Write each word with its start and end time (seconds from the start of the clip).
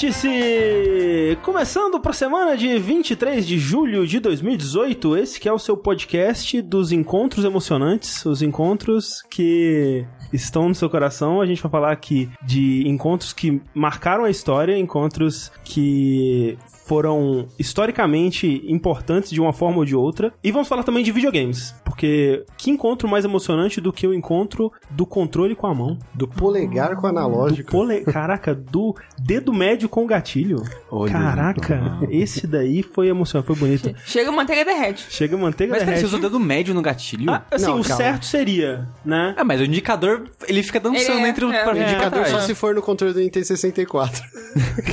Vértice! 0.00 1.36
Começando 1.42 2.00
para 2.00 2.12
a 2.12 2.14
semana 2.14 2.56
de 2.56 2.78
23 2.78 3.46
de 3.46 3.58
julho 3.58 4.06
de 4.06 4.18
2018, 4.18 5.16
esse 5.18 5.38
que 5.38 5.46
é 5.46 5.52
o 5.52 5.58
seu 5.58 5.76
podcast 5.76 6.62
dos 6.62 6.90
encontros 6.90 7.44
emocionantes, 7.44 8.24
os 8.24 8.40
encontros 8.40 9.22
que 9.30 10.06
estão 10.32 10.70
no 10.70 10.74
seu 10.74 10.88
coração. 10.88 11.42
A 11.42 11.46
gente 11.46 11.60
vai 11.60 11.70
falar 11.70 11.92
aqui 11.92 12.30
de 12.42 12.88
encontros 12.88 13.34
que 13.34 13.60
marcaram 13.74 14.24
a 14.24 14.30
história, 14.30 14.78
encontros 14.78 15.52
que 15.64 16.56
foram 16.86 17.46
historicamente 17.58 18.64
importantes 18.66 19.30
de 19.30 19.40
uma 19.40 19.52
forma 19.52 19.78
ou 19.78 19.84
de 19.84 19.94
outra. 19.94 20.32
E 20.42 20.50
vamos 20.50 20.66
falar 20.66 20.82
também 20.82 21.04
de 21.04 21.12
videogames, 21.12 21.74
porque 22.00 22.44
que 22.56 22.70
encontro 22.70 23.06
mais 23.06 23.26
emocionante 23.26 23.78
do 23.78 23.92
que 23.92 24.06
o 24.06 24.14
encontro 24.14 24.72
do 24.88 25.04
controle 25.04 25.54
com 25.54 25.66
a 25.66 25.74
mão? 25.74 25.98
Do 26.14 26.26
polegar 26.26 26.96
com 26.96 27.06
o 27.06 27.10
analógico. 27.10 27.70
Do 27.70 27.70
pole... 27.70 28.00
Caraca, 28.04 28.54
do 28.54 28.96
dedo 29.18 29.52
médio 29.52 29.86
com 29.86 30.04
o 30.04 30.06
gatilho. 30.06 30.62
Olha. 30.90 31.12
Caraca, 31.12 31.98
esse 32.10 32.46
daí 32.46 32.82
foi 32.82 33.08
emocionante, 33.08 33.46
foi 33.46 33.56
bonito. 33.56 33.94
Chega 34.06 34.30
a 34.30 34.32
manteiga 34.32 34.64
derrete. 34.64 35.06
Chega 35.10 35.36
a 35.36 35.38
manteiga 35.38 35.74
Mas 35.74 35.84
derrete. 35.84 36.06
usa 36.06 36.16
o 36.16 36.20
dedo 36.20 36.40
médio 36.40 36.72
no 36.72 36.80
gatilho? 36.80 37.30
Ah, 37.30 37.44
assim, 37.50 37.66
Não, 37.66 37.80
o 37.80 37.82
calma. 37.82 37.96
certo 37.96 38.24
seria, 38.24 38.88
né? 39.04 39.34
Ah, 39.36 39.44
mas 39.44 39.60
o 39.60 39.64
indicador, 39.64 40.30
ele 40.48 40.62
fica 40.62 40.80
dançando 40.80 41.26
é- 41.26 41.28
entre 41.28 41.44
o 41.44 41.52
é, 41.52 41.62
pra 41.64 41.74
pra 41.74 41.82
Indicador 41.82 42.26
só 42.28 42.40
se 42.40 42.54
for 42.54 42.74
no 42.74 42.80
controle 42.80 43.12
do 43.12 43.20
Nintendo 43.20 43.44
64. 43.44 44.22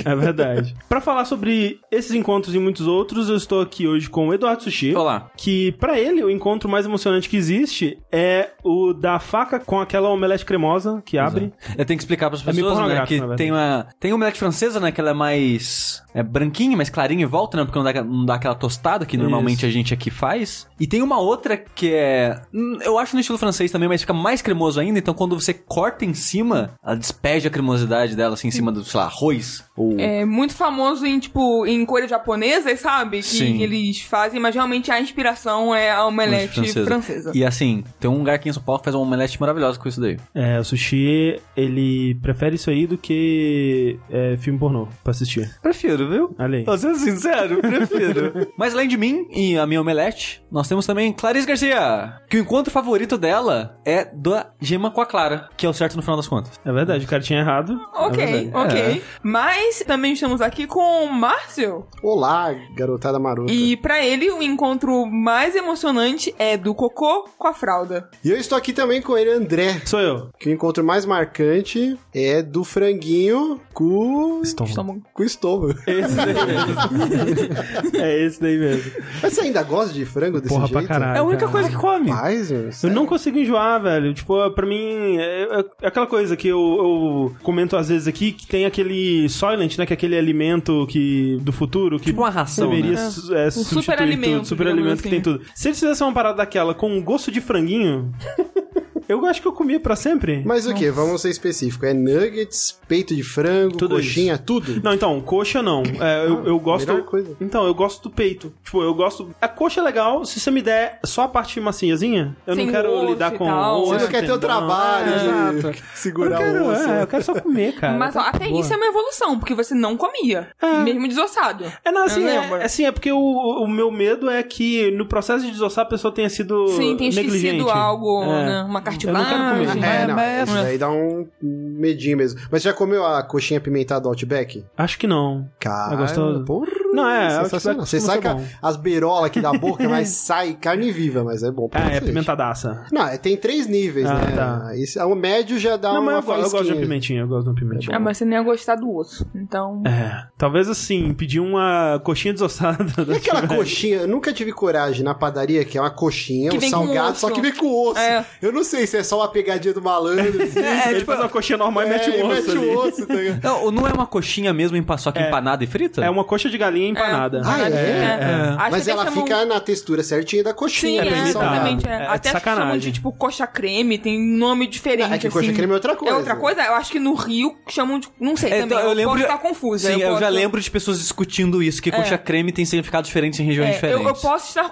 É 0.03 0.15
verdade. 0.15 0.75
Pra 0.87 1.01
falar 1.01 1.25
sobre 1.25 1.79
esses 1.91 2.11
encontros 2.11 2.53
e 2.55 2.59
muitos 2.59 2.85
outros, 2.87 3.29
eu 3.29 3.35
estou 3.35 3.61
aqui 3.61 3.87
hoje 3.87 4.09
com 4.09 4.27
o 4.27 4.33
Eduardo 4.33 4.63
Sushi. 4.63 4.95
Olá. 4.95 5.29
Que 5.37 5.71
pra 5.73 5.99
ele 5.99 6.23
o 6.23 6.29
encontro 6.29 6.69
mais 6.69 6.85
emocionante 6.85 6.96
que 7.29 7.37
existe 7.37 7.97
é 8.11 8.51
o 8.63 8.93
da 8.93 9.19
faca 9.19 9.59
com 9.59 9.79
aquela 9.79 10.09
omelete 10.09 10.45
cremosa 10.45 11.01
que 11.05 11.17
abre. 11.17 11.53
Eu 11.77 11.85
tenho 11.85 11.97
que 11.97 12.03
explicar 12.03 12.29
pras 12.29 12.41
É 12.41 12.51
meio 12.51 12.65
pessoas, 12.65 12.73
né, 12.73 12.83
pornográfico, 12.83 13.29
que 13.29 13.35
tem 13.35 13.51
uma... 13.51 13.87
Tem 13.99 14.13
omelete 14.13 14.39
francesa, 14.39 14.79
né, 14.79 14.91
que 14.91 14.99
ela 14.99 15.11
é 15.11 15.13
mais... 15.13 16.03
É 16.13 16.23
branquinha, 16.23 16.75
mais 16.75 16.89
clarinha 16.89 17.23
em 17.23 17.27
volta, 17.27 17.57
né, 17.57 17.63
porque 17.63 17.77
não 17.77 17.85
dá, 17.85 18.03
não 18.03 18.25
dá 18.25 18.35
aquela 18.35 18.55
tostada 18.55 19.05
que 19.05 19.17
normalmente 19.17 19.59
Isso. 19.59 19.65
a 19.67 19.69
gente 19.69 19.93
aqui 19.93 20.09
faz. 20.09 20.67
E 20.79 20.87
tem 20.87 21.01
uma 21.01 21.19
outra 21.19 21.55
que 21.57 21.93
é... 21.93 22.41
hum, 22.53 22.77
Eu 22.81 22.97
acho 22.97 23.15
no 23.15 23.19
estilo 23.19 23.37
francês 23.37 23.71
também, 23.71 23.87
mas 23.87 24.01
fica 24.01 24.13
mais 24.13 24.41
cremoso 24.41 24.79
ainda, 24.79 24.97
então 24.97 25.13
quando 25.13 25.39
você 25.39 25.53
corta 25.53 26.05
em 26.05 26.13
cima, 26.13 26.71
ela 26.83 26.95
despeja 26.95 27.49
a 27.49 27.51
cremosidade 27.51 28.15
dela, 28.15 28.33
assim, 28.33 28.47
em 28.47 28.51
cima 28.51 28.71
do, 28.71 28.83
sei 28.83 28.99
lá, 28.99 29.05
arroz 29.05 29.63
ou... 29.75 29.99
É 29.99 30.25
muito 30.25 30.55
famoso 30.55 31.05
em, 31.05 31.19
tipo, 31.19 31.65
em 31.67 31.85
coisas 31.85 32.09
japonesas, 32.09 32.79
sabe? 32.79 33.17
Que 33.17 33.23
Sim. 33.23 33.61
eles 33.61 34.01
fazem, 34.01 34.39
mas 34.39 34.55
realmente 34.55 34.91
a 34.91 34.99
inspiração 34.99 35.73
é 35.73 35.91
a 35.91 36.05
omelete 36.05 36.55
francesa. 36.55 36.86
E 37.33 37.43
assim, 37.45 37.83
tem 37.99 38.09
um 38.09 38.17
lugar 38.17 38.35
aqui 38.35 38.49
em 38.49 38.53
São 38.53 38.63
Paulo 38.63 38.79
que 38.79 38.85
faz 38.85 38.95
uma 38.95 39.03
omelete 39.03 39.39
maravilhosa 39.39 39.79
com 39.79 39.87
isso 39.87 39.99
daí. 40.01 40.17
É, 40.33 40.59
o 40.59 40.63
Sushi, 40.63 41.39
ele 41.55 42.15
prefere 42.15 42.55
isso 42.55 42.69
aí 42.69 42.87
do 42.87 42.97
que 42.97 43.99
é, 44.09 44.37
filme 44.37 44.59
pornô 44.59 44.87
pra 45.03 45.11
assistir. 45.11 45.49
Prefiro, 45.61 46.09
viu? 46.09 46.35
Aí. 46.37 46.63
Pra 46.63 46.77
ser 46.77 46.95
sincero, 46.95 47.59
prefiro. 47.61 48.47
Mas 48.57 48.73
além 48.73 48.87
de 48.87 48.97
mim 48.97 49.27
e 49.31 49.57
a 49.57 49.65
minha 49.65 49.81
omelete, 49.81 50.43
nós 50.51 50.67
temos 50.67 50.85
também 50.85 51.13
Clarice 51.13 51.47
Garcia, 51.47 52.13
que 52.29 52.37
o 52.37 52.39
encontro 52.39 52.71
favorito 52.71 53.17
dela 53.17 53.77
é 53.85 54.05
da 54.05 54.47
gema 54.59 54.91
com 54.91 55.01
a 55.01 55.05
Clara, 55.05 55.49
que 55.57 55.65
é 55.65 55.69
o 55.69 55.73
certo 55.73 55.95
no 55.95 56.01
final 56.01 56.17
das 56.17 56.27
contas. 56.27 56.59
É 56.65 56.71
verdade, 56.71 57.05
o 57.05 57.07
cara 57.07 57.21
tinha 57.21 57.39
errado. 57.39 57.79
Ok, 57.93 58.51
É 58.53 58.57
ok. 58.57 58.79
É. 58.79 59.01
Mas 59.21 59.83
também 59.85 60.13
estamos 60.13 60.41
aqui 60.41 60.65
com 60.67 61.05
o 61.05 61.11
Márcio. 61.13 61.85
Olá, 62.01 62.53
garotada 62.75 63.19
marota. 63.19 63.51
E 63.51 63.75
pra 63.77 64.03
ele, 64.03 64.29
o 64.31 64.41
encontro 64.41 65.05
mais 65.05 65.55
emocionante 65.55 66.33
é 66.37 66.57
do 66.57 66.73
cocô 66.77 67.27
com 67.37 67.47
a 67.47 67.53
fralda. 67.53 68.09
E 68.23 68.29
eu 68.29 68.37
estou 68.37 68.57
aqui 68.57 68.71
também 68.71 69.01
com 69.01 69.17
ele, 69.17 69.31
André. 69.31 69.81
Sou 69.85 69.99
eu. 69.99 70.29
Que 70.39 70.49
o 70.49 70.51
encontro 70.53 70.83
mais 70.83 71.05
marcante 71.05 71.97
é 72.13 72.41
do 72.41 72.63
franguinho 72.63 73.59
com... 73.73 74.41
Estômago. 74.43 74.69
Estômago. 74.69 75.01
Com 75.13 75.23
estômago. 75.23 75.73
Esse 75.87 76.15
daí 76.15 76.33
mesmo. 76.45 77.97
é 78.01 78.23
esse 78.25 78.41
daí 78.41 78.57
mesmo. 78.57 78.91
Mas 79.21 79.33
você 79.33 79.41
ainda 79.41 79.63
gosta 79.63 79.93
de 79.93 80.05
frango 80.05 80.39
desse 80.39 80.53
Porra 80.53 80.67
jeito? 80.67 80.77
pra 80.79 80.87
caralho. 80.87 81.15
É 81.17 81.19
a 81.19 81.23
única 81.23 81.39
cara. 81.47 81.51
coisa 81.51 81.69
que 81.69 81.75
come. 81.75 82.09
Mas, 82.09 82.51
Eu 82.83 82.91
não 82.91 83.05
consigo 83.05 83.37
enjoar, 83.37 83.81
velho. 83.81 84.13
Tipo, 84.13 84.49
pra 84.51 84.65
mim, 84.65 85.17
é, 85.17 85.43
é- 85.43 85.65
é 85.81 85.87
aquela 85.87 86.07
coisa 86.07 86.35
que 86.37 86.47
eu, 86.47 86.59
eu 86.59 87.35
comento 87.43 87.75
às 87.75 87.89
vezes 87.89 88.07
aqui, 88.07 88.31
que 88.31 88.47
tem 88.47 88.65
aquele 88.65 89.27
Soylent, 89.29 89.77
né? 89.77 89.85
Que 89.85 89.93
é 89.93 89.95
aquele 89.95 90.17
alimento 90.17 90.85
que, 90.89 91.37
do 91.41 91.51
futuro 91.51 91.97
que 91.99 92.05
Tipo 92.05 92.21
uma 92.21 92.29
ração, 92.29 92.69
deveria 92.69 92.91
né? 92.93 93.05
é, 93.07 93.51
substituir 93.51 93.83
superalimento, 93.83 94.35
tudo. 94.37 94.47
Superalimento 94.47 95.03
que 95.03 95.09
tem 95.09 95.19
digamos 95.19 95.41
tudo. 95.45 95.51
Se 95.55 95.67
eles 95.69 95.79
fizessem 95.79 96.05
uma 96.07 96.13
parada 96.13 96.37
daquela 96.37 96.56
com 96.73 96.89
um 96.89 97.01
gosto 97.01 97.31
de 97.31 97.41
franguinho, 97.41 98.11
eu 99.07 99.25
acho 99.25 99.41
que 99.41 99.47
eu 99.47 99.51
comia 99.53 99.79
pra 99.79 99.95
sempre. 99.95 100.41
Mas 100.45 100.65
o 100.67 100.73
que? 100.73 100.89
Vamos 100.91 101.21
ser 101.21 101.29
específico. 101.29 101.85
É 101.85 101.93
nuggets, 101.93 102.79
peito 102.87 103.15
de 103.15 103.23
frango, 103.23 103.77
Tudo 103.77 103.95
coxinha, 103.95 104.37
tudo? 104.37 104.81
Não, 104.83 104.93
então, 104.93 105.19
coxa 105.21 105.61
não. 105.61 105.83
É, 105.99 106.25
eu, 106.25 106.45
eu 106.45 106.59
gosto. 106.59 107.03
coisa. 107.03 107.35
Então, 107.39 107.65
eu 107.65 107.73
gosto 107.73 108.03
do 108.03 108.09
peito. 108.09 108.53
Tipo, 108.63 108.81
eu 108.83 108.93
gosto. 108.93 109.29
A 109.41 109.47
coxa 109.47 109.79
é 109.79 109.83
legal, 109.83 110.23
se 110.25 110.39
você 110.39 110.51
me 110.51 110.61
der 110.61 110.99
só 111.05 111.23
a 111.23 111.27
parte 111.27 111.59
maciazinha, 111.59 112.35
eu 112.45 112.55
Sem 112.55 112.65
não 112.65 112.73
quero 112.73 112.91
osso 112.93 113.05
lidar 113.07 113.31
com. 113.31 113.45
tal. 113.45 113.85
Você 113.87 114.03
não 114.03 114.07
quer 114.11 114.25
ter 114.25 114.31
o 114.31 114.37
trabalho 114.37 115.09
É, 115.13 115.17
de 115.19 115.25
exato. 115.57 115.67
Eu 115.77 115.83
segurar 115.95 116.37
quero, 116.37 116.63
o 116.65 116.71
osso. 116.71 116.89
é, 116.89 117.01
eu 117.03 117.07
quero 117.07 117.23
só 117.23 117.33
comer, 117.39 117.73
cara. 117.75 117.97
Mas 117.97 118.15
ó, 118.15 118.19
até 118.19 118.47
Boa. 118.47 118.61
isso 118.61 118.73
é 118.73 118.77
uma 118.77 118.85
evolução, 118.85 119.37
porque 119.39 119.53
você 119.53 119.73
não 119.75 119.95
comia. 119.97 120.47
Mesmo 120.83 121.07
desossado. 121.07 121.65
É, 121.83 121.91
não, 121.91 122.05
assim, 122.05 122.21
Eu 122.23 122.29
é, 122.29 122.61
é 122.61 122.65
assim, 122.65 122.85
é 122.85 122.91
porque 122.91 123.11
o, 123.11 123.17
o 123.17 123.67
meu 123.67 123.91
medo 123.91 124.29
é 124.29 124.41
que 124.43 124.91
no 124.91 125.05
processo 125.05 125.45
de 125.45 125.51
desossar 125.51 125.85
a 125.85 125.87
pessoa 125.87 126.13
tenha 126.13 126.29
sido 126.29 126.67
Sim, 126.69 126.95
tem 126.97 127.09
negligente. 127.09 127.35
esquecido 127.35 127.69
algo, 127.69 128.23
É. 128.23 128.45
né? 128.45 128.63
Uma 128.63 128.81
Eu 129.05 129.13
cartilagem. 129.13 129.37
não 129.37 129.65
quero 129.65 129.71
comer. 129.73 129.85
É, 129.87 130.01
É, 130.03 130.07
não, 130.07 130.15
mas- 130.15 130.49
isso 130.49 130.57
daí 130.63 130.77
dá 130.77 130.89
um 130.89 131.27
medinho 131.41 132.17
mesmo. 132.17 132.39
Mas 132.51 132.61
você 132.63 132.69
já 132.69 132.73
comeu 132.73 133.05
a 133.05 133.21
coxinha 133.23 133.59
pimentada 133.59 134.01
do 134.01 134.09
Outback? 134.09 134.65
Acho 134.77 134.97
que 134.97 135.05
não. 135.07 135.47
Cara, 135.59 135.93
É 135.93 135.97
gostoso? 135.97 136.43
porra, 136.45 136.67
Não, 136.93 137.09
é, 137.09 137.29
sensacional. 137.43 137.79
Outback 137.81 137.89
Você 137.89 137.99
sai 137.99 138.21
com 138.21 138.43
as 138.61 138.75
beirolas 138.77 139.25
aqui 139.25 139.39
da 139.41 139.51
boca, 139.53 139.87
mas 139.89 140.09
sai 140.09 140.53
carne 140.53 140.91
viva, 140.91 141.23
mas 141.23 141.43
é 141.43 141.51
bom 141.51 141.67
pra 141.67 141.81
é 141.81 141.83
cacete. 141.85 142.05
pimentadaça. 142.05 142.85
Não, 142.91 143.07
é- 143.07 143.17
tem 143.17 143.35
três 143.37 143.67
níveis, 143.67 144.05
Ah, 144.07 144.13
né? 144.15 144.31
tá. 144.35 144.71
Esse, 144.75 144.99
o 144.99 145.15
médio 145.15 145.57
já 145.59 145.77
dá 145.77 145.93
não, 145.93 146.01
uma 146.01 146.13
mas 146.21 146.27
eu, 146.27 146.33
eu 146.35 146.41
gosto 146.49 146.63
de 146.65 146.71
uma 146.73 146.79
pimentinha, 146.81 147.21
eu 147.21 147.27
gosto 147.27 147.43
de 147.43 147.49
uma 147.49 147.55
pimentinha. 147.55 147.95
Ah, 147.95 147.99
mas 147.99 148.17
você 148.17 148.25
nem 148.25 148.37
ia 148.37 148.43
gostar 148.43 148.75
do 148.75 148.93
osso. 148.95 149.25
Então. 149.35 149.81
É, 149.85 150.25
talvez 150.37 150.69
assim, 150.69 151.13
pedir 151.13 151.39
uma 151.39 151.99
coxinha 152.03 152.33
desossada. 152.33 152.85
E 153.07 153.13
aquela 153.17 153.47
coxinha, 153.47 153.97
eu 153.97 154.07
nunca 154.07 154.31
tive 154.33 154.51
coragem 154.51 155.03
na 155.03 155.13
padaria, 155.13 155.63
que 155.65 155.77
é 155.77 155.81
uma 155.81 155.89
coxinha, 155.89 156.49
Que 156.51 156.57
um 156.57 156.61
salgado, 156.69 157.17
só 157.17 157.29
que 157.29 157.41
vem 157.41 157.53
com 157.53 157.67
osso. 157.89 157.99
É. 157.99 158.25
Eu 158.41 158.51
não 158.51 158.63
sei 158.63 158.85
se 158.87 158.97
é 158.97 159.03
só 159.03 159.17
uma 159.19 159.27
pegadinha 159.27 159.73
do 159.73 159.81
malandro. 159.81 160.41
assim. 160.43 160.59
É, 160.59 160.91
ele 160.91 161.05
faz 161.05 161.19
uma 161.19 161.29
coxinha 161.29 161.57
normal 161.57 161.83
e 161.85 161.89
mete 161.89 162.09
É, 162.09 162.23
o 162.23 162.27
osso 162.27 162.35
mete 162.47 162.51
ali. 162.51 162.67
o 162.67 162.77
osso, 162.79 163.05
tá 163.07 163.13
ligado? 163.13 163.43
Não, 163.43 163.71
não 163.71 163.87
é 163.87 163.91
uma 163.91 164.05
coxinha 164.07 164.53
mesmo, 164.53 164.77
em- 164.77 164.85
só 164.97 165.11
que 165.11 165.19
É. 165.19 165.27
empanada 165.27 165.63
e 165.63 165.67
frita? 165.67 166.03
É 166.03 166.09
uma 166.09 166.23
coxa 166.23 166.49
de 166.49 166.57
galinha 166.57 166.76
empanada. 166.85 167.41
Ah, 167.45 167.69
é? 167.69 167.71
É. 167.71 168.55
Acho 168.57 168.71
Mas 168.71 168.87
ela 168.87 169.05
chamam- 169.05 169.23
fica 169.23 169.45
na 169.45 169.59
textura 169.59 170.03
certinha 170.03 170.43
da 170.43 170.51
Sim, 170.51 170.55
coxinha. 170.55 171.01
é, 171.01 171.05
pra 171.05 171.15
né? 171.21 171.29
exatamente. 171.29 171.87
É, 171.87 171.91
É. 171.91 171.93
é 171.93 172.07
Até 172.07 172.29
chamam 172.29 172.39
sacanagem. 172.43 172.79
de 172.79 172.91
tipo 172.93 173.11
coxa 173.11 173.47
creme, 173.47 173.97
tem 173.97 174.19
nome 174.19 174.67
diferente. 174.67 175.11
Ah, 175.11 175.15
é 175.15 175.17
que 175.17 175.29
coxa 175.29 175.45
assim. 175.47 175.55
creme 175.55 175.71
é 175.71 175.75
outra 175.75 175.95
coisa. 175.95 176.13
É 176.13 176.17
outra 176.17 176.35
coisa? 176.35 176.61
Eu 176.63 176.73
acho 176.75 176.91
que 176.91 176.99
no 176.99 177.13
Rio 177.13 177.55
chamam 177.67 177.99
de. 177.99 178.07
Não 178.19 178.35
sei 178.35 178.49
É, 178.51 178.59
também. 178.61 178.77
então, 178.77 178.93
eu, 178.93 179.07
posso 179.09 179.21
estar 179.21 179.37
confusa. 179.37 179.93
Sim, 179.93 180.01
eu, 180.01 180.09
posso- 180.09 180.21
já 180.21 180.29
lembro 180.29 180.59
de 180.61 180.69
pessoas 180.71 180.99
discutindo 180.99 181.61
isso, 181.63 181.81
que 181.81 181.91
coxa 181.91 182.17
creme 182.17 182.51
tem 182.51 182.65
significados 182.65 183.07
diferentes 183.07 183.39
em 183.39 183.43
regiões 183.43 183.69
É, 183.69 183.71
eu, 183.71 183.75
diferentes. 183.75 184.07
eu 184.07 184.29
posso 184.29 184.47
estar 184.47 184.69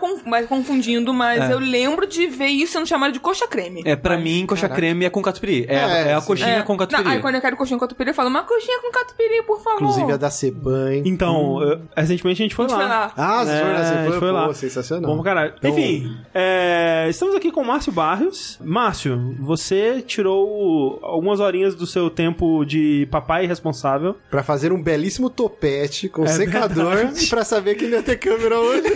confundindo, 0.47 1.13
mas 1.13 1.41
É. 1.49 1.53
eu 1.53 1.59
lembro 1.59 2.05
de 2.07 2.27
ver 2.27 2.47
isso 2.47 2.73
sendo 2.73 2.85
chamado 2.87 3.13
de 3.13 3.19
coxa 3.19 3.47
creme. 3.47 3.81
É, 3.85 3.95
pra 3.95 4.17
mim, 4.17 4.45
coxa 4.45 4.67
creme 4.69 5.05
é 5.05 5.09
com 5.09 5.21
catupiry. 5.21 5.65
É, 5.67 5.75
É, 5.75 6.07
é 6.09 6.13
a 6.13 6.21
sim. 6.21 6.27
coxinha 6.27 6.49
É. 6.57 6.61
com 6.61 6.75
catupiry. 6.77 7.03
Não, 7.07 7.11
aí 7.11 7.21
quando 7.21 7.35
eu 7.35 7.41
quero 7.41 7.55
coxinha 7.57 7.77
com 7.79 7.85
catupiry, 7.85 8.09
eu 8.09 8.13
falo, 8.13 8.29
uma 8.29 8.43
coxinha 8.43 8.79
com 8.81 8.91
catupiry, 8.91 9.43
por 9.45 9.61
favor. 9.63 9.81
Inclusive 9.81 10.11
a 10.13 10.17
da 10.17 10.29
Ceban. 10.29 10.95
Então, 11.05 11.61
eu- 11.61 11.81
recentemente 11.95 12.41
a 12.41 12.45
gente 12.45 12.55
foi 12.55 12.65
A 12.65 12.67
gente 12.69 12.77
lá. 12.77 12.83
foi 12.83 12.89
lá. 12.89 13.13
Ah, 13.17 13.41
É, 13.43 13.59
jornas 13.59 13.81
a 13.81 13.93
gente 13.93 14.03
Ceban, 14.05 14.19
foi 14.19 14.31
lá. 14.31 14.47
pô, 14.47 14.53
sensacional. 14.53 15.09
Bom 15.15 15.21
pra 15.21 15.33
caralho. 15.33 15.53
Então- 15.57 15.71
Enfim, 15.71 16.17
é, 16.33 17.07
estamos 17.09 17.35
aqui 17.35 17.51
com 17.51 17.61
o 17.61 17.65
Márcio 17.65 17.91
Barrios. 17.91 18.59
Márcio, 18.63 19.35
você 19.39 20.01
tirou 20.01 20.99
algumas 21.01 21.39
horinhas 21.39 21.75
do 21.75 21.85
seu 21.85 22.09
tempo 22.09 22.63
de 22.65 23.07
papai 23.11 23.45
responsável. 23.45 24.17
Pra 24.29 24.43
fazer 24.43 24.71
um 24.71 24.81
belíssimo 24.81 25.29
topete 25.29 26.09
com 26.09 26.25
secador 26.27 26.93
É 26.93 26.95
verdade. 26.97 27.27
pra 27.27 27.43
saber 27.43 27.75
que 27.75 27.85
não 27.85 27.97
ia 27.97 28.03
ter 28.03 28.17
câmera 28.17 28.59
hoje. 28.59 28.83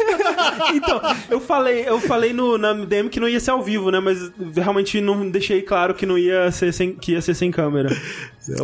Então, 0.73 1.01
eu 1.29 1.39
falei, 1.39 1.83
eu 1.87 1.99
falei 1.99 2.31
no, 2.33 2.57
na 2.57 2.73
DM 2.73 3.09
que 3.09 3.19
não 3.19 3.27
ia 3.27 3.39
ser 3.39 3.51
ao 3.51 3.61
vivo, 3.61 3.91
né? 3.91 3.99
Mas 3.99 4.31
realmente 4.55 4.99
não 5.01 5.29
deixei 5.29 5.61
claro 5.61 5.93
que 5.93 6.05
não 6.05 6.17
ia 6.17 6.51
ser 6.51 6.71
sem, 6.73 6.93
que 6.93 7.13
ia 7.13 7.21
ser 7.21 7.33
sem 7.33 7.51
câmera. 7.51 7.89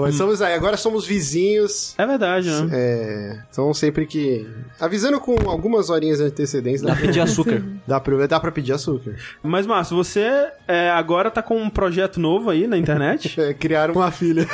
Mas 0.02 0.16
somos 0.16 0.42
aí, 0.42 0.54
agora 0.54 0.78
somos 0.78 1.06
vizinhos. 1.06 1.94
É 1.98 2.06
verdade, 2.06 2.50
né? 2.50 2.70
É, 2.72 3.40
então 3.50 3.74
sempre 3.74 4.06
que. 4.06 4.48
Avisando 4.80 5.20
com 5.20 5.36
algumas 5.50 5.90
horinhas 5.90 6.20
de 6.20 6.26
antecedência, 6.26 6.88
dá, 6.88 6.96
Pedir 6.96 7.20
açúcar. 7.20 7.64
dá, 7.88 8.00
pra, 8.00 8.28
dá 8.28 8.40
pra 8.40 8.52
pedir 8.52 8.74
açúcar. 8.74 9.16
Mas, 9.44 9.66
Márcio, 9.66 9.96
você 9.96 10.48
é, 10.68 10.90
agora 10.90 11.30
tá 11.30 11.42
com 11.42 11.62
um 11.62 11.70
projeto 11.70 12.20
novo 12.20 12.50
aí 12.50 12.68
na 12.68 12.78
internet. 12.78 13.36
É, 13.46 13.54
criar 13.54 13.92
uma 13.92 14.12
filha. 14.12 14.48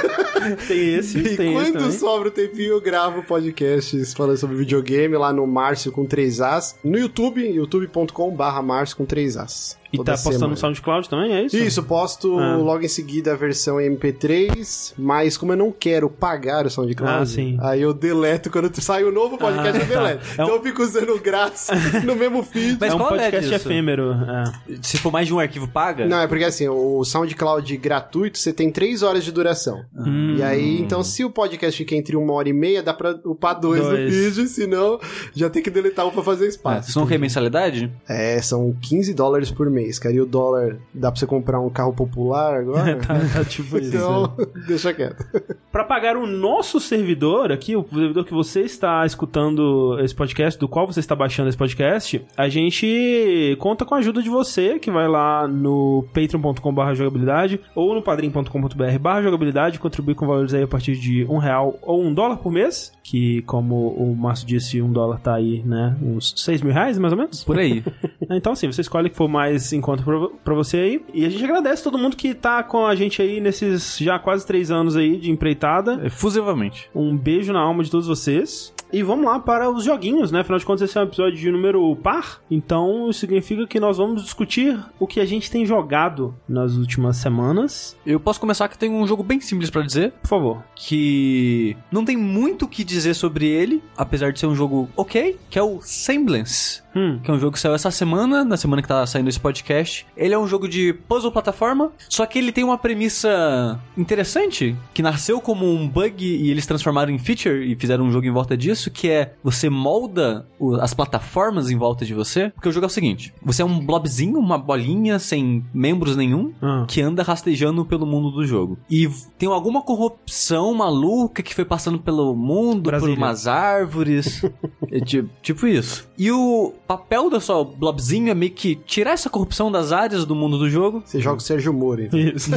Tem 0.68 0.96
esse, 0.96 1.20
E 1.20 1.38
tem 1.38 1.56
esse 1.56 1.72
quando 1.72 1.92
sobra 1.92 2.28
o 2.30 2.32
tempinho, 2.32 2.72
eu 2.72 2.82
gravo 2.82 3.22
podcasts 3.24 4.14
falando 4.14 4.38
sobre 4.38 4.56
videogame 4.58 5.16
lá 5.16 5.32
no 5.32 5.46
Márcio 5.46 5.92
com 5.92 6.06
3As. 6.06 6.76
No 6.84 6.98
YouTube, 6.98 7.46
youtube.com/barra 7.48 8.62
Márcio 8.62 8.98
com 8.98 9.06
3As. 9.06 9.78
E 9.94 9.98
tá 9.98 10.14
postando 10.14 10.34
semana. 10.36 10.52
no 10.52 10.58
SoundCloud 10.58 11.10
também, 11.10 11.34
é 11.34 11.46
isso? 11.46 11.58
Isso, 11.58 11.84
posto 11.84 12.40
Ah. 12.40 12.56
logo 12.56 12.84
em 12.84 12.88
seguida 12.88 13.34
a 13.34 13.36
versão 13.36 13.80
MP3, 13.80 14.94
mas 14.98 15.38
como 15.38 15.52
eu 15.54 15.58
não 15.58 15.72
quero 15.72 16.10
pagar 16.10 16.66
o 16.66 16.70
SoundCloud, 16.70 17.22
Ah, 17.24 17.26
sim. 17.26 17.58
aí 17.62 17.82
eu 17.82 17.94
deleto 17.94 18.50
quando 18.50 18.72
sai 18.82 19.04
o 19.04 19.12
novo 19.12 19.38
podcast, 19.38 19.80
Ah, 19.80 19.84
eu 19.84 19.88
deleto. 19.88 20.26
tá. 20.26 20.34
É 20.38 20.42
um- 20.42 20.46
Então 20.46 20.56
eu 20.56 20.64
fico 20.64 20.82
usando 20.84 21.20
grátis 21.20 21.68
no 22.06 22.16
mesmo 22.16 22.44
feed. 22.44 22.78
Mas 22.80 22.92
é 22.92 22.96
um 22.96 22.98
qual 23.00 23.16
é 23.16 23.20
podcast 23.20 23.50
disso? 23.50 23.68
efêmero. 23.68 24.12
É. 24.14 24.44
Se 24.82 24.98
for 24.98 25.12
mais 25.12 25.28
de 25.28 25.34
um 25.34 25.40
arquivo 25.40 25.68
paga, 25.68 26.06
Não, 26.08 26.20
é 26.20 26.28
porque 26.28 26.44
assim, 26.44 26.68
o 26.68 27.04
SoundCloud 27.04 27.76
gratuito, 27.78 28.38
você 28.38 28.54
tem 28.54 28.72
3 28.72 29.04
horas 29.04 29.24
de 29.24 29.32
duração. 29.32 29.84
Hum. 29.96 30.36
E 30.38 30.44
aí, 30.44 30.80
então, 30.82 31.04
se 31.04 31.24
o 31.24 31.30
podcast 31.30 31.78
fica 31.78 31.96
entre 31.96 32.16
uma 32.16 32.34
hora 32.34 32.50
e 32.50 32.54
meia, 32.54 32.82
dá 32.84 32.94
pra 32.94 33.12
upar 33.26 33.60
dois, 33.60 33.82
Dois. 33.82 34.00
no 34.14 34.32
feed, 34.34 34.48
senão 34.50 35.00
já 35.36 35.50
tem 35.50 35.62
que 35.62 35.70
deletar 35.70 36.08
um 36.08 36.12
pra 36.12 36.24
fazer 36.24 36.46
é, 36.46 36.48
espaço. 36.50 36.84
vocês 36.86 36.96
não 36.96 37.06
querem 37.06 37.22
mensalidade? 37.22 37.92
É, 38.08 38.42
são 38.42 38.76
15 38.82 39.14
dólares 39.14 39.52
por 39.52 39.70
mês, 39.70 39.81
cara. 40.00 40.16
E 40.16 40.22
o 40.22 40.26
dólar, 40.26 40.78
dá 40.94 41.12
pra 41.12 41.20
você 41.20 41.26
comprar 41.26 41.60
um 41.60 41.70
carro 41.70 41.94
popular 41.94 42.56
agora? 42.56 42.92
Tá, 43.02 43.16
tá 43.34 43.46
tipo 43.46 43.78
isso. 43.78 43.96
então, 43.96 44.36
deixa 44.68 44.94
quieto. 44.94 45.26
Para 45.72 45.84
pagar 45.84 46.18
o 46.18 46.28
nosso 46.28 46.80
servidor 46.80 47.52
aqui, 47.52 47.76
o 47.76 47.84
servidor 47.84 48.26
que 48.26 48.34
você 48.34 48.62
está 48.62 49.06
escutando 49.06 49.98
esse 50.00 50.14
podcast, 50.14 50.60
do 50.60 50.68
qual 50.68 50.86
você 50.86 51.00
está 51.00 51.16
baixando 51.16 51.50
esse 51.50 51.58
podcast, 51.58 52.24
a 52.38 52.48
gente 52.50 53.56
conta 53.60 53.86
com 53.86 53.96
a 53.96 53.98
ajuda 54.00 54.22
de 54.22 54.30
você, 54.30 54.78
que 54.78 54.92
vai 54.92 55.08
lá 55.08 55.48
no 55.48 56.06
patreon.com.br 56.14 56.94
jogabilidade 56.94 57.60
ou 57.76 57.96
no 57.96 58.02
padrim.com.br 58.02 59.00
barra 59.00 59.22
jogabilidade, 59.22 59.80
contribuir 59.80 60.16
com 60.16 60.28
valores 60.28 60.54
aí 60.54 60.64
a 60.64 60.68
partir 60.68 60.96
de 60.96 61.26
um 61.26 61.38
real 61.38 61.78
ou 61.82 62.04
um 62.04 62.14
dólar 62.14 62.38
por 62.38 62.52
mês, 62.52 62.92
que 63.04 63.42
como 63.44 63.90
o 63.90 64.16
Márcio 64.16 64.48
disse, 64.48 64.82
um 64.82 64.92
dólar 64.92 65.20
tá 65.20 65.36
aí, 65.36 65.64
né, 65.64 65.98
uns 66.02 66.34
seis 66.38 66.62
mil 66.62 66.74
reais 66.74 66.98
mais 66.98 67.14
ou 67.14 67.20
menos. 67.20 67.44
Por 67.44 67.58
aí. 67.58 67.84
Então, 68.34 68.54
assim, 68.54 68.72
você 68.72 68.80
escolhe 68.80 69.08
o 69.08 69.10
que 69.10 69.18
for 69.18 69.28
mais 69.28 69.71
em 69.76 69.82
conta 69.82 70.04
pra, 70.04 70.28
pra 70.44 70.54
você 70.54 70.78
aí. 70.78 71.06
E 71.14 71.26
a 71.26 71.30
gente 71.30 71.44
agradece 71.44 71.84
todo 71.84 71.98
mundo 71.98 72.16
que 72.18 72.34
tá 72.34 72.64
com 72.64 72.86
a 72.86 72.96
gente 72.96 73.22
aí 73.22 73.40
nesses 73.40 73.98
já 73.98 74.18
quase 74.20 74.46
três 74.46 74.72
anos 74.72 74.96
aí 74.96 75.18
de 75.18 75.32
empreitada. 75.32 76.02
Efusivamente. 76.06 76.90
Um 76.94 77.16
beijo 77.18 77.52
na 77.54 77.60
alma 77.60 77.84
de 77.84 77.92
todos 77.92 78.08
vocês. 78.08 78.74
E 78.94 79.02
vamos 79.04 79.24
lá 79.26 79.40
para 79.40 79.70
os 79.72 79.86
joguinhos, 79.86 80.34
né? 80.34 80.42
Afinal 80.42 80.60
de 80.60 80.66
contas, 80.66 80.82
esse 80.90 80.98
é 80.98 81.02
um 81.02 81.06
episódio 81.06 81.38
de 81.38 81.50
número 81.50 81.96
par. 81.96 82.42
Então, 82.52 83.10
isso 83.10 83.22
significa 83.22 83.66
que 83.66 83.80
nós 83.80 83.98
vamos 83.98 84.22
discutir 84.22 84.78
o 85.00 85.08
que 85.08 85.22
a 85.22 85.26
gente 85.26 85.50
tem 85.50 85.66
jogado 85.66 86.36
nas 86.48 86.76
últimas 86.76 87.16
semanas. 87.16 87.96
Eu 88.06 88.20
posso 88.20 88.40
começar 88.42 88.68
que 88.68 88.78
tem 88.78 88.92
um 88.92 89.08
jogo 89.08 89.24
bem 89.24 89.40
simples 89.40 89.70
pra 89.70 89.82
dizer, 89.82 90.12
Por 90.22 90.28
favor. 90.28 90.64
que 90.76 91.78
não 91.90 92.04
tem 92.04 92.18
muito 92.18 92.66
o 92.66 92.68
que 92.68 92.84
dizer 92.84 93.14
sobre 93.14 93.48
ele, 93.48 93.82
apesar 93.96 94.34
de 94.34 94.40
ser 94.42 94.48
um 94.48 94.56
jogo 94.56 94.90
ok, 94.98 95.38
que 95.50 95.58
é 95.58 95.64
o 95.64 95.80
Semblance. 95.82 96.81
Hum. 96.96 97.20
Que 97.24 97.32
é 97.32 97.34
um 97.34 97.40
jogo 97.40 97.54
que 97.54 97.60
saiu 97.60 97.74
essa 97.76 97.90
semana, 97.92 98.44
na 98.44 98.58
semana 98.58 98.82
que 98.82 98.88
tá 98.88 99.06
saindo 99.06 99.30
esse 99.30 99.40
podcast. 99.40 100.06
Ele 100.16 100.34
é 100.34 100.38
um 100.40 100.48
jogo 100.48 100.68
de 100.68 100.94
puzzle 101.08 101.32
plataforma, 101.32 101.92
só 102.10 102.26
que 102.26 102.38
ele 102.40 102.52
tem 102.52 102.64
uma 102.64 102.78
premissa 102.78 103.80
interessante, 103.98 104.76
que 104.94 105.02
nasceu 105.02 105.40
como 105.40 105.66
um 105.66 105.88
bug 105.88 106.24
e 106.26 106.50
eles 106.50 106.66
transformaram 106.66 107.12
em 107.12 107.18
feature 107.20 107.72
e 107.72 107.76
fizeram 107.76 108.06
um 108.06 108.12
jogo 108.12 108.26
em 108.26 108.32
volta 108.32 108.58
disso, 108.58 108.92
que 108.92 109.10
é 109.10 109.34
você 109.44 109.70
molda 109.70 110.46
as 110.82 110.94
plataformas 110.94 111.70
em 111.70 111.78
volta 111.78 112.06
de 112.06 112.14
você. 112.14 112.50
Porque 112.50 112.68
o 112.68 112.72
jogo 112.72 112.86
é 112.86 112.88
o 112.88 112.90
seguinte: 112.90 113.34
você 113.42 113.62
é 113.62 113.66
um 113.66 113.80
blobzinho, 113.86 114.38
uma 114.38 114.58
bolinha 114.58 115.20
sem 115.20 115.64
membros 115.74 116.16
nenhum, 116.16 116.52
Ah. 116.62 116.86
que 116.88 117.02
anda 117.02 117.24
rastejando 117.24 117.86
pelo 117.86 118.06
mundo 118.06 118.32
do 118.32 118.46
jogo. 118.46 118.78
E 118.90 119.10
tem 119.38 119.48
alguma 119.50 119.82
corrupção 119.82 120.74
maluca 120.74 121.42
que 121.44 121.54
foi 121.56 121.66
passando 121.66 122.00
pelo 122.00 122.36
mundo, 122.36 122.84
Brasília. 122.90 123.16
por 123.16 123.22
umas 123.22 123.48
árvores. 123.48 124.44
é 124.92 125.00
ti- 125.00 125.26
tipo 125.42 125.68
isso. 125.68 126.08
E 126.18 126.32
o 126.32 126.74
papel 126.98 127.30
da 127.30 127.40
sua 127.40 127.64
blobzinho 127.64 128.30
é 128.30 128.34
meio 128.34 128.52
que 128.52 128.76
tirar 128.76 129.12
essa 129.12 129.30
corrupção 129.30 129.72
das 129.72 129.94
áreas 129.94 130.26
do 130.26 130.36
mundo 130.36 130.58
do 130.58 130.70
jogo. 130.70 131.02
Você 131.06 131.22
joga 131.22 131.38
o 131.38 131.42
Sérgio 131.42 131.72
Moro, 131.74 132.02
então. 132.04 132.20
Isso. 132.20 132.52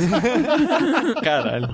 Caralho. 1.22 1.68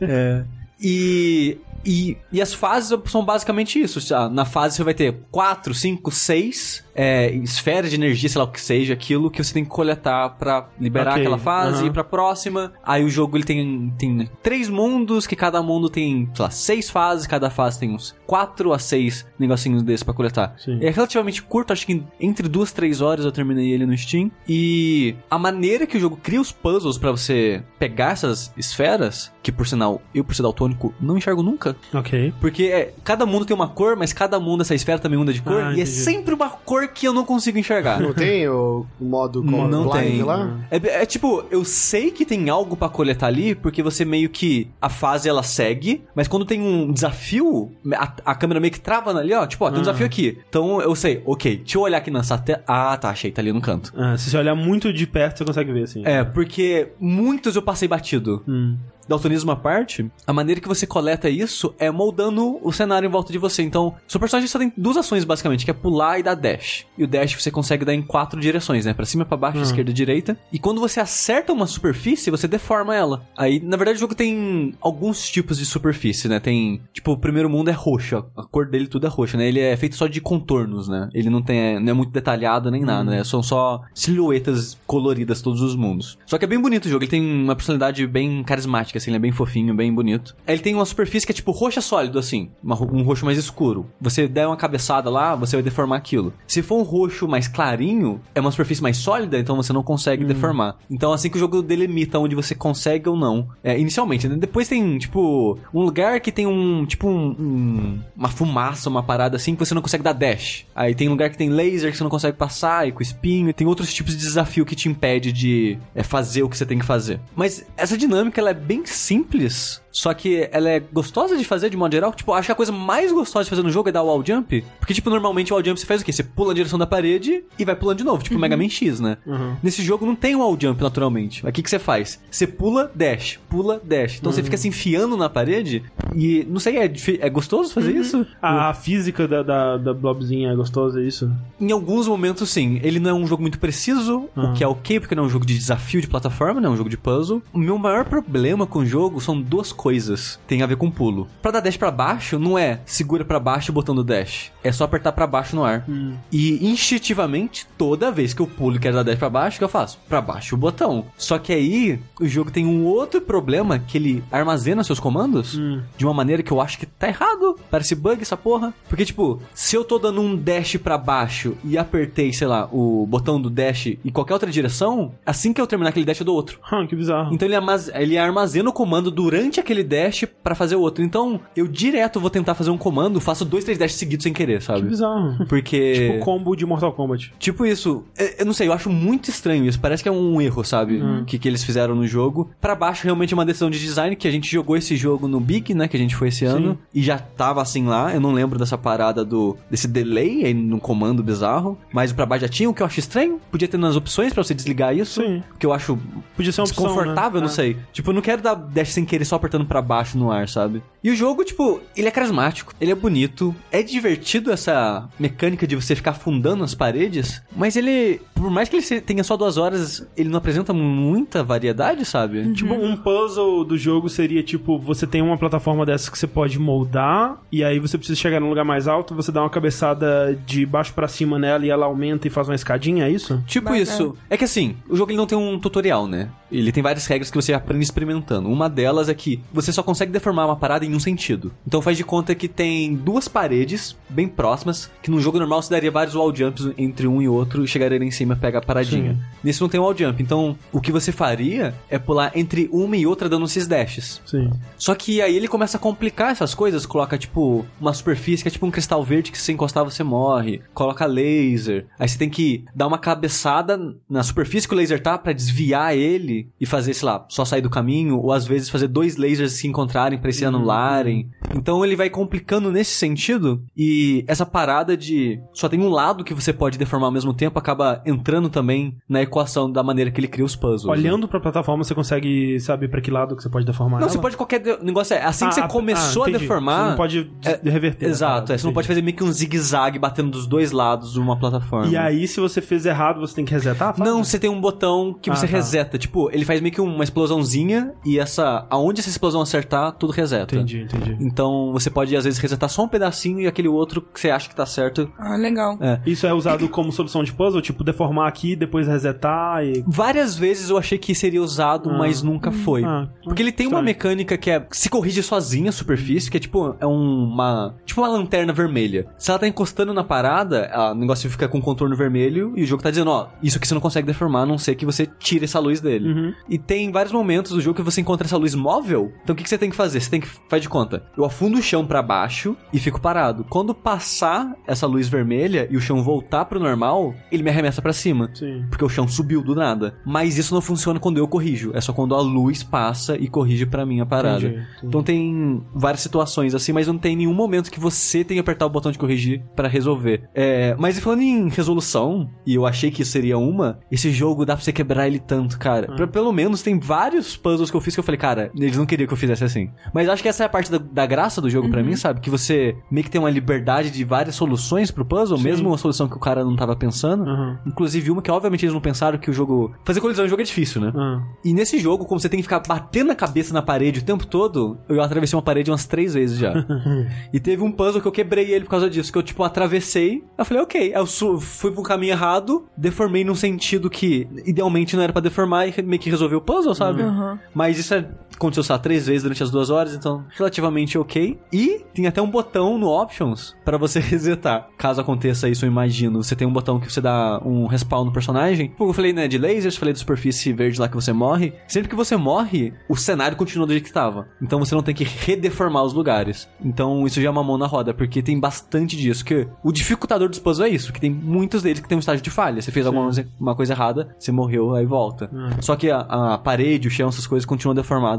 é. 0.00 0.44
E, 0.80 1.58
e, 1.84 2.16
e 2.32 2.40
as 2.40 2.54
fases 2.54 2.98
são 3.06 3.24
basicamente 3.24 3.78
isso. 3.78 4.14
Ah, 4.14 4.28
Na 4.28 4.44
fase 4.46 4.76
você 4.76 4.84
vai 4.84 4.94
ter 4.94 5.14
4, 5.30 5.74
5, 5.74 6.10
6 6.10 6.84
é, 6.94 7.30
esferas 7.30 7.90
de 7.90 7.96
energia, 7.96 8.28
sei 8.28 8.38
lá 8.38 8.44
o 8.44 8.50
que 8.50 8.60
seja, 8.60 8.92
aquilo 8.92 9.30
que 9.30 9.42
você 9.42 9.52
tem 9.54 9.64
que 9.64 9.70
coletar 9.70 10.30
pra 10.30 10.68
liberar 10.78 11.12
Ok, 11.12 11.22
aquela 11.22 11.38
fase 11.38 11.76
aham. 11.76 11.84
e 11.84 11.88
ir 11.88 11.92
pra 11.92 12.04
próxima. 12.04 12.72
Aí 12.84 13.04
o 13.04 13.08
jogo 13.08 13.36
ele 13.36 13.44
tem, 13.44 13.92
tem 13.98 14.28
três 14.42 14.68
mundos, 14.68 15.26
que 15.26 15.34
cada 15.36 15.62
mundo 15.62 15.88
tem, 15.88 16.28
sei 16.34 16.42
lá, 16.44 16.50
seis 16.50 16.90
fases, 16.90 17.26
cada 17.26 17.50
fase 17.50 17.78
tem 17.80 17.90
uns 17.94 18.14
4 18.26 18.72
a 18.72 18.78
6 18.78 19.26
negocinhos 19.38 19.82
desses 19.82 20.02
pra 20.02 20.14
coletar. 20.14 20.54
Sim. 20.58 20.78
É 20.82 20.90
relativamente 20.90 21.42
curto, 21.42 21.72
acho 21.72 21.86
que 21.86 22.02
entre 22.20 22.48
duas, 22.48 22.72
três 22.72 23.00
horas 23.00 23.24
eu 23.24 23.32
terminei 23.32 23.70
ele 23.70 23.86
no 23.86 23.96
Steam. 23.96 24.30
E 24.48 25.14
a 25.30 25.38
maneira 25.38 25.86
que 25.86 25.96
o 25.96 26.00
jogo 26.00 26.16
cria 26.22 26.40
os 26.40 26.52
puzzles 26.52 26.98
pra 26.98 27.10
você 27.10 27.62
pegar 27.78 28.12
essas 28.12 28.52
esferas, 28.56 29.32
que 29.42 29.50
por 29.52 29.66
sinal, 29.66 30.00
eu 30.14 30.24
por 30.24 30.34
ser 30.34 30.42
daltônico, 30.42 30.94
não 31.00 31.16
enxergo 31.16 31.42
nunca. 31.42 31.76
ok. 31.92 32.32
Porque 32.40 32.64
é, 32.64 32.92
cada 33.04 33.24
mundo 33.26 33.44
tem 33.44 33.54
uma 33.54 33.68
cor, 33.68 33.96
mas 33.96 34.12
cada 34.12 34.38
mundo, 34.38 34.62
essa 34.62 34.74
esfera 34.74 34.98
também 34.98 35.18
muda 35.18 35.32
de 35.32 35.42
cor. 35.42 35.54
Ah, 35.62 35.68
e 35.70 35.80
é 35.80 35.82
entendi. 35.82 35.86
sempre 35.90 36.34
uma 36.34 36.48
cor 36.50 36.81
que 36.88 37.06
eu 37.06 37.12
não 37.12 37.24
consigo 37.24 37.58
enxergar. 37.58 38.00
Não 38.00 38.12
tem 38.12 38.48
o 38.48 38.86
modo 39.00 39.42
Não, 39.42 39.68
não 39.68 39.88
blind 39.88 40.04
tem. 40.12 40.22
lá? 40.22 40.58
É, 40.70 41.02
é 41.02 41.06
tipo, 41.06 41.44
eu 41.50 41.64
sei 41.64 42.10
que 42.10 42.24
tem 42.24 42.48
algo 42.50 42.76
pra 42.76 42.88
coletar 42.88 43.26
ali, 43.26 43.54
porque 43.54 43.82
você 43.82 44.04
meio 44.04 44.28
que. 44.28 44.68
A 44.80 44.88
fase 44.88 45.28
ela 45.28 45.42
segue, 45.42 46.02
mas 46.14 46.28
quando 46.28 46.44
tem 46.44 46.60
um 46.60 46.92
desafio, 46.92 47.70
a, 47.94 48.12
a 48.26 48.34
câmera 48.34 48.60
meio 48.60 48.72
que 48.72 48.80
trava 48.80 49.10
ali, 49.16 49.32
ó. 49.34 49.46
Tipo, 49.46 49.64
ó, 49.64 49.68
tem 49.68 49.78
um 49.78 49.80
Ah. 49.80 49.84
desafio 49.84 50.06
aqui. 50.06 50.38
Então 50.48 50.80
eu 50.80 50.94
sei, 50.94 51.22
ok, 51.26 51.56
deixa 51.58 51.78
eu 51.78 51.82
olhar 51.82 51.98
aqui 51.98 52.10
nessa 52.10 52.36
tela. 52.38 52.62
Ah, 52.66 52.96
tá, 52.96 53.10
achei, 53.10 53.30
tá 53.30 53.40
ali 53.42 53.52
no 53.52 53.60
canto. 53.60 53.92
Ah, 53.96 54.16
se 54.16 54.30
você 54.30 54.36
olhar 54.36 54.54
muito 54.54 54.92
de 54.92 55.06
perto, 55.06 55.38
você 55.38 55.44
consegue 55.44 55.72
ver, 55.72 55.84
assim. 55.84 56.02
É, 56.04 56.22
porque 56.24 56.88
muitos 57.00 57.56
eu 57.56 57.62
passei 57.62 57.88
batido. 57.88 58.42
Hum. 58.48 58.76
Daltonismo 59.08 59.50
à 59.50 59.56
parte, 59.56 60.10
a 60.26 60.32
maneira 60.32 60.60
que 60.60 60.68
você 60.68 60.86
coleta 60.86 61.28
isso 61.28 61.74
é 61.78 61.90
moldando 61.90 62.58
o 62.62 62.72
cenário 62.72 63.06
em 63.06 63.10
volta 63.10 63.32
de 63.32 63.38
você. 63.38 63.62
Então, 63.62 63.94
seu 64.06 64.20
personagem 64.20 64.48
só 64.48 64.58
tem 64.58 64.72
duas 64.76 64.96
ações, 64.96 65.24
basicamente, 65.24 65.64
que 65.64 65.70
é 65.70 65.74
pular 65.74 66.18
e 66.18 66.22
dar 66.22 66.34
dash. 66.34 66.86
E 66.96 67.04
o 67.04 67.06
dash 67.06 67.34
você 67.34 67.50
consegue 67.50 67.84
dar 67.84 67.94
em 67.94 68.02
quatro 68.02 68.40
direções, 68.40 68.84
né? 68.84 68.94
Pra 68.94 69.04
cima, 69.04 69.24
pra 69.24 69.36
baixo, 69.36 69.60
esquerda 69.60 69.90
e 69.90 69.94
direita. 69.94 70.36
E 70.52 70.58
quando 70.58 70.80
você 70.80 71.00
acerta 71.00 71.52
uma 71.52 71.66
superfície, 71.66 72.30
você 72.30 72.46
deforma 72.46 72.94
ela. 72.94 73.26
Aí, 73.36 73.60
na 73.60 73.76
verdade, 73.76 73.96
o 73.96 74.00
jogo 74.00 74.14
tem 74.14 74.74
alguns 74.80 75.28
tipos 75.28 75.58
de 75.58 75.66
superfície, 75.66 76.28
né? 76.28 76.40
Tem, 76.40 76.80
tipo, 76.92 77.12
o 77.12 77.18
primeiro 77.18 77.48
mundo 77.48 77.68
é 77.68 77.72
roxo. 77.72 78.24
A 78.36 78.44
cor 78.44 78.66
dele 78.66 78.86
tudo 78.86 79.06
é 79.06 79.10
roxo, 79.10 79.36
né? 79.36 79.48
Ele 79.48 79.60
é 79.60 79.76
feito 79.76 79.96
só 79.96 80.06
de 80.06 80.20
contornos, 80.20 80.88
né? 80.88 81.08
Ele 81.12 81.30
não 81.30 81.42
tem, 81.42 81.80
não 81.80 81.90
é 81.90 81.94
muito 81.94 82.12
detalhado 82.12 82.70
nem 82.70 82.82
nada, 82.82 83.10
né? 83.10 83.24
São 83.24 83.42
só 83.42 83.82
silhuetas 83.94 84.78
coloridas 84.86 85.42
todos 85.42 85.60
os 85.60 85.74
mundos. 85.74 86.18
Só 86.26 86.38
que 86.38 86.44
é 86.44 86.48
bem 86.48 86.60
bonito 86.60 86.86
o 86.86 86.88
jogo, 86.88 87.04
ele 87.04 87.10
tem 87.10 87.22
uma 87.22 87.54
personalidade 87.56 88.06
bem 88.06 88.42
carismática, 88.42 88.91
assim, 88.98 89.10
ele 89.10 89.16
é 89.16 89.20
bem 89.20 89.32
fofinho, 89.32 89.74
bem 89.74 89.92
bonito. 89.92 90.34
Ele 90.46 90.60
tem 90.60 90.74
uma 90.74 90.84
superfície 90.84 91.26
que 91.26 91.32
é 91.32 91.34
tipo 91.34 91.50
roxa 91.52 91.80
sólido, 91.80 92.18
assim, 92.18 92.50
uma 92.62 92.74
um 92.82 93.02
roxo 93.02 93.24
mais 93.24 93.38
escuro. 93.38 93.86
Você 94.00 94.26
der 94.28 94.46
uma 94.46 94.56
cabeçada 94.56 95.08
lá, 95.10 95.34
você 95.34 95.56
vai 95.56 95.62
deformar 95.62 95.96
aquilo. 95.96 96.32
Se 96.46 96.62
for 96.62 96.78
um 96.78 96.82
roxo 96.82 97.26
mais 97.28 97.48
clarinho, 97.48 98.20
é 98.34 98.40
uma 98.40 98.50
superfície 98.50 98.82
mais 98.82 98.96
sólida, 98.96 99.38
então 99.38 99.56
você 99.56 99.72
não 99.72 99.82
consegue 99.82 100.24
deformar. 100.24 100.76
Então 100.90 101.12
assim 101.12 101.30
que 101.30 101.36
o 101.36 101.40
jogo 101.40 101.62
delimita 101.62 102.18
onde 102.18 102.34
você 102.34 102.54
consegue 102.54 103.08
ou 103.08 103.16
não. 103.16 103.48
É, 103.62 103.78
inicialmente, 103.78 104.28
né? 104.28 104.36
Depois 104.36 104.68
tem, 104.68 104.98
tipo, 104.98 105.58
um 105.72 105.82
lugar 105.82 106.20
que 106.20 106.32
tem 106.32 106.46
um, 106.46 106.84
tipo, 106.86 107.08
um, 107.08 107.28
um- 107.38 107.98
uma 108.16 108.28
fumaça, 108.28 108.88
uma 108.88 109.02
parada 109.02 109.36
assim, 109.36 109.54
que 109.54 109.64
você 109.64 109.74
não 109.74 109.82
consegue 109.82 110.02
dar 110.04 110.12
dash. 110.12 110.64
Aí 110.74 110.94
tem 110.94 111.08
lugar 111.08 111.30
que 111.30 111.38
tem 111.38 111.48
laser 111.48 111.90
que 111.90 111.96
você 111.96 112.02
não 112.04 112.10
consegue 112.10 112.36
passar, 112.36 112.86
e 112.88 112.92
com 112.92 113.02
espinho, 113.02 113.48
e 113.48 113.52
tem 113.52 113.66
outros 113.66 113.92
tipos 113.92 114.12
de 114.16 114.18
desafio 114.20 114.64
que 114.66 114.74
te 114.74 114.88
impede 114.88 115.32
de 115.32 115.78
é, 115.94 116.02
fazer 116.02 116.42
o 116.42 116.48
que 116.48 116.56
você 116.56 116.66
tem 116.66 116.78
que 116.78 116.84
fazer. 116.84 117.20
Mas 117.34 117.64
essa 117.76 117.96
dinâmica, 117.96 118.40
ela 118.40 118.50
é 118.50 118.54
bem 118.54 118.81
simples, 118.90 119.80
só 119.90 120.12
que 120.14 120.48
ela 120.50 120.68
é 120.70 120.80
gostosa 120.80 121.36
de 121.36 121.44
fazer 121.44 121.68
de 121.70 121.76
modo 121.76 121.92
geral. 121.92 122.12
Tipo, 122.12 122.32
acho 122.32 122.46
que 122.46 122.52
a 122.52 122.54
coisa 122.54 122.72
mais 122.72 123.12
gostosa 123.12 123.44
de 123.44 123.50
fazer 123.50 123.62
no 123.62 123.70
jogo 123.70 123.88
é 123.88 123.92
dar 123.92 124.02
o 124.02 124.06
wall 124.06 124.24
jump. 124.24 124.64
Porque, 124.78 124.94
tipo, 124.94 125.10
normalmente 125.10 125.52
o 125.52 125.56
wall 125.56 125.64
jump 125.64 125.78
você 125.78 125.86
faz 125.86 126.00
o 126.00 126.04
quê? 126.04 126.12
Você 126.12 126.22
pula 126.22 126.48
na 126.48 126.54
direção 126.54 126.78
da 126.78 126.86
parede 126.86 127.44
e 127.58 127.64
vai 127.64 127.76
pulando 127.76 127.98
de 127.98 128.04
novo, 128.04 128.22
tipo 128.22 128.38
Mega 128.38 128.56
Man 128.56 128.68
X, 128.68 129.00
né? 129.00 129.18
Nesse 129.62 129.82
jogo 129.82 130.06
não 130.06 130.14
tem 130.14 130.34
wall 130.34 130.56
jump 130.60 130.82
naturalmente. 130.82 131.46
O 131.46 131.52
que, 131.52 131.62
você 131.68 131.78
faz? 131.78 132.20
Você 132.30 132.46
pula, 132.46 132.90
dash, 132.94 133.38
pula, 133.48 133.80
dash. 133.84 134.18
Então 134.18 134.32
você 134.32 134.42
fica 134.42 134.56
se 134.56 134.66
enfiando 134.68 135.16
na 135.16 135.28
parede 135.28 135.82
e, 136.14 136.46
não 136.48 136.58
sei, 136.58 136.78
é, 136.78 136.92
é 137.20 137.30
gostoso 137.30 137.72
fazer 137.72 137.94
isso? 137.94 138.26
A, 138.40 138.70
a 138.70 138.74
física 138.74 139.28
da, 139.28 139.42
da, 139.42 139.76
da 139.76 139.94
blobzinha 139.94 140.50
é 140.50 140.54
gostosa, 140.54 141.00
é 141.00 141.04
isso? 141.04 141.30
Em 141.60 141.70
alguns 141.70 142.08
momentos, 142.08 142.48
sim. 142.50 142.80
Ele 142.82 142.98
não 142.98 143.10
é 143.10 143.14
um 143.14 143.26
jogo 143.26 143.42
muito 143.42 143.58
preciso, 143.58 144.28
Ah. 144.36 144.46
o 144.46 144.52
que 144.54 144.64
é 144.64 144.66
ok, 144.66 145.00
porque 145.00 145.14
não 145.14 145.24
é 145.24 145.26
um 145.26 145.30
jogo 145.30 145.44
de 145.44 145.56
desafio 145.56 146.00
de 146.00 146.06
plataforma, 146.08 146.60
não 146.60 146.70
é 146.70 146.72
um 146.72 146.76
jogo 146.76 146.88
de 146.88 146.96
puzzle. 146.96 147.42
O 147.52 147.58
meu 147.58 147.76
maior 147.78 148.04
problema 148.04 148.66
com 148.72 148.80
o 148.80 148.86
jogo 148.86 149.20
são 149.20 149.40
duas 149.40 149.72
coisas. 149.72 150.40
Tem 150.46 150.62
a 150.62 150.66
ver 150.66 150.76
com 150.76 150.90
pulo. 150.90 151.28
Pra 151.40 151.50
dar 151.50 151.60
dash 151.60 151.76
pra 151.76 151.90
baixo, 151.90 152.38
não 152.38 152.58
é 152.58 152.80
segura 152.84 153.24
pra 153.24 153.38
baixo 153.38 153.70
o 153.70 153.74
botão 153.74 153.94
do 153.94 154.02
dash. 154.02 154.50
É 154.64 154.72
só 154.72 154.84
apertar 154.84 155.12
pra 155.12 155.26
baixo 155.26 155.54
no 155.54 155.64
ar. 155.64 155.84
E 156.32 156.66
instintivamente, 156.96 157.66
toda 157.76 158.10
vez 158.10 158.32
que 158.34 158.40
eu 158.40 158.46
pulo 158.46 158.76
e 158.76 158.78
quero 158.78 158.94
dar 158.96 159.02
dash 159.02 159.18
pra 159.18 159.30
baixo, 159.30 159.56
o 159.56 159.58
que 159.58 159.64
eu 159.64 159.68
faço? 159.68 159.98
Pra 160.08 160.20
baixo 160.20 160.54
o 160.54 160.58
botão. 160.58 161.04
Só 161.16 161.38
que 161.38 161.52
aí, 161.52 161.98
o 162.20 162.26
jogo 162.26 162.50
tem 162.50 162.66
um 162.66 162.84
outro 162.84 163.20
problema 163.20 163.78
que 163.78 163.98
ele 163.98 164.24
armazena 164.30 164.82
seus 164.84 165.00
comandos 165.00 165.58
de 165.96 166.04
uma 166.04 166.14
maneira 166.14 166.42
que 166.42 166.52
eu 166.52 166.60
acho 166.60 166.78
que 166.78 166.86
tá 166.86 167.08
errado. 167.08 167.58
Parece 167.70 167.94
bug 167.94 168.22
essa 168.22 168.36
porra. 168.36 168.72
Porque, 168.88 169.04
tipo, 169.04 169.40
se 169.54 169.76
eu 169.76 169.84
tô 169.84 169.98
dando 169.98 170.20
um 170.20 170.36
dash 170.36 170.76
pra 170.76 170.96
baixo 170.96 171.56
e 171.64 171.76
apertei, 171.76 172.32
sei 172.32 172.46
lá, 172.46 172.68
o 172.72 173.06
botão 173.06 173.40
do 173.40 173.50
dash 173.50 173.86
em 174.04 174.10
qualquer 174.10 174.34
outra 174.34 174.50
direção, 174.50 175.12
assim 175.26 175.52
que 175.52 175.60
eu 175.60 175.66
terminar 175.66 175.90
aquele 175.90 176.04
dash 176.06 176.20
eu 176.20 176.26
dou 176.26 176.36
outro. 176.36 176.58
Hum, 176.72 176.86
que 176.86 176.96
bizarro. 176.96 177.34
Então 177.34 177.46
ele, 177.46 177.54
armaz- 177.56 177.90
ele 177.94 178.16
armazena 178.16 178.61
o 178.70 178.72
comando 178.72 179.10
durante 179.10 179.58
aquele 179.60 179.82
dash 179.82 180.24
pra 180.42 180.54
fazer 180.54 180.76
o 180.76 180.80
outro. 180.80 181.02
Então 181.04 181.40
eu 181.56 181.66
direto 181.66 182.20
vou 182.20 182.30
tentar 182.30 182.54
fazer 182.54 182.70
um 182.70 182.78
comando, 182.78 183.20
faço 183.20 183.44
dois, 183.44 183.64
três 183.64 183.78
dashes 183.78 183.98
seguidos 183.98 184.24
sem 184.24 184.32
querer, 184.32 184.58
Que 184.58 184.64
sabe? 184.64 184.82
bizarro. 184.88 185.46
Porque. 185.48 185.92
Tipo 186.12 186.18
combo 186.24 186.54
de 186.56 186.64
Mortal 186.66 186.92
Kombat. 186.92 187.32
Tipo 187.38 187.64
isso, 187.66 188.04
é- 188.16 188.42
eu 188.42 188.46
não 188.46 188.52
sei, 188.52 188.68
eu 188.68 188.72
acho 188.72 188.88
muito 188.90 189.28
estranho 189.30 189.64
isso. 189.66 189.78
Parece 189.80 190.02
que 190.02 190.08
é 190.08 190.12
um 190.12 190.40
erro, 190.40 190.64
sabe? 190.64 191.02
Hum. 191.02 191.24
Que, 191.26 191.38
que 191.38 191.48
eles 191.48 191.62
fizeram 191.64 191.94
no 191.94 192.06
jogo. 192.06 192.50
Pra 192.60 192.74
baixo, 192.74 193.04
realmente 193.04 193.32
é 193.32 193.36
uma 193.36 193.44
decisão 193.44 193.70
de 193.70 193.78
design, 193.78 194.14
que 194.16 194.26
a 194.28 194.30
gente 194.30 194.50
jogou 194.50 194.76
esse 194.76 194.96
jogo 194.96 195.26
no 195.28 195.40
Big, 195.40 195.74
né? 195.74 195.88
Que 195.88 195.96
a 195.96 196.00
gente 196.00 196.14
foi 196.16 196.28
esse 196.28 196.44
ano. 196.44 196.78
E 196.94 197.02
já 197.02 197.18
tava 197.18 197.60
assim 197.62 197.84
lá. 197.86 198.12
Eu 198.14 198.20
não 198.20 198.32
lembro 198.32 198.58
dessa 198.58 198.76
parada 198.78 199.24
do 199.24 199.56
desse 199.70 199.86
delay 199.88 200.44
aí 200.44 200.54
no 200.54 200.78
comando 200.80 201.22
bizarro. 201.22 201.78
Mas 201.92 202.12
pra 202.12 202.26
baixo 202.26 202.42
já 202.42 202.48
tinha, 202.48 202.68
o 202.70 202.74
que 202.74 202.82
eu 202.82 202.86
acho 202.86 203.00
estranho. 203.00 203.40
Podia 203.50 203.68
ter 203.68 203.76
nas 203.78 203.96
opções 203.96 204.32
pra 204.32 204.42
você 204.42 204.54
desligar 204.54 204.96
isso. 204.96 205.20
Sim. 205.22 205.42
Que 205.58 205.66
eu 205.66 205.72
acho 205.72 205.98
Podia 206.36 206.52
ser 206.52 206.60
uma 206.60 206.66
opção, 206.68 206.84
desconfortável, 206.84 207.40
né? 207.40 207.46
não 207.46 207.52
É. 207.52 207.54
sei. 207.54 207.76
Tipo, 207.92 208.10
eu 208.10 208.14
não 208.14 208.22
quero 208.22 208.42
dar 208.42 208.51
dash 208.54 208.90
sem 208.90 209.04
querer 209.04 209.24
só 209.24 209.36
apertando 209.36 209.66
pra 209.66 209.82
baixo 209.82 210.18
no 210.18 210.30
ar, 210.30 210.48
sabe? 210.48 210.82
E 211.02 211.10
o 211.10 211.16
jogo, 211.16 211.44
tipo, 211.44 211.80
ele 211.96 212.06
é 212.06 212.10
carismático, 212.10 212.72
ele 212.80 212.92
é 212.92 212.94
bonito, 212.94 213.54
é 213.70 213.82
divertido 213.82 214.52
essa 214.52 215.08
mecânica 215.18 215.66
de 215.66 215.74
você 215.74 215.96
ficar 215.96 216.12
afundando 216.12 216.62
as 216.62 216.74
paredes, 216.74 217.42
mas 217.56 217.74
ele, 217.76 218.20
por 218.34 218.50
mais 218.50 218.68
que 218.68 218.76
ele 218.76 219.00
tenha 219.00 219.24
só 219.24 219.36
duas 219.36 219.56
horas, 219.56 220.06
ele 220.16 220.28
não 220.28 220.38
apresenta 220.38 220.72
muita 220.72 221.42
variedade, 221.42 222.04
sabe? 222.04 222.52
Tipo, 222.52 222.74
um 222.74 222.96
puzzle 222.96 223.64
do 223.64 223.76
jogo 223.76 224.08
seria 224.08 224.42
tipo, 224.42 224.78
você 224.78 225.06
tem 225.06 225.22
uma 225.22 225.36
plataforma 225.36 225.84
dessa 225.84 226.10
que 226.10 226.18
você 226.18 226.26
pode 226.26 226.58
moldar, 226.58 227.36
e 227.50 227.64
aí 227.64 227.80
você 227.80 227.98
precisa 227.98 228.18
chegar 228.18 228.40
num 228.40 228.48
lugar 228.48 228.64
mais 228.64 228.86
alto, 228.86 229.14
você 229.14 229.32
dá 229.32 229.42
uma 229.42 229.50
cabeçada 229.50 230.38
de 230.46 230.64
baixo 230.64 230.92
pra 230.92 231.08
cima 231.08 231.38
nela 231.38 231.66
e 231.66 231.70
ela 231.70 231.86
aumenta 231.86 232.28
e 232.28 232.30
faz 232.30 232.48
uma 232.48 232.54
escadinha, 232.54 233.06
é 233.06 233.10
isso? 233.10 233.42
Tipo 233.46 233.66
Bacana. 233.66 233.82
isso. 233.82 234.16
É 234.30 234.36
que 234.36 234.44
assim, 234.44 234.76
o 234.88 234.96
jogo 234.96 235.10
ele 235.10 235.18
não 235.18 235.26
tem 235.26 235.36
um 235.36 235.58
tutorial, 235.58 236.06
né? 236.06 236.28
Ele 236.50 236.70
tem 236.70 236.82
várias 236.82 237.06
regras 237.06 237.30
que 237.30 237.36
você 237.36 237.52
aprende 237.52 237.82
experimentando. 237.84 238.41
Uma 238.46 238.68
delas 238.68 239.08
é 239.08 239.14
que 239.14 239.40
você 239.52 239.72
só 239.72 239.82
consegue 239.82 240.12
deformar 240.12 240.46
uma 240.46 240.56
parada 240.56 240.84
em 240.84 240.94
um 240.94 241.00
sentido. 241.00 241.52
Então 241.66 241.82
faz 241.82 241.96
de 241.96 242.04
conta 242.04 242.34
que 242.34 242.48
tem 242.48 242.94
duas 242.94 243.28
paredes 243.28 243.96
bem 244.08 244.28
próximas, 244.28 244.90
que 245.02 245.10
num 245.10 245.20
jogo 245.20 245.38
normal 245.38 245.62
você 245.62 245.70
daria 245.70 245.90
vários 245.90 246.14
wall 246.14 246.34
jumps 246.34 246.70
entre 246.76 247.06
um 247.06 247.20
e 247.20 247.28
outro 247.28 247.64
e 247.64 247.68
chegaria 247.68 247.96
ali 247.98 248.06
em 248.06 248.10
cima 248.10 248.34
e 248.34 248.36
pega 248.36 248.58
a 248.58 248.62
paradinha. 248.62 249.14
Sim. 249.14 249.20
Nesse 249.42 249.60
não 249.60 249.68
tem 249.68 249.80
wall 249.80 249.96
jump. 249.96 250.22
Então 250.22 250.56
o 250.72 250.80
que 250.80 250.92
você 250.92 251.12
faria 251.12 251.74
é 251.88 251.98
pular 251.98 252.32
entre 252.34 252.68
uma 252.72 252.96
e 252.96 253.06
outra 253.06 253.28
dando 253.28 253.44
esses 253.44 253.66
dashes. 253.66 254.20
Sim. 254.26 254.50
Só 254.76 254.94
que 254.94 255.20
aí 255.20 255.36
ele 255.36 255.48
começa 255.48 255.76
a 255.76 255.80
complicar 255.80 256.32
essas 256.32 256.54
coisas, 256.54 256.86
coloca 256.86 257.18
tipo 257.18 257.64
uma 257.80 257.92
superfície 257.92 258.42
que 258.42 258.48
é 258.48 258.50
tipo 258.50 258.66
um 258.66 258.70
cristal 258.70 259.02
verde 259.02 259.30
que 259.30 259.38
se 259.38 259.44
você 259.44 259.52
encostar 259.52 259.84
você 259.84 260.02
morre, 260.02 260.62
coloca 260.74 261.06
laser. 261.06 261.86
Aí 261.98 262.08
você 262.08 262.18
tem 262.18 262.30
que 262.30 262.64
dar 262.74 262.86
uma 262.86 262.98
cabeçada 262.98 263.78
na 264.08 264.22
superfície 264.22 264.66
que 264.66 264.74
o 264.74 264.76
laser 264.76 265.02
tá 265.02 265.16
pra 265.18 265.32
desviar 265.32 265.96
ele 265.96 266.48
e 266.60 266.66
fazer, 266.66 266.94
sei 266.94 267.06
lá, 267.06 267.24
só 267.28 267.44
sair 267.44 267.60
do 267.60 267.70
caminho, 267.70 268.18
ou 268.18 268.31
às 268.32 268.46
vezes 268.46 268.68
fazer 268.68 268.88
dois 268.88 269.16
lasers 269.16 269.52
se 269.52 269.66
encontrarem 269.66 270.18
pra 270.18 270.32
se 270.32 270.44
anularem. 270.44 271.30
Então 271.54 271.84
ele 271.84 271.96
vai 271.96 272.08
complicando 272.10 272.70
nesse 272.70 272.92
sentido 272.94 273.62
e 273.76 274.24
essa 274.26 274.44
parada 274.46 274.96
de 274.96 275.40
só 275.52 275.68
tem 275.68 275.80
um 275.80 275.88
lado 275.88 276.24
que 276.24 276.34
você 276.34 276.52
pode 276.52 276.78
deformar 276.78 277.06
ao 277.06 277.12
mesmo 277.12 277.32
tempo 277.34 277.58
acaba 277.58 278.02
entrando 278.06 278.48
também 278.48 278.96
na 279.08 279.22
equação 279.22 279.70
da 279.70 279.82
maneira 279.82 280.10
que 280.10 280.20
ele 280.20 280.28
cria 280.28 280.44
os 280.44 280.56
puzzles. 280.56 280.84
né? 280.84 280.90
Olhando 280.92 281.28
pra 281.28 281.40
plataforma, 281.40 281.84
você 281.84 281.94
consegue 281.94 282.58
saber 282.60 282.88
pra 282.88 283.00
que 283.00 283.10
lado 283.10 283.36
que 283.36 283.42
você 283.42 283.48
pode 283.48 283.66
deformar 283.66 284.00
Não, 284.00 284.06
ela? 284.06 284.08
você 284.10 284.18
pode 284.18 284.36
qualquer 284.36 284.60
de- 284.60 284.82
negócio 284.84 285.14
é 285.14 285.22
assim 285.24 285.44
que 285.46 285.50
Ah, 285.50 285.54
você 285.54 285.60
ah, 285.60 285.68
começou 285.68 286.24
ah, 286.24 286.28
a 286.28 286.30
deformar. 286.30 286.82
Você 286.84 286.88
não 286.90 286.96
pode 286.96 287.30
É, 287.44 287.60
reverter. 287.70 288.06
a 288.06 288.08
Exato, 288.08 288.52
é, 288.52 288.58
você 288.58 288.66
não 288.66 288.72
pode 288.72 288.86
fazer 288.88 289.02
meio 289.02 289.16
que 289.16 289.24
um 289.24 289.32
zigue-zague 289.32 289.98
batendo 289.98 290.30
dos 290.30 290.46
dois 290.46 290.72
lados 290.72 291.12
de 291.12 291.20
uma 291.20 291.38
plataforma. 291.38 291.88
E 291.88 291.96
aí, 291.96 292.26
se 292.26 292.40
você 292.40 292.60
fez 292.60 292.86
errado, 292.86 293.20
você 293.20 293.34
tem 293.34 293.44
que 293.44 293.52
resetar? 293.52 293.94
a? 294.00 294.04
Não, 294.04 294.22
você 294.24 294.38
tem 294.38 294.48
um 294.50 294.60
botão 294.60 295.16
que 295.20 295.30
Ah, 295.30 295.36
você 295.36 295.46
tá. 295.46 295.52
reseta. 295.52 295.98
Tipo, 295.98 296.30
ele 296.32 296.44
faz 296.44 296.60
meio 296.60 296.74
que 296.74 296.80
uma 296.80 297.04
explosãozinha 297.04 297.92
e 298.04 298.11
essa. 298.18 298.66
Aonde 298.70 299.00
essa 299.00 299.08
explosão 299.08 299.40
acertar, 299.40 299.92
tudo 299.92 300.12
reseta. 300.12 300.54
Entendi, 300.56 300.82
entendi. 300.82 301.16
Então 301.20 301.70
você 301.72 301.90
pode 301.90 302.16
às 302.16 302.24
vezes 302.24 302.38
resetar 302.38 302.68
só 302.68 302.84
um 302.84 302.88
pedacinho 302.88 303.40
e 303.40 303.46
aquele 303.46 303.68
outro 303.68 304.02
que 304.02 304.18
você 304.20 304.30
acha 304.30 304.48
que 304.48 304.54
tá 304.56 304.66
certo. 304.66 305.10
Ah, 305.18 305.36
legal. 305.36 305.76
É. 305.80 306.00
Isso 306.06 306.26
é 306.26 306.32
usado 306.32 306.68
como 306.68 306.92
solução 306.92 307.22
de 307.24 307.32
puzzle? 307.32 307.60
Tipo, 307.62 307.84
deformar 307.84 308.28
aqui, 308.28 308.54
depois 308.56 308.86
resetar 308.86 309.64
e... 309.64 309.84
Várias 309.86 310.36
vezes 310.36 310.70
eu 310.70 310.78
achei 310.78 310.98
que 310.98 311.14
seria 311.14 311.42
usado, 311.42 311.90
Ah. 311.90 311.98
mas 311.98 312.22
nunca 312.22 312.50
foi. 312.52 312.84
Ah, 312.84 313.08
Porque 313.24 313.42
ele 313.42 313.52
tem 313.52 313.66
uma 313.66 313.82
mecânica 313.82 314.36
que 314.36 314.50
é 314.50 314.66
se 314.70 314.88
corrige 314.88 315.22
sozinha 315.22 315.70
a 315.70 315.72
superfície, 315.72 316.30
que 316.30 316.36
é 316.36 316.40
tipo 316.40 316.76
é 316.80 316.86
um- 316.86 317.24
uma 317.32 317.74
tipo 317.84 318.00
uma 318.00 318.08
lanterna 318.08 318.52
vermelha. 318.52 319.06
Se 319.18 319.30
ela 319.30 319.38
tá 319.38 319.46
encostando 319.48 319.92
na 319.94 320.04
parada, 320.04 320.70
o 320.92 320.94
negócio 320.94 321.28
fica 321.30 321.48
com 321.48 321.60
contorno 321.60 321.96
vermelho 321.96 322.52
e 322.56 322.62
o 322.62 322.66
jogo 322.66 322.82
tá 322.82 322.90
dizendo, 322.90 323.10
ó, 323.10 323.28
isso 323.42 323.58
aqui 323.58 323.66
você 323.66 323.74
não 323.74 323.80
consegue 323.80 324.06
deformar, 324.06 324.42
a 324.42 324.46
não 324.46 324.58
ser 324.58 324.74
que 324.74 324.84
você 324.86 325.06
tire 325.18 325.44
essa 325.44 325.58
luz 325.58 325.80
dele. 325.80 326.08
Uhum. 326.12 326.34
E 326.48 326.58
tem 326.58 326.90
vários 326.92 327.12
momentos 327.12 327.52
do 327.52 327.60
jogo 327.60 327.76
que 327.76 327.82
você 327.82 328.00
encontra 328.02 328.26
essa 328.26 328.36
luz 328.36 328.54
móvel. 328.54 329.12
Então 329.22 329.32
o 329.32 329.36
que, 329.36 329.42
que 329.42 329.48
você 329.48 329.56
tem 329.58 329.70
que 329.70 329.76
fazer? 329.76 330.00
Você 330.00 330.10
tem 330.10 330.20
que 330.20 330.28
faz 330.48 330.60
de 330.62 330.68
conta. 330.68 331.04
Eu 331.16 331.24
afundo 331.24 331.58
o 331.58 331.62
chão 331.62 331.86
pra 331.86 332.02
baixo 332.02 332.56
e 332.72 332.78
fico 332.78 333.00
parado. 333.00 333.44
Quando 333.48 333.74
passar 333.74 334.54
essa 334.66 334.86
luz 334.86 335.08
vermelha 335.08 335.66
e 335.70 335.76
o 335.76 335.80
chão 335.80 336.02
voltar 336.02 336.44
pro 336.44 336.60
normal, 336.60 337.14
ele 337.30 337.42
me 337.42 337.50
arremessa 337.50 337.80
pra 337.80 337.92
cima. 337.92 338.30
Sim. 338.34 338.64
Porque 338.68 338.84
o 338.84 338.88
chão 338.88 339.06
subiu 339.08 339.42
do 339.42 339.54
nada. 339.54 339.94
Mas 340.04 340.38
isso 340.38 340.54
não 340.54 340.60
funciona 340.60 340.98
quando 341.00 341.18
eu 341.18 341.28
corrijo. 341.28 341.70
É 341.74 341.80
só 341.80 341.92
quando 341.92 342.14
a 342.14 342.20
luz 342.20 342.62
passa 342.62 343.16
e 343.16 343.28
corrige 343.28 343.66
pra 343.66 343.86
mim 343.86 344.00
a 344.00 344.06
parada. 344.06 344.38
Entendi, 344.38 344.54
entendi. 344.56 344.86
Então 344.86 345.02
tem 345.02 345.62
várias 345.74 346.00
situações 346.00 346.54
assim, 346.54 346.72
mas 346.72 346.86
não 346.86 346.98
tem 346.98 347.16
nenhum 347.16 347.34
momento 347.34 347.70
que 347.70 347.80
você 347.80 348.24
tem 348.24 348.36
que 348.36 348.40
apertar 348.40 348.66
o 348.66 348.70
botão 348.70 348.90
de 348.92 348.98
corrigir 348.98 349.42
pra 349.54 349.68
resolver. 349.68 350.28
É, 350.34 350.74
mas 350.78 350.98
falando 350.98 351.22
em 351.22 351.48
resolução, 351.48 352.28
e 352.46 352.54
eu 352.54 352.66
achei 352.66 352.90
que 352.90 353.02
isso 353.02 353.12
seria 353.12 353.38
uma, 353.38 353.78
esse 353.90 354.10
jogo 354.10 354.44
dá 354.44 354.54
pra 354.56 354.64
você 354.64 354.72
quebrar 354.72 355.06
ele 355.06 355.18
tanto, 355.18 355.58
cara. 355.58 355.88
Ah. 355.90 355.94
Pra- 355.96 356.06
pelo 356.06 356.32
menos 356.32 356.62
tem 356.62 356.78
vários 356.78 357.36
puzzles 357.36 357.70
que 357.70 357.76
eu 357.76 357.80
fiz 357.80 357.91
que 357.94 358.00
eu 358.00 358.04
falei, 358.04 358.18
cara, 358.18 358.50
eles 358.54 358.76
não 358.76 358.86
queriam 358.86 359.06
que 359.06 359.12
eu 359.12 359.16
fizesse 359.16 359.44
assim. 359.44 359.70
Mas 359.92 360.08
acho 360.08 360.22
que 360.22 360.28
essa 360.28 360.42
é 360.42 360.46
a 360.46 360.48
parte 360.48 360.70
da, 360.70 360.78
da 360.78 361.06
graça 361.06 361.40
do 361.40 361.50
jogo 361.50 361.68
pra 361.68 361.82
mim, 361.82 361.96
sabe? 361.96 362.20
Que 362.20 362.30
você 362.30 362.76
meio 362.90 363.04
que 363.04 363.10
tem 363.10 363.20
uma 363.20 363.30
liberdade 363.30 363.90
de 363.90 364.04
várias 364.04 364.34
soluções 364.34 364.90
pro 364.90 365.04
puzzle, 365.04 365.38
Sim. 365.38 365.44
mesmo 365.44 365.68
uma 365.68 365.78
solução 365.78 366.08
que 366.08 366.16
o 366.16 366.20
cara 366.20 366.44
não 366.44 366.56
tava 366.56 366.74
pensando. 366.76 367.24
Aham. 367.24 367.58
Inclusive 367.66 368.10
uma 368.10 368.22
que 368.22 368.30
obviamente 368.30 368.64
eles 368.64 368.74
não 368.74 368.80
pensaram 368.80 369.18
que 369.18 369.30
o 369.30 369.32
jogo. 369.32 369.74
Fazer 369.84 370.00
colisão 370.00 370.24
em 370.24 370.28
jogo 370.28 370.42
é 370.42 370.44
difícil, 370.44 370.80
né? 370.80 370.92
Ah. 370.94 371.22
E 371.44 371.52
nesse 371.52 371.78
jogo, 371.78 372.04
como 372.04 372.20
você 372.20 372.28
tem 372.28 372.38
que 372.38 372.44
ficar 372.44 372.60
batendo 372.60 373.10
a 373.10 373.14
cabeça 373.14 373.52
na 373.52 373.62
parede 373.62 374.00
o 374.00 374.04
tempo 374.04 374.26
todo, 374.26 374.78
eu 374.88 375.00
atravessei 375.02 375.36
uma 375.36 375.42
parede 375.42 375.70
umas 375.70 375.86
três 375.86 376.14
vezes 376.14 376.38
já. 376.38 376.52
e 377.32 377.40
teve 377.40 377.62
um 377.62 377.72
puzzle 377.72 378.00
que 378.00 378.08
eu 378.08 378.12
quebrei 378.12 378.52
ele 378.52 378.64
por 378.64 378.70
causa 378.70 378.88
disso, 378.88 379.10
que 379.12 379.18
eu, 379.18 379.22
tipo, 379.22 379.42
atravessei. 379.42 380.22
Eu 380.36 380.44
falei, 380.44 380.62
ok. 380.62 380.92
Eu 380.94 381.06
fui 381.40 381.70
pro 381.70 381.82
caminho 381.82 382.12
errado, 382.12 382.66
deformei 382.76 383.24
num 383.24 383.34
sentido 383.34 383.90
que 383.90 384.28
idealmente 384.44 384.96
não 384.96 385.02
era 385.02 385.12
pra 385.12 385.22
deformar 385.22 385.66
e 385.66 385.82
meio 385.82 386.00
que 386.00 386.10
resolveu 386.10 386.38
o 386.38 386.40
puzzle, 386.40 386.74
sabe? 386.74 387.02
Aham. 387.02 387.38
Mas 387.54 387.78
isso 387.82 387.94
é, 387.94 388.06
aconteceu, 388.36 388.64
lá, 388.68 388.78
três 388.78 389.06
vezes 389.06 389.22
durante 389.22 389.42
as 389.42 389.50
duas 389.50 389.70
horas, 389.70 389.94
então 389.94 390.24
relativamente 390.36 390.96
ok. 390.98 391.38
E 391.52 391.84
tem 391.94 392.06
até 392.06 392.20
um 392.20 392.30
botão 392.30 392.78
no 392.78 392.88
Options 392.88 393.54
pra 393.64 393.76
você 393.76 393.98
resetar. 394.00 394.68
Caso 394.78 395.00
aconteça 395.00 395.48
isso, 395.48 395.64
eu 395.64 395.70
imagino. 395.70 396.22
Você 396.22 396.34
tem 396.36 396.46
um 396.46 396.52
botão 396.52 396.78
que 396.80 396.92
você 396.92 397.00
dá 397.00 397.40
um 397.44 397.66
respawn 397.66 398.04
no 398.04 398.12
personagem. 398.12 398.72
Como 398.76 398.90
eu 398.90 398.94
falei, 398.94 399.12
né, 399.12 399.28
de 399.28 399.38
lasers, 399.38 399.76
falei 399.76 399.92
da 399.94 399.98
superfície 399.98 400.52
verde 400.52 400.80
lá 400.80 400.88
que 400.88 400.94
você 400.94 401.12
morre. 401.12 401.52
Sempre 401.66 401.88
que 401.88 401.94
você 401.96 402.16
morre, 402.16 402.72
o 402.88 402.96
cenário 402.96 403.36
continua 403.36 403.66
do 403.66 403.72
jeito 403.72 403.84
que 403.84 403.92
tava. 403.92 404.26
Então 404.40 404.58
você 404.58 404.74
não 404.74 404.82
tem 404.82 404.94
que 404.94 405.04
redeformar 405.04 405.82
os 405.84 405.92
lugares. 405.92 406.48
Então 406.64 407.06
isso 407.06 407.20
já 407.20 407.28
é 407.28 407.30
uma 407.30 407.44
mão 407.44 407.58
na 407.58 407.66
roda, 407.66 407.92
porque 407.94 408.22
tem 408.22 408.38
bastante 408.38 408.96
disso. 408.96 409.24
Que 409.24 409.46
o 409.62 409.72
dificultador 409.72 410.28
dos 410.28 410.38
puzzles 410.38 410.70
é 410.70 410.74
isso, 410.74 410.92
que 410.92 411.00
tem 411.00 411.10
muitos 411.10 411.62
deles 411.62 411.80
que 411.80 411.88
tem 411.88 411.96
um 411.96 412.00
estágio 412.00 412.22
de 412.22 412.30
falha. 412.30 412.60
Você 412.60 412.70
fez 412.72 412.86
alguma 412.86 413.04
coisa- 413.04 413.26
uma 413.40 413.54
coisa 413.54 413.72
errada, 413.72 414.14
você 414.18 414.32
morreu, 414.32 414.74
aí 414.74 414.84
volta. 414.86 415.30
Só 415.60 415.76
que 415.76 415.90
a, 415.90 416.00
a 416.00 416.38
parede, 416.38 416.88
o 416.88 416.90
chão, 416.90 417.08
essas 417.08 417.26
coisas 417.26 417.44
continuam 417.46 417.74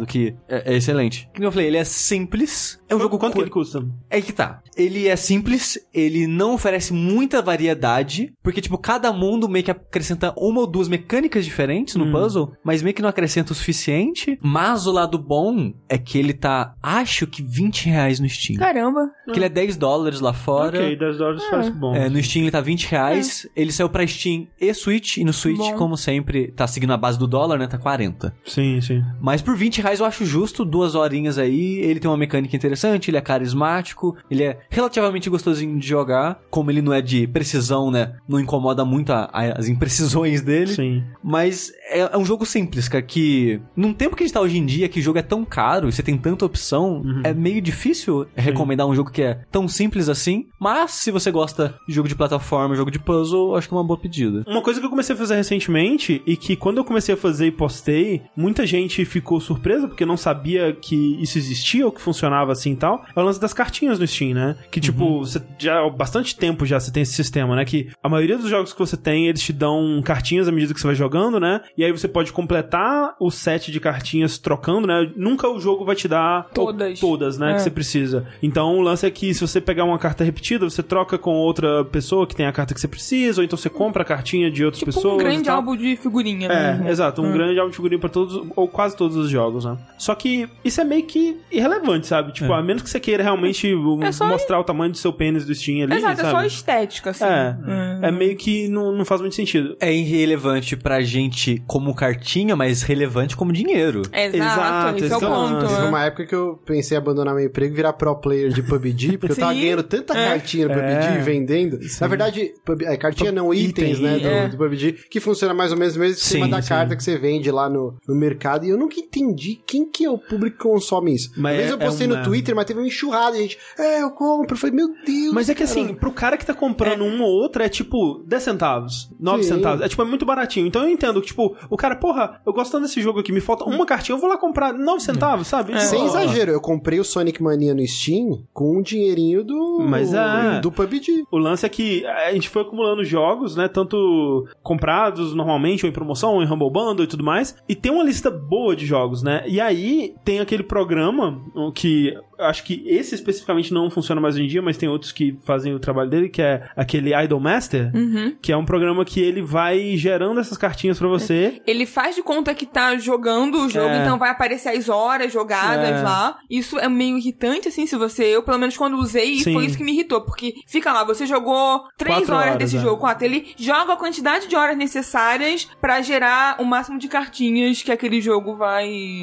que 0.06 0.36
é, 0.48 0.74
é 0.74 0.76
excelente. 0.78 1.30
Como 1.34 1.46
eu 1.46 1.52
falei, 1.52 1.68
ele 1.68 1.78
é 1.78 1.84
simples. 1.84 2.80
É 2.90 2.96
um 2.96 3.00
jogo 3.00 3.18
Quanto 3.18 3.34
que 3.34 3.42
ele 3.42 3.50
custa? 3.50 3.84
é 4.10 4.22
que 4.22 4.32
tá. 4.32 4.62
Ele 4.76 5.08
é 5.08 5.16
simples, 5.16 5.80
ele 5.94 6.28
não 6.28 6.54
oferece 6.56 6.94
muita 6.94 7.42
variedade, 7.42 8.34
porque, 8.42 8.62
tipo, 8.62 8.78
cada 8.78 9.12
mundo 9.14 9.48
meio 9.50 9.64
que 9.66 9.72
acrescenta 9.72 10.34
uma 10.38 10.62
ou 10.62 10.68
duas 10.68 10.88
mecânicas 10.88 11.46
diferentes 11.46 11.96
no 11.96 12.12
puzzle, 12.12 12.54
mas 12.64 12.82
meio 12.82 12.94
que 12.96 13.02
não 13.02 13.10
acrescenta 13.10 13.52
o 13.52 13.56
suficiente. 13.56 14.38
Mas 14.42 14.88
o 14.88 14.92
lado 14.92 15.18
bom 15.18 15.74
é 15.88 15.98
que 15.98 16.18
ele 16.18 16.34
tá, 16.34 16.76
acho 16.82 17.26
que 17.28 17.42
20 17.44 17.88
reais 17.90 18.20
no 18.20 18.28
Steam. 18.28 18.58
Caramba. 18.60 19.12
Que 19.32 19.38
ele 19.38 19.46
é 19.46 19.50
10 19.50 19.78
dólares 19.78 20.20
lá 20.20 20.34
fora. 20.34 20.80
Ok, 20.80 20.96
10 20.96 21.18
dólares 21.18 21.44
faz 21.46 21.70
bom. 21.70 21.96
É, 21.96 22.10
no 22.10 22.22
Steam 22.22 22.44
ele 22.44 22.52
tá 22.52 22.62
20 22.62 22.88
reais. 22.88 23.48
Ele 23.56 23.72
saiu 23.72 23.90
pra 23.90 24.06
Steam 24.06 24.48
e 24.60 24.74
Switch. 24.74 25.18
E 25.18 25.24
no 25.24 25.34
Switch, 25.34 25.58
Bom. 25.58 25.76
como 25.76 25.98
sempre, 25.98 26.52
tá 26.52 26.68
seguindo 26.68 26.94
a 26.94 26.98
base 26.98 27.18
do 27.18 27.28
dólar, 27.28 27.58
né? 27.58 27.68
Tá 27.68 27.78
40. 27.78 28.34
Sim, 28.46 28.82
sim. 28.82 29.04
Mas 29.22 29.42
por 29.42 29.56
20 29.56 29.82
reais 29.82 29.93
eu 30.00 30.06
acho 30.06 30.26
justo 30.26 30.64
duas 30.66 30.96
horinhas 30.96 31.38
aí. 31.38 31.80
Ele 31.80 32.00
tem 32.00 32.10
uma 32.10 32.18
mecânica 32.18 32.56
interessante, 32.56 33.10
ele 33.10 33.18
é 33.18 33.22
carismático, 33.22 34.16
ele 34.30 34.44
é 34.44 34.58
relativamente 34.70 35.30
gostosinho 35.30 35.78
de 35.80 35.88
jogar. 35.88 36.40
Como 36.50 36.70
ele 36.72 36.82
não 36.82 36.94
é 36.94 37.02
de 37.02 37.28
precisão, 37.28 37.92
né? 37.92 38.14
Não 38.28 38.40
incomoda 38.40 38.84
muito 38.86 39.12
a- 39.12 39.30
a- 39.32 39.58
as 39.60 39.68
imprecisões 39.68 40.42
dele. 40.42 40.74
Sim. 40.74 41.04
Mas 41.24 41.72
é, 41.90 42.00
é 42.14 42.18
um 42.18 42.26
jogo 42.26 42.46
simples, 42.46 42.88
cara, 42.88 43.02
que 43.04 43.62
num 43.76 43.94
tempo 43.94 44.16
que 44.16 44.24
a 44.24 44.26
gente 44.26 44.34
tá 44.34 44.42
hoje 44.42 44.58
em 44.58 44.66
dia, 44.66 44.90
que 44.90 45.00
o 45.00 45.04
jogo 45.04 45.20
é 45.20 45.22
tão 45.22 45.46
caro 45.46 45.88
e 45.88 45.92
você 45.92 46.04
tem 46.04 46.18
tanta 46.18 46.46
opção, 46.46 47.02
Uhum. 47.04 47.22
é 47.24 47.34
meio 47.34 47.62
difícil 47.62 48.28
recomendar 48.36 48.88
um 48.88 48.96
jogo 48.96 49.12
que 49.12 49.22
é 49.22 49.40
tão 49.52 49.68
simples 49.68 50.10
assim. 50.10 50.48
Mas 50.60 50.92
se 50.92 51.12
você 51.12 51.32
gosta 51.32 51.76
de 51.88 51.94
jogo 51.94 52.08
de 52.08 52.16
plataforma, 52.16 52.76
jogo 52.76 52.92
de 52.92 53.00
puzzle, 53.00 53.56
acho 53.56 53.68
que 53.68 53.74
é 53.74 53.78
uma 53.78 53.84
boa 53.84 54.00
pedida. 54.00 54.44
Uma 54.48 54.62
coisa 54.62 54.80
que 54.80 54.86
eu 54.86 54.90
comecei 54.90 55.16
a 55.16 55.18
fazer 55.18 55.36
recentemente 55.36 56.22
e 56.26 56.36
que 56.36 56.56
quando 56.56 56.78
eu 56.78 56.84
comecei 56.86 57.14
a 57.16 57.18
fazer 57.18 57.48
e 57.48 57.52
postei, 57.52 58.22
muita 58.36 58.66
gente 58.66 59.04
ficou 59.06 59.40
surpresa 59.40 59.83
porque 59.88 60.06
não 60.06 60.18
sabia 60.18 60.74
que 60.74 61.18
isso 61.22 61.38
existia 61.38 61.86
ou 61.86 61.92
que 61.92 62.02
funcionava 62.02 62.52
assim 62.52 62.72
e 62.72 62.76
tal. 62.76 63.04
É 63.16 63.20
o 63.20 63.24
lance 63.24 63.40
das 63.40 63.54
cartinhas 63.54 64.00
no 64.00 64.08
Steam, 64.08 64.34
né? 64.34 64.56
Que 64.72 64.80
tipo, 64.80 65.20
você 65.20 65.42
já 65.60 65.80
há 65.86 65.90
bastante 65.90 66.36
tempo 66.36 66.66
já 66.66 66.80
você 66.80 66.92
tem 66.92 67.04
esse 67.04 67.14
sistema, 67.14 67.56
né? 67.56 67.66
Que 67.66 67.90
a 68.02 68.10
maioria 68.10 68.38
dos 68.38 68.50
jogos 68.50 68.74
que 68.74 68.80
você 68.80 68.96
tem, 68.98 69.28
eles 69.28 69.42
te 69.42 69.54
dão 69.54 70.02
cartinhas 70.04 70.48
à 70.48 70.52
medida 70.52 70.74
que 70.74 70.80
você 70.80 70.88
vai 70.88 70.96
jogando, 70.96 71.40
né? 71.40 71.62
E 71.78 71.84
aí 71.84 71.92
você 71.92 72.08
pode 72.08 72.32
completar 72.32 73.16
o 73.20 73.30
set 73.32 73.72
de 73.72 73.80
cartinhas 73.80 74.38
trocando, 74.38 74.88
né? 74.88 75.12
Nunca 75.16 75.48
o 75.50 75.60
jogo 75.60 75.84
vai 75.86 75.96
te 75.96 76.08
dar 76.08 76.50
Todas. 76.54 77.00
todas, 77.00 77.38
né? 77.38 77.52
É. 77.52 77.56
Que 77.56 77.62
você 77.62 77.70
precisa. 77.72 78.26
Então 78.42 78.78
o 78.78 78.82
lance 78.82 79.06
é 79.06 79.12
que 79.12 79.34
se 79.34 79.42
você 79.42 79.60
pegar 79.60 79.84
uma 79.86 79.98
carta 79.98 80.24
repetida, 80.24 80.70
você 80.70 80.84
troca 80.84 81.18
com 81.18 81.32
outra 81.36 81.84
pessoa 81.86 82.26
que 82.28 82.36
tem 82.36 82.46
a 82.46 82.52
carta 82.52 82.74
que 82.74 82.80
você 82.80 82.88
precisa, 82.88 83.42
ou 83.42 83.46
então 83.46 83.58
você 83.58 83.70
compra 83.70 84.04
a 84.04 84.06
cartinha 84.06 84.50
de 84.52 84.64
outras 84.64 84.80
Tipo 84.80 84.92
pessoas. 84.94 85.14
um 85.16 85.20
e 85.22 85.24
grande 85.24 85.50
álbum 85.50 85.76
de 85.76 85.96
figurinha, 85.98 86.48
É, 86.48 86.78
né? 86.78 86.92
exato, 86.92 87.22
um 87.22 87.32
grande 87.32 87.58
álbum 87.60 87.70
de 87.72 87.76
figurinha 87.76 88.00
pra 88.00 88.10
todos, 88.10 88.42
ou 88.56 88.68
quase 88.68 88.96
todos 88.96 89.16
os 89.18 89.30
jogos, 89.30 89.66
né? 89.66 89.73
Só 89.98 90.14
que 90.16 90.50
isso 90.64 90.82
é 90.82 90.84
meio 90.84 91.04
que 91.06 91.38
irrelevante, 91.52 92.08
sabe? 92.08 92.34
Tipo, 92.34 92.52
a 92.54 92.62
menos 92.62 92.82
que 92.82 92.90
você 92.90 93.00
queira 93.00 93.24
realmente 93.24 93.72
É 93.72 94.26
mostrar 94.26 94.60
o 94.60 94.64
tamanho 94.64 94.92
do 94.92 94.98
seu 94.98 95.14
pênis 95.14 95.46
do 95.46 95.54
Steam 95.56 95.84
ali, 95.84 95.96
Exato, 95.96 96.22
é 96.22 96.24
só 96.26 96.32
sabe? 96.32 96.48
estética, 96.48 97.10
assim. 97.12 97.24
É, 97.24 97.56
Hum. 97.64 98.00
é 98.04 98.12
meio 98.12 98.36
que 98.36 98.68
não, 98.68 98.92
não 98.92 99.06
faz 99.06 99.22
muito 99.22 99.36
sentido. 99.36 99.76
É 99.80 99.94
irrelevante 99.94 100.76
pra 100.76 101.02
gente 101.02 101.62
como 101.68 101.94
cartinha, 101.96 102.56
mas 102.56 102.82
relevante 102.84 103.36
como 103.36 103.52
dinheiro. 103.52 104.02
Exato, 104.12 104.36
Exato, 104.38 104.98
esse 104.98 105.06
é 105.06 105.16
o 105.16 105.18
esse 105.18 105.26
é 105.26 105.28
o 105.28 105.32
ponto. 105.32 105.54
lance. 105.54 105.68
Teve 105.68 105.82
né? 105.82 105.88
uma 105.90 106.04
época 106.06 106.26
que 106.26 106.36
eu 106.36 106.60
pensei 106.66 106.98
em 106.98 107.02
abandonar 107.02 107.34
meu 107.36 107.46
emprego 107.46 107.74
e 107.74 107.76
virar 107.76 107.94
pro 107.94 108.16
player 108.16 108.50
de 108.52 108.62
PUBG, 108.64 109.18
porque 109.18 109.34
eu 109.34 109.38
tava 109.38 109.54
Sim. 109.54 109.62
ganhando 109.62 109.84
tanta 109.84 110.18
É. 110.18 110.30
cartinha 110.30 110.68
no 110.68 110.74
PUBG 110.74 111.08
É. 111.08 111.16
e 111.20 111.22
vendendo. 111.24 111.80
Na 112.02 112.08
verdade, 112.08 112.54
pub- 112.66 112.82
é, 112.84 112.98
cartinha 112.98 113.32
não, 113.32 113.54
itens, 113.54 113.98
Item, 114.00 114.02
né, 114.12 114.20
do, 114.20 114.28
é. 114.28 114.48
do 114.50 114.58
PUBG, 114.58 114.94
que 115.10 115.20
funciona 115.20 115.54
mais 115.54 115.72
ou 115.72 115.78
menos 115.78 115.96
mesmo 115.98 116.14
em 116.14 116.18
cima 116.18 116.46
Sim, 116.46 116.52
da 116.52 116.62
sim. 116.62 116.70
carta 116.70 116.96
que 116.96 117.04
você 117.04 117.18
vende 117.18 117.50
lá 117.52 117.70
no, 117.70 117.96
no 118.08 118.16
mercado. 118.16 118.66
E 118.66 118.70
eu 118.70 118.78
nunca 118.78 119.00
entendi 119.00 119.60
quem 119.66 119.90
que 119.90 120.06
é 120.06 120.10
o 120.10 120.18
público 120.18 120.58
que 120.58 120.64
consome 120.64 121.14
isso. 121.16 121.32
Mas 121.38 121.60
é- 121.60 121.72
eu 121.72 121.78
postei 121.78 122.06
é 122.06 122.10
no 122.10 122.16
uma- 122.16 122.24
Twitter, 122.24 122.56
mas 122.56 122.66
teve 122.66 122.80
uma 122.80 122.88
enxurrada, 122.88 123.38
gente. 123.38 123.58
É, 123.78 124.02
eu 124.02 124.12
compro. 124.12 124.54
Eu 124.56 124.60
falei, 124.60 124.76
meu 124.76 124.88
Deus. 125.06 125.34
Mas 125.34 125.50
é 125.50 125.54
que 125.54 125.64
cara. 125.66 125.72
assim, 125.72 125.94
pro 125.94 126.12
cara 126.12 126.38
que 126.38 126.46
tá 126.46 126.54
comprando 126.54 127.04
um 127.04 127.22
ou 127.22 127.30
outro, 127.30 127.62
é 127.64 127.70
tipo 127.70 128.22
10 128.26 128.44
centavos, 128.44 129.10
9 129.20 129.44
Sim. 129.44 129.56
centavos. 129.56 129.82
É 129.84 129.88
tipo, 129.90 130.02
é 130.02 130.06
muito 130.06 130.26
baratinho. 130.26 130.68
Então 130.68 130.84
eu 130.84 130.90
entendo 130.90 131.20
que, 131.22 131.28
tipo, 131.28 131.56
o 131.70 131.78
cara, 131.78 131.96
porra, 131.96 132.42
eu 132.46 132.54
gosto 132.54 132.72
tanto 132.72 132.84
desse 132.84 133.02
jogo 133.02 133.20
aqui, 133.20 133.32
me 133.32 133.42
falta 133.42 133.64
uma 133.64 133.86
cartinha, 133.86 134.16
eu 134.16 134.20
vou 134.20 134.30
lá 134.30 134.38
comprar 134.38 134.74
9 134.74 135.02
centavos, 135.02 135.48
sabe? 135.48 135.80
Sem 135.82 136.00
Pô. 136.00 136.06
exagero, 136.06 136.52
eu 136.52 136.62
comprei 136.62 137.00
o 137.00 137.04
Sonic 137.04 137.42
Mania 137.42 137.74
no 137.74 137.86
Steam 137.88 138.44
com 138.54 138.78
o 138.78 138.84
dinheirinho 138.84 139.44
do. 139.44 139.80
Mas 139.82 140.14
é. 140.14 140.60
Do 140.62 140.72
PUBG. 140.72 141.24
O 141.32 141.38
lance 141.38 141.66
é 141.66 141.70
que 141.70 142.06
a 142.06 142.32
gente 142.34 142.50
foi 142.50 142.62
acumulando 142.62 143.04
jogos, 143.04 143.56
né? 143.56 143.68
Tanto 143.68 144.48
comprados 144.62 145.34
normalmente, 145.34 145.86
ou 145.86 145.90
em 145.90 145.94
promoção, 145.94 146.34
ou 146.36 146.44
em 146.44 146.46
Humble 146.46 146.72
Bundle 146.72 147.04
e 147.04 147.08
tudo 147.08 147.24
mais. 147.24 147.56
E 147.68 147.76
tem 147.76 147.92
uma 147.92 148.04
lista 148.04 148.30
boa 148.32 148.76
de 148.76 148.86
jogos, 148.86 149.22
né? 149.24 149.44
E 149.54 149.62
aí 149.62 150.16
tem 150.26 150.40
aquele 150.40 150.64
programa 150.64 151.40
que 151.76 152.12
acho 152.40 152.64
que 152.64 152.84
esse 152.88 153.14
especificamente 153.14 153.72
não 153.72 153.88
funciona 153.92 154.20
mais 154.20 154.34
hoje 154.34 154.46
em 154.46 154.48
dia, 154.48 154.64
mas 154.64 154.78
tem 154.78 154.90
outros 154.90 155.12
que 155.12 155.38
fazem 155.46 155.76
o 155.76 155.80
trabalho 155.80 156.10
dele, 156.10 156.28
que 156.28 156.42
é 156.42 156.68
aquele 156.76 157.14
Idol 157.24 157.40
Master, 157.40 157.92
Uhum. 157.96 158.36
que 158.42 158.52
é 158.52 158.58
um 158.58 158.66
programa 158.66 159.06
que 159.06 159.22
ele 159.22 159.44
vai 159.44 159.96
gerando 159.96 160.40
essas 160.40 160.58
cartinhas 160.58 160.98
pra 160.98 161.08
você. 161.08 161.62
Ele 161.68 161.86
faz 161.86 162.16
de 162.16 162.24
conta 162.24 162.56
que 162.56 162.66
tá 162.66 162.98
jogando 162.98 163.60
o 163.64 163.70
jogo, 163.70 163.90
É. 163.90 164.02
então 164.02 164.18
vai 164.18 164.32
aparecer 164.32 164.70
as 164.70 164.90
horas 164.90 165.32
jogadas 165.32 166.00
É. 166.00 166.02
lá. 166.02 166.38
Isso 166.50 166.80
é 166.80 166.90
meio 166.90 167.16
irritante, 167.20 167.68
assim, 167.68 167.86
se 167.86 167.96
você. 167.96 168.24
Eu, 168.24 168.42
pelo 168.42 168.58
menos, 168.58 168.76
quando 168.76 168.98
usei, 168.98 169.36
Sim. 169.38 169.54
foi 169.54 169.68
isso 169.68 169.78
que 169.78 169.84
me 169.84 169.92
irritou. 169.92 170.22
Porque 170.22 170.56
fica 170.68 170.92
lá, 170.92 171.04
você 171.04 171.28
jogou 171.28 171.84
três 171.96 172.28
horas, 172.28 172.48
horas, 172.48 172.58
desse 172.58 172.78
é. 172.78 172.82
jogo, 172.82 172.98
quatro. 172.98 173.24
Ele 173.24 173.54
joga 173.56 173.94
a 173.94 173.98
quantidade 173.98 174.48
de 174.48 174.56
horas 174.56 174.76
necessárias 174.76 175.70
pra 175.80 176.02
gerar 176.02 176.56
o 176.60 176.66
máximo 176.66 176.98
de 176.98 177.08
cartinhas 177.08 177.84
que 177.84 177.92
aquele 177.92 178.20
jogo 178.20 178.56
vai. 178.56 179.22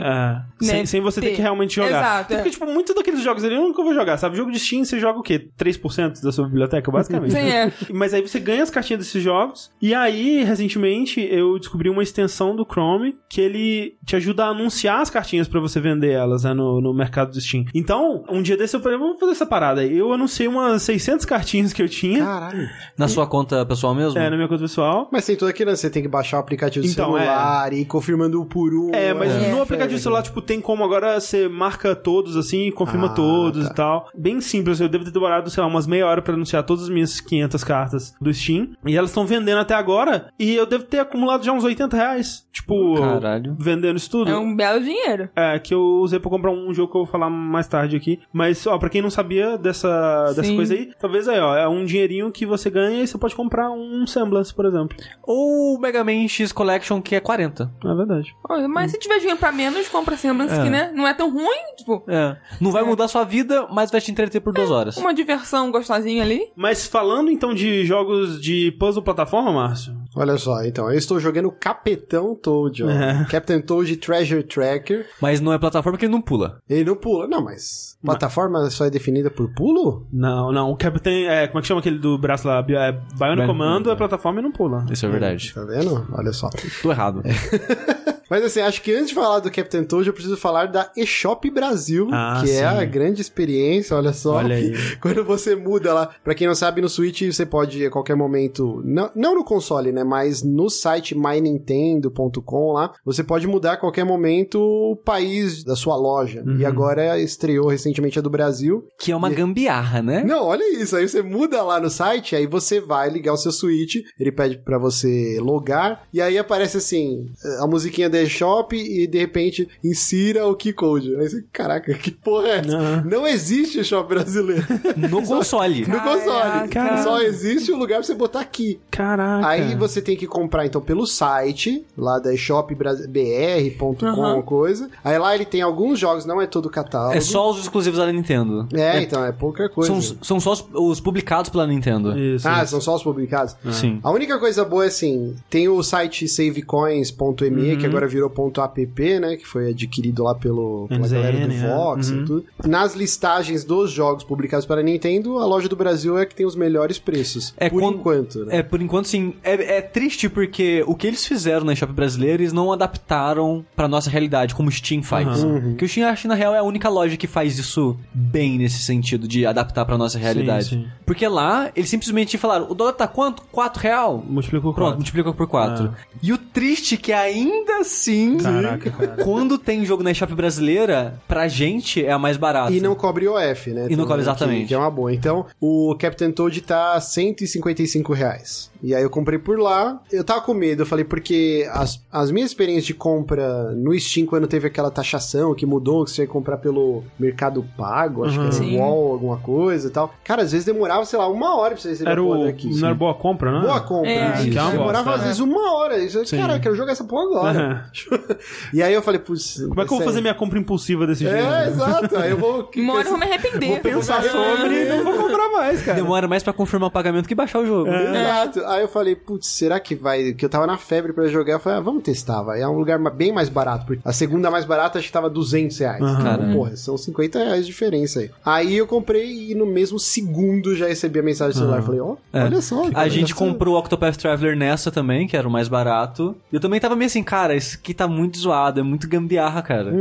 É, 0.62 0.64
sem, 0.64 0.87
sem 0.87 1.00
você 1.00 1.20
ter 1.20 1.28
ter. 1.30 1.37
que 1.37 1.42
realmente 1.42 1.76
jogar. 1.76 1.88
Exato, 1.88 2.35
Porque, 2.35 2.48
é. 2.48 2.50
tipo, 2.52 2.66
muitos 2.66 2.94
daqueles 2.94 3.22
jogos 3.22 3.42
ali 3.44 3.54
eu 3.54 3.62
nunca 3.62 3.83
vou 3.83 3.94
jogar, 3.94 4.16
sabe? 4.18 4.37
Jogo 4.37 4.50
de 4.50 4.59
Steam, 4.59 4.85
você 4.85 4.98
joga 5.00 5.18
o 5.18 5.22
quê? 5.22 5.48
3% 5.59 6.22
da 6.22 6.33
sua 6.33 6.46
biblioteca, 6.46 6.90
basicamente. 6.90 7.33
Sim, 7.33 7.38
é. 7.38 7.72
Mas 7.92 8.12
aí 8.14 8.20
você 8.20 8.38
ganha 8.38 8.62
as 8.62 8.70
cartinhas 8.70 9.00
desses 9.04 9.22
jogos. 9.22 9.70
E 9.80 9.94
aí, 9.94 10.44
recentemente, 10.44 11.20
eu 11.20 11.59
descobri 11.59 11.88
uma 11.88 12.02
extensão 12.02 12.54
do 12.54 12.64
Chrome 12.64 13.16
que 13.28 13.40
ele 13.40 13.94
te 14.04 14.16
ajuda 14.16 14.44
a 14.44 14.48
anunciar 14.48 15.00
as 15.00 15.11
cartinhas 15.11 15.48
pra 15.48 15.61
você 15.61 15.80
vender 15.80 16.11
elas 16.12 16.44
né, 16.44 16.52
no, 16.52 16.80
no 16.80 16.92
mercado 16.92 17.30
do 17.33 17.40
Steam. 17.40 17.64
Então, 17.74 18.24
um 18.28 18.42
dia 18.42 18.56
desse 18.56 18.76
eu 18.76 18.80
falei, 18.80 18.98
vamos 18.98 19.18
fazer 19.18 19.33
essa 19.33 19.46
parada 19.46 19.80
aí. 19.80 19.96
Eu 19.96 20.12
anunciei 20.12 20.48
umas 20.48 20.83
600 20.83 21.24
cartinhas 21.24 21.72
que 21.72 21.83
eu 21.83 21.88
tinha 21.88 22.24
Caralho. 22.24 22.68
Na 22.96 23.09
sua 23.09 23.26
conta 23.26 23.64
pessoal 23.64 23.94
mesmo? 23.94 24.18
é, 24.18 24.28
na 24.28 24.37
minha 24.37 24.48
conta 24.48 24.62
pessoal. 24.62 25.09
Mas 25.12 25.24
tem 25.26 25.37
tudo 25.37 25.48
aquilo, 25.48 25.70
né? 25.70 25.76
Você 25.76 25.88
tem 25.90 26.02
que 26.02 26.09
baixar 26.09 26.37
o 26.37 26.40
aplicativo 26.40 26.85
do 26.85 26.90
Então, 26.90 27.12
celular 27.12 27.72
e 27.72 27.80
ir 27.80 27.85
confirmando 27.85 28.40
um 28.40 28.44
por 28.44 28.72
um. 28.74 28.90
É, 28.94 29.14
mas 29.14 29.30
É. 29.33 29.50
no 29.50 29.62
aplicativo 29.62 29.98
do 29.98 30.02
celular, 30.11 30.23
tipo, 30.23 30.42
tem 30.42 30.61
como 30.61 30.85
agora 30.85 31.20
você 31.20 31.49
marca 31.49 31.94
todos, 31.94 32.37
assim, 32.37 32.70
confirma 32.73 33.07
Ah, 33.07 33.11
todos 33.14 33.66
tá. 33.66 33.73
e 33.73 33.75
tal. 33.75 34.09
Bem 34.16 34.40
simples, 34.40 34.81
eu 34.81 34.88
devo 34.88 35.05
ter 35.05 35.11
demorado, 35.11 35.49
sei 35.51 35.62
lá, 35.62 35.68
umas 35.68 35.87
meia 35.87 36.07
hora 36.07 36.20
pra 36.23 36.35
anunciar 36.35 36.62
todas 36.64 36.85
as 36.85 36.88
minhas 36.88 37.20
500 37.20 37.64
cartas 37.64 38.14
do 38.20 38.33
Steam. 38.33 38.70
E 38.87 38.96
elas 38.96 39.11
estão 39.11 39.27
vendendo 39.27 39.59
até 39.59 39.75
agora, 39.75 40.33
e 40.38 40.55
eu 40.55 40.66
devo 40.66 40.85
ter 40.85 40.99
acumulado 41.01 41.44
já 41.44 41.53
uns 41.53 41.64
80 41.64 41.96
reais. 41.96 42.46
Tipo, 42.53 42.96
Caralho. 42.99 43.57
vendendo 43.59 43.96
isso 43.96 44.11
tudo. 44.11 44.31
É 44.31 44.37
um 44.37 44.55
belo 44.55 44.81
dinheiro. 44.81 45.29
É, 45.37 45.59
que 45.59 45.73
eu 45.73 45.81
usei 46.01 46.18
pra 46.18 46.31
comprar 46.31 46.51
um 46.51 46.73
jogo 46.75 46.90
que 46.90 46.96
eu 46.99 47.05
vou 47.05 47.11
falar 47.12 47.31
mais 47.31 47.66
tarde 47.68 47.96
aqui. 47.96 48.20
Mas, 48.33 48.66
ó, 48.66 48.77
pra 48.79 48.88
quem 48.88 49.01
não 49.03 49.11
sabia 49.11 49.57
dessa, 49.57 50.33
dessa 50.35 50.53
coisa 50.55 50.75
aí, 50.75 50.90
talvez 51.01 51.29
aí, 51.29 51.38
ó, 51.40 51.57
é 51.57 51.68
um 51.68 51.85
dinheirinho 51.85 52.31
que 52.31 52.44
você 52.44 52.68
ganha 52.70 53.03
e 53.03 53.07
você 53.07 53.16
pode 53.18 53.35
comprar 53.35 53.70
um 53.70 54.07
Semblance, 54.07 54.53
por 54.55 54.64
exemplo. 54.66 54.96
Ou 55.23 55.77
o 55.77 55.81
Mega 55.81 56.03
Man 56.05 56.27
X 56.29 56.53
Collection, 56.53 57.01
que 57.01 57.14
é 57.14 57.20
40. 57.20 57.70
É 57.85 57.94
verdade. 57.94 58.35
Mas 58.68 58.90
se 58.90 58.99
tiver 58.99 59.18
dinheiro 59.18 59.38
pra 59.38 59.53
menos, 59.53 59.88
compra 59.90 60.16
Semblance, 60.16 60.55
É. 60.55 60.62
que, 60.62 60.70
né? 60.70 60.92
Não 60.94 61.07
é 61.07 61.14
tão 61.14 61.31
ruim, 61.33 61.74
tipo, 61.76 62.05
É. 62.09 62.37
Não 62.61 62.70
vai 62.70 62.83
mudar 62.83 63.09
sua 63.09 63.24
vida, 63.24 63.66
mas 63.70 63.90
vai 63.90 64.00
te 64.00 64.11
entreter 64.11 64.40
por 64.40 64.53
duas 64.53 64.70
horas. 64.70 64.96
uma 64.96 65.14
diversão 65.14 65.70
gostosinha 65.70 66.22
ali. 66.22 66.40
Mas 66.57 66.87
falando 66.87 67.31
então 67.31 67.55
de 67.55 67.85
jogos 67.85 68.40
de 68.40 68.72
puzzle 68.79 69.03
plataforma, 69.03 69.53
Márcio, 69.53 69.94
Olha 70.16 70.37
só, 70.37 70.64
então, 70.64 70.90
eu 70.90 70.98
estou 70.98 71.20
jogando 71.20 71.50
Capitão 71.53 72.35
Toad, 72.35 72.83
ó. 72.83 72.90
É. 72.90 73.26
Captain 73.31 73.61
Toad 73.61 73.96
Treasure 73.96 74.42
Tracker. 74.42 75.07
Mas 75.20 75.40
não 75.40 75.53
é 75.53 75.59
plataforma 75.59 75.92
porque 75.96 76.07
ele 76.07 76.12
não 76.12 76.20
pula. 76.20 76.61
Ele 76.68 76.85
não 76.85 76.96
pula. 76.96 77.29
Não, 77.29 77.40
mas 77.42 77.96
plataforma 78.05 78.68
só 78.70 78.87
é 78.87 78.90
definida 78.90 79.31
por 79.31 79.53
pulo? 79.55 80.07
Não, 80.12 80.50
não. 80.50 80.70
O 80.70 80.76
Captain. 80.76 81.26
É, 81.26 81.46
como 81.46 81.61
é 81.61 81.62
que 81.62 81.68
chama 81.68 81.81
aquele 81.81 81.98
do 81.98 82.18
braço 82.18 82.48
lá? 82.48 82.59
É, 82.68 82.92
Bionic 82.92 83.46
Commando, 83.46 83.90
é 83.90 83.94
plataforma 83.96 84.40
e 84.40 84.42
não 84.42 84.50
pula. 84.53 84.85
Isso 84.90 85.07
é 85.07 85.09
verdade. 85.09 85.55
Tá 85.55 85.64
vendo? 85.64 86.07
Olha 86.12 86.33
só. 86.33 86.50
Tô 86.83 86.90
errado. 86.90 87.22
Mas 88.30 88.44
assim, 88.44 88.60
acho 88.60 88.80
que 88.80 88.92
antes 88.94 89.08
de 89.08 89.14
falar 89.14 89.40
do 89.40 89.50
Captain 89.50 89.82
Toad, 89.84 90.06
eu 90.06 90.12
preciso 90.14 90.36
falar 90.36 90.66
da 90.66 90.90
eShop 90.96 91.50
Brasil, 91.50 92.08
Ah, 92.12 92.38
que 92.40 92.46
sim. 92.48 92.56
é 92.56 92.64
a 92.64 92.84
grande 92.84 93.20
experiência, 93.20 93.96
olha 93.96 94.12
só. 94.12 94.36
Olha 94.36 94.54
aí. 94.54 94.72
Quando 95.02 95.24
você 95.24 95.56
muda 95.56 95.92
lá, 95.92 96.10
pra 96.22 96.34
quem 96.34 96.46
não 96.46 96.54
sabe, 96.54 96.80
no 96.80 96.88
Switch 96.88 97.22
você 97.22 97.44
pode 97.44 97.84
a 97.84 97.90
qualquer 97.90 98.14
momento, 98.14 98.80
não, 98.84 99.10
não 99.16 99.34
no 99.34 99.44
console, 99.44 99.90
né, 99.92 100.04
mas 100.04 100.42
no 100.42 100.70
site 100.70 101.14
mynintendo.com 101.14 102.72
lá, 102.72 102.92
você 103.04 103.22
pode 103.24 103.46
mudar 103.46 103.72
a 103.72 103.76
qualquer 103.76 104.04
momento 104.04 104.60
o 104.60 104.96
país 104.96 105.64
da 105.64 105.74
sua 105.74 105.96
loja. 105.96 106.42
Uhum. 106.46 106.58
E 106.58 106.64
agora 106.64 107.18
estreou 107.20 107.68
recentemente 107.68 108.18
a 108.18 108.22
do 108.22 108.30
Brasil. 108.30 108.86
Que 108.98 109.12
é 109.12 109.16
uma 109.16 109.30
gambiarra, 109.30 110.02
né? 110.02 110.22
Não, 110.24 110.44
olha 110.44 110.80
isso, 110.80 110.96
aí 110.96 111.08
você 111.08 111.22
muda 111.22 111.62
lá 111.62 111.80
no 111.80 111.90
site, 111.90 112.36
aí 112.36 112.46
você 112.46 112.80
vai 112.80 113.08
ligar 113.10 113.32
o 113.32 113.36
seu 113.36 113.52
Switch, 113.52 113.96
ele 114.18 114.32
pede 114.32 114.58
pra 114.58 114.78
você 114.78 115.38
logar, 115.40 116.02
e 116.12 116.20
aí 116.20 116.38
aparece 116.38 116.76
assim, 116.76 117.26
a 117.60 117.66
musiquinha 117.66 118.08
da 118.20 118.26
eShop 118.26 118.76
e 118.76 119.06
de 119.06 119.18
repente 119.18 119.68
insira 119.83 120.46
o 120.46 120.54
keycode. 120.54 121.14
Aí 121.16 121.28
você, 121.28 121.44
caraca, 121.52 121.92
que 121.94 122.11
porra 122.11 122.48
é 122.48 122.59
essa? 122.59 122.68
Não. 122.78 123.04
Não 123.04 123.26
existe 123.26 123.80
eShop 123.80 124.09
brasileiro. 124.09 124.64
No 124.96 125.22
console. 125.26 125.87
No 125.87 126.00
console. 126.00 126.68
Caraca. 126.68 127.02
Só 127.02 127.20
existe 127.20 127.72
o 127.72 127.76
lugar 127.76 127.96
pra 127.96 128.04
você 128.04 128.14
botar 128.14 128.40
aqui. 128.40 128.78
Caraca. 128.90 129.46
Aí 129.46 129.74
você 129.74 130.00
tem 130.02 130.16
que 130.16 130.26
comprar, 130.26 130.66
então, 130.66 130.80
pelo 130.80 131.06
site, 131.06 131.85
lá 131.96 132.18
da 132.18 132.35
shopbr.com, 132.37 134.06
Aham. 134.06 134.42
coisa. 134.42 134.90
Aí 135.04 135.18
lá 135.18 135.35
ele 135.35 135.44
tem 135.44 135.62
alguns 135.62 135.98
jogos, 135.98 136.24
não 136.24 136.40
é 136.40 136.46
todo 136.46 136.66
o 136.66 136.70
catálogo. 136.70 137.16
É 137.16 137.20
só 137.20 137.50
os 137.50 137.61
exclusivos 137.61 137.98
da 137.98 138.11
Nintendo. 138.12 138.68
É, 138.72 139.02
então, 139.02 139.24
é 139.24 139.33
pouca 139.33 139.68
coisa. 139.68 139.92
São, 140.00 140.16
são 140.22 140.40
só 140.40 140.52
os, 140.52 140.64
os 140.72 141.00
publicados 141.00 141.50
pela 141.50 141.66
Nintendo. 141.66 142.18
Isso. 142.18 142.48
Ah, 142.48 142.62
isso. 142.62 142.70
são 142.72 142.80
só 142.80 142.94
os 142.96 143.02
publicados? 143.02 143.56
Sim. 143.72 144.00
A 144.02 144.11
única 144.11 144.38
coisa 144.38 144.64
boa 144.64 144.85
é 144.85 144.88
assim, 144.88 145.35
tem 145.48 145.68
o 145.68 145.83
site 145.83 146.26
savecoins.me, 146.28 147.76
que 147.76 147.87
agora 147.87 148.06
virou 148.11 148.29
ponto 148.29 148.61
.app, 148.61 149.20
né? 149.20 149.37
Que 149.37 149.46
foi 149.46 149.70
adquirido 149.70 150.23
lá 150.25 150.35
pelo, 150.35 150.87
pela 150.88 151.01
NZN, 151.01 151.14
galera 151.14 151.46
do 151.49 151.53
é. 151.55 151.68
Vox 151.77 152.11
Uhum. 152.11 152.23
e 152.23 152.25
tudo. 152.27 152.44
Nas 152.66 152.94
listagens 152.94 153.64
dos 153.64 153.90
jogos 153.90 154.25
publicados 154.25 154.66
para 154.66 154.83
Nintendo, 154.83 155.38
a 155.38 155.46
loja 155.46 155.68
do 155.68 155.77
Brasil 155.77 156.18
é 156.18 156.27
que 156.27 156.35
tem 156.35 156.44
os 156.46 156.55
melhores 156.57 156.99
preços. 156.99 157.55
É, 157.57 157.68
por 157.70 157.81
quando- 157.81 157.99
enquanto, 157.99 158.44
né? 158.44 158.59
É, 158.59 158.62
por 158.62 158.81
enquanto, 158.83 159.07
sim. 159.09 159.35
É, 159.42 159.79
é 159.79 159.81
triste 159.81 160.29
porque 160.29 160.83
o 160.87 160.94
que 160.94 161.07
eles 161.07 161.25
fizeram 161.27 161.64
na 161.64 161.73
eShop 161.73 161.92
brasileira, 161.92 162.42
eles 162.42 162.53
não 162.53 162.73
adaptaram 162.73 163.64
pra 163.77 163.87
nossa 163.88 164.11
realidade, 164.11 164.55
como 164.55 164.68
o 164.68 164.73
Steam 164.73 165.03
faz. 165.03 165.27
Aham. 165.44 165.75
Que 165.77 165.85
o 165.85 165.88
Steam, 165.88 166.09
acho 166.09 166.27
na 166.29 166.35
real 166.35 166.55
é 166.55 166.59
a 166.59 166.62
única 166.62 166.88
loja 166.88 167.16
que 167.16 167.27
faz 167.27 167.59
isso 167.59 167.96
bem 168.12 168.59
nesse 168.59 168.81
sentido, 168.83 169.27
de 169.29 169.46
adaptar 169.46 169.85
pra 169.85 169.96
nossa 169.96 170.18
realidade. 170.18 170.68
sim. 170.70 170.87
Porque 171.07 171.27
lá, 171.27 171.70
eles 171.75 171.90
simplesmente 171.90 172.38
falaram, 172.38 172.70
o 172.70 172.75
dólar 172.75 172.92
tá 172.92 173.07
quanto? 173.09 173.42
4 173.51 173.83
real? 173.83 174.25
Multiplica 174.27 174.62
por 174.62 174.75
Pronto, 174.75 174.87
quatro. 174.87 174.99
multiplica 174.99 175.33
por 175.33 175.46
4. 175.46 175.92
E 176.23 176.33
o 176.33 176.38
triste 176.38 176.94
é 176.94 176.99
que 176.99 177.12
ainda 177.12 177.79
assim, 177.81 177.99
Caraca, 178.42 178.90
cara. 178.90 179.24
quando 179.24 179.58
tem 179.58 179.84
jogo 179.84 180.02
na 180.02 180.10
eShop 180.10 180.34
brasileira, 180.34 181.20
pra 181.28 181.48
gente 181.48 182.04
é 182.04 182.12
a 182.12 182.18
mais 182.18 182.36
barata. 182.36 182.72
E 182.72 182.80
não 182.80 182.94
cobre 182.94 183.28
OF, 183.28 183.70
né? 183.70 183.86
E 183.90 183.96
não 183.96 184.06
cobre 184.06 184.22
exatamente. 184.22 184.62
Que, 184.62 184.68
que 184.68 184.74
é 184.74 184.78
uma 184.78 184.90
boa. 184.90 185.12
Então, 185.12 185.46
o 185.60 185.94
Captain 185.98 186.30
Toad 186.30 186.60
tá 186.62 187.00
155 187.00 188.12
reais. 188.12 188.69
E 188.82 188.94
aí 188.94 189.02
eu 189.02 189.10
comprei 189.10 189.38
por 189.38 189.58
lá. 189.58 190.00
Eu 190.10 190.24
tava 190.24 190.40
com 190.40 190.54
medo, 190.54 190.82
eu 190.82 190.86
falei, 190.86 191.04
porque 191.04 191.68
as, 191.72 192.00
as 192.10 192.30
minhas 192.30 192.50
experiências 192.50 192.86
de 192.86 192.94
compra 192.94 193.72
no 193.72 193.98
Steam, 193.98 194.26
quando 194.26 194.46
teve 194.46 194.66
aquela 194.66 194.90
taxação 194.90 195.54
que 195.54 195.66
mudou, 195.66 196.04
que 196.04 196.10
você 196.10 196.22
ia 196.22 196.28
comprar 196.28 196.56
pelo 196.58 197.02
Mercado 197.18 197.64
Pago, 197.76 198.24
acho 198.24 198.38
Uhum. 198.38 198.48
que 198.50 198.56
era 198.56 198.64
Sim. 198.64 198.78
Wall, 198.78 199.12
alguma 199.12 199.36
coisa 199.38 199.88
e 199.88 199.90
tal. 199.90 200.12
Cara, 200.24 200.42
às 200.42 200.52
vezes 200.52 200.64
demorava, 200.64 201.04
sei 201.04 201.18
lá, 201.18 201.28
uma 201.28 201.56
hora 201.56 201.74
pra 201.74 201.82
você 201.82 201.90
receber 201.90 202.10
Era 202.10 202.20
a 202.20 202.24
o. 202.24 202.26
porra 202.28 202.44
daqui. 202.46 202.70
Não 202.80 202.86
era 202.86 202.94
boa 202.94 203.14
compra, 203.14 203.52
né? 203.52 203.60
Boa 203.66 203.80
compra. 203.80 204.10
É. 204.10 204.42
isso. 204.42 204.58
É 204.58 204.70
Demorava 204.70 205.14
às 205.14 205.20
é. 205.22 205.24
vezes 205.24 205.40
uma 205.40 205.74
hora. 205.74 205.98
Isso, 205.98 206.24
Sim. 206.24 206.38
cara, 206.38 206.56
eu 206.56 206.60
quero 206.60 206.74
jogar 206.74 206.92
essa 206.92 207.04
porra 207.04 207.24
agora. 207.24 207.90
e 208.72 208.82
aí 208.82 208.94
eu 208.94 209.02
falei, 209.02 209.20
putz. 209.20 209.60
Como 209.68 209.72
é 209.72 209.74
que 209.74 209.80
eu 209.82 209.88
vou 209.88 209.98
sério. 209.98 210.04
fazer 210.06 210.20
minha 210.20 210.34
compra 210.34 210.58
impulsiva 210.58 211.06
desse 211.06 211.24
jeito? 211.24 211.36
É, 211.36 211.68
exato. 211.68 212.16
Aí 212.16 212.30
eu 212.30 212.38
vou. 212.38 212.70
Uma 212.76 212.94
hora 212.94 213.04
eu 213.06 213.10
vou 213.10 213.18
me 213.18 213.26
arrepender. 213.26 213.68
Vou 213.68 213.80
Pensar 213.80 214.22
sobre 214.22 214.84
e 214.84 214.88
não 214.88 215.04
vou 215.04 215.14
comprar 215.14 215.48
mais, 215.50 215.82
cara. 215.82 215.96
Demora 216.00 216.26
mais 216.28 216.42
pra 216.42 216.52
confirmar 216.52 216.88
o 216.88 216.92
pagamento 216.92 217.28
que 217.28 217.34
baixar 217.34 217.58
o 217.60 217.66
jogo. 217.66 217.90
Exato. 217.90 218.60
Aí 218.70 218.83
eu 218.83 218.88
falei, 218.88 219.14
putz, 219.16 219.48
será 219.48 219.78
que 219.80 219.94
vai. 219.94 220.33
Que 220.33 220.44
eu 220.44 220.48
tava 220.48 220.66
na 220.66 220.76
febre 220.78 221.12
pra 221.12 221.26
jogar. 221.28 221.54
Eu 221.54 221.61
falei, 221.61 221.78
ah, 221.78 221.83
vamos 221.83 222.02
testar, 222.02 222.42
vai. 222.42 222.61
É 222.61 222.68
um 222.68 222.76
lugar 222.78 222.98
bem 223.11 223.33
mais 223.33 223.48
barato. 223.48 223.87
Porque 223.87 224.00
a 224.04 224.12
segunda 224.12 224.50
mais 224.50 224.64
barata 224.64 224.98
acho 224.98 225.06
que 225.09 225.12
tava 225.12 225.28
200 225.30 225.78
reais. 225.78 225.96
Então, 226.00 226.22
Caramba. 226.22 226.52
porra, 226.54 226.76
são 226.76 226.96
50 226.96 227.38
reais 227.38 227.61
de 227.66 227.72
diferença 227.72 228.20
aí. 228.20 228.30
Aí 228.44 228.76
eu 228.76 228.87
comprei 228.87 229.50
e 229.50 229.54
no 229.54 229.66
mesmo 229.66 229.98
segundo 229.98 230.74
já 230.76 230.87
recebi 230.87 231.18
a 231.18 231.22
mensagem 231.22 231.52
do 231.54 231.59
celular. 231.59 231.78
Aham. 231.78 231.87
Falei, 231.87 232.00
ó, 232.00 232.16
É. 232.33 232.44
olha 232.44 232.61
só. 232.62 232.85
A 232.94 233.09
gente 233.09 233.35
comprou 233.35 233.74
o 233.74 233.78
Octopath 233.78 234.16
Traveler 234.16 234.56
nessa 234.56 234.90
também, 234.90 235.26
que 235.26 235.37
era 235.37 235.46
o 235.48 235.50
mais 235.50 235.68
barato. 235.68 236.37
E 236.52 236.56
eu 236.56 236.61
também 236.61 236.78
tava 236.80 236.94
meio 236.96 237.06
assim, 237.06 237.22
cara, 237.22 237.54
isso 237.56 237.76
aqui 237.76 237.92
tá 237.94 238.06
muito 238.06 238.38
zoado, 238.38 238.80
é 238.80 238.83
muito 238.83 239.09
gambiarra, 239.09 239.62
cara. 239.62 239.92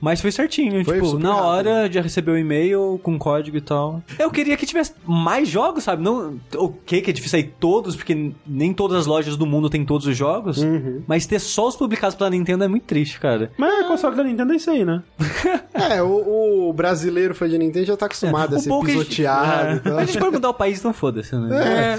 Mas 0.00 0.20
foi 0.20 0.32
certinho, 0.32 0.84
Foi 0.84 0.94
tipo, 1.00 1.18
na 1.18 1.30
rápido. 1.32 1.46
hora 1.46 1.92
já 1.92 2.00
recebeu 2.00 2.34
o 2.34 2.38
e-mail 2.38 2.98
com 3.02 3.18
código 3.18 3.56
e 3.56 3.60
tal. 3.60 4.02
Eu 4.18 4.30
queria 4.30 4.56
que 4.56 4.66
tivesse 4.66 4.92
mais 5.06 5.48
jogos, 5.48 5.84
sabe? 5.84 6.02
Não, 6.02 6.34
ok, 6.56 7.00
que 7.02 7.10
é 7.10 7.12
difícil 7.12 7.36
aí 7.38 7.44
todos, 7.44 7.94
porque 7.96 8.14
nem 8.46 8.72
todas 8.72 8.98
as 8.98 9.06
lojas 9.06 9.36
do 9.36 9.46
mundo 9.46 9.68
têm 9.70 9.84
todos 9.84 10.06
os 10.06 10.16
jogos. 10.16 10.60
Mas 11.06 11.26
ter 11.26 11.38
só 11.40 11.68
os 11.68 11.76
publicados 11.76 12.14
pela 12.16 12.30
Nintendo 12.30 12.64
é 12.64 12.68
muito 12.68 12.84
triste, 12.84 13.18
cara. 13.20 13.50
Mas 13.58 13.84
o 13.84 13.88
console 13.88 14.16
da 14.16 14.24
Nintendo 14.24 14.52
é 14.52 14.56
isso 14.56 14.70
aí, 14.70 14.84
né? 14.84 15.02
É, 15.76 16.02
o, 16.02 16.68
o 16.68 16.72
brasileiro 16.72 17.34
fã 17.34 17.46
de 17.46 17.58
Nintendo 17.58 17.84
já 17.84 17.96
tá 17.98 18.06
acostumado 18.06 18.54
É, 18.54 18.56
a 18.56 18.58
o 18.58 18.62
ser 18.62 18.70
que 18.70 18.74
a 18.76 18.94
gente- 18.94 18.98
pisoteado. 19.08 19.68
É. 19.68 19.74
e 19.76 19.80
tal. 19.80 19.98
A 19.98 20.04
gente 20.06 20.18
pode 20.18 20.32
mudar 20.32 20.48
o 20.48 20.54
país, 20.54 20.78
então 20.78 20.90
foda-se, 20.94 21.36
né? 21.36 21.98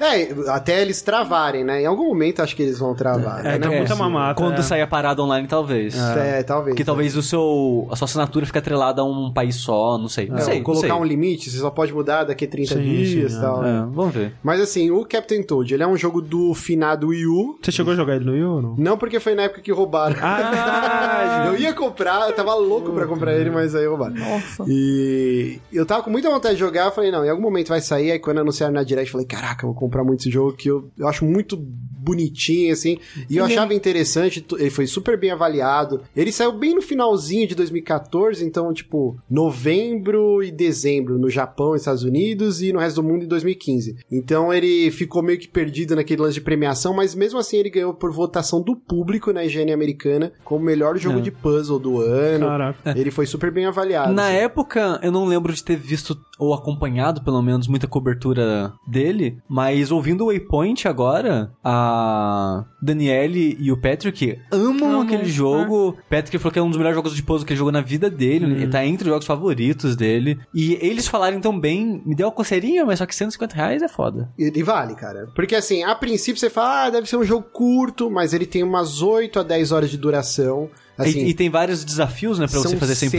É. 0.00 0.22
É, 0.22 0.50
até 0.50 0.82
eles 0.82 1.00
travarem, 1.00 1.62
né? 1.64 1.82
Em 1.82 1.86
algum 1.86 2.08
momento 2.08 2.40
acho 2.42 2.56
que 2.56 2.62
eles 2.62 2.78
vão 2.78 2.94
travar. 2.96 3.40
É, 3.40 3.42
né? 3.42 3.54
é 3.54 3.58
Não 3.60 3.72
muita 3.72 3.94
mamata. 3.94 4.34
Quando 4.34 4.58
é. 4.58 4.62
sair 4.62 4.82
a 4.82 4.86
parada 4.86 5.22
online, 5.22 5.46
talvez. 5.46 5.94
É, 5.96 6.42
talvez. 6.42 6.76
Que 6.76 6.84
talvez 6.84 7.16
o 7.16 7.22
seu, 7.22 7.86
a 7.90 7.94
sua 7.96 8.06
assinatura 8.06 8.44
fique 8.46 8.58
atrelada 8.58 9.00
a 9.00 9.04
um 9.04 9.32
país 9.32 9.54
só, 9.56 9.96
não 9.96 10.08
sei. 10.08 10.26
Não 10.28 10.38
É, 10.38 10.40
sei, 10.40 10.60
colocar 10.60 10.88
não 10.88 10.96
um 10.98 11.00
sei. 11.00 11.08
limite, 11.08 11.50
você 11.50 11.58
só 11.58 11.70
pode 11.70 11.92
mudar 11.92 12.24
daqui 12.24 12.46
a 12.46 12.48
30 12.48 12.74
Sim, 12.74 12.80
dias 12.82 13.32
e 13.34 13.40
tal. 13.40 13.64
É, 13.64 13.80
vamos 13.90 14.12
ver. 14.12 14.34
Mas 14.42 14.60
assim, 14.60 14.90
o 14.90 15.04
Captain 15.04 15.27
Toad, 15.42 15.72
ele 15.72 15.82
é 15.82 15.86
um 15.86 15.96
jogo 15.96 16.20
do 16.20 16.54
finado 16.54 17.08
Wii 17.08 17.26
U. 17.26 17.58
Você 17.62 17.70
chegou 17.70 17.92
a 17.92 17.96
jogar 17.96 18.16
ele 18.16 18.24
no 18.24 18.32
Wii 18.32 18.44
ou 18.44 18.62
não? 18.62 18.76
Não 18.76 18.98
porque 18.98 19.20
foi 19.20 19.34
na 19.34 19.42
época 19.42 19.60
que 19.60 19.72
roubaram. 19.72 20.16
Ah, 20.20 21.44
eu 21.48 21.56
ia 21.56 21.72
comprar, 21.72 22.28
eu 22.28 22.34
tava 22.34 22.54
louco 22.54 22.92
pra 22.92 23.06
comprar 23.06 23.38
ele, 23.38 23.50
mas 23.50 23.74
aí 23.74 23.86
roubaram. 23.86 24.14
Nossa. 24.14 24.64
E 24.66 25.58
eu 25.72 25.84
tava 25.86 26.02
com 26.02 26.10
muita 26.10 26.30
vontade 26.30 26.54
de 26.54 26.60
jogar, 26.60 26.86
eu 26.86 26.92
falei, 26.92 27.10
não, 27.10 27.24
em 27.24 27.30
algum 27.30 27.42
momento 27.42 27.68
vai 27.68 27.80
sair, 27.80 28.12
aí 28.12 28.18
quando 28.18 28.38
anunciaram 28.38 28.74
na 28.74 28.82
Direct, 28.82 29.08
eu 29.08 29.12
falei, 29.12 29.26
caraca, 29.26 29.64
eu 29.64 29.72
vou 29.72 29.78
comprar 29.78 30.04
muito 30.04 30.20
esse 30.20 30.30
jogo, 30.30 30.56
que 30.56 30.68
eu, 30.68 30.90
eu 30.98 31.06
acho 31.06 31.24
muito 31.24 31.56
bonitinho, 31.56 32.72
assim, 32.72 32.98
e 33.28 33.36
eu 33.36 33.44
achava 33.44 33.74
interessante, 33.74 34.44
ele 34.58 34.70
foi 34.70 34.86
super 34.86 35.18
bem 35.18 35.30
avaliado, 35.30 36.02
ele 36.16 36.32
saiu 36.32 36.52
bem 36.52 36.74
no 36.74 36.80
finalzinho 36.80 37.46
de 37.46 37.54
2014, 37.54 38.44
então, 38.44 38.72
tipo, 38.72 39.18
novembro 39.28 40.42
e 40.42 40.50
dezembro 40.50 41.18
no 41.18 41.28
Japão 41.28 41.74
e 41.74 41.76
Estados 41.76 42.04
Unidos, 42.04 42.62
e 42.62 42.72
no 42.72 42.78
resto 42.78 43.02
do 43.02 43.08
mundo 43.08 43.24
em 43.24 43.28
2015. 43.28 43.96
Então 44.10 44.52
ele 44.52 44.90
ficou 44.90 45.17
meio 45.22 45.38
que 45.38 45.48
perdido 45.48 45.96
naquele 45.96 46.22
lance 46.22 46.34
de 46.34 46.40
premiação, 46.40 46.94
mas 46.94 47.14
mesmo 47.14 47.38
assim 47.38 47.56
ele 47.58 47.70
ganhou 47.70 47.94
por 47.94 48.12
votação 48.12 48.60
do 48.62 48.76
público 48.76 49.32
na 49.32 49.44
higiene 49.44 49.72
americana 49.72 50.32
como 50.44 50.60
o 50.62 50.64
melhor 50.64 50.96
jogo 50.98 51.18
É. 51.18 51.22
de 51.22 51.30
puzzle 51.30 51.78
do 51.78 52.00
ano. 52.00 52.46
Caraca. 52.46 52.94
Ele 52.98 53.10
foi 53.10 53.26
super 53.26 53.50
bem 53.50 53.66
avaliado. 53.66 54.12
Na 54.12 54.28
assim. 54.28 54.36
época, 54.36 55.00
eu 55.02 55.12
não 55.12 55.24
lembro 55.24 55.52
de 55.52 55.62
ter 55.62 55.76
visto 55.76 56.18
ou 56.38 56.54
acompanhado, 56.54 57.22
pelo 57.24 57.42
menos, 57.42 57.66
muita 57.66 57.88
cobertura 57.88 58.72
dele, 58.86 59.38
mas 59.48 59.90
ouvindo 59.90 60.22
o 60.24 60.26
Waypoint 60.28 60.86
agora, 60.86 61.50
a 61.64 62.64
Daniele 62.80 63.56
e 63.60 63.72
o 63.72 63.76
Patrick 63.80 64.38
amam 64.52 64.88
Amam, 64.90 65.00
aquele 65.02 65.24
jogo. 65.24 65.96
Patrick 66.08 66.38
falou 66.38 66.52
que 66.52 66.58
é 66.58 66.62
um 66.62 66.68
dos 66.68 66.76
melhores 66.76 66.96
jogos 66.96 67.14
de 67.14 67.22
puzzle 67.22 67.44
que 67.46 67.52
ele 67.52 67.58
jogou 67.58 67.72
na 67.72 67.80
vida 67.80 68.08
dele, 68.08 68.44
ele 68.44 68.68
tá 68.68 68.84
entre 68.84 69.08
os 69.08 69.12
jogos 69.12 69.26
favoritos 69.26 69.96
dele. 69.96 70.38
E 70.54 70.74
eles 70.80 71.08
falarem 71.08 71.40
tão 71.40 71.58
bem, 71.58 72.00
me 72.06 72.14
deu 72.14 72.26
uma 72.28 72.32
coceirinha, 72.32 72.84
mas 72.84 72.98
só 73.00 73.06
que 73.06 73.14
150 73.16 73.54
reais 73.56 73.82
é 73.82 73.88
foda. 73.88 74.30
E, 74.38 74.52
e 74.54 74.62
vale, 74.62 74.94
cara. 74.94 75.07
Porque 75.34 75.54
assim, 75.54 75.82
a 75.82 75.94
princípio 75.94 76.38
você 76.38 76.50
fala, 76.50 76.84
ah, 76.84 76.90
deve 76.90 77.08
ser 77.08 77.16
um 77.16 77.24
jogo 77.24 77.46
curto, 77.52 78.10
mas 78.10 78.32
ele 78.32 78.46
tem 78.46 78.62
umas 78.62 79.02
8 79.02 79.40
a 79.40 79.42
10 79.42 79.72
horas 79.72 79.90
de 79.90 79.96
duração. 79.96 80.70
Assim, 80.98 81.24
e, 81.26 81.30
e 81.30 81.34
tem 81.34 81.48
vários 81.48 81.84
desafios, 81.84 82.38
né, 82.38 82.46
pra 82.46 82.58
você 82.58 82.76
fazer 82.76 82.94
100%. 82.94 83.10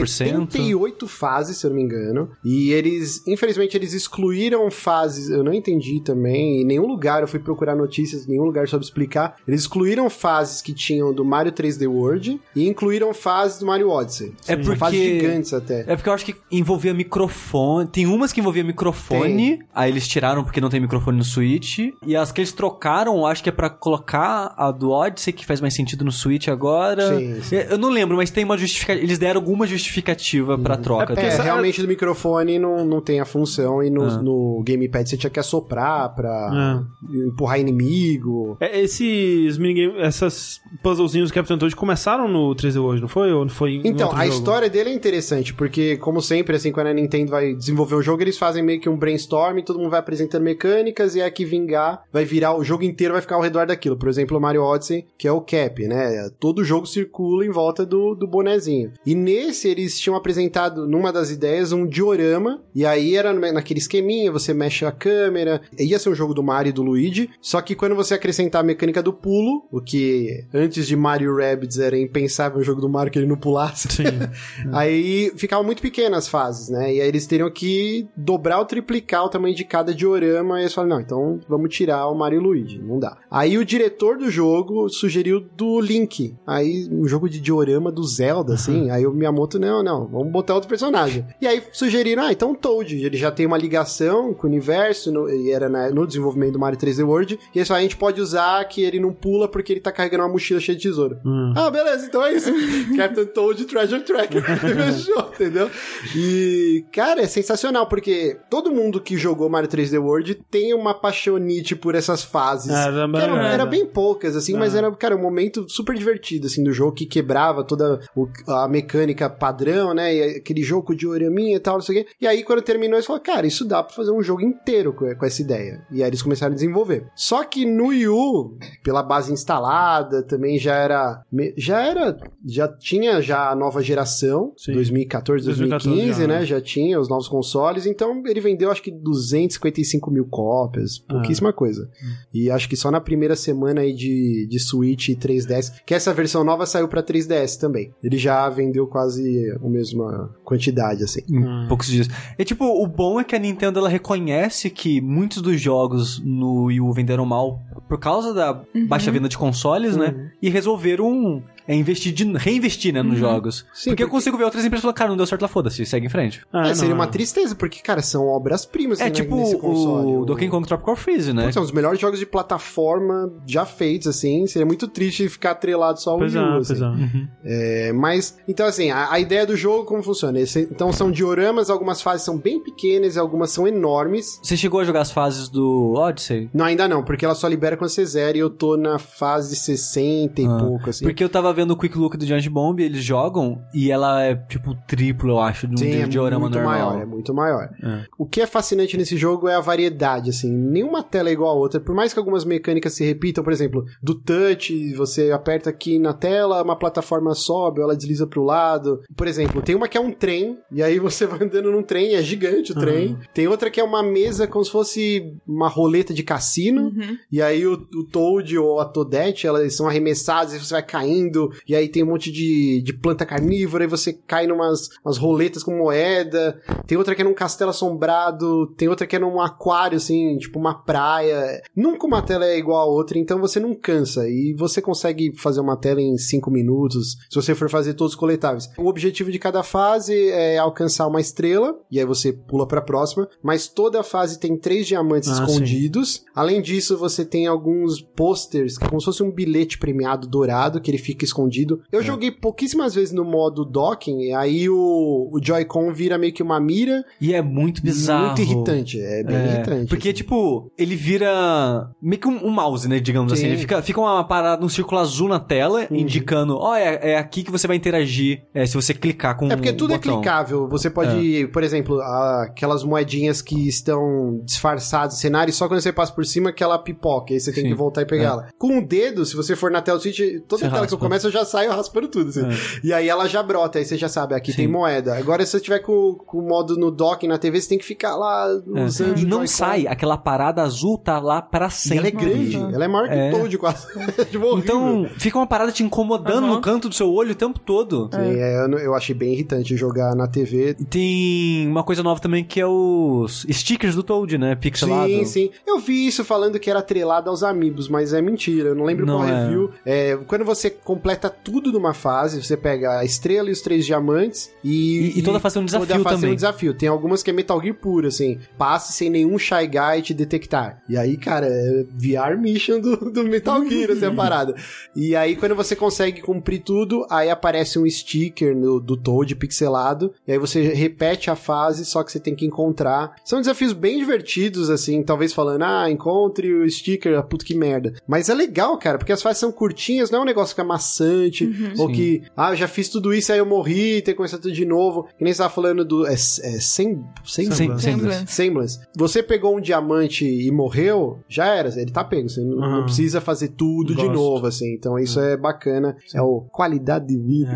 78 0.52 1.08
fases, 1.08 1.56
se 1.56 1.66
eu 1.66 1.70
não 1.70 1.76
me 1.78 1.82
engano. 1.82 2.30
E 2.44 2.70
eles, 2.72 3.26
infelizmente, 3.26 3.76
eles 3.76 3.92
excluíram 3.94 4.70
fases, 4.70 5.30
eu 5.30 5.42
não 5.42 5.52
entendi 5.52 6.00
também. 6.00 6.60
Em 6.62 6.64
nenhum 6.64 6.86
lugar 6.86 7.22
eu 7.22 7.28
fui 7.28 7.38
procurar 7.40 7.74
notícias, 7.74 8.26
em 8.26 8.30
nenhum 8.32 8.44
lugar 8.44 8.68
soube 8.68 8.84
explicar. 8.84 9.36
Eles 9.48 9.62
excluíram 9.62 10.08
fases 10.10 10.60
que 10.62 10.72
tinham 10.74 11.12
do 11.12 11.24
Mario 11.24 11.52
3D 11.52 11.86
World 11.90 12.40
e 12.54 12.68
incluíram 12.68 13.12
fases 13.14 13.58
do 13.60 13.66
Mario 13.66 13.88
Odyssey. 13.90 14.34
É 14.46 14.56
porque- 14.56 14.76
fases 14.76 14.98
gigantes 15.00 15.52
até. 15.54 15.80
É 15.86 15.96
porque 15.96 16.08
eu 16.08 16.12
acho 16.12 16.24
que 16.24 16.36
envolvia 16.50 16.92
microfone. 16.94 17.88
Tem 17.88 18.06
umas 18.06 18.32
que 18.32 18.40
envolvia 18.40 18.62
microfone, 18.64 19.60
aí 19.74 19.90
eles 19.90 20.06
tiraram 20.06 20.44
porque 20.44 20.60
não 20.60 20.68
tem 20.68 20.80
microfone 20.80 21.16
no 21.18 21.24
Switch. 21.24 21.78
E 22.06 22.16
as 22.16 22.32
que 22.32 22.40
eles 22.40 22.52
trocaram, 22.52 23.16
eu 23.16 23.26
acho 23.26 23.42
que 23.42 23.48
é 23.48 23.52
pra 23.52 23.70
colocar 23.70 24.54
a 24.56 24.70
do 24.70 24.90
Odyssey, 24.90 25.32
que 25.32 25.46
faz 25.46 25.60
mais 25.60 25.74
sentido 25.74 26.04
no 26.04 26.12
Switch 26.12 26.48
agora. 26.48 27.16
Sim, 27.18 27.40
sim. 27.42 27.56
Eu 27.70 27.78
não 27.78 27.88
lembro, 27.90 28.16
mas 28.16 28.30
tem 28.30 28.44
uma 28.44 28.58
justificativa. 28.58 29.04
Eles 29.04 29.18
deram 29.18 29.40
alguma 29.40 29.66
justificativa 29.66 30.58
pra 30.58 30.76
troca. 30.76 31.04
É 31.04 31.06
porque 31.06 31.20
É, 31.20 31.28
essa- 31.28 31.42
realmente 31.42 31.80
do 31.80 31.88
microfone 31.88 32.58
não, 32.58 32.84
não 32.84 33.00
tem 33.00 33.20
a 33.20 33.24
função 33.24 33.82
e 33.82 33.90
no, 33.90 34.02
Ah. 34.04 34.22
no 34.22 34.62
gamepad 34.66 35.08
você 35.08 35.16
tinha 35.16 35.30
que 35.30 35.40
assoprar 35.40 36.14
pra 36.14 36.82
empurrar 37.26 37.60
inimigo. 37.60 38.56
É, 38.60 38.80
esses 38.80 39.58
minigames, 39.58 39.96
essas 40.00 40.60
puzzlezinhos 40.82 41.30
do 41.30 41.34
Captain 41.34 41.58
Toad 41.58 41.74
começaram 41.76 42.28
no 42.28 42.54
3D 42.54 42.78
World, 42.78 43.00
não 43.02 43.08
foi? 43.08 43.32
Ou 43.32 43.48
foi 43.48 43.72
em 43.76 43.82
Então, 43.88 44.08
outro 44.08 44.20
a 44.22 44.24
jogo? 44.26 44.36
história 44.38 44.68
dele 44.70 44.90
é 44.90 44.94
interessante, 44.94 45.54
porque, 45.54 45.96
como 45.96 46.20
sempre, 46.20 46.56
assim, 46.56 46.72
quando 46.72 46.88
a 46.88 46.92
Nintendo 46.94 47.30
vai 47.30 47.54
desenvolver 47.54 47.96
um 47.96 48.02
jogo, 48.02 48.22
eles 48.22 48.38
fazem 48.38 48.62
meio 48.62 48.80
que 48.80 48.88
um 48.88 48.96
brainstorm, 48.96 49.58
todo 49.60 49.78
mundo 49.78 49.90
vai 49.90 50.00
apresentando 50.00 50.42
mecânicas, 50.42 51.14
e 51.14 51.22
a 51.22 51.30
que 51.30 51.44
vingar 51.44 52.02
vai 52.12 52.24
virar, 52.24 52.54
o 52.56 52.64
jogo 52.64 52.84
inteiro 52.84 53.12
vai 53.12 53.20
ficar 53.22 53.36
ao 53.36 53.42
redor 53.42 53.66
daquilo. 53.66 53.96
Por 53.96 54.08
exemplo, 54.08 54.36
o 54.36 54.40
Mario 54.40 54.62
Odyssey, 54.62 55.06
que 55.18 55.26
é 55.28 55.32
o 55.32 55.40
Cap, 55.40 55.86
né? 55.86 56.28
Todo 56.38 56.64
jogo 56.64 56.86
circula 56.86 57.44
em 57.44 57.50
volta 57.50 57.59
do, 57.86 58.14
do 58.14 58.26
bonezinho. 58.26 58.92
E 59.04 59.14
nesse, 59.14 59.68
eles 59.68 59.98
tinham 59.98 60.16
apresentado, 60.16 60.86
numa 60.86 61.12
das 61.12 61.30
ideias, 61.30 61.72
um 61.72 61.86
diorama, 61.86 62.62
e 62.74 62.86
aí 62.86 63.16
era 63.16 63.32
naquele 63.32 63.80
esqueminha, 63.80 64.30
você 64.30 64.54
mexe 64.54 64.84
a 64.84 64.92
câmera, 64.92 65.60
ia 65.78 65.98
ser 65.98 66.10
um 66.10 66.14
jogo 66.14 66.34
do 66.34 66.42
Mario 66.42 66.70
e 66.70 66.72
do 66.72 66.82
Luigi, 66.82 67.30
só 67.40 67.60
que 67.60 67.74
quando 67.74 67.94
você 67.94 68.14
acrescentar 68.14 68.60
a 68.60 68.64
mecânica 68.64 69.02
do 69.02 69.12
pulo, 69.12 69.66
o 69.72 69.80
que 69.80 70.44
antes 70.54 70.86
de 70.86 70.96
Mario 70.96 71.36
Rabbids 71.36 71.78
era 71.78 71.98
impensável 71.98 72.60
um 72.60 72.64
jogo 72.64 72.80
do 72.80 72.88
Mario 72.88 73.12
que 73.12 73.18
ele 73.18 73.26
não 73.26 73.36
pulasse. 73.36 73.88
Aí 74.72 75.32
ficavam 75.36 75.64
muito 75.64 75.82
pequenas 75.82 76.20
as 76.20 76.28
fases, 76.28 76.68
né? 76.68 76.94
E 76.94 77.00
aí 77.00 77.08
eles 77.08 77.26
teriam 77.26 77.50
que 77.50 78.06
dobrar 78.16 78.58
ou 78.58 78.64
triplicar 78.64 79.24
o 79.24 79.28
tamanho 79.28 79.54
de 79.54 79.64
cada 79.64 79.94
diorama. 79.94 80.58
E 80.58 80.62
eles 80.62 80.74
falaram, 80.74 80.96
não, 80.96 81.00
então 81.00 81.40
vamos 81.48 81.74
tirar 81.74 82.06
o 82.08 82.14
Mario 82.14 82.36
e 82.36 82.40
o 82.40 82.42
Luigi. 82.42 82.78
Não 82.78 82.98
dá. 82.98 83.16
Aí 83.30 83.58
o 83.58 83.64
diretor 83.64 84.18
do 84.18 84.30
jogo 84.30 84.88
sugeriu 84.88 85.40
do 85.56 85.80
Link. 85.80 86.34
Aí 86.46 86.88
um 86.90 87.08
jogo 87.08 87.28
de 87.28 87.40
diorama 87.50 87.90
do 87.90 88.04
Zelda, 88.04 88.54
assim. 88.54 88.90
Aí 88.90 89.06
o 89.06 89.12
Miyamoto, 89.12 89.58
não, 89.58 89.82
não, 89.82 90.06
vamos 90.06 90.30
botar 90.32 90.54
outro 90.54 90.68
personagem. 90.68 91.26
E 91.40 91.46
aí 91.46 91.62
sugeriram, 91.72 92.22
ah, 92.22 92.32
então 92.32 92.54
Toad, 92.54 92.94
ele 92.94 93.16
já 93.16 93.30
tem 93.30 93.44
uma 93.46 93.58
ligação 93.58 94.32
com 94.32 94.46
o 94.46 94.50
universo, 94.50 95.10
no, 95.10 95.28
e 95.28 95.50
era 95.50 95.68
na- 95.68 95.90
no 95.90 96.06
desenvolvimento 96.06 96.52
do 96.52 96.58
Mario 96.58 96.78
3D 96.78 97.02
World, 97.04 97.38
e 97.54 97.60
isso 97.60 97.72
aí 97.74 97.80
a 97.80 97.82
gente 97.82 97.96
pode 97.96 98.20
usar 98.20 98.64
que 98.66 98.82
ele 98.82 99.00
não 99.00 99.12
pula 99.12 99.48
porque 99.48 99.72
ele 99.72 99.80
tá 99.80 99.90
carregando 99.90 100.22
uma 100.22 100.28
mochila 100.32 100.60
cheia 100.60 100.76
de 100.76 100.82
tesouro. 100.82 101.18
Ah, 101.56 101.70
beleza, 101.70 102.06
então 102.06 102.24
é 102.24 102.34
isso. 102.34 102.50
Captain 102.96 103.26
Toad 103.26 103.64
Treasure 103.64 104.02
Tracker. 104.02 104.42
Fechou, 104.60 105.30
entendeu? 105.34 105.70
E, 106.14 106.84
cara, 106.92 107.22
é 107.22 107.26
sensacional, 107.26 107.86
porque 107.86 108.38
todo 108.48 108.70
mundo 108.70 109.00
que 109.00 109.16
jogou 109.16 109.48
Mario 109.48 109.68
3D 109.68 110.00
World 110.00 110.34
tem 110.50 110.72
uma 110.74 110.94
paixonite 110.94 111.74
por 111.74 111.94
essas 111.94 112.22
fases. 112.22 112.70
É, 112.70 112.84
que 112.84 113.22
eram, 113.22 113.38
é, 113.38 113.54
era 113.54 113.62
é. 113.64 113.66
bem 113.66 113.86
poucas, 113.86 114.36
assim, 114.36 114.54
mas 114.54 114.74
era, 114.74 114.90
cara, 114.92 115.16
um 115.16 115.22
momento 115.22 115.66
super 115.68 115.96
divertido, 115.96 116.46
assim, 116.46 116.62
do 116.62 116.72
jogo, 116.72 116.92
que 116.92 117.06
quebrava 117.06 117.39
toda 117.66 118.00
o- 118.16 118.28
a 118.48 118.68
mecânica 118.68 119.28
padrão, 119.28 119.94
né? 119.94 120.14
E 120.14 120.22
aquele 120.36 120.62
jogo 120.62 120.86
com 120.88 120.94
dioraminha 120.94 121.56
e 121.56 121.60
tal, 121.60 121.74
não 121.74 121.80
sei 121.82 122.00
o 122.00 122.04
quê. 122.04 122.10
E 122.20 122.26
aí, 122.26 122.42
quando 122.44 122.62
terminou, 122.62 122.96
eles 122.96 123.06
falaram, 123.06 123.24
cara, 123.24 123.46
isso 123.46 123.64
dá 123.64 123.82
pra 123.82 123.94
fazer 123.94 124.10
um 124.12 124.22
jogo 124.22 124.42
inteiro 124.42 124.92
com, 124.92 125.12
com 125.14 125.26
essa 125.26 125.40
ideia. 125.42 125.84
E 125.90 126.02
aí 126.02 126.08
eles 126.08 126.22
começaram 126.22 126.52
a 126.52 126.54
desenvolver. 126.54 127.06
Só 127.14 127.44
que 127.44 127.64
no 127.64 127.88
Wii 127.88 128.08
U, 128.08 128.56
pela 128.82 129.02
base 129.02 129.32
instalada, 129.32 130.22
também 130.22 130.58
já 130.58 130.74
era. 130.74 131.22
Já 131.56 131.80
era. 131.82 132.16
Já 132.46 132.68
tinha 132.68 133.20
já 133.20 133.50
a 133.50 133.54
nova 133.56 133.82
geração, 133.82 134.52
Sim. 134.56 134.72
2014, 134.72 135.44
2015, 135.46 135.88
2014 135.88 136.20
já, 136.22 136.26
né? 136.28 136.40
né? 136.40 136.46
Já 136.46 136.60
tinha 136.60 137.00
os 137.00 137.08
novos 137.08 137.28
consoles, 137.28 137.86
então 137.86 138.22
ele 138.26 138.40
vendeu 138.40 138.70
acho 138.70 138.82
que 138.82 138.90
255 138.90 140.10
mil 140.10 140.26
cópias, 140.26 140.98
pouquíssima 140.98 141.52
coisa. 141.52 141.88
E 142.32 142.50
acho 142.50 142.68
que 142.68 142.76
só 142.76 142.90
na 142.90 143.00
primeira 143.00 143.36
semana 143.36 143.80
aí 143.82 143.92
de, 143.92 144.46
de 144.48 144.58
Switch 144.58 145.08
e 145.08 145.16
3DS, 145.16 145.72
que 145.86 145.94
essa 145.94 146.12
versão 146.12 146.44
nova 146.44 146.66
saiu 146.66 146.88
pra 146.88 147.02
3DS 147.20 147.58
também. 147.58 147.92
Ele 148.02 148.16
já 148.16 148.48
vendeu 148.48 148.86
quase 148.86 149.50
a 149.50 149.68
mesma 149.68 150.34
quantidade, 150.44 151.04
assim. 151.04 151.20
em 151.28 151.68
poucos 151.68 151.86
dias. 151.88 152.08
E 152.38 152.44
tipo, 152.44 152.64
o 152.64 152.86
bom 152.86 153.20
é 153.20 153.24
que 153.24 153.34
a 153.34 153.38
Nintendo 153.38 153.78
ela 153.78 153.88
reconhece 153.88 154.70
que 154.70 155.00
muitos 155.00 155.42
dos 155.42 155.60
jogos 155.60 156.20
no 156.24 156.64
Wii 156.64 156.80
U 156.80 156.92
venderam 156.92 157.26
mal 157.26 157.60
por 157.88 157.98
causa 157.98 158.32
da 158.32 158.62
baixa 158.88 159.10
venda 159.10 159.28
de 159.28 159.36
consoles, 159.36 159.96
né? 159.96 160.30
E 160.40 160.48
resolveram 160.48 161.42
é, 161.70 161.74
investir 161.74 162.12
de, 162.12 162.24
reinvestir, 162.36 162.92
né, 162.92 163.02
nos 163.02 163.18
jogos. 163.18 163.66
Sim, 163.72 163.90
porque, 163.90 164.02
eu 164.02 164.06
porque- 164.06 164.16
consigo 164.18 164.36
ver 164.36 164.44
outras 164.44 164.64
empresas 164.64 164.82
falando, 164.82 164.96
cara, 164.96 165.10
não 165.10 165.16
deu 165.16 165.26
certo 165.26 165.42
lá, 165.42 165.48
foda-se, 165.48 165.84
segue 165.86 166.06
em 166.06 166.08
frente. 166.08 166.42
Ah, 166.52 166.68
É, 166.68 166.74
seria 166.74 166.90
não, 166.90 166.96
uma 166.96 167.04
é. 167.04 167.08
tristeza, 167.08 167.54
porque, 167.54 167.80
cara, 167.80 168.02
são 168.02 168.26
obras-primas 168.26 169.00
é 169.00 169.04
né, 169.04 169.10
tipo 169.10 169.36
nesse 169.36 169.56
console. 169.56 170.16
o 170.16 170.24
Donkey 170.24 170.48
Kong 170.48 170.66
Tropical 170.66 170.96
Freeze, 170.96 171.32
né? 171.32 171.50
São 171.52 171.62
os 171.62 171.72
melhores 171.72 172.00
jogos 172.00 172.18
de 172.18 172.26
plataforma 172.26 173.32
já 173.46 173.64
feitos, 173.64 174.06
assim. 174.08 174.46
Seria 174.46 174.66
muito 174.66 174.88
triste 174.88 175.28
ficar 175.28 175.52
atrelado 175.52 176.00
só 176.00 176.12
ao 176.12 176.18
Pois 176.18 176.34
Wii 176.34 176.42
é, 176.44 176.46
U, 176.48 176.56
assim. 176.58 177.28
é. 177.44 177.88
É, 177.88 177.92
mas, 177.92 178.36
então 178.48 178.66
assim, 178.66 178.90
a, 178.90 179.12
a 179.12 179.20
ideia 179.20 179.46
do 179.46 179.56
jogo, 179.56 179.84
como 179.84 180.02
funciona? 180.02 180.38
Esse- 180.40 180.68
então 180.70 180.92
são 180.92 181.10
dioramas, 181.10 181.70
algumas 181.70 182.00
fases 182.02 182.24
são 182.24 182.36
bem 182.38 182.60
pequenas, 182.62 183.16
algumas 183.16 183.50
são 183.50 183.66
enormes. 183.66 184.38
Você 184.42 184.56
chegou 184.56 184.80
a 184.80 184.84
jogar 184.84 185.00
as 185.02 185.10
fases 185.10 185.48
do 185.48 185.94
Odyssey? 185.96 186.48
Não, 186.54 186.64
ainda 186.64 186.88
não, 186.88 187.02
porque 187.04 187.24
ela 187.24 187.34
só 187.34 187.46
libera 187.48 187.76
quando 187.76 187.90
você 187.90 188.04
zera 188.04 188.36
e 188.36 188.40
eu 188.40 188.50
tô 188.50 188.76
na 188.76 188.98
fase 188.98 189.54
60 189.56 190.40
e 190.40 190.46
Ah, 190.46 190.56
pouco, 190.58 190.90
assim. 190.90 191.04
Porque 191.04 191.22
eu 191.22 191.28
tava 191.28 191.52
vendo 191.52 191.59
o 191.72 191.76
Quick 191.76 191.96
Look 191.98 192.16
do 192.16 192.24
Giant 192.26 192.46
Bomb, 192.48 192.80
eles 192.80 193.02
jogam, 193.02 193.60
e 193.74 193.90
ela 193.90 194.22
é 194.22 194.34
tipo 194.34 194.74
triplo, 194.86 195.32
eu 195.32 195.38
acho, 195.40 195.66
de 195.66 195.74
um 195.74 195.78
Sim, 195.78 196.02
é 196.02 196.06
diorama 196.06 196.40
muito 196.42 196.54
normal. 196.54 196.72
maior, 196.90 197.02
é 197.02 197.06
muito 197.06 197.34
maior. 197.34 197.70
É. 197.82 198.04
O 198.18 198.26
que 198.26 198.40
é 198.40 198.46
fascinante 198.46 198.96
nesse 198.96 199.16
jogo 199.16 199.48
é 199.48 199.54
a 199.54 199.60
variedade, 199.60 200.30
assim. 200.30 200.50
Nenhuma 200.50 201.02
tela 201.02 201.28
é 201.28 201.32
igual 201.32 201.50
a 201.50 201.54
outra. 201.58 201.80
Por 201.80 201.94
mais 201.94 202.12
que 202.12 202.18
algumas 202.18 202.44
mecânicas 202.44 202.92
se 202.94 203.04
repitam, 203.04 203.42
por 203.44 203.52
exemplo, 203.52 203.84
do 204.02 204.14
touch, 204.14 204.94
você 204.94 205.30
aperta 205.30 205.70
aqui 205.70 205.98
na 205.98 206.12
tela, 206.12 206.62
uma 206.62 206.76
plataforma 206.76 207.34
sobe, 207.34 207.80
ou 207.80 207.84
ela 207.84 207.96
desliza 207.96 208.26
pro 208.26 208.42
lado. 208.44 209.00
Por 209.16 209.26
exemplo, 209.26 209.62
tem 209.62 209.74
uma 209.74 209.88
que 209.88 209.96
é 209.98 210.00
um 210.00 210.12
trem, 210.12 210.58
e 210.72 210.82
aí 210.82 210.98
você 210.98 211.26
vai 211.26 211.42
andando 211.42 211.70
num 211.72 211.82
trem, 211.82 212.14
é 212.14 212.22
gigante 212.22 212.72
o 212.72 212.74
trem. 212.74 213.16
Tem 213.34 213.46
outra 213.48 213.70
que 213.70 213.80
é 213.80 213.84
uma 213.84 214.02
mesa 214.02 214.46
como 214.46 214.64
se 214.64 214.70
fosse 214.70 215.34
uma 215.46 215.68
roleta 215.68 216.12
de 216.14 216.22
cassino, 216.22 216.80
Uhum. 216.90 217.16
e 217.30 217.40
aí 217.42 217.66
o, 217.66 217.72
o 217.74 218.04
Toad 218.04 218.56
ou 218.58 218.80
a 218.80 218.84
Toadette, 218.84 219.46
elas 219.46 219.74
são 219.74 219.86
arremessadas 219.88 220.54
e 220.54 220.58
você 220.58 220.74
vai 220.74 220.82
caindo, 220.82 221.49
e 221.66 221.74
aí 221.74 221.88
tem 221.88 222.02
um 222.02 222.06
monte 222.06 222.30
de, 222.30 222.82
de 222.82 222.92
planta 222.92 223.26
carnívora, 223.26 223.84
e 223.84 223.88
você 223.88 224.12
cai 224.12 224.46
numas 224.46 224.88
umas 225.04 225.18
roletas 225.18 225.62
com 225.62 225.76
moeda. 225.76 226.60
Tem 226.86 226.96
outra 226.98 227.14
que 227.14 227.22
é 227.22 227.24
num 227.24 227.34
castelo 227.34 227.70
assombrado, 227.70 228.66
tem 228.76 228.88
outra 228.88 229.06
que 229.06 229.16
é 229.16 229.18
num 229.18 229.40
aquário, 229.40 229.96
assim, 229.96 230.36
tipo 230.38 230.58
uma 230.58 230.74
praia. 230.74 231.62
Nunca 231.74 232.06
uma 232.06 232.22
tela 232.22 232.46
é 232.46 232.58
igual 232.58 232.80
a 232.80 232.92
outra, 232.92 233.18
então 233.18 233.40
você 233.40 233.58
não 233.60 233.74
cansa. 233.74 234.28
E 234.28 234.54
você 234.54 234.80
consegue 234.80 235.32
fazer 235.36 235.60
uma 235.60 235.76
tela 235.76 236.00
em 236.00 236.16
5 236.16 236.50
minutos, 236.50 237.16
se 237.28 237.34
você 237.36 237.54
for 237.54 237.68
fazer 237.68 237.94
todos 237.94 238.12
os 238.14 238.18
coletáveis. 238.18 238.68
O 238.78 238.88
objetivo 238.88 239.30
de 239.30 239.38
cada 239.38 239.62
fase 239.62 240.28
é 240.30 240.58
alcançar 240.58 241.06
uma 241.06 241.20
estrela, 241.20 241.78
e 241.90 241.98
aí 241.98 242.04
você 242.04 242.32
pula 242.32 242.66
pra 242.66 242.80
próxima, 242.80 243.28
mas 243.42 243.68
toda 243.68 244.02
fase 244.02 244.38
tem 244.38 244.56
três 244.56 244.86
diamantes 244.86 245.28
Ah, 245.28 245.44
escondidos. 245.44 246.24
Além 246.34 246.60
disso, 246.60 246.96
você 246.96 247.24
tem 247.24 247.46
alguns 247.46 248.00
posters, 248.00 248.78
que 248.78 248.84
é 248.84 248.88
como 248.88 249.00
se 249.00 249.06
fosse 249.06 249.22
um 249.22 249.30
bilhete 249.30 249.78
premiado 249.78 250.26
dourado, 250.26 250.80
que 250.80 250.90
ele 250.90 250.98
fica 250.98 251.24
escondido. 251.30 251.80
Eu 251.90 252.02
joguei 252.02 252.30
pouquíssimas 252.30 252.94
vezes 252.94 253.12
no 253.12 253.24
modo 253.24 253.64
docking, 253.64 254.32
aí 254.34 254.68
o, 254.68 255.28
o 255.32 255.38
Joy-Con 255.42 255.92
vira 255.92 256.18
meio 256.18 256.32
que 256.32 256.42
uma 256.42 256.60
mira 256.60 257.04
E 257.20 257.32
é 257.34 257.40
muito 257.42 257.82
bizarro. 257.82 258.26
muito 258.26 258.42
irritante. 258.42 259.00
É 259.00 259.22
bem 259.24 259.36
É, 259.36 259.46
irritante. 259.54 259.86
Porque, 259.88 260.08
assim. 260.08 260.16
tipo, 260.16 260.70
ele 260.78 260.94
vira 260.96 261.90
meio 262.00 262.20
que 262.20 262.28
um, 262.28 262.46
um 262.46 262.50
mouse, 262.50 262.88
né? 262.88 262.98
Digamos 263.00 263.32
Sim. 263.32 263.38
assim. 263.38 263.46
Ele 263.48 263.56
fica, 263.56 263.80
fica 263.82 264.00
uma 264.00 264.22
parada, 264.24 264.64
um 264.64 264.68
círculo 264.68 265.00
azul 265.00 265.28
na 265.28 265.38
tela, 265.40 265.86
Uhum. 265.90 265.96
indicando, 265.96 266.56
ó, 266.56 266.74
é, 266.76 267.12
é 267.12 267.18
aqui 267.18 267.42
que 267.42 267.50
você 267.50 267.66
vai 267.66 267.76
interagir 267.76 268.42
é, 268.54 268.66
se 268.66 268.74
você 268.74 268.92
clicar 268.92 269.36
com 269.36 269.46
É 269.50 269.56
porque 269.56 269.70
o 269.70 269.76
tudo 269.76 269.94
é 269.94 269.96
botão. 269.98 270.16
clicável. 270.20 270.68
Você 270.68 270.90
pode, 270.90 271.46
por 271.52 271.62
exemplo, 271.62 272.00
aquelas 272.00 272.82
moedinhas 272.84 273.40
que 273.42 273.68
estão 273.68 274.40
disfarçadas 274.44 275.14
no 275.14 275.20
cenário, 275.20 275.50
e 275.50 275.54
só 275.54 275.68
quando 275.68 275.80
você 275.80 275.92
passa 275.92 276.12
por 276.12 276.24
cima 276.24 276.52
que 276.52 276.62
ela 276.62 276.78
pipoca. 276.78 277.32
Aí 277.32 277.40
você 277.40 277.52
tem 277.52 277.64
Sim. 277.64 277.70
que 277.70 277.74
voltar 277.74 278.02
e 278.02 278.06
pegar 278.06 278.22
É. 278.22 278.26
ela. 278.26 278.48
Com 278.58 278.78
o 278.78 278.86
dedo, 278.86 279.24
se 279.24 279.36
você 279.36 279.54
for 279.56 279.70
na 279.70 279.80
tela 279.82 279.98
do 279.98 280.02
Switch, 280.02 280.18
toda 280.46 280.62
Você 280.62 280.68
tela 280.70 280.70
que 280.70 280.76
eu 280.76 280.80
raspa. 280.80 280.98
Começo 281.20 281.26
eu 281.28 281.32
já 281.32 281.44
saio 281.44 281.70
raspando 281.70 282.08
tudo. 282.08 282.30
assim. 282.30 282.42
E 282.82 282.92
aí 282.92 283.08
ela 283.08 283.28
já 283.28 283.42
brota, 283.42 283.78
aí 283.78 283.84
você 283.84 283.96
já 283.96 284.08
sabe, 284.08 284.34
aqui 284.34 284.50
Sim. 284.52 284.58
tem 284.58 284.68
moeda. 284.68 285.16
Agora, 285.16 285.44
se 285.44 285.52
você 285.52 285.60
tiver 285.60 285.80
com, 285.80 286.14
com 286.14 286.38
o 286.38 286.42
modo 286.48 286.76
no 286.76 286.90
dock 286.90 287.26
na 287.26 287.38
TV, 287.38 287.60
você 287.60 287.68
tem 287.68 287.78
que 287.78 287.84
ficar 287.84 288.16
lá 288.16 288.46
É. 288.76 288.84
usando 288.84 289.18
E 289.18 289.24
o 289.24 289.28
não 289.28 289.46
sai, 289.46 289.86
aquela 289.86 290.16
parada 290.16 290.62
azul 290.62 290.96
tá 290.98 291.18
lá 291.18 291.40
pra 291.42 291.66
E 291.66 291.70
sempre. 291.70 291.98
ela 291.98 292.08
é 292.08 292.10
grande, 292.10 292.56
ela 292.56 292.84
é 292.84 292.88
maior 292.88 293.08
que 293.08 293.14
É. 293.14 293.28
o 293.28 293.38
Toad 293.38 293.58
quase. 293.58 293.86
tipo, 294.30 294.44
horrível. 294.46 294.58
Então, 294.58 295.06
fica 295.18 295.38
uma 295.38 295.46
parada 295.46 295.72
te 295.72 295.82
incomodando 295.82 296.44
Aham. 296.46 296.54
no 296.54 296.60
canto 296.60 296.88
do 296.88 296.94
seu 296.94 297.12
olho 297.12 297.32
o 297.32 297.34
tempo 297.34 297.58
todo. 297.58 298.08
Sim, 298.12 298.18
é, 298.40 298.64
eu, 298.64 298.68
não- 298.68 298.78
eu 298.78 298.94
achei 298.94 299.14
bem 299.14 299.32
irritante 299.32 299.76
jogar 299.76 300.14
na 300.14 300.26
TV. 300.26 300.76
E 300.78 300.84
Tem 300.84 301.68
uma 301.68 301.82
coisa 301.82 302.02
nova 302.02 302.20
também 302.20 302.44
que 302.44 302.60
é 302.60 302.66
os 302.66 303.46
stickers 303.50 303.94
do 303.94 304.02
Toad, 304.02 304.38
né? 304.38 304.54
Pixelado. 304.54 305.08
Sim, 305.08 305.24
sim. 305.24 305.50
Eu 305.66 305.78
vi 305.78 306.06
isso 306.06 306.24
falando 306.24 306.58
que 306.58 306.70
era 306.70 306.78
atrelado 306.80 307.28
aos 307.30 307.42
amigos, 307.42 307.88
mas 307.88 308.12
é 308.12 308.20
mentira. 308.22 308.68
Eu 308.70 308.74
não 308.74 308.84
lembro 308.84 309.04
Não 309.06 309.18
qual 309.18 309.28
é. 309.28 309.42
review. 309.44 309.70
É, 309.84 310.16
quando 310.26 310.44
você 310.44 310.70
completa 310.70 311.09
tudo 311.16 311.72
numa 311.72 311.92
fase, 311.94 312.42
você 312.42 312.56
pega 312.56 312.98
a 312.98 313.04
estrela 313.04 313.48
e 313.48 313.52
os 313.52 313.60
três 313.60 313.84
diamantes 313.86 314.50
e. 314.62 315.10
E- 315.16 315.18
e 315.18 315.22
toda 315.22 315.40
fase 315.40 315.54
tem 315.54 315.62
um 315.62 315.66
desafio 315.66 315.86
toda 315.86 315.98
fase 316.02 316.08
tem 316.14 316.20
também. 316.20 316.32
um 316.32 316.34
desafio. 316.36 316.74
Tem 316.74 316.88
algumas 316.88 317.22
que 317.22 317.30
é 317.30 317.32
Metal 317.32 317.60
Gear 317.60 317.74
puro, 317.74 318.06
assim. 318.08 318.38
Passe 318.58 318.92
sem 318.92 319.10
nenhum 319.10 319.38
Shy 319.38 319.66
Guy 319.66 320.02
te 320.02 320.14
detectar. 320.14 320.82
E 320.88 320.96
aí, 320.96 321.16
cara, 321.16 321.46
é 321.46 321.84
VR 321.92 322.38
Mission 322.38 322.80
do, 322.80 322.96
do 323.10 323.24
Metal 323.24 323.62
Gear, 323.68 323.90
assim, 323.92 324.04
a 324.06 324.10
parada. 324.14 324.54
E 324.94 325.14
aí, 325.16 325.36
quando 325.36 325.54
você 325.54 325.74
consegue 325.76 326.20
cumprir 326.20 326.62
tudo, 326.62 327.06
aí 327.10 327.30
aparece 327.30 327.78
um 327.78 327.88
sticker 327.88 328.54
no- 328.56 328.80
do 328.80 328.96
Toad 328.96 329.34
pixelado. 329.36 330.12
E 330.26 330.32
aí 330.32 330.38
você 330.38 330.60
repete 330.72 331.30
a 331.30 331.36
fase, 331.36 331.84
só 331.84 332.02
que 332.02 332.12
você 332.12 332.20
tem 332.20 332.34
que 332.34 332.46
encontrar. 332.46 333.14
São 333.24 333.40
desafios 333.40 333.72
bem 333.72 333.98
divertidos, 333.98 334.70
assim, 334.70 335.02
talvez 335.02 335.32
falando, 335.32 335.62
ah, 335.62 335.90
encontre 335.90 336.52
o 336.52 336.68
sticker, 336.70 337.22
puta 337.24 337.44
que 337.44 337.54
merda. 337.54 337.94
Mas 338.06 338.28
é 338.28 338.34
legal, 338.34 338.76
cara, 338.78 338.98
porque 338.98 339.12
as 339.12 339.22
fases 339.22 339.38
são 339.40 339.52
curtinhas, 339.52 340.10
não 340.10 340.20
é 340.20 340.22
um 340.22 340.26
negócio 340.26 340.54
que 340.54 340.60
é 340.60 340.64
maçante, 341.00 341.72
ou 341.78 341.88
Sim. 341.88 341.92
que, 341.94 342.22
ah, 342.36 342.52
eu 342.52 342.56
já 342.56 342.68
fiz 342.68 342.88
tudo 342.88 343.12
isso, 343.14 343.32
aí 343.32 343.38
eu 343.38 343.46
morri, 343.46 344.02
tem 344.02 344.12
que 344.12 344.16
começar 344.16 344.38
tudo 344.38 344.52
de 344.52 344.64
novo. 344.64 345.06
Que 345.16 345.24
nem 345.24 345.32
você 345.32 345.38
tava 345.38 345.52
falando 345.52 345.84
do. 345.84 346.06
É, 346.06 346.12
é 346.12 346.16
sem, 346.16 347.02
sem, 347.24 347.50
Sem- 347.50 347.50
Semblance. 347.50 347.82
Semblance. 347.84 348.26
Semblance. 348.32 348.78
Você 348.96 349.22
pegou 349.22 349.56
um 349.56 349.60
diamante 349.60 350.24
e 350.24 350.50
morreu, 350.50 351.18
já 351.28 351.46
era, 351.46 351.68
ele 351.80 351.90
tá 351.90 352.04
pego. 352.04 352.28
Você 352.28 352.40
não, 352.40 352.56
não 352.56 352.64
Aham. 352.64 352.82
precisa 352.84 353.20
fazer 353.20 353.48
tudo 353.48 353.94
de 353.94 354.02
Gosto. 354.02 354.12
novo, 354.14 354.46
assim. 354.46 354.74
Então 354.74 354.98
isso 354.98 355.18
é 355.20 355.36
bacana. 355.36 355.96
É 356.14 356.20
o 356.22 356.42
qualidade 356.50 357.06
de 357.06 357.18
vida. 357.18 357.50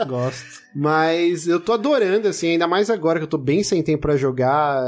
É. 0.00 0.04
Gosto. 0.06 0.60
Mas 0.74 1.48
eu 1.48 1.58
tô 1.58 1.72
adorando, 1.72 2.28
assim, 2.28 2.48
ainda 2.50 2.68
mais 2.68 2.90
agora 2.90 3.18
que 3.18 3.24
eu 3.24 3.28
tô 3.28 3.38
bem 3.38 3.62
sem 3.62 3.82
tempo 3.82 4.02
pra 4.02 4.16
jogar. 4.16 4.80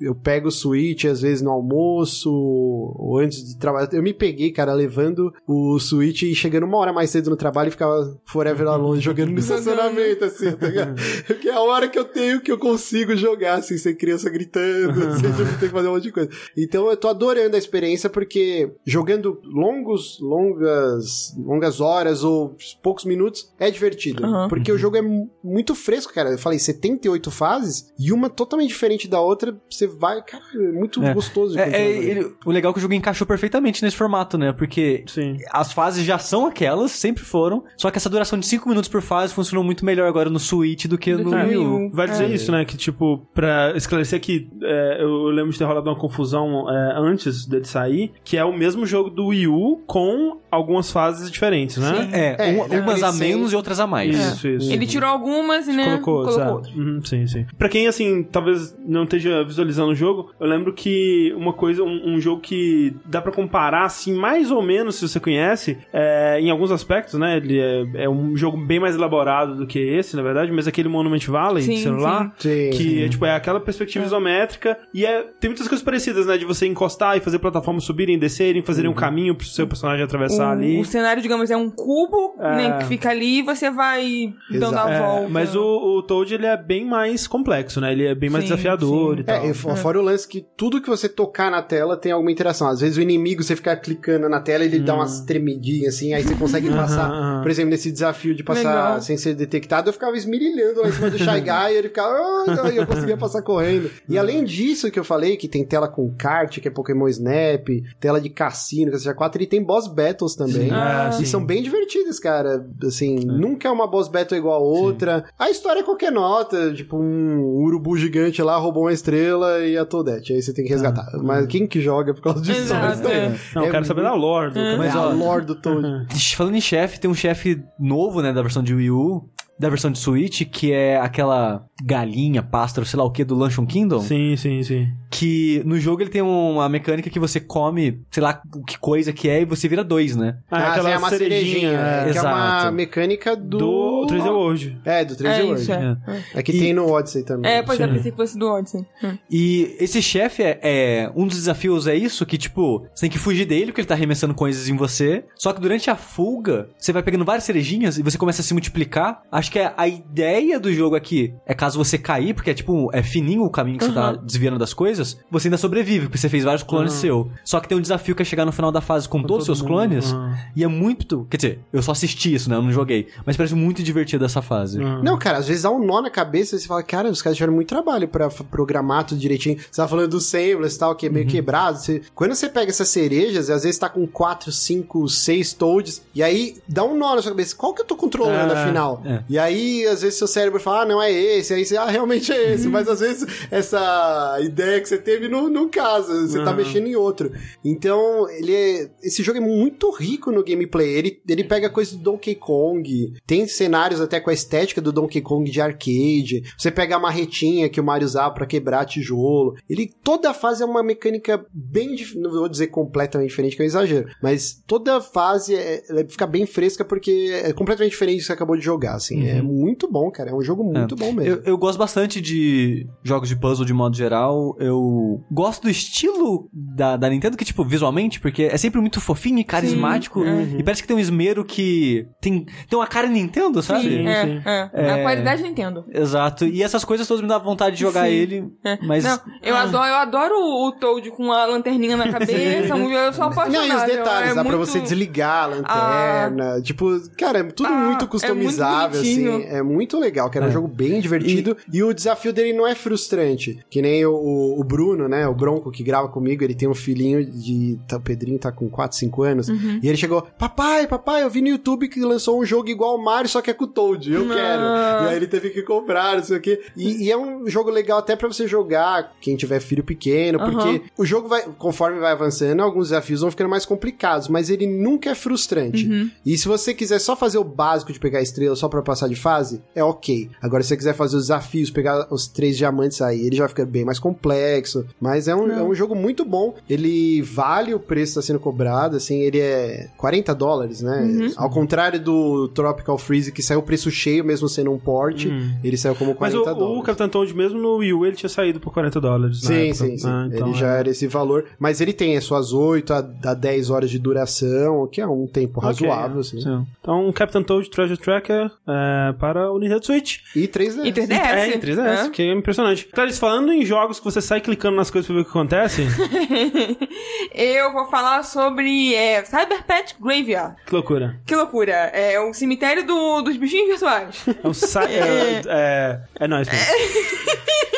eu 0.00 0.14
pego 0.14 0.48
o 0.48 0.50
Switch 0.52 1.04
às 1.04 1.20
vezes 1.20 1.42
no 1.42 1.50
almoço 1.50 2.30
ou 2.32 3.18
antes 3.18 3.44
de 3.46 3.56
trabalhar. 3.56 3.88
Eu 3.92 4.02
me 4.02 4.12
peguei, 4.12 4.50
cara, 4.50 4.72
levando 4.72 5.32
o 5.46 5.78
Switch 5.78 6.22
e 6.22 6.34
chegando 6.34 6.61
uma 6.64 6.78
hora 6.78 6.92
mais 6.92 7.10
cedo 7.10 7.30
no 7.30 7.36
trabalho 7.36 7.68
e 7.68 7.70
ficava 7.72 8.18
Forever 8.26 8.66
Alone 8.68 9.00
jogando 9.00 9.30
no 9.32 9.38
estacionamento, 9.38 10.24
assim, 10.24 10.52
tá 10.52 10.66
ligado? 10.66 10.94
Que 11.40 11.48
é 11.48 11.52
a 11.54 11.60
hora 11.60 11.88
que 11.88 11.98
eu 11.98 12.04
tenho 12.04 12.40
que 12.40 12.50
eu 12.52 12.58
consigo 12.58 13.16
jogar, 13.16 13.54
assim, 13.58 13.76
sem 13.78 13.94
criança 13.94 14.28
gritando, 14.30 15.08
assim, 15.08 15.22
tipo, 15.32 15.58
tem 15.58 15.68
que 15.68 15.74
fazer 15.74 15.88
um 15.88 15.92
monte 15.92 16.02
de 16.04 16.12
coisa. 16.12 16.30
Então 16.56 16.88
eu 16.90 16.96
tô 16.96 17.08
adorando 17.08 17.56
a 17.56 17.58
experiência 17.58 18.08
porque 18.10 18.72
jogando 18.86 19.40
longos, 19.44 20.18
longas, 20.20 21.34
longas 21.38 21.80
horas 21.80 22.24
ou 22.24 22.56
poucos 22.82 23.04
minutos 23.04 23.52
é 23.58 23.70
divertido. 23.70 24.24
Aham. 24.24 24.48
Porque 24.48 24.70
o 24.72 24.78
jogo 24.78 24.96
é 24.96 25.02
mu- 25.02 25.30
muito 25.42 25.74
fresco, 25.74 26.12
cara. 26.12 26.30
Eu 26.30 26.38
falei 26.38 26.58
78 26.58 27.30
fases 27.30 27.92
e 27.98 28.12
uma 28.12 28.28
totalmente 28.28 28.68
diferente 28.68 29.08
da 29.08 29.20
outra. 29.20 29.56
Você 29.70 29.86
vai, 29.86 30.22
cara, 30.22 30.42
é 30.54 30.72
muito 30.72 31.02
É. 31.02 31.14
gostoso 31.14 31.58
É, 31.58 31.70
é, 31.70 31.90
ele- 31.90 32.32
o 32.44 32.50
legal 32.50 32.70
é 32.70 32.72
que 32.72 32.78
o 32.78 32.82
jogo 32.82 32.94
encaixou 32.94 33.26
perfeitamente 33.26 33.82
nesse 33.82 33.96
formato, 33.96 34.36
né? 34.38 34.52
Porque 34.52 35.04
Sim. 35.06 35.36
as 35.50 35.72
fases 35.72 36.04
já 36.04 36.18
são 36.18 36.46
aquelas, 36.52 36.92
sempre 36.92 37.24
foram, 37.24 37.64
só 37.76 37.90
que 37.90 37.98
essa 37.98 38.08
duração 38.08 38.38
de 38.38 38.46
5 38.46 38.68
minutos 38.68 38.88
por 38.88 39.02
fase 39.02 39.34
funcionou 39.34 39.64
muito 39.64 39.84
melhor 39.84 40.06
agora 40.08 40.30
no 40.30 40.38
Switch 40.38 40.86
do 40.86 40.96
que 40.98 41.14
Do 41.14 41.24
no 41.24 41.30
Wii 41.30 41.56
U. 41.56 41.90
Vai 41.92 42.06
dizer 42.08 42.24
É. 42.30 42.34
isso, 42.34 42.52
né? 42.52 42.64
Que, 42.64 42.76
tipo, 42.76 43.26
pra 43.34 43.72
esclarecer 43.76 44.20
que 44.20 44.48
é, 44.62 44.98
eu 45.02 45.24
lembro 45.26 45.50
de 45.52 45.58
ter 45.58 45.64
rolado 45.64 45.88
uma 45.90 45.96
confusão 45.98 46.68
é, 46.70 46.94
antes 46.98 47.46
dele 47.46 47.64
sair, 47.64 48.12
que 48.24 48.36
é 48.36 48.44
o 48.44 48.52
mesmo 48.56 48.86
jogo 48.86 49.10
do 49.10 49.28
Wii 49.28 49.48
U 49.48 49.82
com 49.86 50.38
algumas 50.50 50.90
fases 50.92 51.30
diferentes, 51.30 51.78
né? 51.78 52.10
É, 52.12 52.50
É, 52.50 52.54
uma- 52.54 52.66
ele 52.66 52.80
umas 52.80 53.02
a 53.02 53.12
menos 53.12 53.52
e 53.52 53.56
outras 53.56 53.80
a 53.80 53.86
mais. 53.86 54.14
Isso, 54.14 54.46
isso. 54.48 54.70
Ele 54.72 54.86
tirou 54.86 55.08
algumas 55.08 55.66
e, 55.66 55.72
né, 55.72 55.98
Colocou, 55.98 56.24
colocou. 56.34 56.72
Uhum, 56.76 57.00
sim, 57.04 57.26
sim. 57.26 57.46
Pra 57.56 57.68
quem, 57.70 57.86
assim, 57.86 58.22
talvez 58.22 58.76
não 58.86 59.04
esteja 59.04 59.42
visualizando 59.44 59.92
o 59.92 59.94
jogo, 59.94 60.30
eu 60.38 60.46
lembro 60.46 60.72
que 60.74 61.32
uma 61.36 61.52
coisa, 61.54 61.82
um, 61.82 62.14
um 62.16 62.20
jogo 62.20 62.40
que 62.42 62.94
dá 63.06 63.22
pra 63.22 63.32
comparar, 63.32 63.84
assim, 63.86 64.12
mais 64.14 64.50
ou 64.50 64.60
menos, 64.62 64.96
se 64.96 65.08
você 65.08 65.18
conhece, 65.18 65.78
é, 65.92 66.38
em 66.46 66.50
alguns 66.50 66.70
aspectos, 66.70 67.18
né? 67.18 67.36
Ele 67.36 67.58
é, 67.58 68.04
é 68.04 68.08
um 68.08 68.36
jogo 68.36 68.56
bem 68.56 68.78
mais 68.80 68.94
elaborado 68.94 69.54
do 69.56 69.66
que 69.66 69.78
esse, 69.78 70.16
na 70.16 70.22
verdade, 70.22 70.50
mas 70.52 70.66
aquele 70.66 70.88
Monument 70.88 71.24
Valley 71.26 71.62
de 71.64 71.76
Sim, 71.76 71.82
celular. 71.82 72.34
Sim. 72.38 72.70
Que 72.72 73.04
é, 73.04 73.08
tipo, 73.08 73.24
é 73.24 73.34
aquela 73.34 73.60
perspectiva 73.60 74.04
isométrica 74.04 74.78
e 74.92 75.04
é, 75.06 75.22
tem 75.40 75.50
muitas 75.50 75.68
coisas 75.68 75.84
parecidas, 75.84 76.26
né? 76.26 76.36
De 76.38 76.44
você 76.44 76.66
encostar 76.66 77.16
e 77.16 77.20
fazer 77.20 77.38
plataformas 77.38 77.84
subirem, 77.84 78.18
descerem, 78.18 78.62
fazerem 78.62 78.90
um 78.90 78.94
caminho 78.94 79.34
pro 79.34 79.46
seu 79.46 79.66
personagem 79.66 80.04
atravessar 80.04 80.48
O, 80.48 80.52
ali. 80.52 80.80
o 80.80 80.84
cenário, 80.84 81.22
digamos, 81.22 81.50
é 81.50 81.56
um 81.56 81.70
cubo, 81.70 82.34
É. 82.40 82.56
né, 82.56 82.78
que 82.78 82.84
fica 82.86 83.10
ali 83.10 83.38
e 83.38 83.42
você 83.42 83.70
vai 83.70 84.32
dando 84.50 84.72
Exato. 84.74 84.88
a 84.88 84.92
É, 84.92 84.98
volta. 85.00 85.28
mas 85.28 85.54
o, 85.56 85.62
o 85.98 86.02
Toad, 86.02 86.34
ele 86.34 86.46
é 86.46 86.56
bem 86.56 86.84
mais 86.84 87.26
complexo, 87.26 87.80
né? 87.80 87.92
Ele 87.92 88.06
é 88.06 88.14
bem 88.14 88.30
mais 88.30 88.44
Sim, 88.44 88.50
desafiador 88.50 89.16
sim. 89.16 89.20
e 89.20 89.24
tal. 89.24 89.44
É, 89.46 89.54
fo- 89.54 89.76
fora 89.76 89.98
o 89.98 90.02
lance 90.02 90.26
que 90.26 90.44
tudo 90.56 90.80
que 90.80 90.88
você 90.88 91.08
tocar 91.08 91.50
na 91.50 91.62
tela 91.62 91.96
tem 91.96 92.12
alguma 92.12 92.30
interação. 92.32 92.68
Às 92.68 92.80
vezes 92.80 92.96
o 92.96 93.00
inimigo, 93.00 93.42
você 93.42 93.54
fica 93.56 93.74
clicando 93.76 94.28
na 94.28 94.40
tela, 94.40 94.64
ele 94.64 94.78
dá 94.78 94.94
umas 94.94 95.20
tremidinhas 95.20 95.94
assim, 95.94 96.14
aí 96.14 96.22
você 96.22 96.31
consegue 96.36 96.68
Aham, 96.68 96.76
passar. 96.76 97.42
Por 97.42 97.50
exemplo, 97.50 97.70
nesse 97.70 97.90
desafio 97.90 98.34
de 98.34 98.42
passar 98.42 98.68
Legal. 98.68 99.00
sem 99.02 99.16
ser 99.16 99.34
detectado, 99.34 99.88
eu 99.88 99.92
ficava 99.92 100.16
esmirilhando 100.16 100.80
lá 100.82 100.88
em 100.88 100.92
cima 100.92 101.10
do 101.10 101.18
Shy 101.18 101.24
Guy 101.40 101.72
e 101.72 101.76
ele 101.76 101.88
ficava. 101.88 102.12
"Ah", 102.14 102.70
e 102.72 102.76
eu 102.76 102.86
conseguia 102.86 103.16
passar 103.16 103.42
correndo. 103.42 103.90
E 104.08 104.18
além 104.18 104.44
disso 104.44 104.90
que 104.90 104.98
eu 104.98 105.04
falei, 105.04 105.36
que 105.36 105.48
tem 105.48 105.64
tela 105.64 105.88
com 105.88 106.10
kart, 106.16 106.58
que 106.60 106.68
é 106.68 106.70
Pokémon 106.70 107.08
Snap, 107.08 107.68
tela 108.00 108.20
de 108.20 108.28
cassino, 108.30 108.90
que 108.96 109.08
é 109.08 109.14
4, 109.14 109.42
e 109.42 109.46
tem 109.46 109.62
boss 109.62 109.86
battles 109.88 110.34
também. 110.34 110.70
Ah, 110.70 111.10
e 111.12 111.16
sim. 111.16 111.24
são 111.24 111.44
bem 111.44 111.62
divertidas, 111.62 112.18
cara. 112.18 112.64
Assim, 112.84 113.16
nunca 113.24 113.68
é 113.68 113.70
uma 113.70 113.86
boss 113.86 114.08
battle 114.08 114.38
igual 114.38 114.54
a 114.56 114.64
outra. 114.64 115.24
A 115.38 115.50
história 115.50 115.80
é 115.80 115.82
qualquer 115.82 116.12
nota, 116.12 116.72
tipo 116.72 116.96
um 116.96 117.40
urubu 117.62 117.96
gigante 117.96 118.42
lá 118.42 118.56
roubou 118.56 118.84
uma 118.84 118.92
estrela 118.92 119.60
e 119.64 119.76
a 119.76 119.84
Toadette. 119.84 120.32
Aí 120.32 120.42
você 120.42 120.52
tem 120.52 120.64
que 120.64 120.70
resgatar. 120.70 121.06
Mas 121.22 121.46
quem 121.46 121.66
que 121.66 121.80
joga 121.80 122.14
por 122.14 122.22
causa 122.22 122.40
disso? 122.40 122.60
Exato, 122.60 123.08
é. 123.08 123.34
Não, 123.54 123.64
eu 123.64 123.70
quero 123.70 123.84
saber 123.84 124.02
da 124.02 124.14
lore. 124.14 124.52
do 124.52 124.60
Mas 124.78 124.94
é 124.94 124.98
a 124.98 125.04
lore 125.06 125.44
do 125.44 125.54
Toad. 125.54 126.06
Falando 126.36 126.56
em 126.56 126.60
chefe, 126.60 127.00
tem 127.00 127.10
um 127.10 127.14
chefe 127.14 127.62
novo, 127.78 128.22
né, 128.22 128.32
da 128.32 128.42
versão 128.42 128.62
de 128.62 128.74
Wii 128.74 128.90
U, 128.90 129.28
da 129.58 129.68
versão 129.68 129.90
de 129.90 129.98
Switch, 129.98 130.42
que 130.50 130.72
é 130.72 130.98
aquela 130.98 131.64
galinha, 131.84 132.42
pássaro, 132.42 132.86
sei 132.86 132.98
lá 132.98 133.04
o 133.04 133.10
que, 133.10 133.24
do 133.24 133.34
Luncheon 133.34 133.66
Kingdom. 133.66 134.00
Sim, 134.00 134.36
sim, 134.36 134.62
sim. 134.62 134.88
Que 135.10 135.62
no 135.64 135.78
jogo 135.78 136.02
ele 136.02 136.10
tem 136.10 136.22
uma 136.22 136.68
mecânica 136.68 137.10
que 137.10 137.18
você 137.18 137.38
come, 137.40 138.00
sei 138.10 138.22
lá 138.22 138.40
que 138.66 138.78
coisa 138.78 139.12
que 139.12 139.28
é, 139.28 139.42
e 139.42 139.44
você 139.44 139.68
vira 139.68 139.84
dois, 139.84 140.16
né? 140.16 140.38
Ah, 140.50 140.72
aquela 140.72 140.90
é 140.90 140.98
uma 140.98 141.10
cerejinha, 141.10 141.70
é, 141.72 142.12
que 142.12 142.18
é 142.18 142.22
uma 142.22 142.70
mecânica 142.70 143.36
do... 143.36 143.58
do 143.58 144.06
3D 144.08 144.26
World. 144.30 144.78
É, 144.84 145.04
do 145.04 145.14
3D 145.14 145.24
É 145.38 145.42
World. 145.42 145.60
isso, 145.62 145.72
é. 145.72 145.96
É 146.34 146.42
que 146.42 146.52
E- 146.52 146.58
tem 146.58 146.72
no 146.72 146.90
Odyssey 146.90 147.24
também. 147.24 147.50
É, 147.50 147.62
pois 147.62 147.78
é, 147.80 147.86
pensei 147.86 148.10
que 148.10 148.16
fosse 148.16 148.38
do 148.38 148.46
Odyssey. 148.48 148.84
Hum. 149.04 149.16
E 149.30 149.76
esse 149.78 150.00
chefe 150.02 150.42
é, 150.42 150.58
é- 150.62 151.12
Um 151.14 151.26
dos 151.26 151.36
desafios 151.36 151.86
é 151.86 151.94
isso, 151.94 152.24
que 152.24 152.38
tipo, 152.38 152.86
você 152.94 153.02
tem 153.02 153.10
que 153.10 153.18
fugir 153.18 153.44
dele 153.44 153.66
porque 153.66 153.80
ele 153.82 153.88
tá 153.88 153.94
arremessando 153.94 154.34
coisas 154.34 154.68
em 154.68 154.76
você. 154.76 155.24
Só 155.36 155.52
que 155.52 155.60
durante 155.60 155.90
a 155.90 155.96
fuga, 155.96 156.68
você 156.78 156.92
vai 156.92 157.02
pegando 157.02 157.24
várias 157.24 157.44
cerejinhas 157.44 157.98
e 157.98 158.02
você 158.02 158.16
começa 158.16 158.40
a 158.40 158.44
se 158.44 158.54
multiplicar. 158.54 159.22
Acho 159.30 159.50
que 159.52 159.58
a, 159.58 159.74
a 159.76 159.86
ideia 159.88 160.58
do 160.58 160.72
jogo 160.72 160.96
aqui 160.96 161.34
é 161.46 161.54
caso 161.54 161.71
você 161.78 161.98
cair, 161.98 162.34
porque 162.34 162.50
é 162.50 162.54
tipo, 162.54 162.90
é 162.92 163.02
fininho 163.02 163.44
o 163.44 163.50
caminho 163.50 163.78
que 163.78 163.84
você 163.84 163.92
tá 163.92 164.12
desviando 164.12 164.58
das 164.58 164.72
coisas, 164.74 165.18
você 165.30 165.48
ainda 165.48 165.56
sobrevive, 165.58 166.06
porque 166.06 166.18
você 166.18 166.28
fez 166.28 166.44
vários 166.44 166.62
clones 166.62 166.92
seu. 166.94 167.30
Só 167.44 167.60
que 167.60 167.68
tem 167.68 167.76
um 167.76 167.80
desafio 167.80 168.14
que 168.14 168.22
é 168.22 168.24
chegar 168.24 168.44
no 168.44 168.52
final 168.52 168.70
da 168.72 168.80
fase 168.80 169.08
com, 169.08 169.22
todos 169.22 169.40
os 169.42 169.46
seus 169.46 169.58
todo 169.58 169.68
clones. 169.68 170.12
mundo, 170.12 170.36
E 170.56 170.64
é 170.64 170.66
muito. 170.68 171.26
Quer 171.30 171.36
dizer, 171.36 171.60
eu 171.72 171.82
só 171.82 171.92
assisti 171.92 172.34
isso, 172.34 172.48
né? 172.50 172.56
Eu 172.56 172.62
não 172.62 172.72
joguei. 172.72 173.08
Mas 173.26 173.36
parece 173.36 173.54
muito 173.54 173.82
divertido 173.82 174.24
essa 174.24 174.42
fase. 174.42 174.78
Não, 174.78 175.18
cara, 175.18 175.38
às 175.38 175.46
vezes 175.48 175.62
dá 175.62 175.70
um 175.70 175.84
nó 175.84 176.00
na 176.00 176.10
cabeça 176.10 176.56
e 176.56 176.58
você 176.60 176.66
fala, 176.66 176.82
cara, 176.82 177.08
os 177.10 177.20
caras 177.22 177.36
tiveram 177.36 177.54
muito 177.54 177.68
trabalho 177.68 178.08
pra 178.08 178.26
f- 178.26 178.44
programar 178.44 179.04
tudo 179.04 179.18
direitinho. 179.20 179.56
Você 179.58 179.76
tava 179.76 179.88
falando 179.88 180.08
do 180.10 180.20
Sabless 180.20 180.76
e 180.76 180.78
tal, 180.78 180.94
que 180.94 181.06
é 181.06 181.08
Uhum. 181.08 181.14
meio 181.14 181.26
quebrado. 181.26 181.78
Você- 181.78 182.02
Quando 182.14 182.34
você 182.34 182.48
pega 182.48 182.70
essas 182.70 182.88
cerejas, 182.88 183.48
às 183.50 183.62
vezes 183.62 183.78
tá 183.78 183.88
com 183.88 184.06
4, 184.06 184.50
5, 184.52 185.08
6 185.08 185.52
toads, 185.52 186.02
e 186.14 186.22
aí 186.22 186.56
dá 186.68 186.84
um 186.84 186.96
nó 186.96 187.14
na 187.14 187.22
sua 187.22 187.32
cabeça. 187.32 187.54
Qual 187.56 187.74
que 187.74 187.82
eu 187.82 187.86
tô 187.86 187.96
controlando, 187.96 188.52
É, 188.52 188.62
afinal? 188.62 189.02
é. 189.04 189.22
E 189.28 189.38
aí, 189.38 189.86
às 189.86 190.02
vezes, 190.02 190.18
seu 190.18 190.26
cérebro 190.26 190.60
fala, 190.60 190.82
ah, 190.82 190.86
não 190.86 191.00
é 191.02 191.10
esse. 191.12 191.52
Aí 191.54 191.61
ah, 191.76 191.86
realmente 191.86 192.32
é 192.32 192.54
esse. 192.54 192.68
Mas 192.68 192.88
às 192.88 193.00
vezes, 193.00 193.26
essa 193.50 194.38
ideia 194.40 194.80
que 194.80 194.88
você 194.88 194.98
teve 194.98 195.28
não, 195.28 195.48
não 195.48 195.68
casa. 195.68 196.26
Você 196.26 196.42
tá 196.42 196.50
Uhum. 196.50 196.56
mexendo 196.56 196.86
em 196.86 196.96
outro. 196.96 197.32
Então, 197.64 198.28
ele 198.30 198.54
é... 198.54 198.90
Esse 199.02 199.22
jogo 199.22 199.38
é 199.38 199.40
muito 199.40 199.90
rico 199.90 200.30
no 200.30 200.44
gameplay. 200.44 200.88
Ele, 200.94 201.22
ele 201.28 201.44
pega 201.44 201.70
coisas 201.70 201.94
do 201.94 202.02
Donkey 202.02 202.34
Kong. 202.34 203.12
Tem 203.26 203.46
cenários 203.46 204.00
até 204.00 204.20
com 204.20 204.30
a 204.30 204.34
estética 204.34 204.80
do 204.80 204.92
Donkey 204.92 205.20
Kong 205.20 205.50
de 205.50 205.60
arcade. 205.60 206.42
Você 206.56 206.70
pega 206.70 206.96
a 206.96 206.98
marretinha 206.98 207.68
que 207.68 207.80
o 207.80 207.84
Mario 207.84 208.06
usava 208.06 208.34
pra 208.34 208.46
quebrar 208.46 208.84
tijolo. 208.84 209.54
Ele, 209.68 209.90
toda 210.02 210.34
fase 210.34 210.62
é 210.62 210.66
uma 210.66 210.82
mecânica 210.82 211.44
bem... 211.52 211.94
Não 212.16 212.30
vou 212.30 212.48
dizer 212.48 212.68
completamente 212.68 213.30
diferente, 213.30 213.56
que 213.56 213.62
é 213.62 213.64
um 213.64 213.68
exagero. 213.68 214.08
Mas 214.22 214.62
toda 214.66 215.00
fase 215.00 215.54
é, 215.54 215.82
fica 216.08 216.26
bem 216.26 216.46
fresca 216.46 216.84
porque 216.84 217.30
é 217.44 217.52
completamente 217.52 217.92
diferente 217.92 218.16
do 218.16 218.20
que 218.20 218.26
você 218.26 218.32
acabou 218.32 218.56
de 218.56 218.64
jogar, 218.64 218.94
assim. 218.94 219.26
É 219.26 219.40
muito 219.42 219.90
bom, 219.90 220.10
cara. 220.10 220.30
É 220.30 220.34
um 220.34 220.42
jogo 220.42 220.62
muito 220.64 220.96
bom 220.96 221.12
mesmo. 221.12 221.30
Eu, 221.32 221.41
eu 221.44 221.56
gosto 221.58 221.78
bastante 221.78 222.20
de 222.20 222.86
jogos 223.02 223.28
de 223.28 223.36
puzzle 223.36 223.64
de 223.64 223.72
modo 223.72 223.96
geral. 223.96 224.56
Eu 224.58 225.22
gosto 225.30 225.62
do 225.62 225.70
estilo 225.70 226.48
da, 226.52 226.96
da 226.96 227.08
Nintendo, 227.08 227.36
que, 227.36 227.44
tipo, 227.44 227.64
visualmente, 227.64 228.20
porque 228.20 228.44
é 228.44 228.56
sempre 228.56 228.80
muito 228.80 229.00
fofinho 229.00 229.38
e 229.38 229.44
carismático. 229.44 230.22
Sim, 230.24 230.56
E 230.58 230.62
parece 230.62 230.82
que 230.82 230.88
tem 230.88 230.96
um 230.96 231.00
esmero 231.00 231.44
que 231.44 232.06
tem, 232.20 232.44
tem 232.68 232.78
uma 232.78 232.86
cara 232.86 233.06
Nintendo, 233.06 233.62
sabe? 233.62 233.82
Sim, 233.82 234.06
é, 234.06 234.24
sim. 234.24 234.42
é, 234.44 234.70
é. 234.72 234.90
A 234.92 235.02
qualidade 235.02 235.42
Nintendo. 235.42 235.84
Exato. 235.92 236.44
E 236.44 236.62
essas 236.62 236.84
coisas 236.84 237.06
todas 237.06 237.22
me 237.22 237.28
dão 237.28 237.40
vontade 237.40 237.76
de 237.76 237.82
jogar 237.82 238.06
Sim. 238.06 238.12
ele. 238.12 238.44
É. 238.64 238.78
Mas. 238.82 239.04
Não, 239.04 239.18
eu 239.42 239.56
adoro, 239.56 239.84
eu 239.86 239.94
adoro 239.96 240.34
o, 240.36 240.68
o 240.68 240.72
Toad 240.72 241.10
com 241.10 241.32
a 241.32 241.44
lanterninha 241.46 241.96
na 241.96 242.08
cabeça. 242.12 242.32
eu 242.32 243.12
sou 243.12 243.24
apaixonada. 243.24 243.50
Não, 243.50 243.66
e 243.66 243.76
os 243.76 243.82
detalhes, 243.82 244.30
é 244.32 244.34
dá 244.34 244.44
pra 244.44 244.56
muito- 244.56 244.66
você 244.70 244.80
desligar 244.80 245.44
a 245.44 245.46
lanterna. 245.46 246.60
Tipo, 246.62 247.00
cara, 247.16 247.38
é 247.40 247.42
tudo 247.44 247.68
Ah, 247.68 247.86
muito 247.88 248.04
é 248.04 248.08
customizável, 248.08 249.00
muito 249.02 249.30
assim. 249.40 249.44
É 249.46 249.62
muito 249.62 249.98
legal, 249.98 250.30
cara. 250.30 250.46
É 250.46 250.48
um 250.48 250.52
jogo 250.52 250.68
bem 250.68 251.00
divertido. 251.00 251.31
E... 251.72 251.82
o 251.82 251.92
desafio 251.92 252.32
dele 252.32 252.52
não 252.52 252.66
é 252.66 252.74
frustrante. 252.74 253.58
Que 253.70 253.82
nem 253.82 254.04
o, 254.06 254.12
o- 254.12 254.60
o 254.60 254.64
Bruno, 254.64 255.08
né? 255.08 255.26
O 255.26 255.34
Bronco 255.34 255.70
que 255.70 255.82
grava 255.82 256.08
comigo, 256.08 256.42
ele 256.44 256.54
tem 256.54 256.68
um 256.68 256.74
filhinho 256.74 257.24
de. 257.24 257.78
Tá, 257.88 257.96
o 257.96 258.00
Pedrinho 258.00 258.38
tá 258.38 258.50
com 258.52 258.68
4, 258.68 258.96
5 258.96 259.22
anos. 259.22 259.48
Uhum. 259.48 259.80
E 259.82 259.88
ele 259.88 259.96
chegou: 259.96 260.22
Papai, 260.38 260.86
papai, 260.86 261.22
eu 261.22 261.30
vi 261.30 261.40
no 261.42 261.48
YouTube 261.48 261.88
que 261.88 262.00
lançou 262.00 262.40
um 262.40 262.44
jogo 262.44 262.68
igual 262.68 262.92
ao 262.92 263.02
Mario, 263.02 263.28
só 263.28 263.40
que 263.40 263.50
é 263.50 263.54
com 263.54 263.64
o 263.64 263.68
Toad. 263.68 264.12
Eu 264.12 264.24
Não. 264.24 264.34
quero. 264.34 264.62
E 264.62 265.08
aí 265.08 265.16
ele 265.16 265.26
teve 265.26 265.50
que 265.50 265.62
comprar, 265.62 266.16
não 266.16 266.24
sei 266.24 266.36
o 266.36 266.40
quê. 266.40 266.60
E, 266.76 267.04
e 267.06 267.10
é 267.10 267.16
um 267.16 267.46
jogo 267.48 267.70
legal 267.70 267.98
até 267.98 268.14
pra 268.16 268.28
você 268.28 268.46
jogar, 268.46 269.12
quem 269.20 269.36
tiver 269.36 269.60
filho 269.60 269.84
pequeno, 269.84 270.40
Aham. 270.40 270.50
porque 270.52 270.82
o 270.96 271.04
jogo 271.04 271.28
vai, 271.28 271.42
conforme 271.58 271.98
vai 272.00 272.12
avançando, 272.12 272.60
alguns 272.62 272.88
desafios 272.88 273.20
vão 273.20 273.30
ficando 273.30 273.50
mais 273.50 273.64
complicados, 273.66 274.28
mas 274.28 274.50
ele 274.50 274.66
nunca 274.66 275.10
é 275.10 275.14
frustrante. 275.14 275.86
Uhum. 275.88 276.10
E 276.24 276.36
se 276.36 276.46
você 276.48 276.74
quiser 276.74 276.98
só 276.98 277.16
fazer 277.16 277.38
o 277.38 277.44
básico 277.44 277.92
de 277.92 277.98
pegar 277.98 278.18
a 278.18 278.22
estrela 278.22 278.54
só 278.56 278.68
pra 278.68 278.82
passar 278.82 279.08
de 279.08 279.16
fase, 279.16 279.62
é 279.74 279.82
ok. 279.82 280.30
Agora, 280.40 280.62
se 280.62 280.68
você 280.70 280.76
quiser 280.76 280.94
fazer 280.94 281.16
os 281.16 281.21
desafios, 281.24 281.70
pegar 281.70 282.06
os 282.10 282.26
três 282.26 282.56
diamantes 282.56 283.00
aí, 283.02 283.24
ele 283.26 283.36
já 283.36 283.48
fica 283.48 283.64
bem 283.64 283.84
mais 283.84 283.98
complexo. 283.98 284.84
Mas 285.00 285.28
é 285.28 285.34
um, 285.34 285.50
é 285.50 285.62
um 285.62 285.74
jogo 285.74 285.94
muito 285.94 286.24
bom. 286.24 286.54
Ele 286.68 287.22
vale 287.22 287.74
o 287.74 287.78
preço 287.80 288.12
que 288.12 288.20
tá 288.20 288.22
sendo 288.22 288.38
cobrado, 288.40 288.96
assim, 288.96 289.20
ele 289.20 289.40
é 289.40 289.88
40 289.96 290.34
dólares, 290.34 290.80
né? 290.82 291.02
Uhum. 291.02 291.32
Ao 291.36 291.50
contrário 291.50 292.00
do 292.00 292.48
Tropical 292.48 292.98
Freeze, 292.98 293.32
que 293.32 293.42
saiu 293.42 293.62
preço 293.62 293.90
cheio, 293.90 294.24
mesmo 294.24 294.48
sendo 294.48 294.70
um 294.72 294.78
port, 294.78 295.26
ele 295.62 295.76
saiu 295.76 295.94
como 295.94 296.16
Mas 296.18 296.32
40 296.32 296.38
o, 296.38 296.54
dólares. 296.54 296.78
o 296.78 296.82
Capitão 296.82 297.08
Toad 297.08 297.34
mesmo 297.36 297.58
no 297.60 297.76
Wii 297.76 297.92
U, 297.92 298.06
ele 298.06 298.16
tinha 298.16 298.28
saído 298.28 298.60
por 298.60 298.72
40 298.72 299.00
dólares 299.00 299.42
na 299.42 299.48
Sim, 299.48 299.54
época. 299.70 299.74
sim, 299.74 299.98
sim. 299.98 300.08
Ah, 300.08 300.28
então 300.32 300.48
ele 300.48 300.58
já 300.58 300.74
é. 300.76 300.78
era 300.80 300.90
esse 300.90 301.06
valor. 301.06 301.44
Mas 301.58 301.80
ele 301.80 301.92
tem 301.92 302.16
as 302.16 302.24
suas 302.24 302.52
8 302.52 302.92
a, 302.92 302.98
a 303.24 303.34
10 303.34 303.70
horas 303.70 303.90
de 303.90 303.98
duração, 303.98 304.86
que 304.86 305.00
é 305.00 305.06
um 305.06 305.26
tempo 305.26 305.58
Ok, 305.58 305.68
razoável, 305.88 306.20
assim. 306.20 306.40
sim. 306.40 306.66
Então, 306.80 307.10
Captain 307.12 307.42
Toad 307.42 307.68
Treasure 307.70 307.98
Tracker 307.98 308.50
é, 308.66 309.12
para 309.18 309.50
o 309.50 309.58
Nintendo 309.58 309.84
Switch. 309.84 310.18
E 310.34 310.46
3DS. 310.48 310.84
E 310.86 310.92
3DS. 310.92 311.11
É, 311.16 311.48
em 311.54 311.58
3DS, 311.60 311.76
né? 311.76 312.10
que 312.12 312.22
é 312.22 312.32
impressionante. 312.32 312.86
Clarice, 312.86 313.18
falando 313.20 313.52
em 313.52 313.64
jogos 313.64 313.98
que 313.98 314.04
você 314.04 314.20
sai 314.20 314.40
clicando 314.40 314.76
nas 314.76 314.90
coisas 314.90 315.06
pra 315.06 315.14
ver 315.16 315.20
o 315.22 315.24
que 315.24 315.30
acontece, 315.30 315.86
Eu 317.34 317.72
vou 317.72 317.86
falar 317.86 318.22
sobre 318.24 318.94
é, 318.94 319.24
Cyber 319.24 319.62
Pet 319.64 319.96
Graveyard. 320.00 320.56
que 320.66 320.74
loucura. 320.74 321.20
Que 321.26 321.34
loucura. 321.34 321.72
É 321.72 322.20
o 322.20 322.32
cemitério 322.34 322.84
do- 322.86 323.22
dos 323.22 323.36
bichinhos 323.36 323.68
virtuais. 323.68 324.24
É 324.42 324.46
um 324.48 324.52
cy- 324.54 324.78
é, 324.88 325.42
é, 325.46 326.00
é 326.20 326.28
nóis, 326.28 326.48
mano. 326.48 326.60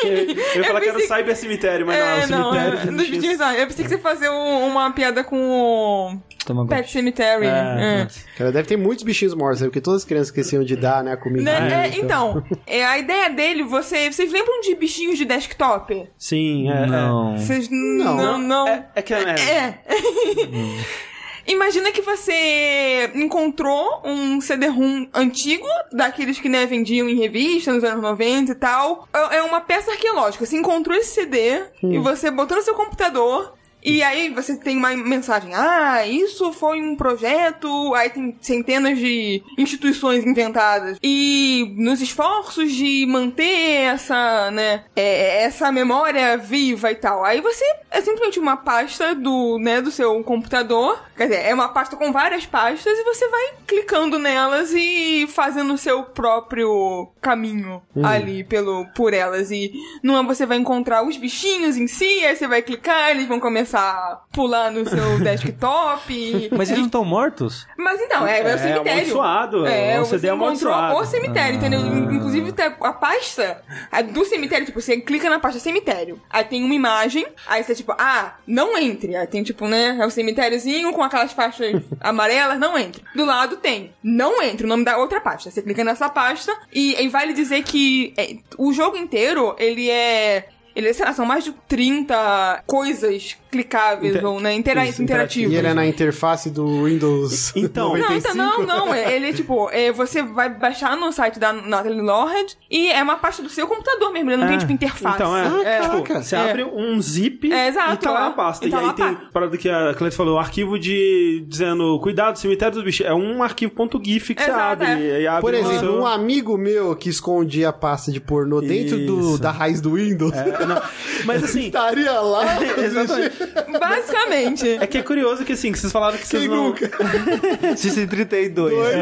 Eu, 0.03 0.35
ia 0.61 0.63
falar 0.65 0.81
que 0.81 0.89
era 0.89 0.97
o 0.97 1.01
Cyber 1.01 1.35
Cemitério, 1.35 1.85
mas 1.85 1.97
não, 1.97 2.05
é 2.05 2.19
o 2.19 2.27
cemitério 2.27 2.79
é, 2.79 2.85
dos 2.85 2.95
bichinhos. 3.07 3.25
virtuais. 3.27 3.59
Eu 3.59 3.67
pensei 3.67 3.83
que 3.85 3.89
você 3.89 3.95
ia 3.95 4.01
fazer 4.01 4.29
um- 4.29 4.67
uma 4.67 4.91
piada 4.91 5.23
com 5.23 5.37
o 5.49 6.17
Tamagotchi. 6.45 6.75
Pet 6.81 6.91
Cemetery. 6.91 7.45
É, 7.45 7.49
É. 7.49 8.07
Cara, 8.37 8.51
deve 8.51 8.67
ter 8.67 8.77
muitos 8.77 9.03
bichinhos 9.03 9.33
mortos 9.33 9.61
aí, 9.61 9.67
porque 9.67 9.81
todas 9.81 10.01
as 10.01 10.05
crianças 10.05 10.27
esqueciam 10.27 10.63
de 10.63 10.75
dar, 10.75 11.03
né, 11.03 11.13
a 11.13 11.17
comida. 11.17 11.43
Né? 11.59 11.89
É, 11.89 11.97
então, 11.99 12.43
é, 12.65 12.85
a 12.85 12.97
ideia 12.97 13.29
dele, 13.29 13.63
você, 13.63 14.11
vocês 14.11 14.31
lembram 14.31 14.61
de 14.61 14.75
bichinhos 14.75 15.17
de 15.17 15.25
desktop? 15.25 16.07
Sim, 16.17 16.69
é. 16.69 16.85
Não. 16.85 17.37
Vocês 17.37 17.69
Não. 17.69 18.15
não, 18.15 18.37
não. 18.37 18.67
É, 18.67 18.87
é 18.95 19.01
que 19.01 19.13
é. 19.13 19.19
É. 19.19 19.79
Imagina 21.47 21.91
que 21.91 22.01
você 22.01 23.11
encontrou 23.13 24.01
um 24.03 24.41
CD-ROM 24.41 25.07
antigo, 25.13 25.67
daqueles 25.91 26.39
que 26.39 26.49
né, 26.49 26.65
vendiam 26.65 27.07
em 27.07 27.15
revista 27.19 27.71
nos 27.71 27.83
anos 27.83 28.01
90 28.01 28.51
e 28.51 28.55
tal. 28.55 29.07
É 29.13 29.35
é 29.37 29.41
uma 29.43 29.61
peça 29.61 29.91
arqueológica. 29.91 30.43
Você 30.45 30.57
encontrou 30.57 30.97
esse 30.97 31.13
CD 31.13 31.61
e 31.83 31.99
você 31.99 32.31
botou 32.31 32.57
no 32.57 32.63
seu 32.63 32.73
computador. 32.73 33.53
E 33.85 34.01
aí 34.01 34.29
você 34.29 34.55
tem 34.57 34.75
uma 34.75 34.95
mensagem, 34.95 35.53
ah, 35.53 36.07
isso 36.07 36.51
foi 36.51 36.81
um 36.81 36.95
projeto, 36.95 37.93
aí 37.93 38.09
tem 38.09 38.35
centenas 38.41 38.97
de 38.97 39.43
instituições 39.59 40.25
inventadas. 40.25 40.97
E 41.03 41.75
nos 41.77 42.01
esforços 42.01 42.71
de 42.71 43.05
manter 43.05 43.83
essa, 43.93 44.49
né, 44.49 44.85
é, 44.95 45.43
essa 45.43 45.71
memória 45.71 46.35
viva 46.35 46.91
e 46.91 46.95
tal. 46.95 47.23
Aí 47.23 47.41
você 47.41 47.63
é 47.91 48.01
simplesmente 48.01 48.39
uma 48.39 48.57
pasta 48.57 49.13
do, 49.13 49.59
né, 49.59 49.79
do 49.83 49.91
seu 49.91 50.23
computador. 50.23 51.05
Quer 51.15 51.27
dizer, 51.27 51.45
é 51.45 51.53
uma 51.53 51.69
pasta 51.69 51.95
com 51.95 52.11
várias 52.11 52.45
pastas 52.45 52.97
e 52.97 53.03
você 53.03 53.29
vai 53.29 53.53
clicando 53.67 54.17
nelas 54.17 54.73
e 54.73 55.27
fazendo 55.27 55.73
o 55.75 55.77
seu 55.77 56.01
próprio 56.03 57.11
caminho 57.21 57.83
ali 58.03 58.43
pelo, 58.43 58.87
por 58.95 59.13
elas. 59.13 59.51
E 59.51 59.71
numa 60.01 60.23
você 60.23 60.43
vai 60.47 60.57
encontrar 60.57 61.03
os 61.03 61.17
bichinhos 61.17 61.77
em 61.77 61.85
si, 61.85 62.25
aí 62.25 62.35
você 62.35 62.47
vai 62.47 62.63
clicar, 62.63 63.11
eles 63.11 63.27
vão 63.27 63.39
começar 63.39 63.74
a 63.79 64.21
pular 64.31 64.71
no 64.71 64.87
seu 64.87 65.19
desktop. 65.23 66.13
e- 66.13 66.49
Mas 66.55 66.69
eles 66.69 66.79
não 66.79 66.85
estão 66.87 67.05
mortos? 67.05 67.67
Mas 67.77 67.99
então, 68.01 68.25
é, 68.27 68.39
é, 68.39 68.41
É, 68.41 68.55
o 68.55 68.57
cemitério. 68.57 68.91
amaldiçoado, 68.91 69.65
É, 69.67 69.99
o 70.01 70.05
você 70.05 70.15
CD 70.15 70.27
é 70.27 70.31
amaldiçoado. 70.31 70.95
o 70.97 71.05
cemitério, 71.05 71.57
entendeu? 71.57 71.79
Inclusive 71.81 72.51
tem 72.51 72.65
a 72.65 72.93
pasta 72.93 73.61
a 73.91 74.01
do 74.01 74.25
cemitério, 74.25 74.65
tipo, 74.65 74.81
você 74.81 74.97
clica 75.01 75.29
na 75.29 75.39
pasta 75.39 75.59
cemitério. 75.59 76.21
Aí 76.29 76.43
tem 76.43 76.63
uma 76.63 76.73
imagem, 76.73 77.25
aí 77.47 77.63
você 77.63 77.75
tipo, 77.75 77.93
ah, 77.97 78.35
não 78.47 78.77
entre. 78.77 79.15
Aí 79.15 79.27
tem 79.27 79.43
tipo, 79.43 79.67
né, 79.67 79.97
é 79.99 80.05
o 80.05 80.09
cemitériozinho 80.09 80.91
com 80.93 81.03
aquelas 81.03 81.31
faixas 81.33 81.81
amarelas, 82.01 82.59
não 82.59 82.77
entre. 82.77 83.03
Do 83.15 83.25
lado 83.25 83.57
tem, 83.57 83.93
não 84.03 84.41
entre, 84.41 84.65
o 84.65 84.69
nome 84.69 84.83
da 84.85 84.97
outra 84.97 85.19
pasta. 85.21 85.49
Você 85.51 85.61
clica 85.61 85.83
nessa 85.83 86.09
pasta 86.09 86.55
e, 86.73 86.95
e 87.01 87.07
vale 87.07 87.33
dizer 87.33 87.63
que 87.63 88.13
é, 88.17 88.35
o 88.57 88.71
jogo 88.73 88.97
inteiro, 88.97 89.55
ele 89.57 89.89
é... 89.89 90.49
Ele, 90.75 90.93
sei 90.93 91.05
lá, 91.05 91.13
são 91.13 91.25
mais 91.25 91.41
de 91.45 91.53
30 91.69 92.63
coisas 92.67 93.37
clicáveis 93.55 94.15
Inter- 94.15 94.25
ou 94.25 94.39
né, 94.39 94.53
intera 94.53 94.85
isso, 94.85 95.01
interativas. 95.01 95.53
E 95.53 95.55
ele 95.55 95.67
é 95.67 95.73
na 95.73 95.85
interface 95.85 96.49
do 96.49 96.83
Windows 96.83 97.55
Então. 97.55 97.93
Não, 97.93 97.99
95. 97.99 98.33
então, 98.33 98.65
não, 98.65 98.85
não. 98.87 98.93
é- 98.93 99.15
Ele 99.15 99.29
é 99.29 99.33
tipo, 99.33 99.69
é, 99.71 99.91
você 99.91 100.21
vai 100.21 100.49
baixar 100.49 100.95
no 100.97 101.11
site 101.11 101.39
da 101.39 101.53
Natalie 101.53 102.01
Lorred 102.01 102.55
e 102.69 102.89
é 102.91 103.01
uma 103.01 103.15
pasta 103.15 103.41
do 103.41 103.49
seu 103.49 103.67
computador 103.67 104.11
mesmo, 104.11 104.29
ele 104.31 104.37
não 104.37 104.47
tem 104.47 104.55
É. 104.57 104.59
tipo 104.59 104.71
interface. 104.71 105.15
Então, 105.15 105.35
é. 105.37 105.43
Ah, 105.77 105.81
tipo, 105.81 106.01
caraca. 106.03 106.23
você 106.23 106.35
É. 106.35 106.49
abre 106.49 106.63
um 106.63 107.01
zip 107.01 107.51
É, 107.51 107.67
exato, 107.69 107.93
e 107.93 107.97
tá 107.97 108.11
lá 108.11 108.25
é. 108.25 108.27
a 108.27 108.31
pasta. 108.31 108.65
E 108.65 108.67
E, 108.67 108.71
tá 108.71 108.77
aí 108.79 108.83
lá 108.85 108.89
a 108.89 108.93
tem 108.93 109.05
pasta. 109.13 109.29
parada 109.31 109.57
que 109.57 109.69
a 109.69 109.93
Cleide 109.93 110.15
falou, 110.15 110.37
arquivo 110.37 110.77
de 110.77 111.45
dizendo, 111.47 111.99
cuidado, 112.01 112.37
cemitério 112.37 112.73
dos 112.75 112.83
bichos. 112.83 113.05
É 113.05 113.13
um 113.13 113.41
arquivo.gif 113.41 114.35
que 114.35 114.43
você 114.43 114.49
Exato, 114.49 114.83
abre. 114.83 114.87
é. 114.87 114.99
E 114.99 115.11
aí 115.15 115.27
abre 115.27 115.41
Por 115.41 115.53
exemplo, 115.53 115.79
seu- 115.79 115.99
um 115.99 116.05
amigo 116.05 116.57
meu 116.57 116.95
que 116.95 117.09
escondia 117.09 117.69
a 117.69 117.73
pasta 117.73 118.11
de 118.11 118.19
pornô 118.19 118.59
dentro 118.61 118.97
do, 119.05 119.37
da 119.37 119.51
raiz 119.51 119.79
do 119.81 119.91
Windows 119.93 120.33
É, 120.33 120.65
não. 120.65 120.81
Mas 121.25 121.43
assim, 121.43 121.65
estaria 121.67 122.11
lá. 122.19 122.43
exatamente. 122.77 123.35
Basicamente. 123.79 124.67
É 124.69 124.87
que 124.87 124.97
é 124.97 125.01
curioso 125.03 125.43
que 125.43 125.53
assim, 125.53 125.71
que 125.71 125.79
vocês 125.79 125.91
falaram 125.91 126.17
que 126.17 126.27
vocês 126.27 126.43
Quem 126.43 126.49
não. 126.51 126.65
nunca? 126.69 126.89
System 127.75 128.07
32. 128.07 128.73
É, 128.73 128.93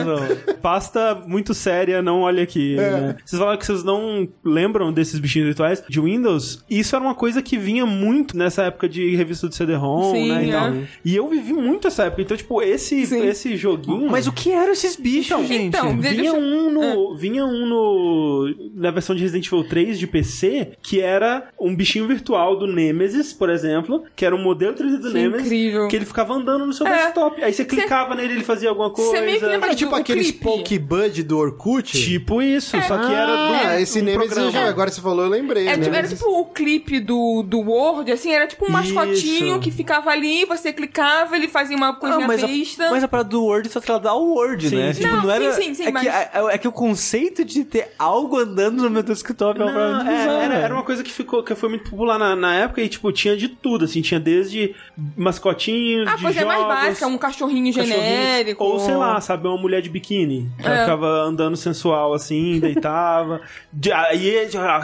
É, 0.00 0.04
não. 0.04 0.54
Pasta 0.60 1.14
muito 1.26 1.54
séria, 1.54 2.02
não 2.02 2.20
olha 2.22 2.42
aqui. 2.42 2.76
É. 2.78 2.90
né? 2.90 3.16
Vocês 3.24 3.38
falaram 3.38 3.58
que 3.58 3.66
vocês 3.66 3.82
não 3.84 4.28
lembram 4.44 4.92
desses 4.92 5.18
bichinhos 5.18 5.46
virtuais 5.48 5.82
de 5.88 6.00
Windows. 6.00 6.64
Isso 6.68 6.94
era 6.96 7.04
uma 7.04 7.14
coisa 7.14 7.40
que 7.42 7.56
vinha 7.58 7.86
muito 7.86 8.36
nessa 8.36 8.64
época 8.64 8.88
de 8.88 9.14
revista 9.16 9.48
do 9.48 9.54
CD-ROM, 9.54 10.12
né? 10.12 10.44
E, 10.44 10.50
é. 10.50 10.52
tal. 10.52 10.72
e 11.04 11.16
eu 11.16 11.28
vivi 11.28 11.52
muito 11.52 11.86
essa 11.88 12.04
época. 12.04 12.22
Então, 12.22 12.36
tipo, 12.36 12.62
esse, 12.62 13.06
Sim. 13.06 13.24
esse 13.26 13.56
joguinho. 13.56 14.10
Mas 14.10 14.26
o 14.26 14.32
que 14.32 14.50
eram 14.52 14.72
esses 14.72 14.96
bichos, 14.96 15.46
gente? 15.46 15.66
então, 15.66 15.96
Vinha 15.98 16.14
Deixa- 16.14 16.32
um, 16.36 16.70
no, 16.70 17.16
vinha 17.16 17.44
um 17.44 17.66
no. 17.66 18.54
Na 18.74 18.90
versão 18.90 19.14
de 19.14 19.22
Resident 19.22 19.46
Evil 19.46 19.64
3 19.64 19.98
de 19.98 20.06
PC, 20.06 20.72
que 20.82 21.00
era 21.00 21.48
um 21.60 21.74
bichinho 21.74 22.06
virtual 22.06 22.56
do 22.58 22.66
Nemesis, 22.66 23.32
por 23.32 23.50
exemplo, 23.50 23.85
que 24.14 24.24
era 24.24 24.34
um 24.34 24.42
modelo 24.42 24.74
3D 24.74 24.98
do 24.98 25.12
Nemesis, 25.12 25.46
incrível. 25.46 25.88
que 25.88 25.96
ele 25.96 26.04
ficava 26.04 26.34
andando 26.34 26.66
no 26.66 26.72
seu 26.72 26.86
É. 26.86 26.96
desktop. 27.04 27.42
Aí 27.42 27.52
você 27.52 27.64
clicava 27.64 28.14
nele, 28.14 28.34
ele 28.34 28.44
fazia 28.44 28.68
alguma 28.68 28.90
coisa. 28.90 29.10
Você 29.10 29.20
meio 29.20 29.38
que 29.38 29.44
lembra 29.46 29.68
Era 29.68 29.76
tipo 29.76 29.90
do 29.90 29.96
aqueles. 29.96 30.32
Pokebud 30.32 31.22
do 31.22 31.38
Orkut. 31.38 31.92
Tipo 31.92 32.40
isso, 32.42 32.70
só 32.82 32.98
que 32.98 33.12
era 33.12 33.26
do. 33.26 33.54
Ah, 33.66 33.80
esse 33.80 34.00
um 34.00 34.04
Nemesis 34.04 34.32
programa. 34.34 34.50
já, 34.52 34.68
agora 34.68 34.90
você 34.90 35.00
falou, 35.00 35.24
eu 35.24 35.30
lembrei. 35.30 35.66
É, 35.68 35.76
né? 35.76 35.82
tipo, 35.84 35.94
era 35.96 36.08
tipo 36.08 36.26
o 36.40 36.44
clipe 36.46 37.00
do, 37.00 37.42
do 37.42 37.60
Word, 37.60 38.10
assim, 38.12 38.32
era 38.32 38.46
tipo 38.46 38.66
um 38.66 38.70
mascotinho 38.70 39.52
Isso. 39.54 39.60
que 39.60 39.70
ficava 39.70 40.10
ali, 40.10 40.44
você 40.44 40.72
clicava, 40.72 41.36
ele 41.36 41.48
fazia 41.48 41.76
uma 41.76 41.90
Ah, 41.90 41.94
coisinha 41.94 42.26
mas, 42.26 42.42
besta. 42.42 42.86
a, 42.88 42.90
mas 42.90 43.04
a 43.04 43.08
parada 43.08 43.28
do 43.28 43.42
Word 43.44 43.68
só 43.68 43.80
trata 43.80 44.12
o 44.12 44.34
Word, 44.34 44.68
Sim, 44.68 44.76
né? 44.76 44.92
sim. 44.92 45.02
Tipo, 45.02 45.14
Não, 45.16 45.22
não 45.24 45.30
era. 45.30 45.52
sim, 45.52 45.62
sim, 45.62 45.74
sim, 45.74 45.84
é, 45.84 45.90
mas- 45.92 46.02
que, 46.02 46.08
é, 46.08 46.30
é 46.52 46.58
que 46.58 46.68
o 46.68 46.72
conceito 46.72 47.44
de 47.44 47.64
ter 47.64 47.88
algo 47.98 48.38
andando 48.38 48.82
no 48.82 48.90
meu 48.90 49.02
desktop 49.02 49.60
é 49.60 49.64
uma 49.64 49.72
parada 49.72 50.04
Não, 50.04 50.10
é, 50.10 50.44
era, 50.44 50.54
era 50.54 50.74
uma 50.74 50.82
coisa 50.82 51.02
que 51.02 51.12
ficou 51.12 51.42
que 51.42 51.54
foi 51.54 51.68
muito 51.68 51.90
popular 51.90 52.18
na, 52.18 52.34
na 52.36 52.54
época 52.54 52.80
e, 52.82 52.88
tipo, 52.88 53.10
tinha 53.12 53.36
de 53.36 53.48
tudo, 53.66 53.84
assim, 53.84 54.00
tinha 54.00 54.20
desde 54.20 54.74
mascotinhos, 55.16 56.06
Ah, 56.08 56.14
de 56.16 56.22
coisa 56.22 56.40
jogos, 56.40 56.54
mais 56.56 56.66
básica, 56.68 57.06
um 57.08 57.18
cachorrinho 57.18 57.74
cachorrinho, 57.74 57.96
genérico. 57.96 58.62
Ou, 58.62 58.78
sei 58.78 58.94
lá, 58.94 59.20
sabe, 59.20 59.48
uma 59.48 59.56
mulher 59.58 59.82
de 59.82 59.88
biquíni. 59.90 60.48
Ela 60.62 60.74
É. 60.76 60.80
ficava 60.80 61.06
andando 61.22 61.56
sensual, 61.56 62.14
assim, 62.14 62.60
deitava. 62.60 63.40
De- 63.72 63.90
Aí, 63.92 64.48
ah, 64.56 64.78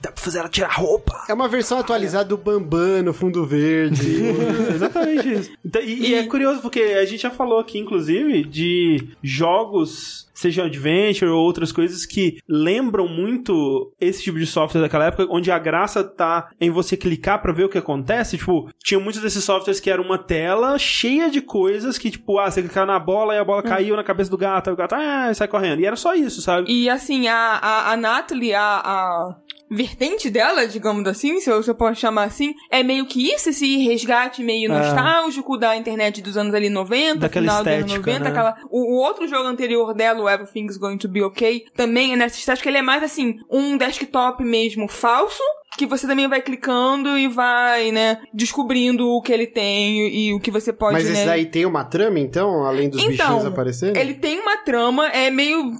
dá 0.00 0.12
pra 0.12 0.22
fazer 0.22 0.38
ela 0.38 0.48
tirar 0.48 0.72
roupa. 0.72 1.24
É 1.28 1.34
uma 1.34 1.48
versão 1.48 1.78
atualizada 1.80 2.28
do 2.28 2.36
Bambam 2.36 3.02
no 3.02 3.12
fundo 3.12 3.44
verde. 3.44 4.22
Exatamente 4.72 5.32
isso. 5.32 5.50
Então, 5.64 5.82
e, 5.82 6.10
e 6.10 6.14
é 6.14 6.22
curioso 6.24 6.60
porque 6.60 6.80
a 6.80 7.04
gente 7.04 7.22
já 7.22 7.30
falou 7.30 7.58
aqui, 7.58 7.78
inclusive, 7.78 8.44
de 8.44 9.08
jogos, 9.22 10.27
seja 10.38 10.64
Adventure 10.64 11.30
ou 11.30 11.42
outras 11.42 11.72
coisas 11.72 12.06
que 12.06 12.38
lembram 12.48 13.08
muito 13.08 13.92
esse 14.00 14.22
tipo 14.22 14.38
de 14.38 14.46
software 14.46 14.80
daquela 14.80 15.06
época, 15.06 15.26
onde 15.30 15.50
a 15.50 15.58
graça 15.58 16.04
tá 16.04 16.50
em 16.60 16.70
você 16.70 16.96
clicar 16.96 17.42
pra 17.42 17.52
ver 17.52 17.64
o 17.64 17.68
que 17.68 17.78
acontece. 17.78 18.38
Tipo, 18.38 18.70
tinha 18.78 19.00
muitos 19.00 19.20
desses 19.20 19.42
softwares 19.42 19.80
que 19.80 19.90
era 19.90 20.00
uma 20.00 20.16
tela 20.16 20.78
cheia 20.78 21.28
de 21.28 21.40
coisas 21.40 21.98
que, 21.98 22.10
tipo, 22.10 22.38
ah, 22.38 22.48
você 22.48 22.62
clicava 22.62 22.86
na 22.86 23.00
bola 23.00 23.34
e 23.34 23.38
a 23.38 23.44
bola 23.44 23.62
caiu 23.62 23.96
na 23.96 24.04
cabeça 24.04 24.30
do 24.30 24.38
gato, 24.38 24.68
aí 24.68 24.74
o 24.74 24.76
gato, 24.76 24.94
ah, 24.94 25.34
sai 25.34 25.48
correndo. 25.48 25.80
E 25.80 25.86
era 25.86 25.96
só 25.96 26.14
isso, 26.14 26.40
sabe? 26.40 26.70
E 26.70 26.88
assim, 26.88 27.26
a, 27.26 27.58
a, 27.60 27.92
a 27.92 27.96
Natalie, 27.96 28.54
a, 28.54 28.80
a 28.84 29.36
vertente 29.70 30.30
dela, 30.30 30.66
digamos 30.66 31.06
assim, 31.08 31.40
se 31.40 31.50
eu, 31.50 31.62
se 31.62 31.70
eu 31.70 31.74
posso 31.74 32.00
chamar 32.00 32.24
assim, 32.24 32.54
é 32.70 32.82
meio 32.82 33.06
que 33.06 33.32
isso, 33.32 33.50
esse 33.50 33.76
resgate 33.86 34.42
meio 34.42 34.70
É. 34.72 34.78
nostálgico 34.78 35.56
da 35.56 35.76
internet 35.76 36.20
dos 36.22 36.36
anos 36.36 36.54
ali 36.54 36.68
90, 36.68 37.20
Daquela 37.20 37.42
final 37.42 37.64
dos 37.64 37.72
anos 37.72 37.86
estética, 37.92 38.10
90, 38.12 38.24
né? 38.24 38.30
aquela... 38.30 38.56
O, 38.70 38.94
o 38.94 38.98
outro 39.02 39.26
jogo 39.28 39.46
anterior 39.48 39.94
dela, 39.94 40.22
o 40.22 40.28
Everything's 40.28 40.76
Going 40.76 40.98
to 40.98 41.08
Be 41.08 41.22
Okay, 41.22 41.64
também 41.76 42.12
é 42.12 42.16
nessa 42.16 42.38
estética, 42.38 42.68
ele 42.68 42.78
é 42.78 42.82
mais 42.82 43.02
assim, 43.02 43.36
um 43.50 43.76
desktop 43.76 44.42
mesmo 44.42 44.88
falso, 44.88 45.42
que 45.76 45.86
você 45.86 46.06
também 46.06 46.26
vai 46.26 46.40
clicando 46.40 47.16
e 47.18 47.28
vai, 47.28 47.92
né, 47.92 48.18
descobrindo 48.34 49.06
o 49.10 49.20
que 49.22 49.32
ele 49.32 49.46
tem 49.46 50.08
e 50.08 50.34
o 50.34 50.40
que 50.40 50.50
você 50.50 50.72
pode, 50.72 50.94
Mas 50.94 51.04
né... 51.04 51.12
esse 51.12 51.26
daí 51.26 51.46
tem 51.46 51.66
uma 51.66 51.84
trama, 51.84 52.18
então, 52.18 52.64
além 52.64 52.88
dos 52.88 53.00
Então, 53.02 53.10
bichinhos 53.10 53.44
aparecerem? 53.44 54.00
Ele 54.00 54.14
tem 54.14 54.40
uma 54.40 54.56
trama, 54.56 55.06
é 55.08 55.30
meio 55.30 55.70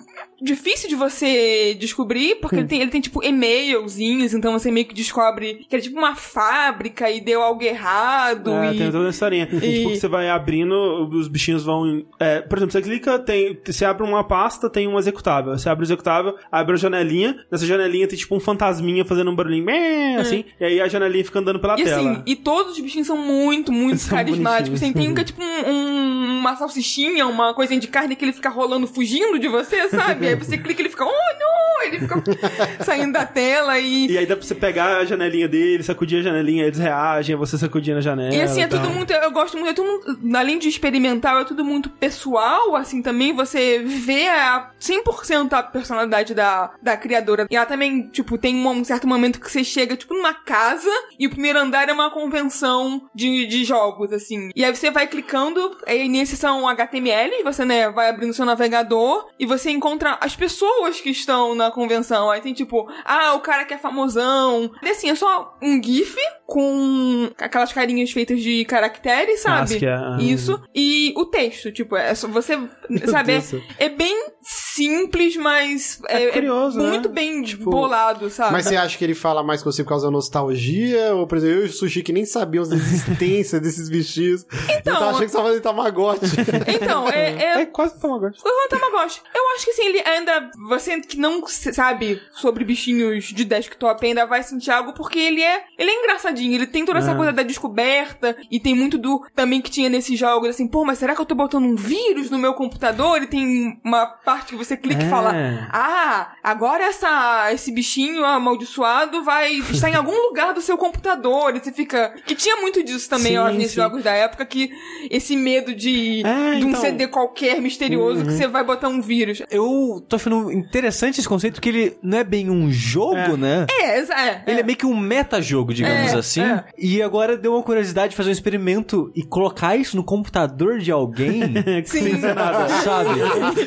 difícil 0.40 0.88
de 0.88 0.94
você 0.94 1.74
descobrir, 1.78 2.36
porque 2.36 2.56
ele, 2.56 2.66
tem, 2.68 2.80
ele 2.80 2.90
tem, 2.90 3.00
tipo, 3.00 3.22
e-mailzinhos, 3.24 4.34
então 4.34 4.52
você 4.52 4.70
meio 4.70 4.86
que 4.86 4.94
descobre 4.94 5.66
que 5.68 5.76
é 5.76 5.80
tipo 5.80 5.98
uma 5.98 6.14
fábrica 6.14 7.10
e 7.10 7.20
deu 7.20 7.42
algo 7.42 7.62
errado. 7.62 8.52
É, 8.52 8.74
e... 8.74 8.78
tem 8.78 8.86
toda 8.90 9.04
essa 9.08 9.10
historinha. 9.16 9.48
e- 9.62 9.78
Tipo, 9.78 9.90
você 9.96 10.08
vai 10.08 10.28
abrindo, 10.28 11.08
os 11.12 11.28
bichinhos 11.28 11.64
vão. 11.64 12.04
é, 12.18 12.40
por 12.40 12.58
exemplo, 12.58 12.72
você 12.72 12.82
clica, 12.82 13.18
tem, 13.18 13.58
você 13.64 13.84
abre 13.84 14.02
uma 14.04 14.24
pasta, 14.24 14.68
tem 14.70 14.88
um 14.88 14.98
executável. 14.98 15.56
Você 15.58 15.68
abre 15.68 15.84
o 15.84 15.86
executável, 15.86 16.36
abre 16.50 16.74
a 16.74 16.78
janelinha, 16.78 17.36
nessa 17.50 17.66
janelinha 17.66 18.06
tem 18.08 18.18
tipo 18.18 18.34
um 18.34 18.40
fantasminha 18.40 19.04
fazendo 19.04 19.30
um 19.30 19.36
barulhinho, 19.36 19.64
meh, 19.64 20.16
assim, 20.16 20.44
e 20.60 20.64
aí 20.64 20.80
a 20.80 20.88
janelinha 20.88 21.24
fica 21.24 21.38
andando 21.38 21.58
pela 21.60 21.76
É. 21.76 21.80
E 21.80 21.84
tela. 21.84 22.10
assim, 22.12 22.22
e 22.26 22.36
todos 22.36 22.72
os 22.72 22.80
bichinhos 22.80 23.06
são 23.06 23.16
muito, 23.16 23.72
muito 23.72 23.98
São 24.08 24.16
carismáticos. 24.16 24.80
Bonitinhos. 24.80 24.94
tem 24.94 25.10
um 25.10 25.14
que 25.14 25.20
é 25.20 25.24
tipo 25.24 25.42
um- 25.42 25.70
um- 25.70 26.38
uma 26.40 26.56
salsichinha, 26.56 27.26
uma 27.26 27.52
coisinha 27.54 27.80
de 27.80 27.88
carne 27.88 28.14
que 28.16 28.24
ele 28.24 28.32
fica 28.32 28.48
rolando, 28.48 28.86
fugindo 28.86 29.38
de 29.38 29.48
você, 29.48 29.88
sabe? 29.90 30.27
Aí 30.28 30.34
você 30.34 30.58
clica 30.58 30.80
e 30.80 30.82
ele 30.82 30.90
fica, 30.90 31.04
oh 31.04 31.08
não! 31.08 31.58
Ele 31.84 32.00
fica 32.00 32.22
saindo 32.84 33.12
da 33.12 33.24
tela 33.24 33.78
e. 33.78 34.10
E 34.10 34.18
aí 34.18 34.26
dá 34.26 34.36
pra 34.36 34.44
você 34.44 34.54
pegar 34.54 34.98
a 34.98 35.04
janelinha 35.04 35.48
dele, 35.48 35.82
sacudir 35.82 36.18
a 36.18 36.22
janelinha, 36.22 36.64
eles 36.64 36.78
reagem, 36.78 37.36
você 37.36 37.56
sacudir 37.56 37.94
na 37.94 38.00
janela. 38.00 38.34
E 38.34 38.40
assim, 38.40 38.62
é 38.62 38.66
tudo 38.66 38.90
muito. 38.90 39.12
Eu 39.12 39.30
gosto 39.30 39.56
muito, 39.56 39.70
é 39.70 39.72
tudo, 39.72 40.36
além 40.36 40.58
de 40.58 40.68
experimental, 40.68 41.40
é 41.40 41.44
tudo 41.44 41.64
muito 41.64 41.88
pessoal, 41.90 42.74
assim, 42.76 43.02
também. 43.02 43.32
Você 43.32 43.78
vê 43.78 44.28
a 44.28 44.70
100% 44.80 45.52
a 45.52 45.62
personalidade 45.62 46.34
da, 46.34 46.72
da 46.82 46.96
criadora. 46.96 47.46
E 47.50 47.56
ela 47.56 47.66
também, 47.66 48.08
tipo, 48.08 48.36
tem 48.36 48.56
um, 48.56 48.68
um 48.68 48.84
certo 48.84 49.06
momento 49.06 49.40
que 49.40 49.50
você 49.50 49.62
chega, 49.64 49.96
tipo, 49.96 50.14
numa 50.14 50.34
casa 50.34 50.90
e 51.18 51.26
o 51.26 51.30
primeiro 51.30 51.58
andar 51.58 51.88
é 51.88 51.92
uma 51.92 52.10
convenção 52.10 53.08
de, 53.14 53.46
de 53.46 53.64
jogos, 53.64 54.12
assim. 54.12 54.50
E 54.54 54.64
aí 54.64 54.74
você 54.74 54.90
vai 54.90 55.06
clicando, 55.06 55.76
aí 55.86 56.08
nesse 56.08 56.36
são 56.36 56.68
HTML, 56.68 57.42
você, 57.44 57.64
né, 57.64 57.90
vai 57.90 58.08
abrindo 58.08 58.32
seu 58.32 58.44
navegador 58.44 59.28
e 59.38 59.46
você 59.46 59.70
encontra 59.70 60.17
as 60.20 60.36
pessoas 60.36 61.00
que 61.00 61.10
estão 61.10 61.54
na 61.54 61.70
convenção. 61.70 62.30
Aí 62.30 62.40
tem, 62.40 62.54
tipo, 62.54 62.88
ah, 63.04 63.34
o 63.34 63.40
cara 63.40 63.64
que 63.64 63.74
é 63.74 63.78
famosão. 63.78 64.70
E 64.82 64.88
assim, 64.88 65.10
é 65.10 65.14
só 65.14 65.56
um 65.62 65.82
GIF 65.82 66.16
com 66.46 67.30
aquelas 67.38 67.72
carinhas 67.72 68.10
feitas 68.10 68.40
de 68.40 68.64
caracteres, 68.64 69.40
sabe? 69.40 69.62
Acho 69.62 69.78
que 69.78 69.86
é, 69.86 69.92
ah. 69.92 70.16
Isso. 70.20 70.60
E 70.74 71.12
o 71.16 71.26
texto, 71.26 71.70
tipo, 71.70 71.96
é 71.96 72.14
só 72.14 72.26
você, 72.28 72.58
sabe? 73.10 73.32
Deus. 73.32 73.54
É, 73.78 73.84
é 73.84 73.88
bem 73.90 74.26
simples, 74.40 75.36
mas 75.36 76.00
é, 76.08 76.24
É 76.24 76.32
curioso, 76.32 76.80
é 76.80 76.88
muito 76.88 77.08
né? 77.08 77.14
bem 77.14 77.42
Tipo, 77.42 77.70
bolado, 77.70 78.30
sabe? 78.30 78.52
Mas 78.52 78.64
você 78.64 78.76
acha 78.76 78.96
que 78.96 79.04
ele 79.04 79.14
fala 79.14 79.42
mais 79.42 79.62
com 79.62 79.70
você 79.70 79.82
por 79.82 79.90
causa 79.90 80.06
da 80.06 80.10
nostalgia? 80.10 81.14
Ou, 81.14 81.26
por 81.26 81.38
exemplo, 81.38 81.56
eu 81.56 81.66
e 81.66 81.68
o 81.68 81.72
Sushi 81.72 82.02
que 82.02 82.12
nem 82.12 82.24
sabíamos 82.24 82.68
da 82.68 82.76
existência 82.76 83.60
desses 83.60 83.88
bichinhos. 83.88 84.46
Então, 84.78 84.94
eu 84.94 84.98
tava 84.98 85.10
achando 85.10 85.24
que 85.24 85.28
você 85.28 85.36
tava 85.36 85.48
fazendo 85.48 85.62
Tamagotchi. 85.62 86.36
Então, 86.74 87.08
é, 87.12 87.30
é 87.32 87.60
É 87.62 87.66
quase 87.66 88.00
Tamagotchi. 88.00 88.40
O 88.44 88.68
Tamagotchi. 88.68 89.20
Eu 89.34 89.42
acho 89.54 89.64
que 89.64 89.70
assim, 89.72 89.86
ele 89.86 89.98
ainda. 90.08 90.50
Você 90.68 91.00
que 91.00 91.18
não 91.18 91.46
sabe 91.46 92.20
sobre 92.32 92.64
bichinhos 92.64 93.24
de 93.26 93.44
desktop 93.44 94.04
ainda 94.06 94.26
vai 94.26 94.42
sentir 94.42 94.70
algo 94.70 94.92
porque 94.92 95.18
ele 95.18 95.42
é. 95.42 95.64
Ele 95.78 95.90
é 95.90 95.94
engraçadinho. 96.02 96.54
Ele 96.54 96.66
tem 96.66 96.84
toda 96.84 96.98
essa 96.98 97.12
É. 97.12 97.14
coisa 97.14 97.32
da 97.32 97.42
descoberta. 97.42 98.36
E 98.50 98.58
tem 98.60 98.74
muito 98.74 98.98
do. 98.98 99.22
Também 99.34 99.60
que 99.60 99.70
tinha 99.70 99.88
nesses 99.88 100.18
jogos 100.18 100.48
assim, 100.50 100.66
pô, 100.66 100.84
mas 100.84 100.98
será 100.98 101.14
que 101.14 101.20
eu 101.20 101.26
tô 101.26 101.34
botando 101.34 101.64
um 101.64 101.74
vírus 101.76 102.30
no 102.30 102.38
meu 102.38 102.54
computador? 102.54 103.22
E 103.22 103.26
tem 103.26 103.80
uma 103.84 104.06
parte 104.06 104.50
que 104.50 104.56
você 104.56 104.76
clica 104.76 105.02
É. 105.02 105.06
e 105.06 105.10
fala. 105.10 105.32
Ah, 105.72 106.32
agora 106.42 106.84
essa, 106.84 107.52
esse 107.52 107.72
bichinho 107.72 108.24
amaldiçoado 108.24 109.22
vai 109.22 109.52
estar 109.54 109.90
em 109.90 109.94
algum 109.96 110.16
lugar 110.28 110.52
do 110.54 110.60
seu 110.60 110.76
computador. 110.76 111.54
E 111.56 111.60
você 111.60 111.72
fica. 111.72 112.14
Que 112.26 112.34
tinha 112.34 112.56
muito 112.56 112.82
disso 112.82 113.08
também, 113.08 113.32
Sim, 113.32 113.36
acho, 113.38 113.54
nesses 113.56 113.72
sim. 113.72 113.80
jogos 113.80 114.02
da 114.02 114.12
época, 114.12 114.44
que 114.46 114.70
esse 115.10 115.36
medo 115.36 115.74
de, 115.74 116.22
É, 116.24 116.58
de 116.58 116.64
um 116.64 116.70
então. 116.70 116.80
CD 116.80 117.06
qualquer 117.08 117.60
misterioso 117.60 118.24
que 118.24 118.32
você 118.32 118.46
vai 118.46 118.64
botar 118.64 118.88
um 118.88 119.00
vírus. 119.00 119.42
Eu 119.50 119.97
tô 120.00 120.16
achando 120.16 120.50
interessante 120.52 121.18
esse 121.20 121.28
conceito, 121.28 121.60
que 121.60 121.68
ele 121.68 121.96
não 122.02 122.18
é 122.18 122.24
bem 122.24 122.50
um 122.50 122.70
jogo, 122.70 123.16
É. 123.16 123.36
né? 123.36 123.66
É, 123.70 123.98
exa- 124.00 124.14
é. 124.14 124.42
Ele 124.46 124.60
é 124.60 124.62
meio 124.62 124.76
que 124.78 124.86
um 124.86 124.96
metajogo, 124.96 125.72
digamos 125.74 126.12
É, 126.12 126.16
assim. 126.16 126.40
é. 126.42 126.64
E 126.78 127.02
agora 127.02 127.36
deu 127.36 127.54
uma 127.54 127.62
curiosidade 127.62 128.10
de 128.10 128.16
fazer 128.16 128.30
um 128.30 128.32
experimento 128.32 129.10
e 129.14 129.22
colocar 129.22 129.76
isso 129.76 129.96
no 129.96 130.04
computador 130.04 130.78
de 130.78 130.90
alguém. 130.90 131.42
Sim. 131.84 131.98
Sim. 132.16 132.18
nada, 132.18 132.68
sabe? 132.82 133.10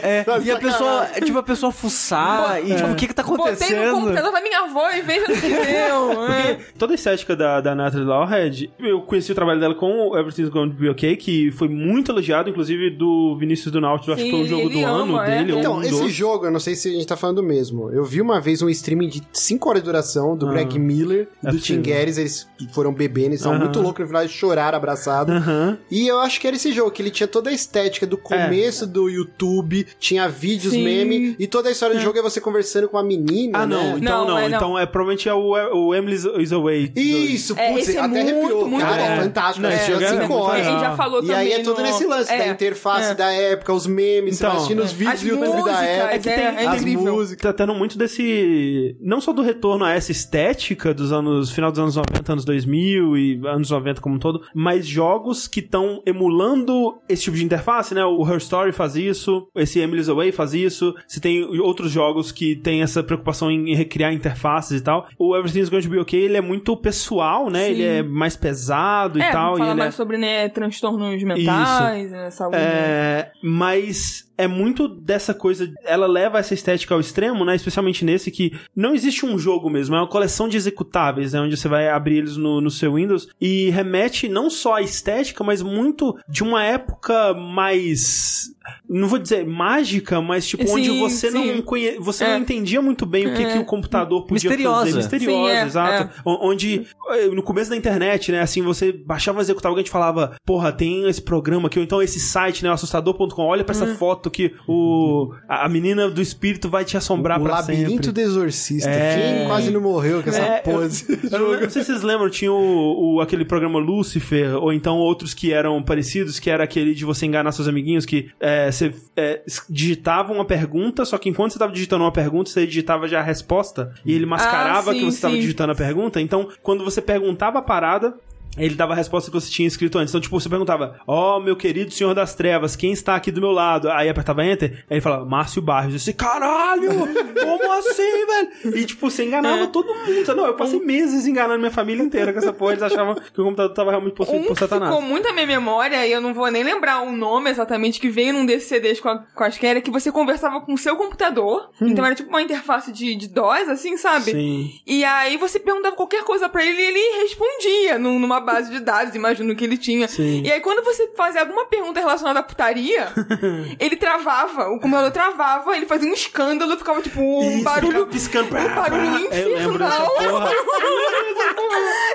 É, 0.01 0.25
e 0.43 0.51
a 0.51 0.57
pessoa, 0.57 1.07
é, 1.15 1.21
tipo, 1.21 1.37
a 1.37 1.43
pessoa 1.43 1.71
fuçar 1.71 2.59
e, 2.65 2.75
tipo, 2.75 2.91
o 2.91 2.95
que 2.95 3.07
que 3.07 3.13
tá 3.13 3.23
Botei 3.23 3.37
no 3.37 3.43
acontecendo? 3.51 3.91
computador 3.95 4.31
da 4.31 4.41
minha 4.41 4.59
avó 4.61 4.89
e 4.91 5.01
veja 5.01 5.27
no 5.27 5.35
que 5.35 5.41
deu. 5.49 6.25
É. 6.31 6.57
Toda 6.77 6.93
a 6.93 6.95
estética 6.95 7.35
da, 7.35 7.61
da 7.61 7.75
Natalie 7.75 8.05
Lawhead, 8.05 8.71
eu 8.79 9.01
conheci 9.01 9.31
o 9.31 9.35
trabalho 9.35 9.59
dela 9.59 9.75
com 9.75 10.09
o 10.09 10.17
Everything's 10.17 10.49
Gonna 10.49 10.73
Be 10.73 10.89
Okay, 10.89 11.15
que 11.15 11.51
foi 11.51 11.67
muito 11.67 12.11
elogiado, 12.11 12.49
inclusive 12.49 12.89
do 12.91 13.35
Vinícius 13.37 13.71
do 13.71 13.79
Nautilus, 13.81 14.15
acho 14.17 14.25
que 14.25 14.31
foi 14.31 14.41
o 14.41 14.47
jogo 14.47 14.69
do 14.69 14.85
ano 14.85 15.15
ama, 15.17 15.25
é. 15.27 15.37
dele. 15.39 15.53
ou 15.53 15.59
Então, 15.59 15.75
um 15.77 15.81
esse 15.81 15.91
dos. 15.91 16.11
Jogo, 16.21 16.45
eu 16.45 16.51
não 16.51 16.59
sei 16.59 16.75
se 16.75 16.87
a 16.89 16.91
gente 16.91 17.07
tá 17.07 17.17
falando 17.17 17.37
do 17.37 17.43
mesmo. 17.43 17.89
Eu 17.91 18.05
vi 18.05 18.21
uma 18.21 18.39
vez 18.39 18.61
um 18.61 18.69
streaming 18.69 19.07
de 19.09 19.21
5 19.33 19.67
horas 19.69 19.81
de 19.81 19.85
duração 19.85 20.35
do 20.37 20.47
Ah. 20.47 20.51
Greg 20.51 20.77
Miller 20.79 21.27
e 21.43 21.47
É 21.47 21.51
do. 21.51 21.59
Tim 21.59 21.81
Guedes. 21.81 22.17
Eles 22.17 22.47
foram 22.73 22.93
bebendo, 22.93 23.27
eles 23.29 23.39
estavam 23.39 23.57
Aham. 23.57 23.65
muito 23.65 23.81
loucos 23.81 24.01
no 24.01 24.07
final, 24.07 24.21
eles 24.21 24.31
choraram 24.33 24.77
abraçados. 24.77 25.35
Aham. 25.35 25.77
E 25.89 26.07
eu 26.07 26.19
acho 26.19 26.39
que 26.39 26.45
era 26.47 26.55
esse 26.55 26.71
jogo, 26.71 26.91
que 26.91 27.01
ele 27.01 27.09
tinha 27.11 27.27
toda 27.27 27.49
a 27.49 27.53
estética 27.53 28.05
do 28.05 28.17
começo 28.17 28.85
do 28.85 29.09
YouTube, 29.09 29.85
tinha 29.99 30.27
vídeos, 30.29 30.73
Sim. 30.73 30.83
meme, 30.83 31.35
e 31.39 31.47
toda 31.47 31.69
a 31.69 31.71
história 31.71 31.95
do 31.95 32.01
jogo 32.01 32.17
é 32.19 32.21
você 32.21 32.39
conversando 32.39 32.87
com 32.87 32.97
uma 32.97 33.03
menina, 33.03 33.59
Ah, 33.59 33.65
não, 33.65 33.77
né? 33.93 33.95
então 33.97 34.19
Não, 34.21 34.27
não. 34.27 34.37
é 34.37 34.49
não. 34.49 34.57
Então 34.57 34.79
é 34.79 34.85
provavelmente 34.85 35.27
é 35.27 35.33
o, 35.33 35.51
o 35.87 35.95
Emily's 35.95 36.25
is 36.39 36.51
Away. 36.53 36.91
Isso, 36.95 37.55
É, 37.57 37.71
putz, 37.73 37.89
é 37.89 37.97
até 37.99 38.07
muito, 38.23 38.35
arrepiou, 38.37 38.67
muito 38.67 38.85
cara, 38.85 38.97
bom. 39.03 39.11
é 39.11 39.21
fantástico, 39.23 39.61
Não, 39.61 39.69
né? 39.69 39.75
esse 39.75 39.85
Tinha 39.85 39.95
jogo 39.99 40.05
é 40.05 40.21
5 40.21 40.33
muito 40.33 40.33
horas. 40.49 40.67
A 40.67 40.69
gente 40.71 40.79
já 40.81 40.95
falou 40.95 41.19
E 41.19 41.27
também. 41.27 41.35
aí 41.37 41.51
é 41.53 41.59
tudo 41.63 41.77
no- 41.77 41.83
nesse 41.87 42.05
lance 42.05 42.31
é, 42.31 42.37
da 42.37 42.47
interface 42.47 43.11
é. 43.11 43.15
da 43.15 43.31
época, 43.31 43.73
os 43.73 43.87
memes, 43.87 44.37
você 44.37 44.43
Então, 44.43 44.49
vai 44.49 44.57
assistindo 44.57 44.83
os 44.83 44.91
é. 44.91 44.95
vídeos 44.95 45.21
do 45.21 45.27
YouTube 45.27 45.65
da 45.71 45.83
época, 45.83 46.00
é, 46.09 46.19
que 46.19 46.29
é 46.29 46.35
tem 46.51 46.67
as 46.67 46.81
incrível. 46.81 47.13
músicas. 47.15 47.41
Tá 47.41 47.53
tendo 47.53 47.73
muito 47.75 47.97
desse. 47.97 48.95
Não 48.99 49.19
só 49.21 49.31
do 49.33 49.41
retorno 49.41 49.85
a 49.85 49.91
essa 49.91 50.11
estética 50.11 50.93
dos 50.93 51.11
anos. 51.11 51.51
final 51.51 51.71
dos 51.71 51.79
anos 51.79 51.95
90, 51.95 52.31
anos 52.31 52.45
2000 52.45 53.17
e 53.17 53.41
anos 53.45 53.69
90 53.69 54.01
como 54.01 54.15
um 54.15 54.19
todo, 54.19 54.41
mas 54.53 54.85
jogos 54.87 55.47
que 55.47 55.59
estão 55.59 56.01
emulando 56.05 56.97
esse 57.09 57.23
tipo 57.23 57.37
de 57.37 57.43
interface, 57.43 57.93
né? 57.93 58.03
O 58.05 58.27
Her 58.27 58.37
Story 58.37 58.71
faz 58.71 58.95
isso, 58.95 59.47
esse 59.55 59.79
Emily's 59.79 60.09
Away 60.09 60.31
faz 60.31 60.53
isso. 60.53 60.93
Você 61.07 61.19
tem 61.19 61.43
outros 61.59 61.91
jogos 61.91 62.31
que 62.31 62.55
tem 62.55 62.81
essa 62.81 63.03
preocupação 63.03 63.49
em 63.51 63.75
recriar 63.75 64.13
interfaces 64.13 64.79
e 64.79 64.83
tal. 64.83 65.07
O 65.17 65.35
Everything's 65.35 65.69
Going 65.69 65.81
to 65.81 65.89
Be 65.89 65.99
Okay, 65.99 66.21
ele 66.21 66.37
é 66.37 66.41
muito 66.41 66.75
pessoal, 66.77 67.49
né? 67.49 67.65
Sim. 67.65 67.71
Ele 67.71 67.83
é 67.83 68.03
mais 68.03 68.35
pesado 68.35 69.19
e 69.19 69.21
É, 69.21 69.31
tal. 69.31 69.57
fala 69.57 69.67
e 69.69 69.71
ele 69.71 69.79
mais 69.79 69.93
é... 69.93 69.97
sobre, 69.97 70.17
né, 70.17 70.49
transtornos 70.49 71.21
mentais, 71.23 72.11
né, 72.11 72.29
saúde. 72.31 72.57
É, 72.57 73.31
mas 73.43 74.30
é 74.43 74.47
muito 74.47 74.87
dessa 74.87 75.33
coisa. 75.33 75.71
Ela 75.83 76.07
leva 76.07 76.39
essa 76.39 76.53
estética 76.53 76.93
ao 76.93 76.99
extremo, 76.99 77.43
né? 77.45 77.55
Especialmente 77.55 78.03
nesse 78.05 78.31
que 78.31 78.51
não 78.75 78.93
existe 78.93 79.25
um 79.25 79.37
jogo 79.37 79.69
mesmo, 79.69 79.95
é 79.95 79.99
uma 79.99 80.07
coleção 80.07 80.47
de 80.47 80.57
executáveis, 80.57 81.33
né? 81.33 81.41
Onde 81.41 81.57
você 81.57 81.67
vai 81.67 81.89
abrir 81.89 82.17
eles 82.17 82.37
no, 82.37 82.59
no 82.61 82.69
seu 82.71 82.95
Windows 82.95 83.27
e 83.39 83.69
remete 83.69 84.27
não 84.27 84.49
só 84.49 84.75
à 84.75 84.81
estética, 84.81 85.43
mas 85.43 85.61
muito 85.61 86.15
de 86.27 86.43
uma 86.43 86.63
época 86.63 87.33
mais. 87.33 88.51
Não 88.87 89.07
vou 89.07 89.17
dizer 89.17 89.45
mágica, 89.45 90.21
mas 90.21 90.45
tipo, 90.47 90.65
Sim, 90.67 90.73
onde 90.73 90.89
você 90.99 91.31
sim. 91.31 91.53
não 91.53 91.61
conhe... 91.61 91.97
você 91.99 92.23
É. 92.23 92.27
não 92.33 92.39
entendia 92.39 92.81
muito 92.81 93.05
bem 93.05 93.25
o 93.27 93.33
que, 93.35 93.41
É. 93.43 93.53
que 93.53 93.57
o 93.59 93.65
computador 93.65 94.25
podia 94.25 94.49
Misteriosa. 94.49 94.85
fazer. 94.85 94.97
Misteriosa, 94.97 95.49
Sim, 95.51 95.57
é, 95.57 95.65
exato. 95.65 96.21
O- 96.23 96.49
Onde, 96.49 96.85
eh, 97.11 97.27
no 97.29 97.41
começo 97.41 97.69
da 97.69 97.75
internet, 97.77 98.31
né, 98.31 98.39
assim, 98.41 98.61
você 98.61 98.91
baixava 98.91 99.39
um 99.39 99.41
executável 99.41 99.75
que 99.75 99.79
a 99.81 99.83
gente 99.83 99.91
falava, 99.91 100.35
porra, 100.45 100.71
tem 100.71 101.07
esse 101.07 101.21
programa 101.21 101.67
aqui, 101.67 101.79
ou 101.79 101.83
então 101.83 102.01
esse 102.01 102.19
site, 102.19 102.63
né, 102.63 102.69
assustador.com, 102.71 103.41
olha 103.43 103.63
pra 103.63 103.73
essa 103.75 103.85
Uhum. 103.85 103.95
foto 103.95 104.29
que 104.31 104.53
o, 104.67 105.33
a 105.47 105.69
menina 105.69 106.09
do 106.09 106.21
espírito 106.21 106.69
vai 106.69 106.83
te 106.83 106.97
assombrar 106.97 107.39
o 107.39 107.43
pra 107.43 107.55
labirinto 107.55 107.91
sempre. 108.05 108.11
do 108.11 108.21
exorcista. 108.21 108.89
É. 108.89 109.37
Quem 109.39 109.47
quase 109.47 109.69
não 109.69 109.81
morreu 109.81 110.23
com 110.23 110.29
essa 110.29 110.41
É, 110.41 110.57
pose? 110.61 111.05
Eu 111.31 111.39
não, 111.39 111.51
não 111.61 111.69
sei 111.69 111.83
se 111.83 111.91
vocês 111.91 112.01
lembram, 112.01 112.29
tinha 112.29 112.51
o, 112.51 113.15
o- 113.15 113.21
aquele 113.21 113.45
programa 113.45 113.77
Lucifer, 113.77 114.55
ou 114.55 114.71
então 114.73 114.97
outros 114.97 115.33
que 115.33 115.51
eram 115.53 115.81
parecidos, 115.83 116.39
que 116.39 116.49
era 116.49 116.63
aquele 116.63 116.93
de 116.95 117.05
você 117.05 117.25
enganar 117.25 117.51
seus 117.51 117.67
amiguinhos, 117.67 118.05
que 118.05 118.29
é, 118.39 118.71
você 118.71 118.93
é, 119.15 119.41
digitava 119.69 120.31
uma 120.33 120.45
pergunta, 120.45 121.05
só 121.05 121.17
que 121.17 121.29
enquanto 121.29 121.51
você 121.53 121.59
tava 121.59 121.71
digitando 121.73 122.03
uma 122.03 122.11
pergunta, 122.11 122.49
você 122.49 122.65
digitava 122.65 123.07
já 123.07 123.19
a 123.19 123.23
resposta, 123.23 123.93
e 124.05 124.13
ele 124.13 124.25
mascarava 124.25 124.91
Ah, 124.91 124.93
sim, 124.93 124.99
que 124.99 125.05
você 125.05 125.21
tava 125.21 125.33
sim. 125.35 125.41
digitando 125.41 125.71
a 125.71 125.75
pergunta. 125.75 126.21
Então, 126.21 126.47
quando 126.63 126.83
você 126.83 127.01
perguntava 127.01 127.59
a 127.59 127.61
parada, 127.61 128.13
ele 128.57 128.75
dava 128.75 128.93
a 128.93 128.95
resposta 128.95 129.29
que 129.31 129.33
você 129.39 129.49
tinha 129.49 129.67
escrito 129.67 129.97
antes. 129.97 130.11
Então, 130.11 130.21
tipo, 130.21 130.39
você 130.39 130.49
perguntava, 130.49 130.99
ó, 131.07 131.39
meu 131.39 131.55
querido 131.55 131.91
senhor 131.91 132.13
das 132.13 132.35
trevas, 132.35 132.75
quem 132.75 132.91
está 132.91 133.15
aqui 133.15 133.31
do 133.31 133.39
meu 133.41 133.51
lado? 133.51 133.89
Aí 133.89 134.09
apertava 134.09 134.45
Enter, 134.45 134.71
aí 134.89 134.95
ele 134.95 135.01
falava, 135.01 135.25
Márcio 135.25 135.61
Barros. 135.61 135.91
Eu 135.93 135.97
disse, 135.97 136.13
caralho, 136.13 136.89
como 136.91 137.71
assim, 137.73 138.25
velho? 138.63 138.77
E, 138.77 138.85
tipo, 138.85 139.09
você 139.09 139.25
enganava 139.25 139.63
É. 139.63 139.67
todo 139.67 139.87
mundo. 139.87 140.35
Não, 140.35 140.45
eu 140.47 140.55
passei 140.55 140.79
meses 140.79 141.25
enganando 141.27 141.59
minha 141.59 141.71
família 141.71 142.03
inteira 142.03 142.31
com 142.33 142.39
essa 142.39 142.53
porra. 142.53 142.73
Eles 142.73 142.83
achavam 142.83 143.15
que 143.15 143.41
o 143.41 143.43
computador 143.43 143.73
tava 143.73 143.91
realmente 143.91 144.13
possuído 144.15 144.43
Um 144.43 144.47
por 144.47 144.57
Satanás. 144.57 144.91
ficou 144.93 145.05
muito 145.07 145.25
na 145.27 145.33
minha 145.33 145.47
memória, 145.47 146.05
e 146.05 146.11
eu 146.11 146.19
não 146.21 146.33
vou 146.33 146.49
nem 146.51 146.63
lembrar 146.63 147.01
o 147.01 147.11
nome 147.11 147.49
exatamente, 147.49 147.99
que 147.99 148.09
veio 148.09 148.33
num 148.33 148.45
desses 148.45 148.67
CDs 148.67 148.99
com, 148.99 149.09
a, 149.09 149.19
com 149.19 149.43
as 149.43 149.57
que 149.57 149.91
você 149.91 150.11
conversava 150.11 150.59
com 150.61 150.73
o 150.73 150.77
seu 150.77 150.95
computador. 150.95 151.69
Então 151.81 152.05
era 152.05 152.15
tipo 152.15 152.29
uma 152.29 152.41
interface 152.41 152.91
de, 152.91 153.15
de 153.15 153.27
DOS, 153.27 153.69
assim, 153.69 153.95
sabe? 153.97 154.31
Sim. 154.31 154.71
E 154.85 155.03
aí 155.03 155.37
você 155.37 155.59
perguntava 155.59 155.95
qualquer 155.95 156.23
coisa 156.23 156.49
pra 156.49 156.65
ele 156.65 156.81
e 156.81 156.85
ele 156.85 157.21
respondia 157.21 157.97
num- 157.99 158.19
numa 158.19 158.40
uma 158.41 158.53
base 158.53 158.71
de 158.71 158.79
dados, 158.79 159.13
imagino 159.15 159.55
que 159.55 159.63
ele 159.63 159.77
tinha. 159.77 160.07
Sim. 160.07 160.41
E 160.43 160.51
aí, 160.51 160.59
quando 160.59 160.83
você 160.83 161.07
fazia 161.15 161.41
alguma 161.41 161.65
pergunta 161.65 161.99
relacionada 161.99 162.39
à 162.39 162.43
putaria, 162.43 163.07
ele 163.79 163.95
travava, 163.95 164.69
o 164.69 164.79
computador 164.79 165.11
travava, 165.11 165.75
ele 165.75 165.85
fazia 165.85 166.09
um 166.09 166.13
escândalo, 166.13 166.77
ficava 166.77 167.01
tipo 167.01 167.21
um 167.21 167.55
Isso, 167.55 167.63
barulho. 167.63 168.07
piscando. 168.07 168.55
Um 168.57 168.75
barulho 168.75 169.17
infernal. 169.27 170.11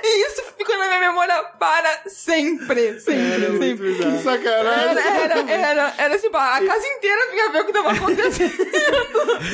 E 0.03 0.27
isso 0.27 0.43
ficou 0.57 0.77
na 0.79 0.87
minha 0.87 1.01
memória 1.01 1.35
para 1.59 2.03
sempre. 2.07 3.01
Sempre, 3.01 3.59
sempre. 3.59 3.95
Que 3.95 4.18
sacanagem. 4.22 4.99
Era, 4.99 5.41
era, 5.41 5.51
era, 5.51 5.95
era 5.99 6.14
assim, 6.14 6.29
a 6.29 6.61
casa 6.64 6.87
inteira 6.87 7.31
vinha 7.31 7.51
ver 7.51 7.61
o 7.62 7.66
que 7.66 7.72
tava 7.72 7.91
acontecendo. 7.93 8.53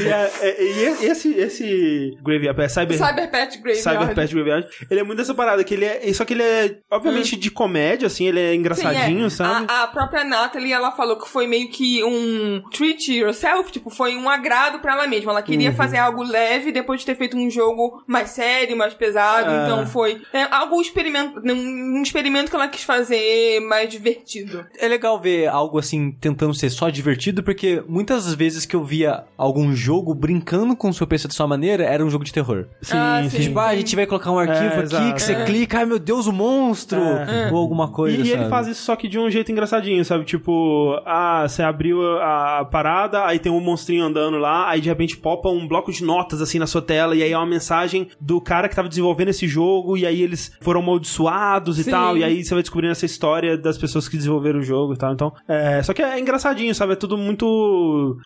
E, 0.02 0.08
é- 0.08 0.32
é- 0.40 0.62
e 0.62 1.06
esse, 1.06 1.32
esse 1.34 2.18
Graveyard, 2.22 2.60
é 2.60 2.68
Cyber, 2.68 2.96
Cyber 2.96 3.30
Pet 3.30 3.58
Graveyard. 3.58 3.82
Cyber 3.82 4.14
Pet 4.14 4.34
Graveyard, 4.34 4.68
ele 4.90 5.00
é 5.00 5.02
muito 5.02 5.18
dessa 5.18 5.34
parada, 5.34 5.62
que 5.64 5.74
ele 5.74 5.84
é. 5.84 6.12
Só 6.12 6.24
que 6.24 6.34
ele 6.34 6.42
é, 6.42 6.61
obviamente, 6.90 7.36
de 7.36 7.50
comédia, 7.50 8.06
assim, 8.06 8.26
ele 8.26 8.40
é 8.40 8.54
engraçadinho, 8.54 9.28
Sim, 9.30 9.42
é. 9.42 9.46
sabe? 9.48 9.66
A, 9.68 9.82
a 9.84 9.86
própria 9.86 10.24
Natalie, 10.24 10.72
ela 10.72 10.92
falou 10.92 11.16
que 11.18 11.28
foi 11.28 11.46
meio 11.46 11.68
que 11.68 12.02
um 12.04 12.62
treat 12.70 13.12
yourself, 13.12 13.70
tipo, 13.70 13.90
foi 13.90 14.16
um 14.16 14.28
agrado 14.28 14.78
pra 14.80 14.92
ela 14.92 15.06
mesma. 15.06 15.32
Ela 15.32 15.42
queria 15.42 15.70
Uhum. 15.70 15.76
fazer 15.76 15.98
algo 15.98 16.22
leve 16.22 16.72
depois 16.72 17.00
de 17.00 17.06
ter 17.06 17.16
feito 17.16 17.36
um 17.36 17.50
jogo 17.50 18.02
mais 18.06 18.30
sério, 18.30 18.76
mais 18.76 18.94
pesado. 18.94 19.50
É. 19.50 19.64
Então 19.64 19.86
foi 19.86 20.20
é, 20.32 20.42
algo 20.50 20.80
experimento, 20.80 21.40
um, 21.44 22.02
experimento 22.02 22.50
que 22.50 22.56
ela 22.56 22.68
quis 22.68 22.82
fazer 22.82 23.60
mais 23.60 23.88
divertido. 23.88 24.66
É 24.78 24.88
legal 24.88 25.20
ver 25.20 25.46
algo 25.48 25.78
assim 25.78 26.10
tentando 26.12 26.54
ser 26.54 26.70
só 26.70 26.88
divertido, 26.90 27.42
porque 27.42 27.82
muitas 27.88 28.34
vezes 28.34 28.64
que 28.66 28.76
eu 28.76 28.84
via 28.84 29.24
algum 29.36 29.74
jogo 29.74 30.14
brincando 30.14 30.74
com 30.76 30.88
o 30.88 30.94
seu 30.94 31.06
PC 31.06 31.28
de 31.28 31.34
sua 31.34 31.46
maneira, 31.46 31.84
era 31.84 32.04
um 32.04 32.10
jogo 32.10 32.24
de 32.24 32.32
terror. 32.32 32.66
Sim, 32.82 32.96
Ah, 32.96 33.20
sim. 33.24 33.30
sim. 33.30 33.42
Tipo, 33.44 33.58
ah, 33.60 33.66
a 33.68 33.76
gente 33.76 33.94
vai 33.96 34.06
colocar 34.06 34.30
um 34.30 34.38
arquivo 34.38 34.64
É, 34.64 34.68
aqui 34.76 34.82
exato. 34.82 35.14
que 35.14 35.22
você 35.22 35.44
clica, 35.44 35.78
ai 35.78 35.86
meu 35.86 35.98
Deus, 35.98 36.26
o 36.26 36.32
monstro! 36.32 36.51
É. 36.96 37.50
Ou 37.52 37.58
alguma 37.58 37.88
coisa. 37.88 38.16
E, 38.16 38.28
e 38.28 38.32
ele 38.32 38.48
faz 38.48 38.66
isso 38.66 38.82
só 38.82 38.96
que 38.96 39.08
de 39.08 39.18
um 39.18 39.30
jeito 39.30 39.50
engraçadinho, 39.50 40.04
sabe? 40.04 40.24
Tipo, 40.24 41.00
ah, 41.04 41.46
você 41.48 41.62
abriu 41.62 42.02
a, 42.20 42.64
parada, 42.70 43.24
aí 43.24 43.38
tem 43.38 43.50
um 43.50 43.60
monstrinho 43.60 44.04
andando 44.04 44.38
lá, 44.38 44.68
aí 44.68 44.80
de 44.80 44.88
repente 44.88 45.16
popa 45.16 45.48
um 45.48 45.66
bloco 45.66 45.92
de 45.92 46.04
notas 46.04 46.40
assim 46.40 46.58
na 46.58 46.66
sua 46.66 46.82
tela, 46.82 47.14
e 47.14 47.22
aí 47.22 47.32
é 47.32 47.36
uma 47.36 47.46
mensagem 47.46 48.08
do 48.20 48.40
cara 48.40 48.68
que 48.68 48.76
tava 48.76 48.88
desenvolvendo 48.88 49.28
esse 49.28 49.46
jogo, 49.46 49.96
e 49.96 50.06
aí 50.06 50.22
eles 50.22 50.52
foram 50.60 50.80
amaldiçoados 50.80 51.78
e 51.78 51.84
Sim. 51.84 51.90
tal, 51.90 52.16
e 52.16 52.24
aí 52.24 52.44
você 52.44 52.54
vai 52.54 52.62
descobrindo 52.62 52.92
essa 52.92 53.06
história 53.06 53.56
das 53.56 53.78
pessoas 53.78 54.08
que 54.08 54.16
desenvolveram 54.16 54.60
o 54.60 54.62
jogo 54.62 54.94
e 54.94 54.96
tal. 54.96 55.12
Então, 55.12 55.32
é, 55.48 55.82
só 55.82 55.92
que 55.92 56.02
é 56.02 56.18
engraçadinho, 56.18 56.74
sabe? 56.74 56.92
É 56.94 56.96
tudo 56.96 57.16
muito 57.16 57.46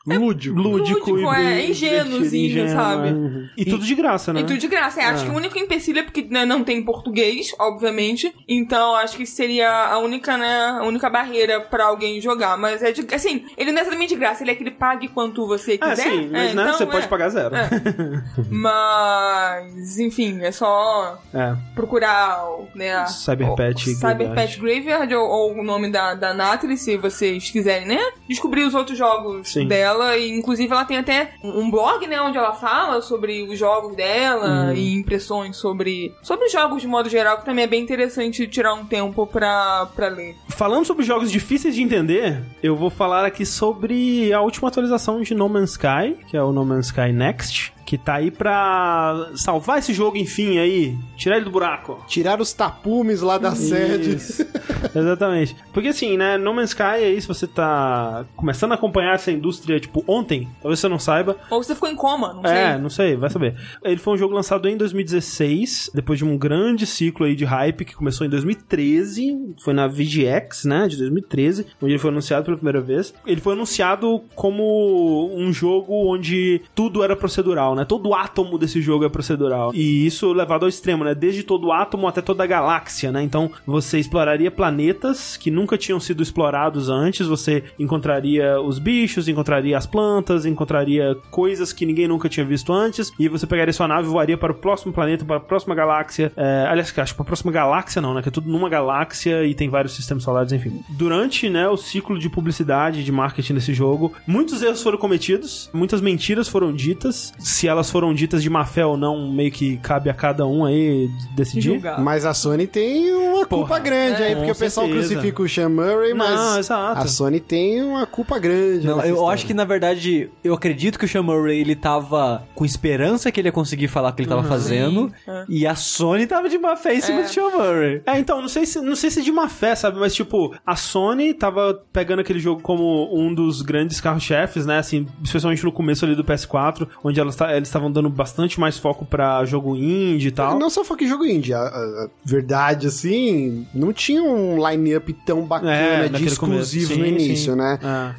lúdico, 0.06 0.58
lúdico, 0.58 1.10
lúdico, 1.10 1.34
e 1.34 1.46
é, 1.46 1.70
ingênuozinho, 1.70 2.48
divertido, 2.48 2.76
sabe? 2.76 3.08
é. 3.08 3.46
E, 3.56 3.64
tudo 3.64 3.84
de 3.84 3.94
graça, 3.94 4.32
né? 4.32 4.40
E 4.40 4.44
tudo 4.44 4.58
de 4.58 4.68
graça. 4.68 5.00
É, 5.00 5.04
acho 5.04 5.24
que 5.24 5.30
o 5.30 5.34
único 5.34 5.58
empecilho 5.58 5.98
é 5.98 6.02
porque 6.02 6.22
né, 6.22 6.44
não 6.44 6.64
tem 6.64 6.82
português, 6.82 7.54
obviamente. 7.58 8.15
Então 8.48 8.94
acho 8.96 9.16
que 9.16 9.26
seria 9.26 9.70
a 9.70 9.98
única, 9.98 10.36
né, 10.36 10.78
a 10.80 10.84
única 10.84 11.08
barreira 11.10 11.60
pra 11.60 11.84
alguém 11.86 12.20
jogar. 12.20 12.56
Mas 12.56 12.82
é 12.82 12.92
de, 12.92 13.06
assim, 13.14 13.44
ele 13.56 13.72
não 13.72 13.78
é 13.78 13.82
exatamente 13.82 14.10
de 14.10 14.16
graça, 14.20 14.42
ele 14.42 14.50
é 14.50 14.54
que 14.54 14.62
ele 14.62 14.70
pague 14.70 15.08
quanto 15.08 15.46
você 15.46 15.72
É, 15.74 15.78
quiser. 15.78 16.02
sim, 16.02 16.28
mas 16.30 16.50
É, 16.50 16.54
né, 16.54 16.62
então, 16.62 16.74
você 16.78 16.82
é. 16.84 16.86
pode 16.86 17.08
pagar 17.08 17.28
zero. 17.28 17.54
É. 17.56 17.68
Mas, 18.50 19.98
enfim, 19.98 20.40
é 20.42 20.52
só 20.52 21.18
É. 21.34 21.54
procurar 21.74 22.44
né, 22.74 22.94
a- 22.94 23.06
Cyber 23.06 23.50
o- 23.52 23.56
Pet 23.56 23.94
Cyber 23.94 24.32
Graveyard. 24.60 25.14
Ou, 25.14 25.28
ou 25.28 25.52
o 25.58 25.62
nome 25.62 25.90
da, 25.90 26.14
da 26.14 26.32
Natalie, 26.34 26.76
se 26.76 26.96
vocês 26.96 27.50
quiserem, 27.50 27.86
né? 27.86 27.98
Descobrir 28.28 28.62
os 28.64 28.74
outros 28.74 28.96
jogos 28.98 29.48
Sim. 29.52 29.66
dela. 29.68 30.16
E, 30.16 30.30
inclusive, 30.30 30.72
ela 30.72 30.84
tem 30.84 30.98
até 30.98 31.34
um 31.42 31.70
blog, 31.70 32.06
né? 32.06 32.20
Onde 32.20 32.36
ela 32.38 32.52
fala 32.52 33.00
sobre 33.02 33.42
os 33.42 33.58
jogos 33.58 33.96
dela 33.96 34.66
Uhum. 34.66 34.72
e 34.74 34.94
impressões 34.94 35.56
sobre, 35.56 36.14
sobre 36.22 36.48
jogos 36.48 36.82
de 36.82 36.88
modo 36.88 37.08
geral, 37.08 37.38
que 37.38 37.44
também 37.44 37.64
é 37.64 37.68
bem 37.68 37.82
interessante 37.82 38.05
tirar 38.48 38.74
um 38.74 38.84
tempo 38.84 39.26
pra, 39.26 39.86
pra 39.94 40.08
ler. 40.08 40.36
Falando 40.48 40.84
sobre 40.84 41.04
jogos 41.04 41.30
difíceis 41.30 41.74
de 41.74 41.82
entender, 41.82 42.42
eu 42.62 42.76
vou 42.76 42.90
falar 42.90 43.24
aqui 43.24 43.44
sobre 43.44 44.32
a 44.32 44.40
última 44.40 44.68
atualização 44.68 45.20
de 45.20 45.34
No 45.34 45.48
Man's 45.48 45.72
Sky, 45.72 46.16
que 46.28 46.36
é 46.36 46.42
o 46.42 46.52
No 46.52 46.64
Man's 46.64 46.86
Sky 46.86 47.12
Next, 47.12 47.72
que 47.86 47.96
tá 47.96 48.14
aí 48.16 48.30
pra 48.32 49.30
salvar 49.36 49.78
esse 49.78 49.94
jogo, 49.94 50.16
enfim, 50.16 50.58
aí, 50.58 50.96
tirar 51.16 51.36
ele 51.36 51.44
do 51.44 51.50
buraco. 51.52 52.04
Tirar 52.08 52.40
os 52.40 52.52
tapumes 52.52 53.20
lá 53.22 53.38
da 53.38 53.54
sede. 53.54 54.16
Isso. 54.16 54.44
Exatamente. 54.94 55.54
Porque 55.72 55.88
assim, 55.88 56.16
né, 56.16 56.36
No 56.36 56.52
Man's 56.52 56.70
Sky 56.70 56.82
aí, 56.82 57.20
se 57.20 57.28
você 57.28 57.46
tá 57.46 58.26
começando 58.34 58.72
a 58.72 58.74
acompanhar 58.74 59.14
essa 59.14 59.30
indústria, 59.30 59.78
tipo, 59.78 60.02
ontem, 60.06 60.48
talvez 60.60 60.80
você 60.80 60.88
não 60.88 60.98
saiba, 60.98 61.36
Ou 61.48 61.62
você 61.62 61.74
ficou 61.74 61.88
em 61.88 61.94
coma, 61.94 62.34
não 62.34 62.42
sei. 62.42 62.52
é, 62.52 62.78
não 62.78 62.90
sei, 62.90 63.16
vai 63.16 63.30
saber. 63.30 63.54
Ele 63.84 63.98
foi 63.98 64.14
um 64.14 64.16
jogo 64.18 64.34
lançado 64.34 64.68
em 64.68 64.76
2016, 64.76 65.90
depois 65.94 66.18
de 66.18 66.24
um 66.24 66.36
grande 66.36 66.86
ciclo 66.86 67.24
aí 67.24 67.36
de 67.36 67.44
hype 67.44 67.84
que 67.84 67.94
começou 67.94 68.26
em 68.26 68.30
2013, 68.30 69.54
foi 69.62 69.72
na 69.72 69.86
VGX, 69.86 70.64
né, 70.64 70.88
de 70.88 70.96
2013, 70.96 71.66
onde 71.80 71.92
ele 71.92 71.98
foi 72.00 72.10
anunciado 72.10 72.44
pela 72.44 72.56
primeira 72.56 72.80
vez. 72.80 73.14
Ele 73.24 73.40
foi 73.40 73.52
anunciado 73.52 74.22
como 74.34 75.30
um 75.36 75.52
jogo 75.52 76.12
onde 76.12 76.60
tudo 76.74 77.04
era 77.04 77.14
procedural, 77.14 77.75
né? 77.76 77.84
Todo 77.84 78.14
átomo 78.14 78.58
desse 78.58 78.80
jogo 78.80 79.04
é 79.04 79.08
procedural. 79.08 79.72
E 79.74 80.06
isso 80.06 80.32
levado 80.32 80.64
ao 80.64 80.68
extremo, 80.68 81.04
né? 81.04 81.14
Desde 81.14 81.42
todo 81.42 81.70
átomo 81.72 82.08
até 82.08 82.20
toda 82.20 82.42
a 82.42 82.46
galáxia, 82.46 83.12
né? 83.12 83.22
Então, 83.22 83.50
você 83.66 83.98
exploraria 83.98 84.50
planetas 84.50 85.36
que 85.36 85.50
nunca 85.50 85.78
tinham 85.78 86.00
sido 86.00 86.22
explorados 86.22 86.88
antes, 86.88 87.26
você 87.26 87.64
encontraria 87.78 88.60
os 88.60 88.78
bichos, 88.78 89.28
encontraria 89.28 89.76
as 89.76 89.86
plantas, 89.86 90.46
encontraria 90.46 91.16
coisas 91.30 91.72
que 91.72 91.86
ninguém 91.86 92.08
nunca 92.08 92.28
tinha 92.28 92.44
visto 92.44 92.72
antes, 92.72 93.12
e 93.18 93.28
você 93.28 93.46
pegaria 93.46 93.72
sua 93.72 93.88
nave 93.88 94.08
e 94.08 94.10
voaria 94.10 94.36
para 94.36 94.52
o 94.52 94.54
próximo 94.54 94.92
planeta, 94.92 95.24
para 95.24 95.36
a 95.36 95.40
próxima 95.40 95.74
galáxia. 95.74 96.32
É, 96.36 96.66
aliás, 96.68 96.92
acho 96.96 97.12
que 97.12 97.16
para 97.16 97.24
a 97.24 97.26
próxima 97.26 97.52
galáxia 97.52 98.00
não, 98.00 98.14
né? 98.14 98.22
Que 98.22 98.28
é 98.28 98.32
tudo 98.32 98.50
numa 98.50 98.68
galáxia 98.68 99.44
e 99.44 99.54
tem 99.54 99.68
vários 99.68 99.94
sistemas 99.94 100.24
solares, 100.24 100.52
enfim. 100.52 100.80
Durante, 100.88 101.48
né, 101.48 101.68
o 101.68 101.76
ciclo 101.76 102.18
de 102.18 102.28
publicidade, 102.28 103.04
de 103.04 103.12
marketing 103.12 103.54
desse 103.54 103.74
jogo, 103.74 104.12
muitos 104.26 104.62
erros 104.62 104.82
foram 104.82 104.98
cometidos, 104.98 105.70
muitas 105.72 106.00
mentiras 106.00 106.48
foram 106.48 106.72
ditas. 106.72 107.32
Se 107.38 107.65
elas 107.66 107.90
foram 107.90 108.12
ditas 108.14 108.42
de 108.42 108.50
má 108.50 108.64
fé 108.64 108.84
ou 108.84 108.96
não, 108.96 109.30
meio 109.30 109.50
que 109.50 109.76
cabe 109.78 110.08
a 110.10 110.14
cada 110.14 110.46
um 110.46 110.64
aí 110.64 111.08
decidir. 111.34 111.80
Mas 111.98 112.24
a 112.24 112.34
Sony 112.34 112.66
tem 112.66 113.12
uma 113.14 113.46
Porra, 113.46 113.62
culpa 113.66 113.78
grande 113.78 114.22
é, 114.22 114.26
aí, 114.28 114.36
porque 114.36 114.50
o 114.52 114.56
pessoal 114.56 114.86
certeza. 114.86 115.08
crucifica 115.14 115.42
o 115.42 115.48
Sean 115.48 115.68
Murray, 115.68 116.14
mas 116.14 116.30
Não, 116.40 116.58
exato. 116.58 117.00
a 117.00 117.06
Sony 117.06 117.40
tem 117.40 117.82
uma 117.82 118.06
culpa 118.06 118.38
grande. 118.38 118.86
Não, 118.86 119.00
eu 119.02 119.14
história. 119.14 119.34
acho 119.34 119.46
que 119.46 119.54
na 119.54 119.64
verdade, 119.64 120.30
eu 120.42 120.54
acredito 120.54 120.98
que 120.98 121.04
o 121.04 121.08
Sean 121.08 121.22
Murray 121.22 121.60
ele 121.60 121.76
tava 121.76 122.42
com 122.54 122.64
esperança 122.64 123.30
que 123.30 123.40
ele 123.40 123.48
ia 123.48 123.52
conseguir 123.52 123.88
falar 123.88 124.10
o 124.10 124.12
que 124.14 124.22
ele 124.22 124.28
tava 124.28 124.42
fazendo, 124.44 125.12
é. 125.26 125.44
e 125.48 125.66
a 125.66 125.74
Sony 125.74 126.26
tava 126.26 126.48
de 126.48 126.58
má 126.58 126.76
fé 126.76 126.94
em 126.94 127.00
cima 127.00 127.20
É. 127.20 127.22
do 127.24 127.28
Sean 127.28 127.48
Murray. 127.50 128.02
É, 128.06 128.18
então, 128.18 128.40
não 128.40 128.48
sei 128.48 128.66
se 128.66 128.80
não 128.80 128.96
sei 128.96 129.10
se 129.10 129.22
de 129.22 129.32
má 129.32 129.48
fé, 129.48 129.74
sabe? 129.74 129.98
Mas, 129.98 130.14
tipo, 130.14 130.54
a 130.66 130.76
Sony 130.76 131.34
tava 131.34 131.80
pegando 131.92 132.20
aquele 132.20 132.38
jogo 132.38 132.60
como 132.62 133.08
um 133.16 133.34
dos 133.34 133.62
grandes 133.62 134.00
carro-chefes, 134.00 134.66
né? 134.66 134.78
Assim, 134.78 135.06
especialmente 135.22 135.64
no 135.64 135.72
começo 135.72 136.04
ali 136.04 136.14
do 136.14 136.24
PS4, 136.24 136.86
onde 137.04 137.20
elas 137.20 137.36
ta- 137.36 137.55
eles 137.56 137.68
estavam 137.68 137.90
dando 137.90 138.08
bastante 138.10 138.58
mais 138.60 138.78
foco 138.78 139.04
pra 139.04 139.44
jogo 139.44 139.76
indie 139.76 140.28
e 140.28 140.30
tal. 140.30 140.58
Não 140.58 140.70
só 140.70 140.84
foco 140.84 141.02
em 141.04 141.08
jogo 141.08 141.24
indie, 141.24 141.52
a, 141.54 141.60
a- 141.60 142.08
verdade, 142.24 142.86
assim, 142.86 143.66
não 143.74 143.92
tinha 143.92 144.22
um 144.22 144.56
line-up 144.68 145.12
tão 145.24 145.42
bacana 145.42 145.72
É, 145.72 146.08
de 146.08 146.24
exclusivos 146.26 146.88
começo. 146.88 146.98
no 146.98 147.04
Sim, 147.18 147.24
início, 147.26 147.52
sim. 147.52 147.58
né? 147.58 147.78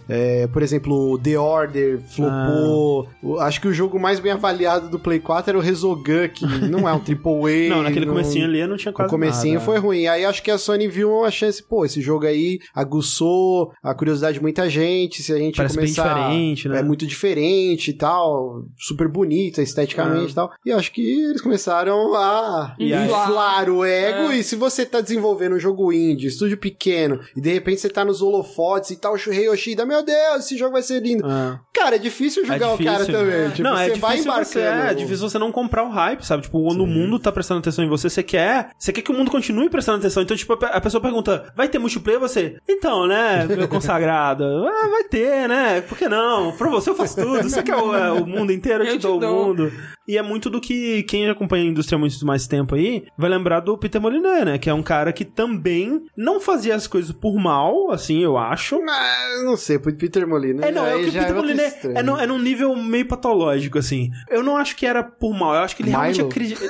É. 0.10 0.44
É, 0.44 0.48
por 0.48 0.62
exemplo, 0.62 1.18
The 1.20 1.38
Order 1.38 2.00
flopou. 2.10 3.08
Ah. 3.40 3.46
Acho 3.46 3.62
que 3.62 3.68
o 3.68 3.74
jogo 3.74 4.00
mais 4.00 4.20
bem 4.20 4.32
avaliado 4.32 4.90
do 4.90 5.00
Play 5.00 5.20
4 5.20 5.52
era 5.52 5.58
o 5.58 5.62
Resogun, 5.62 6.28
que 6.34 6.46
não 6.70 6.88
é 6.88 6.94
um 6.94 6.98
AAA. 6.98 7.70
Não, 7.70 7.84
naquele 7.84 8.06
não- 8.06 8.14
comecinho 8.14 8.46
ali 8.46 8.66
não 8.66 8.78
tinha 8.78 8.92
quase 8.94 9.08
O 9.08 9.12
comecinho 9.12 9.56
nada. 9.56 9.66
foi 9.66 9.78
ruim. 9.78 10.08
Aí 10.08 10.26
acho 10.26 10.42
que 10.44 10.52
a 10.52 10.58
Sony 10.58 10.88
viu 10.88 11.12
uma 11.12 11.32
chance, 11.32 11.62
pô, 11.64 11.86
esse 11.86 12.02
jogo 12.02 12.26
aí 12.26 12.60
aguçou 12.74 13.72
a 13.84 13.94
curiosidade 13.94 14.36
de 14.38 14.42
muita 14.42 14.70
gente. 14.70 15.22
Se 15.22 15.32
a 15.34 15.38
gente 15.38 15.56
Parece 15.58 15.76
bem 15.78 15.86
começar. 15.86 16.14
diferente, 16.14 16.68
né? 16.70 16.80
É 16.80 16.84
muito 16.84 17.06
diferente 17.06 17.92
e 17.92 17.94
tal. 17.94 18.64
Super 18.78 19.08
bonito 19.08 19.27
esteticamente 19.36 20.28
É. 20.28 20.32
e 20.32 20.34
tal. 20.34 20.52
E 20.66 20.72
acho 20.72 20.92
que 20.92 21.02
eles 21.02 21.42
começaram 21.42 22.16
a 22.16 22.76
E 22.80 22.94
aí- 22.94 23.06
inflar 23.06 23.70
o 23.70 23.84
ego. 23.86 24.32
É. 24.32 24.38
E 24.38 24.44
se 24.44 24.56
você 24.56 24.86
tá 24.86 25.02
desenvolvendo 25.02 25.56
um 25.56 25.60
jogo 25.60 25.92
indie, 25.92 26.28
estúdio 26.28 26.58
pequeno, 26.58 27.20
e 27.36 27.42
de 27.42 27.52
repente 27.54 27.82
você 27.82 27.90
tá 27.90 28.04
nos 28.06 28.22
holofotes 28.22 28.92
e 28.92 28.96
tal, 28.98 29.14
o 29.14 29.18
Shuhei 29.18 29.48
Yoshida, 29.48 29.86
meu 29.86 30.04
Deus, 30.04 30.46
esse 30.46 30.58
jogo 30.58 30.74
vai 30.74 30.82
ser 30.82 31.02
lindo. 31.02 31.26
É. 31.26 31.60
Cara, 31.74 31.96
é 31.96 32.00
difícil 32.00 32.46
julgar 32.46 32.74
o 32.74 32.84
cara 32.84 33.06
também. 33.06 33.50
Tipo, 33.52 33.64
não, 33.64 33.76
você 33.76 33.84
é 33.84 33.96
vai 33.96 34.12
difícil 34.18 34.32
embarcando. 34.32 34.46
você, 34.48 34.60
é 34.62 34.94
difícil 34.94 35.30
você 35.30 35.40
não 35.40 35.52
comprar 35.52 35.84
o 35.84 35.90
hype, 35.90 36.26
sabe? 36.26 36.44
Tipo, 36.44 36.64
quando 36.64 36.82
o 36.84 36.88
mundo 36.88 37.20
tá 37.20 37.32
prestando 37.32 37.60
atenção 37.60 37.86
em 37.86 37.90
você, 37.90 38.10
você 38.10 38.24
quer, 38.24 38.70
você 38.78 38.92
quer 38.92 39.02
que 39.02 39.12
o 39.12 39.14
mundo 39.14 39.30
continue 39.32 39.70
prestando 39.70 40.00
atenção. 40.00 40.24
Então, 40.24 40.36
tipo, 40.36 40.54
a 40.54 40.58
pe- 40.58 40.66
a 40.66 40.82
pessoa 40.82 41.02
pergunta, 41.02 41.52
vai 41.56 41.68
ter 41.68 41.78
multiplayer? 41.80 42.20
Você, 42.20 42.58
então, 42.68 43.06
né, 43.08 43.46
meu 43.48 43.68
consagrado, 43.68 44.44
ah, 44.68 44.88
vai 44.90 45.04
ter, 45.04 45.48
né? 45.48 45.82
Por 45.82 45.98
que 45.98 46.08
não? 46.10 46.52
Pra 46.54 46.70
você 46.70 46.90
eu 46.90 46.96
faço 46.96 47.16
tudo. 47.16 47.44
Você 47.50 47.62
quer 47.64 47.76
o, 47.76 47.96
é, 47.96 48.12
o 48.12 48.26
mundo 48.26 48.52
inteiro? 48.52 48.84
Eu, 48.84 48.94
Eu 48.94 49.00
te 49.00 49.07
o 49.08 49.20
mundo. 49.20 49.72
E 50.08 50.18
é 50.18 50.22
muito 50.22 50.50
do 50.50 50.62
que 50.62 51.04
quem 51.04 51.30
acompanha 51.30 51.66
a 51.66 51.68
indústria 51.68 51.98
há 51.98 52.00
muito 52.00 52.26
mais 52.26 52.48
tempo 52.48 52.76
aí 52.76 53.06
vai 53.18 53.30
lembrar 53.30 53.60
do 53.60 53.78
Peter 53.78 54.00
Molyneux, 54.02 54.46
né? 54.46 54.58
Que 54.58 54.70
é 54.70 54.74
um 54.74 54.82
cara 54.82 55.12
que 55.12 55.26
também 55.26 56.02
não 56.16 56.40
fazia 56.40 56.76
as 56.76 56.88
coisas 56.88 57.12
por 57.12 57.36
mal, 57.38 57.92
assim, 57.92 58.24
eu 58.24 58.38
acho. 58.38 58.80
Ah, 58.90 59.42
não 59.44 59.58
sei, 59.58 59.78
Peter 59.80 60.26
Molina. 60.28 60.66
É, 60.66 60.72
não, 60.72 60.86
é 60.86 60.96
o 60.96 61.00
que 61.00 61.10
o 61.10 61.12
Peter 61.12 61.22
outro 61.24 61.36
Molyneux 61.42 61.74
estranho. 61.74 61.98
é, 61.98 62.04
num- 62.04 62.18
é 62.18 62.26
num 62.28 62.40
nível 62.40 62.74
meio 62.76 63.06
patológico, 63.08 63.78
assim. 63.78 64.10
Eu 64.30 64.42
não 64.44 64.56
acho 64.56 64.76
que 64.78 64.86
era 64.86 65.04
por 65.04 65.34
mal, 65.38 65.54
eu 65.56 65.62
acho 65.62 65.76
que 65.76 65.84
ele 65.84 65.90
realmente 65.90 66.18
Milo? 66.18 66.30
acredita... 66.30 66.66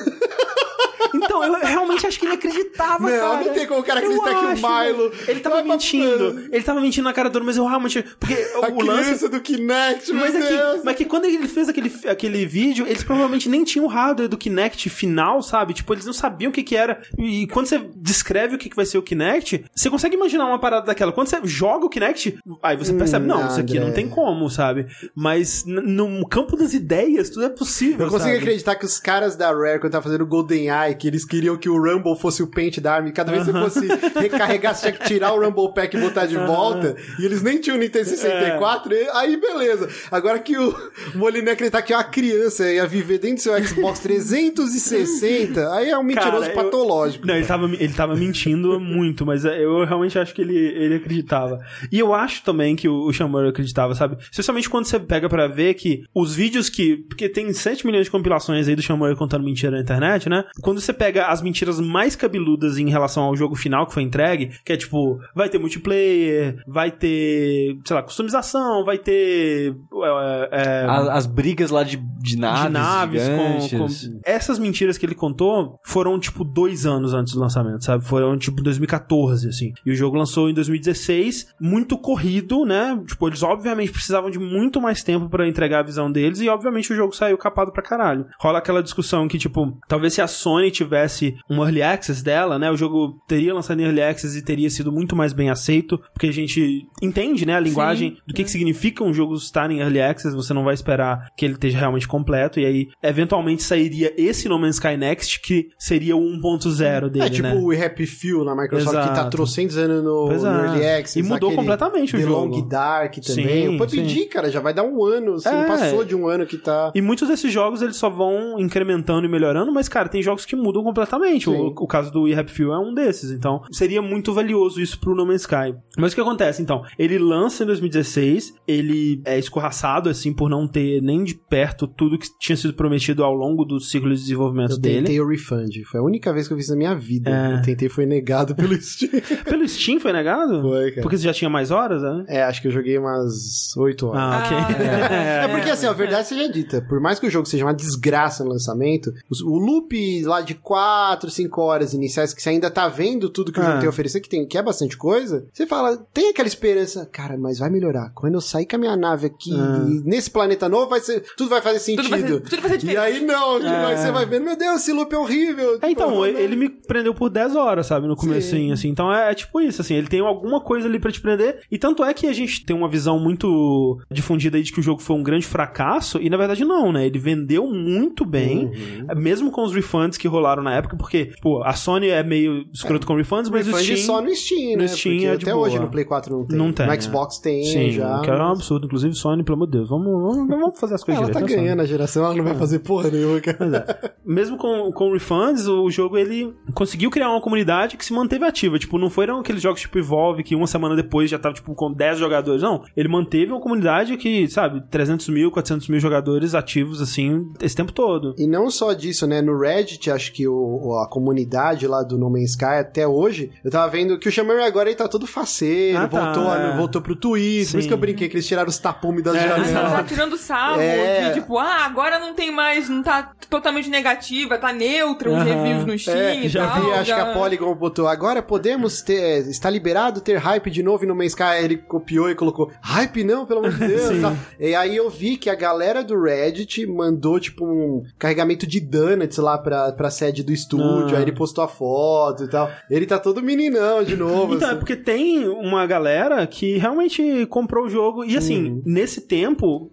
Então, 1.24 1.44
eu 1.44 1.54
realmente 1.60 2.06
acho 2.08 2.20
que 2.20 2.26
ele 2.26 2.36
acreditava, 2.36 3.10
Não, 3.10 3.18
cara. 3.18 3.44
não 3.46 3.54
tem 3.54 3.68
como 3.68 3.80
o 3.80 3.84
cara 3.84 4.00
Eu 4.02 4.22
acreditar 4.22 4.40
que 4.40 4.46
o 4.46 4.50
acho, 4.70 4.86
Milo 4.98 5.12
Ele 5.28 5.40
tava 5.40 5.64
mentindo. 5.64 6.48
Ele 6.52 6.64
tava 6.64 6.82
mentindo 6.82 7.04
na 7.06 7.14
cara 7.14 7.30
dura, 7.30 7.44
mas 7.44 7.58
eu 7.58 7.66
realmente... 7.66 8.04
Porque 8.20 8.34
A 8.64 8.68
o 8.72 8.82
lance... 8.82 9.28
do 9.28 9.40
Kinect, 9.42 10.12
Mas 10.14 10.36
é, 10.36 10.40
que, 10.78 10.84
mas 10.84 10.96
que 10.96 11.06
quando 11.06 11.26
ele 11.26 11.48
fez 11.48 11.70
aquele, 11.70 11.92
aquele 12.08 12.46
vídeo, 12.46 12.86
eles 12.88 13.04
provavelmente 13.04 13.50
nem 13.50 13.64
tinham 13.64 13.86
o 13.86 13.90
hardware 13.90 14.28
do 14.30 14.38
Kinect 14.38 14.90
final, 14.90 15.42
sabe? 15.42 15.74
Tipo, 15.74 15.94
eles 15.94 16.06
não 16.06 16.14
sabiam 16.14 16.50
o 16.50 16.54
que 16.54 16.64
que 16.64 16.76
era. 16.76 17.02
E 17.18 17.48
quando 17.48 17.66
você 17.68 17.80
descreve 17.96 18.56
o 18.56 18.58
que 18.58 18.70
que 18.70 18.76
vai 18.76 18.86
ser 18.86 18.98
o 18.98 19.02
Kinect, 19.02 19.66
você 19.76 19.90
consegue 19.90 20.16
imaginar 20.16 20.46
uma 20.46 20.60
parada 20.60 20.86
daquela. 20.86 21.12
Quando 21.12 21.28
você 21.28 21.40
joga 21.44 21.86
o 21.86 21.90
Kinect, 21.90 22.38
aí 22.64 22.76
você 22.78 22.92
Hum, 22.92 22.98
percebe, 22.98 23.26
não, 23.28 23.48
isso 23.48 23.60
aqui 23.60 23.78
André. 23.78 23.86
não 23.88 23.94
tem 23.94 24.08
como, 24.08 24.50
sabe? 24.50 24.88
Mas 25.16 25.64
no 25.66 26.28
campo 26.28 26.56
das 26.56 26.74
ideias, 26.74 27.30
tudo 27.30 27.46
é 27.46 27.50
possível, 27.50 28.06
Eu 28.06 28.12
consigo 28.12 28.30
sabe? 28.32 28.38
acreditar 28.38 28.76
que 28.76 28.86
os 28.86 29.00
caras 29.00 29.36
da 29.36 29.52
Rare, 29.52 29.80
quando 29.80 29.92
tava 29.92 30.04
fazendo 30.04 30.22
o 30.22 30.28
GoldenEye, 30.28 30.96
que 30.96 31.07
eles 31.08 31.26
queriam 31.26 31.58
que 31.58 31.70
o 31.70 31.78
Rumble 31.78 32.16
fosse 32.20 32.42
o 32.44 32.48
paint 32.48 32.80
da 32.80 32.94
arma, 32.94 33.10
e 33.10 33.12
cada 33.12 33.32
vez 33.32 33.46
que 33.46 33.52
você 33.52 33.60
fosse 33.60 33.88
recarregar, 34.20 34.76
você 34.76 34.92
tinha 34.92 34.94
que 35.00 35.08
tirar 35.08 35.34
o 35.34 35.40
Rumble 35.44 35.74
Pack 35.74 35.96
e 35.96 36.00
botar 36.00 36.26
de 36.26 36.36
volta, 36.38 36.96
e 37.20 37.26
eles 37.26 37.42
nem 37.42 37.60
tinham 37.60 37.78
o 37.78 37.80
Nintendo 37.80 38.06
64, 38.06 38.94
e- 38.94 39.10
aí 39.14 39.38
beleza. 39.40 39.88
Agora 40.12 40.40
que 40.40 40.58
o 40.58 40.76
Moliné 41.16 41.52
acreditar 41.52 41.82
que 41.82 41.94
uma 41.94 42.04
criança 42.04 42.72
ia 42.72 42.86
viver 42.86 43.20
dentro 43.20 43.38
do 43.38 43.42
seu 43.42 43.64
Xbox 43.66 44.00
360, 44.00 45.74
aí 45.74 45.90
é 45.90 45.98
um 45.98 46.04
mentiroso 46.04 46.42
Cara, 46.42 46.52
eu- 46.52 46.56
patológico. 46.64 47.26
Não, 47.28 47.36
ele 47.36 47.46
tava, 47.46 47.66
ele 47.66 47.94
tava 47.94 48.16
mentindo 48.16 48.80
muito, 48.80 49.26
mas 49.26 49.46
é, 49.46 49.64
eu 49.64 49.84
realmente 49.86 50.18
acho 50.20 50.34
que 50.34 50.42
ele, 50.42 50.56
ele 50.58 50.96
acreditava. 50.96 51.60
E 51.92 52.00
eu 52.00 52.14
acho 52.14 52.44
também 52.44 52.76
que 52.76 52.88
o, 52.88 53.06
o 53.06 53.14
Shamura 53.14 53.50
acreditava, 53.50 53.96
sabe? 53.96 54.18
Especialmente 54.32 54.70
quando 54.70 54.86
você 54.86 55.00
pega 55.00 55.28
pra 55.30 55.48
ver 55.48 55.74
que 55.76 56.04
os 56.14 56.34
vídeos 56.36 56.70
que. 56.70 56.98
Porque 57.08 57.30
tem 57.30 57.52
7 57.54 57.86
milhões 57.86 58.06
de 58.06 58.12
compilações 58.12 58.68
aí 58.68 58.76
do 58.76 58.82
Shamura 58.82 59.16
contando 59.16 59.44
mentira 59.44 59.72
na 59.72 59.80
internet, 59.82 60.30
né? 60.30 60.44
Quando 60.62 60.82
você 60.88 60.94
pega 60.94 61.28
as 61.28 61.42
mentiras 61.42 61.80
mais 61.80 62.16
cabeludas 62.16 62.78
em 62.78 62.90
relação 62.90 63.24
ao 63.24 63.36
jogo 63.36 63.56
final 63.56 63.86
que 63.86 63.94
foi 63.94 64.04
entregue, 64.04 64.52
que 64.64 64.72
é 64.72 64.78
tipo, 64.78 65.20
vai 65.36 65.50
ter 65.50 65.60
multiplayer, 65.60 66.64
vai 66.66 66.92
ter, 66.92 67.78
sei 67.86 67.96
lá, 67.96 68.02
customização, 68.02 68.86
vai 68.86 68.98
ter. 68.98 69.76
É, 70.06 70.50
é, 70.52 70.86
A- 70.86 71.14
As, 71.14 71.26
brigas 71.26 71.70
lá 71.72 71.84
de, 71.84 71.98
de 71.98 72.38
naves, 72.38 72.64
de 72.66 72.70
naves 72.70 73.24
com, 73.30 73.60
gigantes. 73.60 74.08
com- 74.08 74.20
Essas 74.24 74.60
mentiras 74.60 74.98
que 74.98 75.06
ele 75.06 75.16
contou 75.16 75.80
foram, 75.84 76.20
tipo, 76.20 76.44
dois 76.44 76.86
anos 76.86 77.14
antes 77.14 77.34
do 77.34 77.40
lançamento, 77.40 77.84
sabe? 77.84 78.04
Foram, 78.06 78.38
tipo, 78.38 78.62
2014, 78.64 79.50
assim. 79.50 79.74
E 79.86 79.92
o 79.92 79.96
jogo 79.96 80.18
lançou 80.18 80.50
em 80.50 80.54
2016, 80.54 81.48
muito 81.60 81.98
corrido, 81.98 82.66
né? 82.66 83.00
Tipo, 83.08 83.28
eles 83.28 83.44
obviamente 83.44 83.92
precisavam 83.92 84.30
de 84.30 84.40
muito 84.40 84.82
mais 84.82 85.04
tempo 85.04 85.30
pra 85.30 85.48
entregar 85.48 85.80
a 85.80 85.84
visão 85.84 86.12
deles 86.12 86.40
e, 86.42 86.50
obviamente, 86.50 86.92
o 86.92 86.96
jogo 86.96 87.16
saiu 87.16 87.38
capado 87.38 87.72
pra 87.72 87.84
caralho. 87.84 88.26
Rola 88.40 88.60
aquela 88.60 88.82
discussão 88.84 89.28
que, 89.28 89.38
tipo, 89.38 89.78
talvez 89.88 90.14
se 90.14 90.22
a 90.22 90.28
Sony 90.28 90.72
tivesse 90.72 91.36
um 91.50 91.62
Early 91.64 91.82
Access 91.84 92.24
dela, 92.24 92.58
né? 92.60 92.70
O 92.72 92.78
jogo 92.78 93.22
teria 93.28 93.54
lançado 93.54 93.80
em 93.80 93.84
Early 93.84 94.02
Access 94.02 94.38
e 94.38 94.42
teria 94.42 94.70
sido 94.70 94.92
muito 94.92 95.16
mais 95.16 95.34
bem 95.34 95.50
aceito, 95.50 96.00
porque 96.14 96.28
a 96.28 96.34
gente 96.34 96.88
entende, 97.02 97.46
né? 97.46 97.56
A 97.56 97.60
linguagem 97.60 98.18
do 98.26 98.34
que, 98.34 98.44
que 98.44 98.52
significa 98.52 99.04
um 99.04 99.14
jogo 99.14 99.36
estar 99.36 99.70
em 99.72 99.80
Early 99.88 100.02
Access, 100.02 100.36
você 100.36 100.54
não 100.54 100.64
vai 100.64 100.74
esperar 100.74 101.30
que 101.36 101.46
ele 101.46 101.54
esteja 101.56 101.78
realmente 101.78 102.08
completo, 102.08 102.60
e 102.60 102.66
aí, 102.66 102.88
eventualmente, 103.02 103.64
sairia 103.64 104.14
esse 104.18 104.48
No 104.48 104.60
Man's 104.60 104.76
Sky 104.76 104.98
Next, 104.98 105.42
que 105.42 105.68
seria 105.78 106.16
o 106.16 106.22
1.0 106.22 107.10
dele, 107.10 107.26
É 107.26 107.30
tipo 107.30 107.48
né? 107.48 107.56
o 107.56 107.72
Happy 107.72 108.06
Few 108.06 108.44
na 108.44 108.56
Microsoft, 108.56 108.98
que 108.98 109.08
tá 109.08 109.12
Exato. 109.14 109.30
trocentos 109.30 109.78
anos 109.78 110.04
no, 110.04 110.28
no 110.28 110.34
é. 110.34 110.66
Early 110.66 110.86
Access. 110.86 111.20
E 111.20 111.24
mudou 111.24 111.54
completamente 111.54 112.16
o 112.16 112.20
The 112.20 112.26
jogo. 112.26 112.56
Long 112.56 112.68
Dark 112.68 113.16
também. 113.20 113.68
Sim, 113.68 113.76
o 113.76 113.78
PUBG, 113.78 114.10
sim. 114.10 114.28
cara, 114.28 114.50
já 114.50 114.60
vai 114.60 114.74
dar 114.74 114.84
um 114.84 115.04
ano, 115.04 115.36
assim, 115.36 115.50
É. 115.50 115.66
passou 115.66 116.04
de 116.04 116.16
um 116.16 116.28
ano 116.28 116.46
que 116.46 116.58
tá... 116.58 116.92
E 116.94 117.02
muitos 117.02 117.28
desses 117.28 117.52
jogos 117.52 117.82
eles 117.82 117.96
só 117.96 118.10
vão 118.10 118.60
incrementando 118.60 119.26
e 119.26 119.30
melhorando, 119.30 119.72
mas, 119.72 119.88
cara, 119.88 120.10
tem 120.10 120.22
jogos 120.22 120.46
que 120.46 120.56
mudam 120.56 120.84
completamente. 120.84 121.50
O, 121.50 121.68
o 121.68 121.88
caso 121.88 122.12
do 122.12 122.26
Happy 122.34 122.52
Few 122.52 122.72
é 122.74 122.80
um 122.80 122.94
desses. 122.94 123.32
Então, 123.32 123.62
seria 123.72 124.02
muito 124.02 124.34
valioso 124.34 124.82
isso 124.82 125.00
pro 125.00 125.16
No 125.16 125.26
Man's 125.26 125.42
Sky. 125.42 125.76
Mas 125.98 126.12
o 126.12 126.16
que 126.16 126.22
acontece, 126.22 126.62
então? 126.62 126.84
Ele 126.98 127.18
lança 127.18 127.64
em 127.64 127.68
2016, 127.68 128.54
ele 128.68 129.22
é 129.26 129.38
escorraçado, 129.38 129.77
assim, 130.10 130.34
por 130.34 130.50
não 130.50 130.68
ter 130.68 131.02
nem 131.02 131.24
de 131.24 131.36
perto 131.36 131.88
tudo 131.88 132.18
que 132.18 132.28
tinha 132.40 132.56
sido 132.56 132.74
prometido 132.74 133.24
ao 133.24 133.34
longo 133.34 133.64
do 133.66 133.80
ciclo 133.80 134.10
de 134.10 134.20
desenvolvimento 134.22 134.72
Eu 134.72 134.78
dele. 134.80 134.98
tentei 135.00 135.22
o 135.22 135.28
refund. 135.28 135.84
Foi 135.86 136.00
a 136.00 136.04
única 136.04 136.34
vez 136.34 136.48
que 136.48 136.54
eu 136.54 136.58
fiz 136.58 136.70
na 136.70 136.76
minha 136.76 136.96
vida. 136.96 137.30
É. 137.30 137.54
Eu 137.58 137.62
tentei 137.62 137.90
foi 137.90 138.06
negado 138.06 138.56
pelo 138.56 138.74
Steam. 138.82 139.12
Pelo 139.44 139.68
Steam 139.68 140.00
foi 140.00 140.12
negado? 140.14 140.62
Foi, 140.62 140.90
cara. 140.92 141.02
Porque 141.02 141.18
você 141.18 141.24
já 141.24 141.34
tinha 141.34 141.50
mais 141.50 141.72
horas, 141.72 142.02
né? 142.02 142.26
É, 142.28 142.44
acho 142.44 142.62
que 142.62 142.68
eu 142.68 142.72
joguei 142.72 142.98
umas 142.98 143.76
8 143.78 144.08
horas. 144.08 144.22
Ah, 144.22 144.44
ok. 144.46 144.58
É 145.18 145.48
porque 145.48 145.70
assim, 145.70 145.86
a 145.86 145.94
verdade 145.94 146.28
seja 146.28 146.50
dita, 146.52 146.82
por 146.82 147.00
mais 147.00 147.20
que 147.20 147.28
o 147.28 147.30
jogo 147.30 147.46
seja 147.48 147.66
uma 147.66 147.74
desgraça 147.74 148.44
no 148.44 148.50
lançamento, 148.52 149.14
o 149.44 149.58
loop 149.58 150.24
lá 150.24 150.42
de 150.42 150.54
4, 150.56 151.30
5 151.30 151.62
horas 151.62 151.94
iniciais 151.94 152.34
que 152.34 152.42
você 152.42 152.50
ainda 152.50 152.70
tá 152.70 152.88
vendo 152.88 153.30
tudo 153.30 153.52
que 153.52 153.60
o 153.60 153.64
Ah. 153.64 153.66
jogo 153.66 153.78
tem 153.80 153.88
a 153.88 153.90
oferecer, 153.90 154.20
que, 154.22 154.30
tem, 154.30 154.46
que 154.46 154.58
é 154.58 154.62
bastante 154.64 154.98
coisa, 154.98 155.46
você 155.54 155.66
fala, 155.66 155.98
tem 156.14 156.30
aquela 156.30 156.48
esperança, 156.48 157.06
cara, 157.06 157.38
mas 157.38 157.60
vai 157.60 157.70
melhorar. 157.70 158.12
Quando 158.14 158.34
eu 158.36 158.42
sair 158.42 158.66
com 158.66 158.76
a 158.76 158.80
minha 158.80 158.96
nave 158.98 159.28
aqui, 159.28 159.52
E 159.88 160.02
nesse 160.10 160.30
planeta 160.30 160.68
novo, 160.70 160.90
vai 160.90 161.00
ser, 161.00 161.24
tudo 161.36 161.50
vai 161.50 161.62
fazer 161.62 161.80
sentido. 161.80 162.04
Tudo 162.04 162.10
vai 162.12 162.22
ser, 162.22 162.40
tudo 162.42 162.62
vai 162.62 162.70
ser 162.72 162.76
E 162.76 162.80
diferente. 162.80 162.98
aí 162.98 163.26
não, 163.26 163.58
É. 163.58 163.96
você 163.98 164.12
vai 164.12 164.26
vendo, 164.26 164.44
meu 164.46 164.58
Deus, 164.58 164.82
esse 164.82 164.94
loop 164.94 165.14
é 165.14 165.18
horrível. 165.18 165.80
É, 165.82 165.90
então, 165.92 166.08
Tipo, 166.12 166.26
ele 166.26 166.56
me 166.56 166.70
prendeu 166.70 167.14
por 167.14 167.30
10 167.30 167.56
horas, 167.56 167.88
sabe, 167.88 168.08
no 168.08 168.16
comecinho, 168.16 168.74
assim. 168.74 168.90
Então 168.90 169.14
é, 169.14 169.32
é 169.32 169.36
tipo 169.36 169.60
isso, 169.62 169.82
assim, 169.82 169.96
ele 169.96 170.08
tem 170.08 170.20
alguma 170.22 170.62
coisa 170.62 170.88
ali 170.88 171.00
pra 171.00 171.12
te 171.12 171.22
prender. 171.22 171.62
E 171.72 171.78
tanto 171.78 172.04
é 172.04 172.14
que 172.14 172.28
a 172.28 172.34
gente 172.34 172.66
tem 172.66 172.76
uma 172.76 172.88
visão 172.90 173.20
muito 173.20 174.00
difundida 174.12 174.58
aí 174.58 174.64
de 174.64 174.72
que 174.72 174.80
o 174.80 174.84
jogo 174.84 175.02
foi 175.02 175.16
um 175.16 175.24
grande 175.24 175.46
fracasso, 175.46 176.20
e 176.22 176.30
na 176.30 176.38
verdade 176.38 176.64
não, 176.66 176.92
né? 176.92 177.06
Ele 177.06 177.20
vendeu 177.20 177.68
muito 177.68 178.26
bem, 178.26 178.66
Uhum. 178.68 179.16
mesmo 179.22 179.52
com 179.52 179.64
os 179.64 179.74
refunds 179.74 180.18
que 180.18 180.28
rolaram 180.28 180.64
na 180.64 180.74
época, 180.76 180.96
porque, 180.98 181.32
pô, 181.42 181.64
a 181.64 181.74
Sony 181.74 182.10
é 182.10 182.24
meio 182.24 182.66
escroto 182.74 183.06
com 183.06 183.16
refunds, 183.16 183.50
mas 183.50 183.68
o 183.68 183.72
Refund 183.72 183.84
Steam... 183.86 183.98
só 184.06 184.22
no 184.22 184.34
Steam, 184.36 184.72
no 184.74 184.78
né? 184.84 184.88
Steam 184.88 185.14
Porque 185.16 185.28
é 185.28 185.36
de 185.38 185.44
até 185.46 185.54
boa. 185.54 185.68
hoje 185.68 185.80
no 185.80 185.90
Play 185.90 186.06
4 186.06 186.36
não 186.38 186.46
tem. 186.46 186.58
Não 186.58 186.72
tem, 186.74 186.86
No 186.86 186.94
é. 186.94 187.02
Xbox 187.02 187.40
tem 187.40 187.64
Sim, 187.64 187.92
já. 187.92 188.20
que 188.22 188.30
é 188.30 188.34
um 188.36 188.52
absurdo. 188.52 188.86
Inclusive, 188.86 189.14
Sony, 189.16 189.44
pelo 189.44 189.57
de 189.66 189.72
Deus, 189.78 189.90
vamos, 189.90 190.06
vamos, 190.08 190.48
vamos 190.48 190.80
fazer 190.80 190.96
as 190.96 191.04
coisas 191.04 191.24
Ela 191.24 191.32
tá 191.32 191.40
direito, 191.40 191.50
né, 191.52 191.56
Sony? 191.58 191.66
ganhando 191.68 191.82
a 191.82 191.86
geração, 191.86 192.26
ela 192.26 192.36
não 192.36 192.44
vai 192.44 192.56
fazer 192.56 192.80
porra 192.80 193.10
nenhuma, 193.10 193.40
cara. 193.42 194.14
mesmo 194.26 194.58
com, 194.58 194.92
com 194.92 195.12
refunds, 195.14 195.68
o 195.68 195.90
jogo 195.90 196.18
ele 196.18 196.54
conseguiu 196.74 197.10
criar 197.10 197.30
uma 197.32 197.42
comunidade 197.42 197.98
que 197.98 198.06
se 198.06 198.14
manteve 198.14 198.46
ativa. 198.46 198.78
Tipo, 198.78 198.98
não 198.98 199.10
foram 199.10 199.40
aqueles 199.40 199.62
jogos 199.62 199.82
tipo 199.82 199.98
Evolve 199.98 200.44
que 200.44 200.56
uma 200.56 200.68
semana 200.68 200.96
depois 200.96 201.30
já 201.30 201.40
tava 201.40 201.56
tipo 201.56 201.74
com 201.74 201.92
10 201.92 202.20
jogadores. 202.20 202.62
Não, 202.62 202.84
ele 202.96 203.08
manteve 203.08 203.52
uma 203.52 203.62
comunidade 203.62 204.16
que, 204.18 204.48
sabe, 204.48 204.82
300 204.90 205.30
mil, 205.30 205.52
400 205.52 205.88
mil 205.88 206.00
jogadores 206.00 206.54
ativos 206.54 207.02
assim 207.02 207.52
esse 207.62 207.76
tempo 207.76 207.92
todo. 207.92 208.36
E 208.38 208.48
não 208.48 208.70
só 208.70 208.94
disso, 208.94 209.26
né? 209.26 209.42
No 209.42 209.58
Reddit, 209.58 210.12
acho 210.12 210.32
que 210.34 210.48
o, 210.48 211.00
a 211.04 211.08
comunidade 211.10 211.88
lá 211.88 212.04
do 212.04 212.18
No 212.18 212.30
Man's 212.30 212.52
Sky 212.52 212.66
até 212.66 213.08
hoje, 213.08 213.52
eu 213.64 213.72
tava 213.72 213.90
vendo 213.92 214.18
que 214.20 214.28
o 214.28 214.32
Xamã 214.32 214.66
agora 214.66 214.90
ele 214.90 214.98
tá 214.98 215.08
todo 215.08 215.26
faceiro, 215.28 215.98
Ah, 215.98 216.08
tá, 216.08 216.34
voltou, 216.34 216.54
é. 216.54 216.76
voltou 216.76 217.02
pro 217.02 217.16
Twitter. 217.16 217.66
Por 217.66 217.72
Sim. 217.72 217.78
isso 217.80 217.88
que 217.88 217.94
eu 217.94 217.98
brinquei 217.98 218.28
que 218.30 218.36
eles 218.36 218.48
tiraram 218.48 218.70
os 218.70 218.78
tapumes 218.80 219.24
das 219.24 219.36
É. 219.36 219.47
Ela 219.48 219.90
tá 219.98 220.04
tirando 220.04 220.38
sarro 220.38 220.82
É. 220.82 221.30
de 221.30 221.40
tipo, 221.42 221.58
ah, 221.58 221.86
agora 221.86 222.20
não 222.20 222.34
tem 222.34 222.52
mais, 222.52 222.90
não 222.90 223.02
tá 223.04 223.32
totalmente 223.50 223.90
negativa, 223.90 224.58
tá 224.58 224.74
neutra 224.74 225.30
os 225.30 225.44
reviews 225.44 225.86
no 225.86 225.98
Steam 225.98 226.18
É, 226.18 226.36
e 226.46 226.50
já 226.50 226.68
tal. 226.68 226.82
vi, 226.82 226.92
acho 226.92 227.06
já- 227.06 227.16
que 227.16 227.22
a 227.22 227.34
Polygon 227.34 227.74
botou. 227.76 228.08
Agora 228.08 228.42
podemos 228.42 229.02
ter. 229.02 229.48
Está 229.48 229.70
liberado 229.70 230.22
ter 230.22 230.38
hype 230.38 230.70
de 230.70 230.84
novo 230.84 231.06
no 231.06 231.16
Man's 231.16 231.32
Sky. 231.32 231.44
Aí 231.44 231.64
Ele 231.64 231.78
copiou 231.78 232.30
e 232.30 232.36
colocou. 232.36 232.72
Hype 232.82 233.24
não, 233.24 233.46
pelo 233.46 233.60
amor 233.60 233.72
de 233.74 233.80
Deus. 233.88 234.22
Tal. 234.22 234.36
E 234.60 234.76
aí 234.76 234.96
eu 234.96 235.10
vi 235.10 235.38
que 235.38 235.50
a 235.50 235.56
galera 235.56 236.04
do 236.04 236.20
Reddit 236.22 236.86
mandou, 236.86 237.40
tipo, 237.40 237.66
um 237.66 238.04
carregamento 238.18 238.66
de 238.68 238.80
donuts 238.80 239.38
lá 239.38 239.58
pra, 239.58 239.92
pra 239.92 240.10
sede 240.10 240.44
do 240.44 240.52
estúdio. 240.52 241.16
Ah. 241.16 241.18
Aí 241.18 241.22
ele 241.24 241.32
postou 241.32 241.64
a 241.64 241.68
foto 241.68 242.44
e 242.44 242.50
tal. 242.50 242.70
Ele 242.90 243.06
tá 243.06 243.18
todo 243.20 243.42
meninão 243.42 244.04
de 244.04 244.16
novo. 244.16 244.56
Então, 244.56 244.68
é 244.68 244.72
assim. 244.72 244.80
porque 244.80 244.96
tem 244.96 245.48
uma 245.48 245.86
galera 245.86 246.46
que 246.48 246.78
realmente 246.78 247.46
comprou 247.48 247.86
o 247.86 247.90
jogo. 247.90 248.24
E 248.26 248.38
assim, 248.38 248.68
Uhum. 248.70 248.82
nesse 248.86 249.22
tempo, 249.22 249.37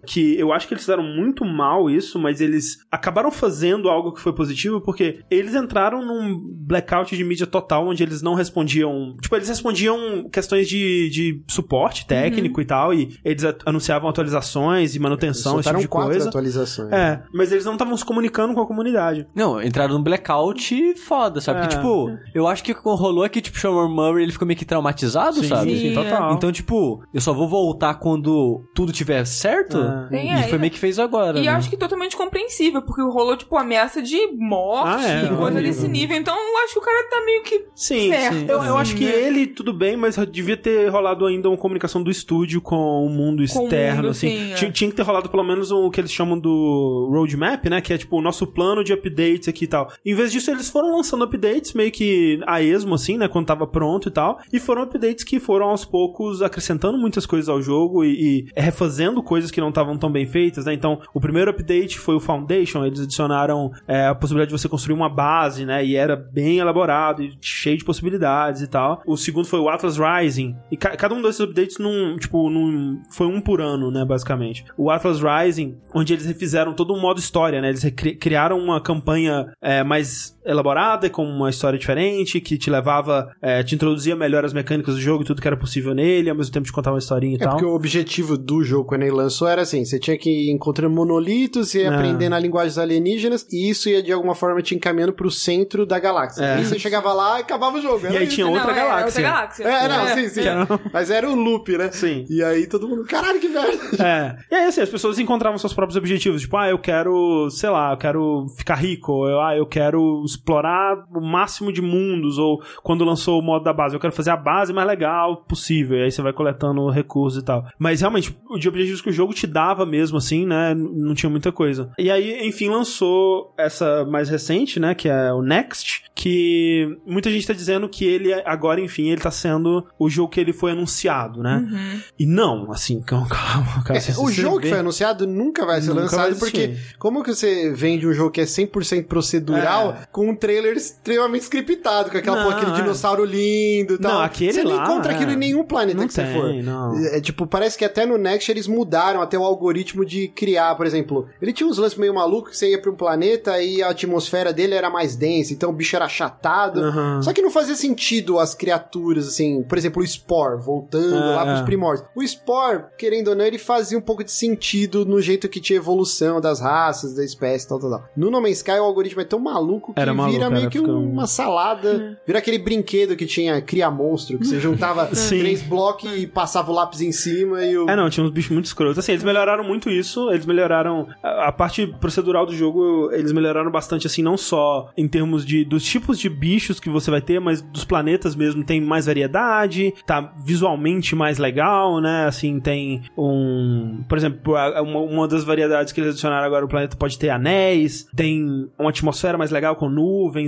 que 0.05 0.37
eu 0.39 0.51
acho 0.53 0.67
que 0.67 0.73
eles 0.73 0.83
fizeram 0.83 1.03
muito 1.03 1.45
mal 1.45 1.89
isso, 1.89 2.19
mas 2.19 2.41
eles 2.41 2.77
acabaram 2.91 3.31
fazendo 3.31 3.89
algo 3.89 4.13
que 4.13 4.21
foi 4.21 4.33
positivo, 4.33 4.81
porque 4.81 5.19
eles 5.29 5.55
entraram 5.55 6.05
num 6.05 6.39
blackout 6.39 7.15
de 7.15 7.23
mídia 7.23 7.47
total, 7.47 7.87
onde 7.87 8.03
eles 8.03 8.21
não 8.21 8.33
respondiam. 8.33 9.15
Tipo, 9.21 9.35
eles 9.35 9.49
respondiam 9.49 10.29
questões 10.29 10.67
de, 10.67 11.09
de 11.09 11.43
suporte 11.47 12.05
técnico 12.05 12.61
e 12.61 12.65
tal, 12.65 12.93
e 12.93 13.17
eles 13.23 13.43
anunciavam 13.65 14.09
atualizações 14.09 14.95
e 14.95 14.99
manutenção, 14.99 15.59
esse 15.59 15.69
tipo 15.69 15.81
de 15.81 15.87
quatro 15.87 16.11
coisa. 16.11 16.29
atualizações. 16.29 16.91
É, 16.91 17.23
mas 17.33 17.51
eles 17.51 17.65
não 17.65 17.73
estavam 17.73 17.95
se 17.97 18.05
comunicando 18.05 18.53
com 18.53 18.61
a 18.61 18.67
comunidade. 18.67 19.27
Não, 19.35 19.61
entraram 19.61 19.95
num 19.95 20.03
blackout 20.03 20.95
foda, 20.95 21.41
sabe? 21.41 21.59
É. 21.59 21.61
Que, 21.63 21.75
tipo, 21.75 22.17
eu 22.33 22.47
acho 22.47 22.63
que 22.63 22.71
o 22.71 22.75
que 22.75 22.81
rolou 22.81 23.25
é 23.25 23.29
que, 23.29 23.41
tipo, 23.41 23.57
o 23.57 23.61
Sean 23.61 23.87
Murray, 23.87 24.23
ele 24.23 24.31
ficou 24.31 24.47
meio 24.47 24.57
que 24.57 24.65
traumatizado, 24.65 25.43
sabe? 25.43 25.75
sim, 25.77 25.89
Sim, 25.89 25.93
total. 25.93 26.33
Então, 26.33 26.51
tipo, 26.51 27.03
eu 27.13 27.21
só 27.21 27.33
vou 27.33 27.47
voltar 27.47 27.95
quando 27.95 28.63
tudo 28.73 28.91
tiver 28.91 29.24
certo. 29.25 29.77
É. 29.77 30.17
Sim, 30.17 30.27
e 30.27 30.29
é, 30.29 30.43
foi 30.43 30.57
e- 30.57 30.61
meio 30.61 30.71
que 30.71 30.79
fez 30.79 30.99
agora. 30.99 31.37
E 31.39 31.41
né? 31.43 31.47
eu 31.47 31.53
acho 31.55 31.69
que 31.69 31.77
totalmente 31.77 32.15
compreensível, 32.15 32.81
porque 32.81 33.01
rolou 33.01 33.35
tipo, 33.37 33.55
ameaça 33.57 34.01
de 34.01 34.27
morte, 34.37 35.03
Ah, 35.05 35.07
é, 35.09 35.27
coisa 35.27 35.41
horrível. 35.43 35.61
desse 35.63 35.87
nível. 35.87 36.17
Então 36.17 36.35
eu 36.35 36.57
acho 36.63 36.73
que 36.73 36.79
o 36.79 36.81
cara 36.81 37.09
tá 37.09 37.23
meio 37.25 37.43
que. 37.43 37.65
Sim, 37.75 38.09
certo, 38.09 38.33
sim. 38.35 38.45
Eu, 38.47 38.57
eu 38.57 38.61
assim, 38.77 38.81
acho 38.81 38.95
que 38.95 39.05
né? 39.05 39.21
ele, 39.21 39.47
tudo 39.47 39.73
bem, 39.73 39.95
mas 39.97 40.15
devia 40.31 40.57
ter 40.57 40.87
rolado 40.89 41.25
ainda 41.25 41.49
uma 41.49 41.57
comunicação 41.57 42.01
do 42.03 42.11
estúdio 42.11 42.61
com 42.61 43.05
o 43.05 43.09
mundo 43.09 43.37
Com 43.51 43.59
o 43.59 43.63
externo, 43.63 43.97
mundo, 44.03 44.09
assim. 44.11 44.29
sim, 44.29 44.51
é. 44.51 44.55
Tinha, 44.55 44.71
tinha 44.71 44.89
que 44.89 44.95
ter 44.95 45.03
rolado 45.03 45.29
pelo 45.29 45.43
menos 45.43 45.71
o 45.71 45.89
que 45.89 45.99
eles 46.01 46.11
chamam 46.11 46.37
do 46.39 47.09
roadmap, 47.11 47.65
né? 47.69 47.81
Que 47.81 47.93
é 47.93 47.97
tipo 47.97 48.17
o 48.17 48.21
nosso 48.21 48.45
plano 48.47 48.83
de 48.83 48.93
updates 48.93 49.47
aqui 49.47 49.65
e 49.65 49.67
tal. 49.67 49.91
Em 50.05 50.13
vez 50.13 50.31
disso, 50.31 50.51
eles 50.51 50.69
foram 50.69 50.95
lançando 50.95 51.23
updates 51.23 51.73
meio 51.73 51.91
que 51.91 52.39
a 52.45 52.61
esmo, 52.61 52.95
assim, 52.95 53.17
né? 53.17 53.27
Quando 53.27 53.45
tava 53.47 53.65
pronto 53.67 54.09
e 54.09 54.11
tal. 54.11 54.39
E 54.51 54.59
foram 54.59 54.83
updates 54.83 55.23
que 55.23 55.39
foram 55.39 55.67
aos 55.69 55.83
poucos 55.85 56.41
acrescentando 56.41 56.97
muitas 56.97 57.25
coisas 57.25 57.49
ao 57.49 57.61
jogo 57.61 58.03
e, 58.03 58.45
e 58.55 58.61
refazendo 58.61 59.14
coisas 59.23 59.51
que 59.51 59.61
não 59.61 59.69
estavam 59.69 59.97
tão 59.97 60.11
bem 60.11 60.25
feitas, 60.25 60.65
né? 60.65 60.73
Então, 60.73 60.99
o 61.13 61.19
primeiro 61.19 61.51
update 61.51 61.97
foi 61.99 62.15
o 62.15 62.19
Foundation, 62.19 62.85
eles 62.85 62.99
adicionaram 62.99 63.71
é, 63.87 64.07
a 64.07 64.15
possibilidade 64.15 64.53
de 64.53 64.59
você 64.59 64.67
construir 64.69 64.95
uma 64.95 65.09
base, 65.09 65.65
né? 65.65 65.85
E 65.85 65.95
era 65.95 66.15
bem 66.15 66.57
elaborado 66.59 67.23
e 67.23 67.33
cheio 67.41 67.77
de 67.77 67.85
possibilidades 67.85 68.61
e 68.61 68.67
tal. 68.67 69.01
O 69.05 69.15
segundo 69.17 69.45
foi 69.47 69.59
o 69.59 69.69
Atlas 69.69 69.97
Rising. 69.97 70.55
E 70.71 70.77
ca- 70.77 70.95
cada 70.95 71.13
um 71.15 71.21
desses 71.21 71.39
updates 71.41 71.77
num, 71.77 72.17
tipo, 72.17 72.49
num, 72.49 73.01
foi 73.11 73.27
um 73.27 73.39
por 73.41 73.61
ano, 73.61 73.91
né, 73.91 74.03
basicamente. 74.05 74.65
O 74.77 74.89
Atlas 74.89 75.19
Rising, 75.21 75.77
onde 75.93 76.13
eles 76.13 76.25
refizeram 76.25 76.73
todo 76.73 76.93
um 76.93 76.99
modo 76.99 77.19
história, 77.19 77.61
né? 77.61 77.69
Eles 77.69 77.83
criaram 78.19 78.57
uma 78.59 78.79
campanha 78.81 79.51
é, 79.61 79.83
mais 79.83 80.34
elaborada, 80.45 81.09
com 81.09 81.23
uma 81.25 81.49
história 81.49 81.77
diferente, 81.79 82.39
que 82.39 82.57
te 82.57 82.69
levava, 82.69 83.31
é, 83.41 83.63
te 83.63 83.75
introduzia 83.75 84.15
melhor 84.15 84.45
as 84.45 84.53
mecânicas 84.53 84.95
do 84.95 85.01
jogo 85.01 85.23
e 85.23 85.25
tudo 85.25 85.41
que 85.41 85.47
era 85.47 85.57
possível 85.57 85.93
nele, 85.93 86.29
ao 86.29 86.35
mesmo 86.35 86.53
tempo 86.53 86.65
te 86.65 86.71
contava 86.71 86.95
uma 86.95 86.99
historinha 86.99 87.33
e 87.33 87.35
É 87.35 87.39
tal. 87.39 87.51
porque 87.53 87.65
o 87.65 87.73
objetivo 87.73 88.37
do 88.37 88.63
jogo, 88.63 88.85
quando 88.85 89.01
ele 89.03 89.11
lançou, 89.11 89.47
era 89.47 89.61
assim: 89.63 89.83
você 89.83 89.99
tinha 89.99 90.17
que 90.17 90.29
ir 90.29 90.51
encontrando 90.51 90.93
monolitos 90.93 91.73
e 91.75 91.81
É. 91.81 91.87
aprendendo 91.87 92.33
a 92.33 92.39
linguagem 92.39 92.69
dos 92.69 92.77
alienígenas, 92.79 93.45
e 93.51 93.69
isso 93.69 93.89
ia 93.89 94.01
de 94.03 94.11
alguma 94.11 94.35
forma 94.35 94.61
te 94.61 94.75
encaminhando 94.75 95.13
pro 95.13 95.31
centro 95.31 95.85
da 95.85 95.99
galáxia. 95.99 96.43
É. 96.43 96.61
E 96.61 96.65
você 96.65 96.77
chegava 96.79 97.11
lá 97.13 97.39
e 97.39 97.41
acabava 97.41 97.77
o 97.77 97.81
jogo. 97.81 98.05
E 98.05 98.07
era 98.09 98.19
aí 98.19 98.25
isso. 98.25 98.35
tinha 98.35 98.47
outra 98.47 98.63
Não, 98.65 98.71
é, 98.71 98.75
galáxia. 98.75 99.05
outra 99.05 99.21
galáxia. 99.21 99.63
É, 99.63 99.87
não, 99.87 100.07
É. 100.07 100.13
sim, 100.15 100.29
sim. 100.29 100.41
Era- 100.41 100.67
Mas 100.93 101.09
era 101.09 101.29
o 101.29 101.35
loop, 101.35 101.77
né? 101.77 101.89
Sim. 101.91 102.25
E 102.29 102.43
aí 102.43 102.67
todo 102.67 102.87
mundo, 102.87 103.03
caralho, 103.05 103.39
que 103.39 103.47
merda. 103.47 104.03
É. 104.03 104.35
E 104.51 104.55
aí, 104.55 104.65
assim, 104.67 104.81
as 104.81 104.89
pessoas 104.89 105.17
encontravam 105.19 105.57
seus 105.57 105.73
próprios 105.73 105.97
objetivos. 105.97 106.41
Tipo, 106.41 106.57
ah, 106.57 106.69
eu 106.69 106.77
quero, 106.79 107.49
sei 107.49 107.69
lá, 107.69 107.93
eu 107.93 107.97
quero 107.97 108.47
ficar 108.57 108.75
rico. 108.75 109.11
Ou, 109.11 109.27
eu, 109.29 109.41
ah, 109.41 109.55
eu 109.55 109.65
quero 109.65 110.23
explorar 110.35 111.05
o 111.13 111.21
máximo 111.21 111.71
de 111.71 111.81
mundos. 111.81 112.37
Ou 112.37 112.61
quando 112.83 113.03
lançou 113.03 113.39
o 113.39 113.43
modo 113.43 113.63
da 113.63 113.73
base, 113.73 113.95
eu 113.95 113.99
quero 113.99 114.13
fazer 114.13 114.31
a 114.31 114.37
base 114.37 114.73
mais 114.73 114.87
legal 114.87 115.37
possível. 115.47 115.97
E 115.97 116.03
aí 116.03 116.11
você 116.11 116.21
vai 116.21 116.33
coletando 116.33 116.89
recursos 116.89 117.41
e 117.41 117.45
tal. 117.45 117.65
Mas 117.79 118.01
realmente, 118.01 118.35
de 118.59 118.67
objetivos 118.69 119.01
que 119.01 119.09
o 119.09 119.13
jogo 119.13 119.33
te 119.33 119.47
dava 119.47 119.85
mesmo, 119.85 120.17
assim, 120.17 120.45
né? 120.45 120.73
Não 120.75 121.13
tinha 121.13 121.29
muita 121.29 121.51
coisa. 121.51 121.89
E 121.97 122.09
aí, 122.11 122.47
enfim, 122.47 122.69
lançou 122.69 123.53
essa 123.57 124.05
mais 124.05 124.29
recente, 124.29 124.79
né? 124.79 124.93
Que 124.93 125.09
é 125.09 125.31
o 125.33 125.41
Next. 125.41 126.03
Que 126.13 126.97
muita 127.05 127.29
gente 127.29 127.45
tá 127.45 127.53
dizendo 127.53 127.89
que 127.89 128.05
ele, 128.05 128.33
agora, 128.45 128.79
enfim, 128.81 129.09
ele 129.09 129.21
tá 129.21 129.31
sendo 129.31 129.85
o 129.99 130.09
jogo 130.09 130.29
que 130.29 130.39
ele 130.39 130.53
foi 130.53 130.71
anunciado, 130.71 131.41
né? 131.41 131.67
Uhum. 131.69 132.01
E 132.17 132.25
não, 132.25 132.71
assim, 132.71 133.01
calma, 133.05 133.27
calma. 133.27 133.83
cara, 133.83 133.99
É, 133.99 134.19
o 134.19 134.29
jogo 134.31 134.59
que 134.59 134.69
foi 134.69 134.79
anunciado 134.79 135.27
nunca 135.27 135.65
vai 135.65 135.81
ser 135.81 135.89
Nunca 135.89 136.01
lançado, 136.01 136.29
vai 136.31 136.39
porque 136.39 136.75
como 136.97 137.23
que 137.23 137.33
você 137.33 137.71
vende 137.73 138.07
um 138.07 138.13
jogo 138.13 138.31
que 138.31 138.41
é 138.41 138.45
100% 138.45 139.07
procedural 139.07 139.91
É. 140.01 140.05
com 140.11 140.24
um 140.29 140.35
trailer 140.35 140.75
extremamente 140.75 141.43
scriptado, 141.43 142.11
com 142.11 142.17
aquela 142.17 142.37
Não, 142.37 142.43
porra, 142.45 142.57
aquele 142.57 142.71
é. 142.71 142.75
dinossauro 142.81 143.23
lindo 143.25 143.95
e 143.95 143.97
tal. 143.97 144.13
Não, 144.15 144.21
aquele 144.21 144.53
você 144.53 144.63
não 144.63 144.75
lá, 144.75 144.83
encontra 144.83 145.13
aquilo 145.13 145.31
é. 145.31 145.33
em 145.33 145.37
nenhum 145.37 145.63
planeta 145.63 145.97
Não 145.99 146.07
que 146.07 146.13
você 146.13 146.23
tem, 146.23 146.33
for. 146.33 146.53
não. 146.63 146.97
É 147.07 147.19
tipo, 147.21 147.45
parece 147.47 147.77
que 147.77 147.85
até 147.85 148.05
no 148.05 148.17
Next 148.17 148.49
eles 148.51 148.67
mudaram 148.67 149.21
até 149.21 149.37
o 149.37 149.43
algoritmo 149.43 150.05
de 150.05 150.27
criar, 150.29 150.75
por 150.75 150.85
exemplo. 150.85 151.27
Ele 151.41 151.53
tinha 151.53 151.67
uns 151.67 151.77
lances 151.77 151.97
meio 151.97 152.13
malucos 152.13 152.51
que 152.51 152.57
você 152.57 152.71
ia 152.71 152.81
pra 152.81 152.91
um 152.91 152.95
planeta 152.95 153.61
e 153.61 153.81
a 153.81 153.89
atmosfera 153.89 154.51
dele 154.53 154.73
era 154.75 154.89
mais 154.89 155.15
densa, 155.15 155.53
então 155.53 155.69
o 155.69 155.73
bicho 155.73 155.95
era 155.95 156.05
achatado. 156.05 156.79
Aham. 156.81 157.21
Só 157.21 157.33
que 157.33 157.41
não 157.41 157.51
fazia 157.51 157.75
sentido 157.75 158.39
as 158.39 158.53
criaturas, 158.55 159.27
assim, 159.27 159.63
por 159.63 159.77
exemplo, 159.77 160.01
o 160.01 160.07
Spore, 160.07 160.61
voltando 160.61 161.15
É, 161.15 161.35
lá 161.35 161.45
pros 161.45 161.59
é. 161.61 161.63
primórdios. 161.63 162.07
O 162.15 162.23
Spore, 162.27 162.83
querendo 162.97 163.29
ou 163.29 163.35
não, 163.35 163.45
ele 163.45 163.57
fazia 163.57 163.97
um 163.97 164.01
pouco 164.01 164.23
de 164.23 164.31
sentido 164.31 165.05
no 165.05 165.21
jeito 165.21 165.47
que 165.49 165.59
tinha 165.59 165.77
evolução 165.77 166.39
das 166.41 166.59
raças, 166.59 167.13
da 167.15 167.23
espécie, 167.23 167.67
tal, 167.67 167.79
tal, 167.79 167.89
tal. 167.89 168.03
No 168.15 168.29
No 168.31 168.41
Man's 168.41 168.57
Sky, 168.57 168.71
o 168.71 168.83
algoritmo 168.83 169.21
é 169.21 169.25
tão 169.25 169.39
maluco 169.39 169.93
que 169.93 169.99
Era 169.99 170.13
vira 170.15 170.49
maluco, 170.49 170.51
meio 170.51 170.61
era, 170.63 170.69
que 170.69 170.79
um- 170.79 171.11
uma 171.11 171.27
salada. 171.27 172.17
Vira 172.25 172.39
aquele 172.39 172.57
brinquedo 172.59 173.15
que 173.15 173.25
tinha 173.25 173.61
cria 173.61 173.89
monstro, 173.91 174.37
que 174.39 174.47
você 174.47 174.59
juntava 174.59 175.07
Sim. 175.15 175.39
três 175.39 175.61
blocos 175.61 176.11
e 176.15 176.25
passava 176.27 176.71
o 176.71 176.75
lápis 176.75 177.01
em 177.01 177.11
cima 177.11 177.63
e 177.63 177.77
o. 177.77 177.89
É, 177.89 177.95
não, 177.95 178.09
tinha 178.09 178.25
uns 178.25 178.31
bichos 178.31 178.51
muito 178.51 178.65
escrotos. 178.65 178.97
Assim, 178.99 179.11
eles 179.11 179.23
melhoraram 179.23 179.63
muito 179.63 179.89
isso, 179.89 180.29
eles 180.31 180.45
melhoraram 180.45 181.07
a, 181.23 181.47
a 181.47 181.51
parte 181.51 181.87
procedural 181.99 182.45
do 182.45 182.55
jogo, 182.55 183.09
eles 183.11 183.31
melhoraram 183.31 183.71
bastante, 183.71 184.07
assim, 184.07 184.21
não 184.21 184.37
só 184.37 184.89
em 184.97 185.07
termos 185.07 185.45
de 185.45 185.63
dos 185.65 185.83
tipos 185.83 186.17
de 186.19 186.29
bichos 186.29 186.79
que 186.79 186.89
você 186.89 187.09
vai 187.11 187.21
ter, 187.21 187.39
mas 187.39 187.61
dos 187.61 187.83
planetas 187.85 188.35
mesmo, 188.35 188.63
tem 188.63 188.79
mais 188.81 189.05
variedade, 189.05 189.93
tá 190.05 190.33
visualmente 190.43 191.15
mais 191.15 191.37
legal, 191.37 191.99
né? 192.01 192.25
Assim, 192.25 192.59
tem 192.59 193.03
um. 193.17 194.03
Por 194.07 194.17
exemplo, 194.17 194.53
uma, 194.53 194.99
uma 194.99 195.27
das 195.27 195.43
variedades 195.43 195.91
que 195.93 195.99
eles 195.99 196.11
adicionaram 196.11 196.45
agora, 196.45 196.65
o 196.65 196.67
planeta 196.67 196.95
pode 196.95 197.17
ter 197.17 197.29
anéis, 197.29 198.07
tem 198.15 198.69
uma 198.77 198.89
atmosfera 198.89 199.37
mais 199.37 199.51
legal 199.51 199.75
com 199.75 199.89
nuvens 199.89 200.04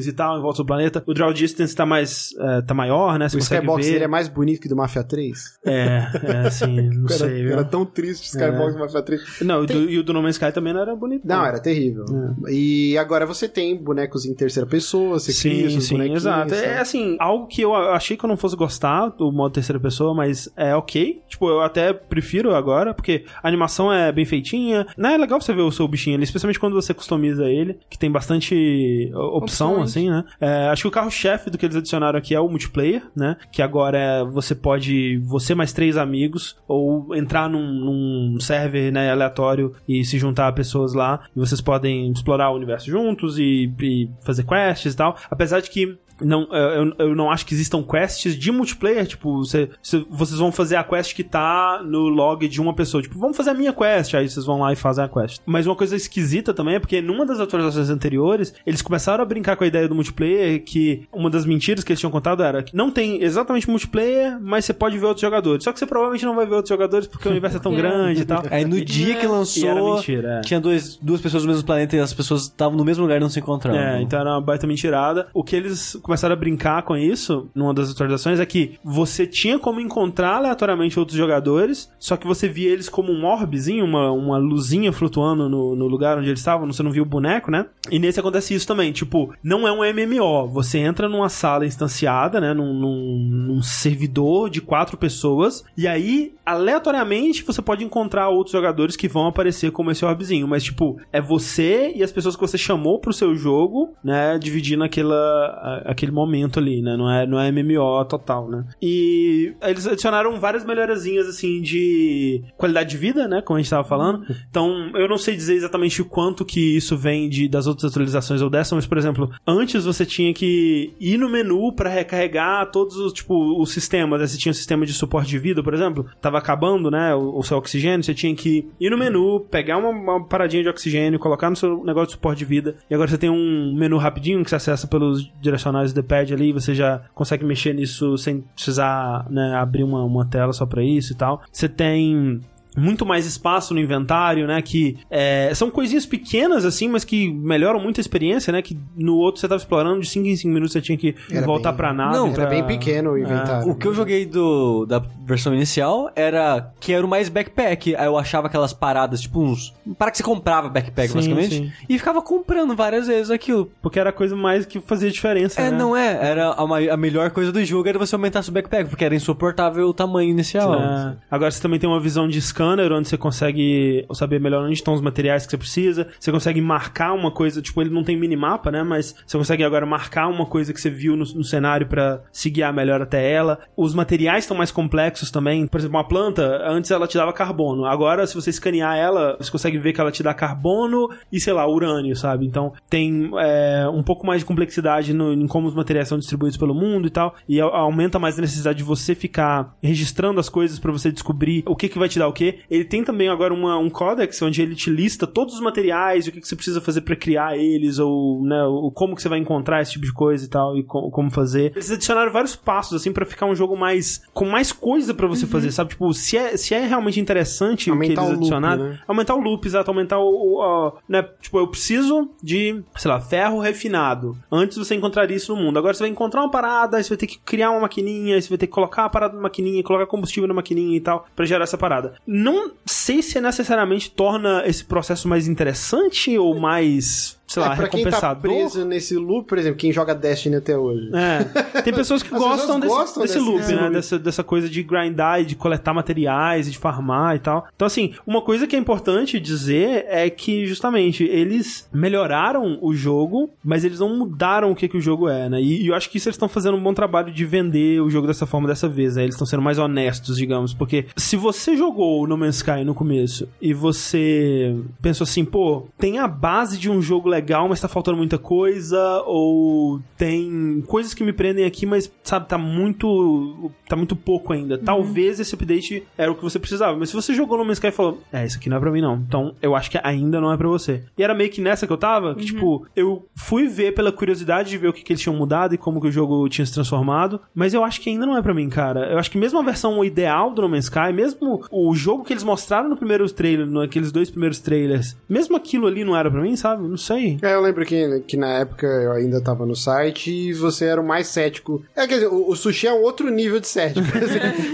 e 0.07 0.13
tal 0.13 0.37
em 0.37 0.41
volta 0.41 0.61
do 0.61 0.65
planeta. 0.65 1.03
O 1.05 1.13
Draw 1.13 1.33
Distance 1.33 1.75
tá 1.75 1.85
mais. 1.85 2.29
eh, 2.39 2.61
tá 2.61 2.73
maior, 2.73 3.17
né? 3.19 3.27
Você 3.29 3.37
O 3.37 3.39
Skybox 3.39 3.85
ver. 3.85 3.91
dele 3.93 4.03
é 4.05 4.07
mais 4.07 4.27
bonito 4.27 4.61
que 4.61 4.67
do 4.69 4.75
Mafia 4.75 5.03
3. 5.03 5.37
É, 5.65 6.07
é, 6.23 6.37
assim, 6.47 6.81
não 6.91 7.05
Era, 7.05 7.17
sei. 7.17 7.43
viu? 7.43 7.51
era 7.53 7.63
tão 7.63 7.85
triste 7.85 8.23
o 8.23 8.25
Skybox 8.25 8.73
do 8.73 8.79
Mafia 8.79 9.01
3. 9.01 9.21
Não, 9.41 9.63
e 9.63 9.67
do- 9.67 9.89
e 9.89 9.97
o 9.97 10.03
do 10.03 10.13
No 10.13 10.21
Man's 10.21 10.35
Sky 10.35 10.51
também 10.51 10.73
não 10.73 10.81
era 10.81 10.95
bonito. 10.95 11.27
Não, 11.27 11.45
era 11.45 11.59
terrível. 11.59 12.05
E 12.49 12.97
agora 12.97 13.25
você 13.25 13.47
tem 13.47 13.75
bonecos 13.75 14.25
em 14.25 14.33
terceira 14.33 14.67
pessoa, 14.67 15.19
você 15.19 15.33
cria 15.33 15.65
Sim, 15.65 15.69
seus 15.71 15.85
sim, 15.85 15.93
bonequinhos, 15.95 16.23
exato. 16.23 16.49
sabe? 16.55 16.61
É 16.67 16.79
assim, 16.79 17.17
algo 17.19 17.47
que 17.47 17.61
eu 17.61 17.73
achei 17.75 18.15
que 18.17 18.23
eu 18.23 18.27
não 18.27 18.37
fosse 18.37 18.55
gostar 18.55 19.09
do 19.09 19.31
modo 19.31 19.53
terceira 19.53 19.79
pessoa, 19.79 20.13
mas 20.13 20.49
é 20.55 20.75
ok. 20.75 21.21
Tipo, 21.27 21.49
eu 21.49 21.61
até 21.61 21.93
prefiro 21.93 22.53
agora, 22.55 22.93
porque 22.93 23.25
a 23.41 23.47
animação 23.47 23.91
é 23.91 24.11
bem 24.11 24.25
feitinha. 24.25 24.85
Não 24.97 25.09
é 25.09 25.17
legal 25.17 25.39
você 25.41 25.53
ver 25.53 25.61
o 25.61 25.71
seu 25.71 25.87
bichinho 25.87 26.15
ali, 26.15 26.23
especialmente 26.23 26.59
quando 26.59 26.73
você 26.73 26.93
customiza 26.93 27.45
ele, 27.45 27.77
que 27.89 27.97
tem 27.97 28.11
bastante 28.11 29.09
opção, 29.47 29.71
Opções. 29.71 29.89
assim, 29.91 30.09
né? 30.09 30.23
É, 30.39 30.69
acho 30.69 30.83
que 30.83 30.87
o 30.87 30.91
carro-chefe 30.91 31.49
do 31.49 31.57
que 31.57 31.65
eles 31.65 31.75
adicionaram 31.75 32.17
aqui 32.17 32.35
é 32.35 32.39
o 32.39 32.49
multiplayer, 32.49 33.03
né? 33.15 33.37
Que 33.51 33.61
agora 33.61 33.97
é, 33.97 34.23
você 34.23 34.53
pode, 34.53 35.17
você 35.25 35.55
mais 35.55 35.73
três 35.73 35.97
amigos, 35.97 36.55
ou 36.67 37.15
entrar 37.15 37.49
num, 37.49 37.73
num 37.73 38.39
server 38.39 38.91
né, 38.91 39.11
aleatório 39.11 39.73
e 39.87 40.03
se 40.03 40.17
juntar 40.17 40.47
a 40.47 40.51
pessoas 40.51 40.93
lá, 40.93 41.21
e 41.35 41.39
vocês 41.39 41.61
podem 41.61 42.11
explorar 42.11 42.51
o 42.51 42.55
universo 42.55 42.89
juntos 42.89 43.39
e, 43.39 43.71
e 43.79 44.09
fazer 44.21 44.43
quests 44.43 44.93
e 44.93 44.97
tal. 44.97 45.15
Apesar 45.29 45.61
de 45.61 45.69
que 45.69 45.97
não, 46.21 46.47
eu, 46.51 46.93
eu 46.99 47.15
não 47.15 47.29
acho 47.31 47.45
que 47.45 47.53
existam 47.53 47.83
quests 47.83 48.35
de 48.37 48.51
multiplayer, 48.51 49.05
tipo, 49.07 49.37
você, 49.37 49.69
você- 49.81 50.05
vocês 50.09 50.39
vão 50.39 50.51
fazer 50.51 50.75
a 50.75 50.83
quest 50.83 51.13
que 51.15 51.23
tá 51.23 51.81
no 51.85 52.07
log 52.09 52.47
de 52.47 52.59
uma 52.61 52.73
pessoa, 52.73 53.01
tipo, 53.01 53.17
vamos 53.19 53.35
fazer 53.37 53.51
a 53.51 53.53
minha 53.53 53.73
quest, 53.73 54.13
aí 54.15 54.27
vocês 54.29 54.45
vão 54.45 54.59
lá 54.59 54.71
e 54.73 54.75
fazem 54.75 55.03
a 55.03 55.07
quest. 55.09 55.41
Mas 55.45 55.65
uma 55.65 55.75
coisa 55.75 55.95
esquisita 55.95 56.53
também 56.53 56.75
é 56.75 56.79
porque 56.79 57.01
numa 57.01 57.25
das 57.25 57.39
atualizações 57.39 57.89
anteriores, 57.89 58.53
eles 58.65 58.81
começaram 58.81 59.21
a 59.21 59.25
brincar 59.25 59.55
com 59.55 59.63
a 59.63 59.67
ideia 59.67 59.87
do 59.87 59.95
multiplayer, 59.95 60.63
que 60.63 61.07
uma 61.11 61.29
das 61.29 61.45
mentiras 61.45 61.83
que 61.83 61.91
eles 61.91 61.99
tinham 61.99 62.11
contado 62.11 62.43
era 62.43 62.63
que 62.63 62.75
não 62.75 62.89
tem 62.91 63.21
exatamente 63.23 63.69
multiplayer, 63.69 64.37
mas 64.41 64.65
você 64.65 64.73
pode 64.73 64.97
ver 64.97 65.05
outros 65.05 65.21
jogadores. 65.21 65.63
Só 65.63 65.71
que 65.71 65.79
você 65.79 65.85
provavelmente 65.85 66.25
não 66.25 66.35
vai 66.35 66.45
ver 66.45 66.55
outros 66.55 66.69
jogadores 66.69 67.07
porque 67.07 67.27
o 67.27 67.31
universo 67.31 67.57
é 67.57 67.59
tão 67.59 67.73
grande 67.75 68.21
e 68.21 68.25
tal. 68.25 68.43
Aí 68.49 68.65
no 68.65 68.79
dia 68.83 69.15
que 69.15 69.25
era 69.25 69.31
lançou, 69.31 69.95
mentira, 69.95 70.39
é. 70.39 70.41
tinha 70.41 70.59
dois, 70.59 70.97
duas 71.01 71.21
pessoas 71.21 71.43
no 71.43 71.49
mesmo 71.49 71.65
planeta 71.65 71.95
e 71.95 71.99
as 71.99 72.13
pessoas 72.13 72.43
estavam 72.43 72.77
no 72.77 72.83
mesmo 72.85 73.03
lugar 73.03 73.17
e 73.17 73.19
não 73.19 73.29
se 73.29 73.39
encontravam. 73.39 73.79
É, 73.79 74.01
então 74.01 74.19
era 74.19 74.31
uma 74.31 74.41
baita 74.41 74.65
mentirada. 74.67 75.27
O 75.33 75.43
que 75.43 75.55
eles 75.55 75.97
começaram 76.07 76.33
a 76.33 76.37
brincar 76.37 76.81
com 76.81 76.97
isso, 76.97 77.49
numa 77.53 77.73
das 77.73 77.91
atualizações, 77.91 78.39
é 78.39 78.45
que 78.45 78.79
você 78.83 79.27
tinha 79.27 79.59
como 79.59 79.79
encontrar 79.79 80.37
aleatoriamente 80.37 80.97
outros 80.97 81.17
jogadores, 81.17 81.91
só 81.99 82.17
que 82.17 82.25
você 82.25 82.47
via 82.47 82.71
eles 82.71 82.89
como 82.89 83.11
um 83.11 83.25
orbezinho, 83.25 83.85
uma, 83.85 84.11
uma 84.11 84.37
luzinha 84.37 84.91
flutuando 84.91 85.47
no, 85.47 85.75
no 85.75 85.87
lugar 85.87 86.17
onde 86.17 86.29
eles 86.29 86.39
estavam, 86.39 86.65
você 86.71 86.81
não 86.81 86.91
via 86.91 87.03
o 87.03 87.05
boneco, 87.05 87.51
né? 87.51 87.67
E 87.91 87.99
nesse 87.99 88.19
acontece 88.19 88.53
isso 88.55 88.65
também, 88.67 88.91
tipo, 88.91 89.33
não 89.43 89.67
é 89.67 89.71
um 89.71 89.83
MMO, 89.83 90.47
você 90.47 90.79
entra 90.79 91.07
numa 91.07 91.29
sala 91.29 91.65
instanciada, 91.65 92.41
né, 92.41 92.53
num, 92.53 92.73
num, 92.73 93.19
num 93.47 93.61
servidor 93.61 94.49
de 94.49 94.61
quatro 94.61 94.97
pessoas, 94.97 95.63
e 95.77 95.87
aí, 95.87 96.33
aleatoriamente, 96.45 97.43
você 97.43 97.61
pode 97.61 97.83
encontrar 97.83 98.29
outros 98.29 98.51
jogadores 98.53 98.95
que 98.95 99.07
vão 99.07 99.27
aparecer 99.27 99.71
como 99.71 99.91
esse 99.91 100.03
orbezinho, 100.05 100.47
mas 100.47 100.63
tipo, 100.63 100.97
é 101.11 101.21
você 101.21 101.91
e 101.95 102.03
as 102.03 102.11
pessoas 102.11 102.35
que 102.35 102.41
você 102.41 102.57
chamou 102.57 102.99
pro 102.99 103.13
seu 103.13 103.35
jogo, 103.35 103.93
né, 104.03 104.37
dividindo 104.39 104.83
aquela, 104.83 105.15
a- 105.15 105.91
naquele 105.97 106.11
momento 106.11 106.59
ali, 106.59 106.81
né? 106.81 106.95
Não 106.95 107.11
é, 107.11 107.25
não 107.25 107.39
é 107.39 107.51
MMO 107.51 108.05
total, 108.05 108.47
né? 108.47 108.63
E 108.79 109.53
eles 109.63 109.87
adicionaram 109.87 110.39
várias 110.39 110.63
melhorazinhas, 110.63 111.27
assim, 111.27 111.59
de 111.61 112.43
qualidade 112.55 112.91
de 112.91 112.97
vida, 112.97 113.27
né? 113.27 113.41
Como 113.41 113.57
a 113.57 113.61
gente 113.61 113.69
tava 113.69 113.83
falando. 113.83 114.23
Então, 114.49 114.91
eu 114.95 115.07
não 115.09 115.17
sei 115.17 115.35
dizer 115.35 115.55
exatamente 115.55 116.01
o 116.01 116.05
quanto 116.05 116.45
que 116.45 116.77
isso 116.77 116.95
vem 116.95 117.27
de, 117.27 117.47
das 117.47 117.67
outras 117.67 117.91
atualizações 117.91 118.41
ou 118.41 118.49
dessa, 118.49 118.75
mas, 118.75 118.87
por 118.87 118.97
exemplo, 118.97 119.29
antes 119.45 119.83
você 119.83 120.05
tinha 120.05 120.33
que 120.33 120.93
ir 120.99 121.17
no 121.17 121.29
menu 121.29 121.73
para 121.73 121.89
recarregar 121.89 122.71
todos 122.71 122.95
os, 122.97 123.13
tipo, 123.13 123.61
os 123.61 123.71
sistemas, 123.71 124.19
né? 124.19 124.27
Você 124.27 124.37
tinha 124.37 124.51
um 124.51 124.55
sistema 124.55 124.85
de 124.85 124.93
suporte 124.93 125.29
de 125.29 125.37
vida, 125.37 125.61
por 125.61 125.73
exemplo, 125.73 126.05
tava 126.21 126.37
acabando, 126.37 126.89
né? 126.89 127.13
O, 127.13 127.39
o 127.39 127.43
seu 127.43 127.57
oxigênio, 127.57 128.03
você 128.03 128.13
tinha 128.13 128.33
que 128.33 128.67
ir 128.79 128.89
no 128.89 128.97
menu, 128.97 129.41
pegar 129.41 129.77
uma, 129.77 129.89
uma 129.89 130.25
paradinha 130.25 130.63
de 130.63 130.69
oxigênio, 130.69 131.19
colocar 131.19 131.49
no 131.49 131.55
seu 131.55 131.83
negócio 131.83 132.07
de 132.07 132.13
suporte 132.13 132.39
de 132.39 132.45
vida, 132.45 132.75
e 132.89 132.95
agora 132.95 133.09
você 133.09 133.17
tem 133.17 133.29
um 133.29 133.75
menu 133.75 133.97
rapidinho 133.97 134.43
que 134.43 134.49
você 134.49 134.55
acessa 134.55 134.87
pelos 134.87 135.29
direcionais 135.41 135.86
do 135.93 136.03
pad 136.03 136.33
ali, 136.33 136.51
você 136.51 136.73
já 136.73 137.01
consegue 137.13 137.45
mexer 137.45 137.73
nisso 137.73 138.17
sem 138.17 138.41
precisar, 138.41 139.27
né, 139.29 139.55
abrir 139.55 139.83
uma, 139.83 140.03
uma 140.03 140.25
tela 140.25 140.53
só 140.53 140.65
pra 140.65 140.83
isso 140.83 141.13
e 141.13 141.15
tal. 141.15 141.41
Você 141.51 141.67
tem 141.67 142.41
muito 142.77 143.05
mais 143.05 143.25
espaço 143.25 143.73
no 143.73 143.79
inventário, 143.79 144.45
né? 144.47 144.61
Que 144.61 144.97
é, 145.09 145.51
são 145.55 145.69
coisinhas 145.71 146.05
pequenas, 146.05 146.63
assim, 146.65 146.87
mas 146.87 147.03
que 147.03 147.29
melhoram 147.33 147.79
muito 147.79 147.99
a 147.99 148.01
experiência, 148.01 148.51
né? 148.53 148.61
Que 148.61 148.77
no 148.95 149.15
outro 149.15 149.41
você 149.41 149.47
tava 149.47 149.59
explorando, 149.59 149.99
de 149.99 150.07
5 150.07 150.27
em 150.27 150.35
5 150.35 150.47
minutos 150.53 150.73
você 150.73 150.81
tinha 150.81 150.97
que 150.97 151.15
Era 151.31 151.45
voltar 151.45 151.71
bem- 151.71 151.77
pra 151.77 151.93
nave. 151.93 152.15
Não, 152.17 152.27
Era 152.27 152.35
pra- 152.35 152.45
bem 152.49 152.63
pequeno 152.63 153.11
o 153.11 153.17
inventário. 153.17 153.69
O 153.69 153.75
que 153.75 153.87
eu 153.87 153.93
joguei 153.93 154.25
do, 154.25 154.85
da 154.85 154.99
versão 155.25 155.53
inicial 155.53 156.11
era 156.15 156.71
que 156.79 156.93
era 156.93 157.05
o 157.05 157.09
mais 157.09 157.29
backpack. 157.29 157.95
Aí 157.95 158.05
eu 158.05 158.17
achava 158.17 158.47
aquelas 158.47 158.73
paradas, 158.73 159.21
tipo 159.21 159.41
uns. 159.41 159.73
Para 159.97 160.11
que 160.11 160.17
você 160.17 160.23
comprava 160.23 160.69
backpack, 160.69 161.09
Sim, 161.09 161.15
basicamente. 161.15 161.55
sim. 161.55 161.71
E 161.89 161.97
ficava 161.97 162.21
comprando 162.21 162.75
várias 162.75 163.07
vezes 163.07 163.31
aquilo. 163.31 163.71
Porque 163.81 163.99
era 163.99 164.09
a 164.09 164.13
coisa 164.13 164.35
mais 164.35 164.65
que 164.65 164.79
fazia 164.79 165.09
diferença, 165.09 165.59
É, 165.61 165.71
né? 165.71 165.77
não 165.77 165.95
é. 165.95 166.27
Era 166.29 166.51
a, 166.53 166.67
ma- 166.67 166.79
a 166.79 166.97
melhor 166.97 167.31
coisa 167.31 167.51
do 167.51 167.63
jogo 167.65 167.87
era 167.89 167.97
você 167.97 168.13
aumentar 168.15 168.43
seu 168.43 168.53
backpack, 168.53 168.89
porque 168.89 169.03
era 169.03 169.15
insuportável 169.15 169.87
o 169.87 169.93
tamanho 169.93 170.29
inicial. 170.29 170.73
É. 170.75 171.15
Agora 171.31 171.49
você 171.51 171.61
também 171.61 171.79
tem 171.79 171.89
uma 171.89 171.99
visão 171.99 172.27
de 172.27 172.37
scanner, 172.67 172.91
onde 172.91 173.07
você 173.07 173.17
consegue 173.17 174.05
saber 174.13 174.39
melhor 174.39 174.63
onde 174.65 174.73
estão 174.73 174.93
os 174.93 175.01
materiais 175.01 175.45
que 175.45 175.51
você 175.51 175.57
precisa. 175.57 176.07
Você 176.19 176.31
consegue 176.31 176.61
marcar 176.61 177.13
uma 177.13 177.31
coisa, 177.31 177.61
tipo, 177.61 177.81
ele 177.81 177.89
não 177.89 178.03
tem 178.03 178.17
minimapa, 178.17 178.71
né? 178.71 178.83
Mas 178.83 179.15
você 179.25 179.37
consegue 179.37 179.63
agora 179.63 179.85
marcar 179.85 180.27
uma 180.27 180.45
coisa 180.45 180.73
que 180.73 180.81
você 180.81 180.89
viu 180.89 181.15
no, 181.15 181.23
no 181.23 181.43
cenário 181.43 181.87
pra 181.87 182.21
se 182.31 182.49
guiar 182.49 182.73
melhor 182.73 183.01
até 183.01 183.31
ela. 183.31 183.59
Os 183.75 183.93
materiais 183.93 184.43
estão 184.43 184.57
mais 184.57 184.71
complexos 184.71 185.31
também. 185.31 185.67
Por 185.67 185.79
exemplo, 185.79 185.97
uma 185.97 186.07
planta, 186.07 186.61
antes 186.67 186.91
ela 186.91 187.07
te 187.07 187.17
dava 187.17 187.31
carbono. 187.33 187.85
Agora, 187.85 188.25
se 188.27 188.35
você 188.35 188.49
escanear 188.49 188.95
ela, 188.97 189.37
você 189.39 189.51
consegue 189.51 189.77
ver 189.77 189.93
que 189.93 190.01
ela 190.01 190.11
te 190.11 190.23
dá 190.23 190.33
carbono 190.33 191.09
e, 191.31 191.39
sei 191.39 191.53
lá, 191.53 191.67
urânio, 191.67 192.15
sabe? 192.15 192.45
Então 192.45 192.73
tem 192.89 193.31
é, 193.39 193.87
um 193.91 194.03
pouco 194.03 194.25
mais 194.25 194.41
de 194.41 194.45
complexidade 194.45 195.13
no- 195.13 195.33
em 195.33 195.47
como 195.47 195.67
os 195.67 195.75
materiais 195.75 196.07
são 196.07 196.17
distribuídos 196.17 196.57
pelo 196.57 196.73
mundo 196.73 197.07
e 197.07 197.11
tal. 197.11 197.35
E 197.47 197.59
aumenta 197.59 198.19
mais 198.19 198.37
a 198.37 198.41
necessidade 198.41 198.77
de 198.79 198.83
você 198.83 199.15
ficar 199.15 199.75
registrando 199.81 200.39
as 200.39 200.49
coisas 200.49 200.79
pra 200.79 200.91
você 200.91 201.11
descobrir 201.11 201.63
o 201.65 201.75
que, 201.75 201.87
que 201.89 201.99
vai 201.99 202.09
te 202.09 202.19
dar 202.19 202.27
o 202.27 202.33
que. 202.33 202.46
Ele 202.69 202.83
tem 202.85 203.03
também 203.03 203.29
agora 203.29 203.53
uma- 203.53 203.77
um 203.77 203.89
códex 203.89 204.41
onde 204.41 204.61
ele 204.61 204.75
te 204.75 204.89
lista 204.89 205.25
todos 205.27 205.55
os 205.55 205.61
materiais, 205.61 206.27
o 206.27 206.31
que, 206.31 206.41
que 206.41 206.47
você 206.47 206.55
precisa 206.55 206.81
fazer 206.81 207.01
pra 207.01 207.15
criar 207.15 207.57
eles, 207.57 207.99
ou 207.99 208.43
né, 208.43 208.63
o, 208.63 208.91
como 208.91 209.15
que 209.15 209.21
você 209.21 209.29
vai 209.29 209.39
encontrar 209.39 209.81
esse 209.81 209.93
tipo 209.93 210.05
de 210.05 210.13
coisa 210.13 210.45
e 210.45 210.47
tal, 210.49 210.77
e 210.77 210.83
co- 210.83 211.09
como 211.11 211.29
fazer. 211.31 211.71
Eles 211.75 211.91
adicionaram 211.91 212.31
vários 212.31 212.55
passos, 212.55 212.99
assim, 213.01 213.11
pra 213.11 213.25
ficar 213.25 213.45
um 213.45 213.55
jogo 213.55 213.75
mais. 213.77 214.21
com 214.33 214.45
mais 214.45 214.71
coisa 214.71 215.13
pra 215.13 215.27
você 215.27 215.45
fazer, 215.47 215.71
sabe? 215.71 215.91
Tipo, 215.91 216.13
se 216.13 216.37
é, 216.37 216.55
se 216.57 216.73
é 216.73 216.85
realmente 216.85 217.19
interessante 217.19 217.83
o 217.83 217.85
que 217.85 218.03
Aumentar 218.03 218.21
eles 218.21 218.23
o 218.23 218.31
loop, 218.33 218.37
adicionaram. 218.39 218.83
né? 218.89 218.99
Aumentar 219.07 219.35
o 219.35 219.39
loop, 219.41 219.65
exato, 219.65 219.89
aumentar 219.91 220.19
o. 220.19 220.27
o- 220.29 220.57
ó, 220.59 220.93
né? 221.07 221.23
Tipo, 221.41 221.59
eu 221.59 221.67
preciso 221.67 222.29
de, 222.41 222.81
sei 222.97 223.11
lá, 223.11 223.19
ferro 223.19 223.59
refinado. 223.59 224.37
Antes 224.51 224.77
você 224.77 224.95
encontraria 224.95 225.35
isso 225.35 225.55
no 225.55 225.61
mundo. 225.61 225.77
Agora 225.77 225.93
você 225.93 226.03
vai 226.03 226.09
encontrar 226.09 226.41
uma 226.41 226.51
parada, 226.51 227.01
você 227.01 227.09
vai 227.09 227.17
ter 227.17 227.27
que 227.27 227.39
criar 227.39 227.71
uma 227.71 227.81
maquininha, 227.81 228.39
você 228.41 228.49
vai 228.49 228.57
ter 228.57 228.67
que 228.67 228.73
colocar 228.73 229.05
a 229.05 229.09
parada 229.09 229.35
na 229.35 229.41
maquininha, 229.41 229.83
colocar 229.83 230.05
combustível 230.07 230.47
na 230.47 230.53
maquininha 230.53 230.97
e 230.97 231.01
tal, 231.01 231.25
pra 231.35 231.45
gerar 231.45 231.63
essa 231.63 231.77
parada. 231.77 232.13
Não 232.39 232.73
sei 232.85 233.23
se 233.23 233.41
necessariamente 233.41 234.11
torna 234.11 234.61
esse 234.65 234.83
processo 234.83 235.27
mais 235.27 235.47
interessante 235.47 236.37
ou 236.37 236.53
mais, 236.59 237.35
sei 237.47 237.63
lá, 237.63 237.73
é, 237.73 237.75
pra 237.77 237.87
quem 237.87 238.03
tá 238.03 238.09
recompensador. 238.09 238.41
preso 238.41 238.85
nesse 238.85 239.15
loop, 239.15 239.47
por 239.47 239.57
exemplo, 239.57 239.77
quem 239.77 239.91
joga 239.91 240.13
Destiny 240.13 240.57
até 240.57 240.77
hoje. 240.77 241.09
É. 241.15 241.81
Tem 241.81 241.93
pessoas 241.95 242.21
que 242.21 242.29
gostam, 242.29 242.79
pessoas 242.79 242.81
desse, 242.81 242.95
gostam 242.95 243.23
desse 243.23 243.33
desse- 243.35 243.45
loop, 243.49 243.65
né? 243.73 243.81
loop. 243.83 243.93
Dessa, 243.93 244.19
dessa 244.19 244.43
coisa 244.43 244.69
de 244.69 244.83
grindar 244.83 245.41
e 245.41 245.45
de 245.45 245.55
coletar 245.55 245.93
materiais, 245.93 246.67
e 246.67 246.71
de 246.71 246.77
farmar 246.77 247.35
e 247.35 247.39
tal. 247.39 247.67
Então, 247.75 247.85
assim, 247.85 248.13
uma 248.25 248.41
coisa 248.41 248.67
que 248.67 248.75
é 248.75 248.79
importante 248.79 249.39
dizer 249.39 250.05
é 250.09 250.29
que, 250.29 250.65
justamente, 250.67 251.23
eles 251.23 251.87
melhoraram 251.93 252.77
o 252.81 252.93
jogo, 252.93 253.49
mas 253.63 253.83
eles 253.83 253.99
não 253.99 254.17
mudaram 254.17 254.71
o 254.71 254.75
que, 254.75 254.87
que 254.87 254.97
o 254.97 255.01
jogo 255.01 255.29
é, 255.29 255.49
né? 255.49 255.61
E, 255.61 255.83
e 255.83 255.87
eu 255.87 255.95
acho 255.95 256.09
que 256.09 256.17
isso 256.17 256.27
eles 256.27 256.35
estão 256.35 256.49
fazendo 256.49 256.75
um 256.77 256.83
bom 256.83 256.93
trabalho 256.93 257.31
de 257.31 257.45
vender 257.45 258.01
o 258.01 258.09
jogo 258.09 258.27
dessa 258.27 258.45
forma 258.45 258.67
dessa 258.67 258.87
vez, 258.89 259.15
né? 259.15 259.23
Eles 259.23 259.35
estão 259.35 259.47
sendo 259.47 259.61
mais 259.61 259.77
honestos, 259.77 260.35
digamos. 260.37 260.73
Porque 260.73 261.05
se 261.15 261.35
você 261.37 261.75
jogou 261.77 262.27
No 262.27 262.37
Man's 262.37 262.57
Sky 262.57 262.83
no 262.83 262.93
começo 262.93 263.47
e 263.61 263.73
você 263.73 264.75
pensou 265.01 265.23
assim, 265.23 265.45
pô, 265.45 265.87
tem 265.97 266.19
a 266.19 266.27
base 266.27 266.77
de 266.77 266.89
um 266.89 267.01
jogo 267.01 267.29
legal, 267.29 267.36
mas 267.67 267.79
tá 267.79 267.87
faltando 267.87 268.17
muita 268.17 268.37
coisa, 268.37 269.21
ou 269.25 270.01
tem 270.17 270.83
coisas 270.87 271.13
que 271.13 271.23
me 271.23 271.33
prendem 271.33 271.65
aqui, 271.65 271.85
mas 271.85 272.11
sabe, 272.23 272.47
tá 272.47 272.57
muito 272.57 273.71
tá 273.87 273.95
muito 273.95 274.15
pouco 274.15 274.53
ainda. 274.53 274.77
Talvez 274.77 275.39
esse 275.39 275.55
update 275.55 276.03
era 276.17 276.31
o 276.31 276.35
que 276.35 276.43
você 276.43 276.59
precisava, 276.59 276.97
mas 276.97 277.09
se 277.09 277.15
você 277.15 277.33
jogou 277.33 277.57
no 277.57 277.65
Man's 277.65 277.77
Sky 277.77 277.87
e 277.87 277.91
falou, 277.91 278.21
é, 278.31 278.45
isso 278.45 278.57
aqui 278.57 278.69
não 278.69 278.77
é 278.77 278.79
pra 278.79 278.91
mim 278.91 279.01
não. 279.01 279.15
Então, 279.15 279.55
eu 279.61 279.75
acho 279.75 279.89
que 279.89 279.99
ainda 280.03 280.41
não 280.41 280.51
é 280.51 280.57
pra 280.57 280.67
você. 280.67 281.03
E 281.17 281.23
era 281.23 281.33
meio 281.33 281.49
que 281.49 281.61
nessa 281.61 281.87
que 281.87 281.93
eu 281.93 281.97
tava, 281.97 282.35
que 282.35 282.45
tipo, 282.45 282.85
eu 282.95 283.25
fui 283.35 283.67
ver 283.67 283.93
pela 283.93 284.11
curiosidade 284.11 284.69
de 284.69 284.77
ver 284.77 284.89
o 284.89 284.93
que, 284.93 285.03
que 285.03 285.13
eles 285.13 285.21
tinham 285.21 285.35
mudado 285.35 285.73
e 285.73 285.77
como 285.77 286.01
que 286.01 286.07
o 286.07 286.11
jogo 286.11 286.47
tinha 286.49 286.65
se 286.65 286.73
transformado, 286.73 287.39
mas 287.53 287.73
eu 287.73 287.83
acho 287.83 288.01
que 288.01 288.09
ainda 288.09 288.25
não 288.25 288.37
é 288.37 288.41
pra 288.41 288.53
mim, 288.53 288.69
cara. 288.69 289.11
Eu 289.11 289.19
acho 289.19 289.31
que 289.31 289.37
mesmo 289.37 289.59
a 289.59 289.63
versão 289.63 290.03
ideal 290.03 290.51
do 290.51 290.61
No 290.61 290.69
Man's 290.69 290.85
Sky, 290.85 291.13
mesmo 291.13 291.63
o 291.71 291.93
jogo 291.95 292.23
que 292.23 292.33
eles 292.33 292.43
mostraram 292.43 292.89
no 292.89 292.97
primeiro 292.97 293.27
trailer, 293.31 293.65
naqueles 293.65 294.11
dois 294.11 294.29
primeiros 294.29 294.59
trailers, 294.59 295.17
mesmo 295.27 295.55
aquilo 295.55 295.87
ali 295.87 296.03
não 296.03 296.15
era 296.15 296.29
pra 296.29 296.41
mim, 296.41 296.55
sabe? 296.55 296.87
Não 296.87 296.97
sei. 296.97 297.26
É, 297.41 297.53
eu 297.53 297.61
lembro 297.61 297.85
que, 297.85 298.21
que 298.27 298.37
na 298.37 298.59
época 298.59 298.85
eu 298.87 299.11
ainda 299.11 299.41
tava 299.41 299.65
no 299.65 299.75
site 299.75 300.31
e 300.31 300.53
você 300.53 300.85
era 300.85 301.01
o 301.01 301.05
mais 301.05 301.27
cético. 301.27 301.83
É, 301.95 302.07
quer 302.07 302.15
dizer, 302.15 302.27
o, 302.27 302.49
o 302.49 302.55
Sushi 302.55 302.87
é 302.87 302.93
um 302.93 303.01
outro 303.01 303.29
nível 303.29 303.59
de 303.59 303.67
cético. 303.67 304.07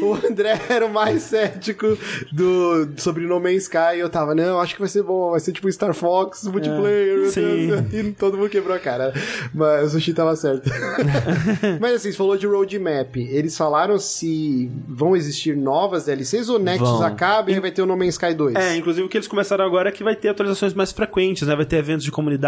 O 0.03 0.13
André 0.27 0.59
era 0.69 0.85
o 0.85 0.91
mais 0.91 1.23
cético 1.23 1.97
do, 2.31 2.89
sobre 2.97 3.25
No 3.25 3.39
Man's 3.39 3.63
Sky 3.63 3.95
e 3.95 3.99
eu 3.99 4.09
tava, 4.09 4.35
não, 4.35 4.59
acho 4.59 4.73
que 4.73 4.81
vai 4.81 4.89
ser 4.89 5.03
bom, 5.03 5.31
vai 5.31 5.39
ser 5.39 5.51
tipo 5.53 5.71
Star 5.71 5.93
Fox, 5.93 6.43
multiplayer, 6.43 7.19
meu 7.19 7.31
sim. 7.31 7.67
Deus. 7.67 7.83
E 7.93 8.11
todo 8.11 8.37
mundo 8.37 8.49
quebrou 8.49 8.75
a 8.75 8.79
cara. 8.79 9.13
Mas 9.53 9.87
o 9.87 9.89
Sushi 9.91 10.13
tava 10.13 10.35
certo. 10.35 10.69
Mas 11.79 11.95
assim, 11.95 12.11
você 12.11 12.17
falou 12.17 12.37
de 12.37 12.45
roadmap. 12.47 13.15
Eles 13.15 13.55
falaram 13.57 13.97
se 13.97 14.69
vão 14.87 15.15
existir 15.15 15.55
novas 15.55 16.05
DLCs 16.05 16.49
ou 16.49 16.59
Nexus 16.59 16.87
Vão. 16.87 17.03
acaba 17.03 17.51
e 17.51 17.53
aí 17.53 17.59
vai 17.59 17.71
ter 17.71 17.81
o 17.81 17.85
No 17.85 17.95
Man's 17.95 18.15
Sky 18.15 18.33
2? 18.33 18.55
É, 18.55 18.75
inclusive 18.75 19.05
o 19.05 19.09
que 19.09 19.17
eles 19.17 19.27
começaram 19.27 19.65
agora 19.65 19.89
é 19.89 19.91
que 19.91 20.03
vai 20.03 20.15
ter 20.15 20.29
atualizações 20.29 20.73
mais 20.73 20.91
frequentes, 20.91 21.47
né? 21.47 21.55
Vai 21.55 21.65
ter 21.65 21.77
eventos 21.77 22.03
de 22.03 22.11
comunidade 22.11 22.42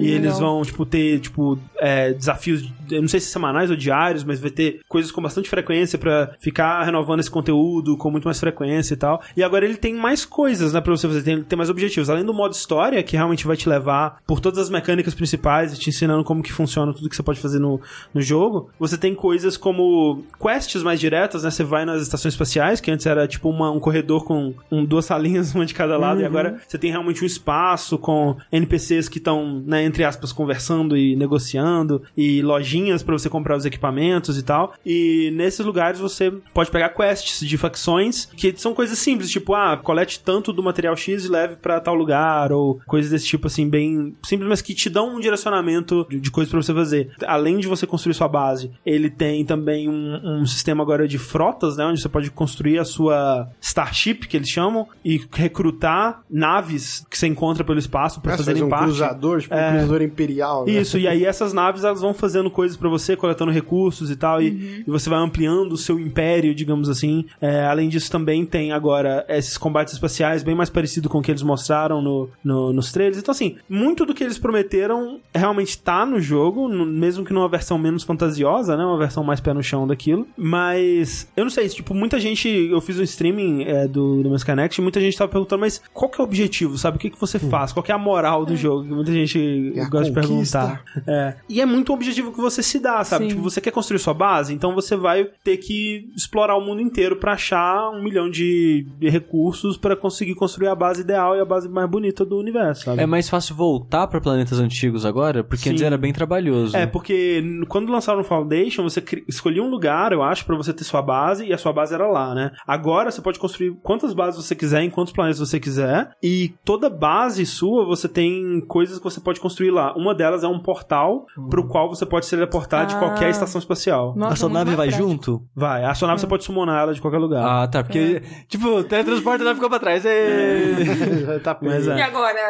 e 0.00 0.10
eles 0.10 0.38
vão, 0.38 0.62
tipo, 0.62 0.84
ter, 0.86 1.20
tipo, 1.20 1.58
é, 1.78 2.12
desafios, 2.12 2.62
de- 2.62 2.72
eu 2.90 3.00
não 3.00 3.08
sei 3.08 3.20
se 3.20 3.26
semanais 3.30 3.70
ou 3.70 3.76
diários, 3.76 4.24
mas 4.24 4.40
vai 4.40 4.50
ter 4.50 4.80
coisas 4.88 5.10
com 5.10 5.20
bastante 5.22 5.48
frequência 5.48 5.98
pra 5.98 6.32
ficar 6.40 6.82
renovando 6.84 7.20
esse 7.20 7.30
conteúdo 7.30 7.96
com 7.96 8.10
muito 8.10 8.24
mais 8.24 8.38
frequência 8.40 8.94
e 8.94 8.96
tal. 8.96 9.22
E 9.36 9.42
agora 9.42 9.64
ele 9.64 9.76
tem 9.76 9.94
mais 9.94 10.24
coisas, 10.24 10.72
né, 10.72 10.80
pra 10.80 10.90
você 10.96 11.06
fazer, 11.06 11.22
tem, 11.22 11.42
tem 11.42 11.56
mais 11.56 11.70
objetivos. 11.70 12.10
Além 12.10 12.24
do 12.24 12.34
modo 12.34 12.52
história, 12.54 13.02
que 13.02 13.16
realmente 13.16 13.46
vai 13.46 13.56
te 13.56 13.68
levar 13.68 14.20
por 14.26 14.40
todas 14.40 14.58
as 14.58 14.70
mecânicas 14.70 15.14
principais 15.14 15.74
e 15.74 15.78
te 15.78 15.90
ensinando 15.90 16.24
como 16.24 16.42
que 16.42 16.52
funciona 16.52 16.92
tudo 16.92 17.08
que 17.08 17.16
você 17.16 17.22
pode 17.22 17.40
fazer 17.40 17.58
no, 17.58 17.80
no 18.14 18.20
jogo, 18.22 18.70
você 18.78 18.96
tem 18.98 19.14
coisas 19.14 19.56
como 19.56 20.24
quests 20.40 20.82
mais 20.82 20.98
diretas, 21.00 21.42
né? 21.44 21.50
Você 21.50 21.64
vai 21.64 21.84
nas 21.84 22.02
estações 22.02 22.34
espaciais, 22.34 22.80
que 22.80 22.90
antes 22.90 23.06
era 23.06 23.26
tipo 23.26 23.48
uma- 23.48 23.70
um 23.70 23.80
corredor 23.80 24.24
com 24.24 24.54
um, 24.70 24.84
duas 24.84 25.04
salinhas, 25.04 25.52
uma 25.54 25.66
de 25.66 25.74
cada 25.74 25.96
lado, 25.96 26.20
e 26.20 26.24
agora 26.24 26.60
você 26.66 26.78
tem 26.78 26.90
realmente 26.90 27.22
um 27.22 27.26
espaço 27.26 27.98
com 27.98 28.36
NPCs 28.52 29.08
que 29.08 29.18
estão, 29.18 29.62
né, 29.66 29.84
entre 29.84 30.04
aspas, 30.04 30.32
conversando 30.32 30.96
e 30.96 31.14
negociando, 31.16 32.02
e 32.16 32.42
lojinhas 32.42 32.79
pra 33.04 33.12
você 33.18 33.28
comprar 33.28 33.56
os 33.56 33.64
equipamentos 33.64 34.38
e 34.38 34.42
tal. 34.42 34.74
E 34.84 35.30
nesses 35.34 35.64
lugares 35.64 35.98
você 36.00 36.30
pode 36.54 36.70
pegar 36.70 36.90
quests 36.90 37.46
de 37.46 37.56
facções, 37.56 38.26
que 38.36 38.54
são 38.56 38.74
coisas 38.74 38.98
simples, 38.98 39.30
tipo, 39.30 39.54
ah, 39.54 39.76
colete 39.76 40.20
tanto 40.20 40.52
do 40.52 40.62
material 40.62 40.96
X 40.96 41.24
e 41.24 41.28
leve 41.28 41.56
pra 41.56 41.80
tal 41.80 41.94
lugar, 41.94 42.52
ou 42.52 42.80
coisas 42.86 43.10
desse 43.10 43.26
tipo, 43.26 43.46
assim, 43.46 43.68
bem 43.68 44.14
simples, 44.24 44.48
mas 44.48 44.60
que 44.62 44.74
te 44.74 44.88
dão 44.90 45.16
um 45.16 45.20
direcionamento 45.20 46.06
de, 46.08 46.20
de 46.20 46.30
coisas 46.30 46.50
pra 46.50 46.62
você 46.62 46.74
fazer. 46.74 47.10
Além 47.26 47.58
de 47.58 47.66
você 47.68 47.86
construir 47.86 48.14
sua 48.14 48.28
base, 48.28 48.70
ele 48.84 49.10
tem 49.10 49.44
também 49.44 49.88
um, 49.88 50.40
um 50.40 50.46
sistema 50.46 50.82
agora 50.82 51.06
de 51.08 51.18
frotas, 51.18 51.76
né, 51.76 51.84
onde 51.84 52.00
você 52.00 52.08
pode 52.08 52.30
construir 52.30 52.78
a 52.78 52.84
sua 52.84 53.48
Starship, 53.60 54.26
que 54.28 54.36
eles 54.36 54.48
chamam, 54.48 54.86
e 55.04 55.20
recrutar 55.32 56.22
naves 56.30 57.04
que 57.10 57.18
você 57.18 57.26
encontra 57.26 57.64
pelo 57.64 57.78
espaço 57.78 58.20
Ah, 58.24 58.36
fazerem 58.36 58.60
faz 58.62 58.66
um 58.66 58.68
parte. 58.70 58.84
cruzador, 58.84 59.40
tipo 59.40 59.54
É. 59.54 59.68
um 59.68 59.72
cruzador 59.72 60.02
imperial. 60.02 60.64
né? 60.66 60.72
Isso, 60.72 60.98
e 60.98 61.06
aí 61.06 61.24
essas 61.24 61.52
naves 61.52 61.84
elas 61.84 62.00
vão 62.00 62.14
fazendo 62.14 62.50
coisas 62.50 62.69
pra 62.76 62.88
você, 62.88 63.16
coletando 63.16 63.50
recursos 63.50 64.10
e 64.10 64.16
tal, 64.16 64.40
e, 64.42 64.84
e 64.86 64.90
você 64.90 65.08
vai 65.10 65.18
ampliando 65.18 65.72
o 65.72 65.76
seu 65.76 65.98
império, 65.98 66.54
digamos 66.54 66.88
assim. 66.88 67.24
É, 67.40 67.64
além 67.66 67.88
disso, 67.88 68.10
também 68.10 68.44
tem 68.44 68.72
agora 68.72 69.24
esses 69.28 69.56
combates 69.58 69.94
espaciais 69.94 70.42
bem 70.42 70.54
mais 70.54 70.70
parecido 70.70 71.08
com 71.08 71.18
o 71.18 71.22
que 71.22 71.30
eles 71.30 71.42
mostraram 71.42 72.00
no, 72.02 72.28
no- 72.42 72.72
nos 72.72 72.92
trailers. 72.92 73.18
Então, 73.18 73.32
assim, 73.32 73.56
muito 73.68 74.04
do 74.06 74.14
que 74.14 74.22
eles 74.24 74.38
prometeram 74.38 75.20
realmente 75.34 75.78
tá 75.78 76.04
no 76.06 76.20
jogo, 76.20 76.68
no- 76.68 76.86
mesmo 76.86 77.24
que 77.24 77.32
numa 77.32 77.48
versão 77.48 77.78
menos 77.78 78.02
fantasiosa, 78.02 78.76
né? 78.76 78.84
Uma 78.84 78.98
versão 78.98 79.22
mais 79.24 79.40
pé 79.40 79.52
no 79.52 79.62
chão 79.62 79.86
daquilo. 79.86 80.26
Mas, 80.36 81.28
eu 81.36 81.44
não 81.44 81.50
sei, 81.50 81.68
tipo, 81.68 81.94
muita 81.94 82.18
gente. 82.20 82.48
Eu 82.48 82.80
fiz 82.80 82.98
um 82.98 83.02
streaming 83.02 83.62
é, 83.64 83.86
do, 83.88 84.22
do 84.22 84.28
meu 84.28 84.36
Skynext 84.36 84.78
e 84.78 84.82
muita 84.82 85.00
gente 85.00 85.16
tava 85.16 85.30
perguntando, 85.30 85.60
mas 85.60 85.80
qual 85.92 86.10
que 86.10 86.20
é 86.20 86.24
o 86.24 86.26
objetivo, 86.26 86.76
sabe? 86.76 86.96
O 86.96 87.00
que, 87.00 87.10
que 87.10 87.20
você 87.20 87.38
faz? 87.38 87.72
Qual 87.72 87.82
que 87.82 87.92
é 87.92 87.94
a 87.94 87.98
moral 87.98 88.44
do 88.44 88.56
jogo? 88.56 88.84
Que 88.84 88.90
Muita 88.92 89.12
gente 89.12 89.72
É 89.76 89.84
gosta 89.88 90.10
de 90.10 90.26
conquista. 90.28 90.58
perguntar. 90.58 90.84
É. 91.06 91.34
E 91.48 91.60
é 91.60 91.66
muito 91.66 91.90
o 91.90 91.94
objetivo 91.94 92.32
que 92.32 92.40
você 92.40 92.59
se 92.62 92.78
dá, 92.78 93.02
sabe? 93.04 93.24
Sim. 93.24 93.30
Tipo, 93.30 93.42
você 93.42 93.60
quer 93.60 93.70
construir 93.70 93.98
sua 93.98 94.14
base, 94.14 94.52
então 94.54 94.74
você 94.74 94.96
vai 94.96 95.28
ter 95.44 95.56
que 95.56 96.10
explorar 96.16 96.56
o 96.56 96.60
mundo 96.60 96.80
inteiro 96.80 97.16
pra 97.16 97.32
achar 97.32 97.90
um 97.90 98.02
milhão 98.02 98.30
de, 98.30 98.86
de 98.98 99.08
recursos 99.08 99.76
pra 99.76 99.96
conseguir 99.96 100.34
construir 100.34 100.68
a 100.68 100.74
base 100.74 101.02
ideal 101.02 101.36
e 101.36 101.40
a 101.40 101.44
base 101.44 101.68
mais 101.68 101.88
bonita 101.88 102.24
do 102.24 102.38
universo, 102.38 102.84
sabe? 102.84 103.02
É 103.02 103.06
mais 103.06 103.28
fácil 103.28 103.54
voltar 103.54 104.06
pra 104.06 104.20
planetas 104.20 104.58
antigos 104.58 105.04
agora, 105.04 105.42
porque 105.42 105.68
antes 105.68 105.80
Sim. 105.80 105.86
era 105.86 105.98
bem 105.98 106.12
trabalhoso. 106.12 106.76
É, 106.76 106.86
porque 106.86 107.42
quando 107.68 107.92
lançaram 107.92 108.20
o 108.20 108.24
Foundation, 108.24 108.82
você 108.82 109.02
escolhia 109.28 109.62
um 109.62 109.70
lugar, 109.70 110.12
eu 110.12 110.22
acho, 110.22 110.44
pra 110.44 110.56
você 110.56 110.72
ter 110.72 110.84
sua 110.84 111.02
base, 111.02 111.46
e 111.46 111.52
a 111.52 111.58
sua 111.58 111.72
base 111.72 111.94
era 111.94 112.06
lá, 112.06 112.34
né? 112.34 112.52
Agora 112.66 113.10
você 113.10 113.20
pode 113.20 113.38
construir 113.38 113.76
quantas 113.82 114.12
bases 114.12 114.44
você 114.44 114.54
quiser, 114.54 114.82
em 114.82 114.90
quantos 114.90 115.12
planetas 115.12 115.38
você 115.38 115.58
quiser, 115.58 116.10
e 116.22 116.52
toda 116.64 116.88
base 116.88 117.44
sua, 117.46 117.84
você 117.84 118.08
tem 118.08 118.60
coisas 118.66 118.98
que 118.98 119.04
você 119.04 119.20
pode 119.20 119.40
construir 119.40 119.70
lá. 119.70 119.94
Uma 119.96 120.14
delas 120.14 120.44
é 120.44 120.48
um 120.48 120.58
portal 120.58 121.26
pro 121.48 121.66
qual 121.66 121.88
você 121.88 122.06
pode 122.06 122.26
se 122.26 122.36
teleportar 122.40 122.86
de 122.86 122.94
Ah. 122.94 122.98
qualquer 122.98 123.30
estação 123.30 123.58
espacial. 123.58 124.14
Nossa, 124.16 124.34
a 124.34 124.36
sua 124.36 124.48
nave 124.48 124.74
vai 124.74 124.88
prático. 124.88 125.08
junto? 125.08 125.42
Vai, 125.54 125.84
a 125.84 125.94
sua 125.94 126.08
nave 126.08 126.20
você 126.20 126.26
pode 126.26 126.44
summonar 126.44 126.82
ela 126.82 126.94
de 126.94 127.00
qualquer 127.00 127.18
lugar. 127.18 127.44
Ah, 127.44 127.68
tá. 127.68 127.82
Porque, 127.82 128.22
tipo, 128.48 128.82
teletransporte 128.84 129.42
a 129.42 129.44
nave 129.44 129.56
ficou 129.56 129.68
pra 129.70 129.78
trás. 129.78 130.04
Ê! 130.06 131.38
tá 131.44 131.56
Mas 131.60 131.72
perdido. 131.84 131.96
E 131.96 132.00
é. 132.00 132.02
agora? 132.02 132.40